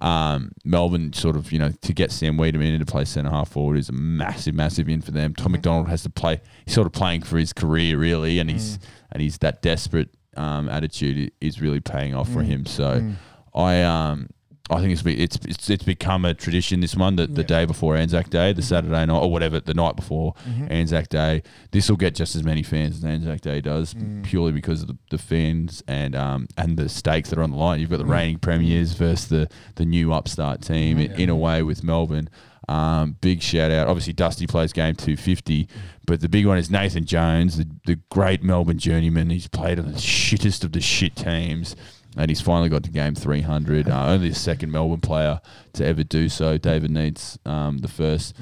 um, 0.00 0.52
Melbourne 0.64 1.12
sort 1.12 1.36
of 1.36 1.52
you 1.52 1.58
know 1.58 1.70
to 1.82 1.92
get 1.92 2.10
Sam 2.10 2.36
Weideman 2.36 2.74
in 2.74 2.80
to 2.80 2.86
play 2.86 3.04
centre 3.04 3.30
half 3.30 3.50
forward 3.50 3.76
is 3.76 3.88
a 3.88 3.92
massive, 3.92 4.54
massive 4.54 4.88
in 4.88 5.00
for 5.02 5.10
them. 5.10 5.34
Tom 5.34 5.52
McDonald 5.52 5.88
has 5.88 6.02
to 6.04 6.10
play. 6.10 6.40
He's 6.64 6.74
sort 6.74 6.86
of 6.86 6.92
playing 6.92 7.22
for 7.22 7.38
his 7.38 7.52
career 7.52 7.98
really, 7.98 8.38
and 8.38 8.50
he's 8.50 8.78
and 9.12 9.22
he's 9.22 9.38
that 9.38 9.62
desperate 9.62 10.08
um, 10.36 10.68
attitude 10.68 11.32
is 11.40 11.60
really 11.60 11.80
paying 11.80 12.14
off 12.14 12.28
for 12.30 12.42
him. 12.42 12.66
So 12.66 13.12
I 13.54 13.82
um. 13.82 14.28
I 14.70 14.80
think 14.80 14.92
it's, 14.92 15.02
be, 15.02 15.20
it's 15.20 15.36
it's 15.46 15.68
it's 15.68 15.84
become 15.84 16.24
a 16.24 16.32
tradition. 16.32 16.80
This 16.80 16.94
one, 16.94 17.16
that 17.16 17.34
the 17.34 17.42
day 17.42 17.64
before 17.64 17.96
Anzac 17.96 18.30
Day, 18.30 18.52
the 18.52 18.60
mm-hmm. 18.60 18.68
Saturday 18.68 19.06
night 19.06 19.10
or 19.10 19.30
whatever, 19.30 19.60
the 19.60 19.74
night 19.74 19.96
before 19.96 20.34
mm-hmm. 20.48 20.70
Anzac 20.70 21.08
Day, 21.08 21.42
this 21.72 21.88
will 21.88 21.96
get 21.96 22.14
just 22.14 22.36
as 22.36 22.44
many 22.44 22.62
fans 22.62 22.98
as 22.98 23.04
Anzac 23.04 23.40
Day 23.40 23.60
does, 23.60 23.94
mm. 23.94 24.24
purely 24.24 24.52
because 24.52 24.82
of 24.82 24.88
the, 24.88 24.96
the 25.10 25.18
fans 25.18 25.82
and 25.88 26.14
um 26.14 26.46
and 26.56 26.76
the 26.76 26.88
stakes 26.88 27.30
that 27.30 27.38
are 27.38 27.42
on 27.42 27.50
the 27.50 27.56
line. 27.56 27.80
You've 27.80 27.90
got 27.90 27.98
the 27.98 28.04
mm-hmm. 28.04 28.12
reigning 28.12 28.38
premiers 28.38 28.92
versus 28.92 29.28
the 29.28 29.48
the 29.74 29.84
new 29.84 30.12
upstart 30.12 30.62
team 30.62 30.98
in, 30.98 31.12
in 31.12 31.28
a 31.28 31.36
way 31.36 31.62
with 31.62 31.82
Melbourne. 31.82 32.30
Um, 32.68 33.16
big 33.20 33.42
shout 33.42 33.72
out. 33.72 33.88
Obviously, 33.88 34.12
Dusty 34.12 34.46
plays 34.46 34.72
game 34.72 34.94
250, 34.94 35.68
but 36.06 36.20
the 36.20 36.28
big 36.28 36.46
one 36.46 36.56
is 36.56 36.70
Nathan 36.70 37.04
Jones, 37.04 37.56
the, 37.56 37.68
the 37.84 37.96
great 38.10 38.44
Melbourne 38.44 38.78
journeyman. 38.78 39.30
He's 39.30 39.48
played 39.48 39.80
on 39.80 39.86
the 39.86 39.98
shittest 39.98 40.62
of 40.62 40.70
the 40.70 40.80
shit 40.80 41.16
teams, 41.16 41.74
and 42.16 42.30
he's 42.30 42.40
finally 42.40 42.68
got 42.68 42.82
to 42.84 42.90
game 42.90 43.14
300. 43.14 43.88
Uh, 43.88 44.06
only 44.08 44.28
the 44.30 44.34
second 44.34 44.70
Melbourne 44.72 45.00
player 45.00 45.40
to 45.74 45.84
ever 45.86 46.02
do 46.04 46.28
so. 46.28 46.58
David 46.58 46.90
Neitz, 46.90 47.38
um, 47.46 47.78
the 47.78 47.88
first. 47.88 48.34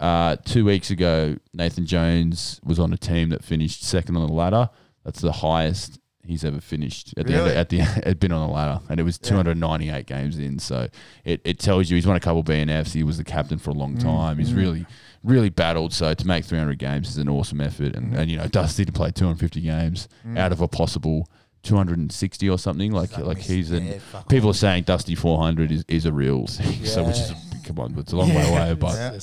Uh, 0.00 0.36
two 0.44 0.64
weeks 0.64 0.90
ago, 0.90 1.36
Nathan 1.54 1.86
Jones 1.86 2.60
was 2.64 2.78
on 2.80 2.92
a 2.92 2.96
team 2.96 3.28
that 3.28 3.44
finished 3.44 3.84
second 3.84 4.16
on 4.16 4.26
the 4.26 4.32
ladder. 4.32 4.68
That's 5.04 5.20
the 5.20 5.30
highest 5.32 5.98
he's 6.24 6.44
ever 6.44 6.60
finished 6.60 7.14
at 7.16 7.26
the 7.26 7.34
Really? 7.34 7.50
end, 7.50 7.58
at 7.58 7.68
the 7.68 7.78
had 8.04 8.18
been 8.20 8.32
on 8.32 8.46
the 8.48 8.52
ladder, 8.52 8.80
and 8.88 8.98
it 8.98 9.02
was 9.04 9.18
298 9.18 10.06
games 10.06 10.38
in. 10.38 10.58
So 10.58 10.88
it, 11.24 11.40
it 11.44 11.58
tells 11.60 11.88
you 11.90 11.96
he's 11.96 12.06
won 12.06 12.16
a 12.16 12.20
couple 12.20 12.42
BNFs. 12.44 12.92
He 12.92 13.02
was 13.04 13.18
the 13.18 13.24
captain 13.24 13.58
for 13.58 13.70
a 13.70 13.74
long 13.74 13.96
time. 13.96 14.38
He's 14.38 14.52
really 14.54 14.86
really 15.24 15.50
battled. 15.50 15.92
So 15.92 16.12
to 16.14 16.26
make 16.26 16.44
300 16.44 16.78
games 16.80 17.08
is 17.10 17.18
an 17.18 17.28
awesome 17.28 17.60
effort, 17.60 17.94
and, 17.94 18.12
and 18.16 18.28
you 18.30 18.36
know 18.36 18.46
Dusty 18.48 18.84
to 18.84 18.90
play 18.92 19.12
250 19.12 19.60
games 19.60 20.08
out 20.36 20.50
of 20.52 20.60
a 20.60 20.66
possible 20.66 21.28
260 21.62 22.48
or 22.48 22.58
something. 22.58 22.92
Like 22.92 23.16
like 23.18 23.38
he's 23.38 23.70
yeah, 23.70 23.78
an 23.78 24.00
fuck 24.00 24.28
people 24.28 24.50
are 24.50 24.54
saying 24.54 24.84
Dusty 24.84 25.14
400 25.14 25.70
is, 25.70 25.84
is 25.88 26.06
a 26.06 26.12
real 26.12 26.46
thing. 26.46 26.84
So 26.84 27.04
which 27.04 27.18
is 27.18 27.30
a, 27.30 27.36
come 27.64 27.78
on, 27.78 27.98
it's 27.98 28.12
a 28.12 28.16
long 28.16 28.34
way 28.34 28.48
away, 28.48 28.74
but. 28.74 28.94
Yeah. 28.94 29.18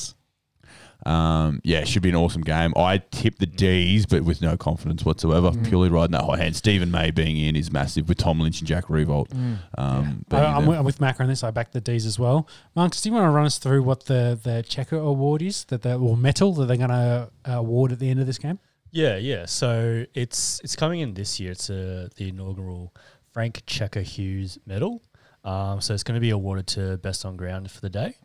Um, 1.05 1.61
yeah, 1.63 1.79
it 1.79 1.87
should 1.87 2.01
be 2.01 2.09
an 2.09 2.15
awesome 2.15 2.41
game. 2.41 2.73
I 2.75 2.97
tip 2.97 3.39
the 3.39 3.45
D's, 3.45 4.05
but 4.05 4.23
with 4.23 4.41
no 4.41 4.57
confidence 4.57 5.05
whatsoever. 5.05 5.51
Mm. 5.51 5.67
Purely 5.67 5.89
riding 5.89 6.11
that 6.11 6.23
hot 6.23 6.39
hand. 6.39 6.55
Stephen 6.57 6.91
May 6.91 7.11
being 7.11 7.37
in 7.37 7.55
is 7.55 7.71
massive 7.71 8.09
with 8.09 8.17
Tom 8.17 8.39
Lynch 8.39 8.59
and 8.59 8.67
Jack 8.67 8.89
Revolt. 8.89 9.29
Mm. 9.29 9.59
Um, 9.77 10.25
I, 10.29 10.37
I'm 10.43 10.61
there. 10.61 10.69
with, 10.69 10.79
I'm 10.79 10.85
with 10.85 10.99
Macca 10.99 11.21
on 11.21 11.27
this. 11.27 11.43
I 11.43 11.51
back 11.51 11.71
the 11.71 11.79
D's 11.79 12.05
as 12.05 12.19
well. 12.19 12.47
Marcus, 12.75 13.01
do 13.01 13.09
you 13.09 13.15
want 13.15 13.25
to 13.25 13.29
run 13.29 13.45
us 13.45 13.57
through 13.57 13.83
what 13.83 14.05
the 14.05 14.37
the 14.41 14.63
Checker 14.67 14.97
Award 14.97 15.41
is 15.41 15.63
that 15.65 15.83
the 15.83 15.95
or 15.95 16.17
medal 16.17 16.53
that 16.55 16.65
they're 16.65 16.77
going 16.77 16.89
to 16.89 17.29
award 17.45 17.93
at 17.93 17.99
the 17.99 18.09
end 18.09 18.19
of 18.19 18.27
this 18.27 18.37
game? 18.37 18.59
Yeah, 18.91 19.17
yeah. 19.17 19.45
So 19.45 20.05
it's 20.13 20.59
it's 20.63 20.75
coming 20.75 21.01
in 21.01 21.13
this 21.13 21.39
year. 21.39 21.51
It's 21.51 21.69
uh, 21.69 22.09
the 22.15 22.29
inaugural 22.29 22.93
Frank 23.31 23.63
Checker 23.65 24.01
Hughes 24.01 24.57
Medal. 24.65 25.01
Um, 25.43 25.79
so 25.81 25.93
it's 25.93 26.03
going 26.03 26.15
to 26.15 26.21
be 26.21 26.31
awarded 26.31 26.67
to 26.67 26.97
best 26.97 27.25
on 27.25 27.37
ground 27.37 27.71
for 27.71 27.81
the 27.81 27.89
day. 27.89 28.15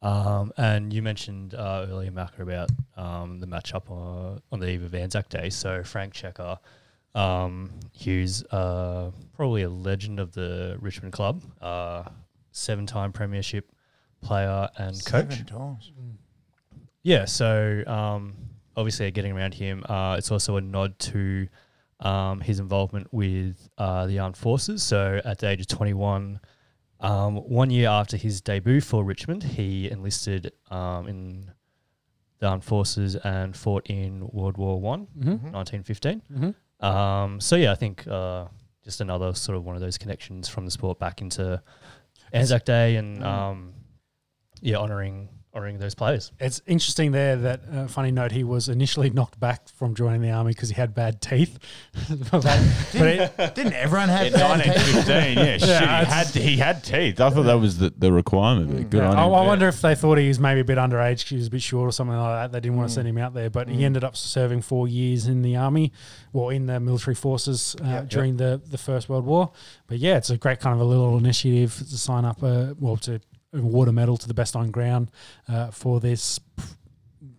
Um, 0.00 0.52
and 0.56 0.92
you 0.92 1.02
mentioned 1.02 1.54
uh, 1.54 1.86
earlier, 1.88 2.10
Macca, 2.10 2.40
about 2.40 2.70
um, 2.96 3.38
the 3.38 3.46
matchup 3.46 3.90
on, 3.90 4.40
on 4.50 4.60
the 4.60 4.68
eve 4.68 4.82
of 4.84 4.94
Anzac 4.94 5.28
Day. 5.28 5.50
So 5.50 5.82
Frank 5.82 6.14
Checker 6.14 6.58
um, 7.14 7.70
Hughes, 7.92 8.44
uh, 8.44 9.10
probably 9.34 9.62
a 9.62 9.68
legend 9.68 10.20
of 10.20 10.32
the 10.32 10.76
Richmond 10.80 11.12
club, 11.12 11.42
uh, 11.60 12.04
seven-time 12.52 13.12
premiership 13.12 13.72
player 14.20 14.68
and 14.76 14.94
coach. 15.04 15.30
Seven 15.30 15.46
times. 15.46 15.92
Yeah, 17.02 17.24
so 17.24 17.82
um, 17.86 18.34
obviously 18.78 19.10
getting 19.10 19.32
around 19.32 19.54
him, 19.54 19.84
uh, 19.88 20.14
it's 20.18 20.30
also 20.30 20.56
a 20.56 20.60
nod 20.60 20.98
to 21.00 21.48
um, 22.00 22.40
his 22.40 22.60
involvement 22.60 23.08
with 23.12 23.68
uh, 23.76 24.06
the 24.06 24.18
armed 24.20 24.36
forces. 24.36 24.82
So 24.82 25.20
at 25.24 25.38
the 25.38 25.48
age 25.48 25.60
of 25.60 25.66
21, 25.66 26.40
um, 27.00 27.36
one 27.36 27.70
year 27.70 27.88
after 27.88 28.16
his 28.16 28.40
debut 28.40 28.80
for 28.80 29.04
Richmond, 29.04 29.42
he 29.42 29.90
enlisted 29.90 30.52
um, 30.70 31.06
in 31.08 31.50
the 32.38 32.46
armed 32.46 32.64
forces 32.64 33.16
and 33.16 33.56
fought 33.56 33.86
in 33.88 34.28
World 34.32 34.56
War 34.56 34.80
One, 34.80 35.08
Mm-hmm. 35.18 35.50
1915. 35.52 36.22
Mm-hmm. 36.32 36.86
Um, 36.86 37.40
so 37.40 37.56
yeah, 37.56 37.72
I 37.72 37.74
think 37.74 38.06
uh, 38.06 38.46
just 38.84 39.00
another 39.00 39.34
sort 39.34 39.56
of 39.58 39.64
one 39.64 39.74
of 39.74 39.82
those 39.82 39.98
connections 39.98 40.48
from 40.48 40.64
the 40.64 40.70
sport 40.70 41.00
back 41.00 41.20
into 41.20 41.60
Anzac 42.32 42.64
Day 42.64 42.94
and 42.96 43.24
um, 43.24 43.74
yeah, 44.60 44.76
honoring 44.76 45.28
honoring 45.54 45.78
those 45.78 45.94
players. 45.94 46.30
It's 46.38 46.60
interesting 46.66 47.12
there 47.12 47.34
that 47.36 47.60
uh, 47.72 47.86
funny 47.88 48.10
note 48.10 48.32
he 48.32 48.44
was 48.44 48.68
initially 48.68 49.10
knocked 49.10 49.40
back 49.40 49.68
from 49.70 49.94
joining 49.94 50.20
the 50.20 50.30
army 50.30 50.52
because 50.52 50.68
he 50.68 50.74
had 50.74 50.94
bad 50.94 51.20
teeth. 51.20 51.58
but, 52.30 52.42
but 52.42 52.46
it, 52.94 53.54
Didn't 53.54 53.72
everyone 53.72 54.08
have 54.10 54.26
In 54.28 54.32
bad 54.34 54.62
teeth? 54.62 55.08
1915, 55.08 55.38
yeah, 55.38 55.58
shit, 55.58 55.80
he 55.80 56.06
had 56.10 56.26
he 56.28 56.56
had 56.58 56.84
teeth. 56.84 57.20
I 57.20 57.30
thought 57.30 57.44
that 57.44 57.54
was 57.58 57.78
the, 57.78 57.92
the 57.96 58.12
requirement. 58.12 58.70
But 58.72 58.90
good 58.90 58.98
yeah, 59.02 59.10
on 59.10 59.16
I, 59.16 59.26
him. 59.26 59.34
I 59.34 59.46
wonder 59.46 59.68
if 59.68 59.80
they 59.80 59.94
thought 59.94 60.18
he 60.18 60.28
was 60.28 60.38
maybe 60.38 60.60
a 60.60 60.64
bit 60.64 60.78
underage, 60.78 61.22
'cause 61.24 61.30
he 61.30 61.36
was 61.36 61.46
a 61.48 61.50
bit 61.50 61.62
short 61.62 61.88
or 61.88 61.92
something 61.92 62.16
like 62.16 62.42
that. 62.44 62.52
They 62.52 62.60
didn't 62.60 62.76
want 62.76 62.90
to 62.90 62.94
send 62.94 63.08
him 63.08 63.18
out 63.18 63.34
there, 63.34 63.50
but 63.50 63.68
he 63.68 63.84
ended 63.84 64.04
up 64.04 64.16
serving 64.16 64.62
four 64.62 64.86
years 64.86 65.26
in 65.26 65.42
the 65.42 65.56
army, 65.56 65.92
or 66.32 66.52
in 66.52 66.66
the 66.66 66.78
military 66.78 67.14
forces 67.14 67.74
uh, 67.82 67.86
Yep. 67.88 68.08
during 68.10 68.36
the 68.36 68.60
the 68.70 68.78
First 68.78 69.08
World 69.08 69.24
War. 69.24 69.50
But 69.86 69.98
yeah, 69.98 70.16
it's 70.18 70.30
a 70.30 70.36
great 70.36 70.60
kind 70.60 70.74
of 70.74 70.80
a 70.80 70.84
little 70.84 71.16
initiative 71.16 71.74
to 71.76 71.98
sign 71.98 72.24
up, 72.24 72.42
uh, 72.42 72.74
well, 72.78 72.96
to 72.98 73.20
award 73.52 73.88
a 73.88 73.92
medal 73.92 74.16
to 74.16 74.28
the 74.28 74.34
best 74.34 74.54
on 74.56 74.70
ground 74.70 75.10
uh, 75.48 75.70
for 75.70 76.00
this 76.00 76.38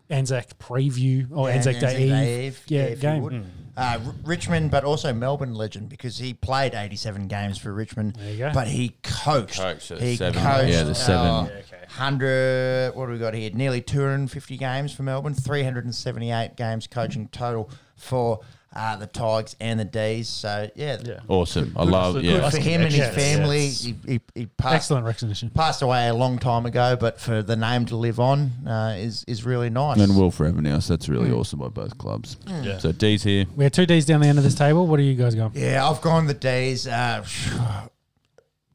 Anzac 0.10 0.58
preview 0.58 1.28
or 1.32 1.50
Yeah, 1.50 1.56
Anzac 1.56 1.80
Day 1.80 2.04
Eve. 2.04 2.46
Eve, 2.46 2.64
yeah, 2.68 2.82
if 2.84 3.04
you 3.04 3.30
game. 3.30 3.46
Uh, 3.78 4.00
R- 4.06 4.14
Richmond, 4.24 4.72
but 4.72 4.84
also 4.84 5.14
Melbourne 5.14 5.54
legend 5.54 5.88
because 5.88 6.18
he 6.18 6.34
played 6.34 6.74
87 6.74 7.28
games 7.28 7.58
for 7.58 7.72
Richmond, 7.74 8.16
There 8.16 8.32
you 8.32 8.38
go. 8.40 8.52
but 8.54 8.68
he 8.68 8.96
coached. 9.04 9.60
Coached 9.60 9.90
he 10.00 10.16
seven. 10.18 10.42
coached. 10.42 10.70
Yeah, 10.74 10.84
the 10.84 10.96
seven. 10.96 11.26
uh, 11.28 11.44
Yeah, 11.72 11.78
100, 11.88 12.96
what 12.96 13.06
do 13.06 13.12
we 13.14 13.20
got 13.20 13.34
here? 13.36 13.52
Nearly 13.54 13.82
250 13.82 14.58
games 14.58 14.92
for 14.94 15.04
Melbourne, 15.04 15.34
378 15.36 16.56
games 16.58 16.88
coaching 16.88 17.28
total 17.30 17.70
for 17.96 18.40
uh, 18.76 18.96
the 18.98 19.08
Tigers 19.08 19.56
and 19.60 19.80
the 19.80 19.86
D's. 19.86 20.30
So, 20.30 20.70
yeah. 20.76 20.98
Yeah. 21.04 21.20
Awesome. 21.28 21.74
I 21.76 21.84
Good, 21.86 21.92
love. 21.92 22.14
good 22.16 22.24
Yeah, 22.26 22.50
for 22.50 22.58
him 22.60 22.82
and 22.82 22.92
his 22.94 23.08
family. 23.16 23.64
yes. 23.66 23.84
He, 23.84 23.96
he, 24.08 24.20
he 24.36 24.46
passed, 24.46 24.76
Excellent 24.76 25.06
recognition. 25.06 25.50
passed 25.50 25.82
away 25.82 26.08
a 26.08 26.14
long 26.14 26.38
time 26.40 26.66
ago, 26.66 26.96
but 27.00 27.20
for 27.20 27.42
the 27.42 27.56
name 27.56 27.86
to 27.88 27.96
live 27.96 28.20
on 28.20 28.52
uh, 28.68 28.96
is 28.98 29.24
is 29.28 29.44
really 29.46 29.70
nice. 29.70 30.00
and 30.00 30.16
will 30.16 30.32
forever 30.32 30.62
now. 30.62 30.80
So 30.80 30.94
that's 30.94 31.10
really 31.10 31.32
awesome 31.32 31.60
by 31.60 31.70
both 31.70 31.98
clubs. 31.98 32.38
Yeah. 32.48 32.78
So 32.78 32.92
D's 32.92 33.24
here. 33.24 33.46
We 33.56 33.64
had 33.64 33.74
two 33.74 33.86
D's 33.88 34.06
down 34.06 34.22
the 34.22 34.28
end 34.28 34.38
of 34.38 34.44
this 34.44 34.56
table. 34.56 34.86
What 34.88 35.00
are 35.00 35.04
you 35.04 35.16
guys 35.16 35.34
going? 35.36 35.52
Yeah, 35.56 35.88
I've 35.90 36.02
gone 36.02 36.28
the 36.28 36.34
D's. 36.36 36.88
Uh, 36.88 37.26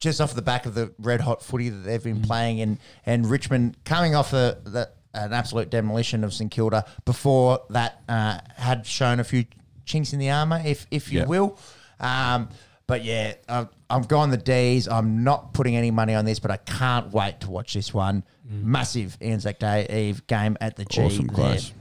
just 0.00 0.20
off 0.20 0.34
the 0.34 0.42
back 0.42 0.66
of 0.66 0.74
the 0.74 0.92
red 0.98 1.20
hot 1.20 1.42
footy 1.42 1.68
that 1.70 1.78
they've 1.78 2.02
been 2.04 2.20
playing, 2.22 2.60
and 2.60 2.78
and 3.06 3.30
Richmond 3.30 3.76
coming 3.84 4.14
off 4.14 4.32
a, 4.32 4.58
the, 4.64 4.90
an 5.14 5.32
absolute 5.32 5.70
demolition 5.70 6.24
of 6.24 6.34
St 6.34 6.50
Kilda. 6.50 6.84
Before 7.04 7.60
that, 7.70 8.02
uh, 8.08 8.38
had 8.56 8.86
shown 8.86 9.20
a 9.20 9.24
few 9.24 9.44
chinks 9.84 10.12
in 10.12 10.18
the 10.18 10.30
armour, 10.30 10.60
if 10.64 10.86
if 10.90 11.12
you 11.12 11.20
Yeah. 11.20 11.26
will. 11.26 11.58
Um, 12.00 12.48
but 12.86 13.02
yeah, 13.04 13.34
I've, 13.48 13.68
I've 13.88 14.08
gone 14.08 14.30
the 14.30 14.36
D's. 14.36 14.88
I'm 14.88 15.24
not 15.24 15.54
putting 15.54 15.74
any 15.76 15.90
money 15.90 16.14
on 16.14 16.24
this, 16.26 16.38
but 16.38 16.50
I 16.50 16.58
can't 16.58 17.10
wait 17.12 17.40
to 17.40 17.50
watch 17.50 17.72
this 17.74 17.94
one. 17.94 18.24
Massive 18.46 19.16
Anzac 19.22 19.58
Day 19.58 19.86
Eve 20.08 20.26
game 20.26 20.56
at 20.60 20.76
the 20.76 20.84
G. 20.84 21.00
Awesome, 21.02 21.26
there. 21.28 21.34
close. 21.36 21.72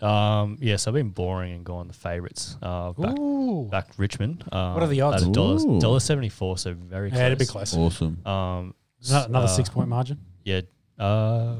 Um, 0.00 0.56
yes, 0.60 0.86
I've 0.86 0.94
been 0.94 1.08
boring 1.08 1.52
and 1.52 1.64
gone 1.64 1.88
the 1.88 1.94
favourites. 1.94 2.56
Uh, 2.62 2.92
back, 2.92 3.18
Ooh. 3.18 3.64
back 3.68 3.88
Richmond. 3.96 4.44
Um, 4.52 4.74
What 4.74 4.84
are 4.84 4.86
the 4.86 5.00
odds? 5.00 5.24
At 5.24 5.28
a 5.30 5.32
dollar, 5.32 5.56
Ooh. 5.60 5.80
dollar 5.80 5.98
seventy 5.98 6.28
four, 6.28 6.56
so 6.56 6.72
very 6.74 7.10
close. 7.10 7.18
Yeah, 7.18 7.26
it'd 7.26 7.38
be 7.40 7.46
close. 7.46 7.76
Awesome. 7.76 8.24
Um, 8.24 8.74
Ano- 9.10 9.24
Another 9.26 9.46
uh, 9.46 9.48
six 9.48 9.68
point 9.68 9.88
margin. 9.88 10.18
Yeah. 10.44 10.60
Uh, 10.96 11.56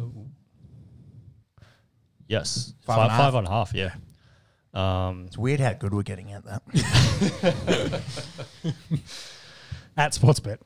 yes, 2.29 2.75
Five 2.83 2.97
five, 2.97 3.03
and 3.03 3.11
a 3.11 3.11
half. 3.15 3.21
five 3.25 3.35
and 3.35 3.47
a 3.47 3.51
half. 3.51 3.75
Yeah. 3.75 3.95
Um, 4.75 5.25
It's 5.27 5.39
weird 5.39 5.61
how 5.61 5.73
good 5.73 5.93
we're 5.95 6.03
getting 6.03 6.33
at 6.33 6.45
that. 6.45 6.63
at 9.97 10.13
Sportsbet. 10.13 10.59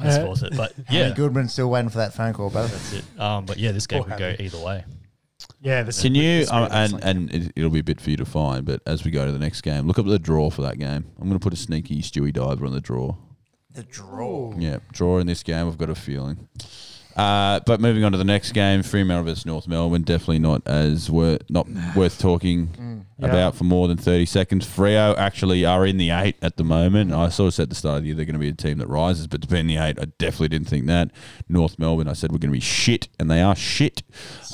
That's 0.00 0.16
Uh, 0.16 0.24
force 0.26 0.42
it. 0.42 0.56
But 0.56 0.72
Yeah. 0.90 1.08
yeah, 1.08 1.14
Goodman's 1.14 1.52
still 1.52 1.70
waiting 1.70 1.90
for 1.90 1.98
that 1.98 2.14
phone 2.14 2.32
call, 2.32 2.50
but 2.50 2.68
that's 2.70 2.92
it. 2.94 3.04
Um, 3.18 3.44
but 3.44 3.58
yeah, 3.58 3.72
this 3.72 3.86
game 3.86 4.02
could 4.04 4.18
go 4.18 4.34
either 4.38 4.58
way. 4.58 4.84
Yeah, 5.62 5.82
this 5.84 6.00
Can 6.02 6.14
you, 6.14 6.40
this 6.40 6.50
um, 6.50 6.68
and, 6.70 7.04
and 7.04 7.34
it, 7.34 7.52
it'll 7.56 7.70
be 7.70 7.78
a 7.80 7.84
bit 7.84 8.00
for 8.00 8.10
you 8.10 8.16
to 8.16 8.24
find, 8.24 8.64
but 8.64 8.80
as 8.86 9.04
we 9.04 9.10
go 9.10 9.24
to 9.26 9.32
the 9.32 9.38
next 9.38 9.60
game, 9.62 9.86
look 9.86 9.98
up 9.98 10.06
the 10.06 10.18
draw 10.18 10.50
for 10.50 10.62
that 10.62 10.78
game. 10.78 11.06
I'm 11.18 11.28
going 11.28 11.38
to 11.38 11.42
put 11.42 11.52
a 11.52 11.56
sneaky 11.56 12.02
Stewie 12.02 12.32
diver 12.32 12.66
on 12.66 12.72
the 12.72 12.80
draw. 12.80 13.16
the 13.72 13.82
draw. 13.84 14.52
Yeah, 14.58 14.78
draw 14.92 15.18
in 15.18 15.26
this 15.26 15.42
game, 15.42 15.66
I've 15.68 15.78
got 15.78 15.90
a 15.90 15.94
feeling. 15.94 16.48
Uh, 17.16 17.60
but 17.66 17.80
moving 17.80 18.04
on 18.04 18.12
to 18.12 18.18
the 18.18 18.24
next 18.24 18.52
game, 18.52 18.82
Fremantle 18.82 19.24
versus 19.24 19.44
North 19.44 19.66
Melbourne, 19.68 20.02
definitely 20.02 20.38
not 20.38 20.62
as 20.66 21.10
wor- 21.10 21.38
not 21.48 21.66
worth 21.96 22.18
talking 22.18 23.04
Yeah. 23.18 23.26
about 23.26 23.56
for 23.56 23.64
more 23.64 23.88
than 23.88 23.96
30 23.96 24.24
seconds. 24.26 24.64
Freo 24.66 25.16
actually 25.18 25.64
are 25.64 25.84
in 25.84 25.96
the 25.98 26.10
eight 26.10 26.36
at 26.40 26.56
the 26.56 26.64
moment. 26.64 27.12
I 27.12 27.28
sort 27.28 27.48
of 27.48 27.54
said 27.54 27.64
at 27.64 27.68
the 27.70 27.74
start 27.74 27.96
of 27.98 28.02
the 28.02 28.08
year 28.08 28.16
they're 28.16 28.24
going 28.24 28.34
to 28.34 28.38
be 28.40 28.48
a 28.48 28.52
team 28.52 28.78
that 28.78 28.88
rises, 28.88 29.26
but 29.26 29.42
to 29.42 29.48
be 29.48 29.58
in 29.58 29.66
the 29.66 29.76
eight, 29.76 29.98
I 30.00 30.06
definitely 30.18 30.48
didn't 30.48 30.68
think 30.68 30.86
that. 30.86 31.10
North 31.48 31.78
Melbourne, 31.78 32.08
I 32.08 32.12
said 32.14 32.30
we're 32.32 32.38
going 32.38 32.52
to 32.52 32.56
be 32.56 32.60
shit, 32.60 33.08
and 33.18 33.30
they 33.30 33.42
are 33.42 33.56
shit. 33.56 34.02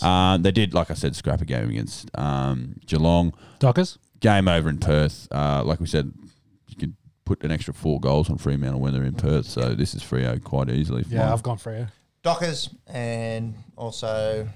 Um, 0.03 0.43
they 0.43 0.51
did, 0.51 0.75
like 0.75 0.91
I 0.91 0.95
said, 0.95 1.15
scrap 1.15 1.41
a 1.41 1.45
game 1.45 1.69
against 1.71 2.11
um, 2.19 2.77
Geelong. 2.87 3.33
Dockers. 3.59 3.99
Game 4.21 4.49
over 4.49 4.69
in 4.69 4.79
Perth. 4.79 5.29
Uh, 5.31 5.63
like 5.65 5.79
we 5.79 5.87
said, 5.87 6.11
you 6.69 6.77
could 6.77 6.95
put 7.27 7.45
an 7.45 7.51
extra 7.51 7.75
four 7.75 8.01
goals 8.01 8.31
on 8.31 8.39
Fremantle 8.39 8.81
when 8.81 8.95
they're 8.95 9.05
in 9.05 9.15
Perth, 9.15 9.45
so 9.47 9.75
this 9.75 9.95
is 9.95 10.03
Freo 10.03 10.43
quite 10.43 10.71
easily. 10.71 11.05
Yeah, 11.09 11.25
mine. 11.25 11.33
I've 11.33 11.43
gone 11.43 11.59
for 11.59 11.77
you. 11.77 11.87
Dockers 12.27 12.71
and 12.89 13.55
also 13.77 14.49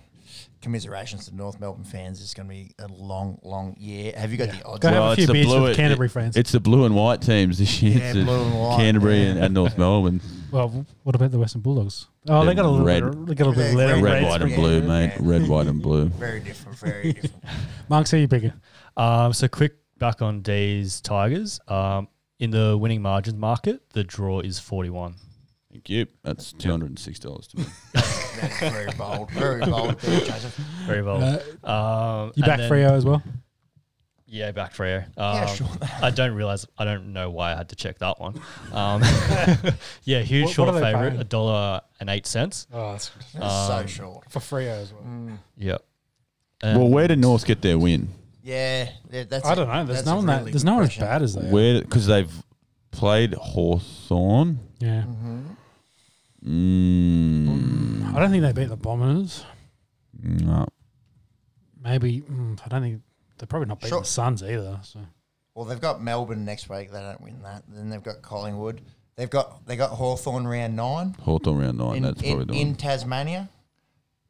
commiserations 0.61 1.27
to 1.29 1.37
North 1.37 1.61
Melbourne 1.61 1.85
fans. 1.85 2.21
It's 2.21 2.35
going 2.35 2.49
to 2.49 2.53
be 2.53 2.73
a 2.81 2.89
long, 2.89 3.39
long 3.45 3.77
year. 3.79 4.13
Have 4.17 4.33
you 4.33 4.39
got 4.39 4.51
the 4.51 4.65
odds? 4.65 4.81
Go 4.81 4.89
have 4.89 5.03
a 5.05 5.07
it's 5.13 5.15
few 5.19 5.27
the 5.29 5.33
beers 5.35 5.47
blue- 5.47 5.63
with 5.63 5.77
Canterbury 5.77 6.07
it- 6.07 6.11
fans. 6.13 6.37
It's 6.37 6.51
the 6.51 6.59
blue 6.59 6.85
and 6.85 6.97
white 6.97 7.23
teams 7.23 7.59
this 7.59 7.81
year. 7.81 7.99
Yeah, 7.99 8.05
It's 8.07 8.15
the 8.19 8.25
blue 8.25 8.43
and 8.43 8.59
white, 8.61 8.77
Canterbury 8.79 9.23
yeah. 9.23 9.29
and, 9.31 9.45
and 9.45 9.55
North 9.55 9.79
Melbourne. 9.79 10.21
Well, 10.51 10.85
what 11.05 11.15
about 11.15 11.31
the 11.31 11.39
Western 11.39 11.61
Bulldogs? 11.63 12.09
Oh, 12.29 12.41
they 12.41 12.47
They're 12.47 12.55
got 12.57 12.65
a 12.65 12.69
little 12.71 12.85
red. 12.85 13.05
bit. 13.05 13.27
They 13.27 13.35
got 13.37 13.47
a 13.47 13.51
little 13.51 13.63
bit 13.63 13.71
of 13.71 13.77
Red, 13.79 13.87
red, 13.95 14.03
Red, 14.03 14.13
red 14.13 14.25
white, 14.25 14.43
and 14.43 14.55
blue, 14.57 14.81
yeah, 14.81 14.87
mate. 14.87 15.13
yeah. 15.15 15.17
Red, 15.21 15.49
white, 15.49 15.67
and 15.69 15.81
blue. 15.81 16.07
Very 16.09 16.41
different. 16.41 16.77
Very 16.79 17.13
different. 17.13 17.45
Monks, 17.89 18.11
who 18.11 18.17
you 18.17 18.27
picking? 18.27 18.53
Um, 18.97 19.33
so 19.33 19.47
quick 19.47 19.77
back 19.99 20.21
on 20.23 20.43
D's 20.43 21.01
Tigers. 21.01 21.61
Um, 21.69 22.09
in 22.41 22.51
the 22.51 22.77
winning 22.77 23.01
margins 23.01 23.37
market, 23.39 23.89
the 23.91 24.03
draw 24.03 24.41
is 24.41 24.59
41. 24.59 25.15
Thank 25.73 25.89
you. 25.89 26.07
That's 26.25 26.53
two 26.53 26.71
hundred 26.71 26.91
and 26.91 26.99
six 26.99 27.19
dollars 27.19 27.47
to 27.49 27.59
me. 27.59 27.65
That's 27.95 28.59
very 28.61 28.91
bold. 28.99 29.31
Very 29.31 29.61
bold. 29.65 29.99
there, 30.01 30.21
Joseph. 30.21 30.55
Very 30.87 31.03
well. 31.03 31.23
um, 31.65 32.33
You 32.35 32.43
and 32.43 32.47
back 32.47 32.59
then- 32.59 32.71
Freo 32.71 32.91
as 32.91 33.05
well? 33.05 33.23
Yeah, 34.33 34.53
back 34.53 34.73
Freo. 34.75 35.05
Um, 35.19 35.35
Yeah, 35.37 35.47
sure. 35.47 35.67
I 36.03 36.11
don't 36.11 36.35
realize. 36.35 36.65
I 36.79 36.85
don't 36.85 37.13
know 37.13 37.31
why 37.31 37.53
I 37.53 37.57
had 37.57 37.69
to 37.71 37.77
check 37.77 37.99
that 37.99 38.21
one. 38.21 38.41
Um, 38.73 39.03
yeah, 40.05 40.21
huge 40.23 40.47
What- 40.47 40.55
short 40.55 40.67
what 40.69 40.77
are 40.77 40.81
they 40.81 40.93
favorite, 40.93 41.11
paying? 41.11 41.21
a 41.21 41.25
dollar 41.25 41.81
and 41.99 42.09
eight 42.11 42.27
cents. 42.27 42.67
Oh, 42.73 42.93
that's 42.93 43.11
That's 43.35 43.67
so 43.67 43.73
Um, 43.75 43.87
short. 43.87 44.31
for 44.31 44.39
Freo 44.41 44.71
as 44.83 44.93
well. 44.93 45.39
Yep. 45.57 45.85
well, 46.63 46.89
where 46.89 47.09
did 47.09 47.19
North 47.19 47.45
get 47.45 47.61
their 47.63 47.79
win? 47.79 48.09
Yeah, 48.43 48.89
yeah, 49.11 49.25
that's. 49.25 49.45
I 49.45 49.53
a- 49.53 49.57
don't 49.57 49.69
know. 49.69 49.85
There's 49.85 50.07
no 50.07 50.13
a 50.13 50.17
one 50.17 50.27
that. 50.27 50.45
There's 50.47 50.65
no 50.65 50.75
one 50.77 50.85
as 50.85 50.97
bad 50.97 51.23
as 51.23 51.35
they 51.35 51.47
are. 51.49 51.51
Where 51.53 51.81
because 51.81 52.07
they've 52.07 52.33
played 52.93 53.35
Hawthorn. 53.35 54.61
Yeah, 54.79 55.05
Mm, 56.47 58.15
I 58.15 58.19
don't 58.19 58.31
think 58.31 58.43
they 58.43 58.53
beat 58.53 58.69
the 58.69 58.77
Bombers. 58.77 59.45
no. 60.23 60.67
Maybe 61.83 62.21
mm, 62.21 62.59
I 62.65 62.69
don't 62.69 62.83
think 62.83 63.03
they're 63.39 63.47
probably 63.47 63.69
not 63.69 63.79
beating 63.81 63.91
Sure. 63.91 64.01
the 64.01 64.07
Suns 64.07 64.43
either. 64.43 64.81
So 64.83 65.01
Well, 65.55 65.65
they've 65.65 65.81
got 65.81 66.03
Melbourne 66.03 66.45
next 66.45 66.69
week. 66.69 66.91
They 66.93 67.01
don't 67.01 67.21
win 67.23 67.41
that. 67.43 67.63
Then 67.69 67.89
they've 67.89 68.03
got 68.03 68.21
Collingwood. 68.23 68.83
They've 69.17 69.31
got 69.31 69.67
they 69.67 69.77
got 69.77 69.91
Hawthorn 69.91 70.47
round 70.47 70.77
nine 70.77 71.15
Hawthorn 71.23 71.59
round 71.59 71.79
nine. 71.79 71.97
in, 71.99 72.03
that's 72.03 72.21
probably 72.23 72.43
in, 72.43 72.47
the 72.49 72.55
in 72.61 72.67
one. 72.69 72.77
Tasmania. 72.77 73.49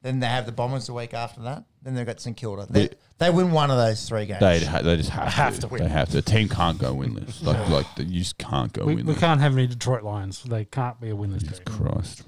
Then 0.03 0.21
they 0.21 0.27
have 0.27 0.47
the 0.47 0.53
Bombers 0.53 0.87
the 0.87 0.95
week 0.95 1.13
after 1.13 1.43
that. 1.43 1.65
Then 1.83 1.95
they've 1.95 2.07
got 2.07 2.21
St 2.21 2.37
Kilda. 2.37 2.67
They, 2.69 2.83
We- 2.83 2.91
they 3.19 3.31
win 3.31 3.53
one 3.53 3.71
of 3.71 3.77
those 3.77 4.09
three 4.09 4.27
games. 4.27 4.41
They 4.41 4.65
ha- 4.65 4.81
they 4.83 4.97
just 4.97 5.11
have, 5.11 5.29
Have 5.29 5.55
to. 5.57 5.61
to 5.63 5.69
win. 5.69 5.83
They 5.83 5.89
have 5.89 6.09
to. 6.11 6.19
A 6.19 6.23
team 6.23 6.49
can't 6.49 6.79
go 6.79 6.95
winless. 6.95 7.43
Like 7.43 7.69
like 7.69 7.87
you 7.99 8.21
just 8.21 8.39
can't 8.39 8.73
go 8.73 8.85
we, 8.87 8.97
winless. 8.97 9.05
we 9.07 9.15
can't 9.15 9.41
have 9.41 9.53
any 9.53 9.67
Detroit 9.67 10.03
Lions. 10.03 10.43
They 10.43 10.65
can't 10.65 10.99
be 11.01 11.11
a 11.11 11.15
winless 11.15 11.41
Jesus 11.41 11.59
team. 11.59 11.67
Christ. 11.67 12.23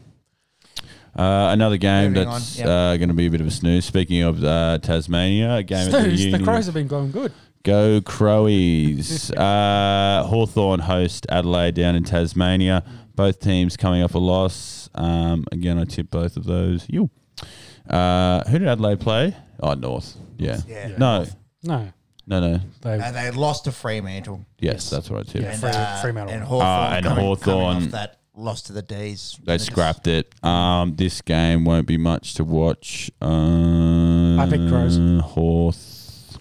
Uh, 1.15 1.49
another 1.53 1.77
game 1.77 2.12
Moving 2.12 2.29
that's 2.31 2.59
yep. 2.59 2.66
uh, 2.69 2.97
going 2.97 3.09
to 3.09 3.15
be 3.15 3.27
a 3.27 3.31
bit 3.31 3.41
of 3.43 3.47
a 3.47 3.51
snooze. 3.51 3.85
Speaking 3.85 4.23
of 4.23 4.43
uh, 4.43 4.79
Tasmania, 4.83 5.57
a 5.57 5.62
game 5.62 5.79
at 5.89 5.93
the 5.93 6.01
Snooze, 6.01 6.19
the 6.19 6.24
Union. 6.24 6.45
Crows 6.45 6.65
have 6.66 6.74
been 6.74 6.87
going 6.87 7.11
good. 7.11 7.33
Go 7.65 8.01
Crowies. 8.01 9.31
uh, 9.37 10.24
Hawthorn 10.24 10.81
host 10.81 11.27
Adelaide 11.29 11.74
down 11.74 11.97
in 11.97 12.05
Tasmania. 12.05 12.83
Both 13.15 13.41
teams 13.41 13.77
coming 13.77 14.03
off 14.03 14.15
a 14.15 14.19
loss. 14.19 14.89
Um, 14.95 15.45
again, 15.53 15.79
I 15.79 15.85
tip 15.85 16.11
both 16.11 16.37
of 16.39 16.45
those. 16.45 16.87
You. 16.89 17.11
Uh, 17.89 18.45
who 18.49 18.59
did 18.59 18.69
Adelaide 18.69 19.01
play? 19.01 19.37
Oh, 19.61 19.75
North. 19.75 20.17
Yeah. 20.39 20.61
Yeah. 20.67 20.89
Yeah. 20.89 20.97
No, 20.99 21.25
No, 21.63 21.93
no, 22.27 22.41
no. 22.41 22.61
they. 22.81 22.99
And 23.01 23.15
they 23.17 23.31
lost 23.31 23.65
to 23.65 23.73
Fremantle. 23.73 24.45
Yes, 24.59 24.91
that's 24.91 25.11
what 25.11 25.21
I 25.21 25.23
tipped. 25.25 25.45
Yeah. 25.45 25.51
And, 25.53 25.61
Free- 25.61 25.71
uh, 25.71 26.01
Fremantle. 26.01 26.35
And 26.35 26.45
Hawthorn, 26.45 26.67
Uh, 26.93 26.97
and 26.97 27.07
coming, 27.07 27.25
Hawthorn- 27.25 27.75
coming 27.75 27.87
off 27.87 27.93
that 27.93 28.19
loss 28.35 28.63
to 28.63 28.73
the 28.73 28.83
D's. 28.83 29.39
They 29.45 29.59
scrapped 29.59 30.07
it. 30.07 30.33
Um, 30.45 30.97
this 30.97 31.21
game 31.21 31.65
won't 31.65 31.87
be 31.87 31.97
much 31.99 32.35
to 32.35 32.45
watch. 32.45 33.11
Uh, 33.21 34.37
I 34.41 34.47
picked 34.49 34.69
Crows. 34.69 34.99
Hawth. 35.23 36.39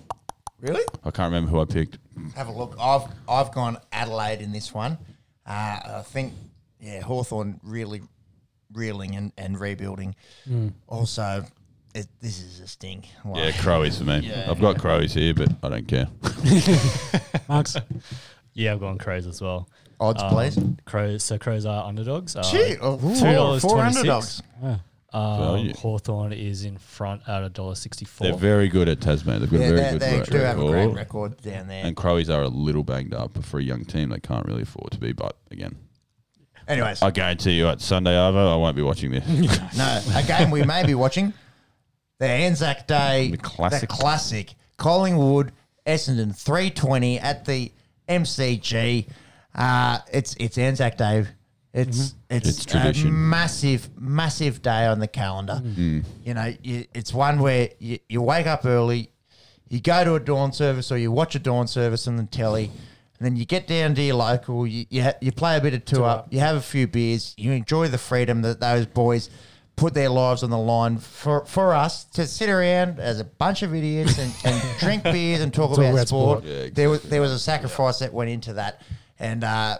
Really? 0.60 0.84
I 1.04 1.10
can't 1.12 1.32
remember 1.34 1.50
who 1.52 1.60
I 1.60 1.66
picked. 1.66 1.98
Have 2.36 2.48
a 2.48 2.52
look. 2.52 2.76
I've 2.80 3.04
I've 3.28 3.52
gone 3.52 3.78
Adelaide 3.92 4.42
in 4.42 4.52
this 4.52 4.74
one. 4.74 4.98
Uh, 5.46 5.80
I 6.00 6.04
think 6.06 6.34
yeah, 6.80 7.02
Hawthorn 7.02 7.60
really 7.64 8.02
reeling 8.73 9.15
and, 9.15 9.31
and 9.38 9.60
rebuilding. 9.60 10.15
Also, 10.88 11.45
it, 11.93 12.07
this 12.22 12.41
is 12.41 12.60
a 12.61 12.68
stink. 12.68 13.07
Like, 13.26 13.38
Yeah, 13.38 13.52
Crowies 13.52 13.98
for 13.98 14.06
me. 14.06 14.19
Yeah. 14.19 14.48
I've 14.49 14.61
got 14.61 14.77
Crowies 14.77 15.14
here, 15.14 15.34
but 15.34 15.49
I 15.64 15.69
don't 15.69 15.88
care. 15.88 16.07
Marks. 17.49 17.76
Yeah, 18.53 18.73
I've 18.73 18.80
gone 18.80 18.98
Crows 18.98 19.27
as 19.27 19.41
well. 19.41 19.69
Odds, 19.99 20.22
Um, 20.23 20.30
please. 20.31 20.60
Crows. 20.85 21.23
So 21.23 21.38
Crows 21.38 21.65
are 21.65 21.85
underdogs. 21.85 22.35
Uh, 22.35 22.43
Gee, 22.43 22.76
oh, 22.81 22.98
two 22.98 23.15
four, 23.15 23.34
dollars 23.34 23.61
four 23.61 23.72
twenty 23.76 23.98
underdogs. 23.98 24.41
Yeah. 24.61 24.77
Um, 25.14 25.38
Value. 25.39 25.73
Hawthorn 25.73 26.31
is 26.31 26.64
in 26.64 26.77
front 26.77 27.22
at 27.27 27.43
a 27.43 27.49
dollar 27.49 27.76
sixty-four. 27.76 28.26
They're 28.27 28.38
very 28.38 28.69
good 28.69 28.88
at 28.88 29.02
Tasmania. 29.02 29.41
They've 29.41 29.52
got 29.52 29.60
Yeah, 29.60 29.68
a 29.68 29.69
very 29.76 29.81
they, 29.81 29.91
good 29.91 30.02
they 30.02 30.18
work 30.19 30.27
do 30.30 30.38
have 30.38 30.57
a 30.60 30.68
great 30.68 30.85
record. 30.88 30.95
record 30.95 31.41
down 31.41 31.68
there. 31.68 31.85
And 31.85 31.95
Crowies 31.98 32.34
are 32.34 32.41
a 32.43 32.48
little 32.48 32.84
banged 32.84 33.14
up, 33.14 33.34
but 33.34 33.43
for 33.45 33.60
a 33.60 33.64
young 33.64 33.84
team, 33.85 34.10
they 34.10 34.19
can't 34.22 34.45
really 34.45 34.61
afford 34.64 34.91
to 34.91 34.99
be. 34.99 35.11
But 35.11 35.35
again, 35.52 35.76
Anyways, 36.68 37.02
I 37.02 37.12
guarantee 37.12 37.54
you 37.54 37.68
at 37.68 37.82
Sunday 37.82 38.12
Arvo, 38.12 38.54
I 38.54 38.56
won't 38.56 38.76
be 38.76 38.82
watching 38.82 39.12
this. 39.12 39.28
no, 39.78 40.02
a 40.16 40.24
game 40.24 40.52
we 40.52 40.64
may 40.64 40.86
be 40.86 40.96
watching. 40.96 41.34
The 42.20 42.28
Anzac 42.28 42.88
Day, 42.88 43.32
The 43.32 43.38
classic. 43.38 43.82
the 43.82 43.88
classic, 43.88 44.56
Collingwood, 44.78 45.52
Essendon, 45.88 46.36
three 46.36 46.70
twenty 46.70 47.20
at 47.20 47.46
the 47.46 47.72
MCG. 48.08 49.08
Uh, 49.56 50.00
it's 50.14 50.36
it's 50.40 50.58
Anzac 50.58 50.98
Day. 50.98 51.26
It's 51.74 52.10
mm-hmm. 52.10 52.36
it's, 52.36 52.66
It's 52.66 53.04
a 53.04 53.08
massive 53.08 53.90
massive 54.00 54.62
day 54.62 54.86
on 54.86 55.00
the 55.00 55.08
calendar. 55.08 55.62
Mm. 55.64 55.76
Mm. 55.76 56.04
You 56.26 56.34
know, 56.34 56.54
you, 56.62 56.86
it's 56.94 57.14
one 57.14 57.40
where 57.40 57.70
you, 57.80 58.00
you 58.10 58.22
wake 58.22 58.46
up 58.46 58.66
early, 58.66 59.10
you 59.70 59.80
go 59.80 60.04
to 60.04 60.16
a 60.16 60.20
dawn 60.20 60.52
service 60.52 60.92
or 60.92 60.98
you 60.98 61.12
watch 61.12 61.36
a 61.36 61.40
dawn 61.40 61.68
service 61.68 62.08
on 62.08 62.18
the 62.18 62.26
telly, 62.26 62.72
and 63.22 63.27
then 63.27 63.35
you 63.35 63.45
get 63.45 63.68
down 63.68 63.93
to 63.93 64.02
your 64.02 64.15
local, 64.15 64.65
you 64.65 64.88
you, 64.89 65.03
ha- 65.03 65.14
you 65.22 65.31
play 65.31 65.56
a 65.56 65.61
bit 65.61 65.76
of 65.76 65.85
two 65.85 66.03
up, 66.03 66.34
you 66.34 66.39
have 66.39 66.56
a 66.56 66.61
few 66.61 66.88
beers, 66.88 67.35
you 67.38 67.52
enjoy 67.52 67.88
the 67.88 67.99
freedom 67.99 68.41
that 68.41 68.60
those 68.60 68.88
boys 68.88 69.30
put 69.76 69.93
their 69.93 70.10
lives 70.10 70.41
on 70.41 70.49
the 70.49 70.57
line 70.57 70.98
for, 70.98 71.45
for 71.45 71.76
us 71.76 72.03
to 72.03 72.26
sit 72.26 72.49
around 72.49 72.99
as 72.99 73.19
a 73.19 73.23
bunch 73.23 73.61
of 73.61 73.76
idiots 73.76 74.18
and, 74.18 74.34
and 74.43 74.64
drink 74.80 75.03
beers 75.03 75.39
and 75.39 75.53
talk, 75.53 75.72
about, 75.72 75.91
about 75.91 76.07
sport. 76.07 76.39
sport. 76.39 76.43
Yeah, 76.45 76.52
exactly. 76.52 76.69
There 76.72 76.89
was 76.89 77.03
there 77.03 77.22
was 77.22 77.31
a 77.31 77.38
sacrifice 77.38 77.99
that 77.99 78.11
went 78.11 78.31
into 78.31 78.53
that, 78.53 78.81
and 79.19 79.43
uh, 79.43 79.77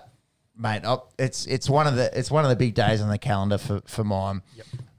mate, 0.56 0.84
oh, 0.86 1.08
it's 1.18 1.48
it's 1.48 1.68
one 1.68 1.88
of 1.88 1.96
the 1.96 2.16
it's 2.16 2.30
one 2.30 2.46
of 2.46 2.50
the 2.52 2.56
big 2.56 2.76
days 2.76 3.02
on 3.02 3.10
the 3.10 3.18
calendar 3.18 3.58
for 3.58 3.82
for 3.88 4.04
mine. 4.04 4.44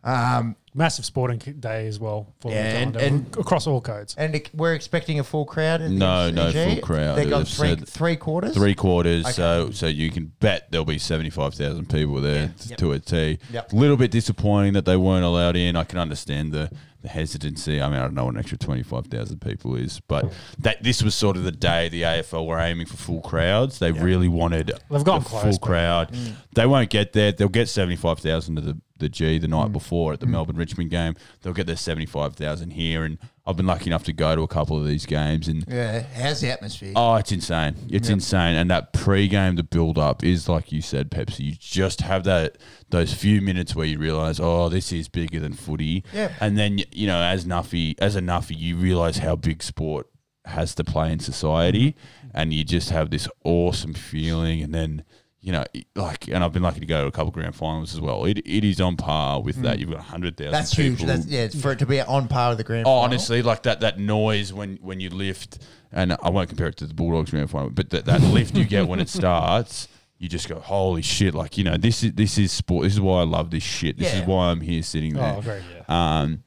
Um, 0.02 0.56
Massive 0.74 1.04
sporting 1.04 1.38
day 1.60 1.86
as 1.86 2.00
well 2.00 2.28
for 2.40 2.50
Yeah, 2.50 2.62
the 2.62 2.68
and- 2.78 2.94
calendar, 2.94 2.98
and- 3.26 3.36
across 3.38 3.66
all 3.66 3.82
codes. 3.82 4.14
and 4.16 4.34
it- 4.34 4.48
we're 4.54 4.72
expecting 4.72 5.18
a 5.20 5.24
full 5.24 5.44
crowd. 5.44 5.82
At 5.82 5.90
the 5.90 5.94
No, 5.94 6.30
no 6.30 6.50
full 6.50 6.76
crowd. 6.78 7.18
They 7.18 7.26
got 7.26 7.40
They've 7.40 7.48
three 7.48 7.68
said 7.68 7.88
three 7.88 8.16
quarters. 8.16 8.54
Three 8.54 8.74
quarters, 8.74 9.24
Okay. 9.26 9.32
so 9.32 9.70
so 9.72 9.86
you 9.86 10.10
can 10.10 10.32
bet 10.40 10.68
there'll 10.70 10.86
be 10.86 10.96
seventy 10.98 11.28
five 11.28 11.52
thousand 11.52 11.90
people 11.90 12.22
there 12.22 12.54
Yep. 12.68 12.78
to 12.78 12.92
a 12.92 12.98
T. 12.98 13.38
Yep. 13.52 13.72
A 13.72 13.76
little 13.76 13.98
bit 13.98 14.10
disappointing 14.10 14.72
that 14.72 14.86
they 14.86 14.96
weren't 14.96 15.24
allowed 15.26 15.56
in. 15.56 15.76
I 15.76 15.84
can 15.84 15.98
understand 15.98 16.52
the, 16.52 16.70
the 17.02 17.08
hesitancy. 17.08 17.82
I 17.82 17.88
mean, 17.88 17.98
I 17.98 18.02
don't 18.02 18.14
know 18.14 18.24
what 18.24 18.34
an 18.34 18.40
extra 18.40 18.56
twenty 18.56 18.82
five 18.82 19.08
thousand 19.08 19.42
people 19.42 19.74
is, 19.76 20.00
but 20.08 20.32
that 20.58 20.82
this 20.82 21.02
was 21.02 21.14
sort 21.14 21.36
of 21.36 21.44
the 21.44 21.52
day 21.52 21.90
the 21.90 22.00
AFL 22.02 22.46
were 22.46 22.58
aiming 22.58 22.86
for 22.86 22.96
full 22.96 23.20
crowds. 23.20 23.78
They 23.78 23.92
really 23.92 24.28
wanted 24.28 24.72
They've 24.90 25.04
gone 25.04 25.20
a 25.20 25.24
close, 25.24 25.42
full 25.42 25.50
but- 25.52 25.60
crowd. 25.60 26.12
Mm. 26.12 26.32
They 26.54 26.64
won't 26.64 26.88
get 26.88 27.12
there. 27.12 27.30
They'll 27.32 27.48
get 27.48 27.68
seventy 27.68 27.96
five 27.96 28.20
thousand 28.20 28.54
to 28.56 28.60
the, 28.62 28.78
the 29.02 29.10
G 29.10 29.36
the 29.38 29.48
night 29.48 29.70
before 29.72 30.12
at 30.14 30.18
Mm. 30.18 30.20
the 30.22 30.26
Melbourne 30.28 30.56
Richmond 30.56 30.90
game. 30.90 31.14
They'll 31.42 31.52
get 31.52 31.66
their 31.66 31.76
seventy 31.76 32.06
five 32.06 32.34
thousand 32.34 32.70
here, 32.70 33.04
and 33.04 33.18
I've 33.46 33.56
been 33.56 33.66
lucky 33.66 33.90
enough 33.90 34.04
to 34.04 34.12
go 34.12 34.34
to 34.36 34.42
a 34.42 34.48
couple 34.48 34.78
of 34.78 34.86
these 34.86 35.04
games, 35.04 35.48
and 35.48 35.64
Yeah, 35.68 36.00
how's 36.14 36.40
the 36.40 36.50
atmosphere? 36.50 36.92
Oh, 36.96 37.16
it's 37.16 37.32
insane. 37.32 37.74
It's 37.90 38.08
insane. 38.08 38.54
And 38.56 38.70
that 38.70 38.92
pre-game, 38.92 39.56
the 39.56 39.64
build-up 39.64 40.22
is 40.22 40.48
like 40.48 40.70
you 40.70 40.80
said, 40.80 41.10
Pepsi. 41.10 41.40
You 41.40 41.52
just 41.58 42.00
have 42.02 42.24
that 42.24 42.56
those 42.90 43.12
few 43.12 43.40
minutes 43.40 43.74
where 43.74 43.86
you 43.86 43.98
realise, 43.98 44.38
oh, 44.40 44.68
this 44.68 44.92
is 44.92 45.08
bigger 45.08 45.40
than 45.40 45.52
footy. 45.54 46.04
Yeah. 46.14 46.32
And 46.40 46.56
then 46.56 46.78
you 46.92 47.06
know, 47.06 47.20
as 47.20 47.44
Nuffy, 47.44 47.94
as 47.98 48.16
a 48.16 48.20
Nuffy, 48.20 48.56
you 48.56 48.76
realise 48.76 49.18
how 49.18 49.34
big 49.36 49.62
sport 49.62 50.08
has 50.44 50.74
to 50.76 50.82
play 50.84 51.12
in 51.12 51.18
society, 51.20 51.94
and 52.34 52.52
you 52.52 52.64
just 52.64 52.90
have 52.90 53.10
this 53.10 53.28
awesome 53.44 53.94
feeling. 53.94 54.60
And 54.62 54.72
then 54.74 55.04
you 55.44 55.50
know, 55.52 55.64
like, 55.96 56.28
and 56.28 56.44
I've 56.44 56.52
been 56.52 56.62
lucky 56.62 56.78
to 56.80 56.86
go 56.86 57.02
to 57.02 57.08
a 57.08 57.10
couple 57.10 57.32
grand 57.32 57.54
finals 57.56 57.92
as 57.92 58.00
well. 58.00 58.24
It, 58.26 58.38
it 58.38 58.64
is 58.64 58.80
on 58.80 58.96
par 58.96 59.42
with 59.42 59.56
that. 59.62 59.80
You've 59.80 59.90
got 59.90 60.00
hundred 60.00 60.36
thousand. 60.36 60.52
That's 60.52 60.72
huge. 60.72 61.02
That's, 61.02 61.26
yeah, 61.26 61.48
for 61.48 61.72
it 61.72 61.80
to 61.80 61.86
be 61.86 62.00
on 62.00 62.28
par 62.28 62.50
with 62.50 62.58
the 62.58 62.64
grand 62.64 62.82
Oh, 62.86 62.90
final. 62.90 63.00
honestly, 63.00 63.42
like 63.42 63.64
that 63.64 63.80
that 63.80 63.98
noise 63.98 64.52
when 64.52 64.76
when 64.80 65.00
you 65.00 65.10
lift, 65.10 65.58
and 65.90 66.16
I 66.22 66.30
won't 66.30 66.48
compare 66.48 66.68
it 66.68 66.76
to 66.76 66.86
the 66.86 66.94
Bulldogs 66.94 67.30
grand 67.32 67.50
final, 67.50 67.70
but 67.70 67.90
that, 67.90 68.04
that 68.04 68.20
lift 68.32 68.56
you 68.56 68.64
get 68.64 68.86
when 68.86 69.00
it 69.00 69.08
starts, 69.08 69.88
you 70.18 70.28
just 70.28 70.48
go, 70.48 70.60
holy 70.60 71.02
shit! 71.02 71.34
Like 71.34 71.58
you 71.58 71.64
know, 71.64 71.76
this 71.76 72.04
is 72.04 72.12
this 72.12 72.38
is 72.38 72.52
sport. 72.52 72.84
This 72.84 72.92
is 72.92 73.00
why 73.00 73.20
I 73.22 73.24
love 73.24 73.50
this 73.50 73.64
shit. 73.64 73.98
This 73.98 74.14
Yeah. 74.14 74.20
is 74.20 74.26
why 74.28 74.50
I'm 74.50 74.60
here 74.60 74.82
sitting 74.82 75.14
there. 75.14 75.34
Oh, 75.36 75.40
very 75.40 75.62
yeah. 75.88 76.20
Um, 76.20 76.44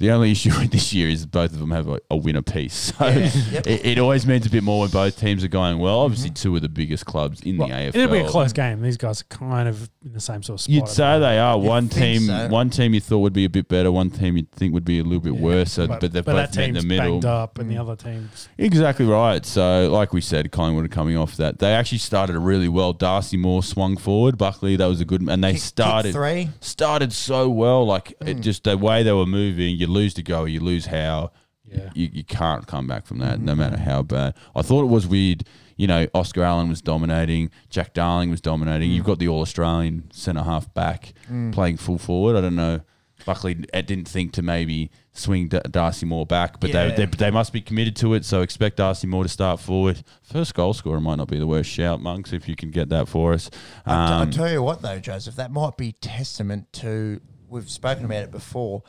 the 0.00 0.10
only 0.10 0.32
issue 0.32 0.50
with 0.58 0.70
this 0.72 0.92
year 0.92 1.08
is 1.08 1.24
both 1.26 1.52
of 1.52 1.60
them 1.60 1.70
have 1.70 1.88
a, 1.88 2.00
a 2.10 2.16
winner 2.16 2.42
piece. 2.42 2.92
So 3.00 3.06
Yeah. 3.06 3.14
Yep. 3.18 3.30
Mm-hmm. 3.30 3.68
it, 3.70 3.86
it 3.86 3.98
always 3.98 4.26
means 4.26 4.46
a 4.46 4.50
bit 4.50 4.62
more 4.64 4.80
when 4.80 4.90
both 4.90 5.18
teams 5.20 5.44
are 5.44 5.48
going 5.48 5.78
well. 5.78 6.00
Obviously, 6.00 6.30
two 6.30 6.56
of 6.56 6.62
the 6.62 6.68
biggest 6.68 7.06
clubs 7.06 7.40
in 7.42 7.56
Well, 7.58 7.68
the 7.68 7.74
AFL. 7.74 7.94
it'll 7.94 8.12
be 8.12 8.18
a 8.18 8.28
close 8.28 8.52
game. 8.52 8.82
These 8.82 8.96
guys 8.96 9.20
are 9.20 9.24
kind 9.26 9.68
of 9.68 9.88
in 10.04 10.12
the 10.12 10.20
same 10.20 10.42
sort 10.42 10.56
of 10.58 10.62
spot. 10.62 10.74
You'd 10.74 10.88
say 10.88 11.18
they 11.20 11.38
are. 11.38 11.56
one 11.58 11.88
think 11.88 12.20
team, 12.20 12.26
so. 12.28 12.48
one 12.48 12.70
team 12.70 12.94
you 12.94 13.00
thought 13.00 13.18
would 13.20 13.32
be 13.32 13.44
a 13.44 13.50
bit 13.50 13.68
better. 13.68 13.92
One 13.92 14.10
team 14.10 14.36
you'd 14.36 14.50
think 14.52 14.74
would 14.74 14.84
be 14.84 14.98
a 14.98 15.04
little 15.04 15.20
bit 15.20 15.36
worse. 15.36 15.72
So, 15.72 15.86
but, 15.86 16.00
they're 16.00 16.22
but 16.22 16.24
both 16.26 16.52
that 16.52 16.56
met 16.56 16.68
in 16.68 16.74
team's 16.74 16.82
the 16.84 16.88
middle. 16.88 17.10
banged 17.20 17.24
up, 17.26 17.58
and 17.58 17.70
the 17.70 17.74
Mm. 17.76 17.80
other 17.80 17.96
teams. 17.96 18.48
Exactly 18.58 19.04
right. 19.06 19.44
So, 19.46 19.88
like 19.92 20.12
we 20.12 20.20
said, 20.20 20.50
Collingwood 20.50 20.84
are 20.86 20.88
coming 20.88 21.16
off 21.16 21.36
that. 21.36 21.58
They 21.58 21.72
actually 21.74 21.98
started 21.98 22.38
really 22.38 22.68
well. 22.68 22.92
Darcy 22.92 23.36
Moore 23.36 23.62
swung 23.62 23.96
forward. 23.96 24.38
Buckley, 24.38 24.76
that 24.76 24.86
was 24.86 25.00
a 25.00 25.04
good, 25.04 25.20
and 25.22 25.44
they 25.44 25.52
Kick- 25.52 25.60
kick 25.60 25.62
started 25.68 26.12
three. 26.14 26.48
started 26.60 27.12
so 27.12 27.48
well. 27.50 27.84
Like 27.86 28.14
Mm. 28.20 28.28
it 28.28 28.40
just 28.40 28.64
the 28.64 28.76
way 28.78 29.02
they 29.02 29.12
were 29.12 29.26
moving. 29.26 29.76
You 29.76 29.86
lose 29.90 30.14
to 30.14 30.22
go, 30.22 30.44
you 30.44 30.60
lose 30.60 30.86
how. 30.86 31.32
Yeah. 31.64 31.90
You, 31.94 32.08
you 32.12 32.24
can't 32.24 32.66
come 32.66 32.88
back 32.88 33.06
from 33.06 33.18
that, 33.18 33.36
Mm-hmm. 33.36 33.44
no 33.44 33.54
matter 33.54 33.76
how 33.76 34.02
bad. 34.02 34.34
I 34.56 34.62
thought 34.62 34.82
it 34.82 34.86
was 34.88 35.06
weird. 35.06 35.44
You 35.76 35.86
know, 35.86 36.08
Oscar 36.14 36.42
Allen 36.42 36.68
was 36.68 36.82
dominating. 36.82 37.50
Jack 37.68 37.94
Darling 37.94 38.28
was 38.28 38.40
dominating. 38.40 38.90
Mm. 38.90 38.94
You've 38.94 39.04
got 39.06 39.20
the 39.20 39.28
All 39.28 39.40
Australian 39.42 40.10
centre 40.12 40.42
half 40.42 40.72
back 40.74 41.12
playing 41.52 41.76
full 41.76 41.98
forward. 41.98 42.34
I 42.36 42.40
don't 42.40 42.56
know. 42.56 42.80
Buckley 43.24 43.54
didn't 43.54 44.08
think 44.08 44.32
to 44.32 44.42
maybe 44.42 44.90
swing 45.12 45.46
D- 45.48 45.60
Darcy 45.70 46.06
Moore 46.06 46.26
back, 46.26 46.58
but 46.58 46.70
Yeah. 46.70 46.88
they, 46.88 47.04
they 47.04 47.06
they 47.06 47.30
must 47.30 47.52
be 47.52 47.60
committed 47.60 47.94
to 47.96 48.14
it. 48.14 48.24
So 48.24 48.40
expect 48.40 48.78
Darcy 48.78 49.06
Moore 49.06 49.22
to 49.22 49.28
start 49.28 49.60
forward. 49.60 50.02
First 50.22 50.54
goal 50.54 50.72
scorer 50.74 51.00
might 51.00 51.16
not 51.16 51.28
be 51.28 51.38
the 51.38 51.46
worst 51.46 51.70
shout, 51.70 52.00
monks, 52.00 52.32
if 52.32 52.48
you 52.48 52.56
can 52.56 52.70
get 52.72 52.88
that 52.88 53.06
for 53.08 53.32
us. 53.32 53.48
I 53.86 53.90
t- 53.90 54.12
I 54.12 54.22
Um, 54.22 54.30
tell 54.32 54.50
you 54.50 54.62
what, 54.62 54.82
though, 54.82 54.98
Joseph, 54.98 55.36
that 55.36 55.52
might 55.52 55.76
be 55.76 55.92
testament 55.92 56.72
to. 56.74 57.20
We've 57.48 57.68
spoken 57.70 58.06
about 58.06 58.24
it 58.24 58.30
before. 58.32 58.82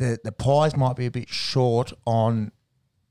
The 0.00 0.18
the 0.24 0.32
Pies 0.32 0.74
might 0.76 0.96
be 0.96 1.06
a 1.06 1.10
bit 1.10 1.28
short 1.28 1.92
on 2.06 2.52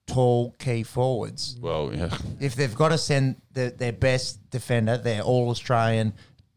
tall 0.07 0.55
key 0.57 0.81
forwards. 0.83 1.55
well, 1.61 1.91
yeah. 1.93 2.09
If 2.39 2.55
they've 2.55 2.73
got 2.73 2.89
to 2.89 2.97
send 2.97 3.35
the, 3.53 3.71
their 3.77 3.93
best 3.93 4.49
defender, 4.49 4.97
their 4.97 5.21
All 5.21 5.49
Australian, 5.51 6.13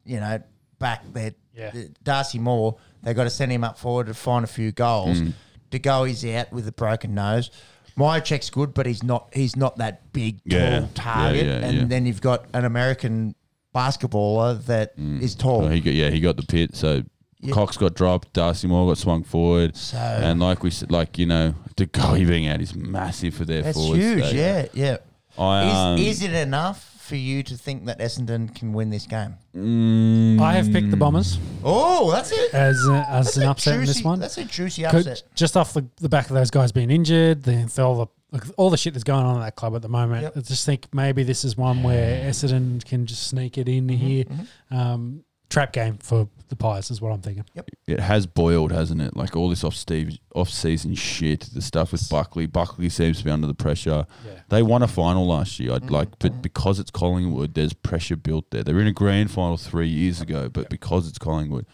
you 0.06 0.20
know, 0.20 0.42
back 0.78 1.02
their 1.12 1.32
Yeah. 1.54 1.70
Darcy 2.02 2.38
Moore, 2.38 2.76
they've 3.02 3.14
got 3.14 3.24
to 3.24 3.30
send 3.30 3.52
him 3.52 3.62
up 3.62 3.78
forward 3.78 4.06
to 4.06 4.14
find 4.14 4.42
a 4.42 4.48
few 4.48 4.72
goals. 4.72 5.20
Mm. 5.20 5.32
To 5.72 5.78
go, 5.78 6.04
he's 6.04 6.24
out 6.24 6.50
with 6.50 6.66
a 6.66 6.72
broken 6.72 7.14
nose. 7.14 7.50
Mihocek's 7.98 8.48
good, 8.48 8.72
but 8.72 8.86
he's 8.86 9.02
not. 9.02 9.28
He's 9.34 9.54
not 9.54 9.76
that 9.76 10.12
big, 10.14 10.38
tall 10.48 10.58
Yeah. 10.58 10.80
Yeah, 10.80 10.86
target. 10.94 11.44
yeah, 11.46 11.52
and 11.66 11.76
yeah. 11.76 11.84
then 11.84 12.06
you've 12.06 12.22
got 12.22 12.46
an 12.54 12.64
American 12.64 13.34
basketballer 13.74 14.64
that 14.64 14.94
is 14.96 15.34
tall. 15.34 15.60
Well, 15.60 15.68
he 15.70 15.80
got, 15.80 15.92
yeah, 15.94 16.08
he 16.10 16.20
got 16.20 16.36
the 16.36 16.42
pit. 16.42 16.74
So 16.74 17.02
Yeah. 17.42 17.52
Cox 17.54 17.76
got 17.76 17.94
dropped. 17.94 18.32
Darcy 18.32 18.68
Moore 18.68 18.88
got 18.88 18.98
swung 18.98 19.24
forward. 19.24 19.76
So- 19.76 19.96
and 19.98 20.40
like 20.40 20.62
we 20.62 20.70
said, 20.70 20.90
like 20.92 21.18
you 21.18 21.26
know, 21.26 21.54
De 21.76 21.86
Goey 21.86 22.26
being 22.26 22.46
out 22.48 22.60
is 22.60 22.74
massive 22.74 23.34
for 23.34 23.44
their 23.44 23.62
That's 23.62 23.76
forwards. 23.76 24.00
huge. 24.02 24.24
So, 24.24 24.30
yeah, 24.30 24.66
yeah. 24.72 24.96
I, 25.38 25.92
um, 25.92 25.98
is, 25.98 26.18
is 26.18 26.22
it 26.24 26.32
enough 26.34 26.88
for 27.00 27.16
you 27.16 27.42
to 27.42 27.56
think 27.56 27.86
that 27.86 27.98
Essendon 27.98 28.54
can 28.54 28.72
win 28.72 28.90
this 28.90 29.06
game? 29.06 29.34
mm, 29.56 30.40
I 30.40 30.52
have 30.52 30.70
picked 30.72 30.90
the 30.90 30.96
Bombers 30.96 31.38
Oh, 31.64 32.10
that's 32.10 32.30
it. 32.32 32.54
as 32.54 32.86
a, 32.86 32.92
as 33.08 33.24
That's 33.26 33.36
an 33.38 33.42
a 33.44 33.50
upset 33.50 33.74
in 33.80 33.86
this 33.86 34.02
one. 34.04 34.20
That's 34.20 34.38
a 34.38 34.44
juicy 34.44 34.82
Could- 34.84 35.06
upset. 35.08 35.22
just 35.34 35.56
off 35.56 35.72
the, 35.74 35.84
the 36.00 36.08
back 36.08 36.28
of 36.28 36.34
those 36.34 36.50
guys 36.50 36.70
being 36.70 36.90
injured, 36.90 37.42
the, 37.42 37.70
the- 37.74 37.82
all 37.82 37.96
the 37.96 38.06
like, 38.30 38.44
all 38.56 38.70
the 38.70 38.78
shit 38.78 38.94
that's 38.94 39.04
going 39.04 39.24
on 39.26 39.36
at 39.36 39.44
that 39.44 39.56
club 39.56 39.74
at 39.74 39.82
the 39.82 39.88
moment. 39.90 40.22
Yep. 40.22 40.36
I 40.36 40.40
just 40.40 40.64
think 40.64 40.86
maybe 40.94 41.22
this 41.22 41.44
is 41.44 41.54
one 41.56 41.82
where 41.82 42.30
Essendon 42.30 42.82
can 42.84 43.04
just 43.04 43.26
sneak 43.26 43.58
it 43.58 43.66
Mm-hmm, 43.66 43.90
in 43.90 43.96
here. 43.98 44.24
Um, 44.70 45.24
trap 45.50 45.72
game 45.74 45.98
for 45.98 46.28
the 46.52 46.56
Pies 46.56 46.90
is 46.90 47.00
what 47.00 47.12
I'm 47.12 47.22
thinking. 47.22 47.46
Yep. 47.54 47.70
it 47.86 47.98
has 48.00 48.26
boiled, 48.26 48.72
hasn't 48.72 49.00
it? 49.00 49.16
Like 49.16 49.34
all 49.34 49.48
this 49.48 49.64
off 49.64 49.74
Steve 49.74 50.18
off 50.34 50.50
season 50.50 50.94
shit, 50.94 51.48
the 51.54 51.62
stuff 51.62 51.92
with 51.92 52.06
Buckley. 52.10 52.44
Buckley 52.44 52.90
seems 52.90 53.18
to 53.20 53.24
be 53.24 53.30
under 53.30 53.46
the 53.46 53.54
pressure. 53.54 54.04
Yeah. 54.26 54.40
They 54.50 54.62
won 54.62 54.82
a 54.82 54.88
final 54.88 55.26
last 55.26 55.58
year. 55.58 55.72
I'd 55.72 55.82
mm-hmm. 55.84 55.94
like, 55.94 56.08
Mm-hmm. 56.10 56.28
but 56.34 56.42
because 56.42 56.78
it's 56.78 56.90
Collingwood, 56.90 57.54
there's 57.54 57.72
pressure 57.72 58.16
built 58.16 58.50
there. 58.50 58.62
They 58.62 58.74
were 58.74 58.82
in 58.82 58.86
a 58.86 58.92
grand 58.92 59.30
final 59.30 59.56
three 59.56 59.88
years 59.88 60.20
ago, 60.20 60.50
but 60.50 60.68
because 60.68 61.08
it's 61.08 61.16
Collingwood, 61.18 61.64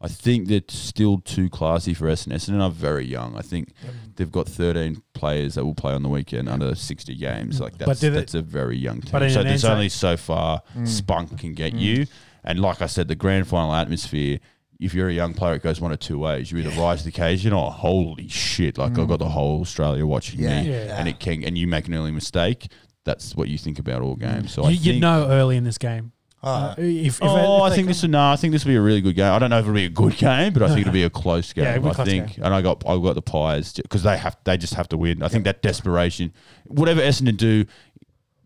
I 0.00 0.06
think 0.06 0.46
they're 0.46 0.60
still 0.68 1.18
too 1.18 1.48
classy 1.48 1.92
for 1.94 2.06
Essendon. 2.06 2.34
Essendon 2.34 2.62
are 2.62 2.70
very 2.70 3.04
young. 3.04 3.36
I 3.36 3.42
think 3.42 3.72
they've 4.14 4.30
got 4.30 4.46
13 4.46 5.02
players 5.14 5.56
that 5.56 5.64
will 5.64 5.74
play 5.74 5.92
on 5.92 6.04
the 6.04 6.08
weekend 6.08 6.48
under 6.48 6.76
60 6.76 7.16
games. 7.16 7.60
Like 7.60 7.76
But 7.78 7.86
that's 7.86 8.02
it- 8.04 8.10
that's 8.10 8.34
a 8.34 8.42
very 8.42 8.78
young 8.78 9.00
team. 9.00 9.10
but 9.10 9.28
So 9.32 9.40
an 9.40 9.46
there's 9.48 9.64
answer- 9.64 9.72
only 9.74 9.88
so 9.88 10.16
far 10.16 10.62
mm. 10.76 10.86
spunk 10.86 11.38
can 11.40 11.54
get 11.54 11.74
mm. 11.74 11.80
you. 11.80 12.06
And 12.44 12.60
like 12.60 12.80
I 12.82 12.86
said, 12.86 13.08
the 13.08 13.14
grand 13.14 13.46
final 13.48 13.74
atmosphere. 13.74 14.38
If 14.80 14.94
you're 14.94 15.08
a 15.08 15.12
young 15.12 15.34
player, 15.34 15.54
it 15.54 15.62
goes 15.64 15.80
one 15.80 15.90
of 15.90 15.98
two 15.98 16.20
ways. 16.20 16.52
You 16.52 16.58
either 16.58 16.70
rise 16.80 16.98
to 16.98 17.04
the 17.04 17.08
occasion, 17.08 17.52
or 17.52 17.72
holy 17.72 18.28
shit! 18.28 18.78
Like 18.78 18.96
I've 18.96 19.08
got 19.08 19.18
the 19.18 19.28
whole 19.28 19.60
Australia 19.60 20.06
watching 20.06 20.38
Yeah. 20.40 20.62
me, 20.62 20.70
Yeah. 20.70 20.96
and 20.98 21.08
it 21.08 21.18
can, 21.18 21.42
and 21.42 21.58
you 21.58 21.66
make 21.66 21.88
an 21.88 21.94
early 21.94 22.12
mistake. 22.12 22.70
That's 23.04 23.34
what 23.34 23.48
you 23.48 23.58
think 23.58 23.80
about 23.80 24.02
all 24.02 24.14
games. 24.14 24.52
So 24.52 24.62
I 24.64 24.68
you, 24.70 24.76
you 24.76 24.92
think, 24.92 25.00
know 25.02 25.26
early 25.28 25.56
in 25.56 25.64
this 25.64 25.78
game. 25.78 26.12
Oh, 26.40 26.48
Uh, 26.48 26.74
if, 26.78 27.16
if 27.16 27.18
oh, 27.22 27.66
if 27.66 27.72
I 27.72 27.74
think 27.74 27.88
this 27.88 28.02
will 28.02 28.10
no. 28.10 28.30
I 28.30 28.36
think 28.36 28.52
this 28.52 28.64
will 28.64 28.70
be 28.70 28.76
a 28.76 28.80
really 28.80 29.00
good 29.00 29.16
game. 29.16 29.32
I 29.32 29.40
don't 29.40 29.50
know 29.50 29.58
if 29.58 29.64
it'll 29.64 29.74
be 29.74 29.86
a 29.86 29.88
good 29.88 30.16
game, 30.16 30.52
but 30.52 30.62
I 30.62 30.68
think 30.68 30.82
it'll 30.82 30.92
be 30.92 31.02
a 31.02 31.10
close 31.10 31.52
game. 31.54 31.64
Yeah, 31.64 31.74
it'll 31.74 31.88
be 31.88 31.94
close 31.96 32.06
think, 32.06 32.36
game. 32.36 32.44
and 32.44 32.54
I 32.54 32.62
got 32.62 32.84
I 32.86 32.96
got 32.98 33.14
the 33.16 33.22
Pies 33.22 33.72
because 33.72 34.04
they 34.04 34.16
have 34.16 34.36
they 34.44 34.56
just 34.56 34.74
have 34.74 34.88
to 34.90 34.96
win. 34.96 35.24
I 35.24 35.26
think 35.28 35.42
that 35.46 35.62
desperation, 35.62 36.32
whatever 36.66 37.00
Essendon 37.00 37.36
do, 37.36 37.64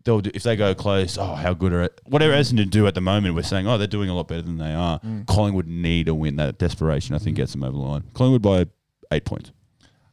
they'll 0.03 0.21
do, 0.21 0.31
if 0.33 0.43
they 0.43 0.55
go 0.55 0.73
close. 0.75 1.17
Oh, 1.17 1.35
how 1.35 1.53
good 1.53 1.73
are 1.73 1.83
it? 1.83 2.01
Whatever 2.05 2.33
Essendon 2.33 2.69
do 2.69 2.87
at 2.87 2.95
the 2.95 3.01
moment, 3.01 3.35
we're 3.35 3.43
saying 3.43 3.67
oh 3.67 3.77
they're 3.77 3.87
doing 3.87 4.09
a 4.09 4.15
lot 4.15 4.27
better 4.27 4.41
than 4.41 4.57
they 4.57 4.73
are. 4.73 4.99
Collingwood 5.27 5.67
need 5.67 6.07
a 6.07 6.13
win. 6.15 6.35
That 6.37 6.57
desperation, 6.57 7.15
I 7.15 7.19
think, 7.19 7.37
gets 7.37 7.51
them 7.53 7.63
over 7.63 7.71
the 7.73 7.77
line. 7.83 8.03
Collingwood 8.13 8.41
by 8.41 8.65
eight 9.11 9.25
points. 9.25 9.51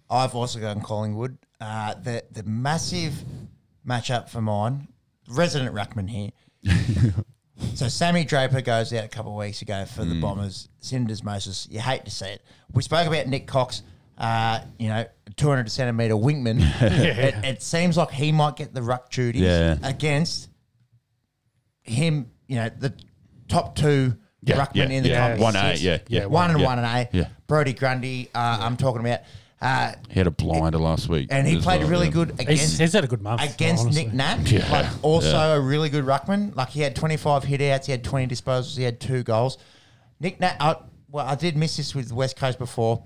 I've 0.09 0.35
also 0.35 0.59
gone 0.61 0.81
Collingwood. 0.81 1.39
Uh, 1.61 1.95
the 1.95 2.25
the 2.33 2.43
massive 2.43 3.25
matchup 3.87 4.29
for 4.29 4.41
mine, 4.41 4.89
resident 5.29 5.75
ruckman 5.75 6.09
here. 6.11 6.31
so 7.75 7.89
Sammy 7.89 8.25
Draper 8.25 8.61
goes 8.61 8.93
out 8.93 9.05
a 9.05 9.09
couple 9.09 9.33
of 9.33 9.39
weeks 9.39 9.62
ago 9.62 9.85
for 9.85 10.03
Mm. 10.03 10.09
the 10.11 10.21
Bombers. 10.21 10.69
Cinders 10.81 11.23
Moses. 11.23 11.69
You 11.71 11.81
hate 11.81 12.05
to 12.07 12.11
see 12.11 12.27
it. 12.27 12.43
We 12.73 12.83
spoke 12.83 13.07
about 13.07 13.27
Nik 13.27 13.47
Cox. 13.47 13.83
Uh, 14.21 14.61
you 14.79 14.89
know, 14.89 15.05
200 15.37 15.71
centimeter 15.71 16.13
wingman. 16.15 16.61
it, 16.83 17.35
it 17.43 17.63
seems 17.63 17.97
like 17.97 18.11
he 18.11 18.33
might 18.33 18.55
get 18.55 18.75
the 18.75 18.83
ruck 18.83 19.11
duties 19.11 19.41
Yeah. 19.43 19.79
against 19.83 20.51
him. 21.83 22.31
You 22.47 22.57
know, 22.57 22.69
the 22.69 22.93
top 23.49 23.75
two 23.77 24.15
Yeah, 24.43 24.57
ruckmen 24.57 24.75
yeah, 24.75 24.97
in 24.97 25.03
the 25.03 25.09
yeah. 25.09 25.37
competition. 25.37 25.43
One 25.43 25.57
A, 25.57 25.75
yeah, 25.77 25.99
yeah. 26.09 26.25
one 26.27 26.51
and 26.51 26.61
Yeah. 26.61 26.67
one 26.67 26.79
and 26.79 26.87
A. 26.87 27.17
Yeah. 27.17 27.29
Brodie 27.47 27.73
Grundy. 27.73 28.29
Uh, 28.35 28.59
I'm 28.61 28.77
talking 28.77 29.01
about. 29.01 29.21
Uh, 29.63 29.93
He 30.09 30.19
had 30.21 30.27
a 30.27 30.31
blinder 30.31 30.79
last 30.79 31.09
week, 31.09 31.29
and 31.31 31.47
he 31.47 31.61
played 31.61 31.81
well, 31.83 31.91
really 31.91 32.07
yeah. 32.07 32.13
good 32.13 32.31
against 32.41 32.79
he's 32.81 32.93
had 32.95 33.05
a 33.05 33.07
good 33.07 33.21
month 33.23 33.43
against 33.43 33.83
honestly. 33.85 34.05
Nic 34.05 34.15
Nat. 34.15 34.51
Yeah, 34.51 34.71
Like 34.73 34.87
also 35.03 35.33
yeah. 35.33 35.55
a 35.55 35.61
really 35.61 35.91
good 35.91 36.05
ruckman. 36.05 36.55
Like 36.57 36.69
he 36.71 36.81
had 36.81 36.97
25 36.97 37.45
hit 37.45 37.61
outs, 37.63 37.87
he 37.87 37.93
had 37.93 38.03
20 38.03 38.27
disposals, 38.35 38.77
he 38.77 38.83
had 38.85 39.01
two 39.01 39.23
goals. 39.23 39.59
Nic 40.19 40.41
Nat, 40.41 40.57
I, 40.61 40.77
well, 41.11 41.27
I 41.27 41.35
did 41.35 41.57
miss 41.59 41.77
this 41.77 41.95
with 41.95 42.09
the 42.09 42.15
West 42.15 42.37
Coast 42.39 42.59
before. 42.59 43.03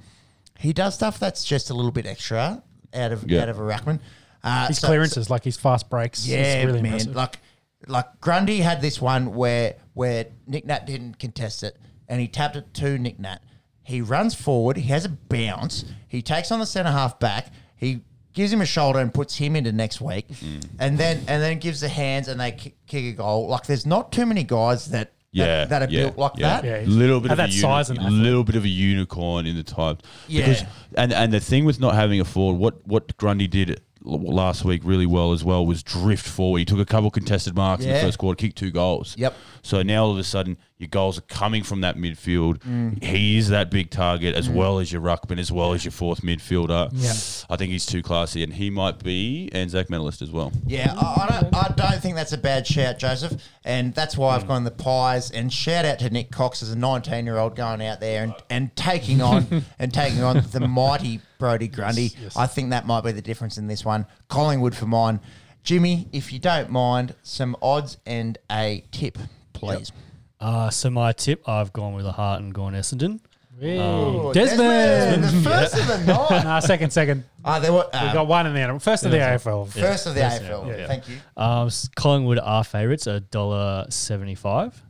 He 0.65 0.73
does 0.73 0.95
stuff 0.95 1.19
that's 1.21 1.45
just 1.45 1.71
a 1.71 1.75
little 1.75 1.93
bit 1.93 2.07
extra 2.07 2.63
out 2.95 3.13
of 3.13 3.31
Yeah. 3.31 3.43
out 3.43 3.49
of 3.51 3.59
a 3.59 3.63
ruckman. 3.63 4.01
Uh, 4.43 4.67
His 4.69 4.79
so- 4.79 4.89
clearances, 4.89 5.31
like 5.31 5.45
his 5.45 5.57
fast 5.57 5.89
breaks, 5.91 6.27
yeah, 6.27 6.39
is 6.61 6.67
really 6.67 6.83
man. 6.83 6.93
impressive. 6.93 7.15
Like, 7.17 7.39
like 7.87 8.21
Grundy 8.21 8.61
had 8.61 8.81
this 8.81 9.01
one 9.01 9.35
where 9.35 9.75
where 9.93 10.27
Nic 10.47 10.65
Nat 10.67 10.87
didn't 10.87 11.19
contest 11.19 11.63
it, 11.63 11.77
and 12.09 12.21
he 12.21 12.27
tapped 12.29 12.57
it 12.57 12.73
to 12.75 12.99
Nic 12.99 13.19
Nat. 13.21 13.43
He 13.83 14.01
runs 14.01 14.35
forward. 14.35 14.77
He 14.79 14.89
has 14.89 15.05
a 15.05 15.11
bounce. 15.11 15.85
He 16.09 16.23
takes 16.23 16.51
on 16.51 16.59
the 16.61 16.67
centre 16.67 16.91
half 16.93 17.19
back. 17.21 17.49
He 17.77 18.01
gives 18.33 18.53
him 18.53 18.61
a 18.63 18.67
shoulder 18.67 18.99
and 18.99 19.13
puts 19.15 19.37
him 19.37 19.55
into 19.57 19.71
next 19.73 20.01
week, 20.01 20.27
Mm. 20.29 20.65
and 20.79 20.99
then 20.99 21.19
and 21.29 21.43
then 21.43 21.59
gives 21.59 21.81
the 21.81 21.89
hands 21.91 22.27
and 22.29 22.41
they 22.41 22.53
kick, 22.53 22.75
kick 22.87 23.05
a 23.05 23.13
goal. 23.13 23.49
Like 23.49 23.67
there's 23.67 23.85
not 23.87 24.11
too 24.13 24.25
many 24.27 24.43
guys 24.45 24.87
that 24.87 25.13
Yeah, 25.35 25.65
that 25.65 25.83
are 25.83 25.91
yeah, 25.91 26.03
built 26.03 26.19
like 26.19 26.33
yeah. 26.37 26.61
that. 26.61 26.65
Yeah, 26.65 26.87
little 26.87 27.21
bit 27.21 27.33
of 27.33 27.39
that 27.39 27.49
a 27.49 27.53
size 27.53 27.91
and 27.91 27.99
athlete. 27.99 28.23
little 28.23 28.45
bit 28.45 28.55
of 28.55 28.65
a 28.65 28.69
unicorn 28.69 29.47
in 29.47 29.57
the 29.57 29.65
type. 29.65 30.03
Yeah. 30.29 30.47
Because 30.47 30.65
and 30.97 31.13
and 31.13 31.33
the 31.33 31.41
thing 31.41 31.65
with 31.65 31.81
not 31.81 31.95
having 31.95 32.21
a 32.21 32.25
forward, 32.25 32.59
what 32.59 32.87
what 32.87 33.17
Grundy 33.17 33.49
did 33.49 33.81
last 34.05 34.65
week 34.65 34.83
really 34.85 35.07
well 35.07 35.33
as 35.33 35.43
well 35.43 35.67
was 35.67 35.83
drift 35.83 36.27
forward. 36.27 36.59
He 36.59 36.65
took 36.65 36.79
a 36.79 36.85
couple 36.85 37.11
contested 37.11 37.57
marks 37.57 37.85
in 37.85 37.93
the 37.93 38.01
first 38.01 38.19
quarter, 38.19 38.37
kicked 38.37 38.57
two 38.57 38.71
goals. 38.71 39.17
Yep. 39.19 39.35
So 39.63 39.83
now 39.83 40.05
all 40.05 40.13
of 40.13 40.19
a 40.19 40.25
sudden 40.25 40.57
your 40.79 40.89
goals 40.89 41.19
are 41.19 41.23
coming 41.23 41.63
from 41.63 41.83
that 41.83 41.97
midfield. 41.97 42.59
Mm. 42.59 43.03
He 43.03 43.39
is 43.39 43.49
that 43.51 43.71
big 43.71 43.91
target 43.91 44.35
as 44.35 44.49
well 44.49 44.81
as 44.81 44.93
your 44.93 45.01
ruckman, 45.01 45.39
as 45.39 45.53
well 45.53 45.73
as 45.73 45.85
your 45.85 45.93
fourth 45.93 46.23
midfielder. 46.23 46.91
Yeah. 46.93 47.13
I 47.49 47.57
think 47.57 47.71
he's 47.71 47.87
too 47.87 48.03
classy, 48.03 48.43
and 48.43 48.53
he 48.53 48.71
might 48.71 49.03
be 49.03 49.49
Anzac 49.53 49.89
medalist 49.89 50.21
as 50.21 50.33
well. 50.33 50.53
Yeah, 50.67 50.93
I, 50.97 51.27
I 51.29 51.41
don't. 51.41 51.55
I 51.55 51.75
don't 51.77 52.03
think 52.03 52.17
that's 52.17 52.33
a 52.33 52.39
bad 52.39 52.67
shout, 52.67 52.99
Joseph, 52.99 53.41
and 53.65 53.95
that's 53.95 54.17
why. 54.17 54.35
I've 54.35 54.49
gone 54.49 54.65
the 54.65 54.73
Pies. 54.73 55.31
And 55.31 55.53
shout 55.53 55.85
out 55.85 56.01
to 56.01 56.11
Nik 56.11 56.33
Cox 56.33 56.61
as 56.61 56.73
a 56.73 56.77
19 56.77 57.25
year 57.25 57.39
old 57.39 57.55
going 57.55 57.81
out 57.81 58.01
there 58.01 58.25
and, 58.25 58.35
and 58.51 58.75
taking 58.75 59.23
on 59.23 59.65
and 59.79 59.95
taking 59.95 60.23
on 60.23 60.43
the 60.51 60.61
mighty 60.61 61.21
Brodie 61.39 61.69
Grundy. 61.69 62.13
yes. 62.21 62.37
I 62.37 62.47
think 62.47 62.71
that 62.71 62.85
might 62.85 63.05
be 63.05 63.13
the 63.13 63.23
difference 63.23 63.59
in 63.59 63.69
this 63.69 63.85
one. 63.85 64.07
Collingwood 64.29 64.75
for 64.75 64.87
mine. 64.87 65.21
Jimmy, 65.63 66.09
if 66.13 66.33
you 66.33 66.41
don't 66.41 66.71
mind, 66.71 67.15
some 67.23 67.57
odds 67.63 67.97
and 68.05 68.37
a 68.51 68.85
tip, 68.91 69.19
please. 69.53 69.93
Uh, 70.41 70.71
so 70.71 70.91
my 70.91 71.13
tip, 71.13 71.49
I've 71.49 71.73
gone 71.73 71.95
with 71.95 72.07
a 72.07 72.13
heart 72.13 72.41
and 72.43 72.53
gone 72.53 72.75
Essendon. 72.75 73.21
Hey, 73.59 73.79
Oh, 73.79 74.33
Desmond. 74.33 75.23
the 75.25 75.49
first 75.49 75.75
of 75.79 75.87
the 75.87 75.99
night. 76.13 76.45
Nah, 76.45 76.59
second, 76.59 76.93
second. 76.93 77.23
Ah, 77.45 77.61
there 77.61 77.73
were, 77.73 77.89
We 77.93 77.99
uh, 77.99 78.13
got 78.13 78.27
one 78.27 78.47
in 78.49 78.55
there. 78.55 78.79
First 78.81 79.05
of 79.05 79.13
the 79.13 79.19
AFL. 79.19 79.69
first 79.69 80.07
of 80.09 80.15
the 80.15 80.21
First, 80.23 80.43
AFL. 80.43 80.67
yeah, 80.69 80.77
yeah. 80.77 80.87
Thank 80.89 81.09
you. 81.09 81.17
Um, 81.37 81.71
Collingwood 81.95 82.41
are 82.41 82.65
favourites, 82.65 83.07
a 83.07 83.21
dollar 83.21 83.87
seventy-five. 83.91 84.83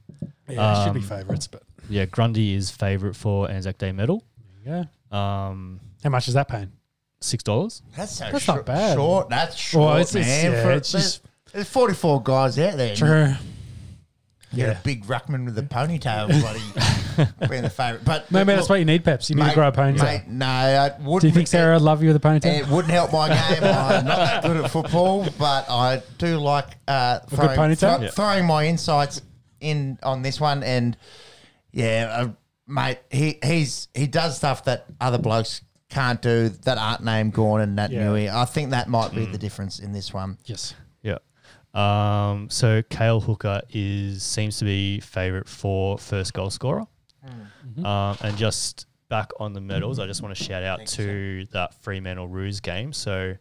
Yeah, 0.49 0.81
it 0.81 0.85
should 0.85 0.95
be 0.95 1.01
Um, 1.01 1.07
favourites, 1.07 1.47
but 1.47 1.63
Yeah, 1.91 2.07
Grundy 2.07 2.55
is 2.55 2.71
favourite 2.71 3.15
for 3.17 3.51
Anzac 3.51 3.77
Day 3.79 3.93
medal. 3.93 4.23
yeah. 4.67 4.85
Um, 5.13 5.81
How 6.03 6.09
much 6.11 6.27
is 6.29 6.35
that 6.35 6.49
paying? 6.49 6.73
six 7.21 7.43
dollars. 7.45 7.83
That's 7.97 8.13
so 8.17 8.29
That's 8.33 8.45
short, 8.45 8.57
not 8.59 8.67
bad. 8.67 8.95
Short. 8.97 9.29
That's 9.29 9.57
short, 9.57 9.85
Well, 9.85 9.97
it's- 9.99 10.15
man. 10.15 10.23
it's- 10.23 10.45
yeah, 10.55 10.63
For- 10.63 10.73
it's 10.73 10.91
just- 10.93 11.21
there's 11.53 11.69
44 11.69 12.23
guys 12.23 12.59
out 12.59 12.77
there. 12.79 12.97
True. 12.97 13.35
You 14.57 14.65
get 14.65 14.73
Yeah. 14.75 14.79
a 14.81 14.83
big 14.83 15.05
ruckman 15.07 15.45
with 15.45 15.59
a 15.59 15.63
ponytail, 15.63 16.29
bloody 16.41 17.49
being 17.49 17.63
the 17.63 17.71
favourite. 17.71 18.05
But 18.05 18.31
Maybe 18.31 18.55
that's 18.55 18.69
what 18.69 18.79
you 18.79 18.85
need, 18.85 19.05
Peps. 19.05 19.31
You 19.31 19.37
need 19.37 19.49
to 19.49 19.55
grow 19.55 19.69
a 19.69 19.73
ponytail. 19.73 20.03
Mate, 20.03 20.29
no, 20.29 20.47
I 20.47 20.91
wouldn't. 21.01 21.21
Do 21.23 21.27
you 21.29 21.33
think 21.35 21.49
Sarah 21.49 21.75
would 21.75 21.83
love 21.83 22.03
you 22.03 22.09
with 22.13 22.17
a 22.17 22.21
ponytail? 22.29 22.61
it 22.61 22.69
wouldn't 22.69 22.93
help 22.93 23.13
my 23.13 23.29
game. 23.51 23.63
I'm 23.65 24.05
not 24.05 24.17
that 24.19 24.43
good 24.45 24.57
at 24.65 24.71
football, 24.71 25.27
but 25.39 25.69
I 25.71 26.03
do 26.19 26.39
like 26.39 26.67
uh, 26.89 27.21
throwing, 27.21 27.57
ponytail? 27.59 28.03
Yeah. 28.03 28.11
throwing 28.11 28.47
my 28.47 28.67
insights 28.67 29.21
in 29.61 29.99
on 30.03 30.23
this 30.23 30.41
one. 30.41 30.63
And 30.63 30.97
yeah, 31.73 32.09
uh, 32.13 32.29
mate, 32.67 32.99
he 33.11 33.39
he's 33.43 33.89
he 33.95 34.07
does 34.07 34.37
stuff 34.37 34.65
that 34.65 34.87
other 35.01 35.19
blokes 35.19 35.61
can't 35.91 36.21
do 36.21 36.49
that 36.49 36.77
aren't 36.79 37.05
named 37.05 37.33
Gawn 37.35 37.61
and 37.61 37.77
Nat 37.77 37.91
Yeah. 37.93 38.05
Nui. 38.07 38.29
I 38.29 38.45
think 38.47 38.71
that 38.71 38.89
might 38.89 39.13
Mm. 39.13 39.15
be 39.17 39.27
the 39.27 39.39
difference 39.39 39.79
in 39.79 39.93
this 39.93 40.13
one. 40.13 40.39
yes. 40.45 40.75
Yeah. 41.75 42.31
Um, 42.31 42.51
so 42.51 42.83
Cale 42.89 43.21
Hooker 43.21 43.63
is 43.71 44.23
seems 44.23 44.59
to 44.59 44.65
be 44.65 45.01
favourite 45.01 45.49
for 45.49 45.99
first 45.99 46.33
goal 46.35 46.51
scorer. 46.51 46.87
Um, 47.85 48.19
and 48.23 48.37
just 48.37 48.87
back 49.09 49.31
on 49.41 49.53
the 49.53 49.61
medals, 49.61 49.99
I 49.99 50.07
just 50.07 50.23
want 50.23 50.37
to 50.37 50.43
shout 50.45 50.63
out 50.63 50.87
to 50.87 51.47
that 51.53 51.75
Fremantle 51.83 52.29
Roos 52.29 52.61
game. 52.61 52.93
So 52.93 53.35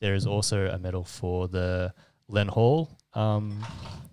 there 0.00 0.14
is 0.14 0.26
also 0.26 0.66
a 0.68 0.78
medal 0.78 1.04
for 1.04 1.48
the 1.48 1.92
Len 2.28 2.48
Hall, 2.48 2.90
um, 3.14 3.64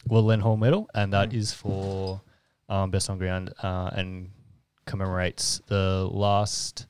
well 0.07 0.23
Len 0.23 0.39
Hall 0.39 0.57
medal, 0.57 0.89
and 0.93 1.13
that 1.13 1.33
is 1.33 1.53
for 1.53 2.21
um, 2.69 2.91
best 2.91 3.09
on 3.09 3.17
ground 3.17 3.53
uh, 3.61 3.89
and 3.93 4.31
commemorates 4.85 5.61
the 5.67 6.07
last 6.11 6.87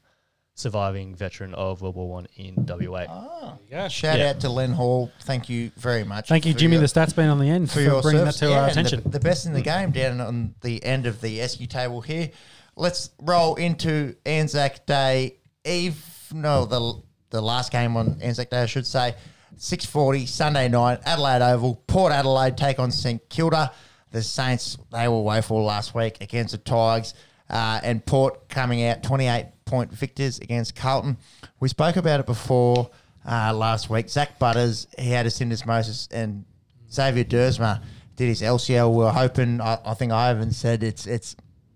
surviving 0.62 1.16
veteran 1.16 1.54
of 1.56 1.82
World 1.82 1.96
War 1.96 2.08
One 2.10 2.28
in 2.38 2.56
WA. 2.66 3.58
Yeah. 3.70 3.88
Shout 3.88 4.20
Yeah. 4.20 4.30
out 4.30 4.40
to 4.42 4.50
Len 4.50 4.72
Hall. 4.74 5.12
Thank 5.24 5.50
you 5.50 5.72
very 5.78 6.04
much. 6.04 6.28
Thank 6.30 6.46
you, 6.46 6.54
for 6.54 6.60
Jimmy. 6.60 6.74
your- 6.76 6.82
the 6.82 6.88
stats 6.88 7.16
been 7.16 7.30
on 7.30 7.40
the 7.40 7.50
end 7.50 7.70
for, 7.70 7.76
for 7.76 7.82
your 7.82 8.02
bringing 8.02 8.20
service. 8.22 8.40
that 8.40 8.46
to 8.46 8.52
Yeah, 8.52 8.58
our 8.60 8.68
and 8.68 8.76
the- 8.76 8.80
attention. 8.80 9.12
The, 9.12 9.20
best 9.20 9.46
in 9.46 9.54
the 9.54 9.62
game 9.62 9.92
down 9.92 10.22
on 10.22 10.56
the 10.62 10.84
end 10.86 11.06
of 11.08 11.20
the 11.22 11.40
Esky 11.40 11.68
table 11.70 12.02
here. 12.02 12.30
Let's 12.76 13.10
roll 13.22 13.56
into 13.56 14.16
Anzac 14.26 14.86
Day 14.86 15.36
Eve. 15.66 16.04
No, 16.34 16.66
the 16.66 17.02
the 17.32 17.42
last 17.42 17.72
game 17.72 17.96
on 17.98 18.18
Anzac 18.22 18.50
Day, 18.50 18.62
I 18.62 18.66
should 18.66 18.86
say. 18.88 19.16
6.40, 19.58 20.26
Sunday 20.28 20.68
night, 20.68 21.00
Adelaide 21.06 21.42
Oval. 21.42 21.76
Port 21.88 22.12
Adelaide 22.12 22.58
take 22.58 22.80
on 22.80 22.92
St 22.92 23.22
Kilda. 23.30 23.72
The 24.12 24.22
Saints, 24.24 24.78
they 24.92 25.08
were 25.08 25.22
woeful 25.22 25.64
last 25.64 25.94
week 25.96 26.18
against 26.20 26.52
the 26.54 26.58
Tigers. 26.58 27.14
Uh, 27.50 27.80
and 27.84 28.06
Port 28.06 28.50
coming 28.50 28.84
out 28.84 29.04
28 29.04 29.46
point 29.72 29.92
victors 29.92 30.38
against 30.40 30.76
Carlton. 30.76 31.18
We 31.60 31.70
spoke 31.70 31.96
about 31.96 32.20
it 32.20 32.26
before 32.26 32.92
uh, 33.26 33.54
last 33.54 33.90
week. 33.90 34.10
Zak 34.10 34.38
Butters, 34.38 34.86
he 35.00 35.10
had 35.10 35.26
a 35.26 35.30
syndesmosis, 35.30 36.10
and 36.12 36.46
Xavier 36.92 37.24
Duursma 37.24 37.82
did 38.18 38.28
his 38.28 38.42
LCL. 38.42 38.94
We 38.94 39.06
are 39.06 39.14
hoping, 39.14 39.62
I, 39.62 39.80
I 39.86 39.94
think 39.94 40.12
Ivan 40.12 40.52
said 40.52 40.84
it's 40.84 41.08
it's 41.08 41.36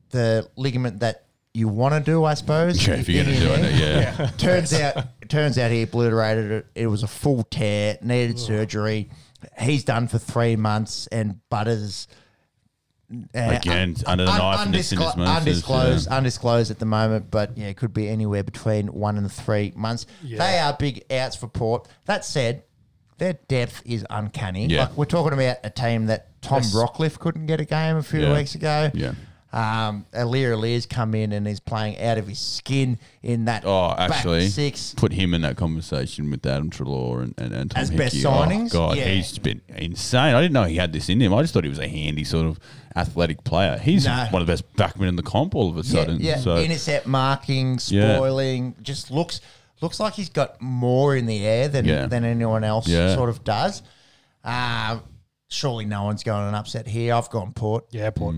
the 0.09 0.47
ligament 0.57 0.99
that 0.99 1.25
you 1.53 1.69
want 1.69 1.93
to 1.93 2.01
do, 2.01 2.25
I 2.25 2.33
suppose. 2.33 2.85
Yeah, 2.85 2.95
if 2.95 3.07
you're 3.07 3.23
going 3.23 3.35
to 3.35 3.41
do 3.41 3.51
it, 3.53 3.75
yeah. 3.75 4.29
turns 4.37 4.73
out 4.73 5.05
turns 5.29 5.57
out 5.57 5.71
he 5.71 5.83
obliterated 5.83 6.51
it. 6.51 6.65
It 6.75 6.87
was 6.87 7.01
a 7.01 7.07
full 7.07 7.43
tear, 7.43 7.97
needed 8.01 8.37
surgery. 8.37 9.09
He's 9.59 9.83
done 9.83 10.07
for 10.07 10.17
three 10.17 10.55
months, 10.55 11.07
and 11.07 11.39
Butters 11.49 12.07
uh, 13.11 13.17
Again, 13.33 13.95
under 14.05 14.25
the 14.25 14.37
knife 14.37 14.65
and 14.65 14.73
the 14.73 14.79
undisclo- 14.79 15.13
syndesmosis, 15.13 15.37
undisclosed, 15.37 16.07
yeah. 16.09 16.17
undisclosed 16.17 16.71
at 16.71 16.79
the 16.79 16.85
moment, 16.85 17.29
but 17.29 17.57
yeah, 17.57 17.67
it 17.67 17.77
could 17.77 17.93
be 17.93 18.07
anywhere 18.09 18.43
between 18.43 18.87
one 18.87 19.17
and 19.17 19.31
three 19.31 19.71
months. 19.75 20.05
Yeah. 20.23 20.39
They 20.39 20.59
are 20.59 20.73
big 20.73 21.03
outs 21.11 21.35
for 21.35 21.47
Port. 21.47 21.87
That 22.05 22.25
said, 22.25 22.63
their 23.17 23.33
depth 23.47 23.81
is 23.85 24.05
uncanny. 24.09 24.65
Yeah. 24.67 24.81
Like 24.85 24.97
we're 24.97 25.05
talking 25.05 25.33
about 25.33 25.57
a 25.63 25.69
team 25.69 26.07
that 26.07 26.41
Tom 26.41 26.61
Yes. 26.63 26.75
Rockliff 26.75 27.19
couldn't 27.19 27.45
get 27.45 27.61
a 27.61 27.65
game 27.65 27.95
a 27.97 28.03
few 28.03 28.21
Yeah. 28.21 28.33
weeks 28.33 28.55
ago. 28.55 28.91
Yeah. 28.93 29.13
Um, 29.55 30.05
Aliir 30.13 30.51
Aliir's 30.51 30.85
come 30.85 31.15
in 31.15 31.31
and 31.31 31.47
he's 31.47 31.61
playing 31.61 31.97
out 32.01 32.17
of 32.17 32.27
his 32.27 32.39
skin 32.39 32.99
in 33.23 33.45
that 33.45 33.63
Oh, 33.65 33.95
actually, 33.97 34.41
back 34.41 34.49
six. 34.51 34.93
put 34.93 35.13
him 35.13 35.33
in 35.33 35.43
that 35.43 35.55
conversation 35.55 36.29
with 36.29 36.45
Adam 36.45 36.69
Treloar 36.69 37.21
and, 37.23 37.33
and, 37.37 37.53
and 37.53 37.71
Tom 37.71 37.81
As 37.81 37.89
best 37.89 38.15
Hickey. 38.15 38.25
Oh, 38.27 38.31
signings? 38.31 38.71
God, 38.73 38.97
Yeah. 38.97 39.05
he's 39.05 39.37
been 39.37 39.61
insane. 39.69 40.35
I 40.35 40.41
didn't 40.41 40.51
know 40.53 40.65
he 40.65 40.75
had 40.75 40.91
this 40.91 41.07
in 41.07 41.21
him. 41.21 41.33
I 41.33 41.41
just 41.41 41.53
thought 41.53 41.63
he 41.63 41.69
was 41.69 41.79
a 41.79 41.87
handy 41.87 42.25
sort 42.25 42.47
of 42.47 42.59
athletic 42.97 43.45
player. 43.45 43.77
He's 43.77 44.05
No. 44.05 44.27
one 44.29 44.41
of 44.41 44.45
the 44.47 44.51
best 44.51 44.65
backmen 44.75 45.07
in 45.07 45.15
the 45.15 45.23
comp 45.23 45.55
all 45.55 45.69
of 45.69 45.77
a 45.77 45.85
sudden. 45.85 46.17
yeah. 46.19 46.35
So 46.39 46.57
intercept 46.57 47.07
marking, 47.07 47.79
Yeah. 47.87 48.17
spoiling, 48.17 48.75
just 48.81 49.09
looks 49.09 49.39
looks 49.81 50.01
like 50.01 50.15
he's 50.15 50.29
got 50.29 50.61
more 50.61 51.15
in 51.15 51.27
the 51.27 51.45
air 51.45 51.69
than 51.69 51.85
Yeah. 51.85 52.07
than 52.07 52.25
anyone 52.25 52.65
else 52.65 52.89
Yeah. 52.89 53.15
sort 53.15 53.29
of 53.29 53.45
does. 53.45 53.83
Um, 54.43 55.01
surely 55.47 55.85
no 55.85 56.03
one's 56.03 56.23
going 56.23 56.45
an 56.45 56.55
upset 56.55 56.87
here. 56.87 57.13
I've 57.13 57.29
gone 57.29 57.53
Port. 57.53 57.85
yeah, 57.91 58.09
Port. 58.09 58.35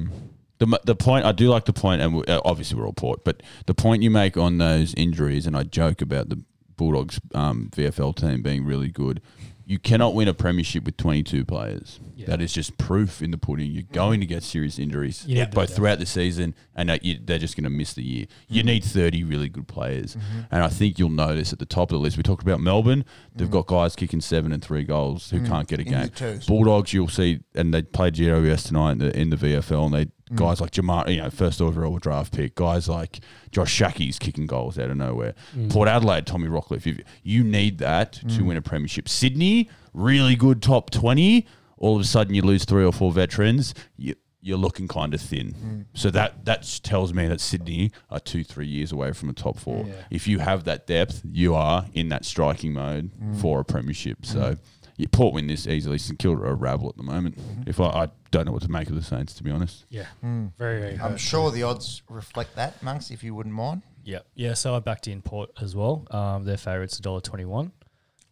The 0.59 0.79
the 0.85 0.95
point 0.95 1.25
I 1.25 1.31
do 1.31 1.49
like 1.49 1.65
the 1.65 1.73
point, 1.73 2.01
and 2.01 2.15
we, 2.15 2.23
uh, 2.25 2.41
obviously 2.43 2.79
we're 2.79 2.85
all 2.85 2.93
port, 2.93 3.23
but 3.23 3.43
the 3.65 3.73
point 3.73 4.03
you 4.03 4.09
make 4.09 4.37
on 4.37 4.57
those 4.57 4.93
injuries, 4.95 5.45
and 5.45 5.55
I 5.55 5.63
joke 5.63 6.01
about 6.01 6.29
the 6.29 6.43
Bulldogs 6.77 7.19
um, 7.33 7.69
VFL 7.75 8.15
team 8.15 8.41
being 8.41 8.63
really 8.63 8.89
good. 8.89 9.21
You 9.65 9.79
cannot 9.79 10.13
win 10.13 10.29
a 10.29 10.33
premiership 10.33 10.85
with 10.85 10.95
22 10.95 11.43
players. 11.43 11.99
Yeah. 12.15 12.27
That 12.27 12.41
is 12.41 12.53
just 12.53 12.77
proof 12.77 13.21
in 13.21 13.31
the 13.31 13.37
pudding. 13.37 13.69
You're 13.69 13.83
going 13.91 14.21
to 14.21 14.25
get 14.25 14.43
serious 14.43 14.79
injuries, 14.79 15.25
You 15.27 15.35
need 15.35 15.41
uh, 15.41 15.45
both 15.47 15.67
that. 15.67 15.75
throughout 15.75 15.99
the 15.99 16.05
season, 16.05 16.55
and 16.73 16.87
that 16.87 17.03
you, 17.03 17.19
they're 17.21 17.37
just 17.37 17.57
going 17.57 17.65
to 17.65 17.69
miss 17.69 17.93
the 17.93 18.01
year. 18.01 18.27
You 18.47 18.61
mm-hmm. 18.61 18.67
need 18.67 18.83
30 18.85 19.25
really 19.25 19.49
good 19.49 19.67
players, 19.67 20.15
mm-hmm. 20.15 20.39
and 20.51 20.63
I 20.63 20.69
think 20.69 20.97
you'll 20.97 21.09
notice 21.09 21.51
at 21.51 21.59
the 21.59 21.65
top 21.65 21.91
of 21.91 21.97
the 21.97 21.99
list. 21.99 22.15
We 22.15 22.23
talked 22.23 22.43
about 22.43 22.61
Melbourne; 22.61 23.03
they've 23.35 23.47
mm-hmm. 23.47 23.57
got 23.57 23.67
guys 23.67 23.97
kicking 23.97 24.21
seven 24.21 24.53
and 24.53 24.63
three 24.63 24.85
goals 24.85 25.31
who 25.31 25.41
mm. 25.41 25.47
can't 25.47 25.67
get 25.67 25.79
a 25.79 25.83
In 25.83 26.11
game. 26.15 26.39
Bulldogs, 26.47 26.93
you'll 26.93 27.09
see, 27.09 27.41
and 27.53 27.73
they 27.73 27.81
played 27.81 28.13
GWS 28.13 28.67
tonight 28.67 28.93
in 28.93 28.97
the, 28.99 29.19
in 29.19 29.29
the 29.31 29.35
VFL, 29.35 29.87
and 29.87 29.93
they 29.93 30.07
Mm. 30.31 30.35
guys 30.35 30.59
like 30.59 30.71
Jamar, 30.71 31.09
you 31.13 31.21
know, 31.21 31.29
first 31.29 31.61
overall 31.61 31.97
draft 31.99 32.33
pick, 32.33 32.55
guys 32.55 32.89
like 32.89 33.19
Josh 33.51 33.71
Schache's 33.71 34.19
kicking 34.19 34.45
goals 34.45 34.77
out 34.77 34.89
of 34.89 34.97
nowhere. 34.97 35.35
Mm. 35.55 35.71
Port 35.71 35.87
Adelaide, 35.87 36.25
Tommy 36.25 36.47
Rockliff. 36.47 36.85
If 36.85 36.99
you 37.23 37.43
need 37.43 37.77
that 37.79 38.13
to 38.13 38.25
mm. 38.25 38.41
win 38.41 38.57
a 38.57 38.61
premiership. 38.61 39.07
Sydney, 39.07 39.69
really 39.93 40.35
good 40.35 40.61
top 40.61 40.89
twenty. 40.89 41.47
All 41.77 41.95
of 41.95 42.01
a 42.01 42.05
sudden, 42.05 42.33
you 42.33 42.41
lose 42.41 42.65
three 42.65 42.83
or 42.83 42.91
four 42.91 43.11
veterans. 43.11 43.73
You, 43.97 44.15
you're 44.41 44.57
looking 44.57 44.87
kind 44.87 45.13
of 45.13 45.21
thin. 45.21 45.85
So 45.93 46.09
that 46.11 46.45
that 46.45 46.79
tells 46.83 47.13
me 47.13 47.27
that 47.27 47.41
Sydney 47.41 47.91
are 48.09 48.19
two, 48.19 48.43
three 48.43 48.67
years 48.67 48.91
away 48.91 49.11
from 49.11 49.29
a 49.29 49.33
top 49.33 49.57
four. 49.57 49.85
Yeah. 49.85 49.93
If 50.09 50.27
you 50.27 50.39
have 50.39 50.63
that 50.65 50.87
depth, 50.87 51.21
you 51.29 51.55
are 51.55 51.85
in 51.93 52.09
that 52.09 52.25
striking 52.25 52.73
mode 52.73 53.11
for 53.39 53.59
a 53.59 53.65
premiership. 53.65 54.25
So. 54.25 54.57
Yeah, 54.97 55.07
Port 55.11 55.33
win 55.33 55.47
this 55.47 55.67
easily. 55.67 55.99
St 55.99 56.17
Kilda 56.17 56.41
are 56.41 56.51
a 56.51 56.55
rabble 56.55 56.89
at 56.89 56.97
the 56.97 57.03
moment. 57.03 57.37
Mm-hmm. 57.37 57.69
If 57.69 57.79
I, 57.79 57.85
I 57.85 58.07
don't 58.31 58.45
know 58.45 58.51
what 58.51 58.63
to 58.63 58.71
make 58.71 58.89
of 58.89 58.95
the 58.95 59.03
Saints, 59.03 59.35
to 59.35 59.43
be 59.43 59.51
honest. 59.51 59.85
Yeah, 59.89 60.07
mm. 60.23 60.51
very, 60.57 60.79
very. 60.79 60.93
I'm 60.93 61.11
hurt. 61.11 61.19
sure 61.19 61.51
the 61.51 61.63
odds 61.63 62.01
reflect 62.09 62.55
that, 62.55 62.81
monks. 62.81 63.11
If 63.11 63.23
you 63.23 63.35
wouldn't 63.35 63.55
mind. 63.55 63.83
Yeah, 64.03 64.19
yeah. 64.35 64.55
So 64.55 64.75
I 64.75 64.79
backed 64.79 65.07
in 65.07 65.21
Port 65.21 65.51
as 65.61 65.75
well. 65.75 66.07
Um, 66.11 66.45
their 66.45 66.57
favourites 66.57 66.97
a 66.97 67.01
dollar 67.01 67.21
twenty 67.21 67.45
one. 67.45 67.71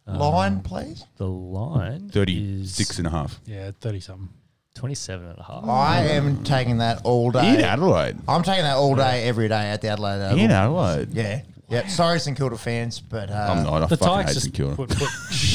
Um, 0.08 0.18
line, 0.18 0.60
please. 0.60 1.04
The 1.16 1.26
line 1.26 2.10
36 2.10 2.90
is 2.90 2.98
and 2.98 3.08
a 3.08 3.10
half. 3.10 3.40
Yeah, 3.44 3.72
thirty 3.80 4.00
something. 4.00 4.28
27 4.74 5.26
and 5.26 5.38
a 5.38 5.42
half. 5.42 5.64
I 5.64 6.02
am 6.02 6.44
taking 6.44 6.78
that 6.78 7.00
all 7.02 7.30
day. 7.30 7.54
In 7.54 7.60
Adelaide. 7.62 8.18
I'm 8.28 8.42
taking 8.42 8.64
that 8.64 8.76
all 8.76 8.94
day, 8.94 9.24
every 9.24 9.48
day 9.48 9.70
at 9.70 9.80
the 9.80 9.88
Adelaide 9.88 10.22
Oval. 10.26 10.38
In 10.38 10.50
Adelaide. 10.50 11.14
Yeah. 11.14 11.40
Yeah. 11.68 11.86
Sorry, 11.88 12.20
St 12.20 12.36
Kilda 12.36 12.56
fans, 12.56 13.00
but 13.00 13.30
uh, 13.30 13.48
I'm 13.50 13.64
not. 13.64 13.82
I 13.82 13.86
The 13.86 13.96
fucking 13.96 14.06
Tigers 14.14 14.26
hate 14.28 14.34
just 14.34 14.44
St 14.44 14.54
Kilda. 14.54 14.76
put, 14.76 14.88
put, 14.90 15.08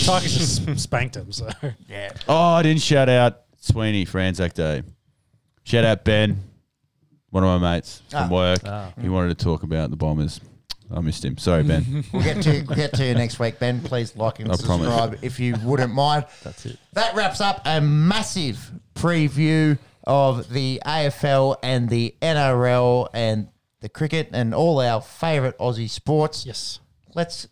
Tigers 0.05 0.37
just 0.37 0.79
spanked 0.83 1.15
him. 1.15 1.31
So 1.31 1.49
Yeah. 1.87 2.11
Oh, 2.27 2.37
I 2.37 2.63
didn't 2.63 2.81
shout 2.81 3.07
out 3.09 3.41
Sweeney 3.59 4.05
for 4.05 4.19
Anzac 4.19 4.53
Day. 4.53 4.83
Shout 5.63 5.85
out 5.85 6.03
Ben, 6.03 6.41
one 7.29 7.43
of 7.43 7.61
my 7.61 7.73
mates 7.75 8.01
from 8.09 8.23
Ah. 8.23 8.27
work. 8.33 8.59
Ah. 8.65 8.91
He 8.99 9.07
wanted 9.09 9.37
to 9.37 9.43
talk 9.43 9.63
about 9.63 9.89
the 9.89 9.95
Bombers. 9.95 10.41
I 10.93 10.99
missed 10.99 11.23
him. 11.23 11.37
Sorry, 11.37 11.63
Ben. 11.63 12.03
We'll 12.11 12.23
get 12.23 12.41
to 12.43 12.63
we'll 12.67 12.75
get 12.75 12.93
to 12.95 13.05
you 13.05 13.13
next 13.13 13.39
week, 13.39 13.59
Ben. 13.59 13.79
Please 13.79 14.13
like 14.17 14.39
and 14.41 14.51
I 14.51 14.57
promise. 14.57 14.87
subscribe 14.87 15.19
if 15.21 15.39
you 15.39 15.55
wouldn't 15.63 15.93
mind. 15.93 16.25
That's 16.43 16.65
it. 16.65 16.77
That 16.93 17.15
wraps 17.15 17.39
up 17.39 17.61
a 17.63 17.79
massive 17.79 18.69
preview 18.95 19.77
of 20.05 20.49
the 20.51 20.81
AFL 20.85 21.55
and 21.63 21.87
the 21.87 22.13
NRL 22.21 23.07
and 23.13 23.47
the 23.81 23.89
cricket 23.89 24.29
and 24.31 24.53
all 24.53 24.79
our 24.79 25.01
favourite 25.01 25.57
Aussie 25.57 25.89
sports. 25.89 26.45
yes, 26.45 26.79
Let's 27.13 27.47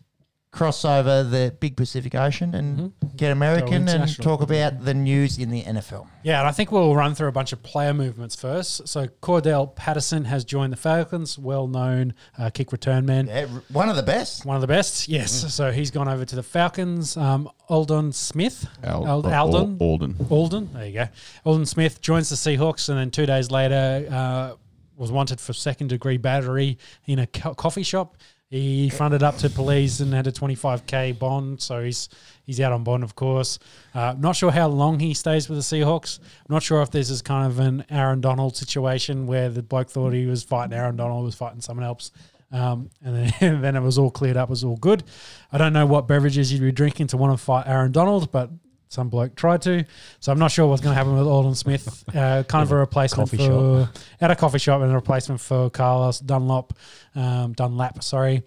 cross 0.52 0.84
over 0.84 1.22
the 1.22 1.54
big 1.60 1.76
Pacific 1.76 2.12
Ocean 2.12 2.56
and 2.56 2.92
get 3.16 3.30
American 3.30 3.86
and 3.88 4.20
talk 4.20 4.40
about 4.40 4.84
the 4.84 4.94
news 4.94 5.38
in 5.38 5.48
the 5.50 5.62
NFL. 5.62 6.08
yeah, 6.24 6.40
and 6.40 6.48
I 6.48 6.50
think 6.50 6.72
we'll 6.72 6.92
run 6.96 7.14
through 7.14 7.28
a 7.28 7.32
bunch 7.32 7.52
of 7.52 7.62
player 7.62 7.94
movements 7.94 8.34
first. 8.34 8.88
So 8.88 9.06
Cordell 9.22 9.72
Patterson 9.76 10.24
has 10.24 10.44
joined 10.44 10.72
the 10.72 10.76
Falcons, 10.76 11.38
well-known 11.38 12.14
uh, 12.36 12.50
kick 12.50 12.72
return 12.72 13.06
man. 13.06 13.28
Yeah, 13.28 13.46
one 13.70 13.88
of 13.88 13.94
the 13.94 14.02
best. 14.02 14.44
One 14.44 14.56
of 14.56 14.60
the 14.60 14.66
best, 14.66 15.06
yes. 15.08 15.30
So 15.54 15.70
he's 15.70 15.92
gone 15.92 16.08
over 16.08 16.24
to 16.24 16.34
the 16.34 16.42
Falcons. 16.42 17.16
Um, 17.16 17.48
Aldon 17.68 18.10
Smith, 18.12 18.66
Al- 18.82 19.06
Ald- 19.06 19.26
Al- 19.26 19.54
Aldon, 19.54 19.76
Alden. 19.80 20.16
Alden, 20.30 20.70
there 20.72 20.86
you 20.86 20.94
go. 20.94 21.08
Alden 21.44 21.66
Smith 21.66 22.00
joins 22.00 22.28
the 22.28 22.34
Seahawks, 22.34 22.88
and 22.88 22.98
then 22.98 23.12
two 23.12 23.26
days 23.26 23.52
later 23.52 24.08
uh, 24.10 24.54
was 25.00 25.10
wanted 25.10 25.40
for 25.40 25.54
second 25.54 25.88
degree 25.88 26.18
battery 26.18 26.76
in 27.06 27.18
a 27.18 27.26
co- 27.26 27.54
coffee 27.54 27.82
shop. 27.82 28.16
He 28.50 28.90
fronted 28.90 29.22
up 29.22 29.38
to 29.38 29.48
police 29.48 30.00
and 30.00 30.12
had 30.12 30.26
a 30.26 30.32
25k 30.32 31.18
bond, 31.18 31.62
so 31.62 31.82
he's 31.82 32.08
he's 32.44 32.60
out 32.60 32.72
on 32.72 32.84
bond, 32.84 33.02
of 33.02 33.14
course. 33.14 33.58
Uh, 33.94 34.14
not 34.18 34.36
sure 34.36 34.50
how 34.50 34.68
long 34.68 34.98
he 34.98 35.14
stays 35.14 35.48
with 35.48 35.56
the 35.56 35.62
Seahawks. 35.62 36.18
not 36.48 36.62
sure 36.62 36.82
if 36.82 36.90
this 36.90 37.08
is 37.10 37.22
kind 37.22 37.46
of 37.46 37.60
an 37.60 37.84
Aaron 37.88 38.20
Donald 38.20 38.56
situation 38.56 39.26
where 39.26 39.48
the 39.48 39.62
bloke 39.62 39.88
thought 39.88 40.12
he 40.12 40.26
was 40.26 40.42
fighting 40.42 40.76
Aaron 40.76 40.96
Donald, 40.96 41.24
was 41.24 41.34
fighting 41.34 41.60
someone 41.60 41.86
else. 41.86 42.10
Um, 42.52 42.90
and 43.04 43.16
then, 43.16 43.32
and 43.40 43.64
then 43.64 43.76
it 43.76 43.80
was 43.80 43.96
all 43.96 44.10
cleared 44.10 44.36
up, 44.36 44.48
it 44.48 44.50
was 44.50 44.64
all 44.64 44.76
good. 44.76 45.04
I 45.52 45.56
don't 45.56 45.72
know 45.72 45.86
what 45.86 46.08
beverages 46.08 46.52
you'd 46.52 46.60
be 46.60 46.72
drinking 46.72 47.06
to 47.08 47.16
want 47.16 47.32
to 47.32 47.42
fight 47.42 47.66
Aaron 47.68 47.92
Donald, 47.92 48.32
but 48.32 48.50
some 48.90 49.08
bloke 49.08 49.36
tried 49.36 49.62
to. 49.62 49.84
So 50.18 50.32
I'm 50.32 50.38
not 50.38 50.50
sure 50.50 50.66
what's 50.66 50.82
going 50.82 50.92
to 50.92 50.96
happen 50.98 51.16
with 51.16 51.26
Alden 51.26 51.54
Smith. 51.54 52.04
Uh, 52.20 52.42
kind 52.42 52.62
of 52.62 52.72
a 52.72 52.76
replacement 52.76 53.30
for 53.30 53.88
at 54.20 54.30
a 54.32 54.36
coffee 54.36 54.58
shop 54.58 54.82
and 54.82 54.90
a 54.90 54.94
replacement 54.94 55.40
for 55.40 55.70
Carlos 55.70 56.18
Dunlop, 56.18 56.76
um, 57.14 57.52
Dunlap. 57.52 58.02
Sorry. 58.02 58.42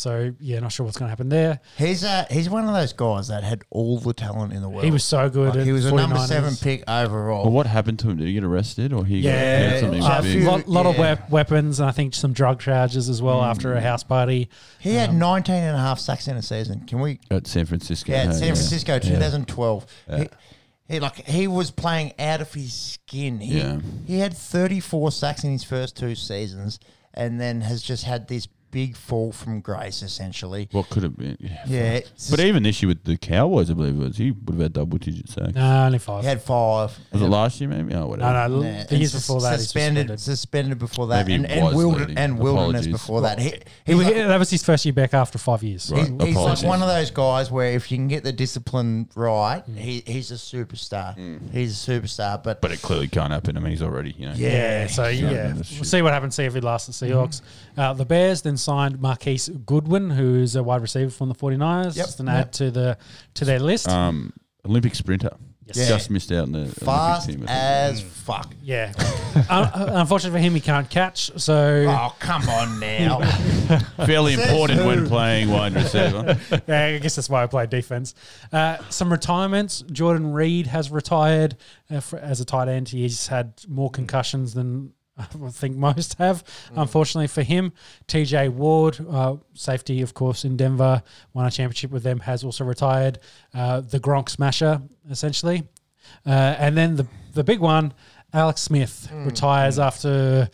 So 0.00 0.32
yeah, 0.40 0.60
not 0.60 0.72
sure 0.72 0.84
what's 0.86 0.96
going 0.98 1.06
to 1.08 1.10
happen 1.10 1.28
there. 1.28 1.60
He's 1.76 2.02
uh, 2.04 2.24
he's 2.30 2.48
one 2.48 2.66
of 2.66 2.72
those 2.74 2.92
guys 2.92 3.28
that 3.28 3.44
had 3.44 3.62
all 3.70 3.98
the 3.98 4.14
talent 4.14 4.52
in 4.52 4.62
the 4.62 4.68
world. 4.68 4.84
He 4.84 4.90
was 4.90 5.04
so 5.04 5.28
good. 5.28 5.50
Like, 5.50 5.58
at 5.58 5.66
he 5.66 5.72
was 5.72 5.84
a 5.86 5.94
number 5.94 6.16
49ers. 6.16 6.26
seven 6.28 6.54
pick 6.56 6.84
overall. 6.88 7.42
Well, 7.44 7.52
what 7.52 7.66
happened 7.66 7.98
to 8.00 8.08
him? 8.10 8.16
Did 8.16 8.26
he 8.28 8.32
get 8.34 8.44
arrested 8.44 8.92
or 8.92 9.04
he 9.04 9.18
Yeah, 9.20 9.30
got, 9.30 9.74
yeah, 9.74 9.80
something 9.80 10.02
uh, 10.02 10.18
a 10.18 10.22
big? 10.22 10.32
few- 10.32 10.48
lot, 10.50 10.68
lot 10.68 10.86
of 10.86 10.94
yeah. 10.94 11.00
wep- 11.00 11.30
weapons 11.30 11.80
and 11.80 11.88
I 11.88 11.92
think 11.92 12.14
some 12.14 12.32
drug 12.32 12.60
charges 12.60 13.08
as 13.08 13.20
well 13.20 13.42
after 13.42 13.74
a 13.74 13.80
house 13.80 14.02
party. 14.02 14.48
He 14.78 14.94
had 14.94 15.14
19 15.14 15.54
and 15.54 15.76
a 15.76 15.80
half 15.80 15.98
sacks 15.98 16.26
in 16.28 16.36
a 16.36 16.42
season. 16.42 16.80
Can 16.86 17.00
we? 17.00 17.20
at 17.30 17.46
San 17.46 17.66
Francisco. 17.66 18.10
Yeah, 18.10 18.24
no, 18.24 18.32
San 18.32 18.54
Francisco, 18.54 18.98
2012. 18.98 19.86
Yeah. 20.08 20.18
He, 20.18 20.28
he 20.94 21.00
like 21.00 21.16
he 21.26 21.46
was 21.46 21.70
playing 21.70 22.14
out 22.18 22.40
of 22.40 22.52
his 22.54 22.72
skin. 22.72 23.38
He, 23.40 23.58
Yeah. 23.58 23.80
he 24.06 24.18
had 24.18 24.34
34 24.36 25.12
sacks 25.12 25.44
in 25.44 25.52
his 25.52 25.62
first 25.62 25.96
two 25.96 26.14
seasons, 26.14 26.80
and 27.14 27.40
then 27.40 27.60
has 27.60 27.82
just 27.82 28.04
had 28.04 28.26
this 28.28 28.48
big 28.70 28.96
fall 28.96 29.32
from 29.32 29.60
grace, 29.60 30.02
essentially. 30.02 30.68
What 30.72 30.88
could 30.90 31.02
have 31.02 31.16
been? 31.16 31.36
Yeah. 31.40 31.62
Yeah, 31.66 32.00
But 32.00 32.14
just- 32.16 32.38
even 32.38 32.62
this 32.62 32.82
year 32.82 32.88
with 32.88 33.04
the 33.04 33.16
Cowboys, 33.16 33.70
I 33.70 33.74
believe 33.74 33.94
it 34.00 34.04
was, 34.08 34.16
he 34.16 34.30
would 34.30 34.50
have 34.54 34.58
had 34.60 34.72
double 34.74 34.98
digit 34.98 35.28
sacks. 35.28 35.54
No, 35.54 35.84
only 35.86 35.98
five. 35.98 36.22
he 36.22 36.28
had 36.28 36.42
five. 36.42 36.98
Was 37.12 37.22
it 37.22 37.26
last 37.26 37.60
year, 37.60 37.68
maybe? 37.70 37.94
Oh, 37.94 38.06
whatever. 38.06 38.48
no, 38.48 38.60
no, 38.60 38.62
Yeah, 38.66 38.84
the 38.84 38.96
years 38.96 39.14
and 39.14 39.22
before 39.22 39.40
that, 39.42 39.60
suspended, 39.60 40.06
suspended. 40.08 40.20
suspended 40.20 40.78
before 40.78 41.06
that, 41.08 41.26
Maybe 41.26 41.34
and, 41.34 41.46
and, 41.46 41.64
was 41.64 41.74
wilder- 41.84 42.12
and 42.16 42.38
wilderness 42.38 42.86
Apologies. 42.86 42.92
before 42.92 43.20
that. 43.22 43.38
He, 43.38 43.48
He, 43.50 43.58
he 43.86 43.94
was, 43.94 44.06
that 44.06 44.38
was 44.38 44.50
his 44.50 44.64
first 44.64 44.84
year 44.84 44.92
back 44.92 45.14
after 45.14 45.38
five 45.38 45.62
years. 45.62 45.90
Right. 45.90 46.06
He- 46.20 46.26
he's 46.28 46.36
like 46.36 46.62
one 46.62 46.82
of 46.82 46.88
those 46.88 47.10
guys 47.10 47.50
where 47.50 47.72
if 47.72 47.90
you 47.90 47.96
can 47.98 48.08
get 48.08 48.24
the 48.24 48.32
discipline 48.32 49.08
right, 49.14 49.62
Mm. 49.68 49.76
he, 49.76 50.02
he's 50.06 50.30
a 50.30 50.34
superstar. 50.34 51.14
He's 51.52 51.88
a 51.88 51.90
superstar. 51.90 52.42
But, 52.42 52.60
But 52.60 52.72
it 52.72 52.82
clearly 52.82 53.08
can't 53.08 53.32
happen. 53.32 53.56
I 53.56 53.60
mean, 53.60 53.70
he's 53.70 53.82
already, 53.82 54.14
you 54.16 54.26
know. 54.26 54.34
Yeah, 54.36 54.86
so 54.86 55.08
yeah, 55.08 55.54
we'll 55.54 55.64
see 55.64 56.02
what 56.02 56.12
happens. 56.12 56.34
See 56.34 56.44
if 56.44 56.54
he 56.54 56.60
lasts 56.60 56.98
the 56.98 57.06
Seahawks. 57.06 57.42
Uh, 57.76 57.92
the 57.92 58.04
Bears 58.04 58.42
then 58.42 58.56
signed 58.60 59.00
Marquise 59.00 59.48
Goodwin, 59.48 60.10
who's 60.10 60.54
a 60.56 60.62
wide 60.62 60.82
receiver 60.82 61.10
from 61.10 61.28
the 61.28 61.34
49ers. 61.34 61.96
Yep, 61.96 62.06
Just 62.06 62.20
an 62.20 62.26
yep. 62.26 62.34
add 62.36 62.52
to 62.54 62.70
the 62.70 62.98
to 63.34 63.44
their 63.44 63.58
list. 63.60 63.88
Um, 63.88 64.32
Olympic 64.64 64.94
sprinter. 64.94 65.36
Yes. 65.72 65.88
Just 65.88 66.10
missed 66.10 66.32
out 66.32 66.46
in 66.46 66.52
the 66.52 66.58
Olympic 66.62 66.82
fast 66.82 67.28
team. 67.28 67.44
I 67.44 67.46
think. 67.46 67.50
as 67.50 68.00
fuck. 68.02 68.52
yeah, 68.60 68.92
Un- 69.48 69.70
unfortunately 70.00 70.36
for 70.40 70.42
him, 70.42 70.52
he 70.52 70.60
can't 70.60 70.90
catch. 70.90 71.30
So 71.40 71.86
Oh, 71.88 72.12
come 72.18 72.48
on 72.48 72.80
now. 72.80 73.20
Fairly 74.04 74.34
Says 74.34 74.48
important 74.50 74.80
who? 74.80 74.86
when 74.88 75.06
playing 75.06 75.48
wide 75.48 75.74
receiver. 75.74 76.36
yeah, 76.66 76.86
I 76.86 76.98
guess 76.98 77.14
that's 77.14 77.30
why 77.30 77.44
I 77.44 77.46
play 77.46 77.66
defense. 77.66 78.16
Uh, 78.52 78.78
some 78.88 79.12
retirements. 79.12 79.84
Jordan 79.92 80.32
Reed 80.32 80.66
has 80.66 80.90
retired 80.90 81.56
uh, 81.88 82.00
for, 82.00 82.18
as 82.18 82.40
a 82.40 82.44
tight 82.44 82.66
end. 82.66 82.88
He's 82.88 83.28
had 83.28 83.52
more 83.68 83.90
concussions 83.90 84.54
than 84.54 84.92
I 85.44 85.50
think 85.50 85.76
most 85.76 86.14
have. 86.18 86.42
Unfortunately 86.74 87.26
for 87.26 87.42
him, 87.42 87.72
TJ 88.08 88.50
Ward, 88.50 88.98
uh, 89.10 89.36
safety, 89.54 90.02
of 90.02 90.14
course, 90.14 90.44
in 90.44 90.56
Denver, 90.56 91.02
won 91.32 91.46
a 91.46 91.50
championship 91.50 91.90
with 91.90 92.02
them, 92.02 92.20
has 92.20 92.44
also 92.44 92.64
retired. 92.64 93.18
Uh, 93.54 93.80
the 93.80 93.98
Gronk 94.00 94.28
smasher, 94.28 94.80
essentially. 95.10 95.64
Uh, 96.26 96.30
and 96.30 96.76
then 96.76 96.96
the, 96.96 97.06
the 97.34 97.44
big 97.44 97.60
one, 97.60 97.92
Alex 98.32 98.62
Smith 98.62 99.08
retires 99.12 99.78
after 99.78 100.48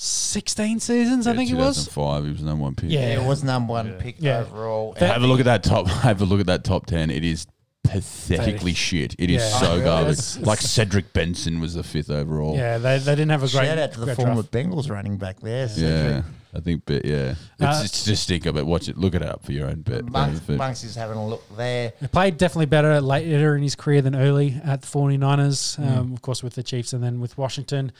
16 0.00 0.78
seasons, 0.80 1.26
I 1.26 1.34
think 1.34 1.50
it 1.50 1.54
was. 1.56 1.86
2005, 1.88 2.24
he 2.24 2.30
was 2.32 2.42
number 2.42 2.62
one 2.62 2.74
pick. 2.76 2.90
Yeah. 2.90 3.20
It 3.20 3.26
was 3.26 3.42
number 3.42 3.72
one 3.72 3.94
pick 3.94 4.16
Yeah. 4.18 4.40
overall. 4.40 4.92
That- 4.98 5.12
Have 5.12 5.22
a 5.22 5.26
look 5.26 5.40
at 5.40 5.46
that 5.46 5.64
top. 5.64 5.88
Have 5.88 6.22
a 6.22 6.24
look 6.24 6.40
at 6.40 6.46
that 6.46 6.62
top 6.64 6.86
ten. 6.86 7.10
It 7.10 7.24
is 7.24 7.46
pathetically 7.90 8.72
Pathetic. 8.72 8.76
shit. 8.76 9.14
It 9.18 9.30
is 9.30 9.42
Yeah. 9.42 9.58
so 9.60 9.70
Really? 9.72 9.84
garbage. 9.84 10.12
It's- 10.12 10.36
it's- 10.36 10.46
like 10.46 10.60
Cedric 10.60 11.12
Benson 11.12 11.60
was 11.60 11.74
the 11.74 11.82
fifth 11.82 12.10
overall. 12.10 12.56
Yeah, 12.56 12.78
they, 12.78 12.98
they 12.98 13.12
didn't 13.12 13.30
have 13.30 13.42
a 13.42 13.48
great 13.48 13.66
Shout 13.66 13.78
out 13.78 13.92
to 13.92 14.00
the 14.00 14.06
great 14.06 14.16
former 14.16 14.34
draft. 14.42 14.52
Bengals 14.52 14.90
running 14.90 15.16
back 15.16 15.40
there. 15.40 15.68
Yeah, 15.76 16.22
I 16.54 16.60
think. 16.60 16.82
But 16.86 17.04
yeah, 17.04 17.34
it's, 17.58 17.60
Uh, 17.60 17.80
it's 17.84 18.04
just 18.04 18.22
stinker. 18.24 18.52
But 18.52 18.66
watch 18.66 18.88
it. 18.88 18.96
Look 18.96 19.14
it 19.14 19.22
up 19.22 19.44
for 19.44 19.52
your 19.52 19.68
own 19.68 19.80
bet. 19.82 20.06
Bunks, 20.06 20.40
benefit. 20.40 20.58
Bunks 20.58 20.84
is 20.84 20.94
having 20.94 21.16
a 21.16 21.26
look 21.26 21.44
there. 21.56 21.92
He 22.00 22.06
played 22.06 22.36
definitely 22.38 22.66
better 22.66 23.00
later 23.00 23.56
in 23.56 23.62
his 23.62 23.74
career 23.74 24.02
than 24.02 24.14
early 24.14 24.60
at 24.64 24.82
the 24.82 24.86
49ers, 24.86 25.78
um, 25.78 26.12
of 26.12 26.22
course, 26.22 26.42
with 26.42 26.54
the 26.54 26.62
Chiefs 26.62 26.92
and 26.92 27.02
then 27.02 27.20
with 27.20 27.36
Washington. 27.38 27.92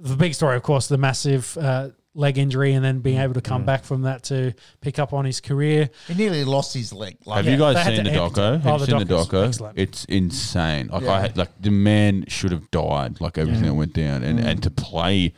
The 0.00 0.16
big 0.16 0.34
story, 0.34 0.56
of 0.56 0.62
course, 0.62 0.88
the 0.88 0.98
massive 0.98 1.56
uh, 1.58 1.90
leg 2.14 2.36
injury 2.36 2.74
and 2.74 2.84
then 2.84 3.00
being 3.00 3.18
mm, 3.18 3.24
able 3.24 3.34
to 3.34 3.40
come 3.40 3.62
mm. 3.62 3.66
back 3.66 3.84
from 3.84 4.02
that 4.02 4.22
to 4.24 4.52
pick 4.80 4.98
up 4.98 5.12
on 5.12 5.24
his 5.24 5.40
career. 5.40 5.88
He 6.06 6.14
nearly 6.14 6.44
lost 6.44 6.74
his 6.74 6.92
leg. 6.92 7.16
Like, 7.24 7.36
Have 7.36 7.46
Yeah, 7.46 7.52
you 7.52 7.58
guys 7.58 7.76
had 7.76 7.96
seen 7.96 8.04
to 8.04 8.10
the 8.10 8.16
amputate- 8.20 8.44
doco? 8.44 8.66
Oh, 8.66 8.70
Have 8.70 8.80
the 8.80 8.86
you 8.86 8.98
seen 8.98 9.08
the 9.08 9.14
doco's 9.14 9.28
doco? 9.28 9.48
excellent. 9.48 9.78
It's 9.78 10.04
insane. 10.06 10.88
Like 10.88 11.02
Yeah. 11.02 11.12
I 11.12 11.20
had, 11.20 11.36
like 11.36 11.50
the 11.60 11.70
man 11.70 12.24
should 12.28 12.52
have 12.52 12.70
died. 12.70 13.20
Like 13.20 13.38
everything 13.38 13.64
that 13.64 13.74
went 13.74 13.94
down, 13.94 14.22
and 14.22 14.38
mm. 14.38 14.44
and 14.44 14.62
to 14.62 14.70
play, 14.70 15.32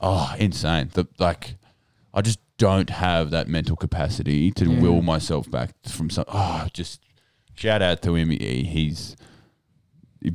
oh, 0.00 0.34
insane. 0.38 0.90
The 0.92 1.08
like, 1.18 1.56
I 2.14 2.20
just 2.20 2.38
don't 2.58 2.90
have 2.90 3.30
that 3.30 3.48
mental 3.48 3.74
capacity 3.74 4.50
to 4.52 4.68
will 4.68 5.02
myself 5.02 5.50
back 5.50 5.70
from 5.86 6.10
some. 6.10 6.26
Oh, 6.28 6.66
just 6.72 7.00
shout 7.54 7.82
out 7.82 8.02
to 8.02 8.14
him. 8.14 8.30
He, 8.30 8.64
he's 8.64 9.16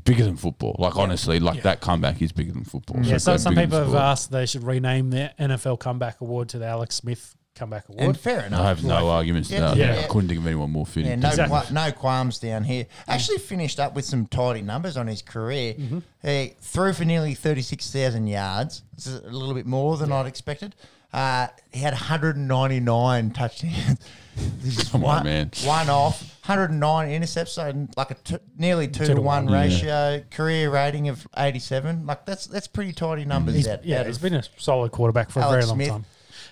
bigger 0.04 0.24
than 0.24 0.36
football. 0.38 0.76
Like 0.80 0.96
honestly, 0.98 1.40
like 1.40 1.64
that 1.64 1.82
comeback 1.82 2.22
is 2.22 2.32
bigger 2.32 2.52
than 2.54 2.64
football. 2.64 3.02
Yeah, 3.04 3.18
so 3.18 3.34
So 3.34 3.38
some 3.38 3.56
bigger 3.56 3.68
than 3.68 3.70
people 3.70 3.80
have 3.80 3.88
sport. 3.90 4.02
asked 4.04 4.32
they 4.32 4.46
should 4.46 4.64
rename 4.64 5.10
the 5.12 5.32
NFL 5.40 5.80
Comeback 5.80 6.22
Award 6.22 6.50
to 6.50 6.58
the 6.60 6.66
Alex 6.66 6.96
Smith 6.96 7.36
Comeback 7.56 7.88
Award. 7.88 8.04
and 8.04 8.20
fair 8.20 8.42
enough. 8.46 8.60
I 8.62 8.68
have 8.68 8.84
no 8.84 9.08
arguments 9.10 9.48
to 9.50 9.56
Yeah, 9.56 9.62
that. 9.62 9.78
yeah. 9.78 10.02
I 10.04 10.08
couldn't 10.08 10.28
think 10.28 10.40
of 10.42 10.46
anyone 10.48 10.72
more 10.72 10.86
fitting. 10.86 11.10
Yeah, 11.12 11.16
no, 11.16 11.30
Exactly. 11.30 11.58
qua- 11.62 11.70
no 11.72 11.92
qualms 11.94 12.40
down 12.40 12.64
here. 12.66 12.86
Actually, 13.08 13.38
finished 13.38 13.80
up 13.80 13.94
with 13.96 14.04
some 14.06 14.26
tidy 14.28 14.62
numbers 14.62 14.98
on 14.98 15.08
his 15.08 15.22
career. 15.22 15.76
Mm-hmm. 15.76 16.00
He 16.22 16.54
threw 16.60 16.92
for 16.92 17.06
nearly 17.06 17.34
thirty-six 17.34 17.92
thousand 17.92 18.28
yards. 18.28 18.82
This 18.96 19.08
is 19.08 19.22
a 19.24 19.30
little 19.30 19.54
bit 19.54 19.66
more 19.68 19.96
than 19.98 20.12
I'd 20.12 20.26
expected. 20.26 20.76
Uh, 21.16 21.48
he 21.72 21.80
had 21.80 21.94
199 21.94 23.32
touchdowns. 23.32 24.00
This 24.62 24.80
is 24.80 24.90
Come 24.90 25.06
on, 25.06 25.16
one, 25.16 25.24
man. 25.24 25.52
One 25.64 25.90
off, 25.90 26.20
109 26.46 27.10
intercepts, 27.10 27.54
so 27.54 27.88
like 27.96 28.12
a 28.12 28.16
t- 28.16 28.36
nearly 28.58 28.90
two, 28.90 29.06
to 29.06 29.16
to 29.16 29.22
one, 29.22 29.46
one. 29.46 29.54
Yeah. 29.54 29.62
ratio. 29.62 30.24
Career 30.30 30.70
rating 30.70 31.08
of 31.08 31.26
87. 31.38 32.06
Like 32.06 32.26
that's 32.26 32.46
that's 32.48 32.68
pretty 32.68 32.92
tidy 32.92 33.24
numbers. 33.24 33.56
He's, 33.56 33.66
out, 33.70 33.86
yeah, 33.86 34.02
out 34.02 34.08
he's 34.08 34.18
of- 34.18 34.22
been 34.24 34.34
a 34.34 34.44
solid 34.58 34.92
quarterback 34.92 35.30
for 35.30 35.40
a 35.40 35.50
very 35.50 35.64
long 35.64 35.78
Smith. 35.78 35.88
time. 35.88 36.06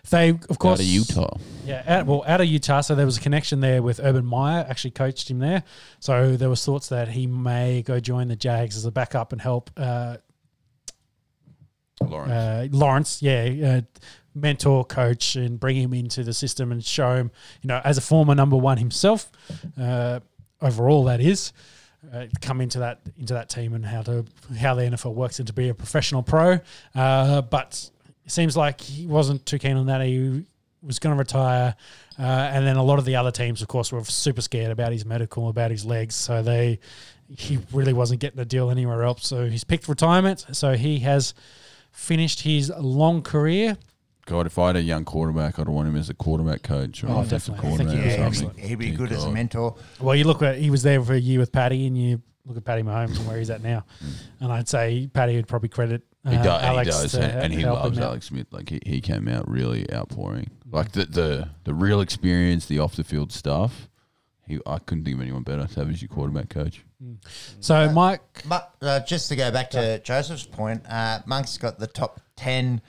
they 0.09 0.29
of 0.29 0.57
course 0.59 0.79
Out 0.79 0.83
of 0.85 0.85
Utah. 0.85 1.37
Yeah, 1.65 1.83
out, 1.85 2.05
well, 2.05 2.23
out 2.25 2.39
of 2.39 2.47
Utah, 2.47 2.79
so 2.79 2.95
there 2.95 3.05
was 3.05 3.17
a 3.17 3.21
connection 3.21 3.59
there 3.59 3.83
with 3.83 3.99
Urban 4.01 4.25
Meyer. 4.25 4.65
Actually, 4.69 4.91
coached 4.91 5.29
him 5.29 5.39
there, 5.39 5.63
so 5.99 6.37
there 6.37 6.49
was 6.49 6.63
thoughts 6.63 6.87
that 6.87 7.09
he 7.09 7.27
may 7.27 7.81
go 7.81 7.99
join 7.99 8.29
the 8.29 8.37
Jags 8.37 8.77
as 8.77 8.85
a 8.85 8.91
backup 8.91 9.33
and 9.33 9.41
help 9.41 9.69
uh, 9.75 10.15
Lawrence. 12.01 12.31
uh, 12.31 12.67
Lawrence. 12.71 13.21
Yeah, 13.21 13.81
uh, 13.83 13.99
mentor, 14.35 14.85
coach, 14.85 15.35
and 15.35 15.59
bring 15.59 15.75
him 15.75 15.93
into 15.93 16.23
the 16.23 16.33
system 16.33 16.71
and 16.71 16.83
show 16.83 17.15
him, 17.15 17.31
you 17.61 17.67
know, 17.67 17.81
as 17.83 17.97
a 17.97 18.01
former 18.01 18.35
number 18.35 18.57
one 18.57 18.77
himself, 18.77 19.31
uh, 19.79 20.19
overall 20.61 21.03
that 21.05 21.21
is. 21.21 21.53
Uh, 22.13 22.25
come 22.41 22.59
into 22.59 22.79
that 22.79 22.99
into 23.17 23.33
that 23.33 23.47
team 23.47 23.73
and 23.73 23.85
how 23.85 24.01
to 24.01 24.25
how 24.59 24.75
the 24.75 24.81
NFL 24.81 25.13
works 25.13 25.39
and 25.39 25.47
to 25.47 25.53
be 25.53 25.69
a 25.69 25.73
professional 25.73 26.21
pro, 26.21 26.59
uh, 26.95 27.41
but 27.43 27.89
it 28.25 28.31
seems 28.31 28.57
like 28.57 28.81
he 28.81 29.05
wasn't 29.05 29.45
too 29.45 29.57
keen 29.57 29.77
on 29.77 29.85
that. 29.85 30.01
He 30.01 30.43
was 30.81 30.99
going 30.99 31.15
to 31.15 31.19
retire, 31.19 31.75
uh, 32.19 32.21
and 32.21 32.67
then 32.67 32.75
a 32.75 32.83
lot 32.83 32.99
of 32.99 33.05
the 33.05 33.15
other 33.15 33.31
teams, 33.31 33.61
of 33.61 33.67
course, 33.67 33.91
were 33.91 34.03
super 34.03 34.41
scared 34.41 34.71
about 34.71 34.91
his 34.91 35.05
medical, 35.05 35.47
about 35.49 35.71
his 35.71 35.85
legs. 35.85 36.15
So 36.15 36.41
they, 36.41 36.79
he 37.29 37.59
really 37.71 37.93
wasn't 37.93 38.19
getting 38.19 38.39
a 38.39 38.45
deal 38.45 38.69
anywhere 38.69 39.03
else. 39.03 39.25
So 39.25 39.47
he's 39.47 39.63
picked 39.63 39.87
retirement. 39.87 40.45
So 40.51 40.73
he 40.73 40.99
has 40.99 41.33
finished 41.91 42.41
his 42.41 42.71
long 42.77 43.21
career. 43.21 43.77
God, 44.25 44.45
if 44.45 44.57
I 44.57 44.67
had 44.67 44.75
a 44.77 44.81
young 44.81 45.03
quarterback, 45.05 45.59
I'd 45.59 45.67
want 45.67 45.87
him 45.87 45.95
as 45.97 46.09
a 46.09 46.13
quarterback 46.13 46.63
coach 46.63 47.03
or 47.03 47.09
Oh, 47.09 47.19
offensive 47.19 47.55
definitely. 47.57 47.73
I 47.73 47.77
think, 47.77 47.89
yeah, 47.91 48.21
or 48.25 48.29
he'd 48.29 48.35
something. 48.35 48.55
be, 48.55 48.67
he'd 48.69 48.75
be 48.79 48.89
Dear 48.89 48.97
good 48.97 49.11
as 49.11 49.23
a 49.25 49.31
mentor. 49.31 49.75
Well, 49.99 50.15
you 50.15 50.23
look 50.23 50.41
at 50.41 50.57
he 50.57 50.69
was 50.69 50.83
there 50.83 51.01
for 51.03 51.13
a 51.13 51.19
year 51.19 51.39
with 51.39 51.51
Patty, 51.51 51.85
and 51.87 51.97
you 51.97 52.21
look 52.45 52.57
at 52.57 52.63
Patty 52.65 52.83
Mahomes 52.83 53.17
and 53.17 53.27
where 53.27 53.37
he's 53.37 53.49
at 53.49 53.61
now. 53.61 53.85
And 54.39 54.51
I'd 54.51 54.69
say 54.69 55.09
Patty 55.13 55.35
would 55.35 55.47
probably 55.47 55.69
credit 55.69 56.03
uh, 56.25 56.31
He, 56.31 56.37
does, 56.37 56.63
Alex 56.63 56.87
he 56.95 57.01
does, 57.03 57.11
to 57.13 57.21
and, 57.23 57.43
and 57.43 57.53
he 57.53 57.65
loves. 57.65 57.99
Alex 57.99 58.27
Smith. 58.27 58.47
Like 58.51 58.69
he, 58.69 58.79
he 58.85 59.01
came 59.01 59.27
out 59.27 59.49
really 59.49 59.91
outpouring. 59.93 60.49
Like 60.71 60.93
the, 60.93 61.05
the 61.05 61.49
the 61.65 61.73
real 61.73 61.99
experience, 62.01 62.65
the 62.65 62.79
off 62.79 62.95
the 62.95 63.03
field 63.03 63.31
stuff. 63.31 63.89
He, 64.45 64.59
I 64.65 64.79
couldn't 64.79 65.05
think 65.05 65.15
of 65.15 65.21
anyone 65.21 65.43
better 65.43 65.65
to 65.65 65.75
have 65.79 65.89
as 65.89 66.01
your 66.01 66.09
quarterback 66.09 66.49
coach. 66.49 66.83
So 67.61 67.89
Mike, 67.91 68.21
But 68.45 68.73
uh, 68.81 68.99
just 69.01 69.29
to 69.29 69.35
go 69.37 69.51
back 69.51 69.69
to 69.71 69.99
Joseph's 69.99 70.45
point, 70.45 70.83
uh, 70.89 71.19
Monk's 71.25 71.57
got 71.57 71.79
the 71.79 71.87
top 71.87 72.19
10 72.35 72.81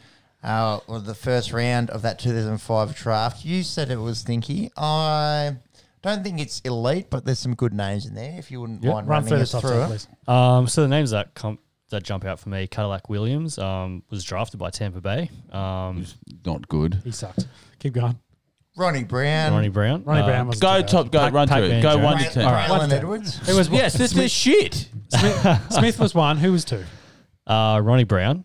uh, 0.45 0.79
or 0.87 1.01
the 1.01 1.15
first 1.15 1.53
round 1.53 1.91
of 1.91 2.03
that 2.03 2.19
2005 2.19 2.95
draft. 2.95 3.45
You 3.45 3.63
said 3.63 3.91
it 3.91 3.97
was 3.99 4.23
Thinky. 4.25 4.71
I 4.77 5.57
don't 6.03 6.23
think 6.23 6.39
it's 6.41 6.61
elite, 6.61 7.07
but 7.11 7.25
there's 7.25 7.39
some 7.39 7.55
good 7.55 7.73
names 7.73 8.07
in 8.07 8.15
there 8.15 8.35
if 8.39 8.51
you 8.51 8.61
wouldn't 8.61 8.83
mind 8.85 8.95
run 8.95 9.07
running 9.07 9.29
through 9.29 9.37
the 9.39 9.43
us 9.45 9.51
top 9.53 9.63
through 9.63 9.71
ten, 9.71 9.81
it. 9.83 9.87
please. 9.89 10.09
Um, 10.29 10.69
so 10.69 10.83
the 10.83 10.89
names 10.89 11.11
that 11.11 11.35
come 11.35 11.59
that 11.91 12.03
jump 12.03 12.25
out 12.25 12.39
for 12.41 12.49
me, 12.49 12.67
Cadillac 12.67 13.09
Williams 13.09 13.59
um, 13.59 14.03
was 14.11 14.25
drafted 14.25 14.59
by 14.61 14.71
Tampa 14.71 15.01
Bay. 15.01 15.31
Um, 15.53 16.05
Not 16.45 16.69
good. 16.69 17.01
He 17.05 17.11
sucked. 17.11 17.47
Keep 17.79 17.95
going. 17.95 18.19
Ronnie 18.77 19.05
Brown. 19.05 19.53
Ronnie 19.53 19.69
Brown. 19.69 20.03
Ronnie 20.05 20.23
uh, 20.23 20.27
Brown 20.27 20.49
was 20.49 20.59
Go 20.59 20.83
top, 20.83 21.13
go 21.13 21.21
Pac- 21.21 21.33
run 21.33 21.47
through 21.47 21.57
Pac-Man 21.61 21.79
it. 21.79 21.83
Go 21.83 21.93
Jones. 21.93 22.05
one 22.05 22.19
to 22.19 22.25
Bra- 22.25 22.33
ten. 22.33 22.45
All 22.47 22.53
right. 22.53 22.69
Braylon 22.69 22.79
One 22.79 22.93
Edwards. 22.93 23.49
It 23.49 23.55
was 23.55 23.69
Yes, 23.69 23.93
this 23.95 24.17
is 24.17 24.33
shit. 24.33 24.89
Smith, 25.11 25.61
Smith 25.73 26.01
was 26.01 26.15
one. 26.15 26.39
Who 26.39 26.51
was 26.53 26.65
two? 26.65 26.83
Uh, 27.47 27.81
Ronnie 27.85 28.03
Brown, 28.05 28.45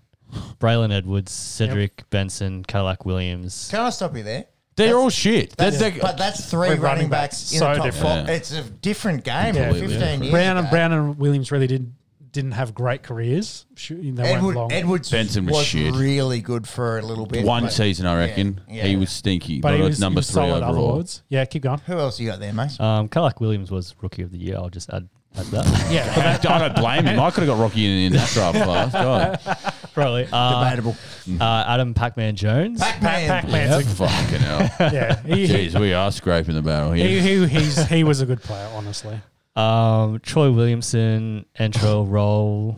Braylon 0.60 0.92
Edwards, 0.92 1.32
Cedric 1.32 2.10
Benson, 2.10 2.64
Cadillac 2.64 3.06
Williams. 3.06 3.68
Can 3.72 3.82
I 3.82 3.90
stop 3.90 4.16
you 4.16 4.24
there? 4.24 4.46
They're 4.76 4.88
That's- 4.88 5.04
all 5.04 5.10
shit. 5.10 5.58
That's, 5.58 5.78
They're- 5.78 5.92
they're- 5.92 6.02
but 6.02 6.18
that's 6.18 6.46
three 6.46 6.70
running, 6.70 6.82
running 6.82 7.10
backs, 7.10 7.42
backs, 7.42 7.52
in 7.54 7.60
so 7.60 7.68
the 7.70 7.76
top 7.76 7.86
different. 7.86 8.28
four. 8.28 8.36
It's 8.36 8.52
a 8.54 8.64
different 8.64 9.24
game 9.26 9.56
Yeah. 9.56 9.70
from 9.72 9.80
15 9.80 10.22
years 10.24 10.32
Brown 10.32 10.58
and 10.58 10.60
ago. 10.68 10.70
Brown 10.72 10.92
and 10.94 11.18
Williams 11.20 11.52
really 11.52 11.68
did 11.68 11.94
didn't 12.32 12.52
have 12.52 12.76
great 12.76 13.02
careers. 13.02 13.66
Sh- 13.74 13.90
They 13.90 14.12
went 14.12 14.20
Edward, 14.20 14.56
long, 14.56 14.72
Edwards 14.72 15.10
Benson 15.10 15.48
was 15.48 15.66
shit. 15.66 15.96
really 15.96 16.42
good 16.42 16.68
for 16.68 17.00
a 17.00 17.02
little 17.02 17.26
bit. 17.26 17.44
one 17.44 17.64
but- 17.64 17.74
season, 17.74 18.06
I 18.06 18.16
reckon. 18.20 18.62
yeah. 18.70 18.86
He 18.86 18.96
was 18.98 19.10
stinky, 19.10 19.60
but 19.62 19.70
but, 19.70 19.78
he 19.78 19.82
it's 19.82 19.90
was, 19.94 20.00
number 20.00 20.18
he 20.18 20.20
was 20.20 20.28
three 20.28 20.34
solid 20.36 20.62
overall. 20.64 20.90
otherwards. 20.92 21.24
Yeah, 21.28 21.44
keep 21.46 21.64
going. 21.64 21.80
Who 21.88 21.98
else 21.98 22.20
you 22.20 22.28
got 22.30 22.40
there, 22.40 22.54
mate? 22.54 22.80
Um, 22.80 23.08
Cadillac 23.08 23.42
Williams 23.42 23.72
was 23.72 23.96
Rookie 24.00 24.22
of 24.22 24.32
the 24.32 24.38
Year. 24.38 24.58
I'll 24.58 24.70
just 24.70 24.92
add, 24.92 25.10
add 25.38 25.46
that. 25.48 25.92
Yeah, 25.92 26.06
but 26.16 26.42
that, 26.42 26.50
I 26.50 26.68
don't 26.68 26.76
blame 26.76 27.06
him. 27.06 27.20
I 27.20 27.32
could 27.32 27.44
have 27.48 27.56
got 27.58 27.62
Rocky 27.62 27.86
in, 27.86 28.12
in 28.12 28.14
that 28.20 28.30
draft 28.30 28.58
class. 28.64 28.92
God, 28.94 29.74
Probably. 29.94 30.28
Uh, 30.32 30.64
Debatable. 30.64 30.96
uh, 31.42 31.64
Adam 31.68 31.94
Pac-Man 31.94 32.36
Jones. 32.36 32.80
Pac-Man. 32.80 33.28
Pac-Man's 33.30 33.86
a- 33.86 33.96
fucking 33.96 34.40
hell. 34.40 34.60
yeah, 34.94 35.22
he, 35.24 35.48
he, 35.48 35.54
Jeez, 35.70 35.80
we 35.80 35.94
are 35.94 36.12
scraping 36.12 36.56
the 36.56 36.62
barrel 36.62 36.92
here. 36.94 37.08
he, 37.22 37.48
he's, 37.48 37.88
he 37.88 38.04
was 38.04 38.22
a 38.22 38.26
good 38.26 38.42
player, 38.42 38.70
honestly. 38.74 39.20
Um, 39.56 40.20
Troy 40.20 40.52
Williamson, 40.52 41.46
Antrel 41.60 42.06
Rolle, 42.10 42.78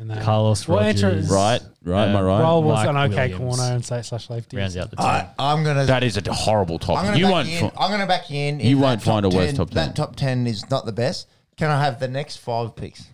And, 0.00 0.10
Carlos 0.22 0.66
well, 0.66 0.78
Rogers. 0.78 1.02
Andrew- 1.04 1.34
Right, 1.36 1.60
right, 1.84 2.08
am 2.08 2.16
I 2.16 2.22
right? 2.22 2.40
Rolle 2.40 2.62
was 2.62 2.84
Mike 2.86 2.88
an 2.88 2.96
okay 3.12 3.34
Williams. 3.34 3.56
corner 3.56 3.74
and 3.74 3.84
say 3.84 4.02
slash 4.02 4.28
safety. 4.28 4.56
Rounds 4.56 4.76
out 4.76 4.90
the 4.90 4.96
team. 4.96 5.04
I, 5.06 5.28
I'm 5.38 5.62
gonna. 5.64 5.84
That 5.84 6.02
is 6.02 6.16
a 6.16 6.32
horrible 6.32 6.76
I'm 6.76 6.78
topic. 6.80 7.04
gonna 7.04 7.16
You 7.18 7.24
back 7.24 7.32
won't. 7.32 7.48
you 7.48 7.58
in. 7.58 7.70
fi- 7.70 7.76
I'm 7.78 7.90
gonna 7.90 8.06
back 8.06 8.30
you 8.30 8.38
in. 8.38 8.60
You 8.60 8.76
in 8.76 8.82
won't 8.82 9.02
find 9.02 9.24
top 9.24 9.32
a 9.32 9.36
worse 9.36 9.46
10 9.48 9.54
top 9.56 9.68
10. 9.70 9.74
That 9.74 9.96
top 9.96 10.16
ten 10.16 10.46
is 10.46 10.68
not 10.70 10.86
the 10.86 10.92
best. 10.92 11.28
Can 11.62 11.70
I 11.70 11.84
have 11.84 12.00
the 12.00 12.08
next 12.08 12.38
five 12.38 12.74
picks? 12.74 13.06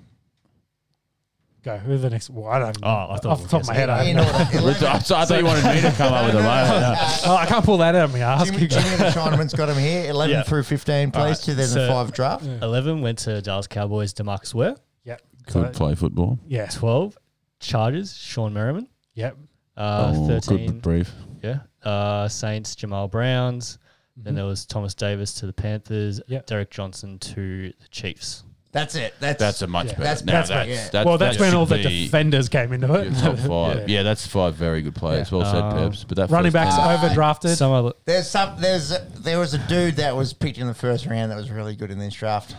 Go. 1.63 1.77
Who 1.77 1.93
are 1.93 1.99
the 1.99 2.09
next? 2.09 2.31
Well, 2.31 2.47
I 2.51 2.59
don't. 2.61 2.79
Oh, 2.83 2.89
I 3.11 3.17
thought 3.19 3.27
off 3.27 3.43
the 3.43 3.49
top 3.49 3.61
of 3.61 3.67
my 3.67 3.75
head, 3.75 3.91
I, 3.91 4.05
You 4.05 4.15
have 4.15 4.17
know 4.17 4.33
no- 4.33 4.39
what? 4.39 4.55
I 4.55 4.59
Eleven, 4.59 5.01
thought 5.03 5.29
you 5.39 5.45
wanted 5.45 5.65
me 5.75 5.81
to 5.83 5.93
come 5.93 6.15
up 6.15 6.25
with 6.25 6.35
a 6.35 6.39
moment. 6.43 6.99
oh, 7.27 7.37
I 7.39 7.45
can't 7.45 7.63
pull 7.63 7.77
that 7.77 7.95
out 7.95 8.05
of 8.07 8.13
my 8.15 8.21
ass. 8.21 8.47
Jimmy, 8.47 8.67
Jimmy 8.67 8.89
and 8.89 9.01
the 9.01 9.05
Chinaman's 9.11 9.53
got 9.53 9.69
him 9.69 9.77
here. 9.77 10.09
Eleven 10.09 10.35
Yeah. 10.37 10.43
through 10.45 10.63
fifteen, 10.63 11.11
please. 11.11 11.21
right. 11.21 11.37
2005 11.37 12.13
draft. 12.15 12.47
11 12.47 13.03
went 13.03 13.19
to 13.19 13.43
Dallas 13.43 13.67
Cowboys, 13.67 14.15
DeMarcus 14.15 14.55
Ware. 14.55 14.77
Yep. 15.05 15.21
Could 15.49 15.75
play 15.75 15.95
football. 15.95 16.39
Yeah. 16.47 16.69
12, 16.69 17.19
Chargers, 17.61 18.15
Shawne 18.15 18.55
Merriman. 18.55 18.89
Yep. 19.13 19.37
Uh, 19.77 20.15
oh, 20.17 20.27
13, 20.27 20.67
good 20.69 20.81
brief. 20.83 21.13
yeah. 21.43 21.59
Uh, 21.83 22.29
Saints, 22.29 22.75
Jammal 22.77 23.11
Browns. 23.11 23.79
Then 24.21 24.35
there 24.35 24.45
was 24.45 24.67
Thomas 24.67 24.95
Davis 24.95 25.33
to 25.35 25.47
the 25.47 25.53
Panthers, 25.53 26.21
Yep. 26.27 26.47
Derrick 26.47 26.71
Johnson 26.71 27.19
to 27.21 27.69
the 27.71 27.89
Chiefs. 27.91 28.43
That's 28.71 28.95
it. 28.97 29.15
That's 29.19 29.39
That's 29.39 29.63
a 29.63 29.67
much 29.67 29.87
Yeah. 29.87 29.93
better. 29.93 30.03
That's- 30.03 30.25
now 30.25 30.33
that's 30.33 30.49
that's, 30.51 30.61
better, 30.61 30.71
yeah. 30.71 30.89
that's, 30.93 31.07
well, 31.07 31.17
that's 31.19 31.37
that 31.39 31.43
when 31.43 31.55
all 31.55 31.65
the 31.65 31.79
defenders 31.79 32.49
came 32.51 32.73
into 32.75 32.93
it. 32.95 33.11
top 33.19 33.39
five. 33.39 33.89
Yeah. 33.89 33.99
yeah. 33.99 34.03
that's 34.03 34.27
five 34.27 34.55
very 34.57 34.83
good 34.83 34.95
players. 34.95 35.31
Yeah. 35.33 35.39
Well 35.39 35.47
said, 35.51 35.63
Um, 35.63 35.91
Peps. 35.91 36.05
But 36.05 36.17
that 36.19 36.31
Running 36.31 36.53
backs 36.53 36.75
ten- 36.77 36.85
Uh, 36.85 36.99
overdrafted. 36.99 37.57
Some 37.57 37.73
other, 37.73 37.93
There's 38.05 38.29
some. 38.29 38.61
There's 38.61 38.91
a, 38.93 38.99
there 39.21 39.39
was 39.39 39.55
a 39.55 39.59
dude 39.69 39.97
that 39.97 40.15
was 40.15 40.35
picked 40.35 40.59
in 40.59 40.67
the 40.67 40.75
first 40.75 41.07
round 41.07 41.31
that 41.33 41.37
was 41.37 41.51
really 41.51 41.77
good 41.77 41.91
in 41.91 41.99
this 41.99 42.13
draft. 42.15 42.57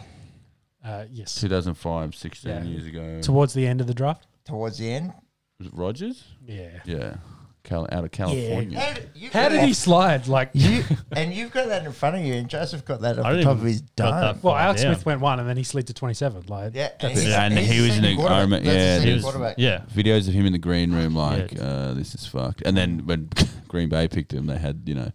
uh, 0.83 1.05
yes. 1.11 1.35
2005, 1.35 2.15
16 2.15 2.49
Yeah. 2.51 2.63
years 2.63 2.85
ago. 2.87 3.21
Towards 3.21 3.53
the 3.53 3.67
end 3.67 3.79
of 3.81 3.85
the 3.87 3.93
draft. 3.93 4.25
Towards 4.45 4.77
the 4.79 4.91
end, 4.91 5.13
Was 5.59 5.67
it 5.67 5.73
Rogers? 5.75 6.23
Yeah. 6.47 6.79
Yeah. 6.85 7.15
Cal- 7.63 7.87
out 7.91 8.03
of 8.03 8.11
California. 8.11 8.79
how, 8.79 8.93
did- 8.93 9.09
you 9.15 9.29
How 9.29 9.43
got 9.43 9.49
did 9.49 9.59
that- 9.61 9.67
he 9.67 9.73
slide? 9.73 10.27
Like, 10.27 10.49
You 10.53 10.83
and 11.11 11.33
you've 11.33 11.51
got 11.51 11.67
that 11.67 11.85
in 11.85 11.91
front 11.91 12.15
of 12.15 12.21
you, 12.23 12.33
and 12.33 12.49
Joseph 12.49 12.83
got 12.85 13.01
that 13.01 13.19
off 13.19 13.25
the 13.25 13.29
didn't 13.31 13.43
top 13.45 13.57
even 13.57 13.67
of 13.67 13.71
his 13.71 13.81
got 13.81 14.11
dome. 14.21 14.39
well, 14.41 14.53
Far 14.53 14.61
Alex 14.61 14.81
down. 14.81 14.95
Smith 14.95 15.05
went 15.05 15.21
one, 15.21 15.39
and 15.39 15.47
then 15.49 15.57
he 15.57 15.63
slid 15.63 15.85
to 15.87 15.93
twenty-seven. 15.93 16.43
Like, 16.47 16.73
Yeah, 16.73 16.89
that's 16.99 17.19
he's- 17.21 17.27
it. 17.33 17.37
And 17.39 17.57
he 17.57 17.81
was 17.81 17.97
in 17.97 18.03
second 18.03 18.05
a- 18.05 18.11
I 18.11 18.15
quarterback. 18.15 18.41
remember- 18.41 18.71
yeah, 18.71 18.99
he 18.99 19.13
was- 19.13 19.23
quarterback. 19.23 19.55
yeah. 19.57 19.81
Videos 19.93 20.27
of 20.27 20.33
him 20.33 20.45
in 20.45 20.53
the 20.53 20.57
green 20.59 20.91
room, 20.93 21.15
like, 21.15 21.51
Yeah. 21.53 21.63
uh, 21.63 21.93
this 21.93 22.15
is 22.15 22.25
fucked. 22.25 22.61
And 22.65 22.75
then 22.77 23.05
when 23.05 23.29
Green 23.67 23.89
Bay 23.89 24.07
picked 24.07 24.33
him, 24.33 24.47
they 24.47 24.57
had, 24.57 24.81
you 24.85 24.95
know, 24.95 25.11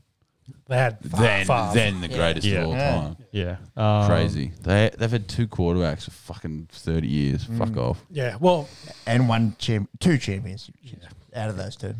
They 0.69 0.77
had 0.77 0.99
then 1.03 1.45
Favre. 1.47 1.71
then 1.75 2.01
the 2.01 2.09
Yeah. 2.09 2.17
greatest 2.17 2.47
Yeah. 2.47 2.61
of 2.61 2.67
all 2.69 2.73
Yeah. 2.75 2.91
time. 3.01 3.17
Yeah. 3.33 3.57
Um, 3.77 4.07
Crazy. 4.09 4.53
They 4.63 4.91
they've 4.97 5.11
had 5.11 5.27
two 5.29 5.47
quarterbacks 5.49 6.05
for 6.05 6.11
fucking 6.13 6.69
thirty 6.71 7.09
years. 7.09 7.45
Mm. 7.47 7.59
Fuck 7.59 7.77
off. 7.77 8.05
Yeah. 8.11 8.37
Well, 8.41 8.69
and 9.07 9.29
one 9.29 9.57
champ, 9.59 9.89
two 10.01 10.17
champions 10.19 10.71
out 11.35 11.49
of 11.51 11.57
those 11.57 11.77
two. 11.77 11.95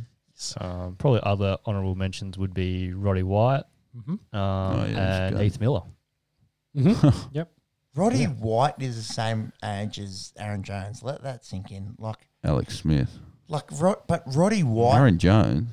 Um, 0.61 0.97
probably 0.99 1.21
other 1.23 1.59
honourable 1.67 1.95
mentions 1.95 2.37
would 2.39 2.55
be 2.55 2.93
Roddy 2.93 3.23
White 3.23 3.65
mhm. 3.97 4.09
um, 4.11 4.19
Oh, 4.33 4.77
yeah, 4.77 4.87
he's 4.87 4.97
and 4.97 5.37
good. 5.37 5.43
Heath 5.45 5.61
Miller. 5.61 5.83
Mhm. 6.77 7.29
yep. 7.33 7.51
Roddy 7.95 8.19
Yeah. 8.19 8.29
White 8.29 8.75
is 8.81 8.97
the 8.97 9.13
same 9.13 9.53
age 9.65 9.99
as 10.01 10.33
Aaron 10.37 10.63
Jones. 10.63 11.03
Let 11.03 11.23
that 11.23 11.45
sink 11.45 11.71
in. 11.71 11.95
Like, 11.99 12.29
Alex 12.43 12.79
Smith. 12.79 13.19
like, 13.49 13.65
Rod, 13.73 13.99
but 14.09 14.25
Roddy 14.27 14.63
White, 14.65 14.97
Aaron 14.97 15.19
Jones. 15.19 15.69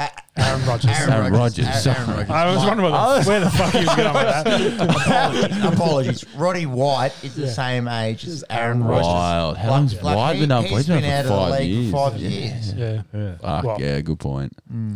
A- 0.00 0.10
Aaron 0.36 0.64
Rodgers. 0.66 0.90
Aaron 0.90 1.32
Rodgers, 1.32 1.66
Aaron, 1.66 1.78
sorry. 1.80 2.06
Rodgers. 2.16 2.30
I 2.30 2.46
was 2.54 2.64
wondering 2.64 2.92
where 2.92 3.20
the, 3.22 3.28
where 3.28 3.40
the 3.40 3.50
fuck 3.50 3.72
he 3.72 3.84
was 3.84 3.94
going 3.94 4.14
with 4.14 4.24
that. 5.04 5.72
apologies, 5.72 5.72
apologies. 5.74 6.24
Roddy 6.34 6.66
White 6.66 7.12
is 7.22 7.34
the 7.34 7.42
Yeah. 7.46 7.52
same 7.52 7.86
age 7.88 8.24
as 8.26 8.42
Aaron 8.48 8.82
Rodgers. 8.82 9.06
Wild. 9.06 9.56
How 9.58 9.70
long's 9.70 9.94
White 10.00 10.34
he- 10.36 10.40
been 10.40 10.52
up? 10.52 10.64
He's 10.64 10.76
He's 10.78 10.86
been 10.86 11.02
been 11.02 11.10
out 11.12 11.20
of 11.26 11.30
the 11.30 11.36
five 11.36 11.60
league 11.60 11.70
years. 11.70 11.90
for 11.90 12.10
five 12.10 12.20
years. 12.20 12.72
Yeah. 12.74 13.02
Yeah. 13.12 13.34
Fuck 13.42 13.64
Well- 13.64 13.80
yeah, 13.80 14.00
good 14.00 14.18
point. 14.18 14.52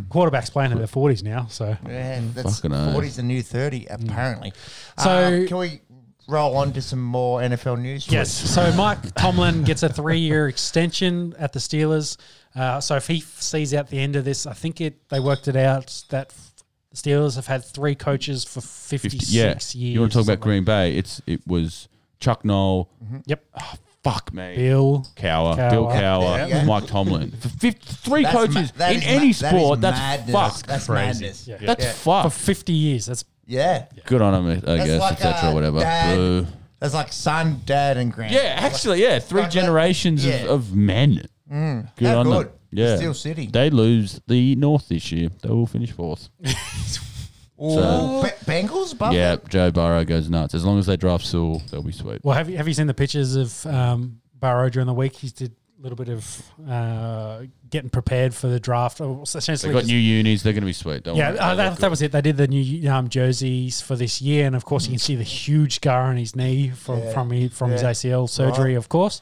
Quarterbacks 0.08 0.50
playing 0.50 0.72
in 0.72 0.78
their 0.78 0.86
forties 0.86 1.22
now, 1.22 1.46
so 1.50 1.76
Yeah, 1.86 2.20
that's 2.34 2.56
Fucking 2.60 2.72
oath. 2.72 2.94
40's 2.96 3.16
the 3.16 3.22
new 3.22 3.42
30, 3.42 3.86
apparently. 3.90 4.52
So- 4.98 5.26
Um, 5.26 5.46
can 5.46 5.56
we 5.58 5.80
roll 6.26 6.56
on 6.56 6.72
to 6.72 6.82
some 6.82 7.02
more 7.02 7.40
NFL 7.40 7.80
news? 7.80 8.10
Yes. 8.10 8.30
So 8.32 8.72
Mike 8.72 9.14
Tomlin 9.14 9.62
gets 9.64 9.82
a 9.82 9.88
three-year 9.88 10.48
extension 10.48 11.34
at 11.38 11.52
the 11.52 11.58
Steelers. 11.58 12.16
Uh, 12.54 12.80
so 12.80 12.96
if 12.96 13.06
he 13.06 13.18
f- 13.18 13.40
sees 13.40 13.74
out 13.74 13.88
the 13.88 13.98
end 13.98 14.16
of 14.16 14.24
this, 14.24 14.46
I 14.46 14.52
think 14.52 14.80
it 14.80 15.08
they 15.08 15.20
worked 15.20 15.48
it 15.48 15.56
out 15.56 16.04
that 16.10 16.28
f- 16.30 16.52
the 16.90 16.96
Steelers 16.96 17.34
have 17.36 17.46
had 17.46 17.64
three 17.64 17.94
coaches 17.94 18.44
for 18.44 18.60
56 18.60 19.24
50, 19.24 19.36
yeah. 19.36 19.44
years. 19.48 19.74
You 19.74 20.00
want 20.00 20.12
to 20.12 20.18
talk 20.18 20.26
about. 20.26 20.40
Green 20.40 20.64
Bay? 20.64 20.96
It's 20.96 21.20
it 21.26 21.40
was 21.46 21.88
Chuck 22.20 22.44
Noll. 22.44 22.88
Yep. 23.26 23.44
fuck 24.04 24.32
me. 24.32 24.54
Bill. 24.56 25.04
Cower, 25.16 25.56
Cowher. 25.56 25.70
Bill 25.70 25.86
Cowher, 25.86 26.36
There 26.36 26.48
you 26.48 26.54
go. 26.54 26.64
Mike 26.66 26.86
Tomlin. 26.86 27.30
For 27.32 27.48
50, 27.48 27.70
three 27.94 28.22
That's 28.22 28.34
coaches 28.36 28.72
ma- 28.78 28.86
in 28.88 29.02
any 29.02 29.16
ma- 29.16 29.18
that 29.18 29.26
is 29.28 29.36
sport, 29.38 29.80
that's 29.80 29.98
madness. 29.98 30.32
fucked. 30.32 30.66
That's 30.68 30.86
Crazy. 30.86 31.04
madness. 31.24 31.48
Yeah. 31.48 31.56
That's 31.60 31.84
Yeah. 32.06 32.22
For 32.22 32.30
50 32.30 32.72
years. 32.72 33.06
That's 33.06 33.24
Yeah. 33.46 33.86
Good 34.06 34.22
on 34.22 34.34
him, 34.34 34.46
I 34.50 34.54
That's 34.56 34.84
guess, 34.86 35.00
like, 35.00 35.12
etc. 35.14 35.50
uh, 35.50 35.54
whatever. 35.54 35.80
dad- 35.80 36.16
Boo. 36.16 36.46
That's 36.80 36.94
like 36.94 37.12
son, 37.12 37.60
dad, 37.64 37.96
and 37.96 38.12
grand. 38.12 38.32
Yeah, 38.34 38.56
actually, 38.58 39.00
yeah, 39.02 39.18
three 39.18 39.40
Like 39.42 39.50
that- 39.50 39.54
generations 39.60 40.24
yeah. 40.26 40.44
of, 40.44 40.50
of 40.70 40.74
men. 40.76 41.22
Good 41.48 42.06
How 42.06 42.18
on 42.20 42.26
good. 42.26 42.46
them. 42.46 42.52
Yeah, 42.72 42.96
Steel 42.96 43.14
City. 43.14 43.46
They 43.46 43.70
lose 43.70 44.20
the 44.26 44.56
North 44.56 44.88
this 44.88 45.12
year. 45.12 45.28
They 45.42 45.48
will 45.48 45.66
finish 45.66 45.92
fourth. 45.92 46.28
Ooh, 47.62 48.22
Be- 48.22 48.28
Bengals, 48.50 48.98
Buffalo. 48.98 49.12
Yeah, 49.12 49.36
Joe 49.48 49.70
Burrow 49.70 50.04
goes 50.04 50.28
nuts. 50.28 50.54
As 50.54 50.64
long 50.64 50.78
as 50.78 50.86
they 50.86 50.96
draft 50.96 51.24
Sewell, 51.24 51.62
they'll 51.70 51.82
be 51.82 51.92
sweet. 51.92 52.20
Well, 52.24 52.36
have 52.36 52.50
you 52.50 52.56
have 52.56 52.66
you 52.66 52.74
seen 52.74 52.88
the 52.88 52.94
pictures 52.94 53.36
of 53.36 53.64
um, 53.66 54.20
Burrow 54.38 54.68
during 54.70 54.86
the 54.88 54.94
week? 54.94 55.14
He's 55.14 55.32
did 55.32 55.52
a 55.52 55.63
little 55.84 55.96
bit 55.96 56.08
of 56.08 56.42
uh, 56.68 57.42
getting 57.70 57.90
prepared 57.90 58.34
for 58.34 58.48
the 58.48 58.58
draft. 58.58 59.00
Oh, 59.00 59.16
They 59.30 59.38
Essentially, 59.38 59.72
got 59.72 59.84
new 59.84 59.96
unis. 59.96 60.42
They're 60.42 60.52
going 60.52 60.62
to 60.62 60.66
be 60.66 60.72
sweet. 60.72 61.04
Don't 61.04 61.14
yeah, 61.16 61.30
worry. 61.30 61.38
uh, 61.38 61.54
that, 61.56 61.78
that 61.78 61.90
was 61.90 62.00
it. 62.02 62.10
They 62.12 62.20
did 62.22 62.36
the 62.36 62.48
new 62.48 62.90
um, 62.90 63.08
jerseys 63.08 63.80
for 63.80 63.94
this 63.94 64.20
year, 64.22 64.46
and 64.46 64.56
of 64.56 64.64
course, 64.64 64.86
you 64.86 64.90
can 64.92 64.98
see 64.98 65.14
the 65.16 65.22
huge 65.22 65.74
scar 65.76 66.04
on 66.04 66.16
his 66.16 66.34
knee 66.34 66.70
from 66.70 67.00
Yeah. 67.00 67.12
from 67.12 67.30
his, 67.30 67.52
from 67.52 67.70
his 67.70 67.82
ACL 67.82 68.28
surgery, 68.28 68.74
of 68.74 68.88
course. 68.88 69.20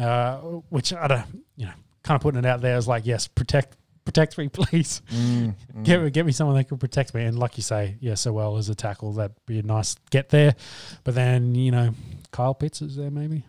Uh, 0.00 0.36
which 0.68 0.92
I 0.92 1.06
don't, 1.08 1.24
you 1.56 1.66
know, 1.66 1.72
kind 2.02 2.16
of 2.16 2.20
putting 2.22 2.38
it 2.38 2.46
out 2.46 2.60
there 2.60 2.76
as 2.76 2.86
like, 2.86 3.06
yes, 3.06 3.26
protect 3.28 3.76
protect 4.04 4.38
me, 4.38 4.48
please. 4.52 5.02
Mm, 5.12 5.54
Get 5.82 6.00
me, 6.02 6.10
get 6.10 6.24
me 6.24 6.30
someone 6.32 6.54
that 6.56 6.64
can 6.68 6.78
protect 6.78 7.12
me. 7.14 7.24
And 7.24 7.38
like 7.38 7.56
you 7.56 7.62
say, 7.64 7.96
yeah, 8.00 8.14
Sewell 8.14 8.56
as 8.58 8.68
a 8.68 8.74
tackle, 8.74 9.12
that'd 9.14 9.34
be 9.46 9.58
a 9.58 9.62
nice 9.62 9.96
get 10.10 10.28
there. 10.28 10.54
But 11.02 11.14
then 11.16 11.54
you 11.56 11.70
know, 11.72 11.94
Kyle 12.30 12.54
Pitts 12.54 12.80
is 12.82 12.94
there 12.96 13.10
maybe. 13.10 13.44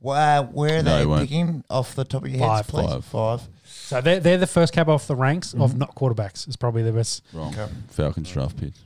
Wow, 0.00 0.44
where 0.44 0.78
are 0.78 0.82
No, 0.82 0.94
they 0.94 1.00
he 1.00 1.06
won't. 1.06 1.20
picking 1.22 1.64
off 1.68 1.94
the 1.94 2.04
top 2.04 2.24
of 2.24 2.30
your 2.30 2.38
heads, 2.38 2.66
Five. 2.66 2.68
please? 2.68 2.90
Five. 2.90 3.04
Five. 3.04 3.48
So 3.64 4.00
they're, 4.00 4.20
they're 4.20 4.38
the 4.38 4.46
first 4.46 4.72
cab 4.72 4.88
off 4.88 5.06
the 5.06 5.16
ranks 5.16 5.52
of 5.52 5.58
mm-hmm. 5.70 5.78
not 5.78 5.94
quarterbacks. 5.94 6.48
Is 6.48 6.56
probably 6.56 6.82
the 6.82 6.92
best. 6.92 7.22
Wrong. 7.32 7.52
Okay. 7.54 7.68
Falcons 7.88 8.30
draft 8.30 8.56
picks. 8.58 8.78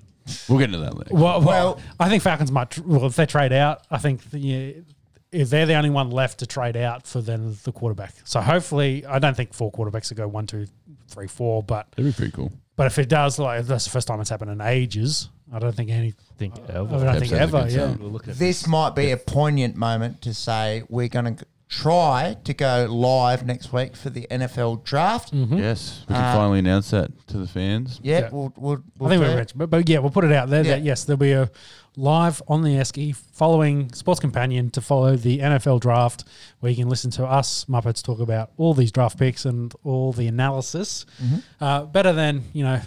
We'll 0.48 0.58
get 0.58 0.66
into 0.66 0.78
that 0.78 0.96
later. 0.96 1.14
Well, 1.14 1.40
well, 1.40 1.44
Well- 1.44 1.80
I 2.00 2.08
think 2.08 2.22
Falcons 2.22 2.50
might. 2.50 2.70
tr- 2.70 2.82
Well, 2.84 3.06
if 3.06 3.14
they 3.16 3.26
trade 3.26 3.52
out, 3.52 3.82
I 3.90 3.98
think 3.98 4.30
the, 4.30 4.38
yeah, 4.38 4.72
if 5.30 5.50
they're 5.50 5.66
the 5.66 5.74
only 5.74 5.90
one 5.90 6.10
left 6.10 6.38
to 6.38 6.46
trade 6.46 6.76
out 6.76 7.06
for 7.06 7.20
then 7.20 7.56
the 7.64 7.72
quarterback. 7.72 8.14
So 8.24 8.40
hopefully, 8.40 9.04
I 9.06 9.18
don't 9.18 9.36
think 9.36 9.52
four 9.52 9.70
quarterbacks 9.70 10.10
will 10.10 10.16
go 10.16 10.28
one, 10.28 10.46
two, 10.46 10.66
three, 11.08 11.26
four. 11.28 11.62
But 11.62 11.90
That'd 11.96 12.12
be 12.12 12.16
pretty 12.16 12.32
cool. 12.32 12.52
But 12.76 12.86
if 12.86 12.98
it 12.98 13.08
does, 13.08 13.38
like 13.38 13.64
that's 13.66 13.84
the 13.84 13.90
first 13.90 14.08
time 14.08 14.20
it's 14.20 14.30
happened 14.30 14.50
in 14.50 14.60
ages. 14.60 15.28
I 15.52 15.58
don't 15.58 15.74
think 15.74 15.90
any. 15.90 16.14
think 16.38 16.54
I 16.68 16.74
ever. 16.74 16.98
don't 17.04 17.20
think 17.20 17.32
ever. 17.32 17.66
Yeah. 17.68 17.88
sign. 17.92 17.98
We're 18.00 18.08
looking 18.08 18.30
at 18.30 18.38
This 18.38 18.66
might 18.66 18.94
be 18.94 19.10
a 19.12 19.16
poignant 19.16 19.76
moment 19.76 20.22
to 20.22 20.34
say 20.34 20.82
we're 20.88 21.08
going 21.08 21.36
to 21.36 21.46
try 21.68 22.36
to 22.44 22.54
go 22.54 22.86
live 22.90 23.44
next 23.46 23.72
week 23.72 23.94
for 23.96 24.10
the 24.10 24.26
NFL 24.30 24.84
draft. 24.84 25.32
Yes, 25.32 26.04
we 26.08 26.14
can 26.14 26.24
Uh, 26.24 26.34
finally 26.34 26.58
announce 26.60 26.90
that 26.90 27.10
to 27.28 27.38
the 27.38 27.46
fans. 27.46 28.00
Yeah, 28.02 28.20
Yeah. 28.20 28.28
we'll, 28.32 28.52
we'll, 28.56 28.74
I 28.76 28.80
we'll 28.98 29.08
think 29.10 29.22
do 29.22 29.28
we're 29.28 29.34
it. 29.34 29.38
rich, 29.38 29.52
but, 29.54 29.70
but 29.70 29.88
yeah, 29.88 29.98
we'll 29.98 30.10
put 30.10 30.24
it 30.24 30.32
out 30.32 30.48
there 30.50 30.62
that 30.62 30.82
yes, 30.82 31.04
there'll 31.04 31.18
be 31.18 31.32
a 31.32 31.50
live 31.96 32.42
on 32.48 32.62
the 32.62 32.70
Esky 32.70 33.14
following 33.14 33.92
Sports 33.92 34.20
Companion 34.20 34.70
to 34.70 34.80
follow 34.80 35.16
the 35.16 35.38
NFL 35.38 35.80
draft, 35.80 36.24
where 36.60 36.70
you 36.70 36.76
can 36.76 36.88
listen 36.88 37.10
to 37.12 37.24
us 37.24 37.66
Muppets 37.66 38.02
talk 38.02 38.18
about 38.20 38.50
all 38.56 38.74
these 38.74 38.90
draft 38.92 39.18
picks 39.18 39.44
and 39.44 39.72
all 39.84 40.12
the 40.12 40.26
analysis. 40.26 41.06
Mm-hmm. 41.22 41.64
Uh, 41.64 41.84
better 41.84 42.12
than 42.12 42.42
you 42.52 42.64
know, 42.64 42.80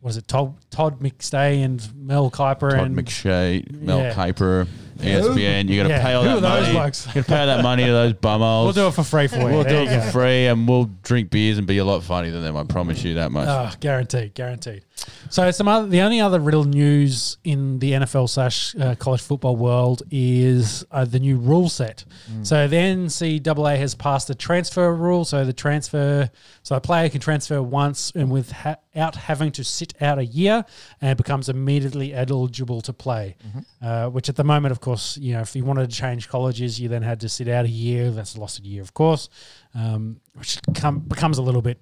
what 0.00 0.10
is 0.10 0.16
it? 0.16 0.26
Todd 0.26 0.54
Todd 0.70 0.98
McShay 1.00 1.64
and 1.64 1.88
Mel 1.94 2.30
Kiper 2.30 2.70
Todd 2.72 2.80
and 2.80 2.96
McShay, 2.96 3.70
Mel 3.70 3.98
Yeah. 4.00 4.14
Kiper, 4.14 4.66
ESPN. 4.98 5.68
You 5.68 5.76
got 5.80 5.88
to 5.88 5.88
Yeah. 5.90 6.02
pay 6.02 6.12
all 6.14 6.24
Who 6.24 6.40
that 6.40 6.48
money. 6.60 6.72
blokes? 6.72 7.06
You 7.06 7.12
got 7.14 7.20
to 7.24 7.28
pay 7.28 7.40
all 7.40 7.46
that 7.46 7.62
money 7.62 7.84
to 7.84 7.92
those 7.92 8.12
bumholes. 8.14 8.64
we'll 8.64 8.72
do 8.72 8.86
it 8.88 8.94
for 8.94 9.04
free 9.04 9.28
for 9.28 9.36
you. 9.36 9.44
We'll 9.44 9.62
There 9.64 9.84
do 9.84 9.90
you 9.90 9.96
it 9.96 10.00
go. 10.00 10.00
for 10.06 10.10
free, 10.10 10.46
and 10.46 10.66
we'll 10.68 10.90
drink 11.04 11.30
beers 11.30 11.58
and 11.58 11.66
be 11.68 11.78
a 11.78 11.84
lot 11.84 12.02
funnier 12.02 12.32
than 12.32 12.42
them. 12.42 12.56
I 12.56 12.64
promise 12.64 13.04
you 13.04 13.14
that 13.14 13.30
much. 13.30 13.46
Oh, 13.48 13.70
guaranteed, 13.78 14.34
guaranteed. 14.34 14.84
So 15.30 15.50
some 15.50 15.66
other, 15.66 15.86
the 15.86 16.02
only 16.02 16.20
other 16.20 16.38
real 16.38 16.64
news 16.64 17.38
in 17.42 17.78
the 17.78 17.92
NFL 17.92 18.28
slash 18.28 18.74
uh, 18.76 18.94
college 18.96 19.22
football 19.22 19.56
world 19.56 20.02
is 20.10 20.84
uh, 20.90 21.04
the 21.06 21.18
new 21.18 21.38
rule 21.38 21.68
set. 21.70 22.04
So 22.42 22.68
the 22.68 22.76
NCAA 22.76 23.78
has 23.78 23.94
passed 23.94 24.28
the 24.28 24.34
transfer 24.34 24.94
rule. 24.94 25.24
So 25.24 25.44
the 25.44 25.52
transfer, 25.54 26.30
so 26.62 26.76
a 26.76 26.80
player 26.80 27.08
can 27.08 27.20
transfer 27.20 27.62
once 27.62 28.12
and 28.14 28.30
without 28.30 29.16
having 29.16 29.52
to 29.52 29.64
sit 29.64 29.94
out 30.02 30.18
a 30.18 30.24
year, 30.24 30.64
and 31.00 31.16
becomes 31.16 31.48
immediately 31.48 32.12
eligible 32.12 32.80
to 32.82 32.92
play. 32.92 33.36
Uh, 33.80 34.08
which 34.10 34.28
at 34.28 34.36
the 34.36 34.44
moment, 34.44 34.72
of 34.72 34.80
course, 34.80 35.16
you 35.16 35.32
know, 35.32 35.40
if 35.40 35.56
you 35.56 35.64
wanted 35.64 35.88
to 35.88 35.96
change 35.96 36.28
colleges, 36.28 36.78
you 36.78 36.88
then 36.88 37.02
had 37.02 37.20
to 37.20 37.28
sit 37.28 37.48
out 37.48 37.64
a 37.64 37.68
year. 37.68 38.10
That's 38.10 38.34
a 38.34 38.40
lost 38.40 38.58
a 38.58 38.62
year, 38.62 38.82
of 38.82 38.92
course, 38.92 39.28
um, 39.74 40.20
which 40.34 40.58
come, 40.74 40.98
becomes 41.00 41.38
a 41.38 41.42
little 41.42 41.62
bit 41.62 41.78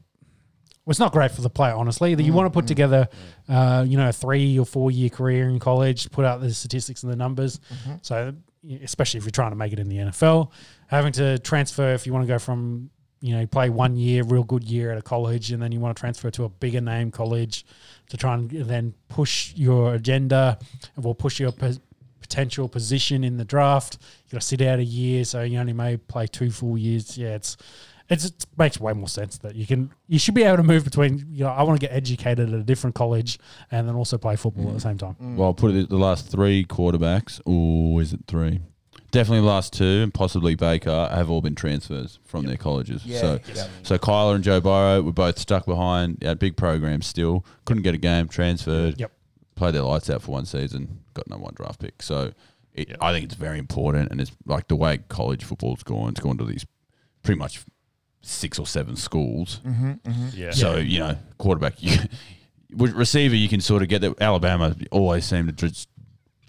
well, 0.90 0.94
it's 0.94 0.98
not 0.98 1.12
great 1.12 1.30
for 1.30 1.40
the 1.40 1.48
player, 1.48 1.74
honestly. 1.74 2.16
That 2.16 2.24
you 2.24 2.32
mm, 2.32 2.34
want 2.34 2.46
to 2.46 2.50
put 2.50 2.64
mm. 2.64 2.66
together, 2.66 3.08
uh, 3.48 3.84
you 3.86 3.96
know, 3.96 4.08
a 4.08 4.12
three 4.12 4.58
or 4.58 4.66
four 4.66 4.90
year 4.90 5.08
career 5.08 5.48
in 5.48 5.60
college, 5.60 6.10
put 6.10 6.24
out 6.24 6.40
the 6.40 6.52
statistics 6.52 7.04
and 7.04 7.12
the 7.12 7.16
numbers. 7.16 7.60
Mm-hmm. 7.72 7.94
So, 8.02 8.34
especially 8.82 9.18
if 9.18 9.24
you're 9.24 9.30
trying 9.30 9.52
to 9.52 9.56
make 9.56 9.72
it 9.72 9.78
in 9.78 9.88
the 9.88 9.98
NFL, 9.98 10.50
having 10.88 11.12
to 11.12 11.38
transfer 11.38 11.94
if 11.94 12.08
you 12.08 12.12
want 12.12 12.24
to 12.24 12.26
go 12.26 12.40
from, 12.40 12.90
you 13.20 13.36
know, 13.36 13.46
play 13.46 13.70
one 13.70 13.94
year, 13.94 14.24
real 14.24 14.42
good 14.42 14.64
year 14.64 14.90
at 14.90 14.98
a 14.98 15.02
college, 15.02 15.52
and 15.52 15.62
then 15.62 15.70
you 15.70 15.78
want 15.78 15.96
to 15.96 16.00
transfer 16.00 16.28
to 16.28 16.42
a 16.42 16.48
bigger 16.48 16.80
name 16.80 17.12
college 17.12 17.64
to 18.08 18.16
try 18.16 18.34
and 18.34 18.50
then 18.50 18.92
push 19.08 19.54
your 19.54 19.94
agenda 19.94 20.58
or 21.00 21.14
push 21.14 21.38
your 21.38 21.52
pos- 21.52 21.78
potential 22.20 22.68
position 22.68 23.22
in 23.22 23.36
the 23.36 23.44
draft. 23.44 23.98
You 24.26 24.32
got 24.32 24.40
to 24.40 24.46
sit 24.48 24.60
out 24.60 24.80
a 24.80 24.84
year, 24.84 25.24
so 25.24 25.42
you 25.42 25.60
only 25.60 25.72
may 25.72 25.98
play 25.98 26.26
two 26.26 26.50
full 26.50 26.76
years. 26.76 27.16
Yeah, 27.16 27.36
it's 27.36 27.56
it's, 28.10 28.24
it 28.24 28.46
makes 28.58 28.78
way 28.80 28.92
more 28.92 29.08
sense 29.08 29.38
that 29.38 29.54
you 29.54 29.66
can 29.66 29.90
you 30.08 30.18
should 30.18 30.34
be 30.34 30.42
able 30.42 30.58
to 30.58 30.62
move 30.62 30.84
between 30.84 31.26
you 31.30 31.44
know 31.44 31.50
I 31.50 31.62
want 31.62 31.80
to 31.80 31.86
get 31.86 31.94
educated 31.94 32.52
at 32.52 32.60
a 32.60 32.62
different 32.62 32.96
college 32.96 33.38
and 33.70 33.88
then 33.88 33.94
also 33.94 34.18
play 34.18 34.36
football 34.36 34.66
at 34.66 34.72
the 34.74 34.78
mm. 34.78 34.82
same 34.82 34.98
time. 34.98 35.16
Mm. 35.22 35.36
Well, 35.36 35.48
I'll 35.48 35.54
put 35.54 35.74
it 35.74 35.88
the 35.88 35.96
last 35.96 36.28
three 36.28 36.64
quarterbacks. 36.64 37.40
Oh, 37.46 37.98
is 38.00 38.12
it 38.12 38.20
three? 38.26 38.60
Definitely 39.12 39.40
the 39.40 39.46
last 39.46 39.72
two, 39.72 40.02
and 40.02 40.14
possibly 40.14 40.54
Baker, 40.54 41.08
have 41.10 41.30
all 41.30 41.40
been 41.40 41.56
transfers 41.56 42.20
from 42.24 42.46
their 42.46 42.56
colleges. 42.56 43.04
Yeah, 43.04 43.20
so, 43.20 43.40
yeah. 43.54 43.66
so 43.82 43.98
Kyler 43.98 44.36
and 44.36 44.44
Joe 44.44 44.60
Burrow 44.60 45.02
were 45.02 45.12
both 45.12 45.36
stuck 45.36 45.66
behind 45.66 46.22
at 46.22 46.38
big 46.38 46.56
programs. 46.56 47.06
Still 47.06 47.44
couldn't 47.64 47.82
get 47.82 47.94
a 47.94 47.98
game, 47.98 48.28
transferred. 48.28 49.00
Yep. 49.00 49.10
Played 49.56 49.74
their 49.74 49.82
lights 49.82 50.10
out 50.10 50.22
for 50.22 50.30
one 50.30 50.46
season, 50.46 51.00
got 51.14 51.28
number 51.28 51.42
one 51.42 51.54
draft 51.54 51.80
pick. 51.80 52.02
So, 52.02 52.32
it, 52.72 52.96
I 53.00 53.12
think 53.12 53.24
it's 53.24 53.34
very 53.34 53.58
important, 53.58 54.12
and 54.12 54.20
it's 54.20 54.30
like 54.46 54.68
the 54.68 54.76
way 54.76 54.98
college 55.08 55.42
football's 55.42 55.82
gone. 55.82 56.10
It's 56.10 56.20
gone 56.20 56.38
to 56.38 56.44
these 56.44 56.64
pretty 57.22 57.38
much 57.38 57.64
six 58.22 58.58
or 58.58 58.66
seven 58.66 58.96
schools. 58.96 59.60
Mm-hmm, 59.64 59.90
mm-hmm. 59.92 60.28
yeah. 60.34 60.50
So 60.50 60.76
you 60.76 61.00
know, 61.00 61.16
quarterback, 61.38 61.82
you, 61.82 61.98
receiver, 62.76 63.34
you 63.34 63.48
can 63.48 63.60
sort 63.60 63.82
of 63.82 63.88
get 63.88 64.00
that. 64.02 64.20
Alabama 64.20 64.74
always 64.90 65.24
seem 65.24 65.46
to 65.46 65.52
just 65.52 65.88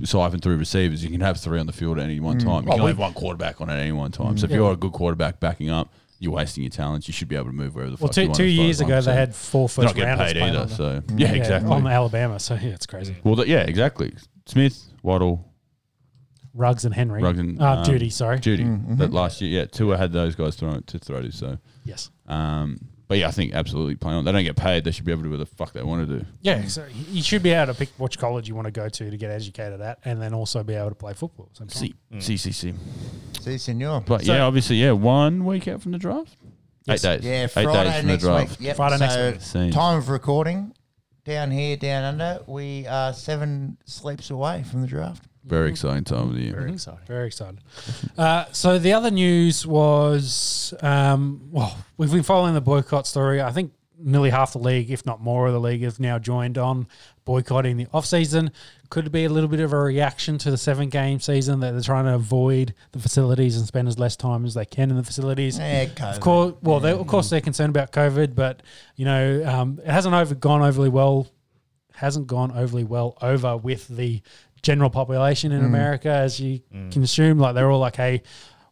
siphon 0.03 0.39
through 0.39 0.57
receivers. 0.57 1.03
You 1.03 1.11
can 1.11 1.21
have 1.21 1.39
three 1.39 1.59
on 1.59 1.67
the 1.67 1.73
field 1.73 1.99
at 1.99 2.05
any 2.05 2.19
one 2.19 2.37
mm. 2.37 2.43
time. 2.43 2.63
You 2.63 2.69
Well, 2.69 2.77
can 2.77 2.81
only 2.81 2.83
we- 2.83 2.89
have 2.89 2.99
one 2.99 3.13
quarterback 3.13 3.61
on 3.61 3.69
at 3.69 3.79
any 3.79 3.91
one 3.91 4.11
time. 4.11 4.37
So 4.37 4.45
if 4.45 4.51
Yeah. 4.51 4.57
you're 4.57 4.71
a 4.73 4.77
good 4.77 4.91
quarterback 4.91 5.39
backing 5.39 5.69
up, 5.69 5.93
you're 6.19 6.33
wasting 6.33 6.63
your 6.63 6.69
talents. 6.69 7.07
You 7.07 7.13
should 7.13 7.27
be 7.27 7.35
able 7.35 7.47
to 7.47 7.51
move 7.51 7.73
wherever 7.73 7.95
the 7.95 7.97
Well, 7.99 8.07
fuck 8.07 8.13
two 8.15 8.21
you 8.21 8.27
want. 8.27 8.37
two 8.37 8.43
as 8.43 8.55
far 8.55 8.65
years 8.65 8.81
ago 8.81 8.87
they 8.89 8.95
concerned. 8.95 9.17
had 9.19 9.35
four 9.35 9.67
They're 9.67 9.85
not 9.85 9.95
getting 9.95 10.09
rounders 10.09 10.33
paid 10.33 10.43
either. 10.43 10.67
So 10.67 11.03
yeah, 11.15 11.27
yeah, 11.27 11.33
exactly. 11.33 11.71
on 11.71 11.87
Alabama. 11.87 12.39
So 12.39 12.53
yeah, 12.55 12.69
it's 12.69 12.85
crazy. 12.85 13.15
well, 13.23 13.35
th- 13.35 13.47
yeah, 13.47 13.61
exactly. 13.61 14.13
Smith, 14.45 14.83
Waddle, 15.01 15.50
Ruggs 16.53 16.85
and 16.85 16.93
Henry. 16.93 17.21
Ruggs 17.21 17.39
and, 17.39 17.61
uh, 17.61 17.77
um, 17.79 17.85
Jeudy. 17.85 18.11
Sorry. 18.11 18.37
Jeudy. 18.39 18.97
That 18.97 19.11
last 19.13 19.41
year, 19.41 19.59
yeah, 19.61 19.65
Tua 19.65 19.97
had 19.97 20.11
those 20.11 20.35
guys 20.35 20.55
thrown 20.55 20.83
to 20.83 20.99
throw 20.99 21.21
to. 21.21 21.31
So, 21.31 21.57
yes. 21.85 22.09
um, 22.27 22.79
but 23.07 23.17
yeah, 23.17 23.27
I 23.27 23.31
think 23.31 23.53
absolutely 23.53 23.95
playing 23.95 24.19
on. 24.19 24.25
They 24.25 24.31
don't 24.31 24.43
get 24.43 24.55
paid. 24.55 24.83
They 24.83 24.91
should 24.91 25.05
be 25.05 25.11
able 25.11 25.23
to 25.23 25.27
do 25.29 25.37
what 25.37 25.39
the 25.39 25.45
fuck 25.45 25.73
they 25.73 25.83
want 25.83 26.07
to 26.07 26.19
do. 26.19 26.25
Yeah. 26.41 26.65
So 26.67 26.85
you 27.09 27.21
should 27.21 27.43
be 27.43 27.51
able 27.51 27.73
to 27.73 27.77
pick 27.77 27.89
which 27.97 28.17
college 28.17 28.47
you 28.47 28.55
want 28.55 28.65
to 28.67 28.71
go 28.71 28.87
to 28.87 29.11
to 29.11 29.17
get 29.17 29.29
educated 29.31 29.81
at, 29.81 29.99
and 30.05 30.21
then 30.21 30.33
also 30.33 30.63
be 30.63 30.73
able 30.75 30.89
to 30.89 30.95
play 30.95 31.13
football. 31.13 31.49
at 31.59 31.67
the 31.67 31.75
same 31.75 31.93
time. 32.11 32.21
C, 32.21 32.35
CCC. 32.35 32.73
See, 33.41 33.57
senor. 33.57 34.01
But 34.01 34.23
So- 34.25 34.33
yeah, 34.33 34.43
obviously, 34.45 34.77
yeah, 34.77 34.91
one 34.91 35.45
week 35.45 35.67
out 35.67 35.81
from 35.81 35.91
the 35.93 35.97
draft. 35.97 36.37
Yes. 36.85 37.03
Eight 37.05 37.21
days. 37.21 37.25
Yeah, 37.25 37.43
Eight 37.43 37.51
Friday 37.51 37.83
days 37.83 37.99
from 37.99 38.07
next 38.07 38.23
the 38.23 38.29
draft. 38.29 38.49
week. 38.51 38.59
Yep. 38.67 38.75
Friday 38.77 38.97
next 38.97 39.17
week. 39.17 39.41
Same. 39.41 39.71
Time 39.71 39.97
of 39.97 40.09
recording 40.09 40.73
down 41.25 41.51
here, 41.51 41.77
down 41.77 42.03
under, 42.03 42.39
we 42.47 42.87
are 42.87 43.13
seven 43.13 43.77
sleeps 43.85 44.29
away 44.31 44.63
from 44.63 44.81
the 44.81 44.87
draft. 44.87 45.25
Very 45.43 45.69
exciting 45.69 46.03
time 46.03 46.29
of 46.29 46.35
the 46.35 46.41
year. 46.41 46.53
Very 46.53 46.73
exciting. 46.73 46.99
Very 47.07 47.27
excited. 47.27 47.59
Uh, 48.17 48.45
so 48.51 48.77
the 48.77 48.93
other 48.93 49.09
news 49.09 49.65
was, 49.65 50.73
um, 50.81 51.41
well, 51.51 51.75
we've 51.97 52.11
been 52.11 52.23
following 52.23 52.53
the 52.53 52.61
boycott 52.61 53.07
story. 53.07 53.41
I 53.41 53.51
think 53.51 53.71
nearly 53.97 54.29
half 54.29 54.53
the 54.53 54.59
league, 54.59 54.91
if 54.91 55.05
not 55.05 55.21
more 55.21 55.47
of 55.47 55.53
the 55.53 55.59
league, 55.59 55.81
have 55.83 55.99
now 55.99 56.19
joined 56.19 56.57
on 56.57 56.87
boycotting 57.25 57.77
the 57.77 57.87
off 57.93 58.05
season. 58.05 58.51
Could 58.89 59.07
it 59.07 59.09
be 59.11 59.25
a 59.25 59.29
little 59.29 59.49
bit 59.49 59.59
of 59.59 59.73
a 59.73 59.77
reaction 59.77 60.37
to 60.39 60.51
the 60.51 60.57
seven 60.57 60.89
game 60.89 61.19
season 61.19 61.61
that 61.61 61.71
they're 61.71 61.81
trying 61.81 62.05
to 62.05 62.15
avoid 62.15 62.73
the 62.91 62.99
facilities 62.99 63.57
and 63.57 63.65
spend 63.65 63.87
as 63.87 63.97
less 63.97 64.15
time 64.15 64.45
as 64.45 64.53
they 64.53 64.65
can 64.65 64.89
in 64.89 64.97
the 64.97 65.03
facilities? 65.03 65.57
Yeah, 65.57 65.85
Of 66.15 66.19
course, 66.19 66.53
well, 66.61 66.79
they, 66.79 66.91
of 66.91 67.07
course 67.07 67.29
they're 67.29 67.41
concerned 67.41 67.69
about 67.69 67.91
COVID, 67.91 68.35
but 68.35 68.61
you 68.95 69.05
know, 69.05 69.43
um, 69.45 69.79
it 69.83 69.89
hasn't 69.89 70.13
over 70.13 70.35
gone 70.35 70.61
overly 70.61 70.89
well. 70.89 71.27
Hasn't 71.93 72.25
gone 72.25 72.51
overly 72.51 72.83
well 72.83 73.17
over 73.21 73.55
with 73.55 73.87
the 73.87 74.21
general 74.63 74.89
population 74.89 75.51
in 75.51 75.63
America, 75.65 76.09
as 76.09 76.39
you 76.39 76.61
can 76.91 77.03
assume. 77.03 77.37
Like 77.39 77.55
they're 77.55 77.69
all 77.71 77.79
like, 77.79 77.95
"Hey, 77.95 78.21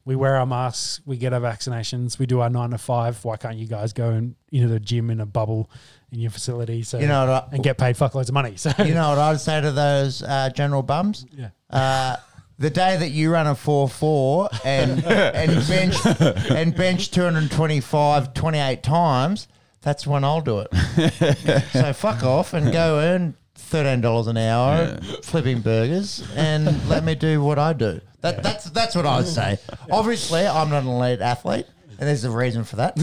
we 0.06 0.16
wear 0.16 0.36
our 0.38 0.46
masks, 0.46 1.02
we 1.06 1.18
get 1.18 1.34
our 1.34 1.40
vaccinations, 1.42 2.18
we 2.18 2.26
do 2.26 2.40
our 2.40 2.50
nine 2.50 2.72
to 2.72 2.78
five. 2.78 3.24
Why 3.24 3.38
can't 3.38 3.58
you 3.58 3.68
guys 3.68 3.94
go 3.94 4.10
and 4.10 4.36
into 4.52 4.68
the 4.68 4.80
gym 4.80 5.10
in 5.12 5.20
a 5.20 5.26
bubble 5.26 5.70
in 6.12 6.20
your 6.20 6.32
facility? 6.32 6.82
So 6.84 6.98
You 7.00 7.08
know 7.08 7.20
what 7.28 7.30
I- 7.30 7.56
and 7.56 7.64
get 7.64 7.78
paid 7.78 7.96
fuckloads 7.96 8.30
of 8.30 8.34
money. 8.34 8.54
So 8.58 8.72
You 8.84 8.94
know 8.94 9.10
what 9.10 9.20
I'd 9.20 9.40
say 9.40 9.62
to 9.62 9.72
those 9.72 10.24
uh, 10.24 10.50
general 10.50 10.82
bums? 10.84 11.26
yeah. 11.32 11.50
Uh, 11.70 12.16
the 12.58 12.70
day 12.70 12.98
that 12.98 13.12
you 13.12 13.32
run 13.32 13.48
a 13.48 13.56
4-4 13.56 14.66
and 14.66 15.04
and 15.06 15.68
bench 15.68 16.50
and 16.52 16.76
bench 16.76 17.10
225 17.12 18.34
28 18.34 18.84
times, 18.84 19.48
that's 19.82 20.06
when 20.06 20.24
I'll 20.26 20.42
do 20.42 20.60
it. 20.66 21.64
so 21.72 21.94
fuck 21.94 22.24
off 22.24 22.54
and 22.54 22.72
go 22.74 23.00
earn 23.00 23.36
thirteen 23.60 24.02
dollars 24.02 24.28
an 24.28 24.38
hour 24.38 24.98
flipping 25.24 25.62
burgers 25.62 26.24
and 26.36 26.66
let 26.90 27.04
me 27.04 27.16
do 27.16 27.42
what 27.44 27.60
I 27.60 27.74
do. 27.74 28.02
That, 28.22 28.42
that's 28.44 28.70
that's 28.72 28.96
what 28.96 29.06
I'd 29.06 29.28
say. 29.28 29.58
Obviously, 29.92 30.46
I'm 30.46 30.70
not 30.70 30.84
an 30.84 30.90
elite 30.90 31.22
athlete, 31.22 31.66
and 32.00 32.08
there's 32.10 32.24
a 32.26 32.32
reason 32.32 32.64
for 32.64 32.76
that. 32.78 32.98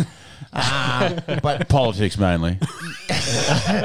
Uh, 0.53 1.39
but 1.43 1.69
Politics 1.69 2.19
mainly. 2.19 2.59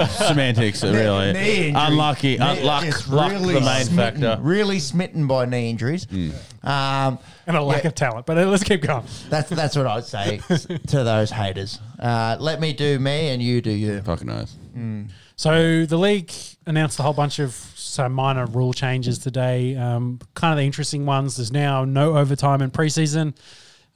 Semantics, 0.10 0.84
really. 0.84 1.34
knee 1.34 1.68
injury. 1.68 1.74
Unlucky. 1.86 2.38
Knee- 2.38 2.44
Un- 2.44 2.64
luck, 2.64 2.84
just 2.84 3.08
luck 3.10 3.32
really 3.32 3.54
the 3.54 3.62
main 3.62 3.86
smitten- 3.86 4.22
factor. 4.22 4.42
Really 4.44 4.80
smitten 4.80 5.28
by 5.28 5.46
knee 5.46 5.70
injuries. 5.70 6.08
Um, 6.64 7.20
And 7.48 7.58
a 7.58 7.62
lack 7.62 7.84
Yeah. 7.84 7.90
of 7.90 7.96
talent. 7.96 8.26
But 8.26 8.38
uh, 8.38 8.46
let's 8.46 8.64
keep 8.64 8.82
going. 8.82 9.04
That's 9.30 9.50
that's 9.50 9.76
what 9.76 9.88
I'd 9.88 10.06
say 10.06 10.38
to 10.88 11.04
those 11.04 11.32
haters. 11.32 11.80
Uh, 12.00 12.38
let 12.40 12.60
me 12.60 12.74
do 12.74 13.00
me 13.00 13.30
and 13.30 13.42
you 13.42 13.62
do 13.62 13.72
you. 13.72 14.02
Fucking 14.02 14.28
nice. 14.28 14.56
So 15.42 15.88
the 15.88 15.98
league 15.98 16.32
announced 16.68 17.00
a 17.00 17.02
whole 17.02 17.14
bunch 17.14 17.40
of 17.40 17.52
some 17.76 18.14
minor 18.14 18.46
rule 18.46 18.74
changes 18.74 19.18
today. 19.18 19.76
Um, 19.76 20.20
kind 20.36 20.54
of 20.54 20.60
the 20.60 20.64
interesting 20.66 21.08
ones. 21.08 21.38
There's 21.38 21.52
now 21.52 21.84
no 21.84 22.16
overtime 22.16 22.62
in 22.62 22.70
preseason, 22.70 23.36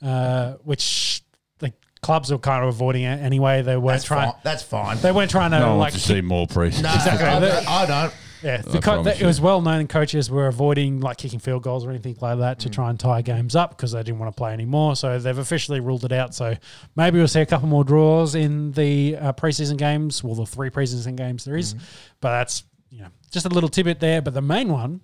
uh, 0.02 0.54
which 0.64 1.22
the 1.60 1.72
clubs 2.02 2.32
are 2.32 2.40
kind 2.40 2.64
of 2.64 2.70
avoiding 2.70 3.04
it 3.04 3.20
anyway. 3.22 3.62
They 3.62 3.78
weren't 3.78 3.98
That's 3.98 4.06
trying. 4.06 4.32
fine. 4.32 4.42
That's 4.44 4.64
fine. 4.64 4.98
They 4.98 5.12
weren't 5.12 5.30
trying 5.30 5.52
to 5.52 5.60
No 5.60 5.68
one 5.70 5.78
like. 5.78 5.94
wants 5.94 6.08
to 6.08 6.14
see 6.16 6.22
more 6.22 6.48
preseason. 6.48 6.82
No, 6.82 6.94
Exactly. 6.96 7.28
I, 7.28 7.40
don't- 7.40 7.70
I 7.70 7.86
don't. 7.86 8.14
Yeah, 8.46 8.62
the 8.62 8.70
I 8.78 8.82
co- 8.82 8.94
promise 8.94 9.16
it 9.18 9.22
you. 9.22 9.28
was 9.28 9.42
well 9.42 9.62
known 9.62 9.88
coaches 9.88 10.30
were 10.30 10.48
avoiding 10.48 11.00
like 11.02 11.18
kicking 11.18 11.40
field 11.40 11.64
goals 11.64 11.86
or 11.86 11.90
anything 11.90 12.16
like 12.22 12.38
that 12.40 12.58
Mm. 12.58 12.62
to 12.62 12.70
try 12.70 12.90
and 12.90 13.00
tie 13.00 13.22
games 13.22 13.56
up 13.56 13.72
because 13.72 13.92
they 13.94 14.04
didn't 14.04 14.20
want 14.20 14.34
to 14.34 14.38
play 14.38 14.54
anymore. 14.54 14.96
So 14.96 15.18
they've 15.20 15.38
officially 15.38 15.80
ruled 15.80 16.06
it 16.06 16.12
out. 16.12 16.34
So 16.36 16.56
maybe 16.96 17.18
we'll 17.18 17.28
see 17.28 17.42
a 17.42 17.46
couple 17.46 17.68
more 17.68 17.84
draws 17.84 18.36
in 18.36 18.72
the 18.74 19.18
uh, 19.18 19.34
preseason 19.34 19.78
games. 19.78 20.24
Well, 20.24 20.36
the 20.36 20.46
three 20.46 20.70
preseason 20.70 21.16
games 21.16 21.44
there 21.46 21.58
is. 21.58 21.74
Mm-hmm. 21.74 21.84
but 22.22 22.30
that's 22.32 22.64
you 22.92 23.00
know 23.02 23.08
just 23.32 23.46
a 23.46 23.50
little 23.50 23.68
tidbit 23.70 24.00
there. 24.00 24.22
But 24.22 24.34
the 24.34 24.42
main 24.42 24.70
one 24.72 25.02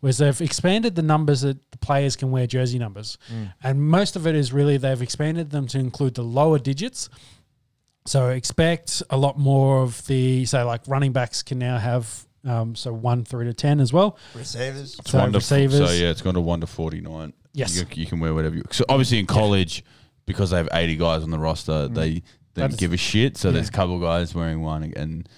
was 0.00 0.18
they've 0.18 0.40
expanded 0.40 0.94
the 0.94 1.02
numbers 1.02 1.40
that 1.40 1.58
the 1.72 1.78
players 1.78 2.14
can 2.16 2.30
wear 2.30 2.46
jersey 2.46 2.78
numbers, 2.78 3.18
Mm. 3.32 3.52
and 3.62 3.82
most 3.82 4.16
of 4.16 4.26
it 4.26 4.34
is 4.34 4.52
really 4.52 4.76
they've 4.76 5.00
expanded 5.02 5.50
them 5.50 5.66
to 5.68 5.78
include 5.78 6.14
the 6.14 6.22
lower 6.22 6.58
digits. 6.58 7.08
So 8.06 8.28
expect 8.28 9.02
a 9.08 9.16
lot 9.16 9.38
more 9.38 9.82
of 9.82 10.06
the 10.06 10.44
say 10.44 10.62
like 10.62 10.82
running 10.86 11.12
backs 11.12 11.42
can 11.42 11.58
now 11.58 11.78
have 11.78 12.26
um, 12.46 12.74
so 12.74 12.92
one 12.92 13.24
through 13.24 13.44
to 13.44 13.54
ten 13.54 13.80
as 13.80 13.92
well. 13.92 14.18
Receivers. 14.34 14.98
It's 14.98 15.10
So 15.10 15.18
one 15.18 15.32
to, 15.32 15.38
receivers- 15.38 15.78
so 15.88 15.92
yeah, 15.94 16.10
it's 16.10 16.22
gone 16.22 16.34
to 16.34 16.40
one 16.40 16.60
to 16.60 16.66
forty 16.66 17.00
nine. 17.00 17.32
Yes. 17.52 17.76
you, 17.76 17.86
you 17.94 18.06
can 18.06 18.18
wear 18.20 18.34
whatever. 18.34 18.56
you 18.56 18.64
So 18.70 18.84
obviously 18.88 19.18
in 19.18 19.26
college, 19.26 19.84
because 20.26 20.50
they 20.50 20.56
have 20.56 20.68
eighty 20.72 20.96
guys 20.96 21.22
on 21.22 21.30
the 21.30 21.38
roster, 21.38 21.88
they 21.88 22.22
they 22.54 22.62
don't 22.62 22.70
is- 22.70 22.76
give 22.76 22.92
a 22.92 22.96
shit. 22.96 23.36
So 23.36 23.48
yeah. 23.48 23.54
there's 23.54 23.68
a 23.68 23.72
couple 23.72 23.98
guys 24.00 24.34
wearing 24.34 24.60
one, 24.62 24.92
and 24.96 25.28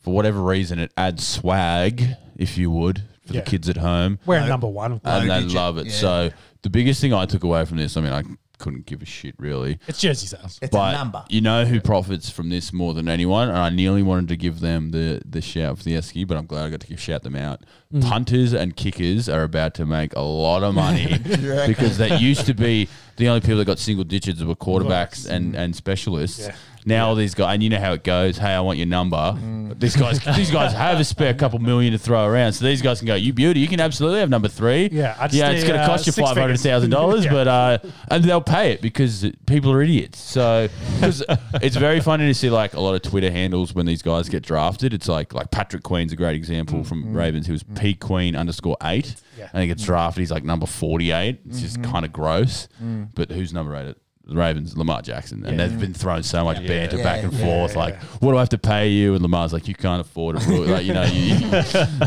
for 0.00 0.14
whatever 0.14 0.40
reason, 0.42 0.78
it 0.78 0.92
adds 0.96 1.26
swag, 1.26 2.04
if 2.36 2.56
you 2.58 2.70
would, 2.70 3.02
for 3.26 3.34
Yeah. 3.34 3.40
the 3.40 3.50
kids 3.50 3.68
at 3.68 3.76
home, 3.78 4.18
Wearing 4.26 4.44
Low- 4.44 4.48
number 4.50 4.68
one, 4.68 5.00
and 5.04 5.30
they 5.30 5.40
digit, 5.40 5.52
love 5.56 5.78
it. 5.78 5.86
yeah. 5.86 5.92
So 5.92 6.30
the 6.62 6.70
biggest 6.70 7.00
thing 7.00 7.12
I 7.12 7.26
took 7.26 7.44
away 7.44 7.64
from 7.64 7.78
this, 7.78 7.96
I 7.96 8.00
mean, 8.00 8.12
I 8.12 8.22
couldn't 8.58 8.86
give 8.86 9.02
a 9.02 9.04
shit 9.04 9.34
really. 9.38 9.78
it's 9.86 10.00
jersey 10.00 10.26
sales. 10.26 10.58
It's 10.60 10.70
But 10.70 10.94
a 10.94 10.98
number. 10.98 11.24
you 11.28 11.40
know 11.40 11.64
who 11.64 11.80
profits 11.80 12.28
from 12.28 12.48
this 12.48 12.72
more 12.72 12.94
than 12.94 13.08
anyone, 13.08 13.48
and 13.48 13.56
I 13.58 13.70
nearly 13.70 14.02
wanted 14.02 14.28
to 14.28 14.36
give 14.36 14.60
them 14.60 14.90
the 14.90 15.22
the 15.24 15.40
shout 15.40 15.78
for 15.78 15.84
the 15.84 15.92
Esky, 15.94 16.26
but 16.26 16.36
I'm 16.36 16.46
glad 16.46 16.66
I 16.66 16.70
got 16.70 16.80
to 16.80 16.96
shout 16.96 17.22
them 17.22 17.36
out. 17.36 17.62
Mm. 17.92 18.02
Punters 18.02 18.52
and 18.52 18.76
kickers 18.76 19.28
are 19.28 19.42
about 19.42 19.74
to 19.74 19.86
make 19.86 20.14
a 20.14 20.20
lot 20.20 20.62
of 20.62 20.74
money 20.74 21.18
because 21.66 21.98
that 21.98 22.20
used 22.20 22.46
to 22.46 22.54
be 22.54 22.88
the 23.16 23.28
only 23.28 23.40
people 23.40 23.56
that 23.58 23.64
got 23.64 23.78
single 23.78 24.04
digits 24.04 24.42
were 24.42 24.54
quarterbacks 24.54 25.28
and, 25.28 25.54
and 25.56 25.74
specialists. 25.74 26.40
Yeah. 26.40 26.54
Now 26.88 27.08
all 27.08 27.14
these 27.14 27.34
guys, 27.34 27.54
and 27.54 27.62
you 27.62 27.68
know 27.70 27.78
how 27.78 27.92
it 27.92 28.02
goes. 28.02 28.38
Hey, 28.38 28.52
I 28.52 28.60
want 28.60 28.78
your 28.78 28.86
number. 28.86 29.16
Mm. 29.16 29.78
These 29.78 29.94
guys, 29.96 30.18
these 30.36 30.50
guys 30.50 30.72
have 30.72 30.98
a 30.98 31.04
spare 31.04 31.34
couple 31.34 31.58
million 31.58 31.92
to 31.92 31.98
throw 31.98 32.24
around, 32.26 32.54
so 32.54 32.64
these 32.64 32.82
guys 32.82 32.98
can 32.98 33.06
go. 33.06 33.14
You 33.14 33.32
beauty, 33.32 33.60
you 33.60 33.68
can 33.68 33.78
absolutely 33.78 34.20
have 34.20 34.30
number 34.30 34.48
three. 34.48 34.88
Yeah, 34.90 35.14
I 35.20 35.26
just 35.28 35.34
yeah, 35.38 35.50
it's 35.50 35.62
going 35.64 35.76
to 35.78 35.82
uh, 35.82 35.86
cost 35.86 36.06
you 36.06 36.12
six 36.12 36.26
five 36.26 36.36
hundred 36.36 36.58
thousand 36.58 36.90
dollars, 36.90 37.26
but 37.30 37.46
uh, 37.46 37.78
and 38.10 38.24
they'll 38.24 38.40
pay 38.40 38.72
it 38.72 38.80
because 38.80 39.30
people 39.46 39.70
are 39.70 39.82
idiots. 39.82 40.18
So 40.18 40.68
'cause 41.00 41.22
it's 41.62 41.76
very 41.76 42.00
funny 42.00 42.26
to 42.26 42.34
see 42.34 42.50
like 42.50 42.74
a 42.74 42.80
lot 42.80 42.94
of 42.94 43.02
Twitter 43.02 43.30
handles 43.30 43.74
when 43.74 43.86
these 43.86 44.02
guys 44.02 44.28
get 44.28 44.42
drafted. 44.42 44.92
It's 44.94 45.06
like 45.08 45.34
like 45.34 45.50
Patrick 45.50 45.82
Queen's 45.82 46.12
a 46.12 46.16
great 46.16 46.34
example 46.34 46.82
from 46.82 47.14
Ravens. 47.14 47.46
He 47.46 47.52
was 47.52 47.62
P 47.62 47.94
Queen 47.94 48.34
underscore 48.34 48.78
eight, 48.82 49.14
Yeah. 49.38 49.50
and 49.52 49.60
he 49.62 49.68
gets 49.68 49.84
drafted. 49.84 50.20
He's 50.22 50.30
like 50.32 50.44
number 50.44 50.66
forty 50.66 51.12
eight. 51.12 51.40
It's 51.48 51.60
just 51.60 51.82
kind 51.82 52.04
of 52.04 52.12
gross. 52.12 52.68
But 53.14 53.30
who's 53.30 53.52
number 53.52 53.76
eight? 53.76 53.96
The 54.28 54.36
Ravens, 54.36 54.76
Lamar 54.76 55.00
Jackson, 55.02 55.44
and 55.46 55.58
they've 55.58 55.80
been 55.80 55.94
throwing 55.94 56.22
so 56.22 56.44
much 56.44 56.58
banter 56.66 56.98
Yeah, 56.98 57.02
back 57.02 57.24
and 57.24 57.32
yeah, 57.32 57.44
forth. 57.44 57.76
Like, 57.76 57.96
what 58.20 58.32
do 58.32 58.36
I 58.36 58.40
have 58.40 58.50
to 58.50 58.58
pay 58.58 58.90
you? 58.90 59.14
And 59.14 59.22
Lamar's 59.22 59.52
like, 59.54 59.66
you 59.66 59.74
can't 59.74 60.00
afford 60.02 60.36
it. 60.36 60.44
bro." 60.44 60.56
Like, 60.60 60.84
you 60.84 60.92
know, 60.92 61.04
you, 61.04 61.34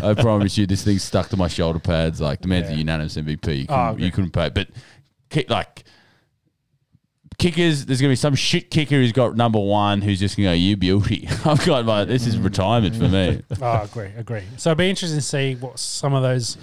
I 0.03 0.13
promise 0.13 0.57
you, 0.57 0.67
this 0.67 0.83
thing's 0.83 1.03
stuck 1.03 1.29
to 1.29 1.37
my 1.37 1.47
shoulder 1.47 1.79
pads. 1.79 2.21
Like, 2.21 2.41
the 2.41 2.47
man's 2.47 2.69
a 2.69 2.75
unanimous 2.75 3.15
MVP. 3.17 3.57
You 3.61 3.65
Oh, 3.69 3.73
couldn't, 3.75 3.89
okay. 3.95 4.03
you 4.05 4.11
couldn't 4.11 4.31
pay. 4.31 4.49
But 4.49 4.69
kick, 5.29 5.49
like 5.49 5.83
kickers, 7.37 7.85
there's 7.87 7.99
gonna 8.01 8.11
be 8.11 8.15
some 8.15 8.35
shit 8.35 8.69
kicker 8.69 8.95
who's 8.95 9.11
got 9.11 9.35
number 9.35 9.59
one 9.59 10.01
who's 10.01 10.19
just 10.19 10.37
gonna 10.37 10.49
go, 10.49 10.53
you 10.53 10.77
beauty. 10.77 11.27
I've 11.45 11.65
got 11.65 11.85
my 11.85 12.05
this 12.05 12.27
is 12.27 12.37
retirement 12.37 12.95
for 12.95 13.07
me. 13.07 13.41
Oh, 13.61 13.81
agree, 13.83 14.11
agree. 14.15 14.43
So 14.57 14.69
it'd 14.69 14.77
be 14.77 14.89
interesting 14.89 15.17
to 15.17 15.25
see 15.25 15.55
what 15.55 15.79
some 15.79 16.13
of 16.13 16.21
those 16.21 16.57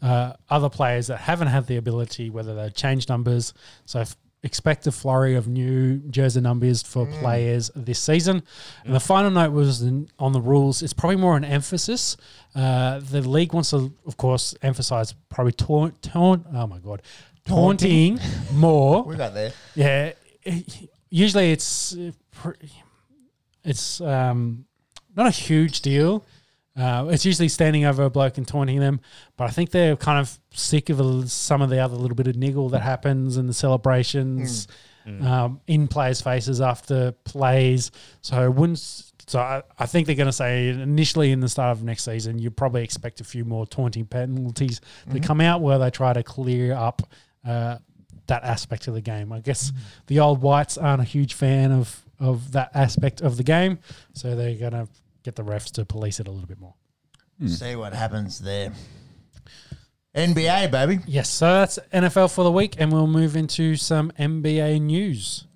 uh, 0.00 0.32
other 0.48 0.68
players 0.70 1.08
that 1.08 1.18
haven't 1.18 1.48
had 1.48 1.66
the 1.66 1.76
ability, 1.76 2.30
whether 2.30 2.54
they've 2.54 2.74
changed 2.74 3.08
numbers. 3.08 3.52
So 3.84 4.00
if, 4.00 4.16
expect 4.42 4.86
a 4.86 4.92
flurry 4.92 5.34
of 5.36 5.46
new 5.46 5.98
jersey 6.10 6.40
numbers 6.40 6.82
for 6.82 7.06
players 7.06 7.70
this 7.76 7.98
season. 7.98 8.42
And 8.84 8.94
the 8.94 9.00
final 9.00 9.30
note 9.30 9.52
was 9.52 9.82
in, 9.82 10.08
on 10.18 10.32
the 10.32 10.40
rules. 10.40 10.82
It's 10.82 10.92
probably 10.92 11.16
more 11.16 11.36
an 11.36 11.44
emphasis. 11.44 12.16
Uh, 12.54 12.98
the 12.98 13.20
league 13.22 13.52
wants 13.52 13.70
to, 13.70 13.92
of 14.04 14.16
course, 14.16 14.54
emphasize 14.62 15.14
probably 15.28 15.52
taunt, 15.52 16.02
taunt 16.02 16.46
oh 16.52 16.66
my 16.66 16.78
god, 16.78 17.02
taunting 17.46 18.18
more. 18.52 19.04
We 19.04 19.16
got 19.16 19.34
there. 19.34 19.52
Yeah, 19.74 20.12
usually 21.08 21.52
it's 21.52 21.96
uh, 21.96 22.10
it's 23.64 24.00
um, 24.00 24.64
not 25.14 25.26
a 25.26 25.30
huge 25.30 25.82
deal. 25.82 26.24
Uh, 26.76 27.06
it's 27.10 27.24
usually 27.26 27.48
standing 27.48 27.84
over 27.84 28.02
a 28.04 28.10
bloke 28.10 28.38
and 28.38 28.48
taunting 28.48 28.80
them, 28.80 29.00
but 29.36 29.44
I 29.44 29.50
think 29.50 29.70
they're 29.70 29.94
kind 29.96 30.18
of 30.18 30.38
sick 30.52 30.88
of 30.88 31.00
a- 31.00 31.28
some 31.28 31.60
of 31.60 31.68
the 31.68 31.78
other 31.78 31.96
little 31.96 32.14
bit 32.14 32.26
of 32.28 32.36
niggle 32.36 32.70
that 32.70 32.80
happens 32.80 33.36
in 33.36 33.46
the 33.46 33.52
celebrations 33.52 34.66
um, 35.04 35.60
in 35.66 35.88
players' 35.88 36.20
faces 36.22 36.60
after 36.60 37.12
plays. 37.24 37.90
So 38.20 38.36
I 38.36 38.48
wouldn't. 38.48 38.78
So 39.26 39.38
I, 39.40 39.62
I 39.78 39.86
think 39.86 40.06
they're 40.06 40.16
going 40.16 40.26
to 40.26 40.32
say 40.32 40.68
initially 40.68 41.30
in 41.32 41.40
the 41.40 41.48
start 41.48 41.76
of 41.76 41.82
next 41.84 42.04
season, 42.04 42.38
you 42.38 42.50
probably 42.50 42.82
expect 42.84 43.20
a 43.20 43.24
few 43.24 43.44
more 43.44 43.66
taunting 43.66 44.06
penalties 44.06 44.80
to 45.10 45.20
come 45.20 45.40
out 45.40 45.60
where 45.60 45.78
they 45.78 45.90
try 45.90 46.12
to 46.12 46.22
clear 46.22 46.72
up 46.74 47.02
uh, 47.44 47.78
that 48.28 48.44
aspect 48.44 48.86
of 48.88 48.94
the 48.94 49.00
game. 49.00 49.32
I 49.32 49.40
guess 49.40 49.72
the 50.06 50.20
old 50.20 50.40
whites 50.40 50.78
aren't 50.78 51.02
a 51.02 51.04
huge 51.04 51.34
fan 51.34 51.72
of 51.72 52.02
of 52.20 52.52
that 52.52 52.70
aspect 52.74 53.20
of 53.20 53.36
the 53.36 53.42
game, 53.42 53.78
so 54.12 54.36
they're 54.36 54.54
going 54.54 54.72
to 54.72 54.88
get 55.22 55.36
the 55.36 55.42
refs 55.42 55.70
to 55.72 55.84
police 55.84 56.20
it 56.20 56.28
a 56.28 56.30
little 56.30 56.46
bit 56.46 56.58
more. 56.60 56.74
See 57.46 57.74
what 57.74 57.92
happens 57.92 58.38
there. 58.38 58.72
NBA, 60.14 60.70
baby. 60.70 61.00
Yes, 61.06 61.30
so 61.30 61.46
that's 61.46 61.78
NFL 61.92 62.32
for 62.32 62.44
the 62.44 62.52
week, 62.52 62.76
and 62.78 62.92
we'll 62.92 63.06
move 63.06 63.34
into 63.34 63.76
some 63.76 64.12
NBA 64.18 64.80
news. 64.82 65.46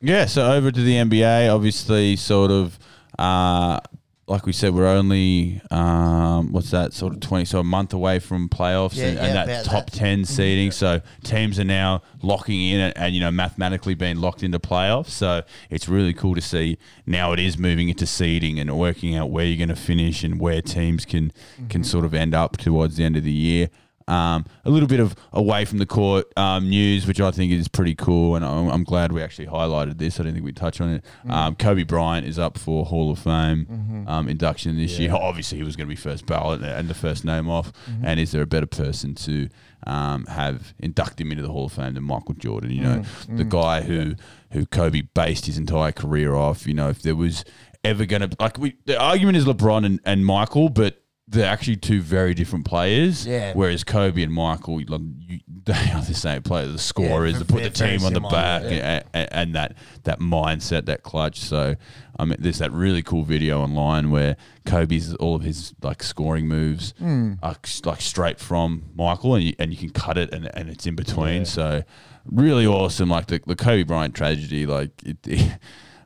Yeah, 0.00 0.26
so 0.26 0.52
over 0.52 0.70
to 0.70 0.80
the 0.82 0.94
NBA, 0.94 1.52
obviously, 1.54 2.16
sort 2.16 2.50
of, 2.50 2.78
uh, 3.18 3.80
like 4.28 4.44
we 4.46 4.52
said, 4.52 4.74
we're 4.74 4.86
only 4.86 5.60
um, 5.70 6.52
what's 6.52 6.70
that, 6.70 6.92
sort 6.92 7.14
of 7.14 7.20
twenty, 7.20 7.44
so 7.46 7.60
a 7.60 7.64
month 7.64 7.92
away 7.92 8.18
from 8.18 8.48
playoffs 8.48 8.94
Yeah, 8.96 9.06
and, 9.06 9.16
yeah, 9.16 9.24
and 9.40 9.48
that 9.48 9.64
top 9.64 9.90
that. 9.90 9.96
ten 9.96 10.24
seeding. 10.24 10.70
So 10.70 11.00
teams 11.24 11.58
are 11.58 11.64
now 11.64 12.02
locking 12.22 12.60
in 12.60 12.78
and, 12.80 12.96
and 12.98 13.14
you 13.14 13.20
know 13.20 13.30
mathematically 13.30 13.94
being 13.94 14.16
locked 14.18 14.42
into 14.42 14.58
playoffs. 14.58 15.08
So 15.08 15.42
it's 15.70 15.88
really 15.88 16.12
cool 16.12 16.34
to 16.34 16.40
see 16.42 16.76
now 17.06 17.32
it 17.32 17.38
is 17.38 17.56
moving 17.58 17.88
into 17.88 18.06
seeding 18.06 18.58
and 18.60 18.78
working 18.78 19.16
out 19.16 19.30
where 19.30 19.44
you're 19.46 19.56
going 19.56 19.74
to 19.74 19.82
finish 19.82 20.22
and 20.22 20.38
where 20.40 20.60
teams 20.62 21.04
can 21.04 21.18
Mm-hmm. 21.28 21.68
can 21.68 21.84
sort 21.84 22.04
of 22.04 22.14
end 22.14 22.34
up 22.34 22.56
towards 22.56 22.96
the 22.96 23.04
end 23.04 23.16
of 23.16 23.24
the 23.24 23.32
year. 23.32 23.70
Um, 24.08 24.46
a 24.64 24.70
little 24.70 24.88
bit 24.88 25.00
of 25.00 25.14
away 25.32 25.64
from 25.66 25.78
the 25.78 25.86
court 25.86 26.26
um, 26.36 26.68
news, 26.70 27.06
which 27.06 27.20
I 27.20 27.30
think 27.30 27.52
is 27.52 27.68
pretty 27.68 27.94
cool, 27.94 28.36
and 28.36 28.44
I'm, 28.44 28.68
I'm 28.68 28.84
glad 28.84 29.12
we 29.12 29.22
actually 29.22 29.46
highlighted 29.46 29.98
this. 29.98 30.18
I 30.18 30.22
don't 30.22 30.32
think 30.32 30.44
we 30.44 30.52
touched 30.52 30.80
on 30.80 30.94
it. 30.94 31.04
Um, 31.28 31.54
Kobe 31.56 31.82
Bryant 31.82 32.26
is 32.26 32.38
up 32.38 32.56
for 32.58 32.86
Hall 32.86 33.10
of 33.10 33.18
Fame 33.18 34.04
um, 34.08 34.28
induction 34.28 34.76
this 34.76 34.98
year. 34.98 35.12
Obviously, 35.14 35.58
he 35.58 35.64
was 35.64 35.76
going 35.76 35.86
to 35.86 35.94
be 35.94 36.00
first 36.00 36.24
ballot 36.26 36.62
and 36.62 36.88
the 36.88 36.94
first 36.94 37.24
name 37.24 37.48
off. 37.50 37.70
And 38.02 38.18
is 38.18 38.32
there 38.32 38.42
a 38.42 38.46
better 38.46 38.66
person 38.66 39.14
to 39.16 39.48
um, 39.86 40.24
have 40.26 40.72
induct 40.78 41.20
him 41.20 41.30
into 41.30 41.42
the 41.42 41.50
Hall 41.50 41.66
of 41.66 41.72
Fame 41.72 41.94
than 41.94 42.04
Michael 42.04 42.34
Jordan? 42.34 42.70
You 42.70 42.82
know, 42.82 43.02
the 43.28 43.44
guy 43.44 43.82
who 43.82 44.14
who 44.52 44.64
Kobe 44.64 45.02
based 45.02 45.44
his 45.46 45.58
entire 45.58 45.92
career 45.92 46.34
off. 46.34 46.66
You 46.66 46.74
know, 46.74 46.88
if 46.88 47.02
there 47.02 47.14
was 47.16 47.44
ever 47.84 48.06
going 48.06 48.22
to 48.22 48.36
like 48.40 48.58
we 48.58 48.76
the 48.86 48.98
argument 48.98 49.36
is 49.36 49.44
LeBron 49.44 49.84
and, 49.84 50.00
and 50.04 50.24
Michael, 50.24 50.68
but 50.70 51.02
they're 51.30 51.46
actually 51.50 51.76
two 51.76 52.00
very 52.00 52.32
different 52.32 52.64
players. 52.64 53.26
Yeah. 53.26 53.52
Whereas 53.54 53.84
Kobe 53.84 54.22
and 54.22 54.32
Michael, 54.32 54.80
like, 54.88 55.00
you, 55.26 55.40
they 55.64 55.90
are 55.92 56.00
the 56.02 56.14
same 56.14 56.42
player. 56.42 56.66
The 56.66 56.78
scorers, 56.78 57.34
Yeah, 57.34 57.38
that 57.40 57.48
put 57.48 57.62
the 57.62 57.70
team 57.70 58.02
on 58.04 58.14
the 58.14 58.20
back, 58.20 58.62
yeah. 58.64 59.02
and, 59.12 59.28
and 59.32 59.54
that 59.54 59.74
that 60.04 60.20
mindset, 60.20 60.86
that 60.86 61.02
clutch. 61.02 61.38
So, 61.40 61.76
I 62.18 62.24
mean, 62.24 62.36
there's 62.38 62.58
that 62.58 62.72
really 62.72 63.02
cool 63.02 63.24
video 63.24 63.60
online 63.60 64.10
where 64.10 64.36
Kobe's 64.64 65.14
all 65.16 65.34
of 65.36 65.42
his 65.42 65.74
like 65.82 66.02
scoring 66.02 66.48
moves 66.48 66.94
Hmm. 66.98 67.34
are 67.42 67.56
like 67.84 68.00
straight 68.00 68.40
from 68.40 68.84
Michael, 68.96 69.34
and 69.34 69.44
you, 69.44 69.54
and 69.58 69.70
you 69.70 69.76
can 69.76 69.90
cut 69.90 70.16
it, 70.16 70.32
and, 70.32 70.50
and 70.56 70.70
it's 70.70 70.86
in 70.86 70.96
between. 70.96 71.44
So, 71.44 71.82
really 72.24 72.66
awesome. 72.66 73.10
Like 73.10 73.26
the, 73.26 73.40
the 73.46 73.56
Kobe 73.56 73.82
Bryant 73.82 74.14
tragedy, 74.14 74.64
like 74.64 74.90
it. 75.04 75.18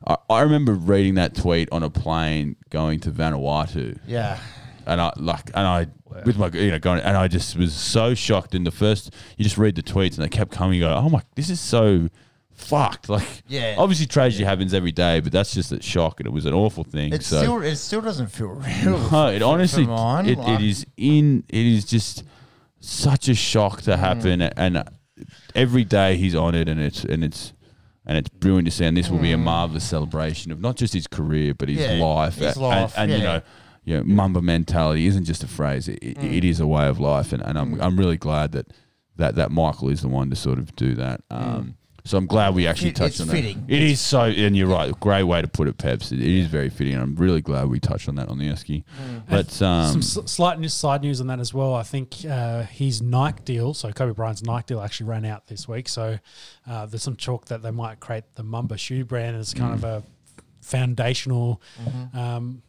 I, 0.05 0.17
I 0.29 0.41
remember 0.41 0.73
reading 0.73 1.15
that 1.15 1.33
tweet 1.33 1.69
on 1.71 1.81
a 1.81 1.89
plane 1.89 2.57
going 2.69 2.99
to 3.01 3.09
Vanuatu 3.11 3.97
Yeah. 4.05 4.37
And 4.85 4.99
I 5.01 5.11
like 5.17 5.49
and 5.53 5.67
I 5.67 5.87
with 6.25 6.37
my 6.37 6.47
you 6.53 6.71
know 6.71 6.79
going 6.79 6.99
and 7.01 7.17
I 7.17 7.27
just 7.27 7.55
was 7.57 7.73
so 7.73 8.13
shocked 8.13 8.53
in 8.55 8.63
the 8.63 8.71
first 8.71 9.13
you 9.37 9.43
just 9.43 9.57
read 9.57 9.75
the 9.75 9.83
tweets 9.83 10.15
and 10.15 10.23
they 10.23 10.29
kept 10.29 10.51
coming 10.51 10.79
you 10.79 10.85
go 10.85 10.93
oh 10.93 11.09
my 11.09 11.21
this 11.35 11.49
is 11.49 11.59
so 11.59 12.09
fucked 12.51 13.09
like 13.15 13.43
Yeah. 13.47 13.75
obviously 13.77 14.05
tragedy 14.05 14.43
happens 14.43 14.73
every 14.73 14.91
day 14.91 15.19
but 15.19 15.31
that's 15.31 15.53
just 15.53 15.71
a 15.71 15.81
shock 15.81 16.19
and 16.19 16.27
it 16.27 16.31
was 16.31 16.45
an 16.45 16.53
awful 16.53 16.83
thing 16.83 17.11
It 17.13 17.23
so 17.23 17.39
still 17.41 17.61
it 17.61 17.75
still 17.77 18.01
doesn't 18.01 18.27
feel 18.27 18.47
real. 18.49 18.99
no, 19.11 19.27
it 19.27 19.41
honestly 19.41 19.83
it, 19.83 19.87
Like, 19.89 20.27
it 20.37 20.61
is 20.61 20.85
in 20.97 21.43
it 21.49 21.65
is 21.65 21.85
just 21.85 22.23
such 22.79 23.27
a 23.29 23.33
shock 23.35 23.81
Mm. 23.81 23.85
to 23.85 23.97
happen 23.97 24.41
and 24.41 24.83
every 25.55 25.83
day 25.83 26.17
he's 26.17 26.35
on 26.35 26.53
it 26.55 26.67
and 26.69 26.79
it's 26.79 27.03
and 27.03 27.23
it's 27.23 27.53
and 28.05 28.17
it's 28.17 28.29
brilliant 28.29 28.65
to 28.67 28.71
see 28.71 28.85
and 28.85 28.95
this 28.97 29.09
will 29.09 29.19
be 29.19 29.31
a 29.31 29.37
marvelous 29.37 29.83
celebration 29.85 30.51
of 30.51 30.59
not 30.59 30.75
just 30.75 30.93
his 30.93 31.07
career 31.07 31.53
but 31.53 31.69
his 31.69 31.79
Mm. 31.79 31.97
Yeah, 31.99 32.05
life 32.05 32.35
his 32.35 32.53
and, 32.55 32.61
life, 32.61 32.93
and, 32.97 33.11
you 33.11 33.17
yeah. 33.17 33.23
know 33.23 33.41
you 33.85 33.97
know, 33.97 34.03
Mamba 34.03 34.41
mentality 34.41 35.05
isn't 35.07 35.25
just 35.25 35.43
a 35.43 35.47
phrase; 35.47 35.87
it, 35.87 35.99
it- 36.01 36.17
Mm. 36.17 36.33
it 36.37 36.43
is 36.43 36.59
a 36.59 36.67
way 36.67 36.87
of 36.87 36.99
life, 36.99 37.33
and, 37.33 37.41
and 37.43 37.57
I'm 37.57 37.79
I'm 37.81 37.97
really 37.97 38.17
glad 38.17 38.51
that 38.53 38.67
that 39.17 39.35
that 39.35 39.51
Michael 39.51 39.89
is 39.89 40.01
the 40.01 40.07
one 40.07 40.29
to 40.29 40.35
sort 40.35 40.57
of 40.59 40.75
do 40.75 40.95
that. 40.95 41.21
Um, 41.29 41.75
so 42.05 42.17
I'm 42.17 42.25
glad 42.25 42.53
we 42.53 42.67
actually 42.67 42.89
It- 42.89 42.95
touched 42.97 43.15
Mm. 43.19 43.21
it's 43.21 43.29
on 43.29 43.35
fitting. 43.35 43.65
that. 43.67 43.73
It 43.73 43.81
is 43.81 44.01
so, 44.01 44.23
and 44.23 44.57
you're 44.57 44.67
right. 44.67 44.91
Great 44.99 45.23
way 45.23 45.41
to 45.41 45.47
put 45.47 45.69
it, 45.69 45.77
Peps. 45.77 46.11
It, 46.11 46.19
it 46.19 46.27
is 46.27 46.47
very 46.47 46.69
fitting, 46.69 46.95
I'm 46.95 47.15
really 47.15 47.39
glad 47.39 47.69
we 47.69 47.79
touched 47.79 48.09
on 48.09 48.15
that 48.15 48.27
on 48.27 48.39
the 48.39 48.49
Esky. 48.49 48.83
Mm. 49.07 49.23
But 49.29 49.61
um, 49.61 50.01
Some 50.01 50.23
s- 50.23 50.31
slight 50.31 50.59
news, 50.59 50.73
side 50.73 51.01
news 51.01 51.21
on 51.21 51.27
that 51.27 51.39
as 51.39 51.53
well. 51.53 51.73
I 51.75 51.83
think 51.83 52.25
uh, 52.29 52.63
his 52.63 53.01
Nike 53.01 53.43
deal, 53.45 53.73
so 53.73 53.89
Kobe 53.93 54.11
Bryant's 54.13 54.43
Nike 54.43 54.65
deal, 54.73 54.81
actually 54.81 55.09
ran 55.09 55.23
out 55.23 55.47
this 55.47 55.65
week. 55.67 55.87
So 55.87 56.19
uh, 56.67 56.85
there's 56.87 57.03
some 57.03 57.15
talk 57.15 57.45
that 57.45 57.61
they 57.61 57.71
might 57.71 58.01
create 58.01 58.25
the 58.35 58.43
Mamba 58.43 58.77
shoe 58.77 59.05
brand 59.05 59.37
as 59.37 59.53
kind 59.53 59.73
of 59.73 59.83
a 59.85 60.03
foundational. 60.61 61.61
Um, 62.13 62.63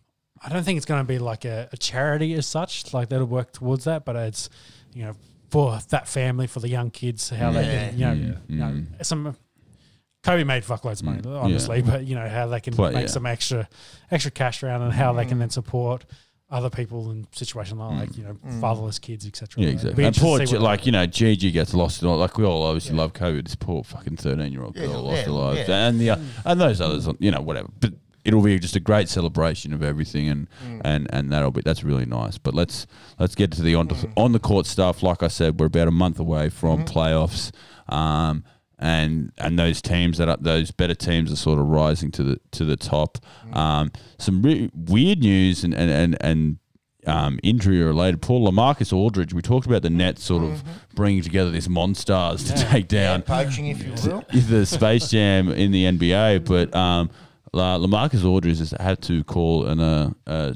I 0.45 0.51
don't 0.51 0.63
think 0.63 0.77
it's 0.77 0.87
going 0.87 1.01
to 1.01 1.09
be 1.09 1.19
like 1.19 1.45
a, 1.45 1.69
a 1.73 1.77
charity 1.77 2.35
as 2.35 2.47
such, 2.47 2.93
like 2.93 3.09
that'll 3.09 3.27
work 3.27 3.53
towards 3.53 3.85
that, 3.85 4.05
but 4.05 4.15
it's 4.17 4.51
you 4.93 5.05
know 5.05 5.15
for 5.51 5.79
that 5.91 6.09
family, 6.09 6.47
for 6.47 6.61
the 6.61 6.69
young 6.69 6.91
kids, 6.91 7.31
how 7.31 7.51
they 7.51 7.65
can 7.65 7.99
you 7.99 8.05
know, 8.05 8.37
you 8.49 8.59
know 8.59 8.67
mm. 8.67 9.05
some. 9.05 9.37
Kobe 10.23 10.43
made 10.43 10.63
fuckloads 10.65 11.01
of 11.01 11.05
money, 11.05 11.21
mm. 11.21 11.43
honestly, 11.43 11.83
but 11.83 12.05
you 12.07 12.15
know 12.15 12.27
how 12.27 12.47
they 12.47 12.59
can 12.59 12.75
But, 12.75 12.95
make 12.95 13.03
yeah. 13.03 13.07
some 13.09 13.27
extra, 13.27 13.69
extra 14.11 14.31
cash 14.31 14.63
around, 14.63 14.81
and 14.81 14.93
how 14.93 15.13
they 15.13 15.27
can 15.27 15.37
mm. 15.37 15.41
then 15.41 15.51
support 15.51 16.07
other 16.51 16.71
people 16.71 17.11
in 17.11 17.27
situations 17.33 17.79
like 17.79 18.17
you 18.17 18.25
know 18.25 18.37
fatherless 18.61 18.99
kids, 18.99 19.27
etc. 19.27 19.63
yeah, 19.63 19.71
exactly. 19.71 20.05
And 20.05 20.17
poor, 20.17 20.39
G- 20.45 20.57
like 20.59 20.87
you 20.87 20.93
know, 20.93 21.05
Gigi 21.07 21.51
gets 21.51 21.75
lost 21.75 22.03
in 22.03 22.09
all. 22.09 22.17
Like 22.17 22.39
we 22.39 22.45
all 22.45 22.63
obviously 22.63 22.97
love 22.97 23.13
Kobe. 23.13 23.43
This 23.43 23.55
poor 23.55 23.83
fucking 23.83 24.17
thirteen 24.17 24.53
year 24.53 24.63
old 24.63 24.77
Yeah, 24.77 24.87
girl 24.87 25.03
lost 25.03 25.17
yeah, 25.17 25.25
her 25.25 25.31
life, 25.31 25.69
yeah. 25.69 25.87
and 25.89 26.01
the 26.01 26.11
uh, 26.11 26.19
and 26.45 26.61
those 26.61 26.81
others, 26.81 27.09
you 27.19 27.31
know, 27.31 27.41
whatever. 27.41 27.69
But 27.81 27.95
it'll 28.25 28.43
be 28.43 28.59
just 28.59 28.77
a 28.77 28.81
great 28.81 29.09
celebration 29.09 29.73
of 29.73 29.83
everything, 29.83 30.29
and 30.29 30.49
and 30.85 31.07
and 31.11 31.31
that'll 31.31 31.51
be 31.51 31.63
that's 31.63 31.85
really 31.85 32.07
nice. 32.07 32.39
But 32.39 32.55
let's 32.55 32.87
let's 33.19 33.35
get 33.35 33.53
to 33.53 33.63
the 33.63 33.75
on 33.75 33.89
on 34.17 34.33
the 34.33 34.41
court 34.41 34.67
stuff. 34.67 35.03
Like 35.03 35.23
I 35.23 35.29
said, 35.29 35.61
we're 35.61 35.67
about 35.67 35.89
a 35.89 35.93
month 35.93 36.19
away 36.19 36.49
from 36.49 36.85
playoffs. 36.85 37.53
Um, 37.89 38.45
and 38.79 39.33
and 39.39 39.59
those 39.59 39.81
teams 39.81 40.19
that 40.19 40.29
are 40.29 40.37
those 40.39 40.71
better 40.71 40.95
teams 40.95 41.33
are 41.33 41.37
sort 41.37 41.59
of 41.59 41.67
rising 41.67 42.11
to 42.13 42.23
the 42.23 42.41
to 42.53 42.65
the 42.65 42.77
top. 42.77 43.19
Um, 43.53 43.93
some 44.19 44.43
re- 44.43 44.71
weird 44.75 45.21
news 45.21 45.65
and 45.65 45.73
and 45.75 45.91
and, 45.91 46.17
and 46.21 46.59
um, 47.07 47.39
injury 47.43 47.83
related. 47.83 48.23
Paul 48.23 48.51
Lamarcus 48.51 48.93
Aldridge. 48.93 49.33
We 49.33 49.43
talked 49.43 49.67
about 49.67 49.83
the 49.83 49.91
Nets 49.91 50.25
sort 50.25 50.45
of 50.45 50.63
bringing 50.95 51.23
together 51.23 51.51
this 51.51 51.69
monsters 51.69 52.45
to 52.45 52.55
take 52.55 52.91
yeah, 52.93 53.17
down 53.17 53.23
poaching, 53.23 53.69
if 53.69 53.85
you 53.85 53.93
will. 54.11 54.25
the 54.33 54.67
Space 54.67 55.11
Jam 55.11 55.51
in 55.51 55.71
the 55.71 55.85
NBA, 55.85 56.45
but 56.45 56.75
um, 56.75 57.11
La- 57.55 57.79
Lamarcus 57.79 58.25
Aldridge 58.25 58.59
has 58.59 58.73
had 58.81 59.01
to 59.03 59.23
call 59.25 59.67
an 59.67 59.81
uh, 59.81 60.11
uh, 60.27 60.53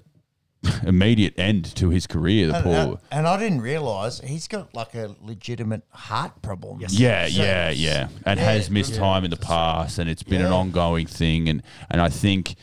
immediate 0.87 1.39
end 1.39 1.65
to 1.77 1.89
his 1.91 2.07
career. 2.07 2.49
The 2.49 2.55
And, 2.57 2.65
poor. 2.65 2.75
uh, 2.75 2.97
and 3.13 3.27
I 3.29 3.39
didn't 3.39 3.61
realise 3.61 4.21
he's 4.21 4.49
got 4.49 4.75
like 4.75 4.95
a 4.95 5.15
legitimate 5.23 5.83
heart 5.91 6.43
problem. 6.43 6.81
Yeah, 6.89 7.27
So- 7.29 7.43
yeah, 7.43 7.71
yeah, 7.71 8.09
and 8.27 8.39
Yeah, 8.41 8.47
has 8.53 8.69
missed 8.71 8.95
yeah. 8.95 8.99
time 9.01 9.25
in 9.25 9.31
the 9.31 9.37
past, 9.37 9.99
and 9.99 10.11
it's 10.11 10.23
been 10.25 10.41
an 10.45 10.53
ongoing 10.53 11.07
thing, 11.07 11.49
and 11.49 11.63
and 11.91 12.01
I 12.01 12.09
think. 12.09 12.57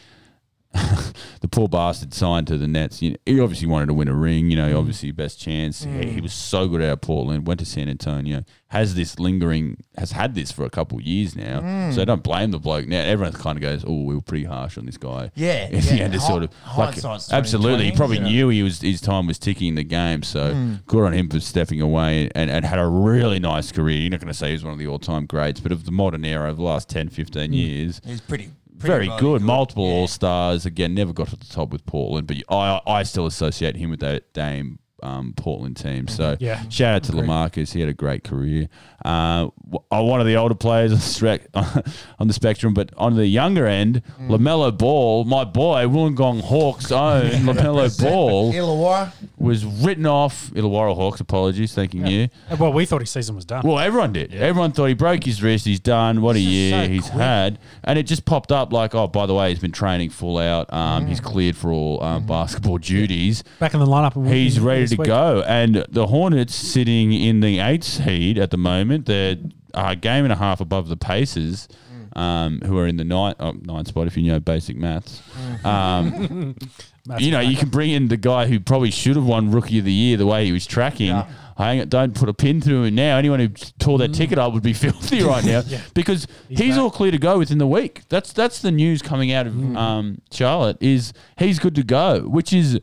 the 1.42 1.48
poor 1.48 1.68
bastard 1.68 2.14
signed 2.14 2.48
to 2.48 2.58
the 2.58 2.68
Nets. 2.68 3.02
You 3.02 3.12
know, 3.12 3.18
he 3.26 3.40
obviously 3.40 3.68
wanted 3.68 3.88
to 3.88 3.94
win 3.94 4.08
a 4.08 4.14
ring. 4.14 4.50
You 4.50 4.58
know, 4.58 4.74
Mm. 4.74 4.80
obviously 4.80 5.12
best 5.12 5.40
chance. 5.40 5.84
He, 5.84 6.08
he 6.12 6.22
was 6.22 6.34
so 6.34 6.68
good 6.68 6.82
out 6.82 6.90
of 6.94 7.02
Portland. 7.02 7.48
Went 7.48 7.60
to 7.62 7.66
San 7.66 7.88
Antonio. 7.88 8.44
Has 8.70 8.96
this 8.96 9.20
lingering. 9.20 9.78
Has 9.98 10.12
had 10.12 10.36
this 10.36 10.52
for 10.52 10.66
a 10.66 10.70
couple 10.70 10.98
of 10.98 11.04
years 11.06 11.36
now. 11.36 11.62
Mm. 11.62 11.94
So 11.94 12.04
don't 12.04 12.24
blame 12.24 12.52
the 12.52 12.60
bloke. 12.60 12.88
Now 12.88 13.00
everyone 13.02 13.34
kind 13.34 13.58
of 13.58 13.62
goes, 13.62 13.86
"Oh, 13.88 14.04
we 14.04 14.16
were 14.16 14.22
pretty 14.22 14.44
harsh 14.44 14.78
on 14.78 14.86
this 14.86 14.98
guy." 14.98 15.32
Yeah, 15.36 15.70
yeah. 15.72 15.78
end, 16.04 16.14
it's 16.16 16.24
Hi- 16.24 16.30
sort 16.30 16.44
of 16.44 16.50
like 16.78 16.98
absolutely. 17.32 17.86
He 17.86 17.92
probably 17.96 18.18
yeah. 18.18 18.24
knew 18.24 18.50
he 18.50 18.64
was 18.64 18.82
his 18.82 19.00
time 19.02 19.28
was 19.28 19.40
ticking 19.40 19.70
in 19.70 19.76
the 19.76 19.84
game. 19.84 20.24
So 20.24 20.54
Mm. 20.54 20.86
good 20.88 21.04
on 21.06 21.14
him 21.14 21.30
for 21.30 21.40
stepping 21.40 21.80
away 21.82 22.30
and, 22.36 22.50
and 22.50 22.66
had 22.66 22.80
a 22.80 22.88
really 22.88 23.40
nice 23.40 23.72
career. 23.72 23.98
You're 23.98 24.12
not 24.12 24.20
going 24.20 24.28
to 24.28 24.34
say 24.34 24.52
he's 24.52 24.64
one 24.64 24.74
of 24.74 24.80
the 24.80 24.88
all 24.88 25.00
time 25.00 25.26
greats, 25.26 25.60
but 25.60 25.72
of 25.72 25.86
the 25.86 25.92
modern 25.92 26.26
era 26.26 26.50
of 26.50 26.58
the 26.58 26.64
last 26.64 26.90
10, 26.90 27.10
15 27.10 27.54
years, 27.54 28.02
He's 28.06 28.22
pretty 28.22 28.50
very 28.76 29.08
bloody 29.08 29.22
good. 29.22 29.42
Multiple 29.42 29.88
Yeah. 29.88 29.94
All 29.94 30.08
Stars. 30.08 30.66
Again, 30.66 30.94
never 30.94 31.14
got 31.14 31.28
to 31.30 31.36
the 31.36 31.46
top 31.46 31.70
with 31.72 31.86
Portland, 31.86 32.28
but 32.28 32.38
I 32.50 32.82
I 32.86 33.04
still 33.04 33.26
associate 33.26 33.76
him 33.76 33.90
with 33.90 34.00
that 34.02 34.34
Dame 34.34 34.80
um, 35.06 35.34
Portland 35.38 35.78
team. 35.78 36.08
So 36.08 36.36
Yeah. 36.40 36.68
shout 36.70 36.96
out 36.96 37.04
to 37.04 37.12
Lamarcus. 37.14 37.74
He 37.74 37.80
had 37.80 37.90
a 37.90 37.94
great 37.94 38.24
career. 38.24 38.68
Uh, 39.04 39.50
uh, 39.92 40.02
one 40.02 40.20
of 40.20 40.26
the 40.26 40.36
older 40.36 40.56
players 40.56 40.92
on 40.92 40.98
the, 40.98 41.04
stre- 41.04 41.94
on 42.20 42.28
the 42.28 42.34
spectrum, 42.34 42.74
but 42.74 42.90
on 42.98 43.16
the 43.16 43.28
younger 43.28 43.68
end, 43.68 44.02
Lamelo 44.22 44.76
Ball, 44.76 45.26
my 45.26 45.44
boy, 45.44 45.84
Wollongong 45.86 46.42
Hawks 46.42 46.92
own 46.92 47.30
Lamelo 47.46 48.02
Ball 48.02 48.52
Illawarra. 48.54 49.12
was 49.38 49.64
written 49.64 50.08
off. 50.08 50.50
Illawarra 50.52 50.96
Hawks, 50.96 51.20
apologies, 51.20 51.74
thanking 51.76 52.08
you. 52.08 52.30
well, 52.60 52.74
we 52.74 52.86
thought 52.86 53.02
his 53.02 53.12
season 53.12 53.36
was 53.36 53.46
done. 53.46 53.62
Well, 53.64 53.78
everyone 53.80 54.12
did. 54.14 54.34
Everyone 54.34 54.72
thought 54.72 54.86
he 54.88 54.96
broke 54.96 55.24
his 55.24 55.44
wrist. 55.44 55.66
He's 55.66 55.80
done. 55.80 56.22
What 56.22 56.32
a 56.36 56.40
This 56.40 56.48
is 56.48 56.54
year 56.54 56.84
so 56.86 56.90
he's 56.90 57.02
quick. 57.10 57.14
had. 57.22 57.60
And 57.84 58.00
it 58.00 58.04
just 58.04 58.26
popped 58.26 58.52
up 58.52 58.74
like, 58.74 58.96
oh, 58.96 59.06
by 59.08 59.28
the 59.28 59.36
way, 59.36 59.50
he's 59.50 59.60
been 59.60 59.72
training 59.72 60.10
full 60.10 60.40
out. 60.40 60.72
Um, 60.74 61.06
He's 61.06 61.20
cleared 61.20 61.56
for 61.56 61.72
all 61.72 62.04
um, 62.04 62.26
basketball 62.26 62.80
duties. 62.80 63.44
Back 63.60 63.74
in 63.76 63.80
the 63.80 63.86
lineup, 63.86 64.16
He's 64.28 64.60
ready 64.60 64.82
this 64.82 64.95
to 64.96 65.02
week. 65.02 65.08
go. 65.08 65.44
And 65.48 65.86
the 65.90 66.08
Hornets 66.08 66.56
sitting 66.56 67.14
in 67.14 67.40
the 67.40 67.60
eighth 67.60 67.84
seed 67.84 68.38
at 68.38 68.52
the 68.52 68.58
moment. 68.58 69.06
They're 69.06 69.38
a 69.74 69.96
game 69.96 70.24
and 70.24 70.34
a 70.34 70.38
half 70.38 70.62
above 70.62 70.88
the 70.90 70.98
Pacers. 70.98 71.68
Um, 72.14 72.62
who 72.62 72.78
are 72.78 72.88
in 72.88 72.96
the 72.96 73.04
ninth, 73.04 73.36
oh, 73.42 73.52
ninth 73.52 73.90
spot 73.90 74.08
if 74.08 74.16
you 74.16 74.32
know 74.32 74.40
basic 74.40 74.78
maths. 74.78 75.22
Um, 75.66 76.56
you 77.20 77.30
know, 77.30 77.42
you 77.42 77.58
can 77.58 77.68
bring 77.68 77.92
in 77.92 78.08
the 78.08 78.16
guy 78.16 78.48
who 78.48 78.58
probably 78.58 78.90
should 78.90 79.18
have 79.18 79.26
won 79.26 79.52
Rookie 79.52 79.80
of 79.80 79.84
the 79.84 79.92
Year 79.92 80.16
the 80.16 80.26
way 80.26 80.46
he 80.46 80.54
was 80.54 80.66
tracking. 80.66 81.08
Yeah. 81.08 81.28
Hang 81.58 81.88
don't 81.88 82.14
put 82.14 82.28
a 82.28 82.34
pin 82.34 82.60
through 82.60 82.84
him 82.84 82.96
now. 82.96 83.18
Anyone 83.18 83.40
who 83.40 83.48
tore 83.48 83.98
that 84.00 84.14
ticket 84.14 84.38
up 84.38 84.52
would 84.54 84.64
be 84.64 84.74
filthy 84.74 85.24
right 85.24 85.44
now 85.44 85.64
because 85.94 86.28
he's, 86.50 86.60
back. 86.60 86.80
all 86.80 86.92
clear 86.92 87.12
to 87.12 87.18
go 87.18 87.38
within 87.38 87.60
the 87.60 87.68
week. 87.68 88.02
That's 88.10 88.34
that's 88.34 88.62
the 88.62 88.72
news 88.72 89.02
coming 89.02 89.32
out 89.32 89.48
of 89.48 89.76
um, 89.78 90.22
Charlotte 90.32 90.78
is 90.82 91.14
he's 91.38 91.60
good 91.60 91.76
to 91.76 91.84
go, 91.84 92.22
which 92.22 92.52
is 92.52 92.80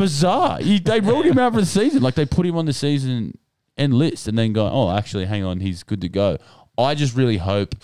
bizarre. 0.00 0.58
He, 0.58 0.78
they 0.78 1.00
ruled 1.00 1.26
him 1.26 1.38
out 1.38 1.52
for 1.54 1.60
the 1.60 1.66
season, 1.66 2.02
like 2.02 2.14
they 2.14 2.26
put 2.26 2.46
him 2.46 2.56
on 2.56 2.66
the 2.66 2.72
season 2.72 3.36
end 3.76 3.94
list 3.94 4.26
and 4.28 4.36
then 4.38 4.52
go, 4.52 4.68
oh, 4.70 4.90
actually, 4.90 5.26
hang 5.26 5.44
on, 5.44 5.60
he's 5.60 5.82
good 5.82 6.00
to 6.00 6.08
go. 6.08 6.38
I 6.76 6.94
just 6.94 7.14
really 7.16 7.36
hope 7.38 7.74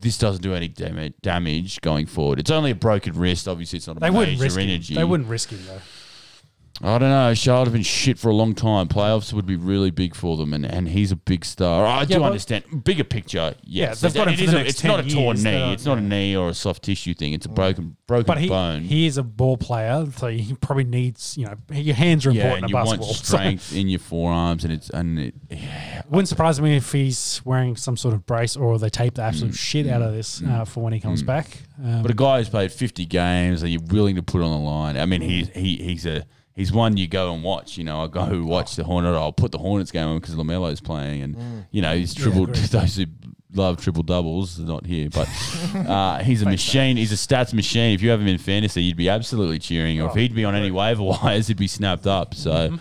this 0.00 0.16
doesn't 0.18 0.42
do 0.42 0.54
any 0.54 0.68
dam- 0.68 1.14
damage 1.22 1.80
going 1.80 2.06
forward. 2.06 2.38
It's 2.38 2.50
only 2.50 2.70
a 2.70 2.74
broken 2.74 3.14
wrist. 3.14 3.48
Obviously, 3.48 3.78
it's 3.78 3.86
not 3.86 3.96
a 3.96 4.00
They 4.00 4.10
wouldn't 4.10 4.38
major 4.38 4.44
risk 4.44 4.58
him. 4.58 4.68
energy. 4.70 4.94
They 4.94 5.04
wouldn't 5.04 5.28
risk 5.28 5.50
him 5.50 5.60
though. 5.66 5.80
I 6.80 6.96
don't 6.98 7.10
know. 7.10 7.34
Charlotte 7.34 7.64
have 7.64 7.72
been 7.72 7.82
shit 7.82 8.20
for 8.20 8.28
a 8.28 8.34
long 8.34 8.54
time. 8.54 8.86
Playoffs 8.86 9.32
would 9.32 9.46
be 9.46 9.56
really 9.56 9.90
big 9.90 10.14
for 10.14 10.36
them, 10.36 10.54
and, 10.54 10.64
and 10.64 10.86
he's 10.88 11.10
a 11.10 11.16
big 11.16 11.44
star. 11.44 11.84
I 11.84 12.04
do 12.04 12.20
but- 12.20 12.26
understand. 12.26 12.84
Bigger 12.84 13.02
picture, 13.02 13.54
yes. 13.64 14.00
they've 14.00 14.14
got 14.14 14.28
him 14.28 14.34
It 14.34 14.36
for 14.38 14.44
is 14.44 14.50
the 14.52 14.56
a- 14.56 14.60
next 14.60 14.70
it's 14.74 14.84
not 14.84 15.00
a 15.00 15.02
torn 15.10 15.36
years, 15.36 15.44
knee. 15.44 15.72
It's 15.72 15.84
not 15.84 15.98
a 15.98 16.00
knee 16.00 16.36
or 16.36 16.50
a 16.50 16.54
soft 16.54 16.84
tissue 16.84 17.14
thing. 17.14 17.32
It's 17.32 17.46
a 17.46 17.48
broken 17.48 17.96
broken 18.06 18.26
But 18.26 18.38
he 18.38 18.48
bone. 18.48 18.82
he 18.82 19.06
is 19.06 19.18
a 19.18 19.24
ball 19.24 19.56
player, 19.56 20.06
so 20.16 20.28
he 20.28 20.54
probably 20.54 20.84
needs 20.84 21.36
you 21.36 21.46
know 21.46 21.54
your 21.72 21.96
hands 21.96 22.24
are 22.26 22.30
yeah, 22.30 22.42
important 22.52 22.64
and 22.64 22.64
in 22.64 22.68
you 22.68 22.74
basketball. 22.84 23.06
want 23.08 23.16
So 23.26 23.36
strength 23.36 23.74
in 23.74 23.88
your 23.88 23.98
forearms, 23.98 24.62
and 24.62 24.72
it's 24.72 24.88
and 24.90 25.18
it, 25.18 25.34
wouldn't 26.08 26.28
surprise 26.28 26.60
me 26.60 26.76
if 26.76 26.92
he's 26.92 27.42
wearing 27.44 27.74
some 27.74 27.96
sort 27.96 28.14
of 28.14 28.24
brace 28.24 28.56
or 28.56 28.78
they 28.78 28.88
tape 28.88 29.14
the 29.14 29.22
absolute 29.22 29.54
Mm. 29.54 29.58
shit 29.58 29.86
out 29.88 30.00
of 30.02 30.12
this 30.12 30.42
uh, 30.46 30.64
for 30.64 30.80
when 30.84 30.92
he 30.92 31.00
comes 31.00 31.24
back. 31.24 31.58
Um, 31.82 32.02
But 32.02 32.10
a 32.12 32.14
guy 32.14 32.38
who's 32.38 32.48
played 32.48 32.70
50 32.70 33.04
games 33.06 33.64
are 33.64 33.68
you're 33.68 33.82
willing 33.88 34.14
to 34.14 34.22
put 34.22 34.42
on 34.42 34.50
the 34.52 34.58
line. 34.58 34.96
I 34.96 35.06
mean, 35.06 35.22
he's 35.22 35.48
he, 35.50 35.76
he's 35.76 36.06
a 36.06 36.24
he's 36.58 36.72
one 36.72 36.96
you 36.96 37.06
go 37.06 37.32
and 37.32 37.42
watch. 37.42 37.78
You 37.78 37.84
know, 37.84 38.02
a 38.02 38.08
guy 38.08 38.26
who 38.26 38.44
watched 38.44 38.76
the 38.76 38.84
Hornet. 38.84 39.14
I'll 39.14 39.32
put 39.32 39.52
the 39.52 39.58
Hornets 39.58 39.90
game 39.90 40.08
on 40.08 40.18
because 40.18 40.34
Lamelo's 40.34 40.80
playing, 40.80 41.22
and 41.22 41.66
you 41.70 41.80
know 41.80 41.96
he's 41.96 42.12
triple. 42.12 42.42
agreed. 42.42 42.56
those 42.70 42.96
who 42.96 43.06
love 43.54 43.80
triple 43.82 44.02
doubles, 44.02 44.58
not 44.58 44.84
here, 44.84 45.08
but 45.08 45.28
uh, 45.74 46.18
he's 46.18 46.42
a 46.42 46.46
machine. 46.46 46.98
He's 46.98 47.12
a 47.12 47.14
stats 47.14 47.54
machine. 47.54 47.94
If 47.94 48.02
you 48.02 48.10
have 48.10 48.20
him 48.20 48.28
in 48.28 48.38
fantasy, 48.38 48.82
you'd 48.82 48.96
be 48.96 49.08
absolutely 49.08 49.60
cheering. 49.60 50.00
Or 50.02 50.10
if 50.10 50.16
he'd 50.16 50.34
be 50.34 50.44
on 50.44 50.54
any 50.54 50.70
waiver 50.70 51.02
wires, 51.02 51.46
he'd 51.46 51.56
be 51.56 51.68
snapped 51.68 52.06
up. 52.06 52.34
So. 52.34 52.78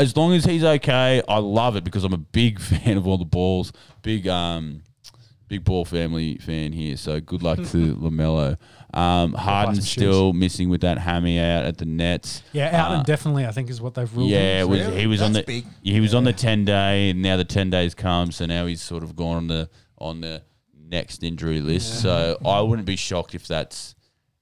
As 0.00 0.16
long 0.16 0.32
as 0.32 0.44
he's 0.44 0.62
okay, 0.62 1.20
I 1.28 1.38
love 1.38 1.74
it 1.74 1.82
because 1.82 2.04
I'm 2.04 2.12
a 2.12 2.18
big 2.18 2.60
fan 2.60 2.96
of 2.96 3.08
all 3.08 3.18
the 3.18 3.24
balls. 3.24 3.72
Big 4.02 4.28
um, 4.28 4.82
big 5.48 5.64
ball 5.64 5.84
family 5.84 6.36
fan 6.36 6.72
here. 6.72 6.96
So 6.96 7.18
good 7.20 7.42
luck 7.42 7.58
to 7.58 7.96
Lamelo. 7.96 8.56
Um, 8.94 9.34
Harden's 9.34 9.78
machines. 9.80 9.90
still 9.90 10.32
missing 10.32 10.70
with 10.70 10.80
that 10.80 10.96
hammy 10.98 11.38
out 11.38 11.66
at 11.66 11.76
the 11.76 11.84
Nets. 11.84 12.42
yeah, 12.52 12.74
out 12.84 12.90
Uh, 12.90 12.94
and 12.94 13.04
definitely, 13.06 13.44
I 13.46 13.50
think 13.52 13.68
is 13.68 13.80
what 13.82 13.94
they've 13.94 14.12
ruled. 14.16 14.30
yeah, 14.30 14.64
was, 14.64 14.86
he 14.94 15.06
was 15.06 15.20
on 15.20 15.34
the 15.34 15.42
big. 15.42 15.66
he 15.82 16.00
was 16.00 16.14
on 16.14 16.24
the 16.24 16.32
ten 16.32 16.64
day, 16.64 17.10
and 17.10 17.20
now 17.20 17.36
the 17.36 17.44
ten 17.44 17.68
days 17.68 17.94
come, 17.94 18.32
so 18.32 18.46
now 18.46 18.64
he's 18.66 18.80
sort 18.80 19.02
of 19.02 19.14
gone 19.14 19.36
on 19.36 19.46
the 19.48 19.68
on 19.98 20.20
the 20.22 20.42
next 20.90 21.22
injury 21.22 21.60
list. 21.60 22.00
So 22.00 22.38
I 22.46 22.60
wouldn't 22.62 22.86
be 22.86 22.96
shocked 22.96 23.34
if 23.34 23.46
that's 23.46 23.94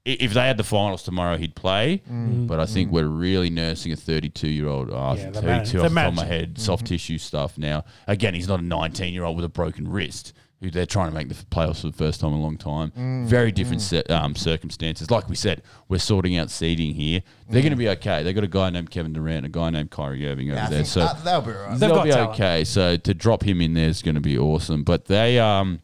if 0.04 0.34
they 0.34 0.46
had 0.46 0.56
the 0.56 0.62
finals 0.62 1.02
tomorrow, 1.02 1.36
he'd 1.36 1.56
play. 1.56 2.00
But 2.08 2.60
I 2.60 2.66
think 2.66 2.92
we're 2.92 3.08
really 3.08 3.50
nursing 3.50 3.90
a 3.90 3.96
32 3.96 4.46
year 4.46 4.68
old. 4.68 4.90
Oh, 4.92 5.14
Yeah, 5.16 5.32
32 5.32 5.42
man- 5.42 5.60
off 5.60 5.66
the 5.66 5.72
the 5.72 5.78
top 5.78 5.86
of 5.86 5.92
my 5.92 6.22
man- 6.22 6.26
head, 6.28 6.58
soft 6.60 6.86
tissue 6.86 7.18
stuff. 7.18 7.58
Now, 7.58 7.84
again, 8.06 8.32
he's 8.34 8.46
not 8.46 8.60
a 8.60 8.64
19 8.64 9.12
year 9.12 9.24
old 9.24 9.34
with 9.34 9.44
a 9.44 9.48
broken 9.48 9.88
wrist. 9.88 10.32
Who 10.62 10.70
they're 10.70 10.86
trying 10.86 11.08
to 11.10 11.14
make 11.14 11.28
the 11.28 11.34
playoffs 11.34 11.82
for 11.82 11.88
the 11.88 11.92
first 11.96 12.18
time 12.18 12.32
in 12.32 12.38
a 12.38 12.42
long 12.42 12.56
time. 12.56 13.26
Very 13.26 13.52
different 13.52 13.82
se- 13.82 14.04
um, 14.04 14.34
circumstances. 14.34 15.10
Like 15.10 15.28
we 15.28 15.36
said, 15.36 15.62
we're 15.88 15.98
sorting 15.98 16.38
out 16.38 16.50
seeding 16.50 16.94
here. 16.94 17.20
They're 17.50 17.60
going 17.60 17.72
to 17.72 17.76
be 17.76 17.90
okay. 17.90 18.22
They've 18.22 18.34
got 18.34 18.42
a 18.42 18.48
guy 18.48 18.70
named 18.70 18.90
Kevin 18.90 19.12
Durant, 19.12 19.44
a 19.44 19.50
guy 19.50 19.68
named 19.68 19.90
Kyrie 19.90 20.26
Irving 20.26 20.50
over 20.50 20.58
Yeah, 20.58 20.68
there. 20.70 20.84
So 20.86 21.00
that, 21.00 21.22
that'll 21.24 21.42
be 21.42 21.50
right. 21.52 21.70
They've 21.72 21.80
they'll 21.90 22.02
be 22.04 22.10
talent. 22.10 22.30
okay. 22.30 22.64
So 22.64 22.96
to 22.96 23.12
drop 23.12 23.42
him 23.42 23.60
in 23.60 23.74
there 23.74 23.88
is 23.90 24.00
going 24.00 24.14
to 24.14 24.20
be 24.22 24.38
awesome. 24.38 24.82
But 24.82 25.04
they 25.04 25.38
um 25.38 25.80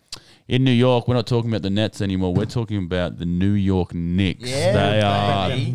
in 0.49 0.65
New 0.65 0.71
York, 0.73 1.07
we're 1.07 1.15
not 1.15 1.27
talking 1.27 1.51
about 1.51 1.63
the 1.63 1.71
Nets 1.71 2.01
anymore. 2.01 2.33
We're 2.35 2.47
talking 2.47 2.79
about 2.79 3.19
the 3.19 3.27
New 3.27 3.53
York 3.53 3.93
Knicks. 3.95 4.49
Yeah, 4.49 4.73
they 4.73 5.01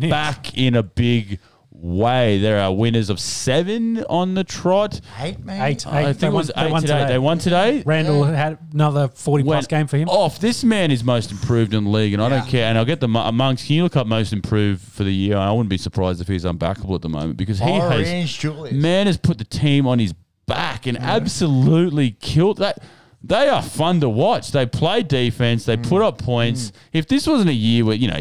are 0.06 0.10
back 0.10 0.58
in 0.58 0.74
a 0.74 0.82
big 0.82 1.38
way. 1.80 2.38
There 2.38 2.60
are 2.60 2.72
winners 2.72 3.10
of 3.10 3.20
seven 3.20 4.04
on 4.04 4.34
the 4.34 4.44
trot. 4.44 5.00
Eight, 5.18 5.44
man. 5.44 5.62
Eight, 5.62 5.86
I 5.86 6.00
eight. 6.00 6.04
think 6.06 6.18
They 6.20 6.26
it 6.26 6.32
was 6.32 6.52
won- 6.54 6.66
eight 6.66 6.72
won 6.72 6.80
today. 6.82 6.98
today. 6.98 7.12
They 7.12 7.18
won 7.18 7.38
today. 7.38 7.82
Randle 7.86 8.24
had 8.24 8.58
another 8.72 9.08
forty 9.08 9.44
plus 9.44 9.66
game 9.66 9.86
for 9.86 9.96
him. 9.96 10.08
Off. 10.08 10.38
This 10.38 10.64
man 10.64 10.90
is 10.90 11.04
most 11.04 11.30
improved 11.30 11.74
in 11.74 11.84
the 11.84 11.90
league, 11.90 12.12
and 12.12 12.22
I 12.22 12.28
don't 12.28 12.46
care. 12.46 12.66
And 12.66 12.78
I'll 12.78 12.84
get 12.84 13.00
the 13.00 13.08
amongst. 13.08 13.66
Can 13.66 13.76
you 13.76 13.82
look 13.82 13.96
up 13.96 14.06
most 14.06 14.32
improved 14.32 14.82
for 14.82 15.04
the 15.04 15.12
year? 15.12 15.36
I 15.36 15.50
wouldn't 15.50 15.70
be 15.70 15.78
surprised 15.78 16.20
if 16.20 16.28
he's 16.28 16.44
unbackable 16.44 16.94
at 16.94 17.02
the 17.02 17.08
moment 17.08 17.36
because 17.36 17.58
he 17.58 17.72
has 17.72 18.32
Julius. 18.32 18.74
man 18.74 19.06
has 19.06 19.16
put 19.16 19.38
the 19.38 19.44
team 19.44 19.86
on 19.86 19.98
his 19.98 20.14
back 20.46 20.86
and 20.86 20.98
absolutely 20.98 22.12
killed 22.12 22.58
that. 22.58 22.82
They 23.22 23.48
are 23.48 23.62
fun 23.62 24.00
to 24.00 24.08
watch. 24.08 24.52
They 24.52 24.64
play 24.64 25.02
defense. 25.02 25.64
They 25.64 25.76
mm. 25.76 25.88
put 25.88 26.02
up 26.02 26.18
points. 26.18 26.70
Mm. 26.70 26.74
If 26.92 27.08
this 27.08 27.26
wasn't 27.26 27.50
a 27.50 27.54
year 27.54 27.84
where 27.84 27.96
you 27.96 28.08
know 28.08 28.18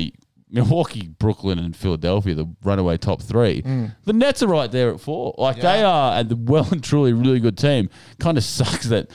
Milwaukee, 0.50 1.08
Brooklyn, 1.08 1.59
and 1.59 1.76
Philadelphia, 1.76 2.34
the 2.34 2.48
runaway 2.64 2.98
top 2.98 3.22
three, 3.22 3.61
mm. 3.61 3.93
the 4.06 4.14
Nets 4.14 4.42
are 4.42 4.48
right 4.48 4.72
there 4.72 4.92
at 4.92 5.00
four. 5.00 5.35
Like 5.38 5.59
they 5.59 5.84
are, 5.84 6.19
a 6.19 6.26
well 6.35 6.67
and 6.72 6.84
truly 6.84 7.14
really 7.14 7.40
good 7.40 7.58
team. 7.58 7.90
Kind 8.19 8.38
of 8.38 8.43
sucks 8.43 8.85
that 8.88 9.09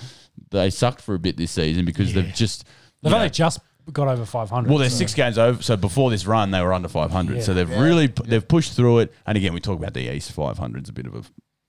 they 0.50 0.70
sucked 0.70 1.00
for 1.00 1.14
a 1.14 1.18
bit 1.18 1.36
this 1.36 1.52
season 1.52 1.84
because 1.84 2.12
they've 2.12 2.34
just. 2.34 2.64
They've 3.02 3.12
only 3.12 3.26
know, 3.26 3.30
just 3.30 3.58
got 3.92 4.08
over 4.08 4.24
five 4.24 4.48
hundred. 4.50 4.68
well, 4.70 4.78
they're 4.78 4.90
six 4.90 5.14
games 5.14 5.38
over. 5.38 5.62
So 5.62 5.76
before 5.76 6.10
this 6.10 6.26
run, 6.26 6.50
they 6.50 6.60
were 6.60 6.72
under 6.72 6.88
500. 6.88 7.42
So 7.42 7.54
they've 7.54 7.68
really 7.68 8.06
they've 8.06 8.46
pushed 8.46 8.74
through 8.74 9.00
it. 9.00 9.12
And 9.26 9.36
again, 9.36 9.52
we 9.54 9.60
talk 9.60 9.78
about 9.78 9.94
the 9.94 10.08
East 10.14 10.32
500 10.32 10.84
is 10.84 10.88
a 10.88 10.92
bit 10.92 11.06
of 11.06 11.14
a 11.14 11.22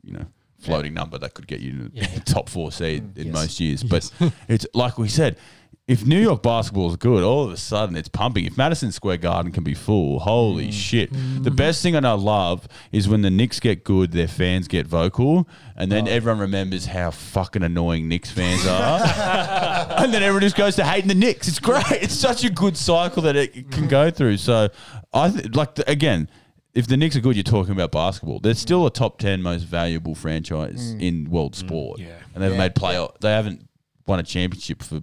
you 0.03 0.13
know 0.13 0.25
floating 0.59 0.93
number 0.93 1.17
that 1.17 1.33
could 1.33 1.47
get 1.47 1.59
you 1.59 1.89
to 1.89 1.89
the 1.89 2.21
top 2.25 2.49
four 2.49 2.71
seed 2.71 3.15
mm. 3.15 3.17
in 3.17 3.27
Yes. 3.27 3.33
most 3.33 3.59
years. 3.59 3.83
But 3.89 4.11
it's 4.47 4.65
like 4.73 4.97
we 4.97 5.07
said. 5.07 5.37
If 5.85 6.05
New 6.05 6.19
York 6.19 6.41
basketball 6.41 6.91
is 6.91 6.95
good, 6.95 7.23
all 7.23 7.43
of 7.43 7.51
a 7.51 7.57
sudden 7.57 7.97
it's 7.97 8.07
pumping. 8.07 8.45
If 8.45 8.55
Madison 8.55 8.93
Square 8.93 9.17
Garden 9.17 9.51
can 9.51 9.65
be 9.65 9.73
full, 9.73 10.19
holy 10.19 10.69
mm. 10.69 10.73
shit! 10.73 11.11
The 11.11 11.17
mm-hmm. 11.17 11.55
best 11.55 11.83
thing 11.83 11.93
I 11.93 11.99
know 11.99 12.15
love 12.15 12.69
is 12.93 13.09
when 13.09 13.21
the 13.21 13.29
Knicks 13.29 13.59
get 13.59 13.83
good, 13.83 14.13
their 14.13 14.29
fans 14.29 14.69
get 14.69 14.87
vocal, 14.87 15.45
and 15.75 15.91
then 15.91 16.07
oh. 16.07 16.11
everyone 16.11 16.39
remembers 16.39 16.85
how 16.85 17.11
fucking 17.11 17.63
annoying 17.63 18.07
Knicks 18.07 18.31
fans 18.31 18.65
are 18.65 19.01
and 19.97 20.13
then 20.13 20.23
everyone 20.23 20.43
just 20.43 20.55
goes 20.55 20.77
to 20.77 20.85
hating 20.85 21.09
the 21.09 21.15
Knicks. 21.15 21.49
It's 21.49 21.59
great. 21.59 21.83
It's 21.91 22.15
such 22.15 22.45
a 22.45 22.49
good 22.49 22.77
cycle 22.77 23.21
that 23.23 23.35
it 23.35 23.69
can 23.69 23.89
go 23.89 24.09
through. 24.09 24.37
So 24.37 24.69
I 25.13 25.31
th- 25.31 25.53
like 25.53 25.75
the, 25.75 25.89
again, 25.91 26.29
if 26.73 26.87
the 26.87 26.95
Knicks 26.95 27.17
are 27.17 27.21
good, 27.21 27.35
you're 27.35 27.43
talking 27.43 27.73
about 27.73 27.91
basketball. 27.91 28.39
They're 28.39 28.53
still 28.53 28.85
a 28.85 28.89
top 28.89 29.17
ten 29.19 29.41
most 29.41 29.63
valuable 29.63 30.15
franchise 30.15 30.93
mm. 30.93 31.01
in 31.01 31.29
world 31.29 31.55
mm. 31.55 31.57
sport. 31.57 31.99
Yeah. 31.99 32.19
and 32.33 32.41
they've 32.41 32.57
made 32.57 32.73
playoff. 32.73 33.19
They 33.19 33.31
haven't 33.31 33.67
won 34.07 34.19
a 34.19 34.23
championship 34.23 34.81
for 34.81 35.01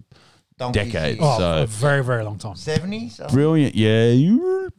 Donkey's 0.61 0.93
decades. 0.93 1.19
years. 1.19 1.29
oh, 1.33 1.39
so 1.39 1.63
a 1.63 1.67
very 1.67 2.05
very 2.05 2.23
long 2.23 2.39
time. 2.39 2.55
70s? 2.55 3.21
Oh. 3.21 3.33
brilliant. 3.33 3.75
Yeah, 3.75 4.11
you. 4.11 4.71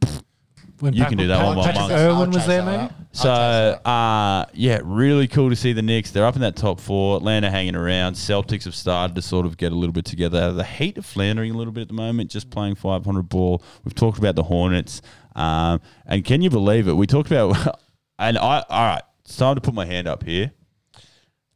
When 0.80 0.94
You 0.94 1.06
can 1.06 1.18
do 1.18 1.28
that 1.28 1.44
one 1.46 1.58
while 1.58 1.66
Patrick 1.66 1.90
Mark's- 1.90 2.02
Ewing 2.02 2.32
was 2.32 2.48
there, 2.48 2.64
that 2.64 2.82
maybe. 2.82 2.94
So 3.12 3.24
chase 3.24 3.86
uh, 3.86 4.46
yeah, 4.54 4.80
really 4.84 5.28
cool 5.28 5.50
to 5.52 5.56
see 5.56 5.74
the 5.74 5.82
Knicks. 5.84 6.10
They're 6.10 6.26
up 6.26 6.36
in 6.36 6.42
that 6.42 6.56
top 6.56 6.80
four. 6.80 7.18
Atlanta 7.18 7.52
hanging 7.52 7.76
around. 7.76 8.14
Celtics 8.16 8.64
have 8.66 8.74
started 8.74 9.16
to 9.16 9.22
sort 9.22 9.46
of 9.46 9.58
get 9.58 9.72
a 9.72 9.76
little 9.76 9.94
bit 9.94 10.06
together. 10.06 10.52
The 10.52 10.64
Heat 10.64 10.98
are 10.98 11.04
floundering 11.04 11.52
a 11.52 11.58
little 11.58 11.74
bit 11.74 11.82
at 11.82 11.88
the 11.88 11.94
moment, 11.94 12.32
just 12.32 12.50
playing 12.50 12.76
500 12.76 13.30
ball. 13.30 13.62
We've 13.84 13.94
talked 13.94 14.18
about 14.18 14.36
the 14.36 14.44
Hornets, 14.44 15.02
um, 15.36 15.82
and 16.08 16.26
can 16.26 16.42
you 16.42 16.50
believe 16.50 16.88
it? 16.88 16.94
We 16.94 17.06
talked 17.06 17.30
about, 17.30 17.80
and 18.20 18.38
I 18.40 18.64
all 18.68 18.86
right. 18.88 19.04
It's 19.24 19.38
time 19.38 19.56
to 19.56 19.62
put 19.62 19.76
my 19.76 19.86
hand 19.86 20.08
up 20.08 20.24
here. 20.24 20.52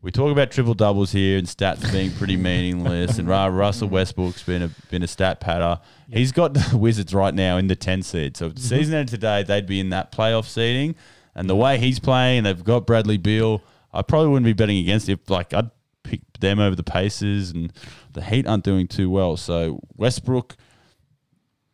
We 0.06 0.12
talk 0.12 0.32
about 0.32 0.52
triple 0.52 0.76
doubles 0.76 1.12
here 1.12 1.40
and 1.40 1.48
stats 1.48 1.92
being 1.92 2.12
pretty 2.12 2.38
meaningless, 2.38 3.18
and 3.18 3.28
Ra- 3.28 3.48
Russell 3.48 3.90
Westbrook's 3.90 4.44
been 4.44 4.62
a 4.62 4.68
been 4.92 5.02
a 5.02 5.08
stat 5.08 5.40
patter. 5.40 5.82
He's 6.14 6.32
got 6.32 6.54
the 6.54 6.78
Wizards 6.78 7.12
right 7.12 7.34
now 7.34 7.58
in 7.58 7.66
the 7.66 7.76
ten 7.76 8.04
seed. 8.04 8.38
So 8.38 8.46
if 8.46 8.54
the 8.54 8.62
mm-hmm. 8.62 8.70
season 8.70 8.94
ended 8.94 9.08
today, 9.08 9.42
they'd 9.42 9.66
be 9.66 9.80
in 9.80 9.90
that 9.90 10.12
playoff 10.12 10.46
seeding. 10.46 10.94
And 11.34 11.50
the 11.50 11.56
way 11.56 11.80
he's 11.80 11.98
playing, 11.98 12.44
they've 12.44 12.64
got 12.64 12.86
Bradley 12.86 13.18
Beal. 13.18 13.64
I 13.92 14.04
probably 14.04 14.28
wouldn't 14.28 14.46
be 14.46 14.54
betting 14.54 14.78
against 14.78 15.10
it. 15.10 15.28
Like 15.28 15.56
I'd 15.56 15.72
pick 16.04 16.22
them 16.40 16.60
over 16.60 16.76
the 16.76 16.84
Pacers, 16.84 17.50
and 17.50 17.74
the 18.14 18.22
Heat 18.22 18.46
aren't 18.46 18.64
doing 18.64 18.88
too 18.88 19.10
well. 19.10 19.38
So 19.38 19.80
Westbrook, 19.98 20.56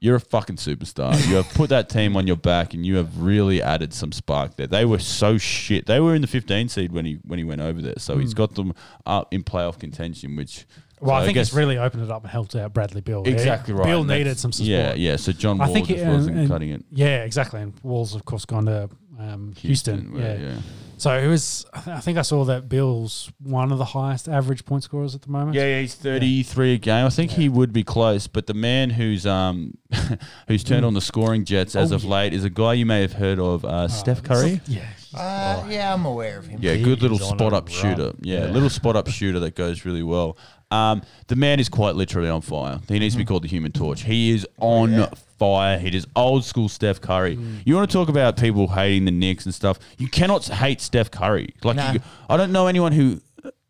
you're 0.02 0.16
a 0.16 0.20
fucking 0.20 0.58
superstar. 0.58 1.14
You 1.30 1.36
have 1.36 1.48
put 1.54 1.70
that 1.70 1.88
team 1.88 2.18
on 2.18 2.26
your 2.28 2.36
back, 2.36 2.74
and 2.74 2.86
you 2.86 2.96
have 2.98 3.22
really 3.22 3.62
added 3.62 3.94
some 3.94 4.12
spark 4.12 4.58
there. 4.58 4.68
They 4.68 4.84
were 4.84 5.00
so 5.00 5.38
shit. 5.38 5.86
They 5.86 6.00
were 6.00 6.16
in 6.16 6.22
the 6.22 6.28
15 6.28 6.68
seed 6.70 6.92
when 6.92 7.06
he 7.06 7.20
when 7.24 7.38
he 7.40 7.46
went 7.46 7.62
over 7.62 7.82
there. 7.82 7.94
So 8.00 8.18
he's 8.18 8.34
got 8.34 8.56
them 8.56 8.74
up 9.06 9.34
in 9.34 9.44
playoff 9.44 9.80
contention, 9.80 10.36
which. 10.36 10.66
Well, 11.00 11.16
so 11.18 11.22
I 11.22 11.26
think 11.26 11.36
guess- 11.36 11.48
it's 11.48 11.56
really 11.56 11.78
opened 11.80 12.04
it 12.04 12.12
up 12.12 12.22
and 12.24 12.30
helped 12.32 12.56
out 12.56 12.74
Bradley 12.74 13.02
Beal. 13.02 13.24
exactly 13.26 13.74
right. 13.74 13.86
Beal 13.86 14.02
and 14.02 14.10
needed 14.10 14.38
some 14.38 14.52
support. 14.52 14.70
Yeah, 14.70 14.94
yeah. 14.94 15.16
So 15.16 15.32
John 15.32 15.58
Wall 15.58 15.68
I 15.70 15.74
think 15.74 15.88
just 15.88 16.04
it- 16.04 16.08
wasn't 16.08 16.38
and- 16.38 16.48
cutting 16.48 16.70
it. 16.70 16.84
Yeah, 16.92 17.24
exactly. 17.24 17.60
And 17.62 17.74
Wall's 17.82 18.14
of 18.14 18.24
course 18.26 18.46
gone 18.46 18.66
to 18.66 18.90
um, 19.20 19.54
Houston. 19.58 20.14
where- 20.14 20.40
yeah. 20.40 20.56
So 21.02 21.18
it 21.18 21.26
was. 21.26 21.66
I 21.74 21.80
th- 21.82 21.98
I 21.98 22.00
think 22.00 22.20
I 22.20 22.22
saw 22.22 22.46
that 22.46 22.70
Beal's 22.70 23.32
one 23.42 23.72
of 23.72 23.80
the 23.80 23.86
highest 23.86 24.30
average 24.30 24.66
point 24.66 24.84
scorers 24.84 25.16
at 25.16 25.24
the 25.24 25.30
moment. 25.30 25.56
Yeah, 25.56 25.64
yeah, 25.66 25.82
he's 25.82 25.96
thirty 25.96 26.44
three 26.44 26.76
a 26.76 26.78
game. 26.78 27.08
I 27.08 27.10
think 27.10 27.32
he 27.32 27.50
would 27.50 27.74
be 27.74 27.84
close, 27.84 28.28
but 28.28 28.46
the 28.46 28.54
man 28.54 28.92
who's 28.92 29.26
um 29.26 29.74
who's 30.48 30.64
turned 30.64 30.86
on 30.86 30.94
the 30.94 31.02
scoring 31.02 31.44
jets 31.44 31.76
as 31.76 31.92
Oh, 31.92 31.96
of 31.96 32.04
yeah. 32.04 32.10
late 32.12 32.34
is 32.36 32.44
a 32.44 32.52
guy 32.52 32.74
you 32.74 32.86
may 32.86 33.02
have 33.02 33.14
heard 33.14 33.40
of, 33.40 33.66
uh, 33.66 33.88
Steph 33.88 34.22
Curry. 34.22 34.62
Yeah. 34.68 34.86
Uh, 35.14 35.66
yeah, 35.68 35.92
I'm 35.92 36.06
aware 36.06 36.38
of 36.38 36.46
him. 36.46 36.60
Yeah, 36.62 36.74
He 36.76 36.84
good 36.84 37.02
little 37.02 37.18
is 37.18 37.24
on 37.24 37.38
spot 37.38 37.52
up 37.54 37.68
run. 37.68 37.76
shooter. 37.78 38.14
Yeah, 38.22 38.46
Yeah. 38.46 38.52
little 38.52 38.70
spot 38.70 38.96
up 38.96 39.08
shooter 39.10 39.40
that 39.40 39.56
goes 39.56 39.84
really 39.86 40.04
well. 40.04 40.38
Um, 40.72 41.02
the 41.28 41.36
man 41.36 41.60
is 41.60 41.70
quite 41.70 41.96
literally 41.96 42.30
on 42.30 42.42
fire. 42.42 42.80
He 42.88 42.98
needs 42.98 43.14
to 43.14 43.18
be 43.18 43.26
called 43.26 43.44
the 43.44 43.48
Human 43.48 43.72
Torch. 43.72 44.04
He 44.04 44.32
is 44.32 44.48
on 44.60 44.92
yeah. 44.94 45.10
fire. 45.38 45.78
He 45.78 45.96
is 45.96 46.08
old 46.16 46.46
school 46.46 46.70
Steph 46.70 47.02
Curry. 47.02 47.38
You 47.66 47.76
want 47.76 47.90
to 47.90 47.94
talk 47.94 48.10
about 48.10 48.38
people 48.38 48.68
hating 48.70 49.06
the 49.06 49.12
Knicks 49.12 49.46
and 49.46 49.54
stuff? 49.54 49.80
You 49.98 50.08
cannot 50.08 50.46
hate 50.46 50.80
Steph 50.82 51.12
Curry. 51.12 51.54
Like, 51.64 51.76
No. 51.76 51.92
you, 51.92 52.00
I 52.30 52.38
don't 52.38 52.52
know 52.52 52.68
anyone 52.68 52.94
who 52.94 53.22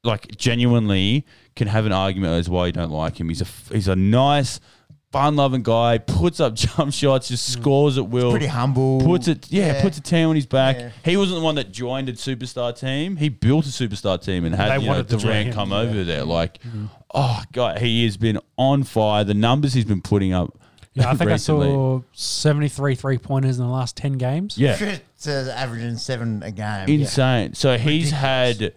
like 0.04 0.36
genuinely 0.38 1.26
can 1.56 1.68
have 1.68 1.86
an 1.86 1.92
argument 1.92 2.34
as 2.34 2.50
why 2.50 2.68
you 2.68 2.72
don't 2.72 2.92
like 2.92 3.20
him. 3.20 3.30
He's 3.30 3.42
a 3.42 3.46
f- 3.46 3.70
he's 3.72 3.88
a 3.88 3.96
nice 3.96 4.60
fun 5.12 5.36
loving 5.36 5.62
guy, 5.64 5.98
puts 5.98 6.40
up 6.40 6.54
jump 6.56 6.94
shots, 6.94 7.28
just 7.28 7.52
scores 7.52 7.98
at 7.98 8.08
will. 8.08 8.32
Pretty 8.32 8.46
humble. 8.48 9.02
Puts 9.02 9.28
it, 9.28 9.52
yeah, 9.52 9.68
Yeah. 9.74 9.82
puts 9.82 9.98
a 9.98 10.02
team 10.02 10.30
on 10.30 10.36
his 10.36 10.46
back. 10.46 10.78
Yeah. 10.78 10.90
He 11.04 11.18
wasn't 11.18 11.40
the 11.40 11.44
one 11.46 11.56
that 11.56 11.72
joined 11.72 12.08
a 12.10 12.14
superstar 12.14 12.78
team. 12.78 13.18
He 13.18 13.30
built 13.30 13.66
a 13.66 13.70
superstar 13.70 14.22
team 14.24 14.46
and 14.46 14.56
had 14.56 14.70
They 14.70 14.76
you 14.76 14.82
know, 14.82 14.88
wanted 14.88 15.10
to 15.10 15.18
join 15.18 15.22
Durant 15.32 15.48
him, 15.50 15.54
come 15.54 15.74
over 15.74 16.04
there. 16.04 16.24
Like, 16.24 16.60
oh 17.14 17.42
god, 17.52 17.80
he 17.80 18.06
has 18.06 18.18
been 18.18 18.40
on 18.58 18.84
fire. 18.84 19.24
The 19.24 19.34
numbers 19.34 19.74
he's 19.74 19.86
been 19.86 20.02
putting 20.02 20.34
up. 20.34 20.58
Yeah, 20.94 21.10
I 21.10 21.16
think 21.16 21.30
recently. 21.32 21.68
I 21.70 21.72
saw 21.72 22.02
73 22.12 22.96
three 22.96 23.18
pointers 23.18 23.58
in 23.58 23.66
the 23.66 23.72
last 23.72 23.96
10 23.96 24.14
games. 24.14 24.58
Yeah, 24.58 24.78
It's 25.16 25.26
uh, 25.28 25.54
averaging 25.56 25.96
seven 25.98 26.44
a 26.44 26.52
game. 26.52 26.90
insane. 26.90 27.54
So 27.54 27.78
he's 27.78 28.12
Ridiculous. 28.12 28.12
had, 28.60 28.74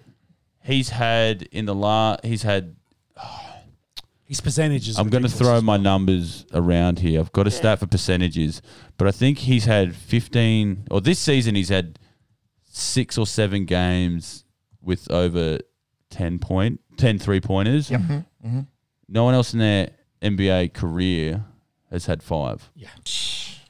he's 0.62 0.88
had 0.90 1.42
in 1.50 1.66
the 1.66 1.74
last, 1.74 2.24
he's 2.24 2.42
had. 2.42 2.76
His 4.26 4.40
percentages. 4.40 4.98
I'm 4.98 5.08
going 5.10 5.22
to 5.22 5.28
ridiculous. 5.28 5.58
throw 5.58 5.60
my 5.60 5.76
numbers 5.76 6.46
around 6.54 6.98
here. 6.98 7.20
I've 7.20 7.32
got 7.32 7.46
a 7.46 7.50
stat 7.50 7.78
for 7.78 7.86
percentages, 7.86 8.62
but 8.96 9.06
I 9.06 9.10
think 9.10 9.38
he's 9.38 9.66
had 9.66 9.94
15, 9.94 10.88
or 10.90 11.00
this 11.00 11.18
season 11.18 11.54
he's 11.54 11.68
had 11.68 11.98
six 12.64 13.18
or 13.18 13.26
seven 13.26 13.64
games 13.66 14.44
with 14.82 15.10
over 15.10 15.58
10 16.10 16.38
point, 16.38 16.80
10 16.96 17.18
three 17.18 17.40
pointers. 17.40 17.90
Yep. 17.90 18.00
Mm-hmm. 18.00 18.46
Mm-hmm. 18.46 18.60
No 19.08 19.24
one 19.24 19.34
else 19.34 19.52
in 19.52 19.58
their 19.58 19.90
NBA 20.22 20.72
career 20.72 21.44
has 21.90 22.06
had 22.06 22.22
five. 22.22 22.70
Yeah. 22.74 22.88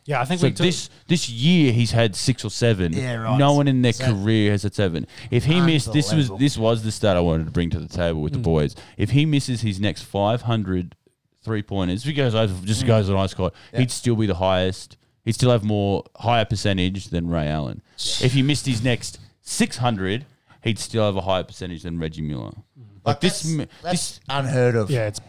Yeah, 0.06 0.20
I 0.20 0.26
think 0.26 0.40
So 0.40 0.48
we 0.48 0.50
took, 0.52 0.66
this 0.66 0.90
this 1.06 1.30
year 1.30 1.72
he's 1.72 1.90
had 1.90 2.14
six 2.14 2.44
or 2.44 2.50
seven. 2.50 2.92
Yeah, 2.92 3.14
right. 3.16 3.38
No 3.38 3.54
one 3.54 3.68
in 3.68 3.80
their 3.82 3.92
So- 3.92 4.06
career 4.06 4.50
has 4.52 4.62
had 4.62 4.74
seven. 4.74 5.06
If 5.30 5.44
he 5.44 5.60
missed 5.60 5.92
this 5.92 6.06
was 6.06 6.30
Unbelievable. 6.30 6.38
this 6.38 6.58
was 6.58 6.82
the 6.82 6.92
stat 6.92 7.16
I 7.16 7.20
wanted 7.20 7.44
to 7.46 7.50
bring 7.50 7.70
to 7.70 7.80
the 7.80 7.88
table 7.88 8.20
with 8.20 8.32
the 8.32 8.38
hmm. 8.38 8.44
boys. 8.44 8.76
If 8.98 9.10
he 9.10 9.24
misses 9.24 9.62
his 9.62 9.80
next 9.80 10.02
500 10.02 10.94
three 11.42 11.62
pointers, 11.62 12.02
if 12.02 12.06
he 12.06 12.12
goes 12.12 12.34
over 12.34 12.66
just 12.66 12.82
hmm. 12.82 12.86
goes 12.86 13.08
on 13.08 13.16
ice 13.16 13.32
court, 13.32 13.54
he'd 13.74 13.90
still 13.90 14.16
be 14.16 14.26
the 14.26 14.34
highest. 14.34 14.96
He'd 15.24 15.34
still 15.34 15.50
have 15.50 15.64
more 15.64 16.04
higher 16.16 16.44
percentage 16.44 17.08
than 17.08 17.28
Ray 17.28 17.48
Allen. 17.48 17.80
If 17.96 18.34
he 18.34 18.42
missed 18.42 18.66
his 18.66 18.84
next 18.84 19.18
600, 19.40 20.26
he'd 20.62 20.78
still 20.78 21.06
have 21.06 21.16
a 21.16 21.22
higher 21.22 21.44
percentage 21.44 21.84
than 21.84 21.98
Reggie 21.98 22.20
Miller. 22.20 22.50
Hmm. 22.50 22.82
Like, 23.06 23.20
this, 23.20 23.42
that's, 23.42 23.58
m- 23.58 23.68
that's 23.82 24.18
this 24.18 24.20
unheard 24.28 24.76
of. 24.76 24.90
yeah, 24.90 25.06
it's 25.06 25.20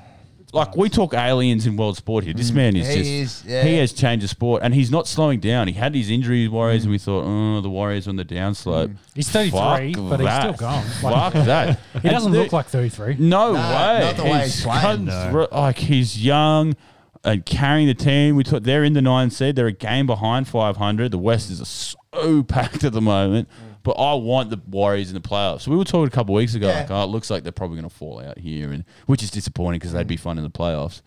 like 0.55 0.75
we 0.77 0.89
talk 0.89 1.13
aliens 1.13 1.67
in 1.67 1.75
world 1.75 1.97
sport 1.97 2.23
here. 2.23 2.33
This 2.33 2.49
mm. 2.49 2.55
man 2.55 2.75
is 2.77 2.87
He 2.87 2.95
just 2.95 3.09
is, 3.09 3.45
yeah. 3.45 3.63
he 3.63 3.77
has 3.77 3.91
changed 3.91 4.23
the 4.23 4.27
sport, 4.29 4.61
and 4.63 4.73
he's 4.73 4.89
not 4.89 5.05
slowing 5.05 5.41
down. 5.41 5.67
He 5.67 5.73
had 5.73 5.93
his 5.93 6.09
injury 6.09 6.47
worries, 6.47 6.83
and 6.83 6.91
we 6.91 6.97
mm. 6.97 7.01
thought, 7.01 7.25
oh, 7.25 7.61
the 7.61 7.69
Warriors 7.69 8.07
on 8.07 8.15
the 8.15 8.23
downslope. 8.23 8.87
Mm. 8.87 8.95
he's 9.13 9.29
33, 9.29 9.93
Fuck 9.93 10.09
but 10.09 10.19
he's 10.19 10.27
that. 10.27 10.41
still 10.41 10.67
gone. 10.67 10.83
Fuck 11.01 11.33
that. 11.33 11.79
He 12.01 12.09
doesn't 12.09 12.31
look 12.31 12.53
like 12.53 12.67
33. 12.67 13.15
no 13.19 13.53
way. 13.53 13.59
not 13.59 14.15
the 14.15 14.23
way 14.23 14.43
he's 14.43 14.63
playing, 14.63 14.81
comes 14.81 15.07
no. 15.07 15.29
through- 15.31 15.47
like 15.51 15.77
he's 15.77 16.23
young 16.23 16.75
and 17.23 17.45
carrying 17.45 17.87
the 17.87 17.93
team. 17.93 18.35
We 18.35 18.43
talk, 18.43 18.63
they're 18.63 18.83
in 18.83 18.93
the 18.93 19.01
nine 19.01 19.31
seed. 19.31 19.55
They're 19.55 19.67
a 19.67 19.71
game 19.73 20.05
behind 20.07 20.47
500. 20.47 21.11
The 21.11 21.17
West 21.17 21.49
is 21.49 21.67
so 21.67 22.43
packed 22.47 22.83
at 22.83 22.93
the 22.93 23.01
moment. 23.01 23.49
But 23.85 23.91
I 23.93 24.13
want 24.15 24.49
the 24.49 24.59
Warriors 24.67 25.07
in 25.09 25.13
the 25.13 25.21
playoffs. 25.21 25.65
We 25.67 25.77
were 25.77 25.85
talking 25.85 26.07
a 26.07 26.09
couple 26.09 26.35
of 26.35 26.39
weeks 26.39 26.55
ago, 26.55 26.67
Yeah. 26.67 26.79
like, 26.81 26.91
oh, 26.91 27.03
it 27.03 27.07
looks 27.07 27.29
like 27.29 27.43
they're 27.43 27.51
probably 27.53 27.77
going 27.77 27.87
to 27.89 27.95
fall 27.95 28.19
out 28.19 28.37
here, 28.37 28.71
and 28.73 28.83
which 29.05 29.23
is 29.23 29.31
disappointing 29.31 29.79
because 29.79 29.93
they'd 29.93 30.05
be 30.07 30.17
fun 30.17 30.37
in 30.37 30.43
the 30.43 30.49
playoffs. 30.49 31.01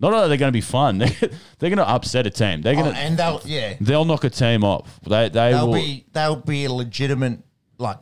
Not 0.00 0.12
only 0.14 0.24
are 0.24 0.28
they 0.28 0.36
going 0.36 0.48
to 0.52 0.56
be 0.56 0.60
fun, 0.62 0.98
they're, 0.98 1.08
they're 1.58 1.70
going 1.70 1.76
to 1.76 1.88
upset 1.88 2.26
a 2.26 2.30
team. 2.30 2.62
They're 2.62 2.72
Oh, 2.74 2.82
going 2.82 2.94
to 2.94 2.98
and 2.98 3.16
they'll 3.18 3.40
yeah, 3.44 3.74
they'll 3.80 4.04
knock 4.04 4.24
a 4.24 4.30
team 4.30 4.64
off. 4.64 4.98
They 5.06 5.28
they 5.28 5.50
they'll 5.52 5.66
will, 5.66 5.74
be 5.74 6.06
they'll 6.12 6.36
be 6.36 6.64
a 6.64 6.72
legitimate 6.72 7.40
like 7.78 7.98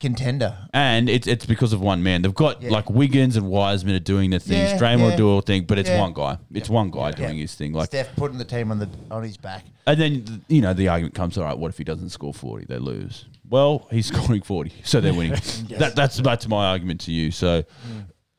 contender. 0.00 0.56
and 0.74 1.08
it's 1.08 1.26
it's 1.26 1.46
because 1.46 1.72
of 1.72 1.80
one 1.80 2.02
man. 2.02 2.22
They've 2.22 2.34
got 2.34 2.60
Yeah. 2.62 2.70
like 2.70 2.90
Wiggins 2.90 3.36
and 3.36 3.48
Wiseman 3.48 3.94
are 3.94 3.98
doing 4.00 4.30
their 4.30 4.38
things. 4.40 4.72
Yeah, 4.72 4.78
Draymond 4.78 5.10
yeah. 5.10 5.16
do 5.16 5.28
all 5.30 5.40
thing, 5.42 5.64
but 5.64 5.78
it's 5.78 5.88
Yeah. 5.88 6.00
one 6.00 6.12
guy. 6.12 6.38
It's 6.52 6.68
one 6.68 6.90
guy 6.90 7.12
doing 7.12 7.38
his 7.38 7.54
thing. 7.54 7.72
Like, 7.72 7.86
Steph 7.86 8.14
putting 8.16 8.38
the 8.38 8.44
team 8.44 8.70
on 8.70 8.78
the 8.78 8.88
on 9.10 9.22
his 9.22 9.36
back. 9.36 9.64
and 9.86 10.00
then 10.00 10.44
you 10.48 10.60
know 10.60 10.72
the 10.74 10.88
argument 10.88 11.14
comes. 11.14 11.38
All 11.38 11.44
right, 11.44 11.56
what 11.56 11.68
if 11.70 11.78
he 11.78 11.84
doesn't 11.84 12.08
score 12.10 12.34
forty? 12.34 12.64
They 12.64 12.78
lose. 12.78 13.26
Well, 13.52 13.86
he's 13.90 14.06
scoring 14.12 14.42
forty, 14.42 14.72
so 14.82 15.00
they're 15.00 15.14
winning. 15.14 15.32
that, 15.78 15.92
that's 15.94 16.16
that's 16.16 16.48
my 16.48 16.66
argument 16.70 17.02
to 17.02 17.12
you. 17.12 17.30
So 17.30 17.62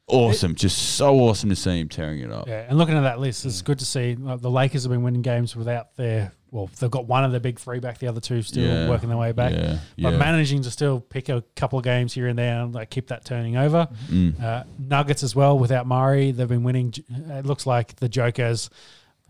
awesome, 0.07 0.55
just 0.55 0.95
so 0.95 1.15
awesome 1.19 1.49
to 1.49 1.55
see 1.55 1.79
him 1.79 1.87
tearing 1.87 2.19
it 2.19 2.31
up. 2.31 2.47
Yeah, 2.47 2.65
and 2.67 2.77
looking 2.77 2.95
at 2.95 3.01
that 3.01 3.19
list, 3.19 3.45
it's 3.45 3.61
good 3.61 3.79
to 3.79 3.85
see 3.85 4.15
like, 4.15 4.41
the 4.41 4.49
Lakers 4.51 4.83
have 4.83 4.91
been 4.91 5.03
winning 5.03 5.21
games 5.21 5.55
without 5.55 5.95
their. 5.95 6.31
Well, 6.51 6.69
they've 6.79 6.91
got 6.91 7.07
one 7.07 7.23
of 7.23 7.31
their 7.31 7.39
big 7.39 7.57
three 7.59 7.79
back, 7.79 7.97
the 7.97 8.07
other 8.07 8.21
two 8.21 8.43
still 8.43 8.63
Yeah, 8.63 8.87
working 8.87 9.09
their 9.09 9.17
way 9.17 9.31
back. 9.31 9.53
yeah, 9.53 9.79
But 9.97 10.13
yeah. 10.13 10.17
managing 10.17 10.61
to 10.61 10.69
still 10.69 10.99
pick 10.99 11.27
a 11.29 11.43
couple 11.55 11.79
of 11.79 11.83
games 11.85 12.13
here 12.13 12.27
and 12.27 12.37
there 12.37 12.61
and 12.61 12.75
like 12.75 12.91
keep 12.91 13.07
that 13.07 13.25
turning 13.25 13.57
over. 13.57 13.87
Mm. 14.07 14.39
Uh, 14.39 14.63
Nuggets 14.77 15.23
as 15.23 15.35
well 15.35 15.57
without 15.57 15.87
Murray, 15.87 16.29
they've 16.31 16.47
been 16.47 16.61
winning. 16.63 16.93
It 17.09 17.47
looks 17.47 17.65
like 17.65 17.95
the 17.95 18.07
Joker's 18.07 18.69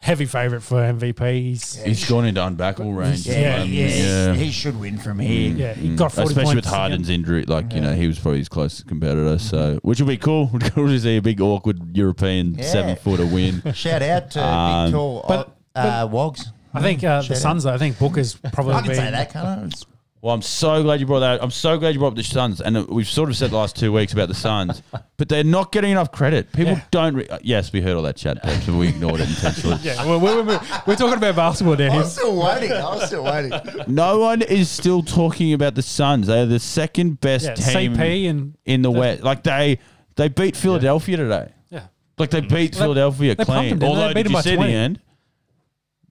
heavy 0.03 0.25
favorite 0.25 0.59
for 0.61 0.75
MVP. 0.81 1.31
He's, 1.41 1.75
He's 1.81 2.09
gone 2.09 2.25
into 2.25 2.41
unbackable 2.41 2.95
range. 2.95 3.25
Yeah, 3.25 3.61
Um, 3.61 3.69
yeah. 3.71 3.87
yeah. 3.87 4.33
He 4.33 4.51
should 4.51 4.77
win 4.77 4.97
from 4.97 5.17
here. 5.17 5.51
yeah, 5.55 5.73
he 5.73 5.95
got 5.95 6.11
forty 6.11 6.29
Especially 6.29 6.55
with 6.55 6.65
Harden's 6.65 7.07
again. 7.07 7.21
injury, 7.21 7.45
like 7.45 7.71
you 7.73 7.79
know, 7.79 7.93
he 7.95 8.05
was 8.07 8.19
probably 8.19 8.39
his 8.39 8.49
closest 8.49 8.85
competitor. 8.87 9.39
So, 9.39 9.79
which 9.81 9.99
would 10.01 10.07
be 10.09 10.17
cool. 10.17 10.49
cool 10.75 10.87
to 10.87 10.99
see 10.99 11.17
a 11.17 11.21
big 11.21 11.39
awkward 11.39 11.95
European 11.95 12.55
Yeah. 12.55 12.65
seven 12.65 12.95
footer 12.97 13.25
win. 13.25 13.63
Shout 13.73 14.01
out 14.01 14.29
to 14.31 14.43
Um, 14.45 14.85
big 14.87 14.93
tall 14.93 15.25
but- 15.27 15.57
uh, 15.75 16.07
Wogs. 16.07 16.47
I 16.73 16.81
think 16.81 17.03
uh, 17.03 17.17
the 17.21 17.23
Shout 17.27 17.37
out. 17.37 17.41
Suns. 17.41 17.63
though, 17.63 17.73
I 17.73 17.77
think 17.77 17.97
Booker's 17.99 18.35
probably 18.51 18.73
I 18.73 18.79
can 18.79 18.87
been, 18.89 18.95
say 18.97 19.11
that, 19.11 19.31
can't 19.31 19.47
I? 19.47 19.53
It's- 19.65 19.85
Well, 20.23 20.33
I'm 20.33 20.41
so 20.41 20.81
glad 20.83 21.01
you 21.01 21.05
brought 21.05 21.19
that. 21.19 21.43
I'm 21.43 21.51
so 21.51 21.77
glad 21.77 21.93
you 21.93 21.99
brought 21.99 22.13
up 22.13 22.15
the 22.15 22.23
Suns, 22.23 22.61
and 22.61 22.87
we've 22.87 23.09
sort 23.09 23.29
of 23.29 23.35
said 23.35 23.51
the 23.51 23.57
last 23.57 23.75
two 23.75 23.91
weeks 23.91 24.13
about 24.13 24.29
the 24.29 24.33
Suns, 24.33 24.81
but 25.17 25.27
they're 25.27 25.43
not 25.43 25.73
getting 25.73 25.91
enough 25.91 26.13
credit. 26.13 26.49
People 26.53 26.71
Yeah. 26.75 26.81
don't. 26.91 27.15
Re- 27.15 27.27
uh, 27.27 27.39
yes, 27.43 27.73
we 27.73 27.81
heard 27.81 27.97
all 27.97 28.03
that 28.03 28.15
chat, 28.15 28.41
Pep, 28.41 28.63
so 28.63 28.77
we 28.77 28.87
ignored 28.87 29.19
it 29.19 29.27
intentionally. 29.27 29.79
Yeah, 29.83 30.05
well, 30.05 30.21
we're, 30.21 30.41
we're, 30.43 30.61
we're 30.87 30.95
talking 30.95 31.17
about 31.17 31.35
basketball 31.35 31.75
now. 31.75 31.91
I 31.93 31.97
was 31.97 32.13
still 32.13 32.41
waiting. 32.41 32.71
I 32.71 32.95
was 32.95 33.07
still 33.07 33.25
waiting. 33.25 33.51
No 33.89 34.19
one 34.19 34.41
is 34.41 34.69
still 34.71 35.03
talking 35.03 35.51
about 35.51 35.75
the 35.75 35.81
Suns. 35.81 36.27
They're 36.27 36.45
the 36.45 36.57
second 36.59 37.19
best 37.19 37.43
Yeah, 37.45 37.55
team 37.55 37.95
CP 37.97 38.29
and 38.29 38.57
in 38.63 38.81
the 38.81 38.91
West. 38.91 39.23
Like 39.23 39.43
they 39.43 39.77
they 40.15 40.29
beat 40.29 40.55
Philadelphia 40.55 41.17
today. 41.17 41.51
yeah, 41.69 41.87
Like 42.17 42.29
they 42.29 42.39
beat 42.39 42.71
They- 42.71 42.79
Philadelphia 42.79 43.35
they 43.35 43.43
clean. 43.43 43.69
them, 43.71 43.79
they? 43.79 43.87
Although 43.87 44.07
They 44.07 44.13
beat 44.13 44.23
did 44.23 44.25
them 44.27 44.31
you 44.31 44.37
by 44.37 44.41
see 44.41 44.55
20. 44.55 44.71
the 44.71 44.77
end? 44.77 44.99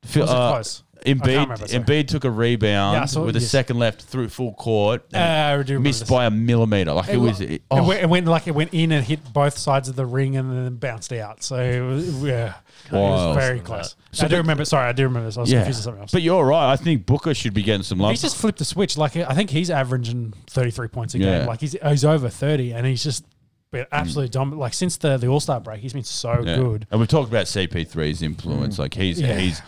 Phil, 0.05 0.23
was 0.25 0.31
it 0.31 0.37
uh, 0.37 0.51
close? 0.53 0.83
I 1.07 1.13
can't 1.13 1.51
Embiid. 1.51 1.85
Embiid 1.85 2.09
took 2.09 2.25
a 2.25 2.31
rebound 2.31 2.97
Yeah, 2.97 3.03
I 3.03 3.07
saw- 3.07 3.25
with 3.25 3.37
a 3.37 3.41
yes. 3.41 3.51
second 3.51 3.79
left 3.79 4.03
through 4.03 4.29
full 4.29 4.55
court. 4.55 5.03
Uh, 5.13 5.17
and 5.17 5.61
I 5.61 5.63
do 5.63 5.73
remember 5.75 5.89
missed 5.89 6.01
this. 6.01 6.09
by 6.11 6.27
a 6.27 6.31
millimeter. 6.31 6.93
Like 6.93 7.09
it, 7.09 7.17
was. 7.17 7.41
It, 7.41 7.51
It, 7.51 7.63
oh, 7.71 7.87
went, 7.87 8.03
it 8.03 8.09
went 8.09 8.27
like 8.27 8.47
it 8.47 8.55
went 8.55 8.73
in 8.73 8.93
and 8.93 9.05
hit 9.05 9.33
both 9.33 9.59
sides 9.59 9.89
of 9.89 9.97
the 9.97 10.07
ring 10.07 10.37
and 10.37 10.51
then 10.51 10.77
bounced 10.77 11.13
out. 11.13 11.43
So 11.43 11.57
it 11.57 11.81
was, 11.81 12.23
yeah, 12.25 12.55
it 12.87 12.93
Wow. 12.93 13.29
was 13.29 13.37
very 13.37 13.61
close. 13.61 13.97
So 14.13 14.27
I 14.27 14.29
do 14.29 14.37
remember. 14.37 14.65
Sorry, 14.65 14.89
I 14.89 14.93
do 14.93 15.05
remember 15.05 15.27
this. 15.29 15.37
I 15.37 15.41
was 15.41 15.51
yeah. 15.53 15.61
confused 15.61 15.79
with 15.79 15.85
something 15.85 16.03
else. 16.03 16.13
But 16.13 16.23
you're 16.23 16.45
right. 16.45 16.73
I 16.73 16.77
think 16.77 17.07
Booker 17.07 17.35
should 17.35 17.55
be 17.55 17.63
getting 17.63 17.83
some 17.83 17.99
love. 17.99 18.11
he's 18.11 18.23
just 18.23 18.37
flipped 18.37 18.59
the 18.59 18.65
switch. 18.65 18.97
Like 18.97 19.17
I 19.17 19.35
think 19.35 19.51
he's 19.51 19.71
averaging 19.71 20.35
thirty 20.49 20.71
three 20.71 20.89
points 20.89 21.15
a 21.15 21.19
Yeah. 21.19 21.39
game. 21.39 21.47
Like 21.49 21.61
he's 21.61 21.77
he's 21.87 22.05
over 22.05 22.29
thirty, 22.29 22.73
and 22.73 22.87
he's 22.87 23.03
just 23.03 23.25
been 23.71 23.87
absolutely 23.91 24.29
dominant. 24.29 24.61
Like 24.61 24.75
since 24.75 24.99
the 24.99 25.17
the 25.17 25.29
All 25.29 25.41
Star 25.41 25.59
break, 25.59 25.81
he's 25.81 25.95
been 25.95 26.05
so 26.05 26.43
Yeah. 26.45 26.57
good. 26.57 26.87
And 26.91 27.01
we've 27.01 27.09
talked 27.09 27.31
about 27.31 27.47
CP3's 27.47 28.21
influence. 28.23 28.79
Like 28.79 28.93
he's 28.93 29.19
Yeah. 29.19 29.39
he's 29.39 29.63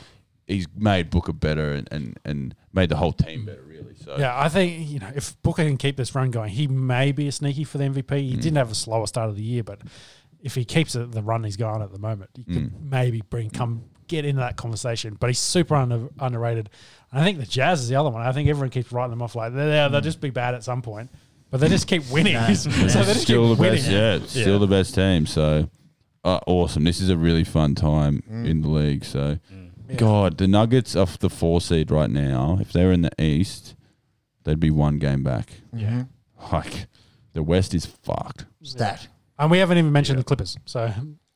he's 0.46 0.66
made 0.76 1.10
Booker 1.10 1.32
better 1.32 1.72
and, 1.72 1.88
and, 1.90 2.18
and 2.24 2.54
made 2.72 2.88
the 2.88 2.96
whole 2.96 3.12
team 3.12 3.44
better. 3.46 3.62
Really. 3.62 3.94
So 4.02 4.16
Yeah, 4.18 4.38
I 4.38 4.48
think 4.48 4.88
you 4.88 4.98
know 4.98 5.10
if 5.14 5.40
Booker 5.42 5.64
can 5.64 5.76
keep 5.76 5.96
this 5.96 6.14
run 6.14 6.30
going, 6.30 6.50
he 6.50 6.66
may 6.66 7.12
be 7.12 7.28
a 7.28 7.32
sneaky 7.32 7.64
for 7.64 7.78
the 7.78 7.84
MVP. 7.84 8.02
Mm. 8.04 8.20
He 8.22 8.36
didn't 8.36 8.56
have 8.56 8.70
a 8.70 8.74
slower 8.74 9.06
start 9.06 9.30
of 9.30 9.36
the 9.36 9.42
year, 9.42 9.62
but 9.62 9.80
if 10.42 10.54
he 10.54 10.64
keeps 10.64 10.94
it, 10.94 11.12
the 11.12 11.22
run 11.22 11.44
he's 11.44 11.56
going 11.56 11.80
at 11.82 11.92
the 11.92 11.98
moment, 11.98 12.30
he 12.34 12.44
could 12.44 12.70
Mm. 12.72 12.90
maybe 12.90 13.22
bring 13.30 13.48
come 13.50 13.84
get 14.06 14.26
into 14.26 14.40
that 14.40 14.56
conversation. 14.56 15.16
But 15.18 15.28
he's 15.30 15.38
super 15.38 15.74
under, 15.74 16.08
underrated. 16.18 16.68
And 17.10 17.20
I 17.20 17.24
think 17.24 17.38
the 17.38 17.46
Jazz 17.46 17.80
is 17.80 17.88
the 17.88 17.96
other 17.96 18.10
one. 18.10 18.20
I 18.20 18.32
think 18.32 18.50
everyone 18.50 18.68
keeps 18.68 18.92
writing 18.92 19.10
them 19.10 19.22
off 19.22 19.34
like 19.34 19.54
they'll, 19.54 19.88
they'll 19.88 20.00
just 20.02 20.20
be 20.20 20.28
bad 20.28 20.54
at 20.54 20.62
some 20.62 20.82
point, 20.82 21.10
but 21.50 21.60
they 21.60 21.68
just 21.68 21.86
keep 21.86 22.02
winning. 22.10 22.34
so 22.54 22.68
they 22.68 22.86
just 22.88 23.22
still 23.22 23.48
keep 23.48 23.56
the 23.56 23.62
winning. 23.62 23.78
best. 23.78 23.90
Yeah, 23.90 24.14
it's 24.16 24.32
still 24.32 24.58
the 24.58 24.66
best 24.66 24.94
team. 24.94 25.24
So 25.24 25.70
uh, 26.22 26.40
awesome. 26.46 26.84
This 26.84 27.00
is 27.00 27.08
a 27.08 27.16
really 27.16 27.44
fun 27.44 27.74
time 27.74 28.22
in 28.28 28.60
the 28.60 28.68
league. 28.68 29.04
So 29.06 29.38
God, 29.96 30.38
the 30.38 30.48
Nuggets 30.48 30.96
off 30.96 31.18
the 31.18 31.30
four 31.30 31.60
seed 31.60 31.90
right 31.90 32.10
now. 32.10 32.58
If 32.60 32.72
they're 32.72 32.92
in 32.92 33.02
the 33.02 33.22
East, 33.22 33.74
they'd 34.44 34.60
be 34.60 34.70
one 34.70 34.98
game 34.98 35.22
back. 35.22 35.50
Yeah. 35.72 36.04
Like 36.52 36.86
the 37.32 37.42
West 37.42 37.74
is 37.74 37.86
fucked. 37.86 38.46
Stat. 38.62 39.08
And 39.38 39.50
we 39.50 39.58
haven't 39.58 39.78
even 39.78 39.92
mentioned 39.92 40.18
the 40.18 40.24
Clippers. 40.24 40.56
So 40.64 40.88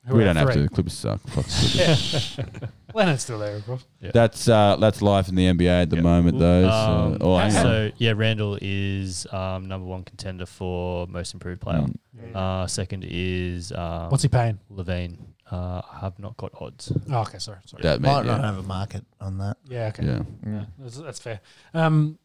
who 0.07 0.15
we 0.17 0.23
are 0.23 0.27
don't 0.27 0.37
have 0.37 0.53
to. 0.53 0.63
The 0.63 0.69
Clippers 0.69 0.93
suck. 0.95 1.21
Fuck 1.29 1.45
the 1.45 1.71
Clippers. 1.75 2.71
Leonard's 2.95 3.23
still 3.23 3.39
there, 3.39 3.57
of 3.57 3.67
course. 3.67 3.85
That's 4.01 4.49
uh, 4.49 4.77
that's 4.77 5.03
life 5.03 5.29
in 5.29 5.35
the 5.35 5.45
NBA 5.47 5.83
at 5.83 5.91
the 5.91 6.01
moment, 6.01 6.39
though. 6.39 6.63
So, 6.63 6.71
Um, 6.71 7.19
oh, 7.21 7.37
hang 7.37 7.55
on. 7.55 7.63
so 7.63 7.91
yeah, 7.99 8.13
Randle 8.17 8.59
is 8.63 9.27
um, 9.31 9.67
number 9.69 9.87
one 9.87 10.05
contender 10.05 10.47
for 10.47 11.07
most 11.07 11.35
improved 11.35 11.61
player. 11.61 11.85
Mm. 12.17 12.35
Uh, 12.35 12.67
second 12.67 13.05
is 13.07 13.73
um, 13.73 14.09
What's 14.09 14.23
he 14.23 14.29
paying? 14.29 14.59
LaVine. 14.73 15.19
Uh, 15.51 15.81
I 15.91 15.99
have 16.01 16.19
not 16.19 16.37
got 16.37 16.53
odds. 16.61 16.93
Oh, 17.11 17.21
okay, 17.23 17.39
sorry, 17.39 17.59
sorry. 17.65 17.83
that 17.83 18.01
Might 18.01 18.17
man, 18.19 18.27
not 18.27 18.41
yeah. 18.41 18.47
have 18.47 18.59
a 18.59 18.63
market 18.63 19.05
on 19.21 19.39
that. 19.39 19.57
Yeah, 19.67 19.87
okay. 19.89 20.05
yeah. 20.05 20.23
Yeah, 20.47 20.65
that's, 20.79 20.99
that's 20.99 21.19
fair. 21.21 21.41
Um, 21.73 22.19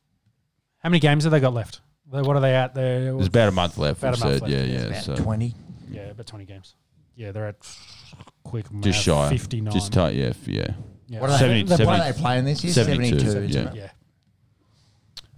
how 0.79 0.89
many 0.89 0.99
games 0.99 1.23
have 1.23 1.31
they 1.31 1.39
got 1.39 1.53
left? 1.53 1.79
What 2.09 2.35
are 2.35 2.41
they 2.41 2.53
at? 2.53 2.75
There, 2.75 3.13
There's 3.13 3.27
about 3.27 3.47
a 3.47 3.51
month 3.51 3.77
left. 3.77 3.99
About 4.03 4.17
a 4.17 4.19
month 4.19 4.33
said. 4.33 4.41
left. 4.41 4.53
Yeah, 4.53 4.63
yeah. 4.63 4.79
About 4.87 5.03
So 5.03 5.15
twenty. 5.15 5.55
yeah, 5.89 6.01
about 6.09 6.27
twenty 6.27 6.45
games. 6.45 6.75
Yeah, 7.15 7.31
they're 7.31 7.47
at 7.47 7.55
quick 8.43 8.71
math, 8.71 8.83
Just 8.83 9.03
shy. 9.03 9.29
59. 9.29 9.71
Just 9.73 9.93
tight, 9.93 10.15
yeah, 10.15 10.25
f- 10.27 10.47
yeah. 10.47 10.73
yeah. 11.07 11.21
What 11.21 11.29
are, 11.29 11.37
70 11.37 11.63
they, 11.63 11.85
what 11.85 11.99
are 11.99 12.11
they 12.11 12.19
playing 12.19 12.45
this 12.45 12.63
year? 12.63 12.73
72, 12.73 13.19
72. 13.19 13.45
isn't 13.45 13.75
yeah. 13.75 13.83
yeah. 13.83 13.89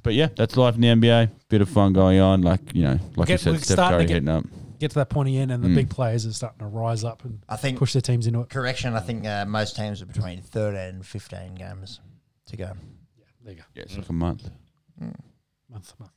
But 0.02 0.14
yeah, 0.14 0.30
that's 0.36 0.56
life 0.56 0.76
in 0.76 0.82
the 0.82 0.88
NBA. 0.88 1.32
Bit 1.50 1.62
of 1.62 1.70
fun 1.70 1.92
going 1.94 2.20
on. 2.20 2.42
Like 2.42 2.74
you 2.74 2.84
know, 2.84 3.00
like 3.16 3.28
Get- 3.28 3.46
you 3.46 3.58
said, 3.58 3.64
Steph 3.64 3.90
Curry 3.92 4.06
get- 4.06 4.14
hitting 4.16 4.30
up. 4.30 4.46
Get 4.80 4.92
to 4.92 4.96
that 5.00 5.10
point 5.10 5.30
again, 5.30 5.50
and 5.52 5.64
the 5.64 5.70
Mm. 5.70 5.76
big 5.76 5.90
players 5.90 6.26
are 6.26 6.34
starting 6.34 6.60
to 6.60 6.68
rise 6.68 7.04
up 7.04 7.24
and 7.26 7.40
I 7.50 7.56
think, 7.56 7.78
push 7.80 7.94
their 7.94 8.02
teams 8.02 8.28
into 8.28 8.42
it. 8.42 8.50
correction, 8.50 8.94
I 8.96 9.00
think 9.00 9.26
uh, 9.26 9.46
most 9.46 9.76
teams 9.76 10.02
are 10.02 10.06
between 10.06 10.42
13 10.42 10.80
and 10.80 11.06
15 11.06 11.56
games 11.56 12.00
to 12.48 12.58
go. 12.58 12.72
Yeah, 13.18 13.26
there 13.44 13.54
you 13.54 13.60
go. 13.60 13.66
Yeah, 13.74 13.84
it's 13.84 13.98
like 13.98 14.10
a 14.10 14.14
month. 14.14 14.50
month 15.70 15.94
month. 16.00 16.12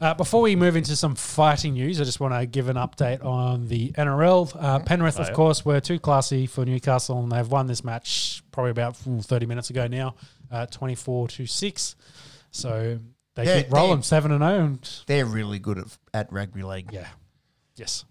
Uh, 0.00 0.14
before 0.14 0.42
we 0.42 0.54
move 0.56 0.76
into 0.76 0.94
some 0.94 1.14
fighting 1.14 1.72
news, 1.74 2.00
I 2.00 2.04
just 2.04 2.20
want 2.20 2.34
to 2.34 2.46
give 2.46 2.68
an 2.68 2.76
update 2.76 3.24
on 3.24 3.66
the 3.68 3.92
NRL. 3.96 4.50
Uh, 4.54 4.78
Penrith, 4.80 5.18
Oh, 5.18 5.22
of 5.22 5.28
yeah. 5.28 5.34
course, 5.34 5.64
were 5.64 5.80
too 5.80 5.98
classy 5.98 6.46
for 6.46 6.64
Newcastle, 6.64 7.18
and 7.20 7.30
they've 7.32 7.46
won 7.48 7.66
this 7.66 7.82
match 7.82 8.42
probably 8.52 8.70
about 8.70 8.96
ooh, 9.06 9.20
30 9.20 9.46
minutes 9.46 9.70
ago 9.70 9.86
now, 9.88 10.14
uh, 10.50 10.66
24 10.66 11.28
to 11.28 11.46
6. 11.46 11.96
So 12.52 13.00
they 13.34 13.44
Yeah, 13.44 13.62
keep 13.62 13.72
rolling 13.72 13.98
they- 13.98 14.02
7 14.04 14.30
and 14.32 14.40
0. 14.42 14.64
And 14.64 14.88
They're 15.06 15.26
really 15.26 15.58
good 15.58 15.78
at, 15.78 15.86
at 16.14 16.32
rugby 16.32 16.62
league. 16.62 16.90
yeah, 16.92 17.08
yes. 17.78 18.04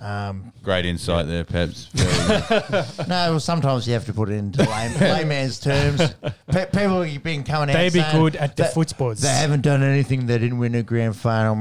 Um, 0.00 0.52
Great 0.62 0.86
insight 0.86 1.26
there, 1.26 1.42
Peps. 1.44 1.88
No, 3.08 3.30
well, 3.32 3.40
sometimes 3.40 3.86
you 3.86 3.94
have 3.94 4.04
to 4.06 4.12
put 4.12 4.28
it 4.28 4.34
into 4.34 4.62
lay, 4.62 4.94
layman's 5.00 5.58
terms. 5.58 6.00
Pe- 6.46 6.66
people 6.66 7.02
have 7.02 7.22
been 7.22 7.42
coming 7.42 7.70
out 7.70 7.76
They 7.76 7.90
be 7.90 8.04
good 8.12 8.36
at 8.36 8.56
the 8.56 8.64
that 8.64 8.74
footsports. 8.74 9.20
They 9.20 9.28
haven't 9.28 9.62
done 9.62 9.82
anything. 9.82 10.26
They 10.26 10.38
didn't 10.38 10.58
win 10.58 10.74
a 10.76 10.82
grand 10.84 11.16
final. 11.16 11.56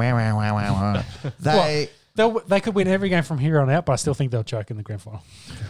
They, 1.40 1.90
They'll, 2.16 2.40
they 2.42 2.60
could 2.60 2.74
win 2.74 2.88
every 2.88 3.10
game 3.10 3.22
from 3.24 3.38
here 3.38 3.60
on 3.60 3.70
out, 3.70 3.86
but 3.86 3.94
I 3.94 3.96
still 3.96 4.16
think 4.16 4.32
they'll 4.32 4.44
choke 4.44 4.72
in 4.72 4.78
the 4.78 4.84
grand 4.84 5.02
final. 5.04 5.24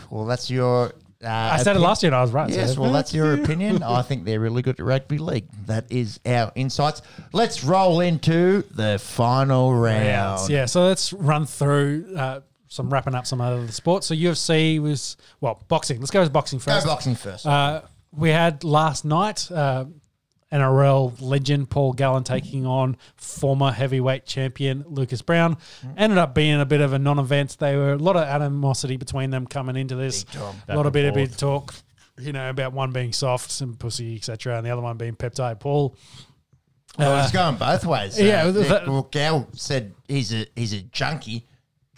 well, 0.10 0.26
that's 0.26 0.50
your. 0.50 0.94
Uh, 1.24 1.28
I 1.28 1.58
said 1.64 1.76
it 1.76 1.80
last 1.80 2.04
year 2.04 2.10
and 2.10 2.16
I 2.16 2.22
was 2.22 2.32
right. 2.32 2.50
Yes, 2.50 2.76
so- 2.76 2.82
well, 2.82 2.92
that's 2.92 3.14
your 3.14 3.34
opinion. 3.34 3.82
I 3.84 4.02
think 4.04 4.24
they're 4.26 4.40
really 4.40 4.62
good 4.62 4.80
at 4.80 4.86
rugby 4.86 5.18
league. 5.18 5.48
That 5.66 5.86
is 5.92 6.20
our 6.26 6.52
insights. 6.56 7.02
Let's 7.34 7.64
roll 7.64 8.02
into 8.02 8.64
the 8.72 9.00
final 9.00 9.74
round. 9.74 10.50
Yeah, 10.50 10.66
so 10.66 10.86
let's 10.86 11.14
run 11.14 11.46
through 11.46 12.14
uh, 12.16 12.42
some 12.68 12.90
wrapping 12.92 13.16
up 13.16 13.26
some 13.26 13.42
other 13.42 13.68
sports. 13.70 14.08
So 14.08 14.16
UFC 14.16 14.80
was 14.80 15.18
well 15.42 15.64
boxing. 15.68 16.00
Let's 16.00 16.12
go 16.12 16.22
with 16.22 16.32
boxing 16.32 16.60
first. 16.60 16.86
Go 16.86 16.92
boxing 16.92 17.16
first. 17.16 17.46
Uh, 17.48 17.82
we 18.12 18.30
had 18.30 18.64
last 18.64 19.04
night 19.06 19.50
uh, 19.52 19.86
NRL 20.52 21.20
legend 21.22 21.70
Paul 21.70 21.94
Gallen 21.94 22.24
taking 22.24 22.66
on 22.66 22.96
former 23.16 23.72
heavyweight 23.72 24.26
champion 24.26 24.86
Lucas 24.88 25.22
Browne. 25.22 25.58
Ended 25.98 26.18
up 26.18 26.34
being 26.34 26.60
a 26.62 26.66
bit 26.66 26.82
of 26.82 26.94
a 26.94 27.00
non-event. 27.00 27.58
They 27.60 27.76
were 27.76 27.94
a 27.94 27.98
lot 27.98 28.16
of 28.16 28.24
animosity 28.24 28.98
between 28.98 29.30
them 29.30 29.46
coming 29.46 29.76
into 29.76 29.96
this. 29.96 30.26
A 30.70 30.76
lot 30.76 30.86
of 30.86 30.94
bit 30.94 31.06
of 31.06 31.14
bit 31.16 31.38
talk, 31.38 31.74
you 32.18 32.32
know, 32.32 32.50
about 32.50 32.74
one 32.74 32.92
being 32.92 33.12
soft 33.14 33.60
and 33.62 33.78
pussy, 33.78 34.16
etc., 34.16 34.58
and 34.58 34.66
the 34.66 34.70
other 34.70 34.82
one 34.82 34.98
being 34.98 35.16
peptide 35.16 35.60
Paul. 35.60 35.96
well, 36.98 37.18
Uh, 37.20 37.24
it's 37.24 37.32
going 37.34 37.58
both 37.58 37.86
ways. 37.86 38.20
yeah, 38.20 38.44
Uh, 38.46 38.52
that- 38.52 38.88
well, 38.88 39.08
Gal 39.12 39.48
said 39.54 39.94
he's 40.08 40.34
a 40.34 40.46
he's 40.56 40.74
a 40.74 40.82
junkie, 40.82 41.46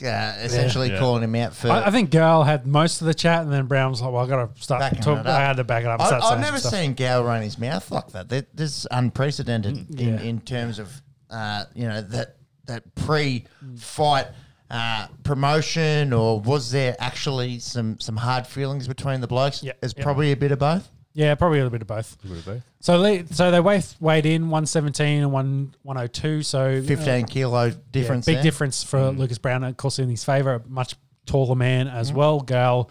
uh, 0.03 0.33
essentially 0.39 0.91
Yeah. 0.91 0.99
calling 0.99 1.23
him 1.23 1.35
out 1.35 1.53
for. 1.53 1.69
I, 1.69 1.87
I 1.87 1.91
think 1.91 2.09
Gal 2.09 2.43
had 2.43 2.65
most 2.67 3.01
of 3.01 3.07
the 3.07 3.13
chat, 3.13 3.41
and 3.43 3.51
then 3.51 3.65
Browne 3.67 3.91
was 3.91 4.01
like, 4.01 4.11
"Well, 4.11 4.23
I 4.23 4.27
got 4.27 4.55
to 4.55 4.61
start 4.61 4.79
Backing 4.81 5.01
talk. 5.01 5.19
it 5.19 5.27
up. 5.27 5.35
I 5.39 5.39
had 5.41 5.57
to 5.57 5.63
back 5.63 5.83
it 5.83 5.87
up." 5.87 5.99
and 5.99 6.03
I, 6.03 6.07
start 6.07 6.23
I've 6.23 6.29
saying 6.29 6.41
never 6.41 6.57
some 6.59 6.69
stuff. 6.69 6.79
seen 6.81 6.93
Gal 6.93 7.23
run 7.23 7.41
his 7.41 7.57
mouth 7.57 7.89
like 7.91 8.07
that. 8.13 8.29
That- 8.29 8.55
This 8.55 8.79
is 8.79 8.87
unprecedented 8.91 9.77
in, 9.77 9.85
Mm, 9.85 9.99
Yeah. 9.99 10.21
in 10.29 10.41
terms 10.41 10.79
of 10.79 11.01
uh, 11.29 11.65
you 11.75 11.87
know 11.87 12.01
that 12.01 12.35
that 12.65 12.83
pre-fight 12.95 14.27
uh, 14.71 15.07
promotion, 15.23 16.13
or 16.13 16.39
was 16.39 16.71
there 16.71 16.95
actually 16.99 17.59
some 17.59 17.99
some 17.99 18.17
hard 18.17 18.45
feelings 18.45 18.87
between 18.87 19.21
the 19.21 19.27
blokes? 19.27 19.63
Yeah, 19.63 19.73
There's 19.81 19.93
yeah. 19.97 20.03
probably 20.03 20.31
a 20.31 20.37
bit 20.37 20.51
of 20.51 20.59
both. 20.59 20.89
Yeah, 21.13 21.33
probably 21.35 21.59
a 21.59 21.63
little 21.63 21.71
bit 21.77 21.81
of 21.81 21.87
both. 21.87 22.17
Would 22.29 22.37
it 22.37 22.45
be? 22.45 22.61
So, 22.81 23.01
they, 23.01 23.25
so 23.25 23.49
they 23.51 23.59
weighed, 23.59 23.83
weighed 23.99 24.25
in 24.25 24.49
one 24.49 24.65
seventeen 24.65 25.23
and 25.23 25.31
one 25.31 25.73
one 25.81 25.97
hundred 25.97 26.13
two. 26.13 26.43
So 26.43 26.77
uh, 26.77 26.81
Fifteen 26.81 27.25
kilo 27.25 27.65
yeah, 27.65 27.73
difference. 27.91 28.25
big 28.25 28.35
there. 28.35 28.43
difference 28.43 28.83
for 28.83 29.09
Lucas 29.11 29.37
Browne. 29.37 29.63
Of 29.63 29.75
course, 29.77 29.99
in 29.99 30.07
his 30.09 30.23
favour, 30.23 30.53
a 30.55 30.61
much 30.69 30.95
taller 31.25 31.55
man 31.55 31.87
as 31.87 32.13
well. 32.13 32.39
Gal, 32.41 32.89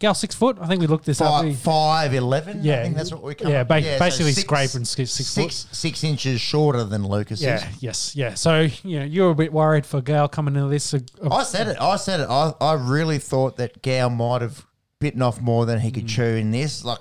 Gal 0.00 0.14
six 0.14 0.34
foot. 0.34 0.58
I 0.60 0.66
think 0.66 0.80
we 0.80 0.86
looked 0.86 1.04
this 1.06 1.20
up. 1.20 1.28
Five, 1.30 1.44
We- 1.44 1.54
five 1.54 2.14
eleven. 2.14 2.60
Yeah, 2.62 2.80
I 2.80 2.82
think 2.82 2.96
that's 2.96 3.12
what 3.12 3.22
we 3.22 3.34
come 3.36 3.50
yeah, 3.50 3.62
ba- 3.64 3.80
so 3.82 3.98
basically 3.98 4.32
six- 4.32 4.46
scraping 4.46 4.84
six, 4.84 5.10
six, 5.12 5.34
foot. 5.34 5.52
six 5.52 5.66
six 5.78 6.04
inches 6.04 6.40
shorter 6.40 6.84
than 6.84 7.06
Lucas 7.06 7.40
Yeah, 7.40 7.56
is. 7.68 7.82
yes, 7.82 8.16
yeah. 8.16 8.34
So 8.34 8.68
you 8.82 8.98
know, 8.98 9.04
you 9.04 9.22
were 9.22 9.30
a 9.30 9.34
bit 9.34 9.52
worried 9.52 9.86
for 9.86 10.00
Gal 10.02 10.28
coming 10.28 10.56
into 10.56 10.68
this. 10.68 10.92
Uh, 10.92 10.98
I 11.30 11.44
said 11.44 11.68
it. 11.68 11.76
I 11.80 11.96
said 11.96 12.20
it. 12.20 12.28
I, 12.28 12.52
I 12.60 12.72
really 12.74 13.18
thought 13.18 13.56
that 13.58 13.82
Gal 13.82 14.10
might 14.10 14.42
have 14.42 14.66
bitten 14.98 15.22
off 15.22 15.40
more 15.40 15.64
than 15.64 15.78
Mm. 15.78 15.82
he 15.82 15.90
could 15.92 16.08
chew 16.08 16.22
in 16.24 16.50
this. 16.50 16.84
Like 16.84 16.98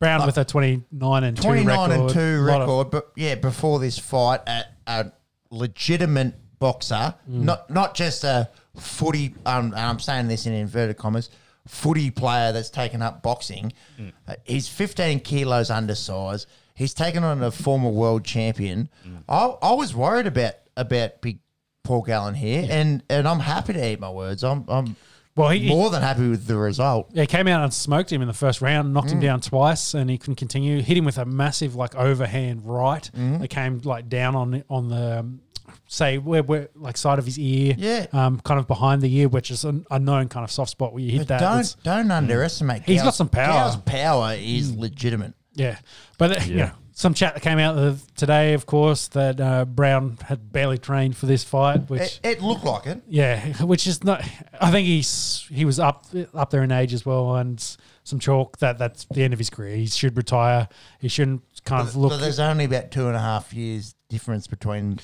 Browne 0.00 0.20
like- 0.20 0.26
with 0.26 0.38
a 0.38 0.44
twenty 0.44 0.82
nine 0.90 1.24
and 1.24 1.36
two 1.36 1.42
29 1.42 1.90
record. 1.90 2.00
and 2.00 2.10
2 2.10 2.40
lot 2.46 2.60
of- 2.62 2.68
record, 2.68 2.90
but 2.90 3.12
yeah, 3.16 3.34
before 3.36 3.78
this 3.78 3.98
fight, 3.98 4.40
a, 4.46 4.64
a 4.86 5.12
legitimate 5.50 6.34
boxer, 6.58 7.14
Mm. 7.30 7.42
not 7.44 7.70
not 7.70 7.94
just 7.94 8.24
a 8.24 8.48
footy, 8.76 9.34
um, 9.46 9.66
and 9.66 9.74
I'm 9.74 9.98
saying 10.00 10.28
this 10.28 10.46
in 10.46 10.52
inverted 10.54 10.96
commas, 10.96 11.28
footy 11.66 12.10
player 12.10 12.50
that's 12.52 12.70
taken 12.70 13.02
up 13.02 13.22
boxing. 13.22 13.72
Mm. 13.98 14.12
Uh, 14.26 14.34
he's 14.44 14.68
15 14.68 15.20
kilos 15.20 15.70
undersized. 15.70 16.46
He's 16.74 16.94
taken 16.94 17.22
on 17.24 17.42
a 17.42 17.50
former 17.50 17.90
world 17.90 18.24
champion. 18.24 18.88
Mm. 19.06 19.22
I, 19.28 19.44
I 19.62 19.72
was 19.74 19.94
worried 19.94 20.26
about 20.26 20.54
about 20.76 21.20
big 21.20 21.40
Paul 21.82 22.02
Gallen 22.02 22.34
here, 22.34 22.66
and, 22.70 23.02
and 23.10 23.26
I'm 23.28 23.40
happy 23.40 23.72
to 23.74 23.90
eat 23.92 24.00
my 24.00 24.10
words. 24.10 24.44
I'm, 24.44 24.64
I'm 24.68 24.96
Well, 25.40 25.50
he, 25.50 25.58
he- 25.60 25.68
more 25.68 25.90
than 25.90 26.02
happy 26.02 26.28
with 26.28 26.46
the 26.46 26.56
result. 26.56 27.10
Yeah, 27.12 27.22
he 27.22 27.26
came 27.26 27.46
out 27.48 27.62
and 27.62 27.72
smoked 27.74 28.12
him 28.12 28.22
in 28.22 28.28
the 28.28 28.34
first 28.34 28.60
round, 28.60 28.92
knocked 28.94 29.08
Mm. 29.08 29.12
him 29.12 29.20
down 29.20 29.40
twice, 29.40 29.94
and 29.94 30.08
he 30.10 30.18
couldn't 30.18 30.36
continue. 30.36 30.80
Hit 30.82 30.96
him 30.96 31.04
with 31.04 31.18
a 31.18 31.24
massive 31.24 31.74
like 31.76 31.94
overhand 31.94 32.62
right. 32.64 33.10
Mm. 33.16 33.40
That 33.40 33.48
came 33.48 33.78
like 33.84 34.08
down 34.08 34.34
on 34.36 34.64
on 34.70 34.88
the 34.88 35.20
um, 35.20 35.40
say 35.86 36.18
where, 36.18 36.42
where 36.42 36.68
like 36.74 36.96
side 36.96 37.18
of 37.18 37.24
his 37.24 37.38
ear. 37.38 37.74
Yeah. 37.78 38.06
um, 38.12 38.40
kind 38.40 38.58
of 38.60 38.66
behind 38.66 39.02
the 39.02 39.14
ear, 39.16 39.28
which 39.28 39.50
is 39.50 39.64
an 39.64 39.84
unknown 39.90 40.28
kind 40.28 40.44
of 40.44 40.50
soft 40.50 40.70
spot 40.70 40.92
where 40.92 41.02
you 41.02 41.10
hit 41.12 41.18
But 41.20 41.28
that. 41.28 41.40
don't 41.40 41.60
It's- 41.60 41.76
don't 41.82 42.10
underestimate. 42.10 42.82
He's 42.84 43.02
got 43.02 43.14
some 43.14 43.28
power. 43.28 43.46
Mm. 43.48 43.52
Gal's 43.54 43.76
power 43.76 44.34
is 44.38 44.74
legitimate. 44.74 45.34
yeah, 45.54 45.78
but 46.18 46.38
uh, 46.40 46.44
you 46.44 46.56
know, 46.56 46.70
some 47.00 47.14
chat 47.14 47.32
that 47.32 47.40
came 47.40 47.58
out 47.58 47.78
of 47.78 48.02
today, 48.14 48.52
of 48.52 48.66
course, 48.66 49.08
that 49.08 49.40
uh, 49.40 49.64
Browne 49.64 50.18
had 50.22 50.52
barely 50.52 50.76
trained 50.76 51.16
for 51.16 51.24
this 51.24 51.42
fight, 51.42 51.88
which. 51.88 52.02
It, 52.02 52.20
it 52.24 52.42
looked 52.42 52.62
like 52.62 52.84
it. 52.86 53.00
Yeah, 53.08 53.62
which 53.62 53.86
is 53.86 54.04
not. 54.04 54.22
I 54.60 54.70
think 54.70 54.86
he's 54.86 55.46
he 55.50 55.64
was 55.64 55.80
up 55.80 56.04
up 56.34 56.50
there 56.50 56.62
in 56.62 56.70
age 56.70 56.92
as 56.92 57.06
well, 57.06 57.36
and 57.36 57.58
some 58.04 58.18
chalk 58.18 58.58
that 58.58 58.76
that's 58.76 59.06
the 59.14 59.22
end 59.24 59.32
of 59.32 59.38
his 59.38 59.48
career. 59.48 59.76
He 59.76 59.86
should 59.86 60.14
retire. 60.14 60.68
He 60.98 61.08
shouldn't 61.08 61.42
kind 61.64 61.88
of 61.88 61.96
look. 61.96 62.10
But 62.10 62.20
there's 62.20 62.38
only 62.38 62.66
about 62.66 62.90
two 62.90 63.06
and 63.06 63.16
a 63.16 63.20
half 63.20 63.54
years 63.54 63.94
difference 64.10 64.46
between. 64.46 64.98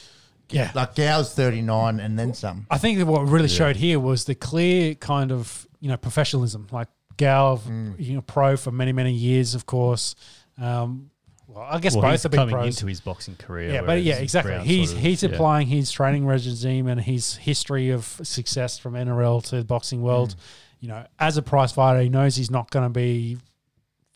Yeah, 0.50 0.70
Like 0.74 0.94
Gow's 0.94 1.34
39 1.34 1.98
and 1.98 2.16
then 2.16 2.32
some. 2.34 2.66
I 2.70 2.78
think 2.78 2.98
that 2.98 3.06
what 3.06 3.26
really 3.26 3.48
showed 3.48 3.74
here 3.74 3.98
was 3.98 4.26
the 4.26 4.34
clear 4.36 4.94
kind 4.94 5.32
of 5.32 5.66
you 5.80 5.88
know 5.88 5.96
professionalism. 5.96 6.68
Like 6.70 6.88
Gal, 7.16 7.58
Mm. 7.66 7.94
you 7.98 8.14
know, 8.16 8.20
pro 8.20 8.58
for 8.58 8.70
many 8.70 8.92
many 8.92 9.12
years, 9.14 9.54
of 9.54 9.64
course. 9.64 10.14
Um, 10.58 11.10
well, 11.48 11.64
I 11.68 11.78
guess 11.78 11.94
Well, 11.94 12.02
both 12.02 12.24
are 12.24 12.28
big 12.28 12.38
coming 12.38 12.54
pros. 12.54 12.76
into 12.76 12.86
his 12.86 13.00
boxing 13.00 13.36
career. 13.36 13.72
yeah, 13.74 13.82
but 13.82 14.02
yeah, 14.02 14.16
exactly. 14.16 14.52
Browne 14.52 14.66
He's 14.66 14.88
sort 14.90 14.98
of- 14.98 15.04
he's 15.04 15.22
yeah. 15.22 15.28
applying 15.30 15.66
his 15.68 15.90
training 15.90 16.26
regime 16.26 16.86
and 16.88 17.00
his 17.00 17.36
history 17.36 17.90
of 17.90 18.04
success 18.22 18.78
from 18.78 18.94
NRL 18.94 19.40
to 19.50 19.56
the 19.58 19.64
boxing 19.64 20.02
world. 20.02 20.30
Mm. 20.30 20.36
You 20.80 20.88
know, 20.88 21.06
as 21.18 21.36
a 21.36 21.42
prize 21.42 21.72
fighter, 21.72 22.00
he 22.00 22.08
knows 22.08 22.36
he's 22.36 22.50
not 22.50 22.70
going 22.70 22.84
to 22.84 22.90
be 22.90 23.38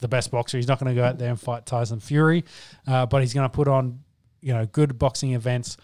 the 0.01 0.09
best 0.09 0.31
boxer. 0.31 0.57
He's 0.59 0.69
not 0.69 0.79
going 0.79 0.95
to 0.95 1.01
go 1.01 1.07
out 1.07 1.19
there 1.19 1.31
and 1.31 1.41
fight 1.41 1.67
Tyson 1.67 2.01
Fury, 2.01 2.45
uh, 2.87 3.07
but 3.07 3.21
he's 3.23 3.33
going 3.35 3.49
to 3.49 3.55
put 3.55 3.69
on 3.69 4.01
you 4.43 4.53
know 4.55 4.67
good 4.67 4.99
boxing 4.99 5.33
events 5.33 5.77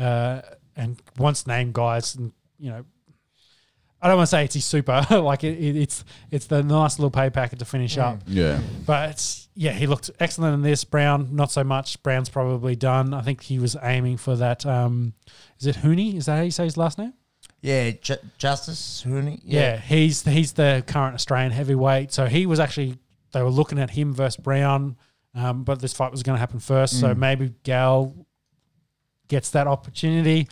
uh, 0.00 0.40
and 0.76 1.00
once 1.18 1.46
named 1.46 1.72
guys 1.74 2.14
and 2.14 2.32
you 2.58 2.70
know. 2.70 2.84
I 4.02 4.08
don't 4.08 4.16
want 4.16 4.26
to 4.26 4.30
say 4.30 4.44
it's 4.44 4.54
his 4.54 4.64
super, 4.64 5.06
like 5.10 5.44
it, 5.44 5.56
it, 5.58 5.76
it's 5.76 6.04
it's 6.30 6.46
the 6.46 6.62
nice 6.62 6.98
little 6.98 7.10
pay 7.10 7.30
packet 7.30 7.60
to 7.60 7.64
finish 7.64 7.96
Mm. 7.96 8.02
up. 8.02 8.18
Yeah. 8.26 8.60
But 8.84 9.46
yeah, 9.54 9.72
he 9.72 9.86
looked 9.86 10.10
excellent 10.18 10.54
in 10.54 10.62
this. 10.62 10.82
Browne, 10.84 11.28
not 11.36 11.52
so 11.52 11.62
much. 11.62 12.02
Browne's 12.02 12.28
probably 12.28 12.74
done. 12.74 13.14
I 13.14 13.22
think 13.22 13.42
he 13.42 13.58
was 13.60 13.76
aiming 13.82 14.16
for 14.16 14.34
that. 14.36 14.66
Um, 14.66 15.14
is 15.60 15.66
it 15.68 15.76
Huni? 15.76 16.16
Is 16.16 16.26
that 16.26 16.36
how 16.36 16.42
you 16.42 16.50
say 16.50 16.64
his 16.64 16.76
last 16.76 16.98
name? 16.98 17.12
Yeah, 17.60 17.92
Ju- 17.92 18.16
Justis 18.40 19.06
Huni. 19.06 19.40
Yeah. 19.44 19.76
he's 19.78 20.22
he's 20.24 20.52
the 20.52 20.82
current 20.86 21.14
Australian 21.14 21.52
heavyweight. 21.52 22.12
So 22.12 22.26
he 22.26 22.44
was 22.46 22.58
actually 22.58 22.98
they 23.32 23.42
were 23.42 23.50
looking 23.50 23.78
at 23.78 23.90
him 23.90 24.12
versus 24.12 24.36
Browne, 24.42 24.96
um, 25.34 25.62
but 25.62 25.80
this 25.80 25.92
fight 25.92 26.10
was 26.10 26.24
going 26.24 26.34
to 26.34 26.40
happen 26.40 26.58
first. 26.58 26.98
So 26.98 27.14
Mm. 27.14 27.18
maybe 27.18 27.54
Gal 27.62 28.14
gets 29.28 29.50
that 29.50 29.66
opportunity. 29.66 30.48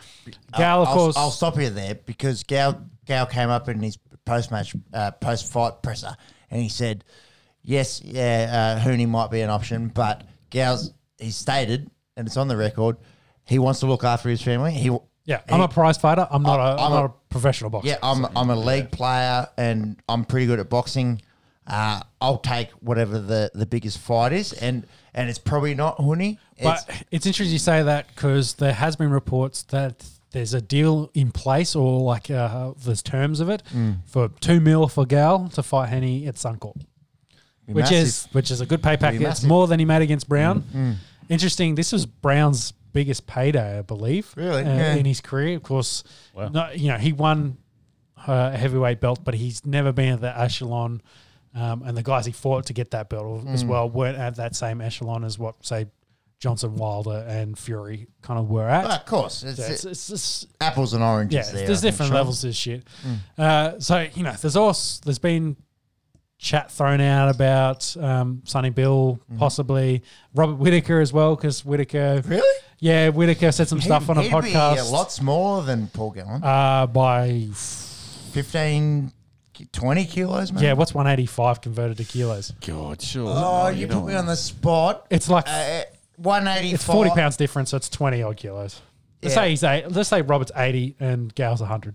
Gal, 0.56 0.82
of 0.82 0.88
I'll, 0.88 0.94
course. 0.94 1.16
I'll 1.16 1.30
stop 1.30 1.58
you 1.58 1.68
there 1.70 1.96
because 1.96 2.42
Gal 2.44 2.80
Gal 3.10 3.26
came 3.26 3.50
up 3.50 3.68
in 3.68 3.80
his 3.80 3.98
post 4.24 4.52
match, 4.52 4.72
uh, 4.94 5.10
post 5.10 5.50
fight 5.52 5.82
presser, 5.82 6.14
and 6.48 6.62
he 6.62 6.68
said, 6.68 7.02
"Yes, 7.60 8.00
yeah, 8.04 8.76
uh, 8.80 8.84
Huni 8.88 9.08
might 9.08 9.32
be 9.32 9.40
an 9.40 9.50
option, 9.50 9.88
but 9.88 10.22
Gal's 10.50 10.92
he 11.18 11.32
stated, 11.32 11.90
and 12.16 12.28
it's 12.28 12.36
on 12.36 12.46
the 12.46 12.56
record, 12.56 12.98
he 13.44 13.58
wants 13.58 13.80
to 13.80 13.86
look 13.86 14.04
after 14.04 14.28
his 14.28 14.40
family. 14.40 14.70
He. 14.74 14.96
Yeah, 15.24 15.40
I'm 15.48 15.60
a 15.60 15.66
prize 15.66 15.98
fighter. 15.98 16.26
I'm 16.30 16.44
not 16.44 16.60
I- 16.60 16.68
a, 16.70 16.72
I'm 16.74 16.78
I'm 16.84 16.92
not 16.92 17.04
a- 17.06 17.12
professional 17.30 17.68
boxer. 17.70 17.88
Yeah, 17.88 17.96
I'm 18.00 18.26
I'm 18.36 18.48
a 18.48 18.54
league 18.56 18.92
player 18.92 19.48
and 19.56 20.00
I'm 20.08 20.24
pretty 20.24 20.46
good 20.46 20.60
at 20.60 20.70
boxing. 20.70 21.20
Uh, 21.66 22.00
I'll 22.20 22.38
take 22.38 22.70
whatever 22.80 23.18
the, 23.18 23.50
the 23.54 23.66
biggest 23.66 23.98
fight 23.98 24.32
is, 24.32 24.52
and 24.52 24.86
and 25.14 25.28
it's 25.28 25.38
probably 25.38 25.74
not 25.74 25.98
Huni. 25.98 26.38
But 26.62 26.84
It's, 26.88 27.04
it's 27.10 27.26
interesting 27.26 27.52
you 27.52 27.58
say 27.58 27.82
that 27.82 28.06
because 28.14 28.54
there 28.54 28.72
has 28.72 28.94
been 28.94 29.10
reports 29.10 29.64
that 29.64 30.04
there's 30.32 30.54
a 30.54 30.60
deal 30.60 31.10
in 31.14 31.30
place 31.32 31.74
or 31.74 32.00
like 32.00 32.30
uh, 32.30 32.72
there's 32.84 33.02
terms 33.02 33.40
of 33.40 33.48
it 33.48 33.62
Mm. 33.74 33.98
for 34.06 34.28
two 34.40 34.60
mil 34.60 34.88
for 34.88 35.04
Gal 35.06 35.48
to 35.50 35.62
fight 35.62 35.88
Henny 35.88 36.26
at 36.26 36.36
Suncorp, 36.36 36.76
be 37.66 37.72
which 37.72 37.84
massive. 37.86 37.98
is 37.98 38.28
which 38.32 38.50
is 38.50 38.60
a 38.60 38.66
good 38.66 38.82
pay 38.82 38.96
packet. 38.96 39.22
It's. 39.22 39.40
Mm. 39.40 39.48
more 39.48 39.66
than 39.66 39.78
he 39.78 39.84
made 39.84 40.02
against 40.02 40.28
Browne. 40.28 40.98
Interesting. 41.28 41.74
This 41.76 41.92
was 41.92 42.06
Browne's 42.06 42.72
biggest 42.92 43.26
payday, 43.26 43.78
I 43.78 43.82
believe, 43.82 44.32
Really? 44.36 44.62
uh, 44.64 44.68
Yeah. 44.74 44.94
in 44.94 45.04
his 45.04 45.20
career. 45.20 45.56
Of 45.56 45.62
course, 45.62 46.02
Wow. 46.34 46.48
no, 46.48 46.70
you 46.70 46.88
know 46.88 46.96
he 46.98 47.12
won 47.12 47.56
uh, 48.26 48.50
a 48.52 48.56
heavyweight 48.58 49.00
belt, 49.00 49.20
but 49.24 49.34
he's 49.34 49.64
never 49.64 49.92
been 49.92 50.14
at 50.14 50.20
that 50.22 50.38
echelon. 50.38 51.00
Um, 51.54 51.82
and 51.84 51.96
the 51.96 52.02
guys 52.02 52.26
he 52.26 52.32
fought 52.32 52.66
to 52.66 52.72
get 52.72 52.90
that 52.92 53.08
belt 53.08 53.44
as 53.48 53.64
Mm. 53.64 53.68
well 53.68 53.90
weren't 53.90 54.18
at 54.18 54.36
that 54.36 54.54
same 54.54 54.80
echelon 54.80 55.24
as 55.24 55.36
what 55.38 55.54
say 55.64 55.86
Johnson, 56.40 56.74
Wilder, 56.74 57.24
and 57.28 57.56
Fury 57.58 58.08
kind 58.22 58.38
of 58.40 58.48
were 58.50 58.66
at. 58.68 58.84
Well, 58.84 58.92
of 58.92 59.04
course, 59.06 59.42
it's, 59.44 59.58
So 59.58 59.72
it's, 59.72 59.84
it's, 59.84 60.08
it's- 60.10 60.46
apples 60.60 60.94
and 60.94 61.04
oranges. 61.04 61.34
yeah, 61.48 61.52
there, 61.54 61.66
there's 61.66 61.78
I 61.78 61.82
think, 61.82 61.92
different 61.92 62.08
Sean. 62.08 62.16
levels 62.16 62.40
to 62.40 62.46
this 62.48 62.56
shit. 62.56 62.82
Uh, 63.38 63.78
so 63.78 64.08
you 64.14 64.22
know, 64.22 64.32
there's 64.32 64.56
also 64.56 65.00
there's 65.04 65.18
been 65.18 65.56
chat 66.38 66.70
thrown 66.70 67.02
out 67.02 67.28
about 67.28 67.94
um, 67.98 68.40
Sonny 68.46 68.70
Bill 68.70 69.20
possibly 69.36 70.02
Robert 70.34 70.54
Whittaker 70.54 71.00
as 71.00 71.12
well 71.12 71.36
because 71.36 71.62
Whittaker, 71.66 72.22
Really? 72.26 72.58
yeah, 72.78 73.10
Whittaker 73.10 73.52
said 73.52 73.68
some 73.68 73.82
stuff 73.82 74.04
He'd- 74.06 74.10
on 74.12 74.16
a 74.18 74.22
he'd 74.22 74.28
be 74.30 74.34
podcast 74.52 74.88
a 74.88 74.90
lot 74.90 75.12
smaller 75.12 75.62
than 75.64 75.88
Paul 75.88 76.12
Gallen. 76.12 76.42
uh, 76.42 76.86
by 76.86 77.48
15, 77.52 79.12
20 79.72 80.04
kilos, 80.06 80.52
man. 80.52 80.62
yeah, 80.62 80.72
what's 80.72 80.94
185 80.94 81.60
converted 81.60 81.96
to 81.98 82.04
kilos? 82.04 82.52
God, 82.66 83.02
sure. 83.02 83.28
Oh, 83.30 83.68
you 83.68 83.86
put 83.86 84.06
me 84.06 84.14
on 84.14 84.26
the 84.26 84.36
spot. 84.36 85.06
It's 85.10 85.28
like 85.28 85.44
Uh, 85.46 85.82
185. 86.20 86.74
it's 86.74 86.84
40 86.84 87.10
pounds 87.10 87.36
difference, 87.36 87.70
so 87.70 87.76
it's 87.76 87.88
20 87.88 88.22
odd 88.22 88.36
kilos. 88.36 88.80
Let's 89.22 89.34
Yeah. 89.34 89.42
say 89.42 89.50
he's 89.50 89.64
eight, 89.64 89.90
let's 89.90 90.08
say 90.08 90.22
Robert's 90.22 90.52
80 90.54 90.96
and 91.00 91.34
Gal's 91.34 91.60
100 91.60 91.94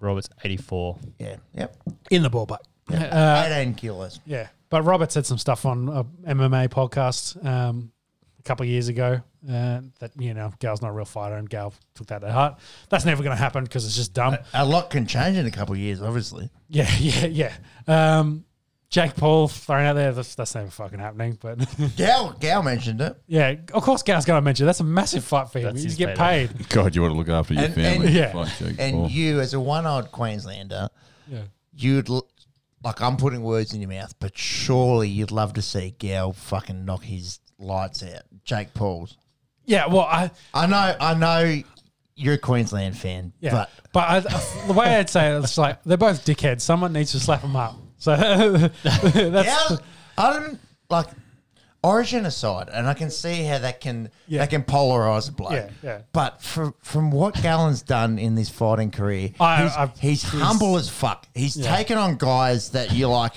Robert's 0.00 0.28
84. 0.44 0.98
Yeah, 1.18 1.36
yep. 1.54 1.76
in 2.10 2.22
the 2.22 2.30
ballpark. 2.30 2.58
Uh, 2.90 3.44
18 3.50 3.74
kilos. 3.74 4.20
Yeah, 4.24 4.48
but 4.70 4.82
Robert 4.82 5.12
said 5.12 5.26
some 5.26 5.38
stuff 5.38 5.66
on 5.66 5.88
a 5.88 6.04
MMA 6.32 6.68
podcast 6.68 7.44
um, 7.44 7.90
a 8.38 8.42
couple 8.44 8.64
of 8.64 8.70
years 8.70 8.88
ago 8.88 9.20
uh, 9.46 9.80
that 9.98 10.12
you 10.18 10.32
know 10.34 10.52
Gal's 10.60 10.80
not 10.80 10.88
a 10.88 10.92
real 10.92 11.04
fighter, 11.04 11.34
and 11.36 11.50
Gal 11.50 11.74
took 11.94 12.06
that 12.06 12.20
to 12.20 12.32
heart. 12.32 12.58
That's 12.88 13.04
never 13.04 13.22
going 13.22 13.36
to 13.36 13.42
happen 13.42 13.64
because 13.64 13.84
it's 13.84 13.96
just 13.96 14.14
dumb. 14.14 14.38
A 14.54 14.64
lot 14.64 14.88
can 14.90 15.06
change 15.06 15.36
in 15.36 15.44
a 15.46 15.50
couple 15.50 15.74
of 15.74 15.80
years, 15.80 16.00
obviously. 16.00 16.48
Yeah, 16.68 16.88
yeah, 16.98 17.26
yeah. 17.26 17.52
Um, 18.18 18.44
Jake 18.90 19.14
Paul 19.16 19.48
thrown 19.48 19.84
out 19.84 19.94
there. 19.94 20.12
That's, 20.12 20.34
that's 20.34 20.54
never 20.54 20.70
fucking 20.70 20.98
happening. 20.98 21.36
But 21.40 21.58
Gal, 21.96 22.32
Gal 22.40 22.62
mentioned 22.62 23.00
it. 23.02 23.20
yeah, 23.26 23.54
of 23.74 23.82
course, 23.82 24.02
Gal's 24.02 24.24
going 24.24 24.38
to 24.38 24.42
mention 24.42 24.64
that's 24.64 24.80
a 24.80 24.84
massive 24.84 25.24
fight 25.24 25.50
for 25.50 25.58
him. 25.58 25.64
That's 25.66 25.82
He's 25.82 25.92
his 25.92 25.96
get 25.96 26.16
payday. 26.16 26.46
paid. 26.54 26.68
God, 26.70 26.94
you 26.94 27.02
want 27.02 27.12
to 27.12 27.18
look 27.18 27.28
after 27.28 27.52
your 27.54 27.64
And- 27.64 27.74
family. 27.74 28.06
and- 28.06 28.14
Yeah. 28.16 28.32
Fuck 28.32 28.48
Jake 28.58 28.76
And 28.78 28.94
Paul. 28.94 29.08
you, 29.10 29.40
as 29.40 29.52
a 29.52 29.60
one-eyed 29.60 30.10
Queenslander, 30.10 30.88
Yeah. 31.30 31.42
you'd 31.74 32.08
l- 32.08 32.26
like 32.82 33.02
I'm 33.02 33.16
putting 33.18 33.42
words 33.42 33.74
in 33.74 33.80
your 33.82 33.90
mouth, 33.90 34.14
but 34.20 34.38
surely 34.38 35.08
you'd 35.08 35.32
love 35.32 35.52
to 35.54 35.62
see 35.62 35.94
Gal 35.98 36.32
fucking 36.32 36.84
knock 36.86 37.02
his 37.04 37.40
lights 37.58 38.02
out. 38.02 38.22
Jake 38.44 38.72
Paul's. 38.72 39.18
Yeah, 39.66 39.86
well, 39.88 40.02
I 40.10 40.30
I 40.54 40.66
know, 40.66 40.96
I 40.98 41.12
know, 41.14 41.62
you're 42.16 42.34
a 42.34 42.38
Queensland 42.38 42.96
fan, 42.96 43.34
yeah, 43.40 43.50
but 43.50 43.70
but, 43.92 44.00
I, 44.00 44.16
I- 44.34 44.66
the 44.66 44.72
way 44.72 44.86
I'd 44.96 45.10
say 45.10 45.34
it, 45.34 45.38
it's 45.44 45.58
like 45.58 45.82
they're 45.84 45.98
both 45.98 46.24
dickheads. 46.24 46.62
Someone 46.62 46.94
needs 46.94 47.12
to 47.12 47.20
slap 47.20 47.42
them 47.42 47.54
up. 47.54 47.76
So 47.98 48.16
that's 48.82 49.68
Gal, 49.68 49.80
I 50.16 50.32
don't 50.32 50.58
like 50.88 51.06
Origin 51.82 52.26
aside, 52.26 52.68
and 52.72 52.88
I 52.88 52.94
can 52.94 53.10
see 53.10 53.44
how 53.44 53.58
that 53.58 53.80
can 53.80 54.10
Yeah. 54.26 54.40
that 54.40 54.50
can 54.50 54.62
polarize 54.64 55.28
a 55.28 55.32
bloke. 55.32 55.52
Yeah, 55.52 55.70
yeah. 55.82 55.98
But 56.12 56.42
from 56.42 56.74
from 56.82 57.10
what 57.10 57.40
Gallen's 57.40 57.82
done 57.82 58.18
in 58.18 58.34
this 58.34 58.48
fighting 58.48 58.90
career, 58.90 59.30
I- 59.40 59.62
he's, 59.62 59.76
I've- 59.76 59.92
he's 60.00 60.22
he's- 60.30 60.42
humble 60.42 60.76
as 60.76 60.88
fuck. 60.88 61.26
He's 61.34 61.56
Yeah. 61.56 61.74
taken 61.76 61.96
on 61.98 62.16
guys 62.16 62.70
that 62.70 62.92
you're 62.92 63.08
like, 63.10 63.34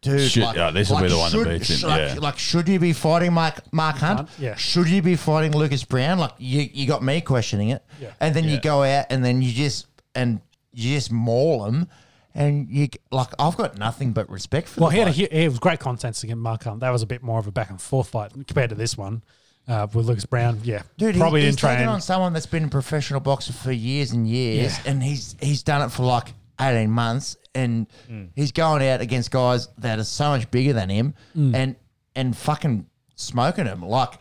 dude, 0.00 0.30
Should- 0.30 0.42
like, 0.42 0.56
yeah, 0.56 0.70
this 0.70 0.88
will 0.88 1.00
be 1.02 1.08
the 1.08 1.18
one 1.18 1.30
that 1.30 1.36
should- 1.38 1.48
beats 1.48 1.68
him, 1.70 1.76
should- 1.76 1.88
Like, 1.88 2.14
yeah. 2.14 2.18
like, 2.18 2.38
should 2.38 2.66
you 2.68 2.78
be 2.78 2.92
fighting 2.94 3.34
Mark 3.34 3.60
Mark 3.72 3.96
Hunt? 3.96 4.20
Hunt, 4.20 4.30
yeah. 4.38 4.54
Should 4.56 4.88
you 4.88 5.02
be 5.02 5.14
fighting 5.16 5.52
Lucas 5.52 5.84
Browne? 5.84 6.18
Like 6.18 6.32
you, 6.38 6.68
you 6.72 6.86
got 6.86 7.02
me 7.02 7.20
questioning 7.20 7.68
it. 7.70 7.84
Yeah. 8.00 8.08
And 8.20 8.34
then 8.34 8.44
you 8.44 8.54
Yeah. 8.54 8.60
go 8.60 8.82
out 8.84 9.06
and 9.10 9.22
then 9.24 9.42
you 9.42 9.52
just 9.52 9.86
and 10.14 10.40
you 10.72 10.94
just 10.96 11.12
maul 11.12 11.66
him. 11.66 11.88
And 12.34 12.68
you 12.70 12.88
like, 13.10 13.28
I've 13.38 13.56
got 13.56 13.76
nothing 13.78 14.12
but 14.12 14.28
respect 14.30 14.68
for. 14.68 14.80
Well, 14.80 14.90
the 14.90 14.94
he 14.96 14.98
had 15.00 15.08
a, 15.08 15.12
bloke. 15.16 15.30
hu- 15.32 15.36
it 15.38 15.48
was 15.48 15.58
great 15.58 15.80
content 15.80 16.22
against 16.22 16.40
Mark 16.40 16.64
Hunt. 16.64 16.80
That 16.80 16.90
was 16.90 17.02
a 17.02 17.06
bit 17.06 17.22
more 17.22 17.38
of 17.38 17.46
a 17.46 17.52
back 17.52 17.68
and 17.70 17.80
forth 17.80 18.08
fight 18.08 18.32
compared 18.32 18.70
to 18.70 18.74
this 18.76 18.96
one 18.96 19.22
uh, 19.68 19.86
with 19.92 20.06
Lucas 20.06 20.24
Browne. 20.24 20.58
Yeah, 20.64 20.82
Dude, 20.96 21.16
probably 21.16 21.40
he, 21.42 21.46
didn't 21.46 21.58
he's 21.58 21.62
taken 21.62 21.76
train. 21.84 21.88
on 21.88 22.00
someone 22.00 22.32
that's 22.32 22.46
been 22.46 22.64
a 22.64 22.68
professional 22.68 23.20
boxer 23.20 23.52
for 23.52 23.70
years 23.72 24.12
and 24.12 24.26
years, 24.26 24.78
Yeah. 24.84 24.90
and 24.92 25.02
he's 25.02 25.36
he's 25.40 25.62
done 25.62 25.82
it 25.82 25.90
for 25.90 26.04
like 26.04 26.28
eighteen 26.60 26.90
months, 26.90 27.36
and 27.54 27.86
he's 28.34 28.52
going 28.52 28.82
out 28.88 29.00
against 29.02 29.30
guys 29.30 29.68
that 29.78 29.98
are 29.98 30.04
so 30.04 30.30
much 30.30 30.50
bigger 30.50 30.72
than 30.72 30.88
him, 30.88 31.14
Mm. 31.36 31.54
and 31.54 31.76
and 32.16 32.36
fucking 32.36 32.86
smoking 33.14 33.64
them. 33.66 33.82
Like 33.82 34.14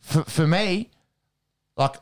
for 0.00 0.24
for 0.24 0.46
me, 0.46 0.90
like 1.76 1.96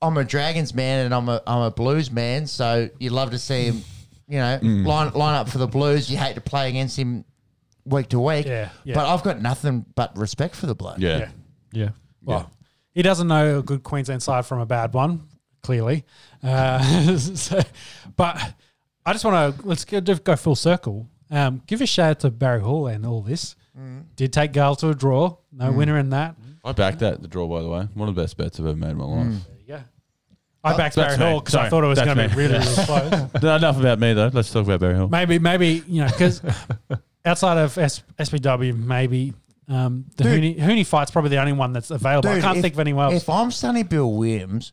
I'm 0.00 0.16
a 0.16 0.24
Dragons 0.24 0.74
man 0.74 1.04
and 1.06 1.14
I'm 1.14 1.28
a 1.28 1.42
I'm 1.46 1.60
a 1.62 1.70
Blues 1.70 2.10
man, 2.10 2.46
so 2.46 2.88
you 2.98 3.10
love 3.10 3.30
to 3.32 3.38
see 3.38 3.64
him, 3.66 3.82
you 4.28 4.38
know, 4.38 4.58
Mm. 4.62 4.86
line 4.86 5.12
line 5.12 5.34
up 5.34 5.48
for 5.48 5.58
the 5.58 5.66
Blues. 5.66 6.10
You 6.10 6.16
hate 6.18 6.34
to 6.34 6.40
play 6.40 6.68
against 6.68 6.98
him 6.98 7.24
week 7.84 8.08
to 8.10 8.18
week, 8.20 8.46
Yeah, 8.46 8.70
yeah. 8.84 8.94
But 8.94 9.06
I've 9.12 9.22
got 9.22 9.40
nothing 9.42 9.84
but 9.94 10.16
respect 10.16 10.54
for 10.56 10.66
the 10.66 10.74
bloke. 10.74 10.98
yeah. 10.98 11.18
yeah. 11.18 11.28
Yeah. 11.72 11.88
Well, 12.22 12.50
he 12.92 13.02
doesn't 13.02 13.26
know 13.28 13.58
a 13.58 13.62
good 13.62 13.82
Queensland 13.82 14.22
side 14.22 14.46
from 14.46 14.60
a 14.60 14.66
bad 14.66 14.94
one, 14.94 15.28
clearly. 15.62 16.04
Uh, 16.42 17.16
so, 17.16 17.60
but 18.16 18.54
I 19.04 19.12
just 19.12 19.24
want 19.24 19.56
to 19.60 19.66
let's 19.66 19.84
go, 19.84 20.00
just 20.00 20.24
go 20.24 20.36
full 20.36 20.54
circle. 20.56 21.08
Um, 21.30 21.62
give 21.66 21.80
a 21.82 21.86
shout 21.86 22.10
out 22.10 22.20
to 22.20 22.30
Barry 22.30 22.60
Hall 22.60 22.86
and 22.86 23.04
all 23.04 23.20
this. 23.22 23.56
Mm. 23.78 24.04
Did 24.14 24.32
take 24.32 24.52
Gale 24.52 24.76
to 24.76 24.90
a 24.90 24.94
draw. 24.94 25.36
No 25.52 25.72
winner 25.72 25.98
in 25.98 26.10
that. 26.10 26.36
I 26.64 26.72
backed 26.72 27.00
that, 27.00 27.20
the 27.20 27.28
draw, 27.28 27.46
by 27.48 27.60
the 27.60 27.68
way. 27.68 27.88
One 27.94 28.08
of 28.08 28.14
the 28.14 28.22
best 28.22 28.36
bets 28.36 28.58
I've 28.60 28.66
ever 28.66 28.76
made 28.76 28.90
in 28.90 28.96
my 28.98 29.04
life. 29.04 29.26
Mm. 29.26 29.38
There 29.46 29.56
you 29.58 29.66
go. 29.66 29.80
I 30.64 30.76
backed 30.76 30.96
Barry 30.96 31.08
that's 31.10 31.18
me. 31.20 31.26
Hall 31.26 31.40
because 31.40 31.54
I 31.54 31.68
thought 31.68 31.84
it 31.84 31.86
was 31.88 32.00
going 32.00 32.16
to 32.16 32.28
be 32.28 32.34
really, 32.34 32.54
really 32.58 32.64
close. 32.86 33.42
No, 33.42 33.56
Enough 33.56 33.80
about 33.80 33.98
me, 34.00 34.12
though. 34.14 34.30
Let's 34.32 34.50
talk 34.50 34.64
about 34.64 34.80
Barry 34.80 34.94
Hill. 34.94 35.08
Maybe, 35.08 35.38
maybe 35.38 35.82
you 35.86 36.02
know, 36.04 36.08
because 36.08 36.40
outside 37.24 37.58
of 37.58 37.76
S- 37.78 38.02
SPW, 38.18 38.76
maybe 38.76 39.34
um, 39.68 40.06
the 40.16 40.24
Dude. 40.24 40.42
Huni, 40.42 40.58
Huni 40.58 40.86
fight's 40.86 41.10
probably 41.10 41.30
the 41.30 41.38
only 41.38 41.52
one 41.52 41.72
that's 41.72 41.90
available. 41.90 42.28
I 42.30 42.34
Dude, 42.34 42.42
can't 42.44 42.56
if- 42.58 42.62
think 42.62 42.74
of 42.74 42.80
anyone 42.80 43.12
else. 43.12 43.22
If 43.22 43.28
I'm 43.28 43.50
Sonny 43.50 43.82
Bill 43.82 44.12
Williams, 44.12 44.72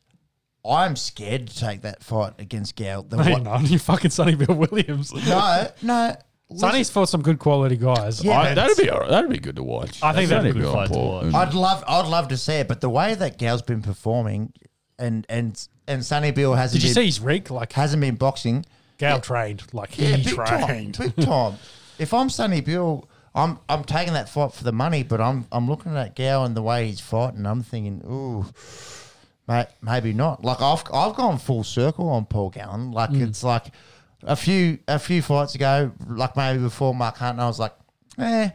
I'm 0.66 0.96
scared 0.96 1.48
to 1.48 1.58
take 1.60 1.82
that 1.82 2.04
fight 2.04 2.34
against 2.40 2.76
Gal. 2.76 3.04
The 3.04 3.18
No, 3.18 3.24
you're 3.24 3.32
what- 3.34 3.44
not. 3.44 3.70
You 3.70 3.80
fucking 3.80 4.12
Sonny 4.12 4.36
Bill 4.36 4.56
Williams. 4.56 5.14
no, 5.28 5.68
no. 5.82 6.16
Sonny's 6.54 6.90
fought 6.90 7.08
some 7.08 7.22
good 7.22 7.40
quality 7.40 7.78
guys. 7.78 8.22
Yeah, 8.24 8.38
I, 8.40 8.44
but- 8.50 8.56
that'd 8.56 8.78
be 8.78 8.90
all 8.90 9.00
right. 9.00 9.10
That'd 9.10 9.30
be 9.30 9.40
good 9.40 9.56
to 9.56 9.64
watch. 9.64 10.04
I 10.04 10.12
think 10.14 10.30
that'd 10.30 10.44
That'd 10.44 10.54
be 10.54 10.60
be 10.60 10.66
good 10.66 10.74
fight 10.74 10.88
to 10.90 10.94
par. 10.94 11.24
watch. 11.24 11.34
I'd 11.34 11.54
love, 11.54 11.84
I'd 11.88 12.08
love 12.08 12.28
to 12.30 12.38
see 12.38 12.54
it, 12.56 12.68
but 12.68 12.82
the 12.82 12.90
way 12.90 13.16
that 13.16 13.38
Gal's 13.38 13.62
been 13.62 13.82
performing, 13.82 14.52
and 15.00 15.26
and 15.30 15.68
and 15.88 16.06
Sonny 16.06 16.32
Bill 16.32 16.54
hasn't 16.54 16.82
Did 16.82 16.88
you 16.90 16.94
been, 16.96 17.02
see 17.04 17.06
his 17.08 17.20
rig? 17.20 17.50
Like 17.52 17.74
hasn't 17.74 18.02
been 18.02 18.16
boxing. 18.16 18.66
Gal 18.98 19.16
Yeah. 19.18 19.22
trained. 19.22 19.64
Like 19.74 19.98
Yeah, 19.98 20.16
he 20.18 20.24
big 20.24 20.34
trained. 20.36 20.94
time, 20.96 21.14
big 21.16 21.26
time. 21.26 21.56
If 22.00 22.14
I'm 22.16 22.30
Sonny 22.32 22.62
Bill, 22.62 23.08
I'm 23.36 23.60
I'm 23.70 23.84
taking 23.84 24.14
that 24.14 24.28
fight 24.30 24.54
for 24.54 24.64
the 24.64 24.72
money, 24.72 25.04
but 25.04 25.22
I'm 25.22 25.46
I'm 25.52 25.68
looking 25.68 25.96
at 25.96 26.16
Gal 26.16 26.46
and 26.46 26.56
the 26.56 26.62
way 26.64 26.88
he's 26.88 27.00
fighting. 27.00 27.46
I'm 27.46 27.62
thinking, 27.64 28.02
ooh, 28.06 28.46
mate, 29.48 29.68
maybe 29.82 30.12
not. 30.14 30.44
Like 30.44 30.62
I've 30.62 30.84
I've 30.94 31.16
gone 31.16 31.38
full 31.38 31.64
circle 31.64 32.10
on 32.10 32.26
Paul 32.26 32.50
Gallen. 32.50 32.92
Like 32.92 33.12
Mm. 33.12 33.28
it's 33.28 33.44
like 33.44 33.68
a 34.24 34.36
few 34.36 34.80
a 34.88 34.98
few 35.00 35.22
fights 35.22 35.54
ago, 35.56 35.92
like 36.08 36.36
maybe 36.36 36.60
before 36.62 36.96
Mark 36.96 37.18
Hunt, 37.18 37.34
and 37.34 37.42
I 37.42 37.48
was 37.48 37.60
like, 37.60 37.74
eh, 38.18 38.50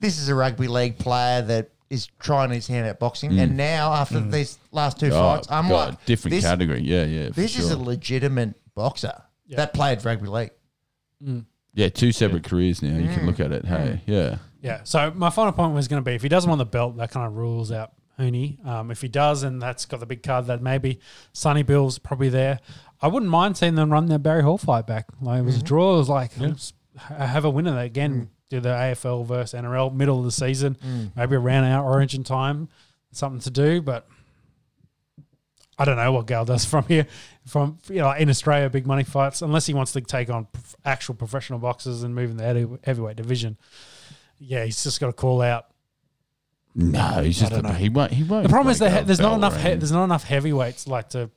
this 0.00 0.18
is 0.20 0.28
a 0.28 0.34
rugby 0.34 0.68
league 0.68 0.98
player 0.98 1.42
that 1.42 1.70
is 1.94 2.06
trying 2.18 2.50
his 2.50 2.66
hand 2.66 2.86
at 2.86 2.98
boxing. 3.00 3.38
And 3.38 3.56
now 3.56 3.92
after 3.94 4.20
these 4.20 4.58
last 4.72 5.00
two 5.00 5.06
Mm. 5.06 5.12
Oh, 5.12 5.34
fights, 5.36 5.48
I'm 5.50 5.68
God, 5.68 5.90
like, 5.90 6.04
different 6.04 6.32
this, 6.34 6.44
category. 6.44 6.82
Yeah, 6.82 7.04
yeah. 7.04 7.28
for 7.28 7.34
This 7.40 7.58
is 7.58 7.66
a 7.70 7.74
sure. 7.74 7.82
legitimate 7.84 8.54
boxer 8.74 9.22
Yeah. 9.46 9.56
that 9.58 9.72
played 9.74 10.04
rugby 10.04 10.28
league. 10.28 10.50
yeah, 11.74 11.88
two 11.88 12.12
separate 12.12 12.44
careers 12.44 12.82
now. 12.82 12.96
You 12.96 13.08
Mm. 13.08 13.14
can 13.14 13.26
look 13.26 13.40
at 13.40 13.52
it. 13.52 13.64
Hey, 13.64 14.00
yeah. 14.06 14.36
Yeah. 14.60 14.80
So 14.84 15.12
my 15.14 15.30
final 15.30 15.52
point 15.52 15.74
was 15.74 15.88
going 15.88 16.02
to 16.02 16.08
be 16.08 16.14
if 16.14 16.22
he 16.22 16.28
doesn't 16.28 16.48
want 16.48 16.58
the 16.58 16.64
belt, 16.66 16.96
that 16.98 17.10
kind 17.10 17.26
of 17.26 17.34
rules 17.34 17.70
out 17.72 17.92
Huni. 18.18 18.64
Um, 18.66 18.90
if 18.90 19.00
he 19.02 19.08
does, 19.08 19.42
and 19.42 19.60
that's 19.60 19.84
got 19.86 20.00
the 20.00 20.06
big 20.06 20.22
card 20.22 20.46
that 20.46 20.62
maybe 20.62 21.00
Sonny 21.32 21.62
Bill's 21.62 21.98
probably 21.98 22.28
there. 22.28 22.60
I 23.02 23.08
wouldn't 23.08 23.30
mind 23.30 23.56
seeing 23.56 23.74
them 23.74 23.90
run 23.92 24.06
their 24.06 24.18
Barry 24.18 24.42
Hall 24.42 24.56
fight 24.56 24.86
back. 24.86 25.06
Like 25.20 25.40
it 25.40 25.44
was 25.44 25.58
a 25.58 25.62
draw. 25.62 25.94
It 25.94 25.98
was 25.98 26.08
like 26.08 26.38
let's 26.38 26.72
ha- 26.96 27.26
have 27.26 27.44
a 27.44 27.50
winner 27.50 27.78
again. 27.78 28.30
Do 28.54 28.60
the 28.60 28.68
AFL 28.68 29.26
versus 29.26 29.58
NRL 29.60 29.92
middle 29.92 30.18
of 30.20 30.24
the 30.24 30.30
season, 30.30 30.76
maybe 31.16 31.34
around 31.34 31.64
our 31.64 31.84
Origin 31.84 32.22
time, 32.22 32.68
something 33.10 33.40
to 33.40 33.50
do. 33.50 33.82
But 33.82 34.06
I 35.78 35.84
don't 35.84 35.96
know 35.96 36.12
what 36.12 36.26
Gal 36.26 36.44
does 36.44 36.64
from 36.72 36.84
here, 36.86 37.06
from 37.46 37.78
you 37.88 37.96
know 37.96 38.12
in 38.12 38.30
Australia, 38.30 38.70
big 38.70 38.86
money 38.86 39.02
fights, 39.04 39.42
unless 39.42 39.66
he 39.66 39.74
wants 39.74 39.92
to 39.92 40.00
take 40.00 40.30
on 40.30 40.46
actual 40.84 41.14
professional 41.14 41.58
boxers 41.58 42.02
and 42.04 42.14
move 42.14 42.30
in 42.30 42.36
the 42.36 42.44
heavy- 42.44 42.68
heavyweight 42.84 43.16
division. 43.16 43.56
Yeah, 44.38 44.64
he's 44.64 44.82
just 44.84 45.00
got 45.00 45.06
to 45.08 45.12
call 45.12 45.42
out. 45.42 45.66
No, 46.76 47.22
he's 47.22 47.38
just 47.40 47.52
a, 47.52 47.72
he 47.74 47.88
won't. 47.88 48.12
He 48.12 48.22
won't. 48.24 48.44
The 48.44 48.48
problem 48.48 48.70
is 48.70 48.78
that 48.80 49.06
there's 49.06 49.20
not 49.20 49.34
enough. 49.34 49.56
He- 49.60 49.74
there's 49.74 49.92
not 49.92 50.04
enough 50.04 50.24
heavyweights 50.24 50.86
like 50.86 51.08
to 51.10 51.30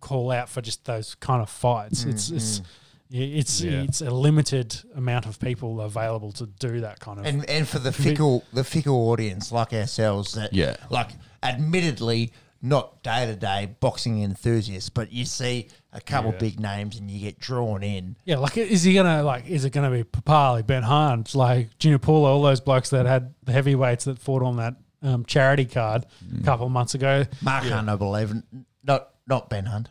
call 0.00 0.30
out 0.30 0.48
for 0.48 0.60
just 0.62 0.84
those 0.84 1.14
kind 1.16 1.42
of 1.42 1.50
fights. 1.50 2.04
Mm, 2.04 2.10
It's 2.10 2.30
it's 2.30 2.62
it's 3.10 3.60
Yeah. 3.60 3.82
it's 3.82 4.00
a 4.00 4.10
limited 4.10 4.76
amount 4.94 5.26
of 5.26 5.40
people 5.40 5.80
available 5.80 6.32
to 6.32 6.46
do 6.46 6.80
that 6.80 7.00
kind 7.00 7.18
of. 7.20 7.26
and 7.26 7.48
and 7.48 7.66
for 7.66 7.78
the 7.78 7.92
fickle 7.92 8.44
the 8.52 8.64
fickle 8.64 9.10
audience 9.10 9.50
like 9.52 9.72
ourselves 9.72 10.32
that 10.34 10.52
Yeah. 10.52 10.76
like 10.90 11.10
admittedly 11.42 12.32
not 12.60 13.02
day 13.04 13.24
to 13.24 13.36
day 13.36 13.76
boxing 13.78 14.20
enthusiasts, 14.22 14.88
but 14.90 15.12
you 15.12 15.24
see 15.24 15.68
a 15.92 16.00
couple 16.00 16.32
Yeah. 16.32 16.38
big 16.38 16.58
names 16.60 16.98
and 16.98 17.08
you 17.08 17.20
get 17.20 17.38
drawn 17.38 17.84
in. 17.84 18.16
Yeah, 18.24 18.38
like 18.38 18.56
is 18.56 18.82
he 18.82 18.94
gonna 18.94 19.22
like? 19.22 19.46
Is 19.46 19.64
it 19.64 19.70
gonna 19.70 19.90
be 19.92 20.02
Papalii, 20.02 20.66
Ben 20.66 20.82
Hunt, 20.82 21.36
like 21.36 21.78
Junior 21.78 21.98
Paulo, 22.00 22.28
all 22.32 22.42
those 22.42 22.60
blokes 22.60 22.90
that 22.90 23.06
had 23.06 23.32
the 23.44 23.52
heavyweights 23.52 24.06
that 24.06 24.18
fought 24.18 24.42
on 24.42 24.56
that 24.56 24.74
um, 25.02 25.24
charity 25.24 25.64
card 25.66 26.04
a 26.40 26.42
couple 26.42 26.66
of 26.66 26.72
months 26.72 26.94
ago? 26.94 27.24
Mark 27.42 27.62
Hunt, 27.64 27.88
I 27.88 27.94
believe, 27.94 28.34
not 28.82 29.10
not 29.28 29.48
Ben 29.48 29.66
Hunt. 29.66 29.90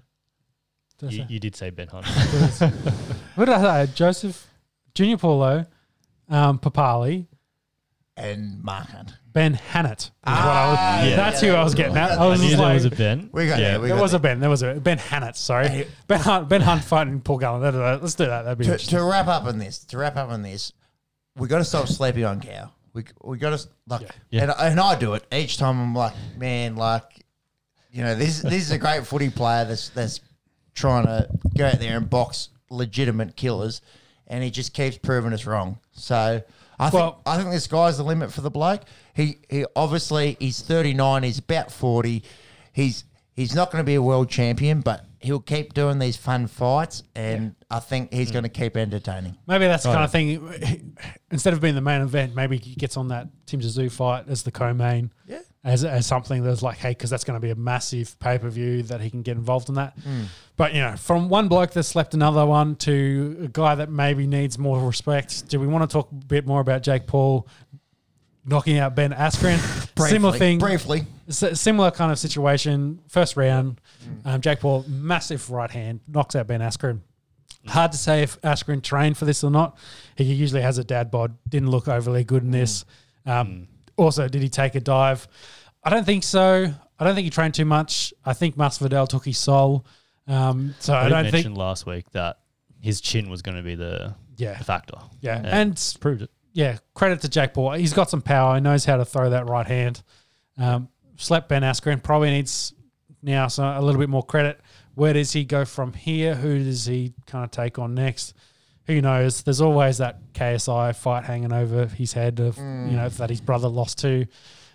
You, 1.02 1.26
you 1.30 1.40
did 1.40 1.56
say 1.56 1.70
Ben 1.70 1.88
Hunt. 1.88 2.06
What 3.36 3.46
did 3.46 3.54
I 3.54 3.86
say? 3.86 3.92
Joseph, 3.94 4.48
Junior 4.96 5.18
Paulo, 5.18 5.66
um, 6.30 6.58
Papalii, 6.58 7.28
And 8.16 8.64
Mark 8.64 8.88
Hunt. 8.90 9.14
Ben 9.32 9.54
Hannant. 9.54 10.00
is 10.00 10.12
what 10.24 10.34
I 10.34 10.42
Ah, 10.42 10.98
was, 11.02 11.10
yeah. 11.12 11.16
That's 11.16 11.42
who 11.42 11.50
I 11.52 11.64
was 11.64 11.76
getting 11.76 11.96
at. 11.98 12.14
I 12.14 12.26
was 12.26 12.40
I 12.40 12.44
knew 12.44 12.50
just 12.50 12.58
there 12.60 12.68
like, 12.68 12.74
was 12.74 12.86
a 12.86 12.90
Ben. 12.90 13.30
We 13.32 13.46
got 13.46 13.60
yeah. 13.60 13.72
there. 13.74 13.80
We 13.82 13.88
there 13.90 13.98
was 14.02 14.12
there. 14.14 14.18
a 14.18 14.22
Ben. 14.22 14.40
There 14.40 14.50
was 14.50 14.64
a 14.64 14.74
Ben 14.74 14.98
Hannant. 14.98 15.36
Sorry, 15.36 15.88
Ben 16.08 16.20
Hunt. 16.20 16.50
Ben 16.50 16.62
Hunt 16.62 16.84
fighting 16.84 17.22
Paul 17.22 17.38
Gallen. 17.38 17.62
That- 17.62 17.72
that- 17.72 18.02
Let's 18.02 18.16
do 18.16 18.26
that. 18.26 18.42
That'd 18.44 18.58
be 18.58 18.66
to, 18.66 18.72
interesting. 18.72 18.98
to 18.98 19.04
wrap 19.06 19.28
up 19.28 19.46
on 19.46 19.60
this, 19.60 19.78
to 19.86 19.98
wrap 20.00 20.16
up 20.18 20.30
on 20.32 20.42
this, 20.42 20.74
we 21.36 21.48
got 21.48 21.60
to 21.60 21.64
stop 21.64 21.88
sleeping 21.88 22.26
on 22.26 22.42
Cow. 22.42 22.72
We 22.94 23.04
we 23.24 23.38
got 23.38 23.56
to 23.60 23.68
like, 23.88 24.02
Yeah. 24.02 24.12
Yeah. 24.32 24.42
and 24.44 24.52
and 24.58 24.80
I 24.80 24.98
do 24.98 25.14
it 25.14 25.28
each 25.32 25.58
time. 25.60 25.80
I'm 25.80 25.94
like, 25.94 26.14
man, 26.38 26.76
like, 26.76 27.04
you 27.92 28.02
know, 28.02 28.16
this 28.16 28.42
this 28.42 28.64
is 28.64 28.72
a 28.72 28.80
great 28.80 29.06
footy 29.06 29.30
player 29.30 29.66
that's 29.66 29.90
that's 29.90 30.20
trying 30.78 31.06
to 31.06 31.28
go 31.58 31.66
out 31.66 31.80
there 31.80 31.98
and 31.98 32.10
box 32.10 32.50
legitimate 32.70 33.36
killers, 33.36 33.82
and 34.28 34.44
he 34.44 34.52
just 34.52 34.74
keeps 34.74 34.98
proving 34.98 35.34
us 35.34 35.46
wrong. 35.46 35.80
So 35.94 36.42
I 36.80 36.90
think 36.90 37.02
Well- 37.02 37.22
I 37.26 37.38
think 37.38 37.52
the 37.52 37.60
sky's 37.60 37.98
the 37.98 38.04
limit 38.04 38.32
for 38.32 38.42
the 38.42 38.52
bloke. 38.52 38.82
He 39.14 39.40
he 39.50 39.66
obviously 39.76 40.38
he's 40.40 40.62
39. 40.62 41.24
He's 41.24 41.40
about 41.40 41.72
40. 41.72 42.24
He's 42.72 43.04
he's 43.36 43.56
not 43.56 43.72
going 43.72 43.84
to 43.84 43.86
be 43.86 43.96
a 43.96 44.02
world 44.02 44.30
champion, 44.30 44.82
but 44.82 45.04
he'll 45.20 45.40
keep 45.40 45.74
doing 45.74 45.98
these 45.98 46.16
fun 46.16 46.46
fights, 46.46 47.02
and 47.16 47.56
I 47.72 47.80
think 47.80 48.14
he's 48.14 48.32
going 48.32 48.44
to 48.44 48.50
keep 48.50 48.78
entertaining. 48.78 49.36
Maybe 49.48 49.66
that's 49.66 49.84
the 49.84 49.90
Right. 49.90 49.96
kind 49.96 50.06
of 50.06 50.12
thing. 50.12 50.96
Instead 51.32 51.54
of 51.54 51.62
being 51.62 51.74
the 51.76 51.82
main 51.82 52.02
event, 52.02 52.36
maybe 52.36 52.58
he 52.58 52.76
gets 52.76 52.96
on 52.98 53.08
that 53.08 53.28
Tim 53.48 53.60
Tszyu 53.60 53.92
fight 53.92 54.26
as 54.30 54.44
the 54.44 54.52
co-main. 54.52 55.12
Yeah. 55.28 55.40
As, 55.64 55.84
as 55.84 56.06
something 56.06 56.44
that's 56.44 56.62
like, 56.62 56.78
hey, 56.78 56.92
because 56.92 57.10
that's 57.10 57.26
going 57.26 57.36
to 57.36 57.42
be 57.46 57.50
a 57.50 57.56
massive 57.56 58.18
pay 58.20 58.38
per 58.38 58.48
view 58.50 58.84
that 58.84 59.02
he 59.02 59.10
can 59.10 59.22
get 59.22 59.36
involved 59.36 59.68
in 59.68 59.76
that. 59.76 59.98
But 60.56 60.74
you 60.74 60.80
know, 60.80 60.96
from 60.96 61.28
one 61.28 61.50
bloke 61.50 61.72
that 61.72 61.84
slept 61.84 62.14
another 62.14 62.46
one 62.46 62.76
to 62.78 63.38
a 63.44 63.48
guy 63.50 63.76
that 63.76 63.90
maybe 63.90 64.28
needs 64.28 64.58
more 64.58 64.80
respect. 64.80 65.50
Do 65.50 65.60
we 65.60 65.68
want 65.68 65.90
to 65.90 65.94
talk 65.94 66.10
a 66.12 66.16
bit 66.16 66.48
more 66.48 66.62
about 66.62 66.84
Jake 66.84 67.06
Paul 67.06 67.48
knocking 68.46 68.78
out 68.78 68.96
Ben 68.96 69.12
Askren? 69.12 69.58
Similar 70.10 70.38
thing. 70.38 70.60
Briefly. 70.60 71.06
S- 71.28 71.60
similar 71.60 71.92
kind 71.92 72.12
of 72.14 72.20
situation. 72.20 73.00
First 73.10 73.36
round, 73.36 73.82
um, 74.24 74.40
Jake 74.40 74.62
Paul, 74.62 74.86
massive 74.88 75.50
right 75.50 75.70
hand, 75.72 76.00
knocks 76.08 76.36
out 76.36 76.48
Ben 76.48 76.62
Askren. 76.62 77.02
Hard 77.66 77.92
to 77.92 77.98
say 77.98 78.22
if 78.24 78.40
Askren 78.42 78.82
trained 78.82 79.18
for 79.18 79.26
this 79.26 79.44
or 79.44 79.52
not. 79.52 79.78
He 80.16 80.24
usually 80.24 80.62
has 80.62 80.78
a 80.78 80.84
dad 80.86 81.12
bod. 81.12 81.36
Didn't 81.50 81.70
look 81.72 81.90
overly 81.90 82.24
good 82.24 82.44
in 82.44 82.52
this. 82.52 82.86
Um, 83.26 83.68
Also, 83.98 84.28
did 84.28 84.42
he 84.42 84.50
take 84.50 84.76
a 84.76 84.80
dive? 84.80 85.28
I 85.84 85.90
don't 85.90 86.06
think 86.06 86.24
so. 86.24 86.72
I 87.00 87.04
don't 87.04 87.16
think 87.16 87.26
he 87.26 87.30
trained 87.32 87.54
too 87.54 87.66
much. 87.66 88.14
I 88.26 88.34
think 88.34 88.56
Masvidal 88.56 89.08
took 89.08 89.26
his 89.26 89.38
soul. 89.38 89.86
Um, 90.28 90.74
so 90.80 90.94
I, 90.94 91.06
I, 91.06 91.10
don't 91.10 91.24
mention 91.24 91.44
think. 91.44 91.58
last 91.58 91.86
week 91.86 92.10
that 92.12 92.40
his 92.82 93.02
chin 93.02 93.30
was 93.30 93.42
going 93.42 93.58
to 93.58 93.64
be 93.64 93.76
the, 93.76 94.16
Yeah, 94.38 94.58
the 94.58 94.64
factor. 94.64 94.98
yeah, 95.22 95.42
Yeah. 95.42 95.60
and 95.60 95.96
Proved 96.00 96.22
it. 96.24 96.32
yeah, 96.54 96.78
credit 96.94 97.22
to 97.22 97.30
Jake 97.30 97.54
Paul. 97.54 97.74
He's 97.74 97.94
got 97.94 98.10
some 98.10 98.22
power. 98.22 98.56
He 98.56 98.62
knows 98.62 98.86
how 98.86 98.98
to 98.98 99.06
throw 99.06 99.30
that 99.30 99.48
right 99.48 99.68
hand. 99.68 100.04
Um, 100.58 100.90
slept 101.18 101.50
Ben 101.50 101.62
Askren. 101.62 102.02
Probably 102.04 102.30
needs 102.32 102.74
now 103.22 103.48
so 103.48 103.64
a 103.64 103.82
little 103.82 104.00
bit 104.00 104.10
more 104.10 104.24
credit. 104.24 104.60
Where 104.96 105.14
does 105.14 105.32
he 105.32 105.44
go 105.46 105.64
from 105.66 105.94
here? 105.94 106.34
Who 106.36 106.64
does 106.64 106.86
he 106.86 107.14
kind 107.28 107.44
of 107.46 107.52
take 107.52 107.78
on 107.80 107.94
next? 107.94 108.34
Who 108.88 109.02
knows? 109.02 109.44
There's 109.44 109.62
always 109.62 109.98
that 110.00 110.34
KSI 110.34 110.96
fight 110.96 111.26
hanging 111.26 111.54
over 111.54 111.86
his 111.88 112.14
head 112.14 112.40
of 112.40 112.58
you 112.58 112.64
know 112.64 113.10
that 113.10 113.30
his 113.30 113.42
brother 113.42 113.68
lost 113.68 114.00
to. 114.00 114.26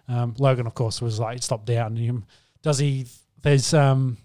Um, 0.08 0.34
Logan, 0.38 0.66
of 0.66 0.74
course, 0.74 1.00
was 1.00 1.18
like 1.18 1.42
stopped 1.42 1.66
down 1.66 1.96
him. 1.96 2.24
Does 2.62 2.78
he? 2.78 3.06
There's 3.40 3.72
um, 3.74 4.18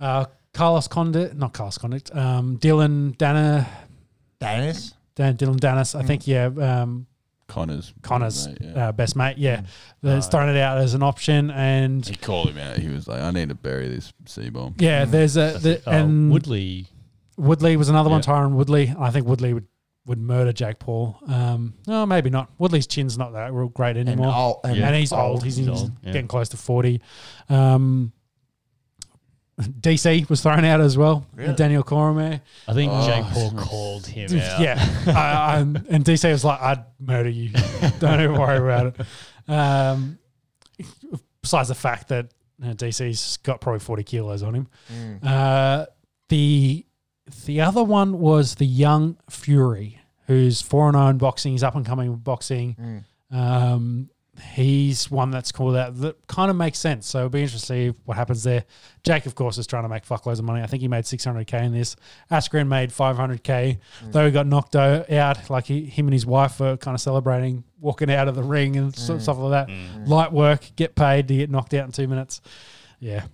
uh, 0.00 0.26
Carlos 0.52 0.88
Condit, 0.88 1.34
not 1.36 1.52
Carlos 1.54 1.78
Condit. 1.78 2.14
Um, 2.14 2.58
Dylan 2.58 3.16
Dana, 3.16 3.66
Dennis. 4.40 4.94
Dan, 5.14 5.36
Dylan 5.36 5.58
Dennis. 5.60 5.94
I 5.94 6.02
think 6.02 6.26
yeah. 6.26 6.46
Um, 6.46 7.06
Connors. 7.48 7.92
Connor's 8.02 8.48
mate, 8.48 8.58
yeah. 8.62 8.88
uh, 8.88 8.92
best 8.92 9.14
mate. 9.14 9.36
Yeah, 9.36 9.58
Mm. 9.58 9.66
there's 10.00 10.26
Oh, 10.26 10.30
thrown 10.30 10.48
it 10.48 10.56
out 10.56 10.78
as 10.78 10.94
an 10.94 11.02
option, 11.02 11.50
and 11.50 12.06
he 12.06 12.14
called 12.16 12.48
him 12.48 12.56
out. 12.58 12.78
He 12.78 12.88
was 12.88 13.06
like, 13.06 13.20
"I 13.20 13.30
need 13.30 13.50
to 13.50 13.54
bury 13.54 13.88
this 13.88 14.10
C 14.26 14.48
bomb." 14.48 14.74
yeah, 14.78 15.04
there's 15.04 15.36
a 15.36 15.58
the, 15.60 15.70
it. 15.72 15.82
Oh, 15.86 15.90
and 15.92 16.30
Woodley. 16.32 16.86
Woodley 17.36 17.76
was 17.76 17.88
another 17.88 18.10
one. 18.10 18.22
Tyron 18.22 18.52
Woodley. 18.52 18.94
I 18.98 19.10
think 19.10 19.26
Woodley 19.26 19.52
would 19.54 19.66
would 20.04 20.18
murder 20.18 20.52
Jake 20.52 20.78
Paul. 20.80 21.16
Um, 21.28 21.74
no, 21.86 22.04
maybe 22.06 22.28
not. 22.28 22.50
Woodley's 22.58 22.86
chin's 22.88 23.16
not 23.16 23.32
that 23.34 23.52
real 23.52 23.68
great 23.68 23.96
And, 23.96 24.08
anymore, 24.08 24.34
old, 24.34 24.60
and, 24.64 24.76
and 24.76 24.96
he's 24.96 25.12
old. 25.12 25.20
old. 25.34 25.44
He's, 25.44 25.56
He's 25.56 25.66
he's 25.68 25.80
old, 25.82 25.92
yeah. 26.02 26.12
getting 26.12 26.26
close 26.28 26.48
to 26.50 26.56
forty. 26.56 27.00
Um, 27.48 28.12
DC 29.60 30.28
was 30.28 30.42
thrown 30.42 30.64
out 30.64 30.80
as 30.80 30.96
well. 30.98 31.26
Really? 31.34 31.54
Daniel 31.54 31.82
Cormier. 31.82 32.40
I 32.66 32.72
think 32.72 32.90
Oh, 32.92 33.06
Jake 33.06 33.24
Paul 33.26 33.52
called 33.52 34.06
him 34.06 34.24
out. 34.40 34.60
Yeah, 34.60 34.88
I, 35.06 35.58
I'm, 35.58 35.76
and 35.88 36.04
DC 36.04 36.30
was 36.32 36.44
like, 36.44 36.60
"I'd 36.60 36.84
murder 36.98 37.28
you. 37.30 37.50
Don't 38.00 38.20
even 38.20 38.38
worry 38.38 38.58
about 38.58 38.86
it." 38.98 39.50
Um, 39.50 40.18
besides 41.42 41.68
the 41.68 41.74
fact 41.74 42.08
that 42.08 42.32
uh, 42.62 42.68
DC's 42.68 43.36
got 43.38 43.60
probably 43.60 43.80
forty 43.80 44.02
kilos 44.02 44.42
on 44.42 44.54
him. 44.54 44.68
Mm. 44.92 45.24
Uh, 45.24 45.86
the 46.28 46.84
the 47.46 47.60
other 47.60 47.82
one 47.82 48.18
was 48.20 48.56
the 48.56 48.66
young 48.66 49.16
Fury, 49.28 49.98
who's 50.26 50.62
four 50.62 50.88
and 50.88 50.96
zero 50.96 51.08
in 51.08 51.18
boxing. 51.18 51.52
He's 51.52 51.62
up 51.62 51.74
and 51.74 51.84
coming 51.84 52.10
with 52.10 52.22
boxing. 52.24 53.04
Mm. 53.32 53.36
Um, 53.36 54.10
he's 54.54 55.10
one 55.10 55.30
that's 55.30 55.52
called 55.52 55.76
out 55.76 55.98
that 56.00 56.26
kind 56.26 56.50
of 56.50 56.56
makes 56.56 56.78
sense. 56.78 57.06
So 57.06 57.18
it'll 57.18 57.30
be 57.30 57.42
interesting 57.42 57.76
to 57.76 57.92
see 57.92 57.98
what 58.04 58.16
happens 58.16 58.42
there. 58.42 58.64
Jake, 59.04 59.26
of 59.26 59.34
course, 59.34 59.58
is 59.58 59.66
trying 59.66 59.82
to 59.82 59.88
make 59.88 60.06
fuckloads 60.06 60.38
of 60.38 60.44
money. 60.44 60.62
I 60.62 60.66
think 60.66 60.80
he 60.80 60.88
made 60.88 61.04
600k 61.04 61.62
in 61.62 61.72
this. 61.72 61.96
Askren 62.30 62.66
made 62.68 62.90
500k, 62.90 63.78
though 64.10 64.26
he 64.26 64.32
got 64.32 64.46
knocked 64.46 64.74
out. 64.76 65.50
Like 65.50 65.66
he, 65.66 65.84
him 65.84 66.06
and 66.06 66.14
his 66.14 66.26
wife 66.26 66.60
were 66.60 66.76
kind 66.76 66.94
of 66.94 67.00
celebrating, 67.00 67.64
walking 67.80 68.10
out 68.10 68.28
of 68.28 68.34
the 68.34 68.42
ring 68.42 68.76
and 68.76 68.94
so- 68.96 69.18
stuff 69.18 69.38
like 69.38 69.66
that. 69.68 70.08
Light 70.08 70.32
work, 70.32 70.70
get 70.76 70.94
paid 70.94 71.28
to 71.28 71.36
get 71.36 71.50
knocked 71.50 71.74
out 71.74 71.84
in 71.86 71.92
two 71.92 72.08
minutes. 72.08 72.40
Yeah, 73.00 73.24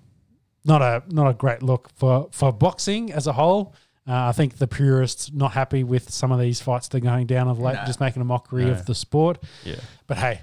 not 0.65 0.83
a 0.83 1.03
not 1.09 1.29
a 1.29 1.35
great 1.35 1.63
look 1.63 1.91
for 1.95 2.29
for 2.33 2.53
boxing 2.53 3.13
as 3.13 3.27
a 3.27 3.33
whole. 3.35 3.75
Uh, 4.09 4.29
I 4.29 4.33
think 4.33 4.57
the 4.57 4.67
purists 4.67 5.31
not 5.33 5.53
happy 5.53 5.85
with 5.85 6.11
some 6.11 6.33
of 6.33 6.41
these 6.41 6.61
fights 6.63 6.89
that 6.89 6.97
are 6.97 7.01
going 7.01 7.27
down 7.27 7.47
of 7.47 7.59
late, 7.59 7.75
No. 7.75 7.85
just 7.85 8.01
making 8.01 8.23
a 8.23 8.25
mockery 8.25 8.65
No. 8.65 8.71
of 8.73 8.87
the 8.87 8.95
sport. 8.95 9.39
Yeah. 9.65 9.77
But 10.07 10.17
hey, 10.17 10.41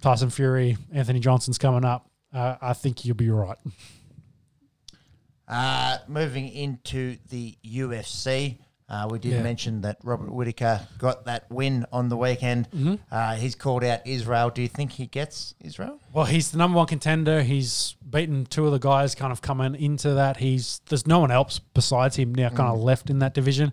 Tyson 0.00 0.30
Fury, 0.30 0.76
Anthony 0.92 1.18
Joshua's 1.18 1.58
coming 1.58 1.84
up. 1.84 2.08
Uh, 2.32 2.56
I 2.60 2.74
think 2.74 3.04
you'll 3.04 3.16
be 3.16 3.30
right. 3.30 3.58
Uh, 5.48 5.98
moving 6.06 6.48
into 6.48 7.16
the 7.30 7.56
UFC, 7.64 8.58
uh, 8.88 9.06
we 9.10 9.18
did 9.18 9.32
Yeah. 9.32 9.42
mention 9.42 9.82
that 9.82 9.98
Robert 10.02 10.30
Whittaker 10.32 10.86
got 10.98 11.24
that 11.26 11.50
win 11.50 11.84
on 11.92 12.08
the 12.08 12.16
weekend. 12.16 12.70
Mm-hmm. 12.70 12.94
Uh, 13.10 13.34
he's 13.34 13.54
called 13.54 13.84
out 13.84 14.06
Israel. 14.06 14.50
Do 14.50 14.62
you 14.62 14.68
think 14.68 14.92
he 14.92 15.06
gets 15.06 15.54
Israel? 15.60 16.00
Well, 16.12 16.24
he's 16.24 16.50
the 16.50 16.58
number 16.58 16.76
one 16.76 16.86
contender. 16.86 17.42
He's 17.42 17.96
beaten 18.08 18.46
two 18.46 18.64
of 18.66 18.72
the 18.72 18.78
guys 18.78 19.14
kind 19.14 19.30
of 19.32 19.42
coming 19.42 19.74
into 19.74 20.14
that. 20.14 20.38
He's 20.38 20.80
there's 20.88 21.06
no 21.06 21.18
one 21.18 21.30
else 21.30 21.58
besides 21.74 22.16
him 22.16 22.34
now 22.34 22.48
kind 22.48 22.70
of 22.72 22.78
left 22.80 23.10
in 23.10 23.18
that 23.18 23.34
division. 23.34 23.72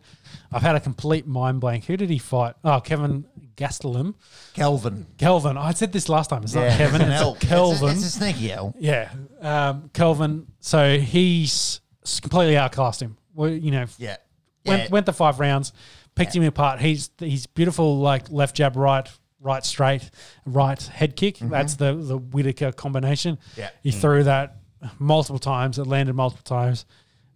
I've 0.51 0.61
had 0.61 0.75
a 0.75 0.79
complete 0.81 1.25
mind 1.25 1.61
blank. 1.61 1.85
Who 1.85 1.95
did 1.97 2.09
he 2.09 2.17
fight? 2.17 2.55
Oh, 2.63 2.79
Kevin 2.81 3.25
Gastelum. 3.55 4.15
Kelvin. 4.53 5.05
Kelvin. 5.17 5.57
I 5.57 5.71
said 5.71 5.93
this 5.93 6.09
last 6.09 6.29
time. 6.29 6.43
It's 6.43 6.53
not 6.55 6.71
Kevin. 6.77 7.01
It's 7.01 7.21
L. 7.21 7.35
Kelvin. 7.35 7.89
It's 7.91 8.01
a, 8.03 8.05
it's 8.05 8.15
a 8.15 8.17
sneaky 8.19 8.51
L. 8.51 8.75
Yeah, 8.77 9.09
um, 9.41 9.89
Kelvin. 9.93 10.47
So 10.59 10.97
he's 10.99 11.79
completely 12.21 12.57
outclassed 12.57 13.01
him. 13.01 13.17
Well, 13.33 13.49
you 13.49 13.71
know, 13.71 13.85
Yeah. 13.97 14.17
Went 14.65 14.83
Yeah. 14.83 14.87
went 14.89 15.05
the 15.05 15.13
five 15.13 15.39
rounds, 15.39 15.73
picked 16.15 16.35
him 16.35 16.43
apart. 16.43 16.81
He's 16.81 17.09
he's 17.19 17.45
beautiful, 17.47 17.99
like 17.99 18.29
left 18.31 18.55
jab, 18.55 18.75
right, 18.75 19.07
right 19.39 19.65
straight, 19.65 20.09
right 20.45 20.81
head 20.81 21.15
kick. 21.15 21.37
That's 21.39 21.75
the 21.75 21.93
the 21.95 22.17
Whittaker 22.17 22.71
combination. 22.71 23.37
Mm-hmm. 23.37 23.59
Yeah. 23.61 23.69
he 23.81 23.91
threw 23.91 24.23
that 24.23 24.57
multiple 24.99 25.39
times. 25.39 25.77
It 25.79 25.87
landed 25.87 26.13
multiple 26.13 26.43
times. 26.43 26.85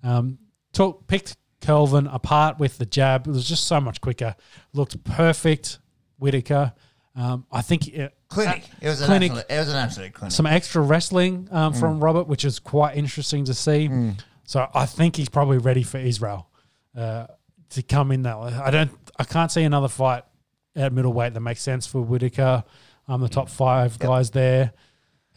Um, 0.04 0.38
took 0.74 1.08
picked 1.08 1.36
Kelvin 1.62 2.08
apart 2.08 2.58
with 2.60 2.78
the 2.78 2.86
jab. 2.86 3.28
It 3.28 3.32
was 3.32 3.48
just 3.48 3.66
so 3.66 3.82
much 3.82 4.02
quicker. 4.02 4.36
Looked 4.74 5.04
perfect. 5.04 5.80
Whittaker. 6.18 6.74
Um, 7.16 7.46
I 7.52 7.62
think 7.62 7.88
it, 7.88 8.14
Clinic. 8.30 8.64
It 8.82 8.88
was 8.88 9.02
an 9.02 9.08
Clinic. 9.08 9.32
absolute. 9.32 9.46
It 9.50 9.58
was 9.60 9.70
an 9.70 9.76
absolute 9.76 10.14
clinic. 10.14 10.32
some 10.32 10.46
extra 10.46 10.82
wrestling 10.82 11.48
um, 11.52 11.74
from 11.74 12.00
Robert, 12.04 12.28
which 12.28 12.46
is 12.46 12.60
quite 12.60 12.96
interesting 12.96 13.46
to 13.46 13.54
see. 13.54 13.90
So 14.46 14.68
I 14.74 14.86
think 14.86 15.16
he's 15.16 15.30
probably 15.30 15.58
ready 15.58 15.84
for 15.84 15.98
Israel 15.98 16.49
uh, 16.96 17.28
to 17.72 17.82
come 17.84 18.12
in 18.12 18.24
that. 18.24 18.36
I 18.38 18.72
don't. 18.72 18.92
I 19.18 19.24
can't 19.24 19.52
see 19.52 19.64
another 19.64 19.88
fight 19.90 20.24
at 20.76 20.94
middleweight 20.94 21.34
that 21.34 21.40
makes 21.42 21.62
sense 21.62 21.86
for 21.88 22.02
Whittaker. 22.02 22.64
I'm 23.08 23.22
the 23.22 23.30
top 23.30 23.50
five 23.50 23.98
guys 24.00 24.30
there. 24.32 24.72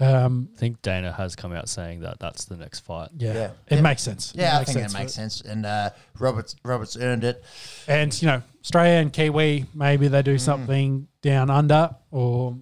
Um, 0.01 0.49
I 0.55 0.59
think 0.59 0.83
Dana 0.83 1.13
has 1.13 1.37
come 1.37 1.53
out 1.53 1.69
saying 1.69 2.01
that 2.01 2.19
that's 2.19 2.47
the 2.47 2.57
next 2.57 2.81
fight. 2.81 3.11
yeah, 3.17 3.33
Yeah. 3.35 3.51
it 3.69 3.77
Yeah. 3.77 3.81
makes 3.83 4.03
sense. 4.03 4.33
yeah, 4.35 4.57
I 4.57 4.59
makes 4.61 4.73
think 4.73 4.87
it 4.87 4.93
makes 4.95 5.13
sense. 5.13 5.41
And 5.43 5.65
uh, 5.65 5.91
Roberts 6.19 6.57
Roberts 6.65 6.97
earned 6.97 7.23
it. 7.25 7.45
And 7.87 8.21
you 8.21 8.27
know, 8.29 8.43
Australia 8.63 8.95
and 9.01 9.13
Kiwi, 9.13 9.67
maybe 9.75 10.09
they 10.09 10.23
Mm. 10.23 10.25
do 10.25 10.39
something 10.39 11.07
down 11.21 11.51
under, 11.51 11.95
or 12.11 12.57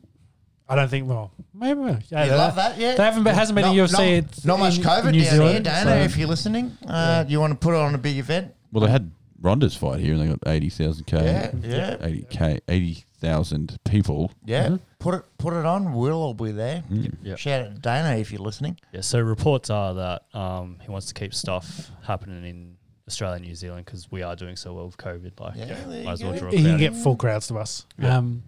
I 0.68 0.74
don't 0.76 0.88
think. 0.88 1.08
Well, 1.08 1.32
maybe 1.54 1.80
yeah, 1.80 2.24
You 2.24 2.30
they- 2.30 2.36
love 2.36 2.56
that, 2.56 2.76
yeah. 2.78 2.94
They 2.96 3.02
haven't 3.04 3.24
been, 3.24 3.34
hasn't 3.34 3.54
been 3.56 3.64
Not, 3.64 3.74
a 3.74 3.78
UFC. 3.78 4.20
not, 4.22 4.44
not 4.44 4.58
much 4.58 4.78
in 4.78 4.84
COVID 4.84 5.12
New 5.12 5.22
down 5.24 5.30
Zealand, 5.32 5.52
here, 5.52 5.60
Dana. 5.62 5.90
so- 5.90 5.96
if 6.04 6.16
you're 6.18 6.28
listening, 6.28 6.76
uh, 6.86 7.24
you 7.26 7.40
want 7.40 7.52
to 7.52 7.56
put 7.58 7.74
on 7.74 7.94
a 7.94 7.98
big 7.98 8.18
event? 8.18 8.54
Well, 8.72 8.84
they 8.84 8.90
had 8.90 9.10
Ronda's 9.40 9.74
fight 9.76 10.00
here, 10.00 10.12
and 10.14 10.22
they 10.22 10.26
got 10.28 10.38
eighty 10.46 10.70
thousand 10.70 11.04
k, 11.06 11.16
Yeah, 11.24 11.50
yeah. 11.62 11.96
eighty 12.00 12.26
k, 12.30 12.60
eighty 12.68 13.04
thousand 13.18 13.78
people. 13.84 14.32
Yeah, 14.44 14.76
put 14.98 15.14
it 15.14 15.24
put 15.38 15.52
it 15.54 15.64
on. 15.66 15.92
We'll 15.94 16.12
all 16.20 16.34
be 16.34 16.52
there. 16.52 16.82
Yep. 16.90 17.38
Shout 17.38 17.62
out 17.66 17.74
to 17.74 17.80
Dana 17.80 18.16
if 18.16 18.32
you're 18.32 18.40
listening. 18.42 18.78
Yeah, 18.92 19.00
so 19.00 19.20
reports 19.20 19.70
are 19.70 19.94
that 19.94 20.22
um, 20.34 20.78
he 20.82 20.90
wants 20.90 21.06
to 21.08 21.14
keep 21.14 21.32
stuff 21.34 21.90
happening 22.02 22.44
in 22.44 22.76
Australia 23.08 23.36
and 23.36 23.44
New 23.46 23.54
Zealand 23.54 23.84
because 23.86 24.10
we 24.10 24.22
are 24.22 24.36
doing 24.36 24.56
so 24.56 24.72
well 24.74 24.86
with 24.86 24.96
COVID. 24.98 25.40
Like, 25.40 25.56
Yeah, 25.56 25.64
there 25.86 25.98
you 25.98 26.04
might 26.04 26.12
as 26.12 26.22
well 26.22 26.32
go. 26.34 26.38
draw 26.38 26.48
a 26.48 26.52
he 26.52 26.58
can 26.58 26.64
crowd 26.66 26.78
get 26.78 26.92
in. 26.92 26.98
full 27.02 27.16
crowds 27.16 27.46
to 27.48 27.56
us. 27.58 27.86
Yeah. 27.98 28.18
Um, 28.18 28.42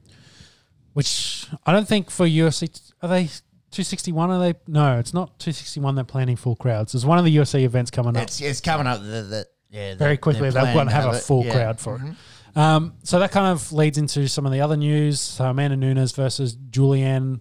which 0.92 1.47
I 1.67 1.73
don't 1.73 1.89
think 1.89 2.10
for 2.10 2.26
UFC 2.26 2.92
are 3.02 3.09
they 3.09 3.25
261? 3.70 4.31
Are 4.31 4.39
they? 4.39 4.59
No, 4.67 4.99
it's 4.99 5.15
not 5.15 5.39
261. 5.39 5.94
They're 5.94 6.05
planning 6.05 6.36
full 6.36 6.57
crowds. 6.57 6.92
There's 6.92 7.07
one 7.07 7.18
of 7.18 7.25
the 7.25 7.34
UFC 7.34 7.62
events 7.65 7.91
coming 7.91 8.17
up 8.17 8.23
It's 8.25 8.41
it's 8.41 8.60
coming 8.60 8.86
up. 8.86 9.01
The, 9.01 9.07
the, 9.23 9.47
yeah, 9.73 9.94
very 9.97 10.17
quickly. 10.17 10.42
they're 10.42 10.52
They're 10.52 10.75
going 10.75 10.86
to 10.86 10.92
planning 10.92 11.10
have 11.10 11.15
a 11.17 11.18
full 11.18 11.44
Yeah. 11.44 11.51
Mm-hmm. 11.51 11.59
crowd 11.59 11.81
for 11.81 11.97
it. 11.97 12.59
Um, 12.59 12.92
so 13.02 13.18
that 13.18 13.31
kind 13.33 13.47
of 13.47 13.73
leads 13.73 13.97
into 13.99 14.28
some 14.28 14.44
of 14.47 14.52
the 14.52 14.60
other 14.60 14.76
news. 14.76 15.20
So 15.20 15.47
Amanda 15.47 15.76
Nunes 15.76 16.12
versus 16.12 16.55
Julianna 16.55 17.39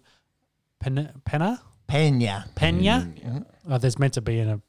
Pen- 0.79 1.11
Pena 1.25 1.61
Pena. 1.87 2.45
Pena. 2.55 3.13
Mm-hmm. 3.13 3.37
Oh, 3.73 3.77
there's 3.77 3.99
meant 3.99 4.13
to 4.13 4.21
be 4.21 4.39
in 4.39 4.47
a 4.49 4.61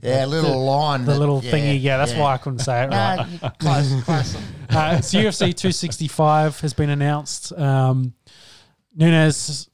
Yeah, 0.00 0.24
a 0.24 0.26
little 0.26 0.52
the, 0.52 0.56
line. 0.56 1.04
the 1.04 1.12
that- 1.12 1.18
little 1.18 1.42
thingy. 1.42 1.82
Yeah, 1.82 1.96
that's 1.96 2.12
yeah. 2.12 2.20
why 2.20 2.34
I 2.34 2.38
couldn't 2.38 2.60
say 2.60 2.84
it 2.84 2.90
right. 2.90 3.26
Nah, 3.42 3.48
close, 3.50 4.02
close. 4.04 4.36
uh, 4.70 5.00
so 5.00 5.18
UFC 5.18 5.38
265 5.54 6.60
has 6.60 6.72
been 6.72 6.88
announced. 6.90 7.52
Um, 7.58 8.14
Nunes, 8.94 9.68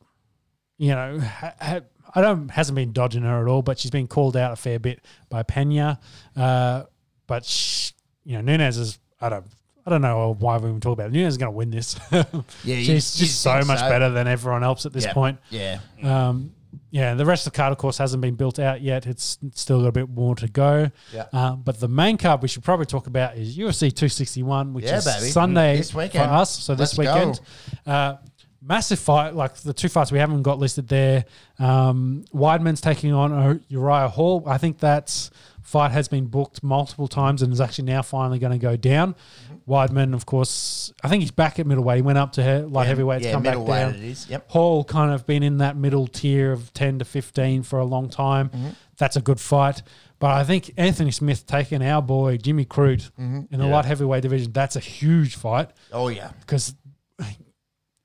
you 0.78 0.94
know, 0.94 1.20
ha, 1.20 1.52
ha, 1.60 1.80
I 2.14 2.20
don't 2.22 2.48
hasn't 2.48 2.76
been 2.76 2.92
dodging 2.92 3.22
her 3.24 3.42
at 3.42 3.48
all, 3.50 3.60
but 3.62 3.78
she's 3.78 3.90
been 3.90 4.06
called 4.06 4.36
out 4.36 4.52
a 4.52 4.56
fair 4.56 4.78
bit 4.78 5.04
by 5.28 5.42
Pena. 5.42 6.00
Uh, 6.34 6.84
but 7.28 7.44
sh 7.44 7.92
you 8.24 8.34
know, 8.34 8.40
Nunes 8.40 8.76
is 8.76 8.98
I 9.20 9.28
don't. 9.28 9.46
I 9.86 9.90
don't 9.90 10.02
know 10.02 10.36
why 10.38 10.58
we 10.58 10.68
even 10.68 10.80
talk 10.80 10.92
about 10.92 11.06
it. 11.06 11.12
Nunes 11.12 11.32
is 11.34 11.38
going 11.38 11.50
to 11.50 11.56
win 11.56 11.70
this. 11.70 11.98
Yeah, 12.12 12.76
she's 12.76 13.14
just 13.16 13.40
so 13.40 13.62
much 13.62 13.78
so? 13.78 13.88
better 13.88 14.10
than 14.10 14.26
everyone 14.26 14.62
else 14.62 14.84
at 14.84 14.92
this 14.92 15.04
Yeah. 15.06 15.12
point. 15.14 15.38
Yeah, 15.48 15.78
Um, 16.02 16.52
yeah, 16.90 17.14
the 17.14 17.24
rest 17.24 17.46
of 17.46 17.54
the 17.54 17.56
card, 17.56 17.72
of 17.72 17.78
course, 17.78 17.96
hasn't 17.96 18.20
been 18.20 18.34
built 18.34 18.58
out 18.58 18.82
yet. 18.82 19.06
It's 19.06 19.38
still 19.54 19.80
got 19.80 19.86
a 19.88 19.92
bit 19.92 20.10
more 20.10 20.34
to 20.36 20.46
go. 20.48 20.90
Yeah. 21.14 21.24
Uh, 21.32 21.52
but 21.56 21.80
the 21.80 21.88
main 21.88 22.18
card 22.18 22.42
we 22.42 22.48
should 22.48 22.64
probably 22.64 22.84
talk 22.84 23.06
about 23.06 23.38
is 23.38 23.56
UFC 23.56 23.90
261, 23.90 24.74
which 24.74 24.84
Yeah, 24.84 24.98
is 24.98 25.06
baby. 25.06 25.30
Sunday 25.30 25.76
This 25.78 25.94
weekend. 25.94 26.28
for 26.28 26.34
us. 26.34 26.50
So 26.62 26.74
this 26.74 26.98
Let's 26.98 27.14
weekend, 27.14 27.40
uh, 27.86 28.16
massive 28.60 28.98
fight. 28.98 29.34
Like 29.34 29.54
the 29.56 29.72
two 29.72 29.88
fights 29.88 30.12
we 30.12 30.18
haven't 30.18 30.42
got 30.42 30.58
listed 30.58 30.86
there. 30.88 31.24
Um, 31.58 32.26
Weidman's 32.34 32.82
taking 32.82 33.14
on 33.14 33.62
Uriah 33.68 34.08
Hall. 34.10 34.42
I 34.46 34.58
think 34.58 34.80
that 34.80 35.30
fight 35.68 35.90
has 35.90 36.08
been 36.08 36.24
booked 36.26 36.62
multiple 36.62 37.06
times 37.08 37.42
and 37.42 37.52
is 37.52 37.60
actually 37.60 37.84
now 37.84 38.00
finally 38.00 38.38
going 38.38 38.52
to 38.52 38.58
go 38.58 38.74
down. 38.74 39.14
Mm-hmm. 39.14 39.70
Weidman, 39.70 40.14
of 40.14 40.24
course, 40.24 40.92
I 41.04 41.08
think 41.08 41.20
he's 41.20 41.30
back 41.30 41.58
at 41.58 41.66
middleweight. 41.66 41.96
He 41.96 42.02
went 42.02 42.16
up 42.16 42.32
to 42.32 42.66
light 42.66 42.84
yeah, 42.84 42.88
heavyweight 42.88 43.20
to 43.22 43.28
yeah, 43.28 43.32
come 43.34 43.42
back 43.42 43.54
down. 43.66 43.94
It 43.94 44.02
is. 44.02 44.28
Yep. 44.30 44.50
Hall 44.50 44.82
kind 44.84 45.12
of 45.12 45.26
been 45.26 45.42
in 45.42 45.58
that 45.58 45.76
middle 45.76 46.06
tier 46.06 46.52
of 46.52 46.72
10 46.72 47.00
to 47.00 47.04
15 47.04 47.64
for 47.64 47.78
a 47.78 47.84
long 47.84 48.08
time. 48.08 48.48
Mm-hmm. 48.48 48.68
That's 48.96 49.16
a 49.16 49.20
good 49.20 49.38
fight. 49.40 49.82
But 50.18 50.30
I 50.30 50.42
think 50.44 50.72
Anthony 50.78 51.10
Smith 51.10 51.46
taking 51.46 51.82
our 51.82 52.00
boy 52.02 52.38
Jimmy 52.38 52.64
Crute 52.64 53.10
Mm-hmm. 53.20 53.40
in 53.52 53.60
the 53.60 53.66
Yeah. 53.66 53.72
light 53.72 53.84
heavyweight 53.84 54.22
division, 54.22 54.52
that's 54.52 54.74
a 54.74 54.80
huge 54.80 55.36
fight 55.36 55.70
Oh 55.92 56.08
yeah. 56.08 56.30
because 56.40 56.74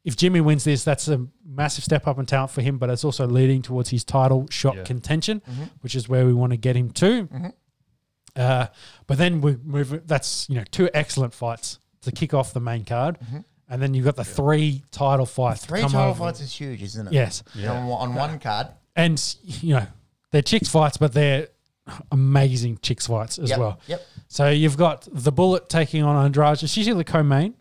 if 0.03 0.15
Jimmy 0.17 0.41
wins 0.41 0.63
this, 0.63 0.83
that's 0.83 1.07
a 1.07 1.25
massive 1.45 1.83
step 1.83 2.07
up 2.07 2.19
in 2.19 2.25
talent 2.25 2.51
for 2.51 2.61
him, 2.61 2.77
but 2.77 2.89
it's 2.89 3.03
also 3.05 3.25
leading 3.25 3.61
towards 3.61 3.89
his 3.89 4.03
title 4.03 4.47
shot 4.49 4.75
Yeah. 4.75 4.83
contention, 4.83 5.41
Mm-hmm. 5.49 5.63
which 5.81 5.95
is 5.95 6.09
where 6.09 6.25
we 6.25 6.33
want 6.33 6.51
to 6.51 6.57
get 6.57 6.75
him 6.75 6.91
to. 6.91 7.29
Uh, 8.35 8.67
but 9.07 9.17
then 9.17 9.41
we 9.41 9.57
move. 9.63 10.07
That's 10.07 10.49
you 10.49 10.55
know 10.55 10.63
two 10.71 10.89
excellent 10.93 11.33
fights 11.33 11.79
to 12.01 12.11
kick 12.11 12.33
off 12.33 12.51
the 12.53 12.59
main 12.59 12.83
card, 12.83 13.17
and 13.69 13.81
then 13.81 13.93
you've 13.93 14.05
got 14.05 14.15
the 14.15 14.23
three 14.25 14.83
title 14.91 15.25
fights. 15.25 15.61
to 15.61 15.67
Mm-hmm. 15.67 15.73
Three 15.73 15.81
come 15.81 15.91
title 15.91 16.09
over. 16.09 16.19
fights 16.19 16.41
is 16.41 16.51
huge, 16.53 16.81
isn't 16.81 17.07
it? 17.07 17.13
Yes, 17.13 17.43
Yeah. 17.53 17.71
On, 17.73 17.89
on 17.91 18.15
one 18.15 18.39
card. 18.39 18.67
and 18.95 19.35
you 19.43 19.75
know 19.75 19.85
they're 20.31 20.41
chicks 20.41 20.67
fights, 20.67 20.97
but 20.97 21.13
they're 21.13 21.47
amazing 22.11 22.79
chicks 22.81 23.05
fights 23.07 23.37
as 23.37 23.49
Yep. 23.51 23.59
well. 23.59 23.79
Yep. 23.87 24.01
So 24.29 24.49
you've 24.49 24.77
got 24.77 25.07
the 25.11 25.31
Bullet 25.31 25.69
taking 25.69 26.01
on 26.01 26.25
Andrade. 26.25 26.57
She's 26.59 26.75
usually 26.77 26.97
the 26.97 27.03
co-main. 27.03 27.53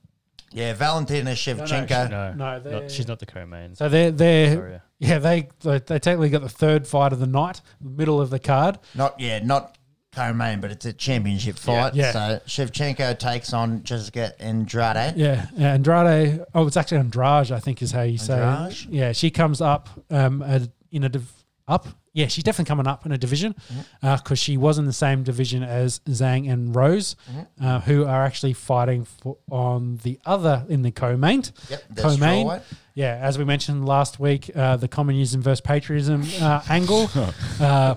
Yeah, 0.53 0.75
Valentina 0.75 1.33
Shevchenko. 1.33 2.11
No, 2.11 2.33
No, 2.33 2.35
no 2.35 2.61
they're- 2.61 2.89
she's 2.89 3.09
not 3.09 3.19
the 3.19 3.27
co-main. 3.27 3.75
So 3.75 3.89
they're 3.89 4.11
they're 4.11 4.55
Sorry, 4.55 4.81
yeah 4.99 5.19
they 5.19 5.49
they 5.61 5.79
they 5.79 5.99
technically 5.99 6.29
got 6.31 6.43
the 6.43 6.49
third 6.49 6.87
fight 6.87 7.13
of 7.13 7.19
the 7.21 7.27
night, 7.27 7.61
middle 7.81 8.21
of 8.21 8.31
the 8.31 8.39
card. 8.39 8.79
Not 8.95 9.19
yeah, 9.19 9.39
not 9.41 9.79
co-main, 10.15 10.61
but 10.61 10.71
it's 10.71 10.85
a 10.85 10.93
championship 10.93 11.57
fight. 11.59 11.95
Yeah. 11.95 12.13
So 12.13 12.41
Shevchenko 12.47 13.19
takes 13.19 13.53
on 13.55 13.83
Jessica 13.83 14.35
Andrade. 14.41 15.17
Yeah, 15.17 15.47
yeah, 15.57 15.73
Andrade. 15.75 16.45
Oh, 16.55 16.67
it's 16.67 16.77
actually 16.77 16.99
Andrade, 16.99 17.51
I 17.51 17.59
think 17.61 17.81
is 17.83 17.93
how 17.93 18.03
you 18.03 18.19
say. 18.19 18.39
Andrade? 18.41 18.73
It. 18.73 18.87
Yeah, 18.91 19.13
she 19.13 19.31
comes 19.31 19.61
up 19.61 19.89
um 20.11 20.43
at, 20.43 20.69
in 20.91 21.05
a 21.05 21.09
div- 21.09 21.33
up. 21.67 21.87
Yeah, 22.15 22.27
she's 22.27 22.45
definitely 22.45 22.69
coming 22.69 22.87
up 22.87 23.07
in 23.07 23.13
a 23.13 23.19
division 23.19 23.55
Mm-hmm. 23.73 24.17
because 24.17 24.39
she 24.39 24.57
was 24.59 24.77
in 24.79 24.85
the 24.87 24.93
same 24.93 25.23
division 25.23 25.63
as 25.63 26.01
Zhang 26.01 26.51
and 26.53 26.75
Rose, 26.77 27.17
Mm-hmm. 27.31 27.67
uh, 27.67 27.81
who 27.81 28.05
are 28.05 28.25
actually 28.25 28.53
fighting 28.53 29.05
for, 29.05 29.39
on 29.51 29.99
the 30.03 30.19
other 30.27 30.65
in 30.69 30.83
the 30.83 30.91
co-main. 30.91 31.43
Yep, 31.71 31.83
the 31.91 32.03
Co-main. 32.03 32.47
strawweight. 32.47 32.63
Yeah, 32.95 33.19
as 33.23 33.39
we 33.39 33.45
mentioned 33.45 33.87
last 33.87 34.21
week, 34.21 34.51
uh, 34.55 34.77
the 34.77 34.89
communism 34.89 35.41
versus 35.41 35.63
patriotism 35.63 36.25
uh, 36.41 36.61
angle. 36.69 37.09
Uh, 37.61 37.95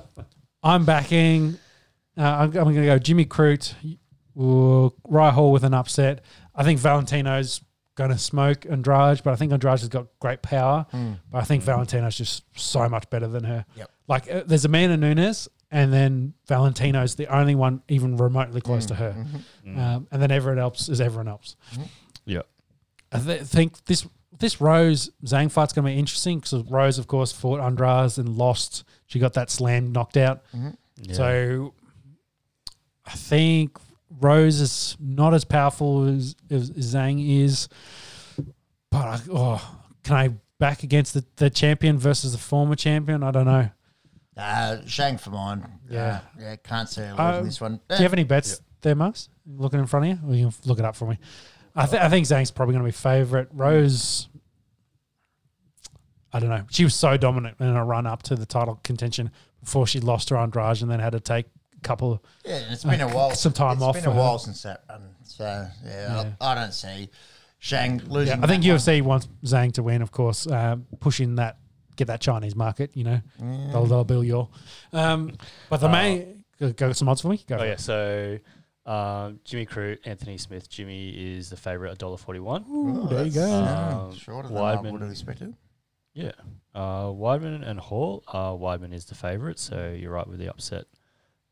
I'm 0.63 0.85
backing. 0.85 1.57
Uh, 2.17 2.21
I'm, 2.23 2.47
I'm 2.47 2.51
going 2.51 2.75
to 2.75 2.85
go 2.85 2.97
Jimmy 2.97 3.25
Crute, 3.25 3.73
uh, 4.39 4.89
Rye 5.07 5.31
Hall 5.31 5.51
with 5.51 5.63
an 5.63 5.73
upset. 5.73 6.21
I 6.55 6.63
think 6.63 6.79
Valentino's 6.79 7.61
going 7.95 8.11
to 8.11 8.17
smoke 8.17 8.65
Andrade, 8.65 9.21
but 9.23 9.31
I 9.31 9.35
think 9.35 9.51
Andrade 9.51 9.79
has 9.79 9.89
got 9.89 10.07
great 10.19 10.41
power. 10.41 10.85
Hmm. 10.91 11.13
But 11.31 11.39
I 11.39 11.43
think 11.45 11.63
hmm. 11.63 11.67
Valentino's 11.67 12.17
just 12.17 12.43
so 12.55 12.87
much 12.89 13.09
better 13.09 13.27
than 13.27 13.43
her. 13.43 13.65
Yep. 13.75 13.91
Like 14.07 14.31
uh, 14.31 14.43
there's 14.45 14.65
Amanda 14.65 14.97
Nunes, 14.97 15.47
and 15.71 15.91
then 15.91 16.33
Valentino's 16.47 17.15
the 17.15 17.27
only 17.27 17.55
one 17.55 17.81
even 17.87 18.17
remotely 18.17 18.61
close 18.61 18.83
hmm. 18.83 18.89
to 18.89 18.95
her, 18.95 19.11
mm-hmm. 19.17 19.77
mm. 19.77 19.79
um, 19.79 20.07
and 20.11 20.21
then 20.21 20.31
everyone 20.31 20.59
else 20.59 20.89
is 20.89 21.01
everyone 21.01 21.27
else. 21.27 21.55
Mm-hmm. 21.73 21.83
Yeah. 22.25 22.41
I 23.11 23.19
th- 23.19 23.41
think 23.41 23.83
this 23.85 24.07
this 24.37 24.59
Rose 24.61 25.09
Zhang 25.25 25.51
fight's 25.51 25.73
going 25.73 25.85
to 25.85 25.91
be 25.91 25.97
interesting 25.97 26.39
because 26.39 26.53
Rose, 26.69 26.99
of 26.99 27.07
course, 27.07 27.31
fought 27.31 27.61
Andrade 27.61 28.17
and 28.17 28.37
lost. 28.37 28.83
She 29.07 29.19
got 29.19 29.33
that 29.33 29.49
slam 29.49 29.91
knocked 29.91 30.17
out. 30.17 30.43
Mm-hmm. 30.55 30.69
yeah. 31.01 31.13
So 31.13 31.73
I 33.05 33.11
think 33.11 33.77
Rose 34.19 34.61
is 34.61 34.97
not 34.99 35.33
as 35.33 35.43
powerful 35.45 36.07
as, 36.07 36.35
as 36.49 36.71
Zhang 36.71 37.43
is. 37.43 37.67
But 38.91 39.05
I, 39.05 39.19
oh, 39.31 39.77
can 40.03 40.15
I 40.15 40.29
back 40.59 40.83
against 40.83 41.13
the, 41.13 41.25
the 41.35 41.49
champion 41.49 41.97
versus 41.97 42.31
the 42.31 42.37
former 42.37 42.75
champion? 42.75 43.23
I 43.23 43.31
don't 43.31 43.45
know. 43.45 43.69
Uh, 44.37 44.77
Zhang 44.85 45.19
for 45.19 45.29
mine. 45.31 45.65
Yeah. 45.89 46.21
Uh, 46.37 46.39
yeah, 46.39 46.55
can't 46.57 46.89
see 46.89 47.01
her 47.01 47.15
Uh, 47.17 47.31
losing 47.31 47.45
this 47.45 47.61
one. 47.61 47.79
Do 47.89 47.95
you 47.95 48.03
have 48.03 48.13
any 48.13 48.23
bets 48.23 48.61
there, 48.81 48.95
Marks? 48.95 49.29
Looking 49.45 49.79
in 49.79 49.85
front 49.87 50.05
of 50.05 50.11
you? 50.11 50.29
Or 50.29 50.35
you 50.35 50.45
can 50.49 50.53
look 50.65 50.79
it 50.79 50.85
up 50.85 50.95
for 50.95 51.07
me. 51.07 51.17
I, 51.75 51.85
th- 51.85 52.01
I 52.01 52.09
think 52.09 52.25
Zhang's 52.25 52.51
probably 52.51 52.73
going 52.73 52.83
to 52.83 52.87
be 52.87 52.91
favourite. 52.93 53.47
Rose, 53.51 54.29
I 56.31 56.39
don't 56.39 56.49
know. 56.49 56.63
She 56.69 56.83
was 56.83 56.95
so 56.95 57.17
dominant 57.17 57.57
in 57.59 57.67
a 57.67 57.83
run 57.83 58.05
up 58.05 58.23
to 58.23 58.35
the 58.35 58.45
title 58.45 58.79
contention 58.83 59.31
before 59.61 59.87
she 59.87 59.99
lost 59.99 60.29
her 60.29 60.37
Andrade 60.37 60.81
and 60.81 60.89
then 60.91 60.99
had 60.99 61.11
to 61.13 61.19
take 61.19 61.45
a 61.47 61.54
couple. 61.85 62.21
Yeah, 62.45 62.55
and 62.57 62.73
it's 62.73 62.83
been 62.83 62.99
a 63.01 63.07
Uh, 63.07 63.13
while. 63.15 63.31
some 63.31 63.53
time 63.53 63.73
It's 63.73 63.81
off 63.83 63.95
been 63.95 64.03
for 64.03 64.09
a 64.09 64.13
her. 64.13 64.19
while 64.19 64.39
since 64.39 64.61
that 64.63 64.83
run. 64.89 65.01
So 65.23 65.43
yeah, 65.85 66.23
Yeah. 66.23 66.31
I, 66.41 66.51
I 66.51 66.55
don't 66.55 66.73
see 66.73 67.09
Zhang 67.61 68.01
Yeah, 68.01 68.13
losing. 68.13 68.43
I 68.43 68.47
think 68.47 68.63
that 68.63 68.69
one. 68.69 68.79
UFC 68.79 69.01
wants 69.01 69.27
Zhang 69.43 69.71
to 69.73 69.83
win, 69.83 70.01
of 70.01 70.11
course, 70.11 70.45
um, 70.47 70.85
pushing 70.99 71.35
that 71.35 71.57
get 71.95 72.07
that 72.07 72.19
Chinese 72.19 72.55
market, 72.55 72.91
you 72.93 73.05
know, 73.05 73.21
they'll 73.39 74.03
bill 74.03 74.23
your. 74.23 74.49
Um, 74.91 75.31
but 75.69 75.79
the 75.79 75.87
Uh, 75.87 75.91
main 75.91 76.43
go, 76.59 76.71
go 76.73 76.91
some 76.91 77.07
odds 77.07 77.21
for 77.21 77.29
me. 77.29 77.37
Go 77.47 77.55
Oh 77.55 77.59
for 77.59 77.65
yeah, 77.65 77.71
it. 77.71 77.79
so 77.79 78.39
um, 78.85 79.39
Jimmy 79.45 79.65
Crute, 79.65 79.99
Anthony 80.05 80.37
Smith. 80.37 80.69
Jimmy 80.69 81.09
is 81.37 81.49
the 81.49 81.55
favourite, 81.57 81.93
a 81.93 81.95
dollar 81.95 82.17
forty-one. 82.17 82.65
Ooh, 82.69 83.07
there 83.07 83.23
you 83.25 83.31
go. 83.31 83.49
Um, 83.63 84.13
shorter 84.15 84.49
than 84.49 84.57
I 84.57 84.75
would 84.81 85.01
have 85.01 85.09
expected. 85.09 85.55
Yeah, 86.13 86.31
uh, 86.75 87.05
Weidman 87.07 87.67
and 87.67 87.79
Hall. 87.79 88.23
Uh, 88.27 88.51
Weidman 88.51 88.93
is 88.93 89.05
the 89.05 89.15
favourite, 89.15 89.57
so 89.59 89.91
you're 89.97 90.11
right 90.11 90.27
with 90.27 90.39
the 90.39 90.49
upset. 90.49 90.85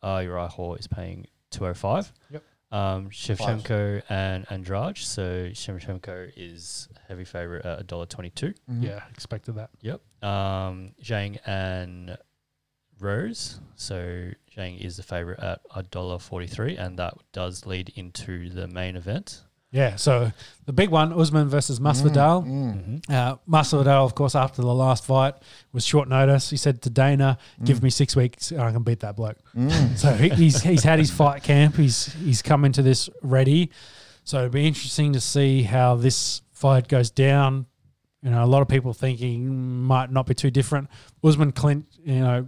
Uh, 0.04 0.20
you're. 0.24 0.38
Hall 0.48 0.76
is 0.76 0.88
paying 0.88 1.28
two 1.50 1.66
oh 1.66 1.74
five. 1.74 2.12
Yep. 2.30 2.44
Um, 2.72 3.10
Shevchenko 3.12 4.02
and 4.10 4.48
Andrade. 4.50 4.98
So 4.98 5.50
Shevchenko 5.50 6.32
is 6.36 6.90
heavy 7.08 7.24
favourite 7.24 7.64
at 7.66 7.80
a 7.82 7.84
dollar 7.84 8.06
twenty-two. 8.08 8.54
yeah, 8.80 9.04
expected 9.12 9.56
that. 9.56 9.70
Yep. 9.82 10.02
Um, 10.24 10.92
Zhang 11.02 11.38
and 11.46 12.18
Rose. 13.00 13.60
So 13.76 14.32
Zhang 14.58 14.80
is 14.80 14.98
the 14.98 15.04
favorite 15.04 15.40
at 15.40 15.62
a 15.76 15.84
dollar 15.84 16.18
forty-three, 16.20 16.76
and 16.78 16.98
that 16.98 17.14
does 17.32 17.66
lead 17.66 17.92
into 17.96 18.50
the 18.50 18.68
main 18.68 18.96
event. 18.96 19.44
Yeah, 19.74 19.96
so 19.96 20.32
the 20.66 20.72
big 20.72 20.90
one, 20.90 21.12
Usman 21.12 21.50
versus 21.50 21.80
Masvidal. 21.80 22.46
Mm. 22.46 23.10
Uh, 23.10 23.38
Masvidal, 23.50 24.06
of 24.06 24.14
course, 24.14 24.36
after 24.36 24.62
the 24.62 24.74
last 24.74 25.04
fight 25.04 25.34
was 25.74 25.84
short 25.84 26.08
notice. 26.08 26.52
He 26.52 26.58
said 26.58 26.84
to 26.84 26.92
Dana, 26.92 27.40
"Give 27.64 27.82
me 27.82 27.90
six 27.90 28.16
weeks, 28.16 28.52
and 28.52 28.62
I 28.62 28.72
can 28.72 28.84
beat 28.84 29.00
that 29.00 29.16
bloke." 29.16 29.38
Mm. 29.56 29.98
So 29.98 30.14
he, 30.14 30.30
he's 30.30 30.62
he's 30.62 30.84
had 30.84 31.00
his 31.00 31.10
fight 31.10 31.42
camp. 31.42 31.76
He's 31.76 32.14
he's 32.14 32.42
come 32.44 32.66
into 32.66 32.84
this 32.84 33.10
ready. 33.24 33.72
So 34.24 34.40
it'd 34.42 34.52
be 34.52 34.68
interesting 34.68 35.12
to 35.14 35.20
see 35.20 35.64
how 35.64 35.96
this 35.96 36.44
fight 36.52 36.88
goes 36.88 37.10
down. 37.10 37.66
You 38.22 38.30
know, 38.30 38.44
a 38.44 38.48
lot 38.48 38.62
of 38.62 38.68
people 38.68 38.94
thinking 38.94 39.82
might 39.84 40.12
not 40.12 40.28
be 40.28 40.36
too 40.36 40.52
different. 40.52 40.88
Usman 41.24 41.52
Clint, 41.52 41.88
you 42.06 42.20
know, 42.20 42.48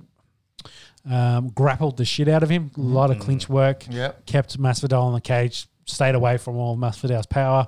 um, 1.10 1.50
grappled 1.50 1.98
the 1.98 2.06
shit 2.06 2.28
out 2.28 2.44
of 2.44 2.50
him. 2.50 2.72
A 2.78 2.80
lot 2.82 3.12
of 3.12 3.20
clinch 3.20 3.50
work 3.50 3.86
Yep. 3.90 4.26
kept 4.26 4.58
Masvidal 4.60 5.08
in 5.10 5.14
the 5.16 5.22
cage, 5.22 5.68
stayed 5.86 6.16
away 6.16 6.38
from 6.38 6.56
all 6.58 6.74
of 6.74 6.80
Masvidal's 6.80 7.26
power. 7.28 7.68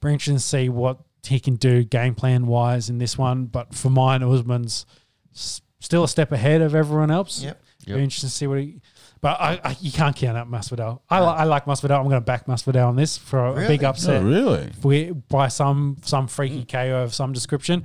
Be 0.00 0.08
interesting 0.08 0.36
to 0.36 0.40
see 0.40 0.68
what 0.68 0.98
he 1.24 1.38
can 1.40 1.54
do 1.56 1.84
game 1.84 2.14
plan 2.14 2.46
wise 2.46 2.90
in 2.90 2.98
this 2.98 3.16
one. 3.16 3.46
But 3.46 3.74
for 3.74 3.90
mine, 3.90 4.22
Usman's 4.22 4.86
still 5.32 6.04
a 6.04 6.08
step 6.08 6.32
ahead 6.32 6.60
of 6.62 6.74
everyone 6.74 7.10
else. 7.10 7.42
Yep. 7.42 7.62
Be 7.86 7.92
interesting 7.94 8.28
to 8.28 8.34
see 8.34 8.46
what 8.46 8.58
he. 8.60 8.80
But 9.20 9.40
I, 9.40 9.60
I, 9.62 9.76
you 9.80 9.92
can't 9.92 10.14
count 10.16 10.36
out 10.36 10.50
Masvidal. 10.50 11.00
I, 11.08 11.20
li- 11.20 11.26
I 11.26 11.44
like 11.44 11.64
Masvidal. 11.64 11.96
I'm 11.98 12.04
going 12.08 12.16
to 12.16 12.20
back 12.20 12.46
Masvidal 12.46 12.88
on 12.88 12.96
this 12.96 13.16
for 13.16 13.46
a 13.46 13.52
Really? 13.54 13.68
big 13.68 13.84
Oh, 13.84 13.90
upset 13.90 14.22
really? 14.22 14.70
we, 14.82 15.10
by 15.12 15.46
some 15.48 15.96
some 16.02 16.26
freaky 16.26 16.64
KO 16.64 17.02
of 17.04 17.14
some 17.14 17.32
description. 17.32 17.84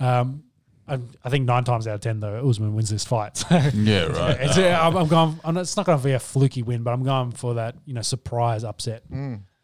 Um, 0.00 0.44
I, 0.88 0.98
I 1.24 1.28
think 1.28 1.44
nine 1.44 1.64
times 1.64 1.86
out 1.86 1.94
of 1.96 2.00
ten 2.00 2.20
though, 2.20 2.48
Usman 2.48 2.74
wins 2.74 2.90
this 2.90 3.04
fight. 3.04 3.36
So 3.48 3.56
Yeah, 3.74 4.06
right. 4.06 4.36
it's, 4.40 4.58
uh, 4.58 4.78
I'm, 4.80 4.96
I'm 4.96 5.08
going. 5.08 5.40
I'm 5.44 5.54
not, 5.54 5.60
it's 5.60 5.76
not 5.76 5.86
going 5.86 5.98
to 5.98 6.04
be 6.04 6.12
a 6.12 6.18
fluky 6.18 6.62
win, 6.62 6.82
but 6.82 6.92
I'm 6.92 7.04
going 7.04 7.32
for 7.32 7.54
that 7.54 7.76
you 7.84 7.94
know 7.94 8.02
surprise 8.02 8.64
upset, 8.64 9.02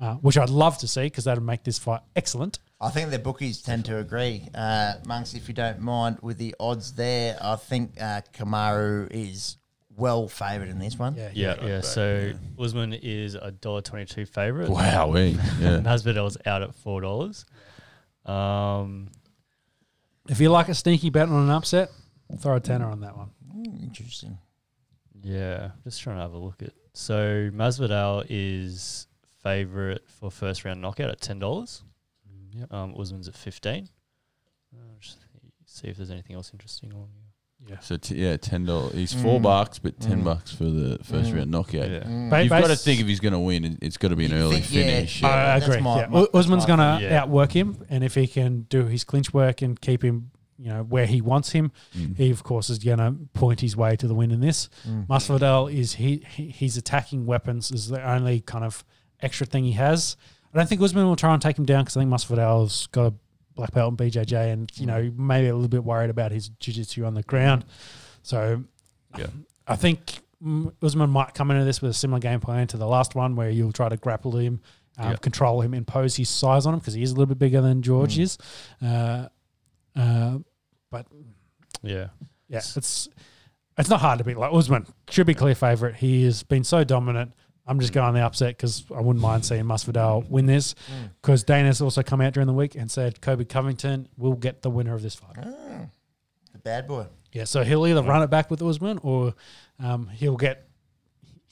uh, 0.00 0.14
which 0.16 0.36
I'd 0.38 0.50
love 0.50 0.78
to 0.78 0.88
see 0.88 1.04
because 1.04 1.24
that'd 1.24 1.42
make 1.42 1.64
this 1.64 1.78
fight 1.78 2.00
excellent. 2.14 2.58
I 2.80 2.90
think 2.90 3.10
the 3.10 3.18
bookies 3.18 3.62
tend 3.62 3.86
to 3.86 3.98
agree. 3.98 4.48
Uh, 4.54 4.94
Monks, 5.06 5.34
if 5.34 5.48
you 5.48 5.54
don't 5.54 5.80
mind, 5.80 6.18
with 6.20 6.38
the 6.38 6.54
odds 6.60 6.92
there, 6.92 7.38
I 7.40 7.56
think 7.56 7.92
uh, 8.00 8.20
Kamaru 8.34 9.08
is 9.10 9.56
well 9.96 10.28
favoured 10.28 10.68
in 10.68 10.78
this 10.78 10.98
one. 10.98 11.14
Yeah, 11.14 11.30
Yeah, 11.32 11.64
yeah. 11.64 11.80
So 11.80 12.32
Usman 12.58 12.92
is 12.92 13.34
a 13.36 13.50
dollar 13.52 13.80
twenty-two 13.80 14.26
favorite. 14.26 14.68
Wow, 14.68 15.14
yeah. 15.14 15.32
Masvidal's 15.82 16.36
out 16.46 16.62
at 16.62 16.74
four 16.74 17.00
dollars. 17.00 17.44
Um, 18.26 19.08
If 20.28 20.40
you 20.40 20.48
like 20.50 20.68
a 20.68 20.74
sneaky 20.74 21.10
bet 21.10 21.28
on 21.28 21.44
an 21.44 21.50
upset, 21.50 21.90
throw 22.38 22.56
a 22.56 22.60
tenner 22.60 22.86
on 22.86 23.00
that 23.00 23.16
one. 23.16 23.30
Mm, 23.54 23.82
interesting. 23.82 24.38
yeah, 25.22 25.70
just 25.84 26.00
trying 26.02 26.16
to 26.16 26.22
have 26.22 26.32
a 26.32 26.38
look 26.38 26.62
at. 26.62 26.72
So 26.94 27.50
Masvidal 27.52 28.24
is 28.28 29.06
favorite 29.42 30.02
for 30.08 30.30
first 30.30 30.64
round 30.64 30.80
knockout 30.80 31.10
at 31.10 31.20
ten 31.20 31.38
dollars. 31.38 31.82
Yep. 32.52 32.72
Um, 32.72 32.94
Usman's 32.98 33.28
at 33.28 33.34
fifteen. 33.34 33.88
Uh, 34.74 34.78
just 35.00 35.18
see 35.66 35.88
if 35.88 35.96
there's 35.96 36.10
anything 36.10 36.36
else 36.36 36.50
interesting 36.52 36.92
on 36.92 37.08
here. 37.12 37.23
Yeah. 37.68 37.78
So 37.80 37.96
t- 37.96 38.16
yeah, 38.16 38.36
ten 38.36 38.66
dollars. 38.66 38.92
He's 38.94 39.12
four 39.14 39.38
Mm. 39.40 39.42
bucks, 39.42 39.78
but 39.78 39.98
ten 39.98 40.20
Mm. 40.20 40.24
bucks 40.24 40.52
for 40.52 40.64
the 40.64 40.98
first 41.02 41.30
Mm. 41.32 41.36
round 41.36 41.50
knockout. 41.50 41.90
Yeah. 41.90 42.00
Mm. 42.04 42.30
Ba- 42.30 42.42
You've 42.42 42.50
got 42.50 42.60
to 42.62 42.68
base- 42.68 42.84
think 42.84 43.00
if 43.00 43.06
he's 43.06 43.20
going 43.20 43.32
to 43.32 43.38
win, 43.38 43.64
it- 43.64 43.78
it's 43.80 43.96
got 43.96 44.08
to 44.08 44.16
be 44.16 44.26
an 44.26 44.34
early 44.34 44.60
think- 44.60 44.72
yeah. 44.74 44.82
finish. 44.82 45.22
Yeah. 45.22 45.28
I 45.28 45.58
that's 45.58 45.66
agree. 45.68 45.80
my- 45.80 46.00
yeah. 46.00 46.06
my- 46.08 46.20
U- 46.20 46.28
Usman's 46.34 46.64
my 46.64 46.76
going 46.76 46.78
to 46.80 47.00
thing. 47.00 47.10
Yeah. 47.10 47.22
outwork 47.22 47.52
him, 47.52 47.78
and 47.88 48.04
if 48.04 48.14
he 48.16 48.26
can 48.26 48.66
do 48.68 48.84
his 48.86 49.02
clinch 49.04 49.32
work 49.32 49.62
and 49.62 49.80
keep 49.80 50.02
him, 50.04 50.30
you 50.58 50.68
know, 50.68 50.82
where 50.82 51.06
he 51.06 51.20
wants 51.22 51.50
him, 51.52 51.72
Mm. 51.96 52.16
he 52.16 52.30
of 52.30 52.42
course 52.42 52.68
is 52.70 52.78
going 52.78 52.98
to 52.98 53.14
point 53.32 53.60
his 53.60 53.76
way 53.76 53.96
to 53.96 54.06
the 54.06 54.14
win 54.14 54.30
in 54.30 54.40
this. 54.40 54.68
Mm. 54.86 55.06
Masvidal 55.06 55.72
is 55.72 55.94
he, 55.94 56.22
he 56.36 56.50
his 56.50 56.76
attacking 56.76 57.24
weapons 57.26 57.70
is 57.70 57.88
the 57.88 58.00
only 58.08 58.40
kind 58.40 58.64
of 58.64 58.84
extra 59.20 59.46
thing 59.46 59.64
he 59.64 59.72
has. 59.72 60.16
I 60.52 60.58
don't 60.58 60.68
think 60.68 60.80
Usman 60.82 61.06
will 61.06 61.16
try 61.16 61.32
and 61.32 61.42
take 61.42 61.58
him 61.58 61.64
down 61.64 61.82
because 61.82 61.96
I 61.96 62.00
think 62.02 62.12
Masvidal's 62.12 62.86
got 62.92 63.06
a 63.06 63.14
black 63.54 63.72
belt 63.72 63.90
in 63.92 63.96
BJJ, 63.96 64.52
and 64.52 64.70
you 64.76 64.86
know 64.86 65.10
maybe 65.16 65.48
a 65.48 65.54
little 65.54 65.68
bit 65.68 65.84
worried 65.84 66.10
about 66.10 66.32
his 66.32 66.48
jiu-jitsu 66.48 67.04
on 67.04 67.14
the 67.14 67.22
ground. 67.22 67.64
So, 68.22 68.64
Yeah. 69.18 69.26
I 69.66 69.76
think 69.76 70.20
mm, 70.44 70.72
Usman 70.82 71.10
might 71.10 71.34
come 71.34 71.50
into 71.50 71.64
this 71.64 71.80
with 71.80 71.90
a 71.90 71.94
similar 71.94 72.20
game 72.20 72.40
plan 72.40 72.66
to 72.68 72.76
the 72.76 72.86
last 72.86 73.14
one, 73.14 73.36
where 73.36 73.50
you'll 73.50 73.72
try 73.72 73.88
to 73.88 73.96
grapple 73.96 74.36
him, 74.36 74.60
um, 74.98 75.10
Yeah. 75.12 75.16
control 75.16 75.60
him, 75.60 75.72
impose 75.74 76.16
his 76.16 76.28
size 76.28 76.66
on 76.66 76.74
him 76.74 76.80
because 76.80 76.94
he 76.94 77.02
is 77.02 77.10
a 77.12 77.14
little 77.14 77.26
bit 77.26 77.38
bigger 77.38 77.60
than 77.60 77.80
George 77.82 78.16
Mm. 78.16 78.22
is. 78.22 78.38
Uh, 78.82 79.28
uh, 79.96 80.38
but 80.90 81.06
Yeah. 81.82 82.08
yeah, 82.48 82.58
it's 82.58 83.08
it's 83.76 83.88
not 83.90 84.00
hard 84.00 84.18
to 84.18 84.24
beat. 84.24 84.36
Like 84.36 84.52
Usman 84.52 84.86
should 85.10 85.26
be 85.26 85.34
clear 85.34 85.54
favorite. 85.54 85.96
He 85.96 86.24
has 86.24 86.42
been 86.44 86.62
so 86.64 86.84
dominant. 86.84 87.32
I'm 87.66 87.80
just 87.80 87.92
going 87.92 88.06
on 88.06 88.14
the 88.14 88.20
upset 88.20 88.56
because 88.56 88.84
I 88.94 89.00
wouldn't 89.00 89.22
mind 89.22 89.44
seeing 89.44 89.64
Masvidal 89.64 90.28
win 90.28 90.46
this. 90.46 90.74
Because 91.22 91.44
Dana's 91.44 91.80
also 91.80 92.02
come 92.02 92.20
out 92.20 92.34
during 92.34 92.46
the 92.46 92.52
week 92.52 92.74
and 92.74 92.90
said 92.90 93.20
Colby 93.20 93.44
Covington 93.44 94.08
will 94.16 94.34
get 94.34 94.62
the 94.62 94.70
winner 94.70 94.94
of 94.94 95.02
this 95.02 95.14
fight. 95.14 95.36
Ah, 95.38 95.86
the 96.52 96.58
bad 96.58 96.86
boy. 96.86 97.06
Yeah, 97.32 97.44
so 97.44 97.64
he'll 97.64 97.86
either 97.86 98.02
run 98.02 98.22
it 98.22 98.30
back 98.30 98.50
with 98.50 98.62
Usman 98.62 99.00
or 99.02 99.34
um, 99.82 100.08
he'll 100.08 100.36
get, 100.36 100.68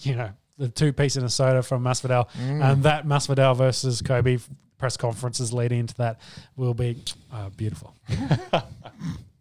you 0.00 0.14
know, 0.14 0.30
the 0.58 0.68
two 0.68 0.92
piece 0.92 1.16
in 1.16 1.24
a 1.24 1.28
soda 1.28 1.62
from 1.62 1.82
Masvidal, 1.82 2.28
and 2.38 2.82
that 2.84 3.06
Masvidal 3.06 3.56
versus 3.56 4.00
Colby 4.02 4.38
press 4.78 4.96
conferences 4.96 5.52
leading 5.52 5.80
into 5.80 5.94
that 5.94 6.20
will 6.56 6.74
be 6.74 7.02
uh, 7.32 7.48
beautiful. 7.50 7.94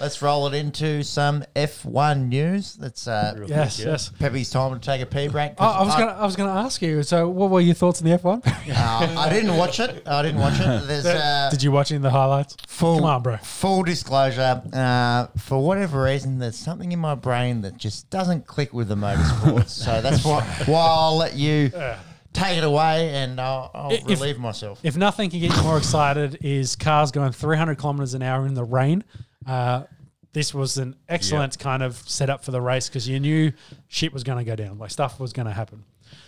Let's 0.00 0.22
roll 0.22 0.46
it 0.46 0.54
into 0.54 1.02
some 1.02 1.44
F1 1.56 2.28
news. 2.28 2.74
That's 2.74 3.08
uh, 3.08 3.34
Yes, 3.48 3.76
quick, 3.76 3.86
yes. 3.86 4.08
Peppy's 4.18 4.48
time 4.50 4.72
to 4.72 4.78
take 4.78 5.00
a 5.00 5.06
pee 5.06 5.26
break. 5.26 5.52
Oh, 5.58 5.66
I 5.66 5.82
was 5.82 5.94
gonna, 5.96 6.12
I 6.12 6.24
was 6.24 6.36
gonna 6.36 6.60
ask 6.60 6.80
you. 6.80 7.02
So, 7.02 7.28
what 7.28 7.50
were 7.50 7.60
your 7.60 7.74
thoughts 7.74 8.00
on 8.00 8.08
the 8.08 8.16
F1? 8.16 8.42
Uh, 8.80 9.14
I 9.18 9.28
didn't 9.30 9.56
watch 9.56 9.80
it. 9.80 10.06
I 10.06 10.22
didn't 10.22 10.40
watch 10.40 10.60
it. 10.60 10.86
There's 10.86 11.04
uh, 11.06 11.48
Did 11.50 11.62
you 11.62 11.72
watch 11.72 11.90
any 11.90 11.96
of 11.96 12.02
the 12.02 12.10
highlights? 12.10 12.56
full, 12.66 12.96
Come 12.96 13.04
on, 13.06 13.22
bro. 13.22 13.36
full 13.38 13.82
disclosure. 13.82 14.62
Uh, 14.72 15.26
for 15.38 15.58
whatever 15.64 16.02
reason, 16.04 16.38
there's 16.38 16.56
something 16.56 16.92
in 16.92 16.98
my 16.98 17.14
brain 17.14 17.62
that 17.62 17.76
just 17.76 18.08
doesn't 18.10 18.46
click 18.46 18.72
with 18.72 18.88
the 18.88 18.94
motorsports. 18.94 19.70
so 19.70 20.00
that's 20.00 20.24
why, 20.24 20.42
why 20.66 20.80
I'll 20.88 21.16
let 21.16 21.34
you 21.34 21.70
take 22.32 22.58
it 22.58 22.64
away 22.64 23.10
and 23.14 23.40
I'll, 23.40 23.70
I'll 23.74 23.92
If- 23.92 24.06
relieve 24.06 24.38
myself. 24.38 24.80
If 24.84 24.96
nothing 24.96 25.30
can 25.30 25.40
get 25.40 25.56
you 25.56 25.62
more 25.62 25.78
excited, 25.78 26.38
is 26.42 26.76
cars 26.76 27.10
going 27.10 27.32
300 27.32 27.78
kilometers 27.78 28.14
an 28.14 28.22
hour 28.22 28.46
in 28.46 28.54
the 28.54 28.64
rain. 28.64 29.02
Uh, 29.48 29.84
this 30.32 30.52
was 30.54 30.76
an 30.78 30.94
excellent 31.08 31.58
kind 31.58 31.82
of 31.82 31.96
setup 32.08 32.44
for 32.44 32.50
the 32.50 32.60
race 32.60 32.88
because 32.88 33.08
you 33.08 33.18
knew 33.18 33.50
shit 33.88 34.12
was 34.12 34.22
going 34.22 34.38
to 34.38 34.44
go 34.44 34.54
down, 34.54 34.78
like 34.78 34.90
stuff 34.90 35.18
was 35.18 35.32
going 35.32 35.46
to 35.46 35.52
happen. 35.52 35.84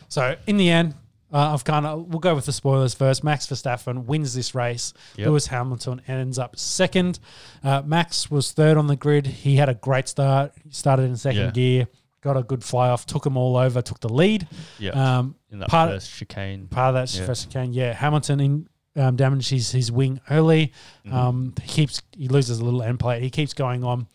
So 0.09 0.37
in 0.47 0.57
the 0.57 0.71
end, 0.71 0.95
uh, 1.33 1.53
I've 1.55 1.63
kind 1.65 1.87
of 1.87 2.09
we'll 2.09 2.19
go 2.19 2.35
with 2.35 2.47
the 2.47 2.53
spoilers 2.53 2.93
first. 2.95 3.23
Max 3.23 3.47
Verstappen 3.47 4.07
wins 4.07 4.35
this 4.35 4.55
race. 4.55 4.95
Yep. 5.17 5.29
Lewis 5.29 5.47
Hamilton 5.47 6.01
ends 6.09 6.39
up 6.41 6.59
second. 6.59 7.21
Uh, 7.63 7.83
Max 7.85 8.31
was 8.31 8.51
third 8.53 8.77
on 8.77 8.89
the 8.89 8.97
grid. 8.97 9.27
He 9.29 9.57
had 9.57 9.69
a 9.69 9.75
great 9.75 10.09
start. 10.09 10.53
He 10.65 10.73
started 10.73 11.03
in 11.05 11.17
second 11.17 11.41
Yeah. 11.43 11.51
gear, 11.51 11.87
got 12.23 12.37
a 12.37 12.43
good 12.43 12.65
fly 12.65 12.89
off, 12.89 13.07
took 13.07 13.23
them 13.23 13.37
all 13.37 13.57
over, 13.57 13.81
took 13.81 14.01
the 14.01 14.09
lead. 14.13 14.49
Yeah. 14.81 14.91
Um, 15.19 15.37
in 15.53 15.61
that 15.61 15.69
part- 15.69 15.91
first 15.91 16.11
chicane. 16.13 16.67
part 16.69 16.97
of 16.97 17.09
that 17.09 17.17
Yeah. 17.17 17.27
first 17.27 17.45
chicane. 17.53 17.73
Yeah, 17.75 17.93
Hamilton 17.93 18.41
in 18.41 18.69
um, 18.97 19.17
damaged 19.17 19.51
his, 19.51 19.71
his 19.71 19.93
wing 19.93 20.21
early. 20.31 20.73
Mm-hmm. 21.07 21.17
Um, 21.17 21.55
he 21.63 21.69
keeps 21.69 22.03
he 22.17 22.29
loses 22.29 22.59
a 22.61 22.65
little 22.65 22.83
end 22.83 22.99
plate. 22.99 23.23
He 23.23 23.31
keeps 23.31 23.55
going 23.55 23.85
on, 23.85 24.07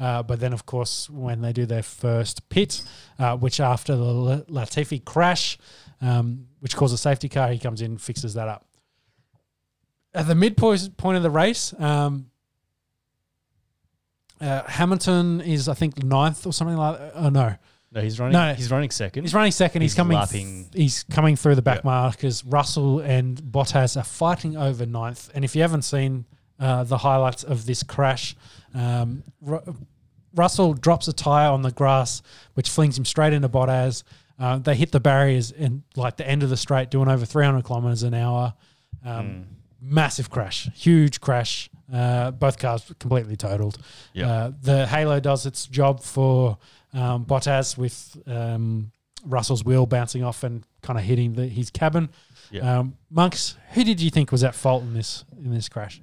uh, 0.00 0.22
but 0.22 0.40
then 0.40 0.52
of 0.52 0.66
course 0.66 1.08
when 1.10 1.40
they 1.40 1.52
do 1.52 1.66
their 1.66 1.82
first 1.82 2.48
pit, 2.48 2.82
uh, 3.18 3.36
which 3.36 3.60
after 3.60 3.96
the 3.96 4.44
Latifi 4.48 5.04
crash, 5.04 5.58
um, 6.00 6.46
which 6.60 6.76
caused 6.76 6.94
a 6.94 6.98
safety 6.98 7.28
car, 7.28 7.50
he 7.50 7.58
comes 7.58 7.82
in 7.82 7.98
fixes 7.98 8.34
that 8.34 8.48
up. 8.48 8.66
At 10.14 10.26
the 10.26 10.34
midpoint 10.34 10.96
point 10.96 11.16
of 11.16 11.22
the 11.22 11.30
race. 11.30 11.74
Um, 11.78 12.26
uh, 14.42 14.64
Hamilton 14.64 15.40
is, 15.40 15.68
I 15.68 15.74
think, 15.74 16.02
ninth 16.02 16.46
or 16.46 16.52
something 16.52 16.76
like. 16.76 16.98
that. 16.98 17.12
Oh 17.14 17.28
no, 17.28 17.54
No, 17.94 18.00
he's 18.00 18.18
running. 18.18 18.32
No. 18.32 18.54
he's 18.54 18.70
running 18.70 18.90
second. 18.90 19.24
He's 19.24 19.34
running 19.34 19.52
second. 19.52 19.82
He's, 19.82 19.92
He's 19.92 19.96
coming. 19.96 20.16
lapping- 20.16 20.70
he's 20.72 21.02
coming 21.04 21.36
through 21.36 21.56
the 21.56 21.62
back 21.62 21.78
Yeah. 21.84 21.90
markers. 21.90 22.44
Russell 22.44 23.00
and 23.00 23.36
Bottas 23.42 23.98
are 24.00 24.04
fighting 24.04 24.56
over 24.56 24.86
ninth. 24.86 25.30
And 25.34 25.44
if 25.44 25.54
you 25.54 25.62
haven't 25.62 25.82
seen 25.82 26.24
uh, 26.58 26.84
the 26.84 26.98
highlights 26.98 27.42
of 27.42 27.66
this 27.66 27.82
crash. 27.82 28.36
Um, 28.72 29.24
Ru- 29.40 29.76
Russell 30.34 30.74
drops 30.74 31.08
a 31.08 31.12
tire 31.12 31.50
on 31.50 31.62
the 31.62 31.72
grass, 31.72 32.22
which 32.54 32.70
flings 32.70 32.96
him 32.96 33.04
straight 33.04 33.32
into 33.32 33.48
Bottas. 33.48 34.04
Uh, 34.38 34.58
they 34.58 34.74
hit 34.76 34.92
the 34.92 35.00
barriers 35.00 35.50
in 35.50 35.82
like 35.96 36.16
the 36.16 36.26
end 36.28 36.42
of 36.42 36.50
the 36.50 36.56
straight, 36.56 36.88
doing 36.90 37.08
over 37.08 37.26
300 37.26 37.64
kilometers 37.64 38.02
an 38.04 38.14
hour. 38.14 38.54
Um, 39.04 39.46
Massive 39.80 40.30
crash, 40.30 40.70
huge 40.74 41.20
crash. 41.20 41.68
Uh, 41.92 42.30
both 42.30 42.56
cars 42.58 42.90
completely 43.00 43.34
totaled. 43.36 43.78
Yeah. 44.12 44.30
Uh, 44.30 44.52
the 44.62 44.86
Halo 44.86 45.18
does 45.18 45.44
its 45.44 45.66
job 45.66 46.00
for 46.02 46.56
um, 46.92 47.24
Bottas 47.24 47.76
with 47.78 48.16
um, 48.26 48.92
Russell's 49.24 49.64
wheel 49.64 49.86
bouncing 49.86 50.22
off 50.24 50.42
and 50.44 50.64
kind 50.82 50.98
of 50.98 51.04
hitting 51.04 51.34
the, 51.34 51.46
his 51.46 51.70
cabin. 51.70 52.08
Yeah. 52.50 52.80
Um, 52.80 52.96
Monks, 53.10 53.56
who 53.72 53.84
did 53.84 54.00
you 54.00 54.10
think 54.10 54.30
was 54.32 54.44
at 54.44 54.54
fault 54.54 54.82
in 54.82 54.94
this 54.94 55.24
in 55.36 55.52
this 55.54 55.68
crash? 55.68 56.00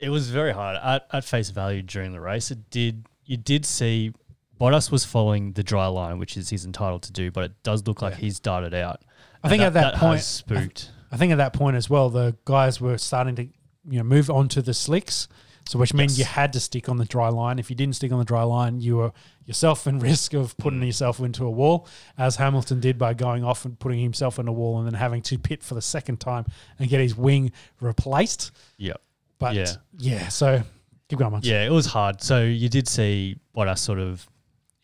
It 0.00 0.10
was 0.10 0.30
very 0.30 0.52
hard 0.52 0.76
at, 0.82 1.06
at 1.12 1.24
face 1.24 1.50
value 1.50 1.82
during 1.82 2.12
the 2.12 2.20
race. 2.20 2.50
It 2.50 2.70
did 2.70 3.06
you 3.24 3.36
did 3.36 3.66
see 3.66 4.12
Bottas 4.60 4.90
was 4.90 5.04
following 5.04 5.52
the 5.52 5.62
dry 5.62 5.86
line, 5.86 6.18
which 6.18 6.36
is 6.36 6.48
he's 6.50 6.64
entitled 6.64 7.02
to 7.02 7.12
do, 7.12 7.30
but 7.30 7.44
it 7.44 7.52
does 7.62 7.86
look 7.86 8.00
like 8.02 8.14
Yeah. 8.14 8.20
he's 8.20 8.40
darted 8.40 8.74
out. 8.74 9.02
I 9.42 9.48
think 9.48 9.62
And 9.62 9.66
at 9.76 9.80
that, 9.80 9.94
has 9.96 10.00
point, 10.00 10.22
spooked. 10.22 10.90
I 11.12 11.16
think 11.16 11.32
at 11.32 11.38
that 11.38 11.52
point 11.52 11.76
as 11.76 11.88
well, 11.90 12.10
the 12.10 12.36
guys 12.44 12.80
were 12.80 12.98
starting 12.98 13.34
to 13.36 13.42
you 13.44 13.98
know 13.98 14.02
move 14.04 14.30
onto 14.30 14.60
the 14.62 14.74
slicks, 14.74 15.28
so 15.68 15.78
which 15.78 15.92
means 15.94 16.18
Yes. 16.18 16.26
you 16.26 16.32
had 16.34 16.52
to 16.54 16.60
stick 16.60 16.88
on 16.88 16.96
the 16.96 17.04
dry 17.04 17.28
line. 17.28 17.58
If 17.60 17.68
you 17.70 17.76
didn't 17.76 17.94
stick 17.96 18.10
on 18.10 18.18
the 18.18 18.24
dry 18.24 18.42
line, 18.42 18.80
you 18.80 18.96
were 18.96 19.12
yourself 19.46 19.86
in 19.86 19.98
risk 20.10 20.32
of 20.34 20.56
putting 20.56 20.82
yourself 20.82 21.20
into 21.20 21.44
a 21.44 21.50
wall, 21.50 21.86
as 22.16 22.36
Hamilton 22.36 22.80
did 22.80 22.98
by 22.98 23.14
going 23.14 23.44
off 23.44 23.64
and 23.64 23.78
putting 23.78 24.00
himself 24.00 24.38
in 24.38 24.48
a 24.48 24.52
wall 24.52 24.78
and 24.78 24.86
then 24.86 24.94
having 24.94 25.22
to 25.22 25.38
pit 25.38 25.62
for 25.62 25.74
the 25.74 25.82
second 25.82 26.18
time 26.18 26.46
and 26.78 26.88
get 26.88 27.00
his 27.00 27.14
wing 27.16 27.52
replaced. 27.80 28.50
yeah. 28.78 28.94
But 29.38 29.54
Yeah. 29.54 29.66
yeah, 29.98 30.28
so 30.28 30.62
keep 31.08 31.18
going, 31.20 31.30
Monks. 31.30 31.46
Yeah, 31.46 31.64
it 31.64 31.70
was 31.70 31.86
hard. 31.86 32.20
So 32.22 32.42
you 32.42 32.68
did 32.68 32.88
see 32.88 33.36
Bottas 33.56 33.78
sort 33.78 34.00
of. 34.00 34.26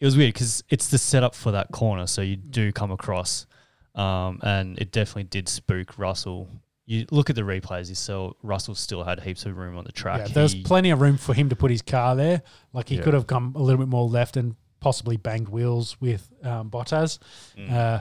It 0.00 0.04
was 0.04 0.16
weird 0.16 0.32
because 0.34 0.62
it's 0.68 0.88
the 0.88 0.98
setup 0.98 1.34
for 1.34 1.50
that 1.52 1.72
corner, 1.72 2.06
so 2.06 2.20
you 2.22 2.36
do 2.36 2.70
come 2.72 2.90
across, 2.92 3.46
um, 3.94 4.38
and 4.42 4.78
it 4.78 4.92
definitely 4.92 5.24
did 5.24 5.48
spook 5.48 5.98
Russell. 5.98 6.48
You 6.86 7.06
look 7.10 7.30
at 7.30 7.36
the 7.36 7.42
replays, 7.42 7.88
you 7.88 7.94
saw 7.94 8.32
Russell 8.42 8.74
still 8.74 9.04
had 9.04 9.20
heaps 9.20 9.46
of 9.46 9.56
room 9.56 9.76
on 9.78 9.84
the 9.84 9.92
track. 9.92 10.28
Yeah, 10.28 10.34
there 10.34 10.42
was 10.42 10.52
He- 10.52 10.62
plenty 10.62 10.90
of 10.90 11.00
room 11.00 11.16
for 11.16 11.32
him 11.32 11.48
to 11.48 11.56
put 11.56 11.70
his 11.70 11.80
car 11.80 12.14
there. 12.14 12.42
Like 12.74 12.88
he 12.90 12.96
Yeah. 12.96 13.02
could 13.02 13.14
have 13.14 13.26
come 13.26 13.54
a 13.56 13.62
little 13.62 13.78
bit 13.78 13.88
more 13.88 14.06
left 14.08 14.36
and 14.36 14.54
possibly 14.80 15.16
banged 15.16 15.48
wheels 15.48 15.98
with 16.00 16.30
um, 16.42 16.70
Bottas. 16.70 17.18
Mm. 17.56 17.72
Uh, 17.72 18.00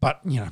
but 0.00 0.20
you 0.24 0.40
know, 0.40 0.48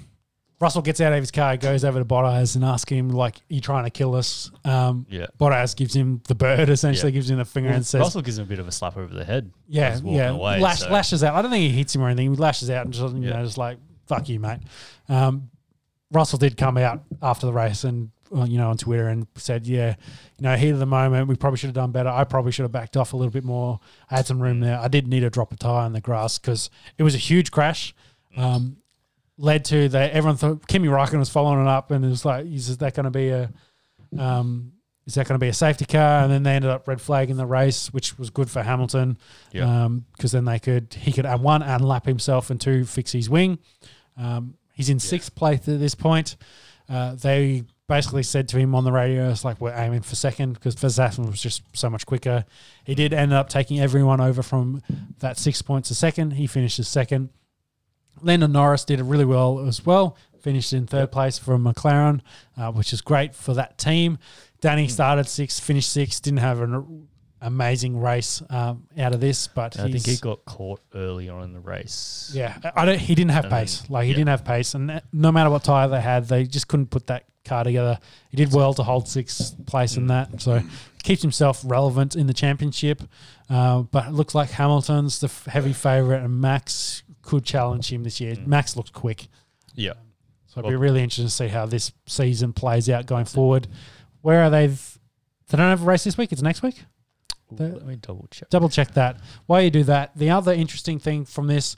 Russell 0.61 0.83
gets 0.83 1.01
out 1.01 1.13
of 1.13 1.19
his 1.21 1.31
car, 1.31 1.57
goes 1.57 1.85
over 1.85 1.99
to 1.99 2.05
Bottas 2.05 2.55
and 2.57 2.65
asks 2.65 2.91
him 2.91 3.09
like, 3.11 3.41
"You 3.49 3.61
trying 3.61 3.85
to 3.85 3.91
kill 3.91 4.15
us?" 4.15 4.51
Um, 4.65 5.07
yeah. 5.11 5.27
Bottas 5.41 5.77
gives 5.77 5.95
him 5.95 6.23
the 6.29 6.35
bird, 6.35 6.69
essentially 6.71 7.11
Yeah. 7.13 7.15
gives 7.15 7.31
him 7.31 7.39
the 7.39 7.45
finger 7.45 7.69
Well, 7.71 7.77
and 7.77 7.87
says, 7.87 8.01
Russell 8.01 8.23
gives 8.23 8.39
him 8.39 8.45
a 8.45 8.49
bit 8.49 8.59
of 8.59 8.67
a 8.69 8.73
slap 8.73 8.97
over 8.97 9.13
the 9.15 9.25
head. 9.25 9.51
"Yeah, 9.69 9.95
walking 9.97 10.15
yeah." 10.15 10.31
away, 10.31 10.61
Lash, 10.61 10.81
so- 10.81 10.91
Lashes 10.91 11.23
out. 11.25 11.35
I 11.35 11.43
don't 11.43 11.51
think 11.51 11.63
he 11.63 11.77
hits 11.77 11.95
him 11.95 12.03
or 12.03 12.09
anything. 12.09 12.31
He 12.33 12.37
lashes 12.37 12.71
out 12.71 12.85
and 12.85 12.93
just 12.95 13.15
you 13.15 13.23
Yeah. 13.23 13.37
know, 13.37 13.45
just 13.45 13.59
like, 13.59 13.79
"Fuck 14.07 14.29
you, 14.29 14.39
mate." 14.41 14.61
Um, 15.09 15.51
Russell 16.13 16.39
did 16.39 16.57
come 16.57 16.77
out 16.77 17.03
after 17.21 17.47
the 17.47 17.53
race 17.53 17.85
and 17.85 18.11
uh, 18.35 18.45
you 18.45 18.59
know 18.59 18.71
on 18.71 18.77
Twitter 18.77 19.09
and 19.09 19.27
said, 19.35 19.67
"Yeah, 19.67 19.97
you 20.39 20.43
know, 20.43 20.57
heat 20.57 20.71
of 20.71 20.79
the 20.79 20.87
moment, 20.87 21.29
we 21.29 21.37
probably 21.37 21.59
should 21.59 21.69
have 21.69 21.75
done 21.75 21.93
better. 21.93 22.09
I 22.09 22.25
probably 22.25 22.53
should 22.53 22.63
have 22.63 22.73
backed 22.73 22.97
off 22.97 23.13
a 23.13 23.17
little 23.17 23.33
bit 23.33 23.45
more. 23.45 23.81
I 24.11 24.17
had 24.17 24.27
some 24.27 24.41
room 24.41 24.61
there. 24.61 24.79
I 24.79 24.89
did 24.89 25.07
need 25.07 25.21
to 25.21 25.31
drop 25.31 25.53
a 25.53 25.57
tire 25.57 25.87
in 25.87 25.93
the 25.93 26.01
grass 26.01 26.39
because 26.39 26.71
it 26.99 27.03
was 27.03 27.15
a 27.15 27.19
huge 27.19 27.51
crash." 27.51 27.95
Um, 28.37 28.79
led 29.39 29.65
to 29.67 29.89
that 29.89 30.13
everyone 30.13 30.37
thought 30.37 30.67
Kimi 30.69 30.89
Raikkonen 30.89 31.19
was 31.19 31.29
following 31.31 31.61
it 31.61 31.69
up 31.69 31.91
and 31.91 32.05
it 32.05 32.09
was 32.09 32.25
like, 32.25 32.47
is 32.47 32.77
that 32.79 32.95
going 32.95 33.05
to 33.05 33.11
be 33.11 33.29
a, 33.31 33.51
um, 34.17 34.73
is 35.07 35.15
that 35.15 35.27
going 35.27 35.35
to 35.35 35.45
be 35.45 35.49
a 35.49 35.55
safety 35.55 35.85
car? 35.85 36.23
And 36.23 36.31
then 36.33 36.43
they 36.45 36.55
ended 36.55 36.71
up 36.71 36.87
red 36.87 37.01
flagging 37.01 37.37
the 37.37 37.47
race, 37.47 37.93
which 37.93 38.19
was 38.19 38.31
good 38.31 38.49
for 38.49 38.63
Hamilton, 38.63 39.19
because 40.17 40.33
then 40.33 40.45
they 40.45 40.59
could 40.59 40.95
he 40.95 41.13
could 41.13 41.27
add 41.27 41.41
one 41.41 41.63
unlap 41.63 42.07
himself 42.07 42.51
and 42.51 42.61
two 42.61 42.85
fix 42.85 43.13
his 43.13 43.29
wing. 43.29 43.59
Um, 44.17 44.55
he's 44.83 44.91
in 44.91 44.99
sixth 44.99 45.37
place 45.37 45.61
at 45.69 45.79
this 45.79 45.95
point. 45.95 46.35
Uh, 46.89 47.15
they 47.15 47.63
basically 47.87 48.25
said 48.25 48.49
to 48.49 48.59
him 48.59 48.75
on 48.75 48.83
the 48.83 48.91
radio, 48.91 49.31
"It's 49.31 49.45
like 49.45 49.61
we're 49.61 49.73
aiming 49.73 50.03
for 50.03 50.17
second 50.17 50.55
because 50.55 50.75
Verstappen 50.75 51.31
was 51.31 51.41
just 51.41 51.63
so 51.73 51.89
much 51.89 52.05
quicker." 52.05 52.45
He 52.83 52.97
did 52.97 53.13
end 53.13 53.33
up 53.33 53.49
taking 53.49 53.79
everyone 53.79 54.21
over 54.21 54.43
from 54.43 54.83
that 55.21 55.39
six 55.39 55.63
points 55.63 55.91
a 55.91 55.95
second. 55.95 56.33
He 56.33 56.49
finishes 56.49 56.89
second. 56.89 57.29
Lando 58.21 58.49
Norris 58.49 58.85
did 58.85 58.99
it 58.99 59.05
really 59.05 59.25
well 59.25 59.61
as 59.61 59.87
well. 59.87 60.17
Finished 60.41 60.73
in 60.73 60.89
third 60.89 61.13
place 61.13 61.39
for 61.39 61.57
McLaren, 61.57 62.21
uh, 62.57 62.73
which 62.73 62.93
is 62.93 63.01
great 63.01 63.37
for 63.37 63.55
that 63.55 63.79
team. 63.79 64.19
Danny 64.61 64.89
started 64.89 65.29
sixth, 65.29 65.63
finished 65.63 65.91
sixth. 65.91 66.23
Didn't 66.23 66.41
have 66.41 66.61
an 66.61 67.07
amazing 67.43 68.01
race 68.01 68.43
um, 68.51 68.87
out 68.99 69.13
of 69.15 69.21
this, 69.21 69.47
but 69.49 69.79
I 69.79 69.91
think 69.91 70.07
he 70.07 70.17
got 70.17 70.45
caught 70.45 70.81
early 70.95 71.29
on 71.29 71.43
in 71.45 71.53
the 71.53 71.61
race. 71.61 72.31
yeah, 72.35 72.57
I 72.75 72.85
don't. 72.85 72.99
He 72.99 73.15
didn't 73.15 73.33
have 73.33 73.45
And 73.45 73.53
pace. 73.53 73.83
Like 73.91 74.05
he 74.05 74.11
yeah. 74.11 74.17
didn't 74.17 74.29
have 74.31 74.45
pace, 74.45 74.75
and 74.75 74.89
that- 74.91 75.05
no 75.13 75.31
matter 75.33 75.51
what 75.51 75.65
tire 75.65 75.89
they 75.89 76.01
had, 76.01 76.29
they 76.29 76.45
just 76.45 76.69
couldn't 76.69 76.87
put 76.91 77.07
that 77.09 77.25
car 77.45 77.65
together. 77.65 77.99
He 78.31 78.37
did 78.37 78.53
well 78.53 78.73
to 78.75 78.83
hold 78.83 79.09
sixth 79.09 79.67
place 79.67 79.97
in 79.97 80.07
that, 80.07 80.41
so 80.41 80.63
keeps 81.03 81.23
himself 81.23 81.63
relevant 81.67 82.15
in 82.17 82.27
the 82.29 82.35
championship. 82.35 83.03
Uh, 83.51 83.83
but 83.83 84.07
it 84.07 84.13
looks 84.13 84.35
like 84.35 84.51
Hamilton's 84.51 85.19
the 85.21 85.27
f- 85.27 85.45
heavy 85.47 85.73
favorite, 85.73 86.23
and 86.23 86.41
Max 86.41 87.03
could 87.23 87.45
challenge 87.45 87.93
him 87.93 88.05
this 88.05 88.21
year. 88.21 88.37
Max 88.47 88.77
looks 88.77 88.91
quick, 88.91 89.27
Yeah. 89.75 89.93
so 90.47 90.61
it'd 90.61 90.71
be 90.71 90.77
really 90.77 91.03
interesting 91.03 91.27
to 91.27 91.31
see 91.31 91.49
how 91.49 91.67
this 91.67 91.93
season 92.07 92.53
plays 92.53 92.89
out 92.89 93.07
going 93.07 93.25
forward. 93.27 93.67
Where 94.23 94.43
are 94.45 94.51
they? 94.51 94.69
They 94.69 95.59
don't 95.59 95.69
have 95.69 95.83
a 95.83 95.85
race 95.85 96.05
this 96.05 96.17
week. 96.17 96.33
It's 96.33 96.41
next 96.43 96.63
week. 96.63 96.85
Ooh, 97.61 97.65
let 97.65 97.87
me 97.87 97.97
double 97.97 98.27
check. 98.31 98.51
Double 98.51 98.69
check 98.69 98.93
that. 98.95 99.21
While 99.47 99.63
you 99.63 99.71
do 99.71 99.85
that, 99.85 100.17
the 100.17 100.31
other 100.31 100.53
interesting 100.53 100.99
thing 100.99 101.25
from 101.25 101.47
this, 101.47 101.77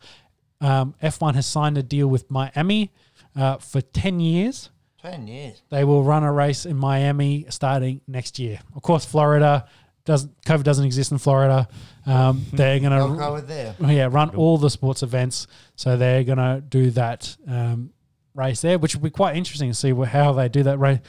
um, 0.60 0.94
F1 1.02 1.34
has 1.34 1.46
signed 1.46 1.78
a 1.78 1.82
deal 1.82 2.08
with 2.08 2.30
Miami 2.30 2.92
uh, 3.36 3.58
for 3.58 3.80
10 3.80 4.20
years. 4.20 4.70
Ten 5.00 5.26
years. 5.26 5.60
They 5.68 5.84
will 5.84 6.02
run 6.02 6.22
a 6.22 6.32
race 6.32 6.64
in 6.64 6.78
Miami 6.78 7.44
starting 7.50 8.00
next 8.08 8.38
year. 8.38 8.60
Of 8.74 8.80
course, 8.80 9.04
Florida 9.04 9.66
doesn't 10.04 10.40
COVID 10.42 10.62
doesn't 10.62 10.84
exist 10.84 11.12
in 11.12 11.18
Florida. 11.18 11.68
Um, 12.06 12.44
they're 12.52 12.80
gonna 12.80 13.14
go 13.16 13.34
with 13.34 13.46
there. 13.46 13.74
yeah 13.80 14.08
run 14.10 14.30
all 14.30 14.56
the 14.58 14.70
sports 14.70 15.02
events, 15.02 15.46
so 15.76 15.96
they're 15.96 16.24
gonna 16.24 16.62
do 16.66 16.90
that 16.92 17.36
um, 17.46 17.90
race 18.34 18.60
there, 18.62 18.78
which 18.78 18.94
will 18.94 19.02
be 19.02 19.10
quite 19.10 19.36
interesting 19.36 19.70
to 19.70 19.74
see 19.74 19.92
how 19.92 20.32
they 20.32 20.48
do 20.48 20.62
that 20.62 20.78
race. 20.78 21.00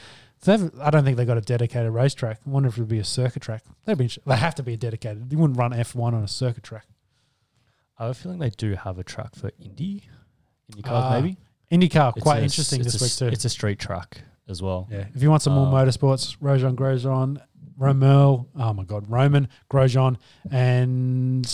They've- 0.46 0.70
I 0.80 0.90
don't 0.90 1.04
think 1.04 1.16
they've 1.16 1.26
got 1.26 1.36
a 1.38 1.42
dedicated 1.42 1.92
racetrack. 1.92 2.40
I 2.46 2.50
wonder 2.50 2.68
if 2.68 2.76
it 2.78 2.80
would 2.80 2.88
be 2.88 2.98
a 2.98 3.04
circuit 3.04 3.42
track. 3.42 3.62
They'd 3.84 3.98
be, 3.98 4.10
they 4.26 4.36
have 4.36 4.54
to 4.56 4.62
be 4.62 4.74
a 4.74 4.76
dedicated. 4.76 5.30
You 5.30 5.38
wouldn't 5.38 5.58
run 5.58 5.72
F1 5.72 6.14
on 6.14 6.22
a 6.22 6.28
circuit 6.28 6.62
track. 6.64 6.86
I 7.98 8.04
have 8.04 8.10
a 8.12 8.14
feeling 8.14 8.38
they 8.38 8.50
do 8.50 8.74
have 8.74 8.98
a 8.98 9.04
track 9.04 9.34
for 9.34 9.50
Indy. 9.58 10.04
Indy 10.70 10.82
cars, 10.82 11.04
Ah, 11.06 11.20
maybe. 11.20 11.36
IndyCar, 11.70 12.12
It's 12.16 12.22
quite 12.22 12.38
a- 12.38 12.42
interesting 12.42 12.80
it's 12.80 12.92
this 12.92 13.00
a, 13.20 13.24
week 13.24 13.30
too. 13.30 13.34
It's 13.34 13.44
a 13.44 13.48
street 13.48 13.78
track 13.78 14.22
as 14.48 14.62
well. 14.62 14.86
Yeah. 14.90 15.06
If 15.14 15.22
you 15.22 15.30
want 15.30 15.42
some 15.42 15.54
more 15.54 15.66
Uh, 15.66 15.70
motorsports, 15.84 16.36
Rojan 16.38 16.74
Grosjean, 16.76 17.40
Romel, 17.78 18.46
oh 18.54 18.72
my 18.72 18.84
God, 18.84 19.08
Roman, 19.10 19.48
Grosjean, 19.70 20.16
and 20.50 21.44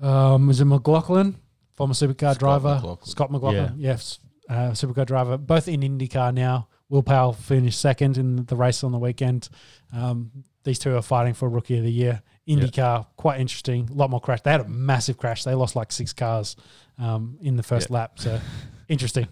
um, 0.00 0.50
is 0.50 0.60
it 0.60 0.64
McLaughlin, 0.64 1.36
former 1.74 1.94
supercar 1.94 2.34
Scott 2.34 2.38
driver, 2.38 2.74
McLaughlin. 2.76 3.06
Scott 3.06 3.30
McLaughlin, 3.30 3.74
yes, 3.78 4.18
uh, 4.48 4.70
supercar 4.72 5.06
driver, 5.06 5.36
both 5.38 5.68
in 5.68 5.80
IndyCar 5.80 6.32
now. 6.34 6.68
Will 6.92 7.02
Power 7.02 7.32
finished 7.32 7.80
second 7.80 8.18
in 8.18 8.44
the 8.44 8.54
race 8.54 8.84
on 8.84 8.92
the 8.92 8.98
weekend. 8.98 9.48
Um, 9.94 10.30
these 10.62 10.78
two 10.78 10.94
are 10.94 11.00
fighting 11.00 11.32
for 11.32 11.48
Rookie 11.48 11.78
of 11.78 11.84
the 11.84 11.90
Year. 11.90 12.20
IndyCar, 12.46 13.06
quite 13.16 13.40
interesting. 13.40 13.88
A 13.90 13.94
lot 13.94 14.10
more 14.10 14.20
crash. 14.20 14.42
They 14.42 14.50
had 14.50 14.60
a 14.60 14.68
massive 14.68 15.16
crash. 15.16 15.42
They 15.44 15.54
lost 15.54 15.74
like 15.74 15.90
six 15.90 16.12
cars 16.12 16.54
um, 16.98 17.38
in 17.40 17.56
the 17.56 17.62
first 17.62 17.88
Yeah. 17.88 17.96
lap. 17.96 18.18
So 18.18 18.38
interesting. 18.88 19.26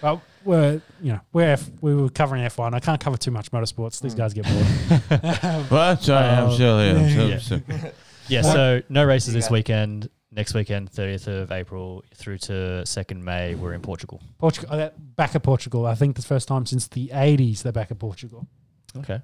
Well, 0.00 0.22
we're 0.46 0.80
you 1.02 1.12
know 1.12 1.20
we're 1.34 1.50
F, 1.52 1.68
we 1.82 1.94
were 1.94 2.08
covering 2.08 2.42
F 2.42 2.56
one. 2.56 2.72
I 2.72 2.80
can't 2.80 2.98
cover 3.00 3.18
too 3.18 3.30
much 3.30 3.50
motorsports. 3.52 4.00
These 4.00 4.14
guys 4.14 4.32
get 4.32 4.44
bored. 4.46 5.66
Well, 5.70 5.96
sorry, 5.98 6.26
I'm 6.26 6.48
sure. 6.48 6.56
silly. 6.56 6.90
I'm 6.90 7.28
yeah. 7.28 7.38
so- 7.38 7.60
Yeah. 7.68 7.78
so- 7.78 7.90
Yeah, 8.28 8.42
so 8.42 8.82
no 8.88 9.04
races 9.04 9.34
this 9.34 9.50
weekend. 9.50 10.08
Next 10.34 10.52
weekend, 10.52 10.90
30th 10.90 11.28
of 11.28 11.52
April 11.52 12.02
through 12.14 12.38
to 12.38 12.52
2nd 12.84 13.22
May, 13.22 13.54
we're 13.54 13.72
in 13.72 13.80
Portugal. 13.80 14.20
Portugal, 14.38 14.68
uh, 14.80 14.90
back 15.14 15.36
at 15.36 15.44
Portugal. 15.44 15.86
I 15.86 15.94
think 15.94 16.16
the 16.16 16.22
first 16.22 16.48
time 16.48 16.66
since 16.66 16.88
the 16.88 17.10
eighties 17.12 17.62
they're 17.62 17.70
back 17.72 17.92
at 17.92 18.00
Portugal. 18.00 18.46
Okay. 18.96 19.20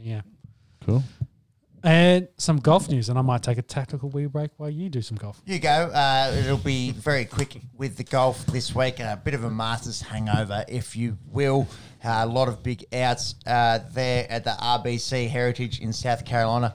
Yeah, 0.00 0.22
Cool. 0.86 1.02
and 1.82 2.28
some 2.38 2.60
golf 2.60 2.88
news, 2.88 3.10
and 3.10 3.18
I 3.18 3.22
might 3.22 3.42
take 3.42 3.58
a 3.58 3.62
tactical 3.62 4.08
wee 4.08 4.24
break 4.26 4.52
while 4.56 4.70
you 4.70 4.88
do 4.88 5.02
some 5.02 5.18
golf. 5.18 5.40
You 5.44 5.58
go. 5.58 5.68
Uh, 5.70 6.34
it'll 6.38 6.56
be 6.56 6.92
very 6.92 7.26
quick 7.26 7.60
with 7.76 7.96
the 7.98 8.04
golf 8.04 8.44
this 8.46 8.74
week. 8.74 9.00
A 9.00 9.20
bit 9.22 9.34
of 9.34 9.44
a 9.44 9.50
Masters 9.50 10.00
hangover, 10.00 10.64
if 10.68 10.96
you 10.96 11.18
will. 11.30 11.68
Uh, 12.02 12.20
a 12.22 12.26
lot 12.26 12.48
of 12.48 12.62
big 12.62 12.84
outs 12.94 13.34
uh, 13.46 13.80
there 13.92 14.26
at 14.30 14.44
the 14.44 14.50
RBC 14.58 15.28
Heritage 15.28 15.80
in 15.80 15.92
South 15.92 16.24
Carolina. 16.24 16.74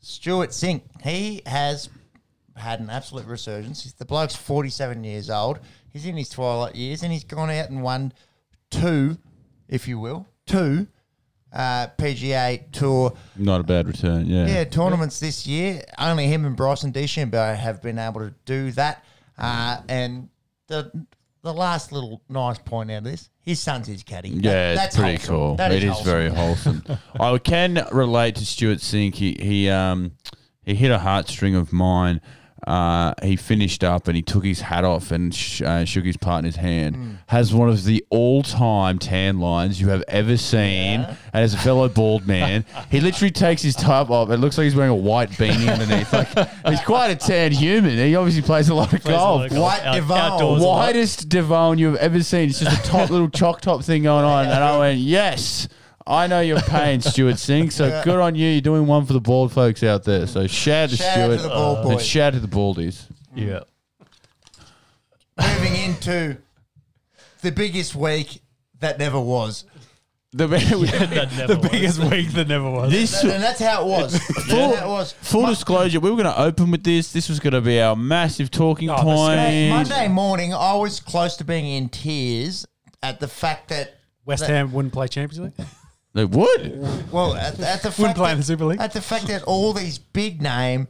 Stewart 0.00 0.50
Cink, 0.50 0.82
he 1.02 1.42
has 1.46 1.88
had 2.56 2.80
an 2.80 2.90
absolute 2.90 3.26
resurgence. 3.26 3.92
The 3.92 4.04
bloke's 4.04 4.36
47 4.36 5.02
years 5.04 5.28
old. 5.30 5.58
He's 5.92 6.06
in 6.06 6.16
his 6.16 6.28
twilight 6.28 6.74
years 6.76 7.02
and 7.02 7.12
he's 7.12 7.24
gone 7.24 7.50
out 7.50 7.70
and 7.70 7.82
won 7.82 8.12
two, 8.70 9.18
if 9.68 9.86
you 9.88 9.98
will, 9.98 10.26
two 10.46 10.86
uh, 11.52 11.86
PGA 11.98 12.70
Tour 12.72 13.12
Not 13.36 13.60
a 13.60 13.62
bad 13.64 13.86
return. 13.86 14.26
Yeah. 14.26 14.46
yeah, 14.46 14.64
tournaments 14.64 15.20
this 15.20 15.46
year. 15.46 15.82
Only 15.98 16.26
him 16.26 16.44
and 16.44 16.56
Bryson 16.56 16.92
DeChambeau 16.92 17.56
have 17.56 17.80
been 17.80 17.98
able 17.98 18.20
to 18.22 18.34
do 18.44 18.72
that. 18.72 19.04
Uh, 19.38 19.78
and 19.88 20.28
the 20.68 20.90
the 21.42 21.52
last 21.52 21.92
little 21.92 22.22
nice 22.28 22.58
point 22.58 22.90
out 22.90 22.98
of 22.98 23.04
this, 23.04 23.28
his 23.40 23.60
son's 23.60 23.86
his 23.86 24.02
caddy. 24.02 24.30
That- 24.30 24.44
Yeah, 24.44 24.70
it's 24.72 24.80
that's 24.80 24.96
pretty 24.96 25.12
wholesome. 25.16 25.34
cool. 25.34 25.54
That 25.56 25.72
It 25.72 25.84
is 25.84 25.92
wholesome. 25.92 26.04
very 26.10 26.28
wholesome. 26.30 26.82
I 27.20 27.38
can 27.38 27.86
relate 27.92 28.36
to 28.36 28.46
Stewart 28.46 28.78
Cink. 28.78 29.14
He 29.14 29.36
he 29.40 29.68
um 29.68 30.12
he 30.64 30.74
hit 30.74 30.90
a 30.90 30.98
heartstring 30.98 31.56
of 31.56 31.72
mine. 31.72 32.20
Uh, 32.66 33.12
he 33.22 33.36
finished 33.36 33.84
up 33.84 34.08
and 34.08 34.16
he 34.16 34.22
took 34.22 34.44
his 34.44 34.60
hat 34.62 34.84
off 34.84 35.10
and 35.10 35.34
sh- 35.34 35.60
uh, 35.62 35.84
shook 35.84 36.04
his 36.04 36.16
partner's 36.16 36.56
hand. 36.56 36.96
Hmm. 36.96 37.10
Has 37.26 37.52
one 37.54 37.68
of 37.68 37.84
the 37.84 38.04
all-time 38.10 38.98
tan 38.98 39.38
lines 39.40 39.80
you 39.80 39.88
have 39.90 40.02
ever 40.08 40.36
seen. 40.36 41.00
And 41.00 41.16
as 41.34 41.52
a 41.54 41.58
fellow 41.58 41.88
bald 41.88 42.26
man, 42.26 42.64
he 42.90 43.00
literally 43.00 43.30
takes 43.30 43.62
his 43.62 43.74
top 43.76 44.10
off. 44.10 44.30
It 44.30 44.38
looks 44.38 44.56
like 44.56 44.64
he's 44.64 44.74
wearing 44.76 44.92
a 44.92 44.94
white 44.96 45.30
beanie 45.30 45.70
underneath. 45.72 46.12
Like 46.12 46.28
he's 46.66 46.80
quite 46.80 47.10
a 47.10 47.16
tan 47.16 47.52
human. 47.52 47.98
He 47.98 48.16
obviously 48.16 48.42
plays 48.42 48.68
a 48.68 48.74
lot 48.74 48.92
of 48.92 49.00
Plays 49.02 49.14
a 49.14 49.18
lot 49.18 49.26
golf. 49.26 49.44
of 49.44 49.50
golf. 49.50 49.62
White 49.62 49.82
Out- 49.84 49.94
Devon. 49.94 50.18
outdoors. 50.18 50.62
Whitest 50.62 51.28
Devon 51.28 51.78
you've 51.78 51.96
ever 51.96 52.22
seen. 52.22 52.48
It's 52.48 52.60
just 52.60 52.86
a 52.86 52.88
top 52.88 53.10
little 53.10 53.28
chalk 53.28 53.60
top 53.60 53.82
thing 53.84 54.04
going 54.04 54.24
on. 54.24 54.46
And 54.46 54.64
I 54.64 54.78
went, 54.78 54.98
yes, 55.00 55.68
I 56.06 56.26
know 56.26 56.40
your 56.40 56.60
pain, 56.60 57.00
Stewart 57.02 57.36
Cink. 57.36 57.72
So 57.72 58.02
good 58.04 58.20
on 58.20 58.34
you. 58.34 58.48
You're 58.48 58.60
doing 58.60 58.86
one 58.86 59.06
for 59.06 59.12
the 59.14 59.20
bald 59.20 59.52
folks 59.52 59.82
out 59.82 60.04
there. 60.04 60.26
So 60.26 60.46
shout 60.46 60.90
to 60.90 60.96
Shout 60.96 61.06
out 61.06 61.12
Stuart 61.14 61.36
to 61.38 61.42
the 61.44 61.48
bald 61.48 61.78
and 61.86 61.88
boys. 61.94 62.06
shout 62.06 62.32
to 62.34 62.40
the 62.40 62.48
baldies. 62.48 63.06
Yeah. 63.34 63.60
Moving 65.40 65.76
into 65.76 66.36
the 67.42 67.50
biggest 67.52 67.94
week 67.94 68.40
that 68.80 68.98
never 68.98 69.18
was. 69.20 69.64
The, 70.32 70.46
That 70.48 71.32
never 71.36 71.54
the 71.54 71.60
was. 71.60 71.68
biggest 71.70 71.98
week 72.00 72.28
that 72.32 72.48
never 72.48 72.68
was. 72.70 72.90
this 72.90 73.22
And 73.22 73.42
that's 73.42 73.60
how 73.60 73.84
it 73.84 73.88
was. 73.88 74.18
full, 74.48 74.56
That's 74.70 74.78
how 74.80 74.88
was. 74.88 75.12
full 75.12 75.46
disclosure, 75.46 76.00
we 76.00 76.10
were 76.10 76.16
going 76.16 76.32
to 76.32 76.40
open 76.40 76.70
with 76.72 76.82
this. 76.84 77.12
This 77.12 77.28
was 77.28 77.38
going 77.40 77.52
to 77.54 77.60
be 77.60 77.80
our 77.80 77.94
massive 77.96 78.50
talking 78.50 78.90
Oh, 78.90 78.94
that's 78.94 79.04
point. 79.04 79.70
Monday 79.88 80.08
morning, 80.08 80.52
I 80.52 80.74
was 80.74 80.98
close 81.00 81.36
to 81.36 81.44
being 81.44 81.66
in 81.66 81.88
tears 81.88 82.66
at 83.02 83.20
the 83.20 83.28
fact 83.28 83.68
that 83.68 83.94
West 84.26 84.42
that- 84.42 84.50
Ham 84.50 84.72
wouldn't 84.72 84.92
play 84.92 85.06
Champions 85.08 85.40
League. 85.56 85.66
They 86.14 86.24
would. 86.24 87.12
Well, 87.12 87.34
at, 87.34 87.58
at 87.60 87.82
the 87.82 87.88
Wouldn't 87.88 87.96
fact 87.96 88.16
play 88.16 88.30
in 88.30 88.36
that, 88.36 88.42
the 88.42 88.46
Super 88.46 88.64
League. 88.66 88.80
At 88.80 88.92
the 88.92 89.00
fact 89.02 89.26
that 89.26 89.42
all 89.42 89.72
these 89.72 89.98
big 89.98 90.40
name, 90.40 90.86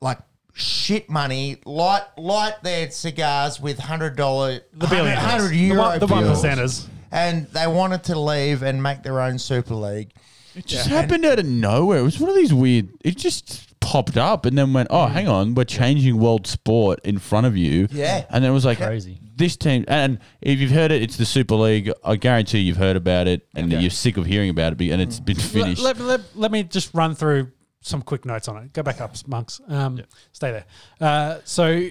like 0.00 0.18
shit 0.54 1.10
money, 1.10 1.56
light 1.66 2.02
light 2.16 2.62
their 2.62 2.90
cigars 2.90 3.60
with 3.60 3.78
hundred 3.78 4.16
dollar, 4.16 4.60
The 4.72 4.86
billionaires. 4.86 5.18
hundred 5.18 5.48
The 5.50 5.56
euro, 5.56 5.80
one, 5.82 5.98
the 5.98 6.06
one 6.06 6.24
bills, 6.24 6.44
percenters. 6.44 6.86
and 7.10 7.46
they 7.48 7.66
wanted 7.66 8.04
to 8.04 8.18
leave 8.18 8.62
and 8.62 8.82
make 8.82 9.02
their 9.02 9.20
own 9.20 9.38
Super 9.38 9.74
League. 9.74 10.12
It 10.54 10.66
just 10.66 10.86
happened 10.88 11.24
out 11.24 11.38
of 11.38 11.46
nowhere. 11.46 11.98
It 11.98 12.02
was 12.02 12.20
one 12.20 12.28
of 12.30 12.36
these 12.36 12.52
weird. 12.54 12.90
It 13.02 13.16
just 13.16 13.78
popped 13.80 14.16
up 14.18 14.44
and 14.46 14.56
then 14.56 14.72
went, 14.74 14.88
"Oh, 14.90 15.06
hang 15.06 15.26
on, 15.26 15.54
we're 15.54 15.64
changing 15.64 16.18
world 16.18 16.46
sport 16.46 17.00
in 17.04 17.18
front 17.18 17.46
of 17.46 17.56
you." 17.56 17.88
Yeah. 17.90 18.26
and 18.30 18.44
then 18.44 18.50
it 18.50 18.54
was 18.54 18.64
like 18.66 18.78
Crazy. 18.78 19.18
This 19.34 19.56
team, 19.56 19.84
and 19.88 20.18
if 20.40 20.58
you've 20.58 20.70
heard 20.70 20.92
it, 20.92 21.02
it's 21.02 21.16
the 21.16 21.24
Super 21.24 21.54
League. 21.54 21.90
I 22.04 22.16
guarantee 22.16 22.58
you've 22.58 22.76
heard 22.76 22.96
about 22.96 23.28
it, 23.28 23.46
and 23.54 23.72
you're 23.72 23.90
sick 23.90 24.16
of 24.16 24.26
hearing 24.26 24.50
about 24.50 24.72
it, 24.80 24.90
and 24.90 25.00
it's 25.00 25.20
been 25.20 25.36
Let, 25.36 25.44
finished. 25.46 25.82
let, 25.82 25.98
let, 26.00 26.20
let 26.34 26.52
me 26.52 26.62
just 26.64 26.92
run 26.94 27.14
through 27.14 27.50
some 27.80 28.02
quick 28.02 28.24
notes 28.24 28.48
on 28.48 28.62
it. 28.62 28.72
Go 28.72 28.82
back 28.82 29.00
up, 29.00 29.14
monks. 29.26 29.60
Um, 29.68 30.00
Stay 30.32 30.50
there. 30.52 30.64
Uh, 31.00 31.38
so 31.44 31.88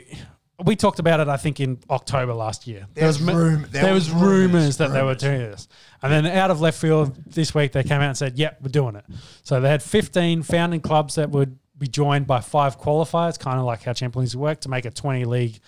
we 0.63 0.75
talked 0.75 0.99
about 0.99 1.19
it, 1.19 1.27
I 1.27 1.37
think, 1.37 1.59
in 1.59 1.79
October 1.89 2.33
last 2.33 2.67
year. 2.67 2.87
There 2.93 3.07
was 3.07 3.19
ma- 3.19 3.33
rumour- 3.33 3.67
there 3.67 3.83
there 3.83 3.93
was 3.93 4.11
was 4.11 4.21
rumors 4.21 4.41
rumours, 4.51 4.77
that 4.77 4.89
they 4.89 5.01
were 5.01 5.15
doing 5.15 5.39
this, 5.39 5.67
and 6.01 6.11
then 6.11 6.25
out 6.25 6.51
of 6.51 6.61
left 6.61 6.79
field 6.79 7.15
this 7.25 7.53
week, 7.55 7.71
they 7.71 7.83
came 7.83 8.01
out 8.01 8.09
and 8.09 8.17
said, 8.17 8.37
"Yep, 8.37 8.59
we're 8.61 8.69
doing 8.69 8.95
it." 8.95 9.05
So 9.43 9.59
they 9.59 9.69
had 9.69 9.81
15 9.81 10.43
founding 10.43 10.81
clubs 10.81 11.15
that 11.15 11.29
would 11.31 11.57
be 11.77 11.87
joined 11.87 12.27
by 12.27 12.39
five 12.41 12.79
qualifiers, 12.79 13.39
kind 13.39 13.57
of 13.57 13.65
like 13.65 13.81
how 13.81 13.93
Champions 13.93 14.35
League 14.35 14.41
work, 14.41 14.61
to 14.61 14.69
make 14.69 14.85
a 14.85 14.91
20 14.91 15.25
league 15.25 15.59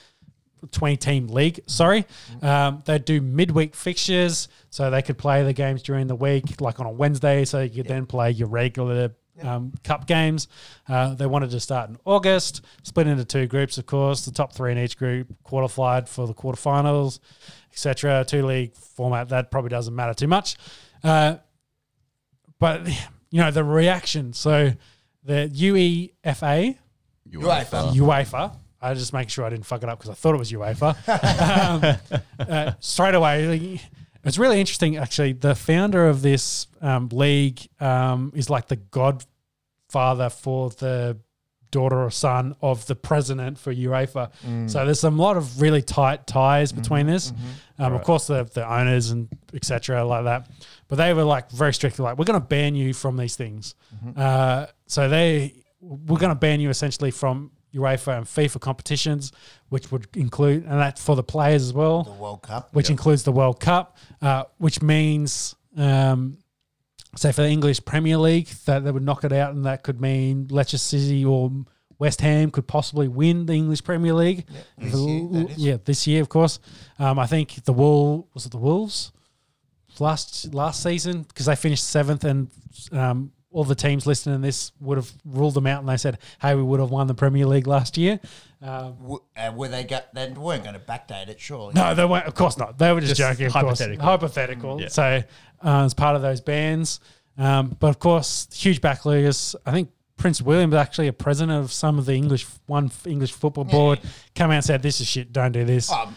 20 0.72 0.98
team 0.98 1.27
league. 1.27 1.61
Sorry. 1.67 2.06
Um, 2.42 2.82
they'd 2.85 3.06
do 3.06 3.22
midweek 3.22 3.75
fixtures 3.75 4.48
so 4.69 4.90
they 4.90 5.01
could 5.01 5.17
play 5.17 5.43
the 5.43 5.53
games 5.53 5.83
during 5.83 6.08
the 6.08 6.16
week, 6.16 6.61
like 6.61 6.80
on 6.80 6.85
a 6.85 6.92
Wednesday, 6.92 7.45
so 7.45 7.61
you 7.61 7.83
could 7.83 7.88
then 7.88 8.06
play 8.06 8.32
your 8.32 8.48
regular 8.48 9.11
um, 9.42 9.74
cup 9.83 10.08
games. 10.08 10.48
Uh, 10.88 11.14
they 11.16 11.25
wanted 11.25 11.50
to 11.51 11.59
start 11.59 11.90
in 11.90 11.98
August, 12.06 12.61
split 12.83 13.08
into 13.08 13.25
two 13.25 13.48
groups, 13.48 13.77
of 13.77 13.85
course. 13.85 14.25
The 14.25 14.32
top 14.32 14.53
three 14.53 14.72
in 14.72 14.77
each 14.77 14.98
group 14.98 15.33
qualified 15.43 16.08
for 16.08 16.27
the 16.27 16.33
quarterfinals, 16.33 17.19
etc. 17.72 18.25
Two 18.27 18.45
league 18.45 18.75
format, 18.75 19.30
that 19.30 19.51
probably 19.51 19.69
doesn't 19.69 19.95
matter 19.95 20.14
too 20.14 20.27
much. 20.27 20.58
Uh, 21.03 21.38
but, 22.59 22.88
you 23.32 23.42
know, 23.42 23.51
the 23.51 23.64
reaction. 23.64 24.33
So 24.33 24.72
the 25.24 25.50
UEFA, 25.53 26.77
UEFA. 27.30 27.93
UEFA. 27.93 28.58
I 28.83 28.89
was 28.91 28.99
just 28.99 29.13
making 29.13 29.29
sure 29.29 29.45
I 29.45 29.49
didn't 29.49 29.65
fuck 29.65 29.81
it 29.81 29.89
up 29.89 29.97
because 29.99 30.11
I 30.11 30.13
thought 30.13 30.35
it 30.35 30.39
was 30.39 30.51
UEFA. 30.51 31.97
um, 32.39 32.47
uh, 32.47 32.73
straight 32.79 33.15
away, 33.15 33.79
it's 34.23 34.37
really 34.37 34.59
interesting. 34.59 34.97
Actually, 34.97 35.33
the 35.33 35.55
founder 35.55 36.07
of 36.07 36.21
this 36.21 36.67
um, 36.81 37.09
league 37.11 37.59
um, 37.79 38.31
is 38.35 38.49
like 38.49 38.67
the 38.67 38.75
godfather 38.75 40.29
for 40.29 40.69
the 40.71 41.17
daughter 41.71 42.03
or 42.03 42.11
son 42.11 42.55
of 42.61 42.85
the 42.85 42.95
president 42.95 43.57
for 43.57 43.73
UEFA. 43.73 44.29
So 44.69 44.85
there's 44.85 44.99
some 44.99 45.17
lot 45.17 45.37
of 45.37 45.59
really 45.61 45.81
tight 45.81 46.27
ties 46.27 46.71
between 46.71 47.07
this. 47.07 47.31
Um, 47.79 47.93
Of 47.95 48.03
course, 48.03 48.27
the 48.27 48.43
the 48.43 48.69
owners 48.71 49.09
and 49.11 49.27
etc. 49.53 50.05
like 50.05 50.25
that, 50.25 50.49
but 50.87 50.97
they 50.97 51.13
were 51.13 51.23
like 51.23 51.49
very 51.51 51.73
strictly 51.73 52.03
like, 52.03 52.17
we're 52.17 52.25
going 52.25 52.39
to 52.39 52.45
ban 52.47 52.75
you 52.75 52.93
from 52.93 53.17
these 53.17 53.35
things. 53.35 53.73
Uh, 54.15 54.67
so 54.87 55.09
they 55.09 55.55
we're 55.81 56.19
going 56.19 56.29
to 56.29 56.39
ban 56.39 56.59
you 56.61 56.69
essentially 56.69 57.11
from 57.11 57.51
UEFA 57.74 58.18
and 58.18 58.26
FIFA 58.26 58.60
competitions, 58.61 59.32
which 59.69 59.92
would 59.92 60.08
include 60.16 60.64
and 60.64 60.80
that's 60.80 61.03
for 61.03 61.16
the 61.16 61.24
players 61.24 61.64
as 61.64 61.74
well 61.74 62.03
The 62.03 62.11
World 62.11 62.42
Cup. 62.43 62.69
which 62.74 62.90
includes 62.90 63.24
the 63.24 63.32
World 63.32 63.60
Cup, 63.60 63.98
uh, 64.22 64.43
which 64.58 64.82
means, 64.82 65.56
um, 65.77 66.38
say, 67.16 67.32
for 67.32 67.42
the 67.42 67.50
English 67.50 67.84
Premier 67.85 68.18
League, 68.18 68.48
that 68.66 68.84
they 68.84 68.92
would 68.92 69.03
knock 69.03 69.24
it 69.24 69.32
out, 69.34 69.53
and 69.56 69.66
that 69.66 69.84
could 69.84 70.00
mean 70.00 70.48
Leicester 70.50 70.77
City 70.77 71.26
or 71.26 71.52
West 72.00 72.22
Ham 72.22 72.52
could 72.52 72.68
possibly 72.68 73.08
win 73.08 73.45
the 73.45 73.53
English 73.53 73.84
Premier 73.84 74.14
League. 74.14 74.45
this 74.77 74.95
year, 75.00 75.48
yeah, 75.58 75.77
this 75.85 76.06
year, 76.08 76.22
of 76.22 76.30
course. 76.30 76.60
Um, 77.00 77.18
I 77.18 77.27
think 77.27 77.64
the 77.66 77.74
Wool 77.74 78.27
was 78.34 78.45
it 78.45 78.52
the 78.52 78.58
Wolves 78.58 79.11
last 80.00 80.53
last 80.53 80.82
season 80.82 81.22
because 81.24 81.45
they 81.45 81.56
finished 81.56 81.84
seventh, 81.88 82.24
and 82.24 82.50
um, 82.92 83.32
all 83.53 83.64
the 83.64 83.75
teams 83.75 84.06
listening 84.06 84.35
to 84.35 84.41
this 84.41 84.72
would 84.82 84.98
have 84.98 85.09
ruled 85.23 85.53
them 85.53 85.67
out, 85.67 85.80
and 85.80 85.88
they 85.88 85.95
said, 85.98 86.17
"Hey, 86.41 86.56
we 86.56 86.64
would 86.64 86.80
have 86.82 86.90
won 86.90 87.07
the 87.07 87.14
Premier 87.14 87.45
League 87.45 87.67
last 87.67 87.98
year." 87.98 88.19
Um, 88.61 88.95
W- 89.01 89.19
uh, 89.38 89.51
were 89.56 89.67
they 89.69 89.83
got? 89.83 90.14
They 90.14 90.27
weren't 90.32 90.64
going 90.64 90.73
to 90.73 90.80
backdate 90.82 91.27
it, 91.30 91.40
surely. 91.40 91.73
no, 91.75 91.93
they 91.95 92.06
weren't. 92.06 92.25
Of 92.25 92.35
course 92.35 92.57
not. 92.57 92.77
They 92.77 92.91
were 92.91 92.99
just, 93.01 93.15
Just 93.15 93.19
joking. 93.32 93.45
Of 93.48 93.53
hypothetical. 93.53 93.98
Course. 94.03 94.09
Hypothetical. 94.22 94.82
Yeah. 94.82 94.88
So, 94.90 95.23
uh, 95.64 95.85
as 95.85 95.93
part 95.93 96.15
of 96.15 96.22
those 96.22 96.41
bans, 96.41 96.99
um, 97.38 97.75
but 97.80 97.88
of 97.88 97.99
course, 97.99 98.48
huge 98.53 98.82
backloggers. 98.82 99.56
I 99.65 99.72
think 99.72 99.90
Prince 100.17 100.41
William 100.41 100.69
was 100.72 100.77
actually 100.80 101.07
a 101.07 101.14
president 101.14 101.57
of 101.64 101.72
some 101.72 101.99
of 101.99 102.06
the 102.06 102.14
English 102.14 102.45
one 102.65 102.91
English 103.06 103.32
football 103.33 103.65
board. 103.65 103.99
Came 104.33 104.48
out 104.49 104.53
and 104.56 104.64
said, 104.65 104.82
"This 104.82 105.01
is 105.01 105.07
shit. 105.07 105.32
Don't 105.33 105.51
do 105.51 105.65
this." 105.65 105.91
Um, 105.91 106.15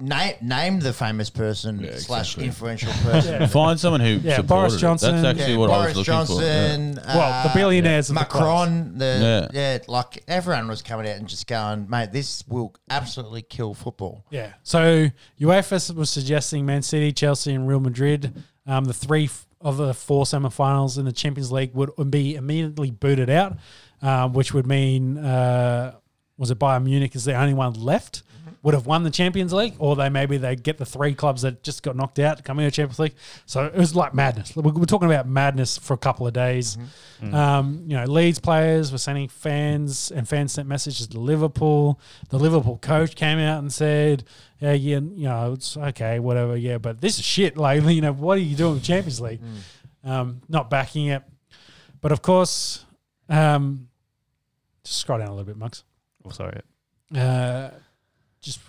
name 0.00 0.34
name 0.42 0.80
the 0.80 0.92
famous 0.92 1.30
person 1.30 1.78
slash 1.98 2.30
exactly. 2.32 2.44
influential 2.46 2.92
person. 3.02 3.46
Find 3.48 3.78
someone 3.78 4.00
who 4.00 4.14
Yeah, 4.22 4.36
supported 4.36 4.46
Boris 4.48 4.74
it. 4.74 4.78
Johnson. 4.78 5.22
That's 5.22 5.38
actually 5.38 5.52
Yeah, 5.54 5.58
what 5.58 5.68
Boris 5.68 5.84
I 5.84 5.86
was 5.86 5.96
looking 5.96 6.12
Johnson. 6.12 6.94
for. 6.96 7.06
Well, 7.06 7.42
the 7.44 7.50
uh, 7.50 7.54
billionaires 7.54 8.10
of 8.10 8.14
the 8.16 8.20
Macron, 8.20 8.98
the, 8.98 9.48
Yeah. 9.52 9.60
yeah. 9.60 9.78
like 9.86 10.24
everyone 10.26 10.66
was 10.68 10.82
coming 10.82 11.08
out 11.08 11.16
and 11.16 11.28
just 11.28 11.46
going, 11.46 11.88
mate, 11.88 12.10
this 12.12 12.42
will 12.48 12.74
absolutely 12.90 13.42
kill 13.42 13.72
football. 13.74 14.24
Yeah. 14.30 14.52
So 14.64 15.08
UEFA 15.40 15.94
was 15.94 16.10
suggesting 16.10 16.66
Man 16.66 16.82
City, 16.82 17.12
Chelsea, 17.12 17.52
and 17.54 17.68
Real 17.68 17.80
Madrid, 17.80 18.42
um, 18.66 18.86
the 18.86 18.94
three 18.94 19.24
f- 19.26 19.46
of 19.60 19.76
the 19.76 19.94
four 19.94 20.24
semifinals 20.24 20.98
in 20.98 21.04
the 21.04 21.12
Champions 21.12 21.52
League, 21.52 21.72
would 21.74 22.10
be 22.10 22.34
immediately 22.34 22.90
booted 22.90 23.30
out, 23.30 23.56
um, 24.02 24.32
which 24.32 24.52
would 24.52 24.66
mean 24.66 25.18
uh, 25.18 25.94
was 26.36 26.50
it 26.50 26.58
Bayern 26.58 26.82
Munich 26.84 27.14
is 27.14 27.24
the 27.24 27.34
only 27.34 27.54
one 27.54 27.74
left. 27.74 28.22
Would 28.64 28.72
have 28.72 28.86
won 28.86 29.02
the 29.02 29.10
Champions 29.10 29.52
League, 29.52 29.74
or 29.78 29.94
they 29.94 30.08
maybe 30.08 30.38
they 30.38 30.56
get 30.56 30.78
the 30.78 30.86
three 30.86 31.14
clubs 31.14 31.42
that 31.42 31.62
just 31.62 31.82
got 31.82 31.96
knocked 31.96 32.18
out 32.18 32.42
coming 32.44 32.64
to 32.64 32.64
come 32.64 32.64
the 32.64 32.70
Champions 32.70 32.98
League. 32.98 33.14
So 33.44 33.66
it 33.66 33.76
was 33.76 33.94
like 33.94 34.14
madness. 34.14 34.56
We're, 34.56 34.72
we're 34.72 34.86
talking 34.86 35.06
about 35.06 35.28
madness 35.28 35.76
for 35.76 35.92
a 35.92 35.98
couple 35.98 36.26
of 36.26 36.32
days. 36.32 36.78
Um, 37.22 37.84
you 37.86 37.94
know, 37.94 38.04
Leeds 38.04 38.38
players 38.38 38.90
were 38.90 38.96
sending 38.96 39.28
fans, 39.28 40.10
and 40.10 40.26
fans 40.26 40.52
sent 40.52 40.66
messages 40.66 41.06
to 41.08 41.20
Liverpool. 41.20 42.00
The 42.30 42.38
Liverpool 42.38 42.78
coach 42.78 43.14
came 43.16 43.38
out 43.38 43.58
and 43.58 43.70
said, 43.70 44.24
"Yeah, 44.60 44.72
yeah, 44.72 45.00
you 45.00 45.24
know, 45.24 45.52
it's 45.52 45.76
okay, 45.76 46.18
whatever, 46.18 46.56
yeah, 46.56 46.78
but 46.78 47.02
this 47.02 47.18
is 47.18 47.24
shit. 47.24 47.54
Like, 47.64 47.82
you 47.84 48.00
know, 48.00 48.12
what 48.12 48.38
are 48.38 48.40
you 48.40 48.56
doing 48.56 48.74
with 48.74 48.82
Champions 48.84 49.20
League? 49.20 49.40
Um, 50.04 50.40
not 50.48 50.70
backing 50.70 51.06
it, 51.08 51.22
but 52.00 52.12
of 52.12 52.22
course, 52.22 52.84
um, 53.28 53.88
just 54.84 55.00
scroll 55.00 55.18
down 55.18 55.28
a 55.28 55.30
little 55.32 55.44
bit, 55.44 55.58
Mugs. 55.58 55.84
Oh, 56.24 56.30
sorry. 56.30 56.60
Uh, 57.14 57.68
just 58.44 58.60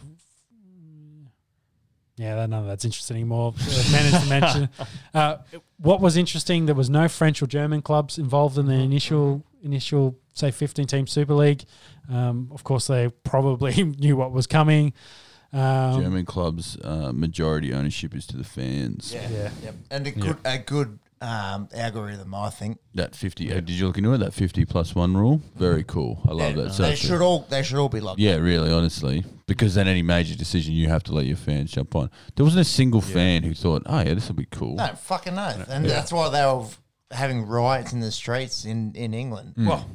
Yeah, 2.17 2.35
that- 2.35 2.49
none 2.49 2.61
of 2.63 2.67
that's 2.67 2.85
interesting 2.85 3.17
anymore. 3.17 3.53
Uh, 3.59 3.83
Managed 3.91 4.23
to 4.23 4.29
mention. 4.29 4.69
Uh, 5.13 5.37
what 5.77 6.01
was 6.01 6.17
interesting, 6.17 6.65
there 6.65 6.75
was 6.75 6.89
no 6.89 7.07
French 7.07 7.41
or 7.41 7.47
German 7.47 7.81
clubs 7.81 8.17
involved 8.17 8.57
in 8.57 8.65
the 8.65 8.73
initial 8.73 9.43
initial 9.63 10.17
say 10.33 10.51
15 10.51 10.85
team 10.87 11.07
Super 11.07 11.33
League. 11.33 11.63
Um, 12.11 12.49
of 12.53 12.63
course, 12.65 12.87
they 12.87 13.09
probably 13.23 13.81
knew 13.83 14.17
what 14.17 14.31
was 14.31 14.45
coming. 14.45 14.91
Um, 15.53 16.01
German 16.01 16.25
clubs, 16.25 16.77
uh, 16.83 17.13
majority 17.13 17.73
ownership 17.73 18.13
is 18.13 18.25
to 18.27 18.35
the 18.37 18.43
fans. 18.43 19.13
Yeah. 19.13 19.29
Yeah. 19.29 19.49
Yep. 19.63 19.75
And 19.91 20.07
a 20.07 20.11
good 20.11 20.37
a 20.43 20.57
good 20.57 20.99
um, 21.25 21.67
algorithm, 21.73 22.33
I 22.35 22.49
think. 22.49 22.77
That 22.93 23.15
50, 23.15 23.51
uh, 23.51 23.55
did 23.55 23.69
you 23.71 23.87
look 23.87 23.97
into 23.97 24.13
it? 24.13 24.19
That 24.19 24.33
50 24.33 24.65
plus 24.65 24.93
one 24.95 25.15
rule? 25.17 25.41
Very 25.55 25.83
cool. 25.83 26.21
I 26.27 26.31
love 26.33 26.55
Yeah, 26.55 26.63
that. 26.63 26.73
So 26.73 26.83
they 26.83 26.93
it's 26.93 27.03
a- 27.03 27.07
should 27.07 27.21
all 27.21 27.45
they 27.49 27.63
should 27.63 27.77
all 27.77 27.89
be 27.89 27.99
like 27.99 28.17
Yeah, 28.17 28.35
really, 28.35 28.71
honestly. 28.71 29.23
Because 29.47 29.75
then 29.75 29.87
any 29.87 30.01
major 30.01 30.35
decision, 30.35 30.73
you 30.73 30.87
have 30.89 31.03
to 31.03 31.13
let 31.13 31.25
your 31.25 31.37
fans 31.37 31.71
jump 31.71 31.95
on. 31.95 32.09
There 32.35 32.43
wasn't 32.43 32.61
a 32.61 32.69
single 32.69 33.01
fan 33.01 33.43
who 33.43 33.53
thought, 33.53 33.83
oh, 33.85 33.99
yeah, 33.99 34.13
this 34.15 34.27
will 34.27 34.35
be 34.35 34.47
cool. 34.49 34.75
No, 34.75 34.87
fucking 34.95 35.35
no. 35.35 35.63
And 35.69 35.85
that's 35.85 36.11
why 36.11 36.29
they 36.29 36.43
were 36.45 36.65
having 37.11 37.45
riots 37.45 37.93
in 37.93 37.99
the 37.99 38.11
streets 38.11 38.65
in, 38.65 38.93
in 38.95 39.13
England. 39.13 39.53
Well, 39.57 39.87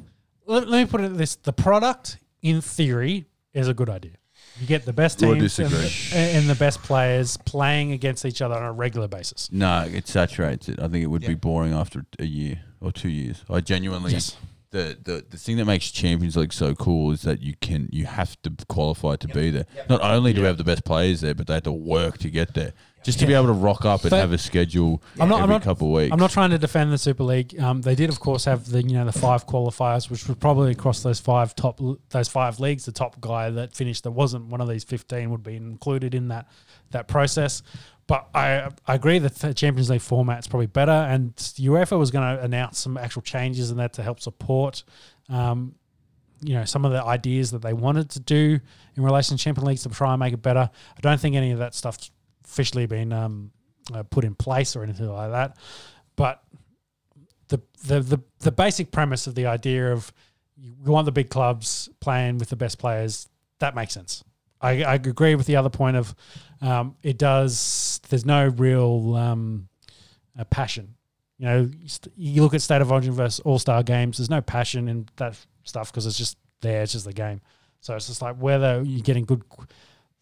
let, 0.46 0.68
let 0.68 0.84
me 0.84 0.90
put 0.90 1.00
it 1.00 1.16
this: 1.16 1.34
the 1.36 1.52
product, 1.52 2.18
in 2.42 2.60
theory, 2.60 3.26
is 3.52 3.66
a 3.66 3.74
good 3.74 3.90
idea. 3.90 4.12
You 4.60 4.66
get 4.66 4.84
the 4.84 4.92
best 4.92 5.22
I 5.22 5.26
teams 5.32 5.58
and 5.58 5.70
disagree. 5.70 6.10
the, 6.12 6.16
and 6.36 6.48
the 6.48 6.54
best 6.54 6.82
players 6.82 7.36
playing 7.38 7.92
against 7.92 8.24
each 8.26 8.42
other 8.42 8.54
on 8.54 8.62
a 8.62 8.72
regular 8.72 9.08
basis. 9.08 9.48
No, 9.50 9.82
it 9.90 10.06
saturates 10.06 10.68
it. 10.68 10.78
I 10.78 10.88
think 10.88 11.02
it 11.02 11.06
would 11.06 11.22
be 11.22 11.28
Yeah. 11.28 11.34
boring 11.34 11.72
after 11.72 12.04
a 12.18 12.24
year 12.26 12.60
or 12.80 12.92
two 12.92 13.08
years. 13.08 13.42
I 13.48 13.60
genuinely 13.60 14.12
Yes. 14.12 14.36
the, 14.70 14.96
the 15.02 15.24
the 15.28 15.36
thing 15.36 15.56
that 15.56 15.64
makes 15.64 15.90
Champions 15.90 16.36
League 16.36 16.52
so 16.52 16.74
cool 16.74 17.10
is 17.10 17.22
that 17.22 17.40
you 17.40 17.54
can 17.60 17.88
you 17.90 18.04
have 18.06 18.40
to 18.42 18.52
qualify 18.68 19.16
to 19.16 19.28
be 19.28 19.50
there. 19.50 19.66
Not 19.88 20.02
only 20.02 20.32
do 20.32 20.42
we 20.42 20.46
have 20.46 20.58
the 20.58 20.64
best 20.64 20.84
players 20.84 21.22
there, 21.22 21.34
but 21.34 21.46
they 21.46 21.54
have 21.54 21.62
to 21.64 21.72
work 21.72 22.18
to 22.18 22.30
get 22.30 22.54
there. 22.54 22.72
Just 23.02 23.18
to 23.20 23.26
be 23.26 23.32
able 23.32 23.46
to 23.46 23.52
rock 23.54 23.84
up 23.86 24.02
and 24.02 24.10
But- 24.10 24.20
have 24.20 24.32
a 24.32 24.38
schedule 24.38 25.02
I'm 25.18 25.28
not- 25.28 25.36
I'm 25.38 25.44
every 25.44 25.54
not- 25.54 25.62
couple 25.62 25.88
of 25.88 25.94
weeks. 26.02 26.12
I'm 26.12 26.18
not 26.18 26.30
trying 26.30 26.50
to 26.50 26.58
defend 26.58 26.92
the 26.92 26.98
Super 26.98 27.24
League. 27.24 27.58
Um, 27.58 27.80
they 27.80 27.94
did, 27.94 28.10
of 28.10 28.20
course, 28.20 28.44
have 28.44 28.68
the 28.70 28.82
you 28.82 28.92
know 28.92 29.06
the 29.06 29.12
five 29.12 29.46
qualifiers, 29.46 30.10
which 30.10 30.28
were 30.28 30.34
probably 30.34 30.72
across 30.72 31.02
those 31.02 31.18
five 31.20 31.54
top 31.54 31.80
those 32.10 32.28
five 32.28 32.60
leagues. 32.60 32.84
The 32.84 32.92
top 32.92 33.20
guy 33.20 33.48
that 33.50 33.74
finished 33.74 34.04
that 34.04 34.10
wasn't 34.10 34.46
one 34.46 34.60
of 34.60 34.68
these 34.68 34.84
15 34.84 35.30
would 35.30 35.42
be 35.42 35.56
included 35.56 36.14
in 36.14 36.28
that 36.28 36.46
that 36.90 37.08
process. 37.08 37.62
But 38.06 38.28
I 38.34 38.68
I 38.86 38.94
agree 38.96 39.18
that 39.20 39.36
the 39.36 39.54
Champions 39.54 39.88
League 39.88 40.00
format 40.02 40.40
is 40.40 40.46
probably 40.48 40.66
better, 40.66 40.90
and 40.90 41.34
UEFA 41.36 41.98
was 41.98 42.10
going 42.10 42.36
to 42.36 42.42
announce 42.42 42.78
some 42.80 42.96
actual 42.98 43.22
changes 43.22 43.70
in 43.70 43.76
that 43.78 43.92
to 43.94 44.02
help 44.02 44.20
support. 44.20 44.82
Um, 45.28 45.74
you 46.42 46.54
know 46.54 46.64
some 46.64 46.84
of 46.86 46.92
the 46.92 47.02
ideas 47.04 47.50
that 47.50 47.60
they 47.62 47.72
wanted 47.74 48.08
to 48.10 48.20
do 48.20 48.58
in 48.96 49.02
relation 49.02 49.36
to 49.36 49.42
Champions 49.42 49.66
Leagues 49.68 49.82
to 49.84 49.90
try 49.90 50.12
and 50.12 50.20
make 50.20 50.32
it 50.34 50.42
better. 50.42 50.70
I 50.96 51.00
don't 51.00 51.20
think 51.20 51.36
any 51.36 51.50
of 51.52 51.58
that 51.58 51.74
stuff's 51.74 52.10
officially 52.50 52.86
been 52.86 53.12
um, 53.12 53.50
uh, 53.94 54.02
put 54.02 54.24
in 54.24 54.34
place 54.34 54.76
or 54.76 54.82
anything 54.82 55.08
like 55.08 55.30
that. 55.30 55.56
But 56.16 56.42
the, 57.48 57.60
the 57.84 58.00
the 58.00 58.20
the 58.40 58.52
basic 58.52 58.90
premise 58.90 59.26
of 59.26 59.34
the 59.34 59.46
idea 59.46 59.92
of 59.92 60.12
you 60.56 60.74
want 60.84 61.06
the 61.06 61.12
big 61.12 61.30
clubs 61.30 61.88
playing 62.00 62.38
with 62.38 62.50
the 62.50 62.56
best 62.56 62.78
players 62.78 63.28
that 63.60 63.74
makes 63.74 63.94
sense. 63.94 64.24
I, 64.60 64.82
I 64.82 64.94
agree 64.94 65.34
with 65.36 65.46
the 65.46 65.56
other 65.56 65.70
point 65.70 65.96
of 65.96 66.14
um, 66.60 66.96
it 67.02 67.16
does. 67.16 68.00
There's 68.08 68.26
no 68.26 68.48
real 68.48 69.14
um, 69.14 69.68
uh, 70.38 70.44
passion. 70.44 70.96
You 71.38 71.46
know, 71.46 71.70
you 72.16 72.42
look 72.42 72.52
at 72.52 72.60
State 72.60 72.82
of 72.82 72.92
Origin 72.92 73.12
versus 73.14 73.40
All 73.40 73.58
Star 73.58 73.82
games. 73.82 74.18
There's 74.18 74.28
no 74.28 74.42
passion 74.42 74.88
in 74.88 75.08
that 75.16 75.38
stuff 75.64 75.90
because 75.90 76.06
it's 76.06 76.18
just 76.18 76.36
there. 76.60 76.82
It's 76.82 76.92
just 76.92 77.06
the 77.06 77.14
game. 77.14 77.40
So 77.80 77.96
it's 77.96 78.08
just 78.08 78.20
like 78.20 78.36
whether 78.36 78.82
you're 78.82 79.02
getting 79.02 79.24
good. 79.24 79.42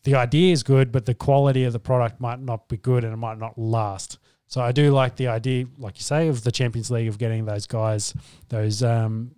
The 0.05 0.15
idea 0.15 0.53
is 0.53 0.63
good, 0.63 0.93
but 0.93 1.07
the 1.07 1.15
quality 1.15 1.65
of 1.65 1.73
the 1.73 1.81
product 1.81 2.21
might 2.21 2.41
not 2.41 2.69
be 2.69 2.77
good, 2.77 3.05
and 3.05 3.13
it 3.13 3.17
might 3.17 3.39
not 3.39 3.59
last. 3.59 4.19
So 4.47 4.63
I 4.63 4.73
do 4.73 4.93
like 4.93 5.17
the 5.17 5.29
idea, 5.29 5.67
like 5.77 5.97
you 5.99 6.03
say, 6.03 6.29
of 6.29 6.43
the 6.43 6.51
Champions 6.51 6.91
League 6.91 7.09
of 7.09 7.19
getting 7.19 7.45
those 7.45 7.67
guys, 7.67 8.15
those 8.49 8.83
um, 8.83 9.33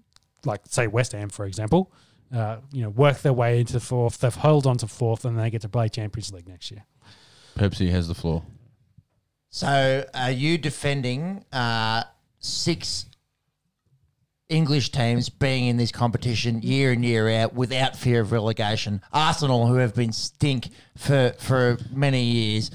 like 0.44 0.60
say 0.68 0.86
West 0.86 1.12
Ham, 1.12 1.28
for 1.28 1.46
example, 1.46 1.92
uh, 2.32 2.58
you 2.72 2.82
know, 2.82 2.90
work 2.90 3.20
their 3.22 3.32
way 3.32 3.60
into 3.60 3.80
fourth. 3.80 4.18
They've 4.18 4.34
held 4.34 4.66
on 4.66 4.78
to 4.78 4.86
fourth, 4.86 5.24
and 5.24 5.38
they 5.38 5.50
get 5.50 5.62
to 5.62 5.68
play 5.68 5.88
Champions 5.88 6.32
League 6.32 6.48
next 6.48 6.70
year. 6.70 6.84
Pepsi 7.56 7.90
has 7.90 8.06
the 8.06 8.14
floor. 8.14 8.44
So 9.50 10.04
are 10.14 10.30
you 10.30 10.58
defending 10.58 11.44
uh, 11.52 12.04
six 12.38 13.06
English 14.50 14.90
teams 14.90 15.28
being 15.28 15.66
in 15.68 15.76
this 15.76 15.92
competition 15.92 16.60
year 16.60 16.92
in 16.92 17.02
year 17.02 17.28
out 17.30 17.54
without 17.54 17.96
fear 17.96 18.20
of 18.20 18.32
relegation? 18.32 19.00
Arsenal, 19.12 19.66
who 19.66 19.76
have 19.76 19.94
been 19.94 20.12
stink 20.12 20.68
for 20.96 21.34
for 21.38 21.78
many 21.92 22.22
years. 22.22 22.70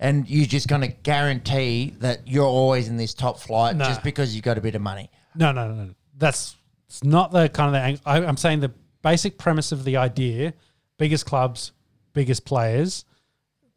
And 0.00 0.28
you're 0.30 0.46
just 0.46 0.68
going 0.68 0.82
to 0.82 0.88
guarantee 0.88 1.94
that 1.98 2.26
you're 2.28 2.46
always 2.46 2.88
in 2.88 2.96
this 2.96 3.14
top 3.14 3.40
flight 3.40 3.74
No. 3.76 3.84
just 3.84 4.04
because 4.04 4.34
you've 4.34 4.44
got 4.44 4.56
a 4.56 4.60
bit 4.60 4.76
of 4.76 4.80
money. 4.82 5.10
No, 5.34 5.50
no, 5.50 5.68
no, 5.68 5.84
no. 5.84 5.94
That's 6.16 6.56
it's 6.88 7.04
not 7.04 7.32
the 7.32 7.48
kind 7.48 7.74
of 7.74 8.00
the. 8.02 8.08
I, 8.08 8.24
I'm 8.24 8.36
saying 8.36 8.60
the 8.60 8.72
basic 9.02 9.38
premise 9.38 9.72
of 9.72 9.84
the 9.84 9.96
idea: 9.96 10.54
biggest 10.98 11.26
clubs, 11.26 11.72
biggest 12.12 12.44
players, 12.44 13.04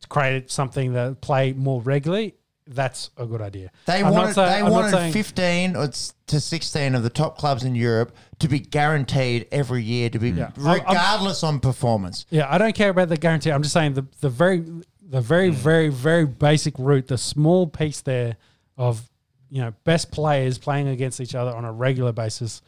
to 0.01 0.07
create 0.07 0.49
something 0.51 0.93
that 0.93 1.21
play 1.21 1.53
more 1.53 1.81
regularly. 1.81 2.35
That's 2.73 3.09
a 3.17 3.25
good 3.25 3.41
idea. 3.41 3.71
They 3.85 4.01
I'm 4.01 4.11
wanted, 4.13 4.33
saying- 4.33 4.49
they 4.49 4.65
I'm 4.65 4.71
wanted 4.71 4.91
saying- 4.91 5.13
15 5.13 5.75
or 5.75 5.89
to 6.27 6.39
16 6.39 6.95
of 6.95 7.03
the 7.03 7.09
top 7.09 7.37
clubs 7.37 7.63
in 7.63 7.75
Europe 7.75 8.15
to 8.39 8.47
be 8.47 8.59
guaranteed 8.59 9.47
every 9.51 9.83
year 9.83 10.09
to 10.09 10.19
be 10.19 10.29
Yeah. 10.31 10.51
I'm- 10.57 10.67
I'm- 10.67 10.79
regardless 10.87 11.43
on 11.43 11.59
performance. 11.59 12.25
Yeah, 12.29 12.47
I 12.49 12.57
don't 12.57 12.73
care 12.73 12.89
about 12.89 13.09
the 13.09 13.17
guarantee. 13.17 13.51
I'm 13.51 13.61
just 13.61 13.73
saying 13.73 13.93
the 13.95 14.05
the 14.21 14.29
very 14.29 14.63
the 15.03 15.21
very 15.21 15.51
mm. 15.51 15.55
very 15.55 15.89
very 15.89 16.25
basic 16.25 16.73
route, 16.79 17.07
the 17.07 17.17
small 17.17 17.67
piece 17.67 17.99
there 18.01 18.37
of 18.77 19.09
you 19.49 19.61
know 19.61 19.73
best 19.83 20.11
players 20.11 20.57
playing 20.57 20.87
against 20.87 21.19
each 21.19 21.35
other 21.35 21.51
on 21.53 21.65
a 21.65 21.71
regular 21.71 22.13
basis. 22.13 22.61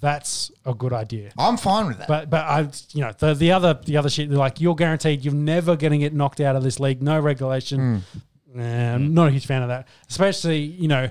That's 0.00 0.52
a 0.64 0.74
good 0.74 0.92
idea. 0.92 1.32
I'm 1.36 1.56
fine 1.56 1.88
with 1.88 1.98
that. 1.98 2.06
But 2.06 2.30
but 2.30 2.44
I 2.44 2.60
you 2.92 3.00
know 3.00 3.12
the 3.18 3.34
the 3.34 3.50
other 3.50 3.74
the 3.84 3.96
other 3.96 4.08
shit 4.08 4.30
like 4.30 4.60
you're 4.60 4.76
guaranteed 4.76 5.24
you're 5.24 5.34
never 5.34 5.74
going 5.74 5.90
to 5.90 5.98
get 5.98 6.14
knocked 6.14 6.40
out 6.40 6.54
of 6.54 6.62
this 6.62 6.78
league. 6.78 7.02
No 7.02 7.18
regulation. 7.18 7.94
Nah, 7.94 8.00
I'm 8.56 9.14
not 9.14 9.28
a 9.28 9.30
huge 9.30 9.46
fan 9.46 9.62
of 9.62 9.68
that. 9.68 9.88
Especially 10.08 10.58
you 10.60 10.88
know. 10.88 11.10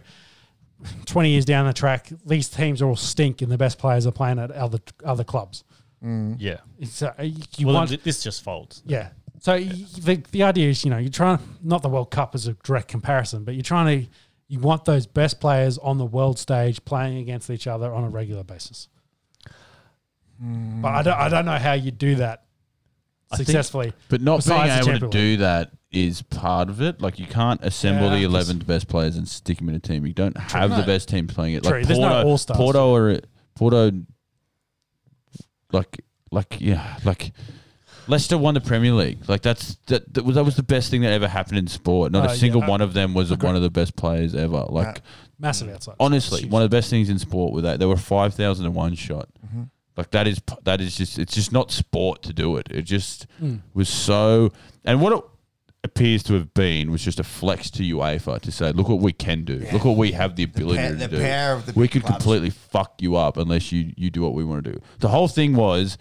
20 1.07 1.29
years 1.31 1.43
down 1.43 1.65
the 1.65 1.73
track, 1.73 2.09
these 2.23 2.49
teams 2.49 2.83
are 2.83 2.85
all 2.87 2.95
stink 2.95 3.41
and 3.41 3.51
the 3.51 3.57
best 3.57 3.79
players 3.79 4.05
are 4.05 4.11
playing 4.11 4.37
at 4.37 4.51
other 4.51 4.77
other 5.03 5.23
clubs. 5.23 5.63
Yeah. 6.03 6.57
It's, 6.77 7.01
uh, 7.01 7.13
you, 7.19 7.33
you 7.57 7.65
well, 7.65 7.77
want, 7.77 8.03
this 8.03 8.21
just 8.21 8.43
folds. 8.43 8.83
yeah. 8.85 9.09
So 9.39 9.53
y- 9.53 9.71
the 10.01 10.21
the 10.31 10.43
idea 10.43 10.69
is, 10.69 10.85
you 10.85 10.91
know, 10.91 10.99
you're 10.99 11.09
trying 11.09 11.39
not 11.63 11.81
the 11.81 11.89
World 11.89 12.11
Cup 12.11 12.35
as 12.35 12.45
a 12.47 12.53
direct 12.63 12.89
comparison, 12.89 13.43
but 13.43 13.55
you're 13.55 13.63
trying 13.63 14.03
to 14.03 14.09
you 14.49 14.59
want 14.59 14.85
those 14.85 15.07
best 15.07 15.39
players 15.39 15.79
on 15.79 15.97
the 15.97 16.05
world 16.05 16.37
stage 16.37 16.85
playing 16.85 17.17
against 17.17 17.49
each 17.49 17.65
other 17.65 17.91
on 17.91 18.03
a 18.03 18.09
regular 18.09 18.43
basis. 18.43 18.87
But 20.39 20.89
I 20.89 21.01
don't 21.01 21.17
I 21.17 21.29
don't 21.29 21.45
know 21.45 21.57
how 21.57 21.73
you 21.73 21.89
do 21.89 22.15
that 22.15 22.43
I 23.31 23.37
think- 23.37 23.47
successfully. 23.47 23.93
But 24.09 24.21
not 24.21 24.45
being 24.45 24.59
the 24.59 24.89
able 24.91 24.99
to 24.99 25.07
do 25.09 25.37
that 25.37 25.71
is 25.91 26.21
part 26.21 26.69
of 26.69 26.81
it. 26.81 27.01
Like 27.01 27.17
you 27.19 27.25
can't 27.25 27.63
assemble 27.63 28.05
Yeah, 28.05 28.15
the 28.15 28.21
just- 28.21 28.29
eleven 28.33 28.57
best 28.59 28.87
players 28.87 29.15
and 29.17 29.27
stick 29.27 29.57
them 29.59 29.69
in 29.69 29.75
a 29.75 29.79
team. 29.79 30.05
You 30.05 30.13
don't 30.13 30.37
have 30.37 30.69
the 30.69 30.81
No. 30.81 30.85
best 30.85 31.07
teams 31.09 31.33
playing 31.33 31.55
it. 31.55 31.63
True, 31.63 31.77
Like 31.79 31.87
there's 31.87 31.99
no 31.99 32.09
Porto, 32.09 32.27
all-stars. 32.27 32.57
Porto 32.57 32.89
or 32.93 33.19
Porto, 33.55 33.91
like 35.71 36.01
like 36.31 36.57
yeah, 36.59 36.97
like 37.03 37.31
Leicester 38.07 38.37
won 38.37 38.53
the 38.53 38.61
Premier 38.61 38.93
League. 38.93 39.27
Like 39.27 39.41
that's 39.41 39.75
that 39.87 40.13
that 40.13 40.23
was, 40.23 40.35
that 40.35 40.43
was 40.43 40.55
the 40.55 40.63
best 40.63 40.91
thing 40.91 41.01
that 41.01 41.11
ever 41.13 41.27
happened 41.27 41.57
in 41.57 41.67
sport. 41.67 42.11
Not 42.11 42.23
Uh, 42.25 42.27
a 42.29 42.31
yeah, 42.33 42.37
single 42.37 42.63
I- 42.63 42.67
one 42.67 42.81
of 42.81 42.93
them 42.93 43.13
was 43.13 43.35
one 43.35 43.55
of 43.55 43.61
the 43.61 43.69
best 43.69 43.95
players 43.95 44.35
ever. 44.35 44.65
Like 44.69 45.01
Massive 45.39 45.69
outside. 45.69 45.95
honestly, 45.99 46.45
one 46.47 46.61
of 46.63 46.69
the 46.69 46.75
best 46.75 46.89
things 46.89 47.09
in 47.09 47.19
sport 47.19 47.53
with 47.53 47.63
that. 47.63 47.79
There 47.79 47.87
were 47.87 47.97
five 47.97 48.33
thousand 48.33 48.65
and 48.65 48.75
one 48.75 48.95
shot. 48.95 49.29
Mm-hmm. 49.45 49.63
Like 49.95 50.11
that 50.11 50.27
is 50.27 50.41
that 50.63 50.79
is 50.79 50.95
just 50.95 51.17
it's 51.19 51.33
just 51.33 51.51
not 51.51 51.71
sport 51.71 52.21
to 52.23 52.33
do 52.33 52.57
it. 52.57 52.67
It 52.69 52.83
just 52.83 53.25
Mm. 53.41 53.61
was 53.73 53.89
so 53.89 54.51
and 54.85 55.01
what 55.01 55.13
it 55.13 55.23
appears 55.87 56.21
to 56.23 56.33
have 56.35 56.53
been 56.53 56.91
was 56.91 57.01
just 57.03 57.19
a 57.19 57.23
flex 57.23 57.69
to 57.71 57.83
UEFA 57.83 58.39
to 58.41 58.51
say, 58.51 58.71
look 58.71 58.87
what 58.89 58.99
we 58.99 59.11
can 59.13 59.43
do. 59.43 59.65
Look 59.73 59.83
what 59.85 59.97
we 59.97 60.11
have 60.11 60.35
the 60.35 60.43
ability 60.43 60.77
pa- 60.81 60.87
to 60.89 60.95
the 60.95 61.07
do. 61.07 61.19
power 61.21 61.53
of 61.53 61.65
the 61.65 61.73
we 61.73 61.87
could 61.87 62.03
clubs. 62.03 62.17
completely 62.23 62.49
fuck 62.51 63.01
you 63.01 63.15
up 63.15 63.37
unless 63.37 63.71
you 63.71 63.93
you 63.97 64.09
do 64.09 64.21
what 64.21 64.33
we 64.33 64.43
want 64.43 64.63
to 64.65 64.73
do. 64.73 64.79
The 64.99 65.07
whole 65.09 65.27
thing 65.27 65.55
was, 65.55 65.97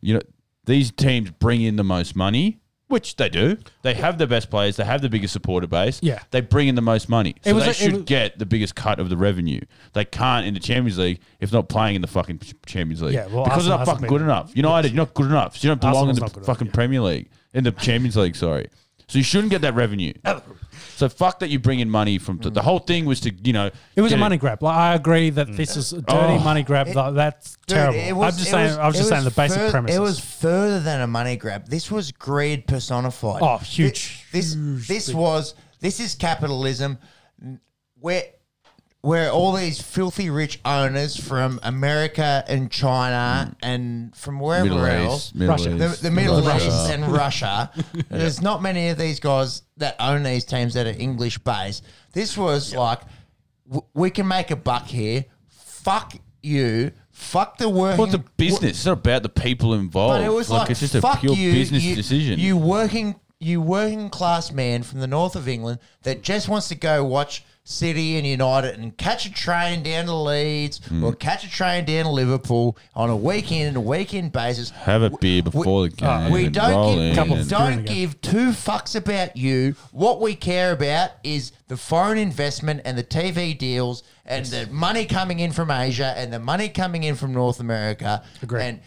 you 0.00 0.14
know, 0.14 0.20
these 0.64 0.90
teams 0.90 1.30
bring 1.30 1.62
in 1.62 1.76
the 1.76 1.84
most 1.84 2.16
money. 2.16 2.58
Which 2.88 3.16
they 3.16 3.28
do. 3.28 3.58
They 3.82 3.92
have 3.92 4.16
the 4.16 4.26
best 4.26 4.48
players. 4.48 4.76
They 4.76 4.84
have 4.84 5.02
the 5.02 5.10
biggest 5.10 5.34
supporter 5.34 5.66
base. 5.66 6.00
Yeah. 6.02 6.20
They 6.30 6.40
bring 6.40 6.68
in 6.68 6.74
the 6.74 6.80
most 6.80 7.06
money. 7.10 7.34
So 7.44 7.52
was 7.54 7.64
they 7.64 7.68
a- 7.68 7.72
it 7.72 7.76
should 7.76 7.92
was- 7.92 8.02
get 8.04 8.38
the 8.38 8.46
biggest 8.46 8.74
cut 8.76 8.98
of 8.98 9.10
the 9.10 9.16
revenue. 9.18 9.60
They 9.92 10.06
can't 10.06 10.46
in 10.46 10.54
the 10.54 10.60
Champions 10.60 10.96
League 10.96 11.20
if 11.38 11.52
not 11.52 11.68
playing 11.68 11.96
in 11.96 12.00
the 12.00 12.08
fucking 12.08 12.40
Champions 12.64 13.02
League. 13.02 13.12
Yeah, 13.12 13.26
well, 13.26 13.44
because 13.44 13.68
Arsenal 13.68 13.76
they're 13.76 13.86
not 13.86 13.92
fucking 13.94 14.08
good 14.08 14.22
enough. 14.22 14.56
United, 14.56 14.88
you're 14.92 14.96
not 15.04 15.12
good 15.12 15.26
enough. 15.26 15.58
So 15.58 15.68
you 15.68 15.70
don't 15.72 15.82
belong 15.82 16.08
Arsenal's 16.08 16.16
in 16.18 16.24
the 16.24 16.28
good 16.30 16.36
enough, 16.38 16.46
fucking 16.46 16.66
yeah. 16.68 16.72
Premier 16.72 17.00
League, 17.02 17.28
in 17.52 17.64
the 17.64 17.72
Champions 17.72 18.16
League. 18.16 18.36
Sorry. 18.36 18.68
So 19.08 19.18
you 19.18 19.24
shouldn't 19.24 19.50
get 19.50 19.62
that 19.62 19.74
revenue. 19.74 20.12
Oh. 20.24 20.42
So 20.96 21.08
fuck 21.08 21.38
that 21.40 21.48
you 21.48 21.58
bring 21.58 21.80
in 21.80 21.88
money 21.88 22.18
from 22.18 22.38
the 22.38 22.60
whole 22.62 22.78
thing 22.80 23.04
was 23.06 23.20
to 23.20 23.32
you 23.42 23.52
know 23.52 23.70
It 23.96 24.00
was 24.00 24.12
a 24.12 24.16
get 24.16 24.20
money 24.20 24.36
grab. 24.36 24.62
Like 24.62 24.76
I 24.76 24.94
agree 24.94 25.30
that 25.30 25.56
this 25.56 25.76
is 25.76 25.92
a 25.92 26.02
dirty 26.02 26.34
Oh. 26.34 26.38
money 26.40 26.62
grab. 26.62 26.88
Like, 26.88 27.14
that's 27.14 27.56
Dude, 27.66 27.76
terrible. 27.76 27.98
it 27.98 28.12
was- 28.12 28.34
I'm 28.34 28.38
just 28.38 28.48
it 28.48 28.50
saying. 28.50 28.66
was- 28.68 28.78
I 28.78 28.86
was 28.86 28.94
it 28.96 28.98
just 28.98 29.08
saying 29.10 29.24
the 29.24 29.30
basic 29.30 29.58
fur- 29.58 29.70
premise. 29.70 29.94
It 29.94 30.00
was 30.00 30.18
further 30.20 30.80
than 30.80 31.00
a 31.00 31.06
money 31.06 31.36
grab. 31.36 31.68
This 31.68 31.90
was 31.90 32.12
greed 32.12 32.66
personified. 32.66 33.40
oh 33.42 33.58
huge. 33.58 34.24
this 34.32 34.54
this 34.58 35.12
was 35.14 35.54
this 35.80 36.00
is 36.00 36.14
capitalism, 36.14 36.98
where 38.00 38.24
where 39.00 39.30
all 39.30 39.52
these 39.52 39.80
filthy 39.80 40.28
rich 40.28 40.58
owners 40.64 41.16
from 41.16 41.60
America 41.62 42.44
and 42.48 42.70
China 42.70 43.46
hmm. 43.46 43.54
and 43.62 44.16
from 44.16 44.40
wherever 44.40 44.64
Middle 44.64 44.84
else, 44.84 45.26
East, 45.26 45.34
Middle 45.34 45.54
Russia. 45.54 45.70
the, 45.70 45.86
East, 45.86 46.02
the 46.02 46.10
Middle 46.10 46.42
Russia. 46.42 46.66
East 46.66 46.90
and 46.90 47.08
Russia. 47.12 47.70
There's 48.08 48.42
not 48.42 48.60
many 48.60 48.88
of 48.88 48.98
these 48.98 49.20
guys 49.20 49.62
that 49.76 49.96
own 50.00 50.24
these 50.24 50.44
teams 50.44 50.74
that 50.74 50.86
are 50.86 51.00
English 51.00 51.38
based. 51.38 51.84
This 52.12 52.36
was 52.36 52.74
like, 52.74 53.00
w- 53.68 53.86
we 53.94 54.10
can 54.10 54.26
make 54.26 54.50
a 54.50 54.56
buck 54.56 54.86
here. 54.86 55.26
Fuck 55.48 56.14
you. 56.42 56.92
Fuck 57.10 57.58
the 57.58 57.68
working. 57.68 57.98
Well, 57.98 58.06
it's 58.06 58.14
a 58.14 58.24
business. 58.36 58.70
It's 58.70 58.86
not 58.86 58.98
about 58.98 59.22
the 59.22 59.28
people 59.28 59.74
involved. 59.74 60.20
But 60.20 60.24
it 60.24 60.32
was 60.32 60.50
like, 60.50 60.70
it's 60.70 60.80
just 60.80 60.94
a 60.96 61.00
fuck 61.00 61.20
pure 61.20 61.34
you, 61.34 61.52
business 61.52 61.82
you, 61.82 61.94
decision. 61.94 62.38
You 62.38 62.56
working, 62.56 63.18
you 63.38 63.60
working 63.60 64.08
class 64.08 64.52
man 64.52 64.82
from 64.82 65.00
the 65.00 65.06
north 65.06 65.36
of 65.36 65.48
England 65.48 65.78
that 66.02 66.22
just 66.22 66.48
wants 66.48 66.68
to 66.68 66.74
go 66.74 67.04
watch 67.04 67.44
City 67.70 68.16
and 68.16 68.26
United 68.26 68.78
and 68.80 68.96
catch 68.96 69.26
a 69.26 69.30
train 69.32 69.82
down 69.82 70.06
to 70.06 70.14
Leeds 70.14 70.80
Hmm. 70.88 71.04
or 71.04 71.12
catch 71.12 71.44
a 71.44 71.50
train 71.50 71.84
down 71.84 72.04
to 72.04 72.10
Liverpool 72.10 72.78
on 72.94 73.10
a 73.10 73.16
weekend 73.16 73.68
and 73.68 73.76
a 73.76 73.80
weekend 73.80 74.32
basis. 74.32 74.70
Have 74.70 75.02
a 75.02 75.10
beer 75.10 75.42
before 75.42 75.82
the 75.82 75.94
game. 75.94 76.32
We 76.32 76.48
don't 76.48 76.96
give, 76.96 77.14
Couple 77.14 77.36
don't 77.36 77.46
During 77.48 77.76
the 77.76 77.82
game. 77.82 77.94
give 77.96 78.20
two 78.22 78.50
fucks 78.52 78.96
about 78.96 79.36
you. 79.36 79.74
What 79.92 80.22
we 80.22 80.34
care 80.34 80.72
about 80.72 81.10
is 81.22 81.52
the 81.68 81.76
foreign 81.76 82.16
investment 82.16 82.80
and 82.86 82.96
the 82.96 83.04
TV 83.04 83.56
deals 83.56 84.02
and 84.24 84.46
the 84.46 84.66
money 84.70 85.04
coming 85.04 85.38
in 85.38 85.52
from 85.52 85.70
Asia 85.70 86.14
and 86.16 86.32
the 86.32 86.38
money 86.38 86.70
coming 86.70 87.02
in 87.04 87.16
from 87.16 87.34
North 87.34 87.60
America. 87.60 88.22
Agreed. 88.42 88.62
And 88.62 88.80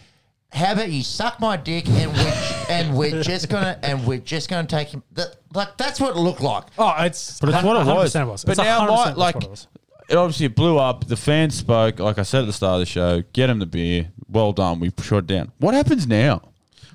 how 0.53 0.71
about 0.73 0.89
you 0.89 1.03
suck 1.03 1.39
my 1.39 1.55
dick 1.55 1.87
and 1.87 2.11
we 2.11 2.23
and 2.71 2.97
we're 2.97 3.21
just 3.31 3.49
gonna 3.49 3.77
and 3.83 4.05
we're 4.05 4.17
just 4.19 4.49
gonna 4.49 4.67
take 4.67 4.89
him. 4.89 5.03
That, 5.13 5.35
like 5.53 5.77
that's 5.77 5.99
what 5.99 6.15
it 6.15 6.19
looked 6.19 6.41
like. 6.41 6.63
Oh, 6.77 6.93
it's 6.99 7.39
But 7.39 7.49
it's 7.49 7.63
what 7.63 7.77
it 7.77 7.87
100% 7.87 8.27
was. 8.27 8.43
It's 8.43 8.45
But 8.45 8.63
now, 8.63 8.81
100% 8.81 8.87
my, 8.89 9.05
that's 9.05 9.17
like, 9.17 9.35
what 9.35 9.43
it 9.43 9.49
was. 9.49 9.67
it 10.09 10.15
obviously 10.15 10.47
blew 10.47 10.77
up. 10.77 11.07
The 11.07 11.17
fans 11.17 11.55
spoke. 11.55 11.99
Like 11.99 12.17
I 12.17 12.23
said 12.23 12.41
at 12.41 12.47
the 12.47 12.53
start 12.53 12.75
of 12.75 12.79
the 12.79 12.85
show, 12.85 13.23
get 13.33 13.49
him 13.49 13.59
the 13.59 13.65
beer. 13.65 14.09
Well 14.27 14.53
done. 14.53 14.79
We 14.79 14.91
shot 15.01 15.17
it 15.19 15.27
down. 15.27 15.51
What 15.59 15.73
happens 15.73 16.07
now? 16.07 16.41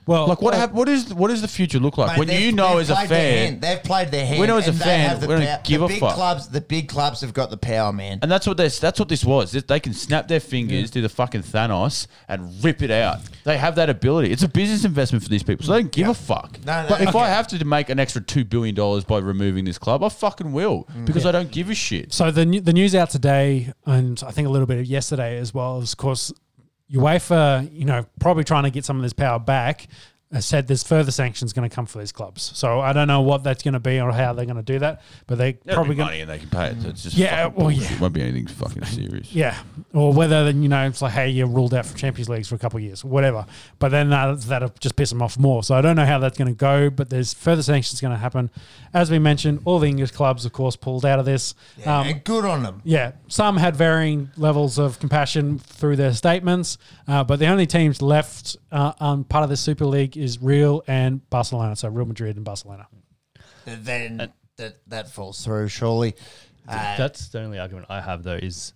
Well, 0.07 0.27
Like 0.29 0.41
what? 0.41 0.53
well, 0.53 0.61
hap- 0.61 0.73
what 0.73 0.89
is 0.89 1.13
what 1.13 1.29
does 1.29 1.43
the 1.43 1.49
future 1.49 1.79
look 1.79 1.99
like 1.99 2.11
Mate, 2.13 2.19
when 2.19 2.29
they've- 2.29 2.41
you 2.41 2.53
know 2.53 2.71
they've 2.79 2.81
as 2.83 2.91
a 2.91 2.95
played 2.95 3.09
their 3.09 3.19
fan? 3.39 3.47
hand. 3.53 3.61
they've 3.63 3.83
played 3.83 4.11
their 4.11 4.27
hand. 4.27 4.41
We 4.41 4.47
know 4.47 4.57
as 4.59 4.67
a 4.67 4.71
and 4.71 4.79
they 4.79 4.85
fan, 4.85 5.09
have 5.09 5.21
the 5.21 5.27
we 5.29 5.35
don't 5.35 5.45
power. 5.47 5.61
give 5.65 5.81
the 5.81 5.85
a 5.85 5.89
big 5.89 6.01
fuck. 6.01 6.15
clubs. 6.15 6.49
The 6.49 6.61
big 6.61 6.89
clubs 6.89 7.21
have 7.23 7.35
got 7.35 7.51
the 7.51 7.57
power, 7.57 7.93
man. 7.93 8.21
And 8.23 8.31
that's 8.31 8.47
what 8.47 8.57
this, 8.57 8.79
that's 8.79 8.99
what 8.99 9.09
this 9.09 9.25
was. 9.25 9.53
They- 9.53 9.61
They 9.61 9.81
can 9.81 9.93
snap 9.95 10.29
their 10.29 10.41
fingers, 10.41 10.91
do 10.91 11.03
the 11.03 11.09
fucking 11.09 11.43
Thanos, 11.43 12.07
and 12.29 12.63
rip 12.65 12.83
it 12.83 12.91
out. 12.91 13.19
They 13.45 13.59
have 13.59 13.75
that 13.77 13.91
ability. 13.91 14.31
It's 14.33 14.43
a 14.43 14.49
business 14.49 14.85
investment 14.85 15.23
for 15.25 15.29
these 15.29 15.43
people, 15.43 15.67
so 15.67 15.73
they 15.73 15.83
don't 15.83 15.93
give 15.93 16.09
a 16.09 16.15
fuck. 16.15 16.59
No, 16.65 16.83
no, 16.83 16.89
but 16.89 17.01
if 17.01 17.09
okay. 17.09 17.19
I 17.19 17.29
have 17.29 17.47
to 17.49 17.65
make 17.65 17.89
an 17.91 17.99
extra 17.99 18.21
two 18.23 18.45
billion 18.45 18.75
dollars 18.75 19.05
by 19.05 19.19
removing 19.19 19.65
this 19.65 19.79
club, 19.79 20.03
I 20.05 20.09
fucking 20.09 20.53
will 20.53 20.87
Mm. 20.97 21.05
because 21.07 21.27
I 21.27 21.33
don't 21.33 21.51
give 21.51 21.69
a 21.71 21.75
shit. 21.75 22.13
So 22.13 22.31
the 22.31 22.47
new- 22.47 22.61
the 22.61 22.73
news 22.73 22.95
out 22.95 23.11
today, 23.11 23.73
and 23.85 24.23
I 24.27 24.31
think 24.31 24.47
a 24.47 24.51
little 24.51 24.67
bit 24.67 24.79
of 24.79 24.87
yesterday 24.87 25.39
as 25.39 25.53
well, 25.53 25.81
is 25.81 25.93
of 25.93 25.99
course 25.99 26.33
UEFA, 26.93 27.69
you 27.73 27.85
know, 27.85 28.07
probably 28.21 28.45
trying 28.45 28.65
to 28.65 28.71
get 28.71 28.85
some 28.85 28.97
of 28.97 29.03
this 29.03 29.13
power 29.13 29.39
back. 29.39 29.89
Has 30.33 30.45
said 30.45 30.67
there's 30.67 30.83
further 30.83 31.13
sanctions 31.13 31.53
going 31.53 31.69
to 31.71 31.73
come 31.75 31.87
for 31.87 31.99
these 32.01 32.11
clubs. 32.11 32.51
So 32.57 32.81
I 32.81 32.93
don't 32.93 33.07
know 33.07 33.21
what 33.21 33.45
that's 33.45 33.63
going 33.63 33.75
to 33.75 33.81
be 33.81 34.01
or 34.01 34.11
how 34.11 34.33
they're 34.33 34.45
going 34.45 34.57
to 34.57 34.63
do 34.63 34.81
that, 34.81 35.03
but 35.29 35.39
they 35.39 35.53
Probably 35.53 35.75
probably 35.75 35.95
money 35.95 36.19
going 36.19 36.21
and 36.23 36.31
they 36.31 36.39
can 36.39 36.49
pay 36.51 36.67
it. 36.71 36.83
So 36.83 36.89
it's 36.89 37.05
just 37.05 37.17
Yeah, 37.17 37.47
well, 37.47 37.69
bullshit. 37.69 37.83
yeah. 37.83 37.95
It 37.95 38.01
won't 38.01 38.13
be 38.13 38.23
anything 38.23 38.47
fucking 38.49 38.85
serious. 38.87 39.33
yeah, 39.35 39.57
or 39.95 40.13
whether 40.13 40.45
then 40.45 40.65
you 40.65 40.69
know 40.69 40.85
it's 40.85 41.01
like 41.01 41.13
hey 41.13 41.29
you're 41.29 41.47
ruled 41.47 41.75
out 41.75 41.87
from 41.87 41.97
Champions 41.97 42.29
Leagues 42.29 42.49
for 42.49 42.57
a 42.57 42.59
couple 42.59 42.79
of 42.79 42.83
years, 42.83 43.05
whatever. 43.05 43.47
But 43.79 43.91
then 43.91 44.11
that 44.11 44.41
that'll 44.43 44.75
just 44.81 44.97
piss 44.97 45.11
them 45.11 45.23
off 45.23 45.39
more. 45.39 45.63
So 45.63 45.77
I 45.77 45.81
don't 45.81 45.95
know 45.95 46.05
how 46.07 46.19
that's 46.19 46.37
going 46.37 46.53
to 46.53 46.59
go, 46.59 46.91
but 46.91 47.09
there's 47.09 47.33
further 47.33 47.63
sanctions 47.63 48.01
going 48.01 48.13
to 48.13 48.19
happen. 48.19 48.51
As 48.93 49.13
we 49.13 49.21
mentioned, 49.21 49.61
all 49.65 49.79
the 49.79 49.87
English 49.89 50.11
clubs, 50.11 50.45
of 50.45 50.53
course, 50.53 50.75
pulled 50.75 51.07
out 51.07 51.21
of 51.21 51.25
this. 51.25 51.55
Yeah, 51.79 52.01
Um, 52.01 52.21
good 52.25 52.45
on 52.45 52.65
them. 52.65 52.81
Yeah, 52.83 53.13
some 53.29 53.59
had 53.59 53.77
varying 53.77 54.31
levels 54.37 54.77
of 54.77 54.99
compassion 54.99 55.59
through 55.61 55.97
their 55.97 56.15
statements, 56.15 56.79
uh, 57.07 57.23
but 57.23 57.39
the 57.39 57.47
only 57.47 57.67
teams 57.67 58.03
left 58.03 58.57
uh, 58.73 58.93
on 58.99 59.23
part 59.23 59.45
of 59.45 59.51
the 59.51 59.57
Super 59.57 59.87
League 59.87 60.16
is 60.17 60.41
Real 60.43 60.83
and 60.87 61.29
Barcelona. 61.31 61.77
So 61.77 61.89
Real 61.89 62.07
Madrid 62.07 62.37
and 62.37 62.45
Barcelona. 62.45 62.87
Then 63.65 64.33
that 64.57 64.77
that 64.89 65.11
falls 65.11 65.45
through 65.45 65.69
surely. 65.69 66.15
Uh, 66.69 66.97
That's 66.97 67.29
the 67.29 67.41
only 67.41 67.59
argument 67.59 67.87
I 67.89 68.01
have 68.01 68.23
though 68.23 68.35
is 68.35 68.73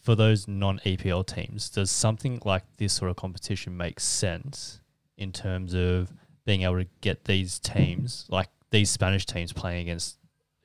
for 0.00 0.14
those 0.14 0.48
non 0.48 0.78
EPL 0.84 1.26
teams, 1.26 1.68
does 1.70 1.90
something 1.90 2.40
like 2.44 2.64
this 2.78 2.92
sort 2.92 3.10
of 3.10 3.16
competition 3.16 3.76
make 3.76 4.00
sense 4.00 4.80
in 5.18 5.30
terms 5.32 5.74
of 5.74 6.10
being 6.46 6.62
able 6.62 6.78
to 6.78 6.86
get 7.02 7.24
these 7.24 7.58
teams, 7.58 8.26
like 8.30 8.48
these 8.70 8.90
Spanish 8.90 9.26
teams, 9.26 9.52
playing 9.52 9.82
against 9.82 10.18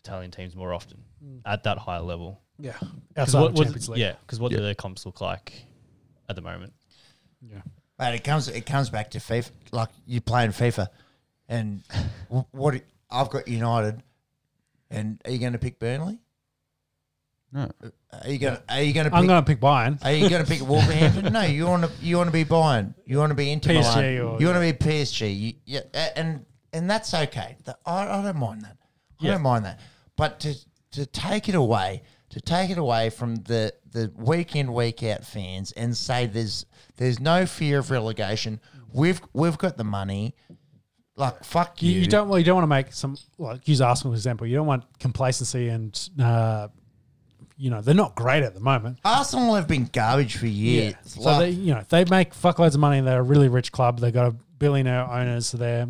Italian 0.03 0.31
teams 0.31 0.55
more 0.55 0.73
often 0.73 0.97
at 1.45 1.63
that 1.63 1.77
higher 1.77 2.01
level? 2.01 2.41
Yeah, 2.57 2.73
'Cause 2.79 2.89
outside 3.17 3.41
what, 3.41 3.49
of 3.51 3.57
what- 3.57 3.63
Champions 3.65 3.89
League. 3.89 3.99
yeah, 3.99 4.13
because 4.21 4.39
what 4.39 4.51
Yeah. 4.53 4.59
do 4.59 4.63
their 4.63 4.75
comps 4.75 5.05
look 5.05 5.19
like 5.19 5.65
at 6.29 6.35
the 6.37 6.41
moment? 6.41 6.73
yeah. 7.41 7.61
Mate, 7.99 8.15
it 8.15 8.23
comes 8.23 8.47
it 8.49 8.65
comes 8.65 8.89
back 8.89 9.11
to 9.11 9.19
FIFA. 9.19 9.51
Like 9.71 9.89
you 10.05 10.19
playing 10.21 10.51
FIFA, 10.51 10.87
and 11.47 11.81
what 12.51 12.81
I've 13.09 13.29
got 13.29 13.47
United, 13.47 14.03
and 14.89 15.21
are 15.25 15.31
you 15.31 15.39
going 15.39 15.53
to 15.53 15.59
pick 15.59 15.79
Burnley? 15.79 16.19
No. 17.53 17.71
Uh, 17.81 17.89
are 18.23 18.29
you 18.29 18.37
going? 18.37 18.55
to 18.57 18.63
Are 18.69 18.81
you 18.81 18.93
going 18.93 19.09
to 19.09 19.15
I'm 19.15 19.27
going 19.27 19.41
to 19.43 19.45
pick 19.49 19.61
Bayern. 19.61 20.03
Are 20.03 20.11
you 20.11 20.29
going 20.29 20.43
to 20.43 20.49
pick 20.51 20.61
Wolverhampton? 20.67 21.31
no, 21.31 21.41
you 21.43 21.65
want 21.67 21.83
to. 21.85 21.91
You 22.05 22.17
want 22.17 22.27
to 22.27 22.33
be 22.33 22.43
Bayern. 22.43 22.93
You 23.05 23.17
want 23.17 23.29
to 23.31 23.35
be 23.35 23.51
Inter 23.51 23.71
PSG 23.75 23.95
Milan. 23.95 24.19
or- 24.35 24.39
you 24.41 24.47
want 24.47 24.57
to 24.57 24.59
be 24.59 24.73
PSG. 24.73 25.39
You, 25.39 25.53
yeah, 25.65 26.09
and 26.17 26.45
and 26.73 26.89
that's 26.89 27.13
okay. 27.13 27.55
That- 27.63 27.79
I, 27.85 28.07
I 28.19 28.23
don't 28.23 28.35
mind 28.37 28.63
that. 28.63 28.77
I 29.21 29.25
Yeah. 29.25 29.31
don't 29.33 29.41
mind 29.43 29.63
that. 29.65 29.79
But 30.17 30.41
to 30.41 30.53
to 30.91 31.05
take 31.05 31.47
it 31.47 31.55
away, 31.55 32.03
to 32.31 32.41
take 32.41 32.69
it 32.71 32.77
away 32.77 33.09
from 33.09 33.35
the 33.37 33.73
the 33.91 34.11
week 34.17 34.57
in 34.57 34.73
week 34.73 35.01
out 35.03 35.23
fans 35.23 35.71
and 35.73 35.95
say 35.95 36.25
there's 36.25 36.65
there's 36.97 37.19
no 37.19 37.45
fear 37.45 37.79
of 37.79 37.91
relegation. 37.91 38.59
We've 38.93 39.21
we've 39.33 39.57
got 39.57 39.77
the 39.77 39.83
money. 39.83 40.35
Like 41.17 41.43
fuck 41.45 41.81
You, 41.81 41.91
you. 41.91 41.99
you 42.01 42.07
don't 42.07 42.27
well, 42.27 42.37
you 42.39 42.43
don't 42.45 42.55
want 42.55 42.63
to 42.63 42.67
make 42.67 42.91
some 42.93 43.17
like 43.37 43.67
use 43.67 43.79
Arsenal 43.81 44.13
as 44.13 44.17
an 44.25 44.29
example. 44.31 44.47
You 44.47 44.55
don't 44.57 44.67
want 44.67 44.83
complacency 44.99 45.69
and 45.69 46.09
uh, 46.21 46.67
you 47.57 47.69
know 47.69 47.79
they're 47.81 47.95
not 47.95 48.15
great 48.15 48.43
at 48.43 48.53
the 48.53 48.59
moment. 48.59 48.99
Arsenal 49.05 49.55
have 49.55 49.65
been 49.67 49.89
garbage 49.93 50.35
for 50.35 50.47
years. 50.47 50.95
So 51.05 51.21
Like- 51.21 51.39
they 51.39 51.49
you 51.51 51.73
know 51.73 51.83
they 51.87 52.03
make 52.05 52.33
fuckloads 52.33 52.73
of 52.73 52.81
money. 52.81 52.99
They're 52.99 53.19
a 53.21 53.23
really 53.23 53.47
rich 53.47 53.71
club. 53.71 53.99
They've 53.99 54.13
got 54.13 54.27
a 54.27 54.35
billionaire 54.59 55.09
owners 55.09 55.51
there. 55.53 55.87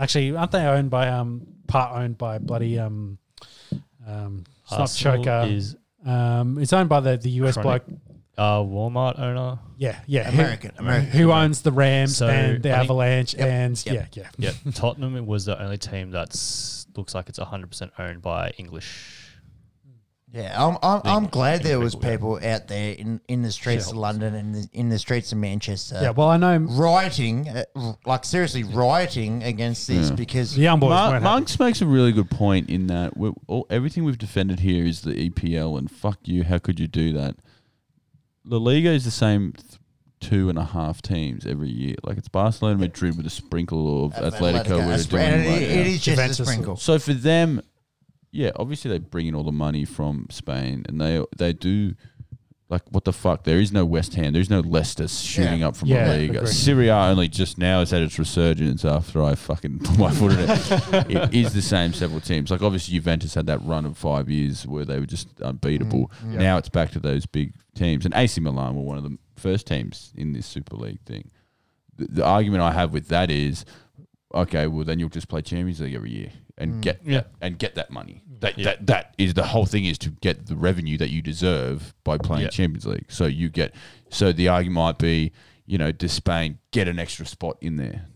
Actually, 0.00 0.36
aren't 0.36 0.50
they 0.50 0.66
owned 0.66 0.90
by 0.90 1.08
um 1.08 1.46
part 1.68 1.96
owned 1.96 2.18
by 2.18 2.38
bloody 2.38 2.78
um 2.78 3.18
um 4.06 4.44
it's 4.64 4.72
not 4.72 4.90
Choker. 4.90 5.44
is 5.48 5.76
um 6.04 6.58
it's 6.58 6.72
owned 6.72 6.88
by 6.88 6.98
the 7.00 7.16
the 7.16 7.30
US 7.42 7.56
Kroenke. 7.56 7.62
bloke. 7.62 7.84
Uh, 8.38 8.58
Walmart 8.60 9.18
owner. 9.18 9.58
Yeah, 9.78 9.98
yeah. 10.06 10.30
who- 10.30 10.40
American, 10.40 10.72
American. 10.78 11.10
Who 11.10 11.32
owns 11.32 11.62
the 11.62 11.72
Rams 11.72 12.16
So, 12.16 12.28
and 12.28 12.62
the 12.62 12.70
I 12.70 12.72
think- 12.80 12.84
Avalanche 12.84 13.34
Yep, 13.34 13.46
and 13.48 13.86
yep. 13.86 14.08
yeah, 14.14 14.22
yeah. 14.38 14.50
Yeah, 14.64 14.70
Tottenham 14.74 15.26
was 15.26 15.44
the 15.44 15.60
only 15.62 15.78
team 15.78 16.10
that's 16.10 16.86
looks 16.96 17.14
like 17.14 17.28
it's 17.28 17.38
100% 17.38 17.90
owned 17.98 18.22
by 18.22 18.50
English. 18.58 19.22
Yeah, 20.32 20.52
I'm 20.62 20.76
I'm, 20.82 21.00
I'm 21.04 21.26
glad 21.28 21.62
there 21.62 21.78
was 21.78 21.94
people, 21.94 22.36
people 22.36 22.48
out 22.50 22.66
there 22.68 22.92
in, 22.94 23.20
in 23.28 23.42
the 23.42 23.52
streets 23.52 23.88
of 23.90 23.96
London 23.96 24.34
and 24.34 24.54
the, 24.54 24.68
in 24.72 24.88
the 24.90 24.98
streets 24.98 25.30
of 25.32 25.38
Manchester. 25.38 25.98
Yeah, 26.02 26.10
well, 26.10 26.28
I 26.28 26.36
know 26.36 26.56
rioting, 26.58 27.48
uh, 27.48 27.64
r- 27.74 27.96
like 28.04 28.24
seriously 28.24 28.64
rioting 28.64 29.44
against 29.44 29.86
this 29.86 30.10
Yeah. 30.10 30.16
because 30.16 30.54
the 30.54 30.62
young 30.62 30.80
boys 30.80 30.90
Mar- 30.90 31.10
weren't 31.12 31.22
happy. 31.22 31.32
Monks 31.34 31.58
makes 31.60 31.80
a 31.80 31.86
really 31.86 32.12
good 32.12 32.28
point 32.28 32.68
in 32.68 32.88
that 32.88 33.16
we 33.16 33.32
all, 33.46 33.66
everything 33.70 34.04
we've 34.04 34.18
defended 34.18 34.60
here 34.60 34.84
is 34.84 35.02
the 35.02 35.30
EPL, 35.30 35.78
and 35.78 35.90
fuck 35.90 36.18
you, 36.24 36.42
how 36.44 36.58
could 36.58 36.80
you 36.80 36.88
do 36.88 37.12
that? 37.14 37.36
La 38.46 38.58
Liga 38.58 38.90
is 38.90 39.04
the 39.04 39.10
same 39.10 39.52
th- 39.52 39.78
two 40.20 40.48
and 40.48 40.58
a 40.58 40.64
half 40.64 41.02
teams 41.02 41.46
every 41.46 41.68
year. 41.68 41.96
Like 42.02 42.16
it's 42.18 42.28
Barcelona, 42.28 42.78
Madrid 42.78 43.16
with 43.16 43.26
a 43.26 43.30
sprinkle 43.30 44.04
of 44.06 44.12
Atletico. 44.14 44.40
where 44.40 44.52
Atletico, 44.54 44.68
they're 44.68 44.90
and 44.92 45.08
doing 45.08 45.22
it, 45.22 45.48
right 45.50 45.62
it 45.62 45.74
now. 45.76 45.80
is 45.82 45.92
just 45.94 46.04
Juventus. 46.04 46.40
a 46.40 46.44
sprinkle. 46.46 46.76
So 46.76 46.98
for 46.98 47.12
them, 47.12 47.60
yeah, 48.32 48.50
obviously 48.56 48.90
they 48.90 48.98
bring 48.98 49.26
in 49.26 49.34
all 49.34 49.44
the 49.44 49.52
money 49.52 49.84
from 49.84 50.26
Spain, 50.30 50.84
and 50.88 51.00
they 51.00 51.22
they 51.36 51.52
do. 51.52 51.94
Like 52.68 52.82
what 52.90 53.04
the 53.04 53.12
fuck? 53.12 53.44
There 53.44 53.60
is 53.60 53.70
no 53.70 53.84
West 53.84 54.14
Ham. 54.16 54.32
There 54.32 54.42
is 54.42 54.50
no 54.50 54.58
Leicester 54.58 55.06
shooting 55.06 55.60
Yeah. 55.60 55.68
up 55.68 55.76
from 55.76 55.86
Yeah, 55.88 56.06
La 56.08 56.12
Liga. 56.14 56.38
agreed. 56.40 56.48
Serie 56.52 56.88
A 56.88 56.96
only 56.96 57.28
just 57.28 57.58
now 57.58 57.78
has 57.78 57.92
had 57.92 58.02
its 58.02 58.18
resurgence 58.18 58.84
after 58.84 59.22
I 59.22 59.36
fucking 59.36 59.78
put 59.84 59.96
my 59.96 60.10
foot 60.10 60.32
in 60.32 60.40
it. 60.40 60.50
it 61.32 61.32
is 61.34 61.52
the 61.54 61.62
same 61.62 61.92
several 61.92 62.20
teams. 62.20 62.50
Like 62.50 62.62
obviously 62.62 62.94
Juventus 62.94 63.34
had 63.34 63.46
that 63.46 63.64
run 63.64 63.86
of 63.86 63.96
five 63.96 64.28
years 64.28 64.66
where 64.66 64.84
they 64.84 64.98
were 64.98 65.06
just 65.06 65.28
unbeatable. 65.40 66.10
Mm, 66.24 66.38
Now 66.38 66.56
it's 66.58 66.68
back 66.68 66.90
to 66.90 66.98
those 66.98 67.24
big 67.24 67.52
teams, 67.76 68.04
and 68.04 68.14
AC 68.14 68.40
Milan 68.40 68.74
were 68.74 68.82
one 68.82 68.98
of 68.98 69.04
the 69.04 69.16
first 69.36 69.66
teams 69.66 70.12
in 70.16 70.32
this 70.32 70.46
Super 70.46 70.76
League 70.76 71.00
thing. 71.06 71.30
The, 71.96 72.06
the 72.06 72.24
argument 72.24 72.62
I 72.62 72.72
have 72.72 72.92
with 72.92 73.08
that 73.08 73.30
is, 73.30 73.64
okay, 74.34 74.66
well 74.66 74.84
then 74.84 74.98
you'll 74.98 75.08
just 75.08 75.28
play 75.28 75.42
Champions 75.42 75.80
League 75.80 75.94
every 75.94 76.10
year 76.12 76.32
and 76.58 76.74
Mm. 76.74 76.80
get 76.82 77.00
Yeah. 77.04 77.22
and 77.40 77.58
get 77.58 77.74
that 77.76 77.90
money. 77.90 78.22
That 78.40 78.58
Yeah. 78.58 78.64
that 78.64 78.86
that 78.86 79.14
is 79.18 79.34
the 79.34 79.44
whole 79.44 79.66
thing 79.66 79.84
is 79.84 79.98
to 79.98 80.10
get 80.10 80.46
the 80.46 80.56
revenue 80.56 80.98
that 80.98 81.10
you 81.10 81.22
deserve 81.22 81.94
by 82.04 82.18
playing 82.18 82.44
Yeah. 82.44 82.48
Champions 82.50 82.86
League. 82.86 83.06
So 83.08 83.26
you 83.26 83.48
get 83.50 83.74
so 84.10 84.32
the 84.32 84.48
argument 84.48 84.74
might 84.74 84.98
be, 84.98 85.32
you 85.66 85.78
know, 85.78 85.92
does 85.92 86.12
Spain 86.12 86.58
get 86.70 86.88
an 86.88 86.98
extra 86.98 87.24
spot 87.26 87.56
in 87.60 87.76
there? 87.76 88.06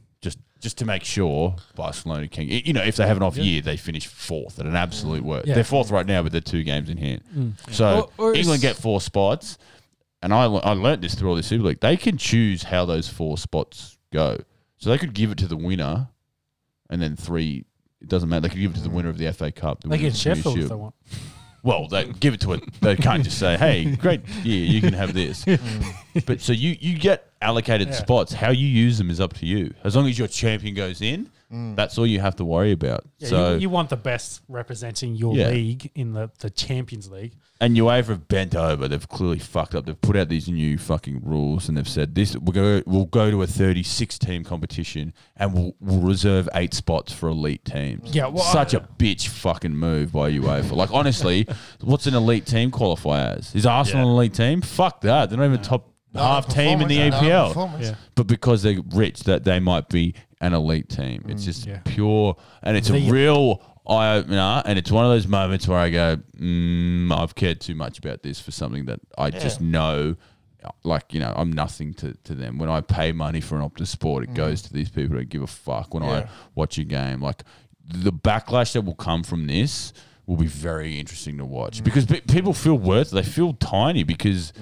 Just 0.61 0.71
just 0.71 0.79
to 0.79 0.85
make 0.85 1.03
sure 1.05 1.57
Barcelona 1.75 2.29
can. 2.29 2.47
You 2.47 2.73
know, 2.73 2.83
if 2.83 2.97
they 2.97 3.07
have 3.07 3.17
an 3.17 3.23
off 3.23 3.37
year, 3.37 3.61
they 3.63 3.77
finish 3.77 4.07
fourth 4.07 4.61
at 4.61 4.67
an 4.67 4.77
absolute 4.77 5.25
worst. 5.25 5.49
Yeah. 5.49 5.55
They're 5.55 5.65
fourth 5.65 5.91
right 5.91 6.07
now, 6.07 6.23
but 6.23 6.33
they're 6.33 6.41
two 6.41 6.63
games 6.63 6.89
in 6.91 6.97
hand. 6.99 7.23
Mm. 7.35 7.53
So 7.73 8.11
Or- 8.19 8.29
or 8.31 8.35
England 8.35 8.61
get 8.63 8.77
four 8.77 9.01
spots, 9.01 9.59
and 10.23 10.33
I 10.35 10.45
I 10.45 10.73
learnt 10.75 11.01
this 11.03 11.15
through 11.15 11.31
all 11.31 11.35
this 11.37 11.47
Super 11.47 11.65
League. 11.65 11.81
They 11.81 11.97
can 11.97 12.17
choose 12.19 12.63
how 12.65 12.85
those 12.85 13.09
four 13.09 13.39
spots 13.39 13.99
go. 14.13 14.39
So 14.79 14.91
they 14.91 14.99
could 14.99 15.15
give 15.15 15.31
it 15.33 15.39
to 15.39 15.47
the 15.47 15.57
winner, 15.57 16.09
and 16.89 17.01
then 17.03 17.17
three. 17.17 17.65
It 18.01 18.09
doesn't 18.09 18.29
matter. 18.29 18.43
They 18.43 18.49
could 18.51 18.61
give 18.61 18.71
it 18.73 18.77
to 18.77 18.83
the 18.83 18.91
winner 18.91 19.09
of 19.09 19.19
the 19.19 19.27
FA 19.33 19.51
Cup. 19.53 19.81
the 19.83 19.89
They 19.89 19.99
get 19.99 20.09
of 20.09 20.13
the 20.15 20.31
Community 20.31 20.43
Shield 20.43 20.59
if 20.65 20.69
they 20.69 20.75
want. 20.75 20.95
Well, 21.63 21.89
they 21.89 22.05
give 22.07 22.33
it 22.35 22.41
to 22.43 22.53
it. 22.55 22.63
They 22.81 22.97
can't 22.97 23.23
just 23.23 23.39
say, 23.39 23.57
"Hey, 23.57 23.95
great 24.01 24.27
year, 24.45 24.65
you 24.65 24.81
can 24.81 24.95
have 24.95 25.13
this." 25.15 25.45
Mm. 25.45 26.25
but 26.27 26.41
so 26.41 26.53
you 26.53 26.77
you 26.81 26.99
get 26.99 27.31
allocated 27.43 27.89
Yeah. 27.89 27.95
spots. 27.95 28.33
How 28.33 28.51
you 28.51 28.67
use 28.67 28.99
them 28.99 29.11
is 29.11 29.21
up 29.21 29.35
to 29.35 29.47
you. 29.47 29.75
As 29.85 29.95
long 29.97 30.09
as 30.09 30.19
your 30.19 30.29
champion 30.29 30.75
goes 30.75 31.03
in, 31.03 31.29
Mm. 31.53 31.75
that's 31.77 31.99
all 31.99 32.07
you 32.07 32.21
have 32.21 32.37
to 32.37 32.45
worry 32.45 32.71
about. 32.73 33.05
Yeah, 33.19 33.29
so 33.29 33.53
you, 33.55 33.61
you 33.63 33.71
want 33.71 33.91
the 33.91 33.97
best 33.97 34.41
representing 34.49 35.15
your 35.17 35.37
Yeah. 35.37 35.49
league 35.49 35.91
in 35.95 36.13
the, 36.13 36.31
the 36.39 36.49
Champions 36.51 37.11
League. 37.11 37.33
and 37.61 37.77
UEFA 37.77 38.07
have 38.07 38.29
bent 38.29 38.55
over. 38.55 38.87
They've 38.89 39.09
clearly 39.09 39.39
fucked 39.41 39.75
up. 39.75 39.85
They've 39.85 40.01
put 40.01 40.17
out 40.17 40.29
these 40.29 40.49
new 40.49 40.79
fucking 40.79 41.23
rules, 41.25 41.69
and 41.69 41.77
they've 41.77 41.89
said 41.89 42.15
this: 42.15 42.37
we'll 42.37 42.53
go 42.53 42.83
we'll 42.87 43.05
go 43.07 43.31
to 43.31 43.43
a 43.43 43.47
thirty 43.47 43.83
six 43.83 44.19
team 44.19 44.45
competition, 44.45 45.13
and 45.37 45.53
we'll, 45.53 45.75
we'll 45.81 46.01
reserve 46.01 46.49
eight 46.55 46.73
spots 46.73 47.13
for 47.13 47.29
elite 47.29 47.65
teams. 47.65 48.15
Yeah, 48.15 48.29
well, 48.29 48.45
such 48.45 48.75
I- 48.75 48.79
a 48.79 48.81
bitch 48.81 49.27
fucking 49.29 49.75
move 49.77 50.13
by 50.13 50.31
UEFA. 50.31 50.73
Like 50.73 50.93
honestly, 50.93 51.47
what's 51.81 52.07
an 52.07 52.15
elite 52.15 52.47
team 52.47 52.71
qualify 52.71 53.33
as? 53.33 53.55
Is 53.55 53.67
Arsenal 53.67 54.09
an 54.09 54.15
elite 54.15 54.35
team? 54.35 54.61
Fuck 54.63 55.01
that. 55.03 55.29
They're 55.31 55.39
not 55.39 55.47
even 55.47 55.61
top 55.63 55.93
half 56.15 56.49
team 56.49 56.81
in 56.81 56.89
the 56.89 57.11
Performance, 57.11 57.23
EPL. 57.33 57.49
performance. 57.49 57.87
Yeah. 57.89 57.95
But 58.15 58.27
because 58.27 58.63
they're 58.63 58.79
rich, 58.95 59.25
that 59.25 59.45
they 59.45 59.61
might 59.61 59.89
be 59.89 60.15
an 60.41 60.55
elite 60.55 60.89
team. 60.89 61.25
It's 61.29 61.43
mm, 61.43 61.47
just 61.47 61.67
yeah. 61.67 61.81
pure, 61.85 62.37
and 62.63 62.77
it's 62.77 62.89
The- 62.89 63.09
a 63.09 63.11
real 63.11 63.63
eye 63.87 64.17
opener. 64.17 64.63
And 64.65 64.79
it's 64.79 64.91
one 64.91 65.05
of 65.05 65.11
those 65.11 65.27
moments 65.27 65.67
where 65.69 65.79
I 65.79 65.91
go, 65.91 66.17
mm, 66.39 67.13
I've 67.17 67.35
cared 67.35 67.61
too 67.61 67.75
much 67.75 67.99
about 67.99 68.23
this 68.23 68.41
for 68.41 68.51
something 68.51 68.87
that 68.87 69.01
I 69.19 69.31
just 69.31 69.61
know. 69.61 70.17
Like 70.85 71.15
you 71.15 71.21
know, 71.21 71.33
I'm 71.35 71.51
nothing 71.51 71.95
to, 71.95 72.13
to 72.25 72.35
them. 72.35 72.59
When 72.59 72.69
I 72.69 72.83
pay 72.83 73.13
money 73.13 73.41
for 73.41 73.59
an 73.59 73.63
Optus 73.69 73.87
Sport, 73.87 74.25
it 74.25 74.31
mm. 74.31 74.35
goes 74.35 74.61
to 74.63 74.73
these 74.73 74.91
people 74.91 75.17
who 75.17 75.25
give 75.25 75.43
a 75.43 75.47
fuck. 75.47 75.95
When 75.95 76.03
I 76.03 76.29
watch 76.55 76.77
a 76.77 76.85
game, 76.85 77.23
like 77.23 77.45
the 77.83 78.13
backlash 78.13 78.75
that 78.75 78.83
will 78.83 78.95
come 78.95 79.23
from 79.23 79.47
this 79.47 79.95
will 80.27 80.37
be 80.37 80.47
very 80.47 81.01
interesting 81.01 81.39
to 81.39 81.47
watch 81.47 81.81
mm. 81.81 81.85
because 81.85 82.05
pe- 82.05 82.21
people 82.21 82.53
feel 82.53 82.77
worth. 82.77 83.11
They 83.11 83.23
feel 83.23 83.55
tiny 83.55 84.05
because 84.05 84.53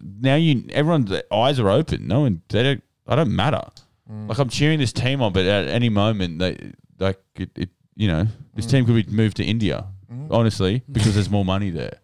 now 0.00 0.36
you 0.36 0.64
everyone's 0.70 1.12
eyes 1.30 1.60
are 1.60 1.68
open. 1.68 2.06
No 2.06 2.20
one 2.20 2.40
they 2.48 2.62
don't. 2.62 2.82
I 3.06 3.16
don't 3.16 3.34
matter. 3.34 3.62
Mm. 4.10 4.28
Like 4.28 4.38
I'm 4.38 4.48
cheering 4.48 4.78
this 4.78 4.92
team 4.92 5.22
on, 5.22 5.32
but 5.32 5.46
at 5.46 5.68
any 5.68 5.88
moment 5.88 6.38
they 6.38 6.72
like 6.98 7.20
it. 7.36 7.50
it 7.56 7.70
you 7.94 8.08
know, 8.08 8.26
this 8.54 8.66
mm. 8.66 8.70
team 8.70 8.86
could 8.86 9.06
be 9.06 9.12
moved 9.12 9.36
to 9.36 9.44
India. 9.44 9.86
Mm. 10.10 10.28
Honestly, 10.30 10.82
because 10.92 11.14
there's 11.14 11.30
more 11.30 11.44
money 11.44 11.70
there. 11.70 11.98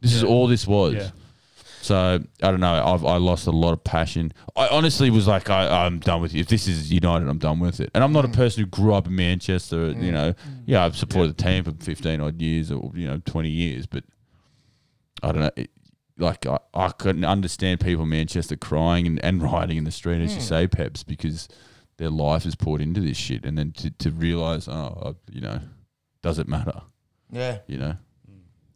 This 0.00 0.14
is 0.14 0.24
all 0.24 0.46
this 0.46 0.66
was. 0.66 0.94
Yeah. 0.94 1.10
So 1.82 2.20
I 2.42 2.50
don't 2.50 2.60
know. 2.60 2.72
I've 2.72 3.04
I 3.04 3.16
lost 3.16 3.48
a 3.48 3.50
lot 3.50 3.72
of 3.72 3.82
passion. 3.82 4.32
I 4.54 4.68
honestly 4.68 5.10
was 5.10 5.26
like, 5.26 5.50
I, 5.50 5.84
I'm 5.84 5.98
done 5.98 6.22
with 6.22 6.32
you. 6.32 6.40
If 6.40 6.46
this 6.46 6.68
is 6.68 6.92
United, 6.92 7.28
I'm 7.28 7.38
done 7.38 7.58
with 7.58 7.80
it. 7.80 7.90
And 7.92 8.04
I'm 8.04 8.12
not 8.12 8.24
a 8.24 8.28
person 8.28 8.62
who 8.62 8.68
grew 8.68 8.94
up 8.94 9.08
in 9.08 9.16
Manchester. 9.16 9.90
You 9.90 10.12
know, 10.12 10.34
yeah, 10.64 10.84
I've 10.84 10.96
supported 10.96 11.36
the 11.36 11.42
team 11.42 11.64
for 11.64 11.72
15 11.72 12.20
odd 12.20 12.40
years 12.40 12.70
or 12.70 12.92
you 12.94 13.08
know 13.08 13.20
20 13.26 13.48
years, 13.48 13.86
but 13.86 14.04
I 15.24 15.32
don't 15.32 15.40
know. 15.40 15.50
It, 15.56 15.70
like 16.18 16.46
I, 16.46 16.58
I 16.74 16.88
couldn't 16.90 17.24
understand 17.24 17.80
people 17.80 18.02
in 18.04 18.10
Manchester 18.10 18.56
crying 18.56 19.06
and, 19.06 19.24
and 19.24 19.42
rioting 19.52 19.76
in 19.78 19.84
the 19.84 19.90
street, 19.90 20.22
as 20.22 20.34
you 20.34 20.40
say, 20.40 20.66
Peps, 20.66 21.02
because 21.02 21.48
their 21.98 22.10
life 22.10 22.46
is 22.46 22.54
poured 22.54 22.80
into 22.80 23.00
this 23.00 23.16
shit, 23.16 23.44
and 23.44 23.56
then 23.58 23.72
to, 23.72 23.90
to 23.90 24.10
realize, 24.10 24.68
oh, 24.68 25.14
I- 25.14 25.32
you 25.32 25.40
know, 25.40 25.60
does 26.22 26.38
it 26.38 26.48
matter? 26.48 26.82
Yeah. 27.30 27.58
You 27.66 27.78
know, 27.78 27.94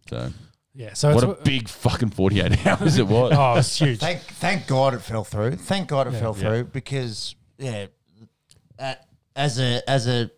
so 0.09 0.31
Yeah, 0.75 0.93
so 0.95 1.15
what 1.15 1.25
it's, 1.25 1.41
a 1.41 1.45
big 1.45 1.69
fucking 1.69 2.11
48 2.11 2.67
hours 2.67 2.99
it 2.99 3.07
was. 3.07 3.33
oh, 3.37 3.55
it's 3.59 3.79
huge. 3.79 3.99
Thank 4.01 4.21
thank 4.21 4.67
God 4.67 4.95
it 4.95 5.01
fell 5.03 5.25
through. 5.25 5.57
Thank 5.57 5.89
God 5.89 6.07
it 6.07 6.13
Yeah. 6.15 6.21
fell 6.21 6.35
through 6.35 6.65
because 6.65 7.35
yeah, 7.59 7.87
uh, 8.79 8.95
as 9.35 9.59
a 9.59 9.83
as 9.89 10.07
a 10.07 10.31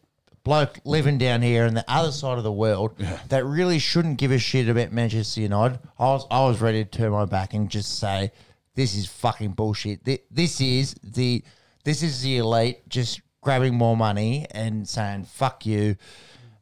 bloke 0.49 0.81
living 0.87 1.19
down 1.19 1.43
here 1.43 1.67
in 1.67 1.75
the 1.75 1.85
other 1.87 2.11
side 2.11 2.39
of 2.39 2.43
the 2.45 2.51
world 2.51 2.97
that 3.29 3.45
really 3.45 3.79
shouldn't 3.79 4.17
give 4.17 4.31
a 4.31 4.39
shit 4.39 4.67
about 4.67 4.91
Manchester 4.93 5.43
United, 5.43 5.79
I 5.99 6.05
was 6.05 6.27
I 6.31 6.41
was 6.47 6.63
ready 6.63 6.83
to 6.85 6.91
turn 6.91 7.13
my 7.13 7.27
back 7.27 7.53
and 7.53 7.69
just 7.69 7.99
say 7.99 8.33
this 8.75 8.97
is 8.97 9.07
fucking 9.07 9.51
bullshit. 9.53 10.05
Thi- 10.05 10.21
This 10.31 10.59
is 10.63 10.95
the 11.05 11.45
this 11.85 12.03
is 12.03 12.23
the 12.23 12.39
elite 12.39 12.89
just 12.89 13.21
grabbing 13.43 13.75
more 13.75 13.95
money 13.95 14.47
and 14.51 14.89
saying 14.89 15.25
fuck 15.25 15.67
you. 15.67 15.97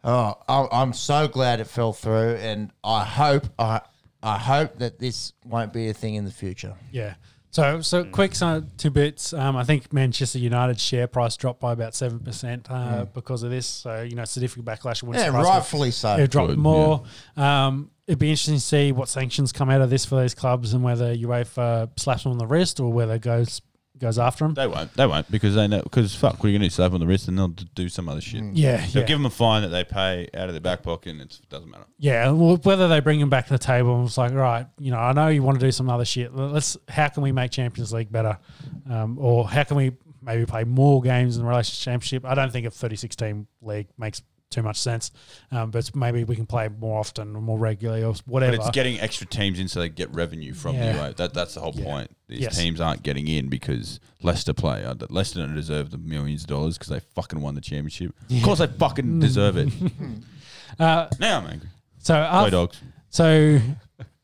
Oh, 0.03 0.35
I- 0.49 0.69
I'm 0.73 0.93
so 0.93 1.29
glad 1.29 1.61
it 1.61 1.69
fell 1.69 1.93
through, 1.93 2.37
and 2.41 2.73
I 2.83 3.05
hope 3.05 3.47
I 3.57 3.83
I 4.21 4.37
hope 4.39 4.79
that 4.79 4.99
this 4.99 5.33
won't 5.45 5.73
be 5.73 5.89
a 5.91 5.95
thing 5.95 6.17
in 6.17 6.25
the 6.25 6.33
future. 6.33 6.75
Yeah. 6.91 7.15
So, 7.57 7.81
so 7.81 8.05
quick 8.05 8.35
some 8.35 8.69
two 8.77 8.91
bits. 8.91 9.33
Um, 9.33 9.57
I 9.57 9.65
think 9.65 9.91
Manchester 9.91 10.39
United's 10.39 10.83
share 10.83 11.07
price 11.07 11.39
dropped 11.39 11.59
by 11.59 11.73
about 11.73 11.95
seven 11.95 12.19
percent 12.19 12.67
uh, 12.71 13.07
because 13.07 13.43
of 13.43 13.49
this. 13.51 13.67
So, 13.67 14.03
you 14.03 14.15
know, 14.15 14.27
significant 14.27 14.67
backlash. 14.67 15.03
Wouldn't 15.03 15.23
Yeah, 15.25 15.29
surprise 15.31 15.45
me. 15.45 15.51
rightfully 15.51 15.91
so. 15.91 16.17
It 16.17 16.31
dropped 16.31 16.51
Good, 16.51 16.59
more. 16.59 17.05
Um, 17.35 17.91
it'd 18.07 18.19
be 18.19 18.29
interesting 18.29 18.57
to 18.57 18.61
see 18.61 18.93
what 18.93 19.09
sanctions 19.09 19.53
come 19.53 19.71
out 19.71 19.81
of 19.81 19.89
this 19.89 20.05
for 20.05 20.17
those 20.17 20.35
clubs 20.35 20.75
and 20.75 20.85
whether 20.85 21.17
UEFA 21.17 21.89
slaps 21.99 22.25
them 22.25 22.33
on 22.33 22.39
the 22.39 22.47
wrist 22.47 22.79
or 22.79 22.93
whether 22.93 23.15
it 23.15 23.23
goes 23.23 23.63
goes 23.99 24.19
after 24.19 24.45
them. 24.45 24.55
They 24.55 24.67
won't. 24.67 24.93
They 24.95 25.07
won't 25.07 25.31
because 25.31 25.55
they 25.55 25.67
know. 25.67 25.83
Because 25.83 26.15
fuck, 26.15 26.37
you 26.37 26.51
going 26.51 26.55
to 26.55 26.59
do? 26.61 26.71
Slap 26.71 26.93
on 26.93 27.01
the 27.01 27.07
wrist 27.07 27.29
and 27.29 27.39
they'll 27.39 27.49
d- 27.49 27.69
do 27.75 27.89
some 27.89 28.09
other 28.09 28.21
shit. 28.21 28.43
Yeah, 28.53 28.77
They'll 28.79 29.03
yeah. 29.03 29.07
give 29.07 29.19
them 29.19 29.27
a 29.27 29.31
fine 29.31 29.63
that 29.63 29.69
they 29.69 29.85
pay 29.85 30.29
out 30.35 30.49
of 30.49 30.55
their 30.55 30.61
back 30.61 30.83
pocket, 30.83 31.11
and 31.11 31.21
it 31.21 31.39
doesn't 31.49 31.71
matter. 31.71 31.85
Yeah, 31.99 32.31
well, 32.31 32.57
whether 32.57 32.89
they 32.89 33.01
bring 33.01 33.21
him 33.21 33.31
back 33.31 33.47
to 33.47 33.53
the 33.55 33.59
table 33.59 33.97
and 33.97 34.07
it's 34.07 34.19
like, 34.19 34.33
right, 34.33 34.67
you 34.79 34.91
know, 34.91 34.99
I 34.99 35.13
know 35.13 35.29
you 35.29 35.43
want 35.43 35.59
to 35.61 35.67
do 35.67 35.73
some 35.73 35.89
other 35.89 36.05
shit. 36.05 36.35
Let's, 36.35 36.77
how 36.89 37.09
can 37.09 37.23
we 37.23 37.33
make 37.33 37.51
Champions 37.51 37.93
League 37.93 38.13
better, 38.13 38.39
um, 38.91 39.19
or 39.19 39.49
how 39.49 39.65
can 39.65 39.77
we 39.77 39.93
maybe 40.23 40.45
play 40.45 40.65
more 40.65 41.01
games 41.01 41.37
in 41.39 41.45
relation 41.47 41.75
to 41.75 41.81
Championship? 41.81 42.25
I 42.25 42.35
don't 42.35 42.53
think 42.53 42.67
a 42.67 42.71
36 42.71 43.17
team 43.17 43.47
league 43.63 43.89
makes 43.99 44.23
too 44.51 44.63
much 44.63 44.79
sense, 44.79 45.11
um, 45.51 45.71
but 45.71 45.95
maybe 45.97 46.23
we 46.25 46.37
can 46.37 46.47
play 46.47 46.69
more 46.69 46.99
often 47.01 47.35
or 47.35 47.41
more 47.43 47.59
regularly 47.59 48.03
or 48.05 48.15
whatever. 48.27 48.57
But 48.57 48.67
it's 48.67 48.75
getting 48.75 49.01
extra 49.01 49.27
teams 49.27 49.59
in 49.59 49.69
so 49.69 49.81
they 49.81 49.89
get 49.89 50.13
revenue 50.15 50.55
from 50.55 50.77
Yeah. 50.77 50.93
the 50.93 50.99
UA. 50.99 51.13
That 51.15 51.35
that's 51.35 51.55
the 51.55 51.61
whole 51.61 51.75
Yeah. 51.75 51.85
point. 51.85 52.17
These 52.29 52.41
Yes. 52.41 52.57
teams 52.59 52.81
aren't 52.81 53.03
getting 53.03 53.27
in 53.29 53.49
because 53.49 53.99
Leicester 54.23 54.53
play. 54.55 54.87
Leicester 55.11 55.41
don't 55.41 55.55
deserve 55.55 55.91
the 55.91 55.99
millions 55.99 56.43
of 56.43 56.47
dollars 56.49 56.79
because 56.79 56.91
they 56.91 57.01
fucking 57.15 57.41
won 57.41 57.55
the 57.55 57.61
championship. 57.61 58.15
Of 58.31 58.43
course, 58.43 58.59
they 58.61 58.67
fucking 58.69 59.19
deserve 59.21 59.57
it. 59.57 59.73
uh, 60.79 61.09
now 61.19 61.41
I'm 61.41 61.47
angry. 61.47 61.69
so 61.99 62.15
Play 62.41 62.51
dogs. 62.51 62.79
So, 63.11 63.61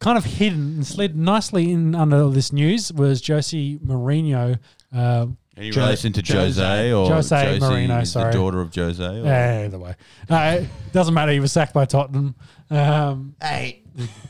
kind 0.00 0.18
of 0.18 0.24
hidden 0.24 0.74
and 0.76 0.86
slid 0.86 1.16
nicely 1.16 1.70
in 1.72 1.94
under 1.94 2.28
this 2.28 2.52
news 2.52 2.92
was 2.92 3.20
Josie 3.20 3.78
Mourinho. 3.78 4.58
Uh, 4.94 5.26
Any 5.56 5.70
Jo- 5.70 5.82
relation 5.82 6.12
to 6.14 6.20
Jose, 6.22 6.60
Jose. 6.62 6.92
or 6.92 7.06
Jose 7.12 7.44
Josie 7.44 7.60
Mourinho, 7.60 8.02
is 8.02 8.12
sorry. 8.12 8.32
the 8.32 8.38
daughter 8.38 8.60
of 8.60 8.74
Jose? 8.74 9.04
Or? 9.04 9.26
either 9.64 9.78
way, 9.78 9.94
uh, 10.30 10.60
doesn't 10.92 11.12
matter. 11.14 11.32
He 11.32 11.40
was 11.40 11.52
sacked 11.52 11.74
by 11.74 11.84
Tottenham. 11.84 12.34
Um, 12.70 13.34
Hey, 13.40 13.82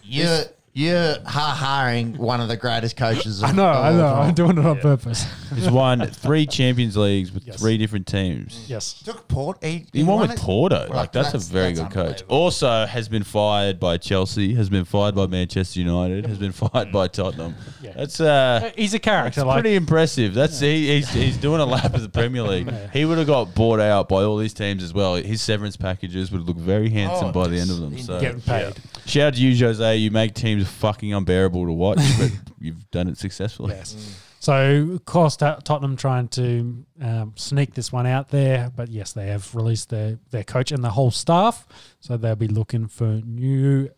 you're 0.03 0.45
you're 0.75 1.17
ha 1.27 1.85
haring 1.87 2.17
one 2.17 2.41
of 2.41 2.49
the 2.49 2.57
greatest 2.57 2.97
coaches. 2.97 3.43
Of 3.43 3.51
I 3.51 3.53
know, 3.53 3.67
I 3.67 3.93
know. 3.93 3.99
Time. 4.03 4.29
I'm 4.29 4.35
doing 4.35 4.57
it 4.59 4.65
on 4.65 4.79
purpose. 4.81 5.27
He's 5.55 5.71
won 5.71 6.07
three 6.07 6.47
Champions 6.47 6.97
Leagues 6.97 7.31
with 7.31 7.47
Yes. 7.47 7.61
three 7.61 7.77
different 7.77 8.07
teams. 8.07 8.65
Yes. 8.69 8.95
Took 9.03 9.29
Port. 9.29 9.63
He, 9.63 9.87
He 9.93 10.03
won 10.03 10.21
with 10.21 10.31
it. 10.33 10.39
Porto. 10.39 10.87
Well, 10.89 10.97
like 10.97 11.13
that's, 11.13 11.29
that's- 11.29 11.49
a 11.51 11.53
very 11.53 11.75
that's 11.75 11.81
good 11.81 11.91
coach. 11.93 12.07
unbelievable. 12.23 12.37
Also 12.37 12.87
has 12.87 13.09
been 13.11 13.23
fired 13.23 13.79
by 13.79 13.99
Chelsea, 13.99 14.55
has 14.55 14.71
been 14.71 14.87
fired 14.87 15.15
by 15.15 15.27
Manchester 15.27 15.81
United, 15.81 16.25
has 16.27 16.39
been 16.39 16.53
fired 16.53 16.91
by 16.91 17.07
Tottenham. 17.09 17.55
Yeah. 17.83 17.93
That's 17.95 18.19
uh 18.21 18.71
He's 18.75 18.95
a 18.95 18.99
character. 18.99 19.41
It's 19.41 19.47
like 19.47 19.61
pretty 19.63 19.77
impressive. 19.77 20.33
That's 20.33 20.59
he, 20.59 20.89
he's 20.89 21.11
he's 21.11 21.37
doing 21.37 21.61
a 21.61 21.67
lap 21.67 21.93
of 21.95 22.01
the 22.01 22.09
Premier 22.09 22.43
League. 22.45 22.73
He 22.95 23.05
would 23.05 23.19
have 23.19 23.27
got 23.27 23.55
bought 23.55 23.81
out 23.81 24.09
by 24.09 24.23
all 24.23 24.39
these 24.39 24.55
teams 24.55 24.83
as 24.83 24.95
well. 24.95 25.17
His 25.17 25.43
severance 25.43 25.77
packages 25.77 26.33
would 26.33 26.43
look 26.47 26.57
very 26.57 26.89
handsome 26.89 27.29
Oh, 27.29 27.33
by 27.33 27.49
the 27.49 27.59
end 27.59 27.71
of 27.71 27.79
them. 27.81 27.93
yes, 27.93 28.07
So 28.07 28.19
getting 28.21 28.41
paid. 28.41 28.73
Shout 29.13 29.29
out 29.29 29.35
to 29.35 29.41
you, 29.41 29.67
Jose. 29.67 29.97
You 29.97 30.11
make 30.11 30.35
teams 30.35 30.67
fucking 30.69 31.13
unbearable 31.13 31.67
to 31.67 31.73
watch, 31.73 31.99
but 32.19 32.31
you've 32.59 32.91
done 32.91 33.09
it 33.09 33.19
successfully. 33.19 33.75
Yes. 33.75 34.19
So, 34.41 34.89
of 34.95 35.05
course, 35.05 35.37
Tot- 35.37 35.65
Tottenham 35.65 35.97
trying 35.97 36.29
to 36.29 36.85
um, 37.01 37.33
sneak 37.37 37.75
this 37.75 37.93
one 37.93 38.07
out 38.07 38.31
there, 38.31 38.73
but 38.75 38.89
yes, 38.89 39.13
they 39.13 39.29
have 39.29 39.55
released 39.55 39.91
their, 39.91 40.19
their 40.31 40.43
coach 40.43 40.73
and 40.73 40.83
the 40.83 40.91
whole 40.91 41.13
staff, 41.13 41.69
so 42.01 42.17
they'll 42.17 42.35
be 42.35 42.49
looking 42.49 42.89
for 42.89 43.21
new 43.25 43.89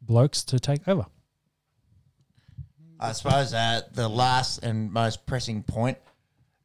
blokes 0.00 0.42
to 0.44 0.58
take 0.58 0.88
over. 0.88 1.06
I 2.98 3.12
suppose 3.12 3.54
uh, 3.54 3.82
the 3.92 4.08
last 4.08 4.64
and 4.64 4.92
most 4.92 5.26
pressing 5.26 5.62
point, 5.62 5.98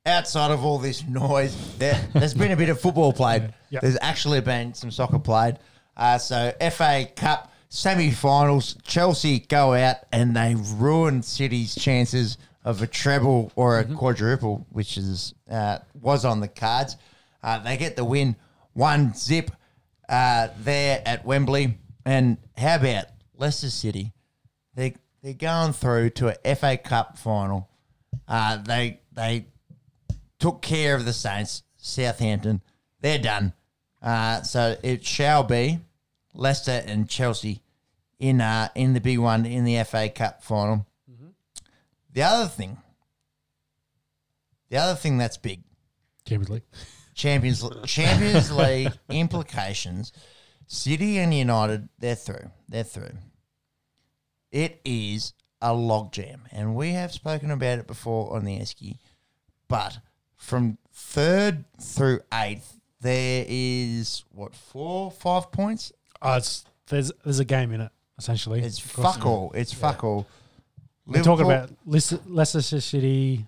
outside 0.06 0.52
of 0.52 0.64
all 0.64 0.80
this 0.80 1.06
noise, 1.06 1.56
there, 1.78 2.00
there's 2.14 2.34
been 2.34 2.52
a 2.52 2.58
bit 2.58 2.70
of 2.70 2.80
football 2.80 3.14
played. 3.14 3.54
Yeah. 3.70 3.82
There's 3.82 3.98
actually 4.00 4.40
been 4.40 4.74
some 4.74 4.92
soccer 4.92 5.20
played. 5.20 5.60
Uh, 5.98 6.18
so 6.20 6.54
FA 6.72 7.06
Cup 7.18 7.52
semi-finals, 7.70 8.78
Chelsea 8.84 9.40
go 9.40 9.74
out 9.74 9.98
and 10.12 10.36
they 10.36 10.56
ruin 10.56 11.22
City's 11.22 11.76
chances 11.76 12.38
of 12.64 12.82
a 12.82 12.88
treble 12.88 13.52
or 13.56 13.80
a 13.80 13.86
quadruple, 13.86 14.66
which 14.72 14.98
is 14.98 15.34
uh, 15.50 15.80
was 16.02 16.26
on 16.26 16.40
the 16.40 16.48
cards. 16.48 16.98
Uh, 17.42 17.60
they 17.60 17.78
get 17.78 17.96
the 17.96 18.04
win, 18.04 18.36
one 18.74 19.14
zip 19.14 19.52
uh, 20.10 20.50
there 20.60 21.02
at 21.06 21.26
Wembley. 21.26 21.78
And 22.06 22.38
how 22.58 22.76
about 22.76 23.06
Leicester 23.36 23.70
City? 23.70 24.12
They 24.76 24.96
they're 25.22 25.34
going 25.34 25.74
through 25.74 26.12
to 26.12 26.38
a 26.46 26.56
FA 26.56 26.78
Cup 26.78 27.18
final. 27.18 27.70
Uh, 28.28 28.58
they 28.58 29.00
they 29.12 29.46
took 30.40 30.62
care 30.62 30.96
of 30.96 31.06
the 31.06 31.14
Saints, 31.14 31.64
Southampton. 31.78 32.62
They're 33.02 33.20
done. 33.20 33.54
Uh, 34.02 34.42
so 34.44 34.78
it 34.84 35.06
shall 35.06 35.44
be 35.44 35.80
Leicester 36.38 36.84
and 36.86 37.10
Chelsea 37.10 37.64
in 38.20 38.40
uh, 38.42 38.70
in 38.76 38.94
the 38.94 39.02
big 39.02 39.20
one 39.20 39.46
in 39.46 39.66
the 39.66 39.84
FA 39.84 40.10
Cup 40.10 40.44
final. 40.44 40.86
The 42.14 42.24
other 42.24 42.48
thing, 42.48 42.78
the 44.70 44.78
other 44.78 44.96
thing 44.96 45.18
that's 45.18 45.38
big, 45.38 45.64
Champions 46.26 46.50
League. 46.50 46.64
Champions 47.14 47.64
Champions 47.86 48.52
League 48.64 48.94
implications. 49.10 50.14
City 50.70 51.18
and 51.18 51.34
United, 51.34 51.88
they're 51.98 52.16
through. 52.16 52.52
They're 52.68 52.84
through. 52.84 53.14
It 54.52 54.82
is 54.84 55.34
a 55.62 55.70
logjam, 55.70 56.42
and 56.52 56.76
we 56.76 56.92
have 56.92 57.14
spoken 57.14 57.52
about 57.52 57.80
it 57.80 57.88
before 57.88 58.36
on 58.36 58.46
the 58.46 58.60
Esky. 58.60 58.98
But 59.68 60.00
from 60.36 60.78
third 60.94 61.66
through 61.82 62.20
eighth, 62.34 62.80
there 63.02 63.46
is 63.48 64.24
what 64.32 64.56
four, 64.56 65.12
five 65.12 65.52
points. 65.52 65.92
Oh, 66.22 66.38
it's, 66.38 66.66
there's 66.88 67.12
there's 67.24 67.40
a 67.40 67.46
game 67.46 67.72
in 67.72 67.82
it 67.82 67.92
essentially. 68.18 68.62
It's 68.62 68.84
Across 68.84 69.14
fuck 69.16 69.24
the- 69.24 69.30
all. 69.30 69.52
It's 69.56 69.74
fuck 69.74 70.04
all. 70.04 70.28
We're 71.06 71.24
talking 71.24 71.46
Liverpool- 71.48 71.52
about 71.52 71.70
Leicester, 71.86 72.20
Leicester 72.28 72.82
City, 72.82 73.46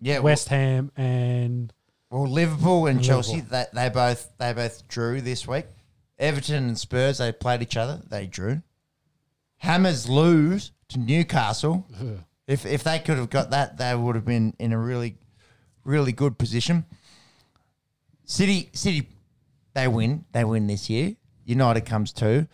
yeah, 0.00 0.18
West 0.18 0.48
Ham, 0.48 0.92
and 0.96 1.72
Well, 2.10 2.26
Liverpool 2.26 2.86
and. 2.86 3.02
Chelsea, 3.02 3.40
they, 3.40 3.64
they 3.72 3.88
both 3.88 4.30
they 4.38 4.52
both 4.52 4.86
drew 4.88 5.20
this 5.22 5.46
week. 5.48 5.66
Everton 6.18 6.64
and 6.66 6.78
Spurs, 6.78 7.18
they 7.18 7.32
played 7.32 7.62
each 7.62 7.76
other. 7.76 8.00
They 8.08 8.26
drew. 8.26 8.60
Hammers 9.58 10.08
lose 10.08 10.72
to 10.88 10.98
Newcastle. 10.98 11.86
If 12.48 12.64
if 12.64 12.82
they 12.82 12.98
could 12.98 13.18
have 13.18 13.28
got 13.28 13.50
that, 13.50 13.76
they 13.76 13.94
would 13.94 14.14
have 14.14 14.24
been 14.24 14.54
in 14.58 14.72
a 14.72 14.78
really, 14.78 15.18
really 15.84 16.12
good 16.12 16.38
position. 16.38 16.86
City 18.24 18.70
City, 18.72 19.06
they 19.74 19.86
win. 19.88 20.24
They 20.32 20.44
win 20.44 20.66
this 20.66 20.88
year. 20.88 21.14
United 21.48 21.86
comes 21.86 22.12
two, 22.12 22.46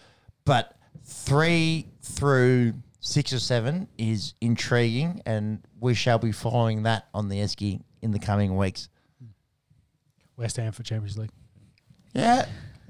but 0.44 0.76
three 1.04 1.88
through 2.00 2.74
six 3.00 3.32
or 3.32 3.38
seven 3.40 3.88
is 3.98 4.34
intriguing, 4.40 5.20
and 5.26 5.60
we 5.80 5.94
shall 5.94 6.18
be 6.18 6.30
following 6.32 6.84
that 6.84 7.08
on 7.12 7.28
the 7.28 7.36
Esky 7.38 7.82
in 8.02 8.12
the 8.12 8.18
coming 8.18 8.56
weeks. 8.56 8.88
West 10.36 10.56
Ham 10.56 10.72
for 10.72 10.82
Champions 10.84 11.18
League. 11.18 11.30
Yeah, 12.14 12.46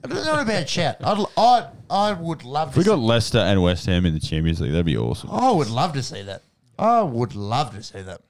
not 0.07 0.42
a 0.42 0.44
bad 0.44 0.68
chat. 0.68 0.99
I'd, 1.02 1.24
I 1.36 1.68
I 1.91 2.12
would 2.12 2.44
love 2.44 2.68
If 2.68 2.74
to. 2.74 2.78
we 2.81 2.84
got 2.84 2.97
see, 2.97 3.00
Leicester 3.00 3.39
and 3.39 3.62
West 3.62 3.86
Ham 3.86 4.05
in 4.07 4.12
the 4.15 4.20
Champions 4.20 4.60
League, 4.60 4.73
that'd 4.73 4.84
be 4.86 4.97
awesome. 4.99 5.31
I 5.33 5.50
would 5.50 5.70
love 5.70 5.94
to 5.94 6.02
see 6.02 6.23
that. 6.23 6.42
I 6.78 7.02
would 7.02 7.34
love 7.34 7.74
to 7.74 7.83
see 7.83 8.02
that. 8.02 8.20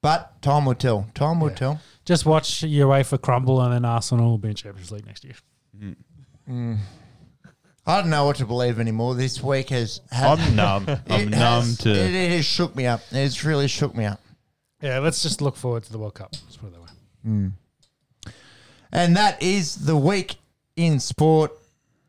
But 0.00 0.42
time 0.42 0.64
will 0.66 0.74
tell. 0.74 1.06
Time 1.14 1.38
will 1.40 1.50
Yeah. 1.50 1.54
tell. 1.54 1.80
Just 2.04 2.26
watch 2.26 2.64
your 2.64 2.88
UEFA 2.88 3.20
crumble, 3.22 3.60
and 3.60 3.72
then 3.72 3.84
Arsenal 3.84 4.30
will 4.30 4.38
be 4.38 4.48
in 4.48 4.54
Champions 4.56 4.90
League 4.90 5.06
next 5.06 5.22
year. 5.22 5.34
I 7.84 8.00
don't 8.00 8.10
know 8.10 8.26
what 8.26 8.36
to 8.36 8.46
believe 8.46 8.78
anymore. 8.78 9.14
This 9.14 9.42
week 9.42 9.70
has. 9.70 10.00
has 10.10 10.38
I'm 10.38 10.54
numb. 10.56 10.86
I'm 11.08 11.20
it 11.22 11.28
numb 11.30 11.62
has- 11.64 11.78
to. 11.78 11.90
It, 11.90 12.14
it 12.14 12.30
has 12.32 12.44
shook 12.44 12.76
me 12.76 12.86
up. 12.86 13.00
It's 13.10 13.44
really 13.44 13.68
shook 13.68 13.94
me 13.96 14.04
up. 14.04 14.20
Yeah, 14.80 14.98
let's 14.98 15.22
just 15.22 15.40
look 15.40 15.56
forward 15.56 15.84
to 15.84 15.92
the 15.92 15.98
World 15.98 16.14
Cup. 16.14 16.30
Let's 16.44 16.56
put 16.56 16.68
it 16.68 16.72
that 16.74 16.80
way. 16.80 17.50
And 18.92 19.16
that 19.16 19.42
is 19.42 19.76
the 19.76 19.96
week 19.96 20.36
in 20.76 21.00
sport. 21.00 21.52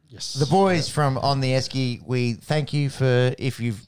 Yes. 0.09 0.33
The 0.33 0.45
boys 0.47 0.89
from 0.89 1.17
On 1.19 1.39
the 1.39 1.51
Esky, 1.51 2.01
we 2.05 2.33
thank 2.33 2.73
you 2.73 2.89
for 2.89 3.33
if 3.37 3.59
you've 3.59 3.85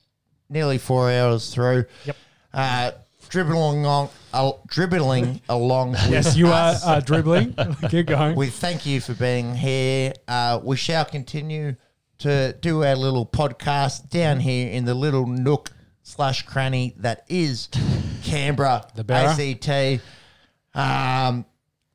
nearly 0.50 0.78
four 0.78 1.12
hours 1.12 1.54
through. 1.54 1.86
Yep. 2.06 2.16
Uh, 2.54 2.92
dribbling 3.30 3.84
along, 3.86 4.10
uh, 4.34 4.52
dribbling 4.68 5.42
along. 5.50 5.94
yes, 6.10 6.36
you 6.36 6.48
are 6.48 6.76
uh, 6.86 7.00
dribbling. 7.00 7.54
Keep 7.90 8.08
going. 8.08 8.36
We 8.36 8.48
thank 8.48 8.86
you 8.86 9.02
for 9.02 9.14
being 9.14 9.56
here. 9.56 10.14
Uh, 10.28 10.60
we 10.64 10.76
shall 10.78 11.06
continue 11.06 11.76
to 12.20 12.54
do 12.62 12.84
our 12.84 12.96
little 12.96 13.26
podcast 13.26 14.10
down 14.10 14.40
here 14.40 14.70
in 14.72 14.86
the 14.86 14.94
little 14.94 15.28
nook 15.28 15.72
slash 16.04 16.44
cranny 16.44 16.94
that 16.98 17.26
is 17.28 17.68
Canberra 18.24 18.88
The 18.96 19.04
Barra. 19.04 19.32
ACT. 19.32 20.02
Um, 20.74 21.46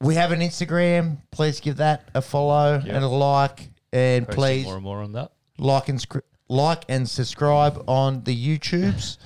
we 0.00 0.15
have 0.15 0.33
an 0.33 0.41
Instagram. 0.41 1.18
Please 1.31 1.60
give 1.60 1.76
that 1.76 2.09
a 2.15 2.23
follow 2.23 2.83
and 2.86 3.05
a 3.05 3.09
like, 3.09 3.68
and 3.92 4.26
Posting 4.26 4.41
please 4.42 4.65
more 4.65 4.75
and 4.76 4.84
more 4.84 5.02
on 5.02 5.12
that. 5.12 5.33
like 5.59 5.89
and 5.89 6.00
scr- 6.00 6.18
like 6.49 6.84
and 6.89 7.09
subscribe 7.09 7.84
on 7.86 8.25
the 8.25 8.34
YouTubes. 8.59 9.18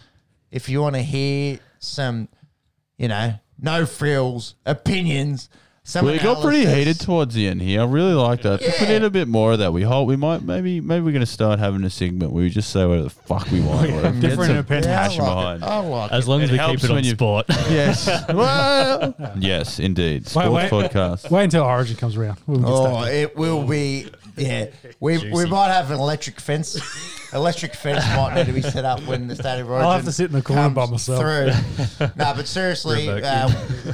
If 0.51 0.69
you 0.69 0.81
want 0.83 0.95
to 0.97 1.03
hear 1.03 1.59
some, 1.85 2.29
you 2.99 3.09
know, 3.09 3.35
no 3.61 3.87
frills 3.87 4.55
opinions. 4.67 5.49
Some 5.87 6.07
we 6.07 6.17
got 6.19 6.41
pretty 6.43 6.65
heated 6.65 6.99
towards 6.99 7.35
the 7.35 7.47
end 7.47 7.61
here. 7.61 7.83
I 7.83 7.85
really 7.85 8.15
like 8.15 8.41
that. 8.41 8.63
If 8.63 8.81
we 8.81 8.87
Yeah. 8.87 8.93
need 8.95 9.03
a 9.05 9.11
bit 9.11 9.29
more 9.29 9.53
of 9.53 9.59
that. 9.59 9.71
We 9.75 9.83
hope 9.83 10.09
we 10.09 10.17
might 10.17 10.43
maybe 10.43 10.81
maybe 10.81 11.05
we're 11.05 11.13
gonna 11.13 11.27
start 11.27 11.59
having 11.59 11.85
a 11.85 11.91
segment 11.91 12.33
where 12.33 12.43
we 12.43 12.49
just 12.49 12.71
say 12.71 12.87
whatever 12.87 13.03
the 13.05 13.11
fuck 13.11 13.51
we 13.51 13.61
want. 13.61 13.89
Yeah, 13.91 13.97
whatever. 13.97 14.15
Get 14.19 14.29
different 14.31 14.49
some 14.49 14.57
opinions. 14.57 14.87
Yeah, 14.87 14.93
I 15.01 15.03
passion 15.09 15.25
like 15.25 15.31
behind. 15.37 15.63
it. 15.63 15.67
I 15.67 15.79
like 15.81 16.13
As 16.13 16.25
it. 16.27 16.31
long 16.31 16.41
as 16.41 16.49
It 16.49 16.53
we 16.53 16.59
keep 16.59 16.85
it 16.85 16.91
on 16.91 17.05
sport. 17.05 17.47
Yes. 17.71 18.25
well, 18.31 19.15
yes, 19.39 19.79
indeed. 19.79 20.27
Sports 20.27 20.49
wait. 20.51 20.71
podcast. 20.71 21.31
Wait 21.31 21.45
until 21.45 21.65
Origin 21.65 21.97
comes 21.97 22.17
around. 22.17 22.39
We'll 22.47 22.67
Oh, 22.67 23.05
it 23.05 23.37
will 23.37 23.67
be. 23.67 24.07
Yeah, 24.37 24.67
we 25.01 25.19
we 25.19 25.19
Juicy. 25.19 25.49
might 25.49 25.69
have 25.73 25.91
an 25.91 25.99
electric 25.99 26.41
fence. 26.41 26.81
electric 27.33 27.75
fence 27.75 28.05
might 28.17 28.35
need 28.35 28.47
to 28.47 28.53
be 28.53 28.63
set 28.63 28.85
up 28.85 29.01
when 29.03 29.29
the 29.29 29.37
state 29.37 29.61
of 29.61 29.71
origin. 29.71 29.87
I'll 29.87 29.93
have 29.93 30.05
to 30.05 30.13
sit 30.13 30.27
in 30.27 30.33
the 30.33 30.43
corner 30.43 30.69
by 30.71 30.87
comes 30.87 31.09
myself. 31.09 31.21
Through. 31.21 32.07
no, 32.17 32.33
but 32.35 32.47
seriously, 32.47 33.09
Remote 33.09 33.25
uh, 33.25 33.93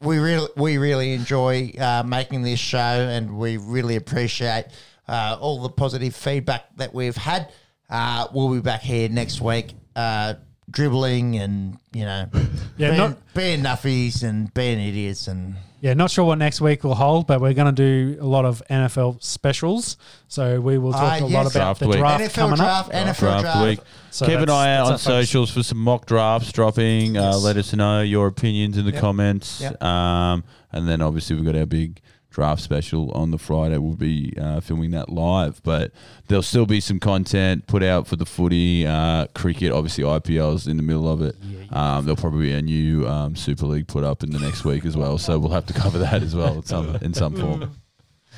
we 0.00 0.18
really 0.18 0.48
we 0.56 0.78
really 0.78 1.12
enjoy 1.12 1.72
uh, 1.78 2.02
making 2.06 2.42
this 2.42 2.58
show, 2.58 2.78
and 2.78 3.38
we 3.38 3.56
really 3.56 3.96
appreciate 3.96 4.66
uh, 5.06 5.36
all 5.40 5.62
the 5.62 5.70
positive 5.70 6.14
feedback 6.14 6.64
that 6.76 6.92
we've 6.92 7.16
had. 7.16 7.52
Uh, 7.88 8.26
we'll 8.32 8.52
be 8.52 8.60
back 8.60 8.82
here 8.82 9.08
next 9.08 9.40
week, 9.40 9.74
uh, 9.96 10.34
dribbling 10.70 11.36
and 11.36 11.78
you 11.92 12.04
know, 12.04 12.26
Yeah, 12.76 12.88
being, 12.90 12.96
not- 12.98 13.34
being 13.34 13.62
nuffies 13.62 14.22
and 14.22 14.52
being 14.54 14.78
idiots 14.80 15.28
and. 15.28 15.54
Yeah, 15.80 15.94
not 15.94 16.10
sure 16.10 16.24
what 16.24 16.38
next 16.38 16.60
week 16.60 16.82
will 16.82 16.96
hold, 16.96 17.28
but 17.28 17.40
we're 17.40 17.54
going 17.54 17.72
to 17.72 18.12
do 18.16 18.18
a 18.20 18.26
lot 18.26 18.44
of 18.44 18.60
NFL 18.68 19.22
specials. 19.22 19.96
So 20.26 20.60
we 20.60 20.76
will 20.76 20.90
talk 20.90 21.22
Ah, 21.22 21.24
a 21.24 21.26
lot 21.28 21.42
about 21.42 21.52
Draft 21.52 21.80
the 21.80 21.86
week. 21.88 21.98
draft 21.98 22.24
NFL 22.24 22.34
coming 22.34 22.56
draft, 22.56 22.88
up. 22.88 22.94
NFL 22.94 23.18
Draft 23.20 23.42
draft. 23.42 23.64
week. 23.64 23.78
So 24.10 24.26
Keep 24.26 24.34
an 24.34 24.40
that's- 24.40 24.56
eye 24.56 24.74
out 24.74 24.86
on 24.86 24.92
that's 24.94 25.04
focus. 25.04 25.28
socials 25.28 25.50
for 25.52 25.62
some 25.62 25.78
mock 25.78 26.06
drafts 26.06 26.50
dropping. 26.50 27.16
Uh, 27.16 27.36
let 27.36 27.56
us 27.56 27.72
know 27.74 28.02
your 28.02 28.26
opinions 28.26 28.76
in 28.76 28.86
the 28.86 28.90
Yep. 28.90 29.00
comments. 29.00 29.60
Yep. 29.60 29.80
Um, 29.80 30.42
and 30.72 30.88
then 30.88 31.00
obviously 31.00 31.36
we've 31.36 31.44
got 31.44 31.54
our 31.54 31.64
big 31.64 32.00
draft 32.38 32.62
special 32.62 33.10
on 33.10 33.32
the 33.32 33.38
Friday. 33.38 33.78
We'll 33.78 33.96
be 33.96 34.32
uh, 34.40 34.60
filming 34.60 34.92
that 34.92 35.08
live, 35.08 35.60
but 35.64 35.90
there'll 36.28 36.40
still 36.44 36.66
be 36.66 36.78
some 36.78 37.00
content 37.00 37.66
put 37.66 37.82
out 37.82 38.06
for 38.06 38.14
the 38.14 38.24
footy, 38.24 38.86
uh, 38.86 39.26
cricket. 39.34 39.72
Obviously, 39.72 40.04
IPL's 40.04 40.68
in 40.68 40.76
the 40.76 40.84
middle 40.84 41.10
of 41.10 41.20
it. 41.20 41.34
Um, 41.72 42.04
there'll 42.04 42.14
probably 42.16 42.46
be 42.46 42.52
a 42.52 42.62
new 42.62 43.08
um, 43.08 43.34
Super 43.34 43.66
League 43.66 43.88
put 43.88 44.04
up 44.04 44.22
in 44.22 44.30
the 44.30 44.38
next 44.38 44.64
week 44.64 44.86
as 44.86 44.96
well. 44.96 45.18
So 45.18 45.36
we'll 45.36 45.50
have 45.50 45.66
to 45.66 45.72
cover 45.72 45.98
that 45.98 46.22
as 46.22 46.36
well 46.36 46.54
in 46.54 46.62
some 46.62 46.94
in 47.02 47.12
some 47.12 47.34
form. 47.34 47.72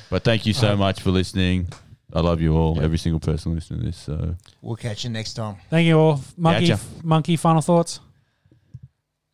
But 0.09 0.23
thank 0.23 0.47
you 0.47 0.53
so 0.53 0.75
much 0.75 0.99
for 0.99 1.11
listening. 1.11 1.67
I 2.11 2.21
love 2.21 2.41
you 2.41 2.57
all, 2.57 2.81
every 2.81 2.97
single 2.97 3.19
person 3.19 3.53
listening 3.53 3.81
to 3.81 3.85
this. 3.85 3.97
So 3.97 4.35
We'll 4.63 4.77
catch 4.77 5.03
you 5.03 5.11
next 5.11 5.35
time. 5.35 5.57
Thank 5.69 5.85
you 5.85 5.97
all. 5.99 6.21
Monkey, 6.37 6.69
Gotcha. 6.69 6.81
monkey 7.03 7.35
final 7.35 7.61
thoughts? 7.61 7.99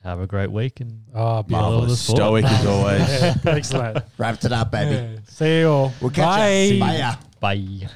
Have 0.08 0.22
a 0.22 0.26
great 0.26 0.50
week 0.50 0.80
and 0.80 1.03
Oh, 1.14 1.19
Yeah, 1.19 1.26
all 1.26 1.44
the 1.44 1.52
marvelous, 1.52 2.00
stoic 2.00 2.45
as 2.45 2.66
always. 2.74 3.02
Excellent. 3.45 4.06
Wrapped 4.18 4.45
it 4.45 4.53
up, 4.53 4.72
baby. 4.72 4.95
Yeah. 4.95 5.19
See 5.27 5.60
you 5.60 5.69
all. 5.69 5.94
We'll 6.00 6.11
catch 6.11 6.38
Bye. 6.38 6.60
you. 6.61 6.80
Bye. 6.80 7.18
bye. 7.42 7.90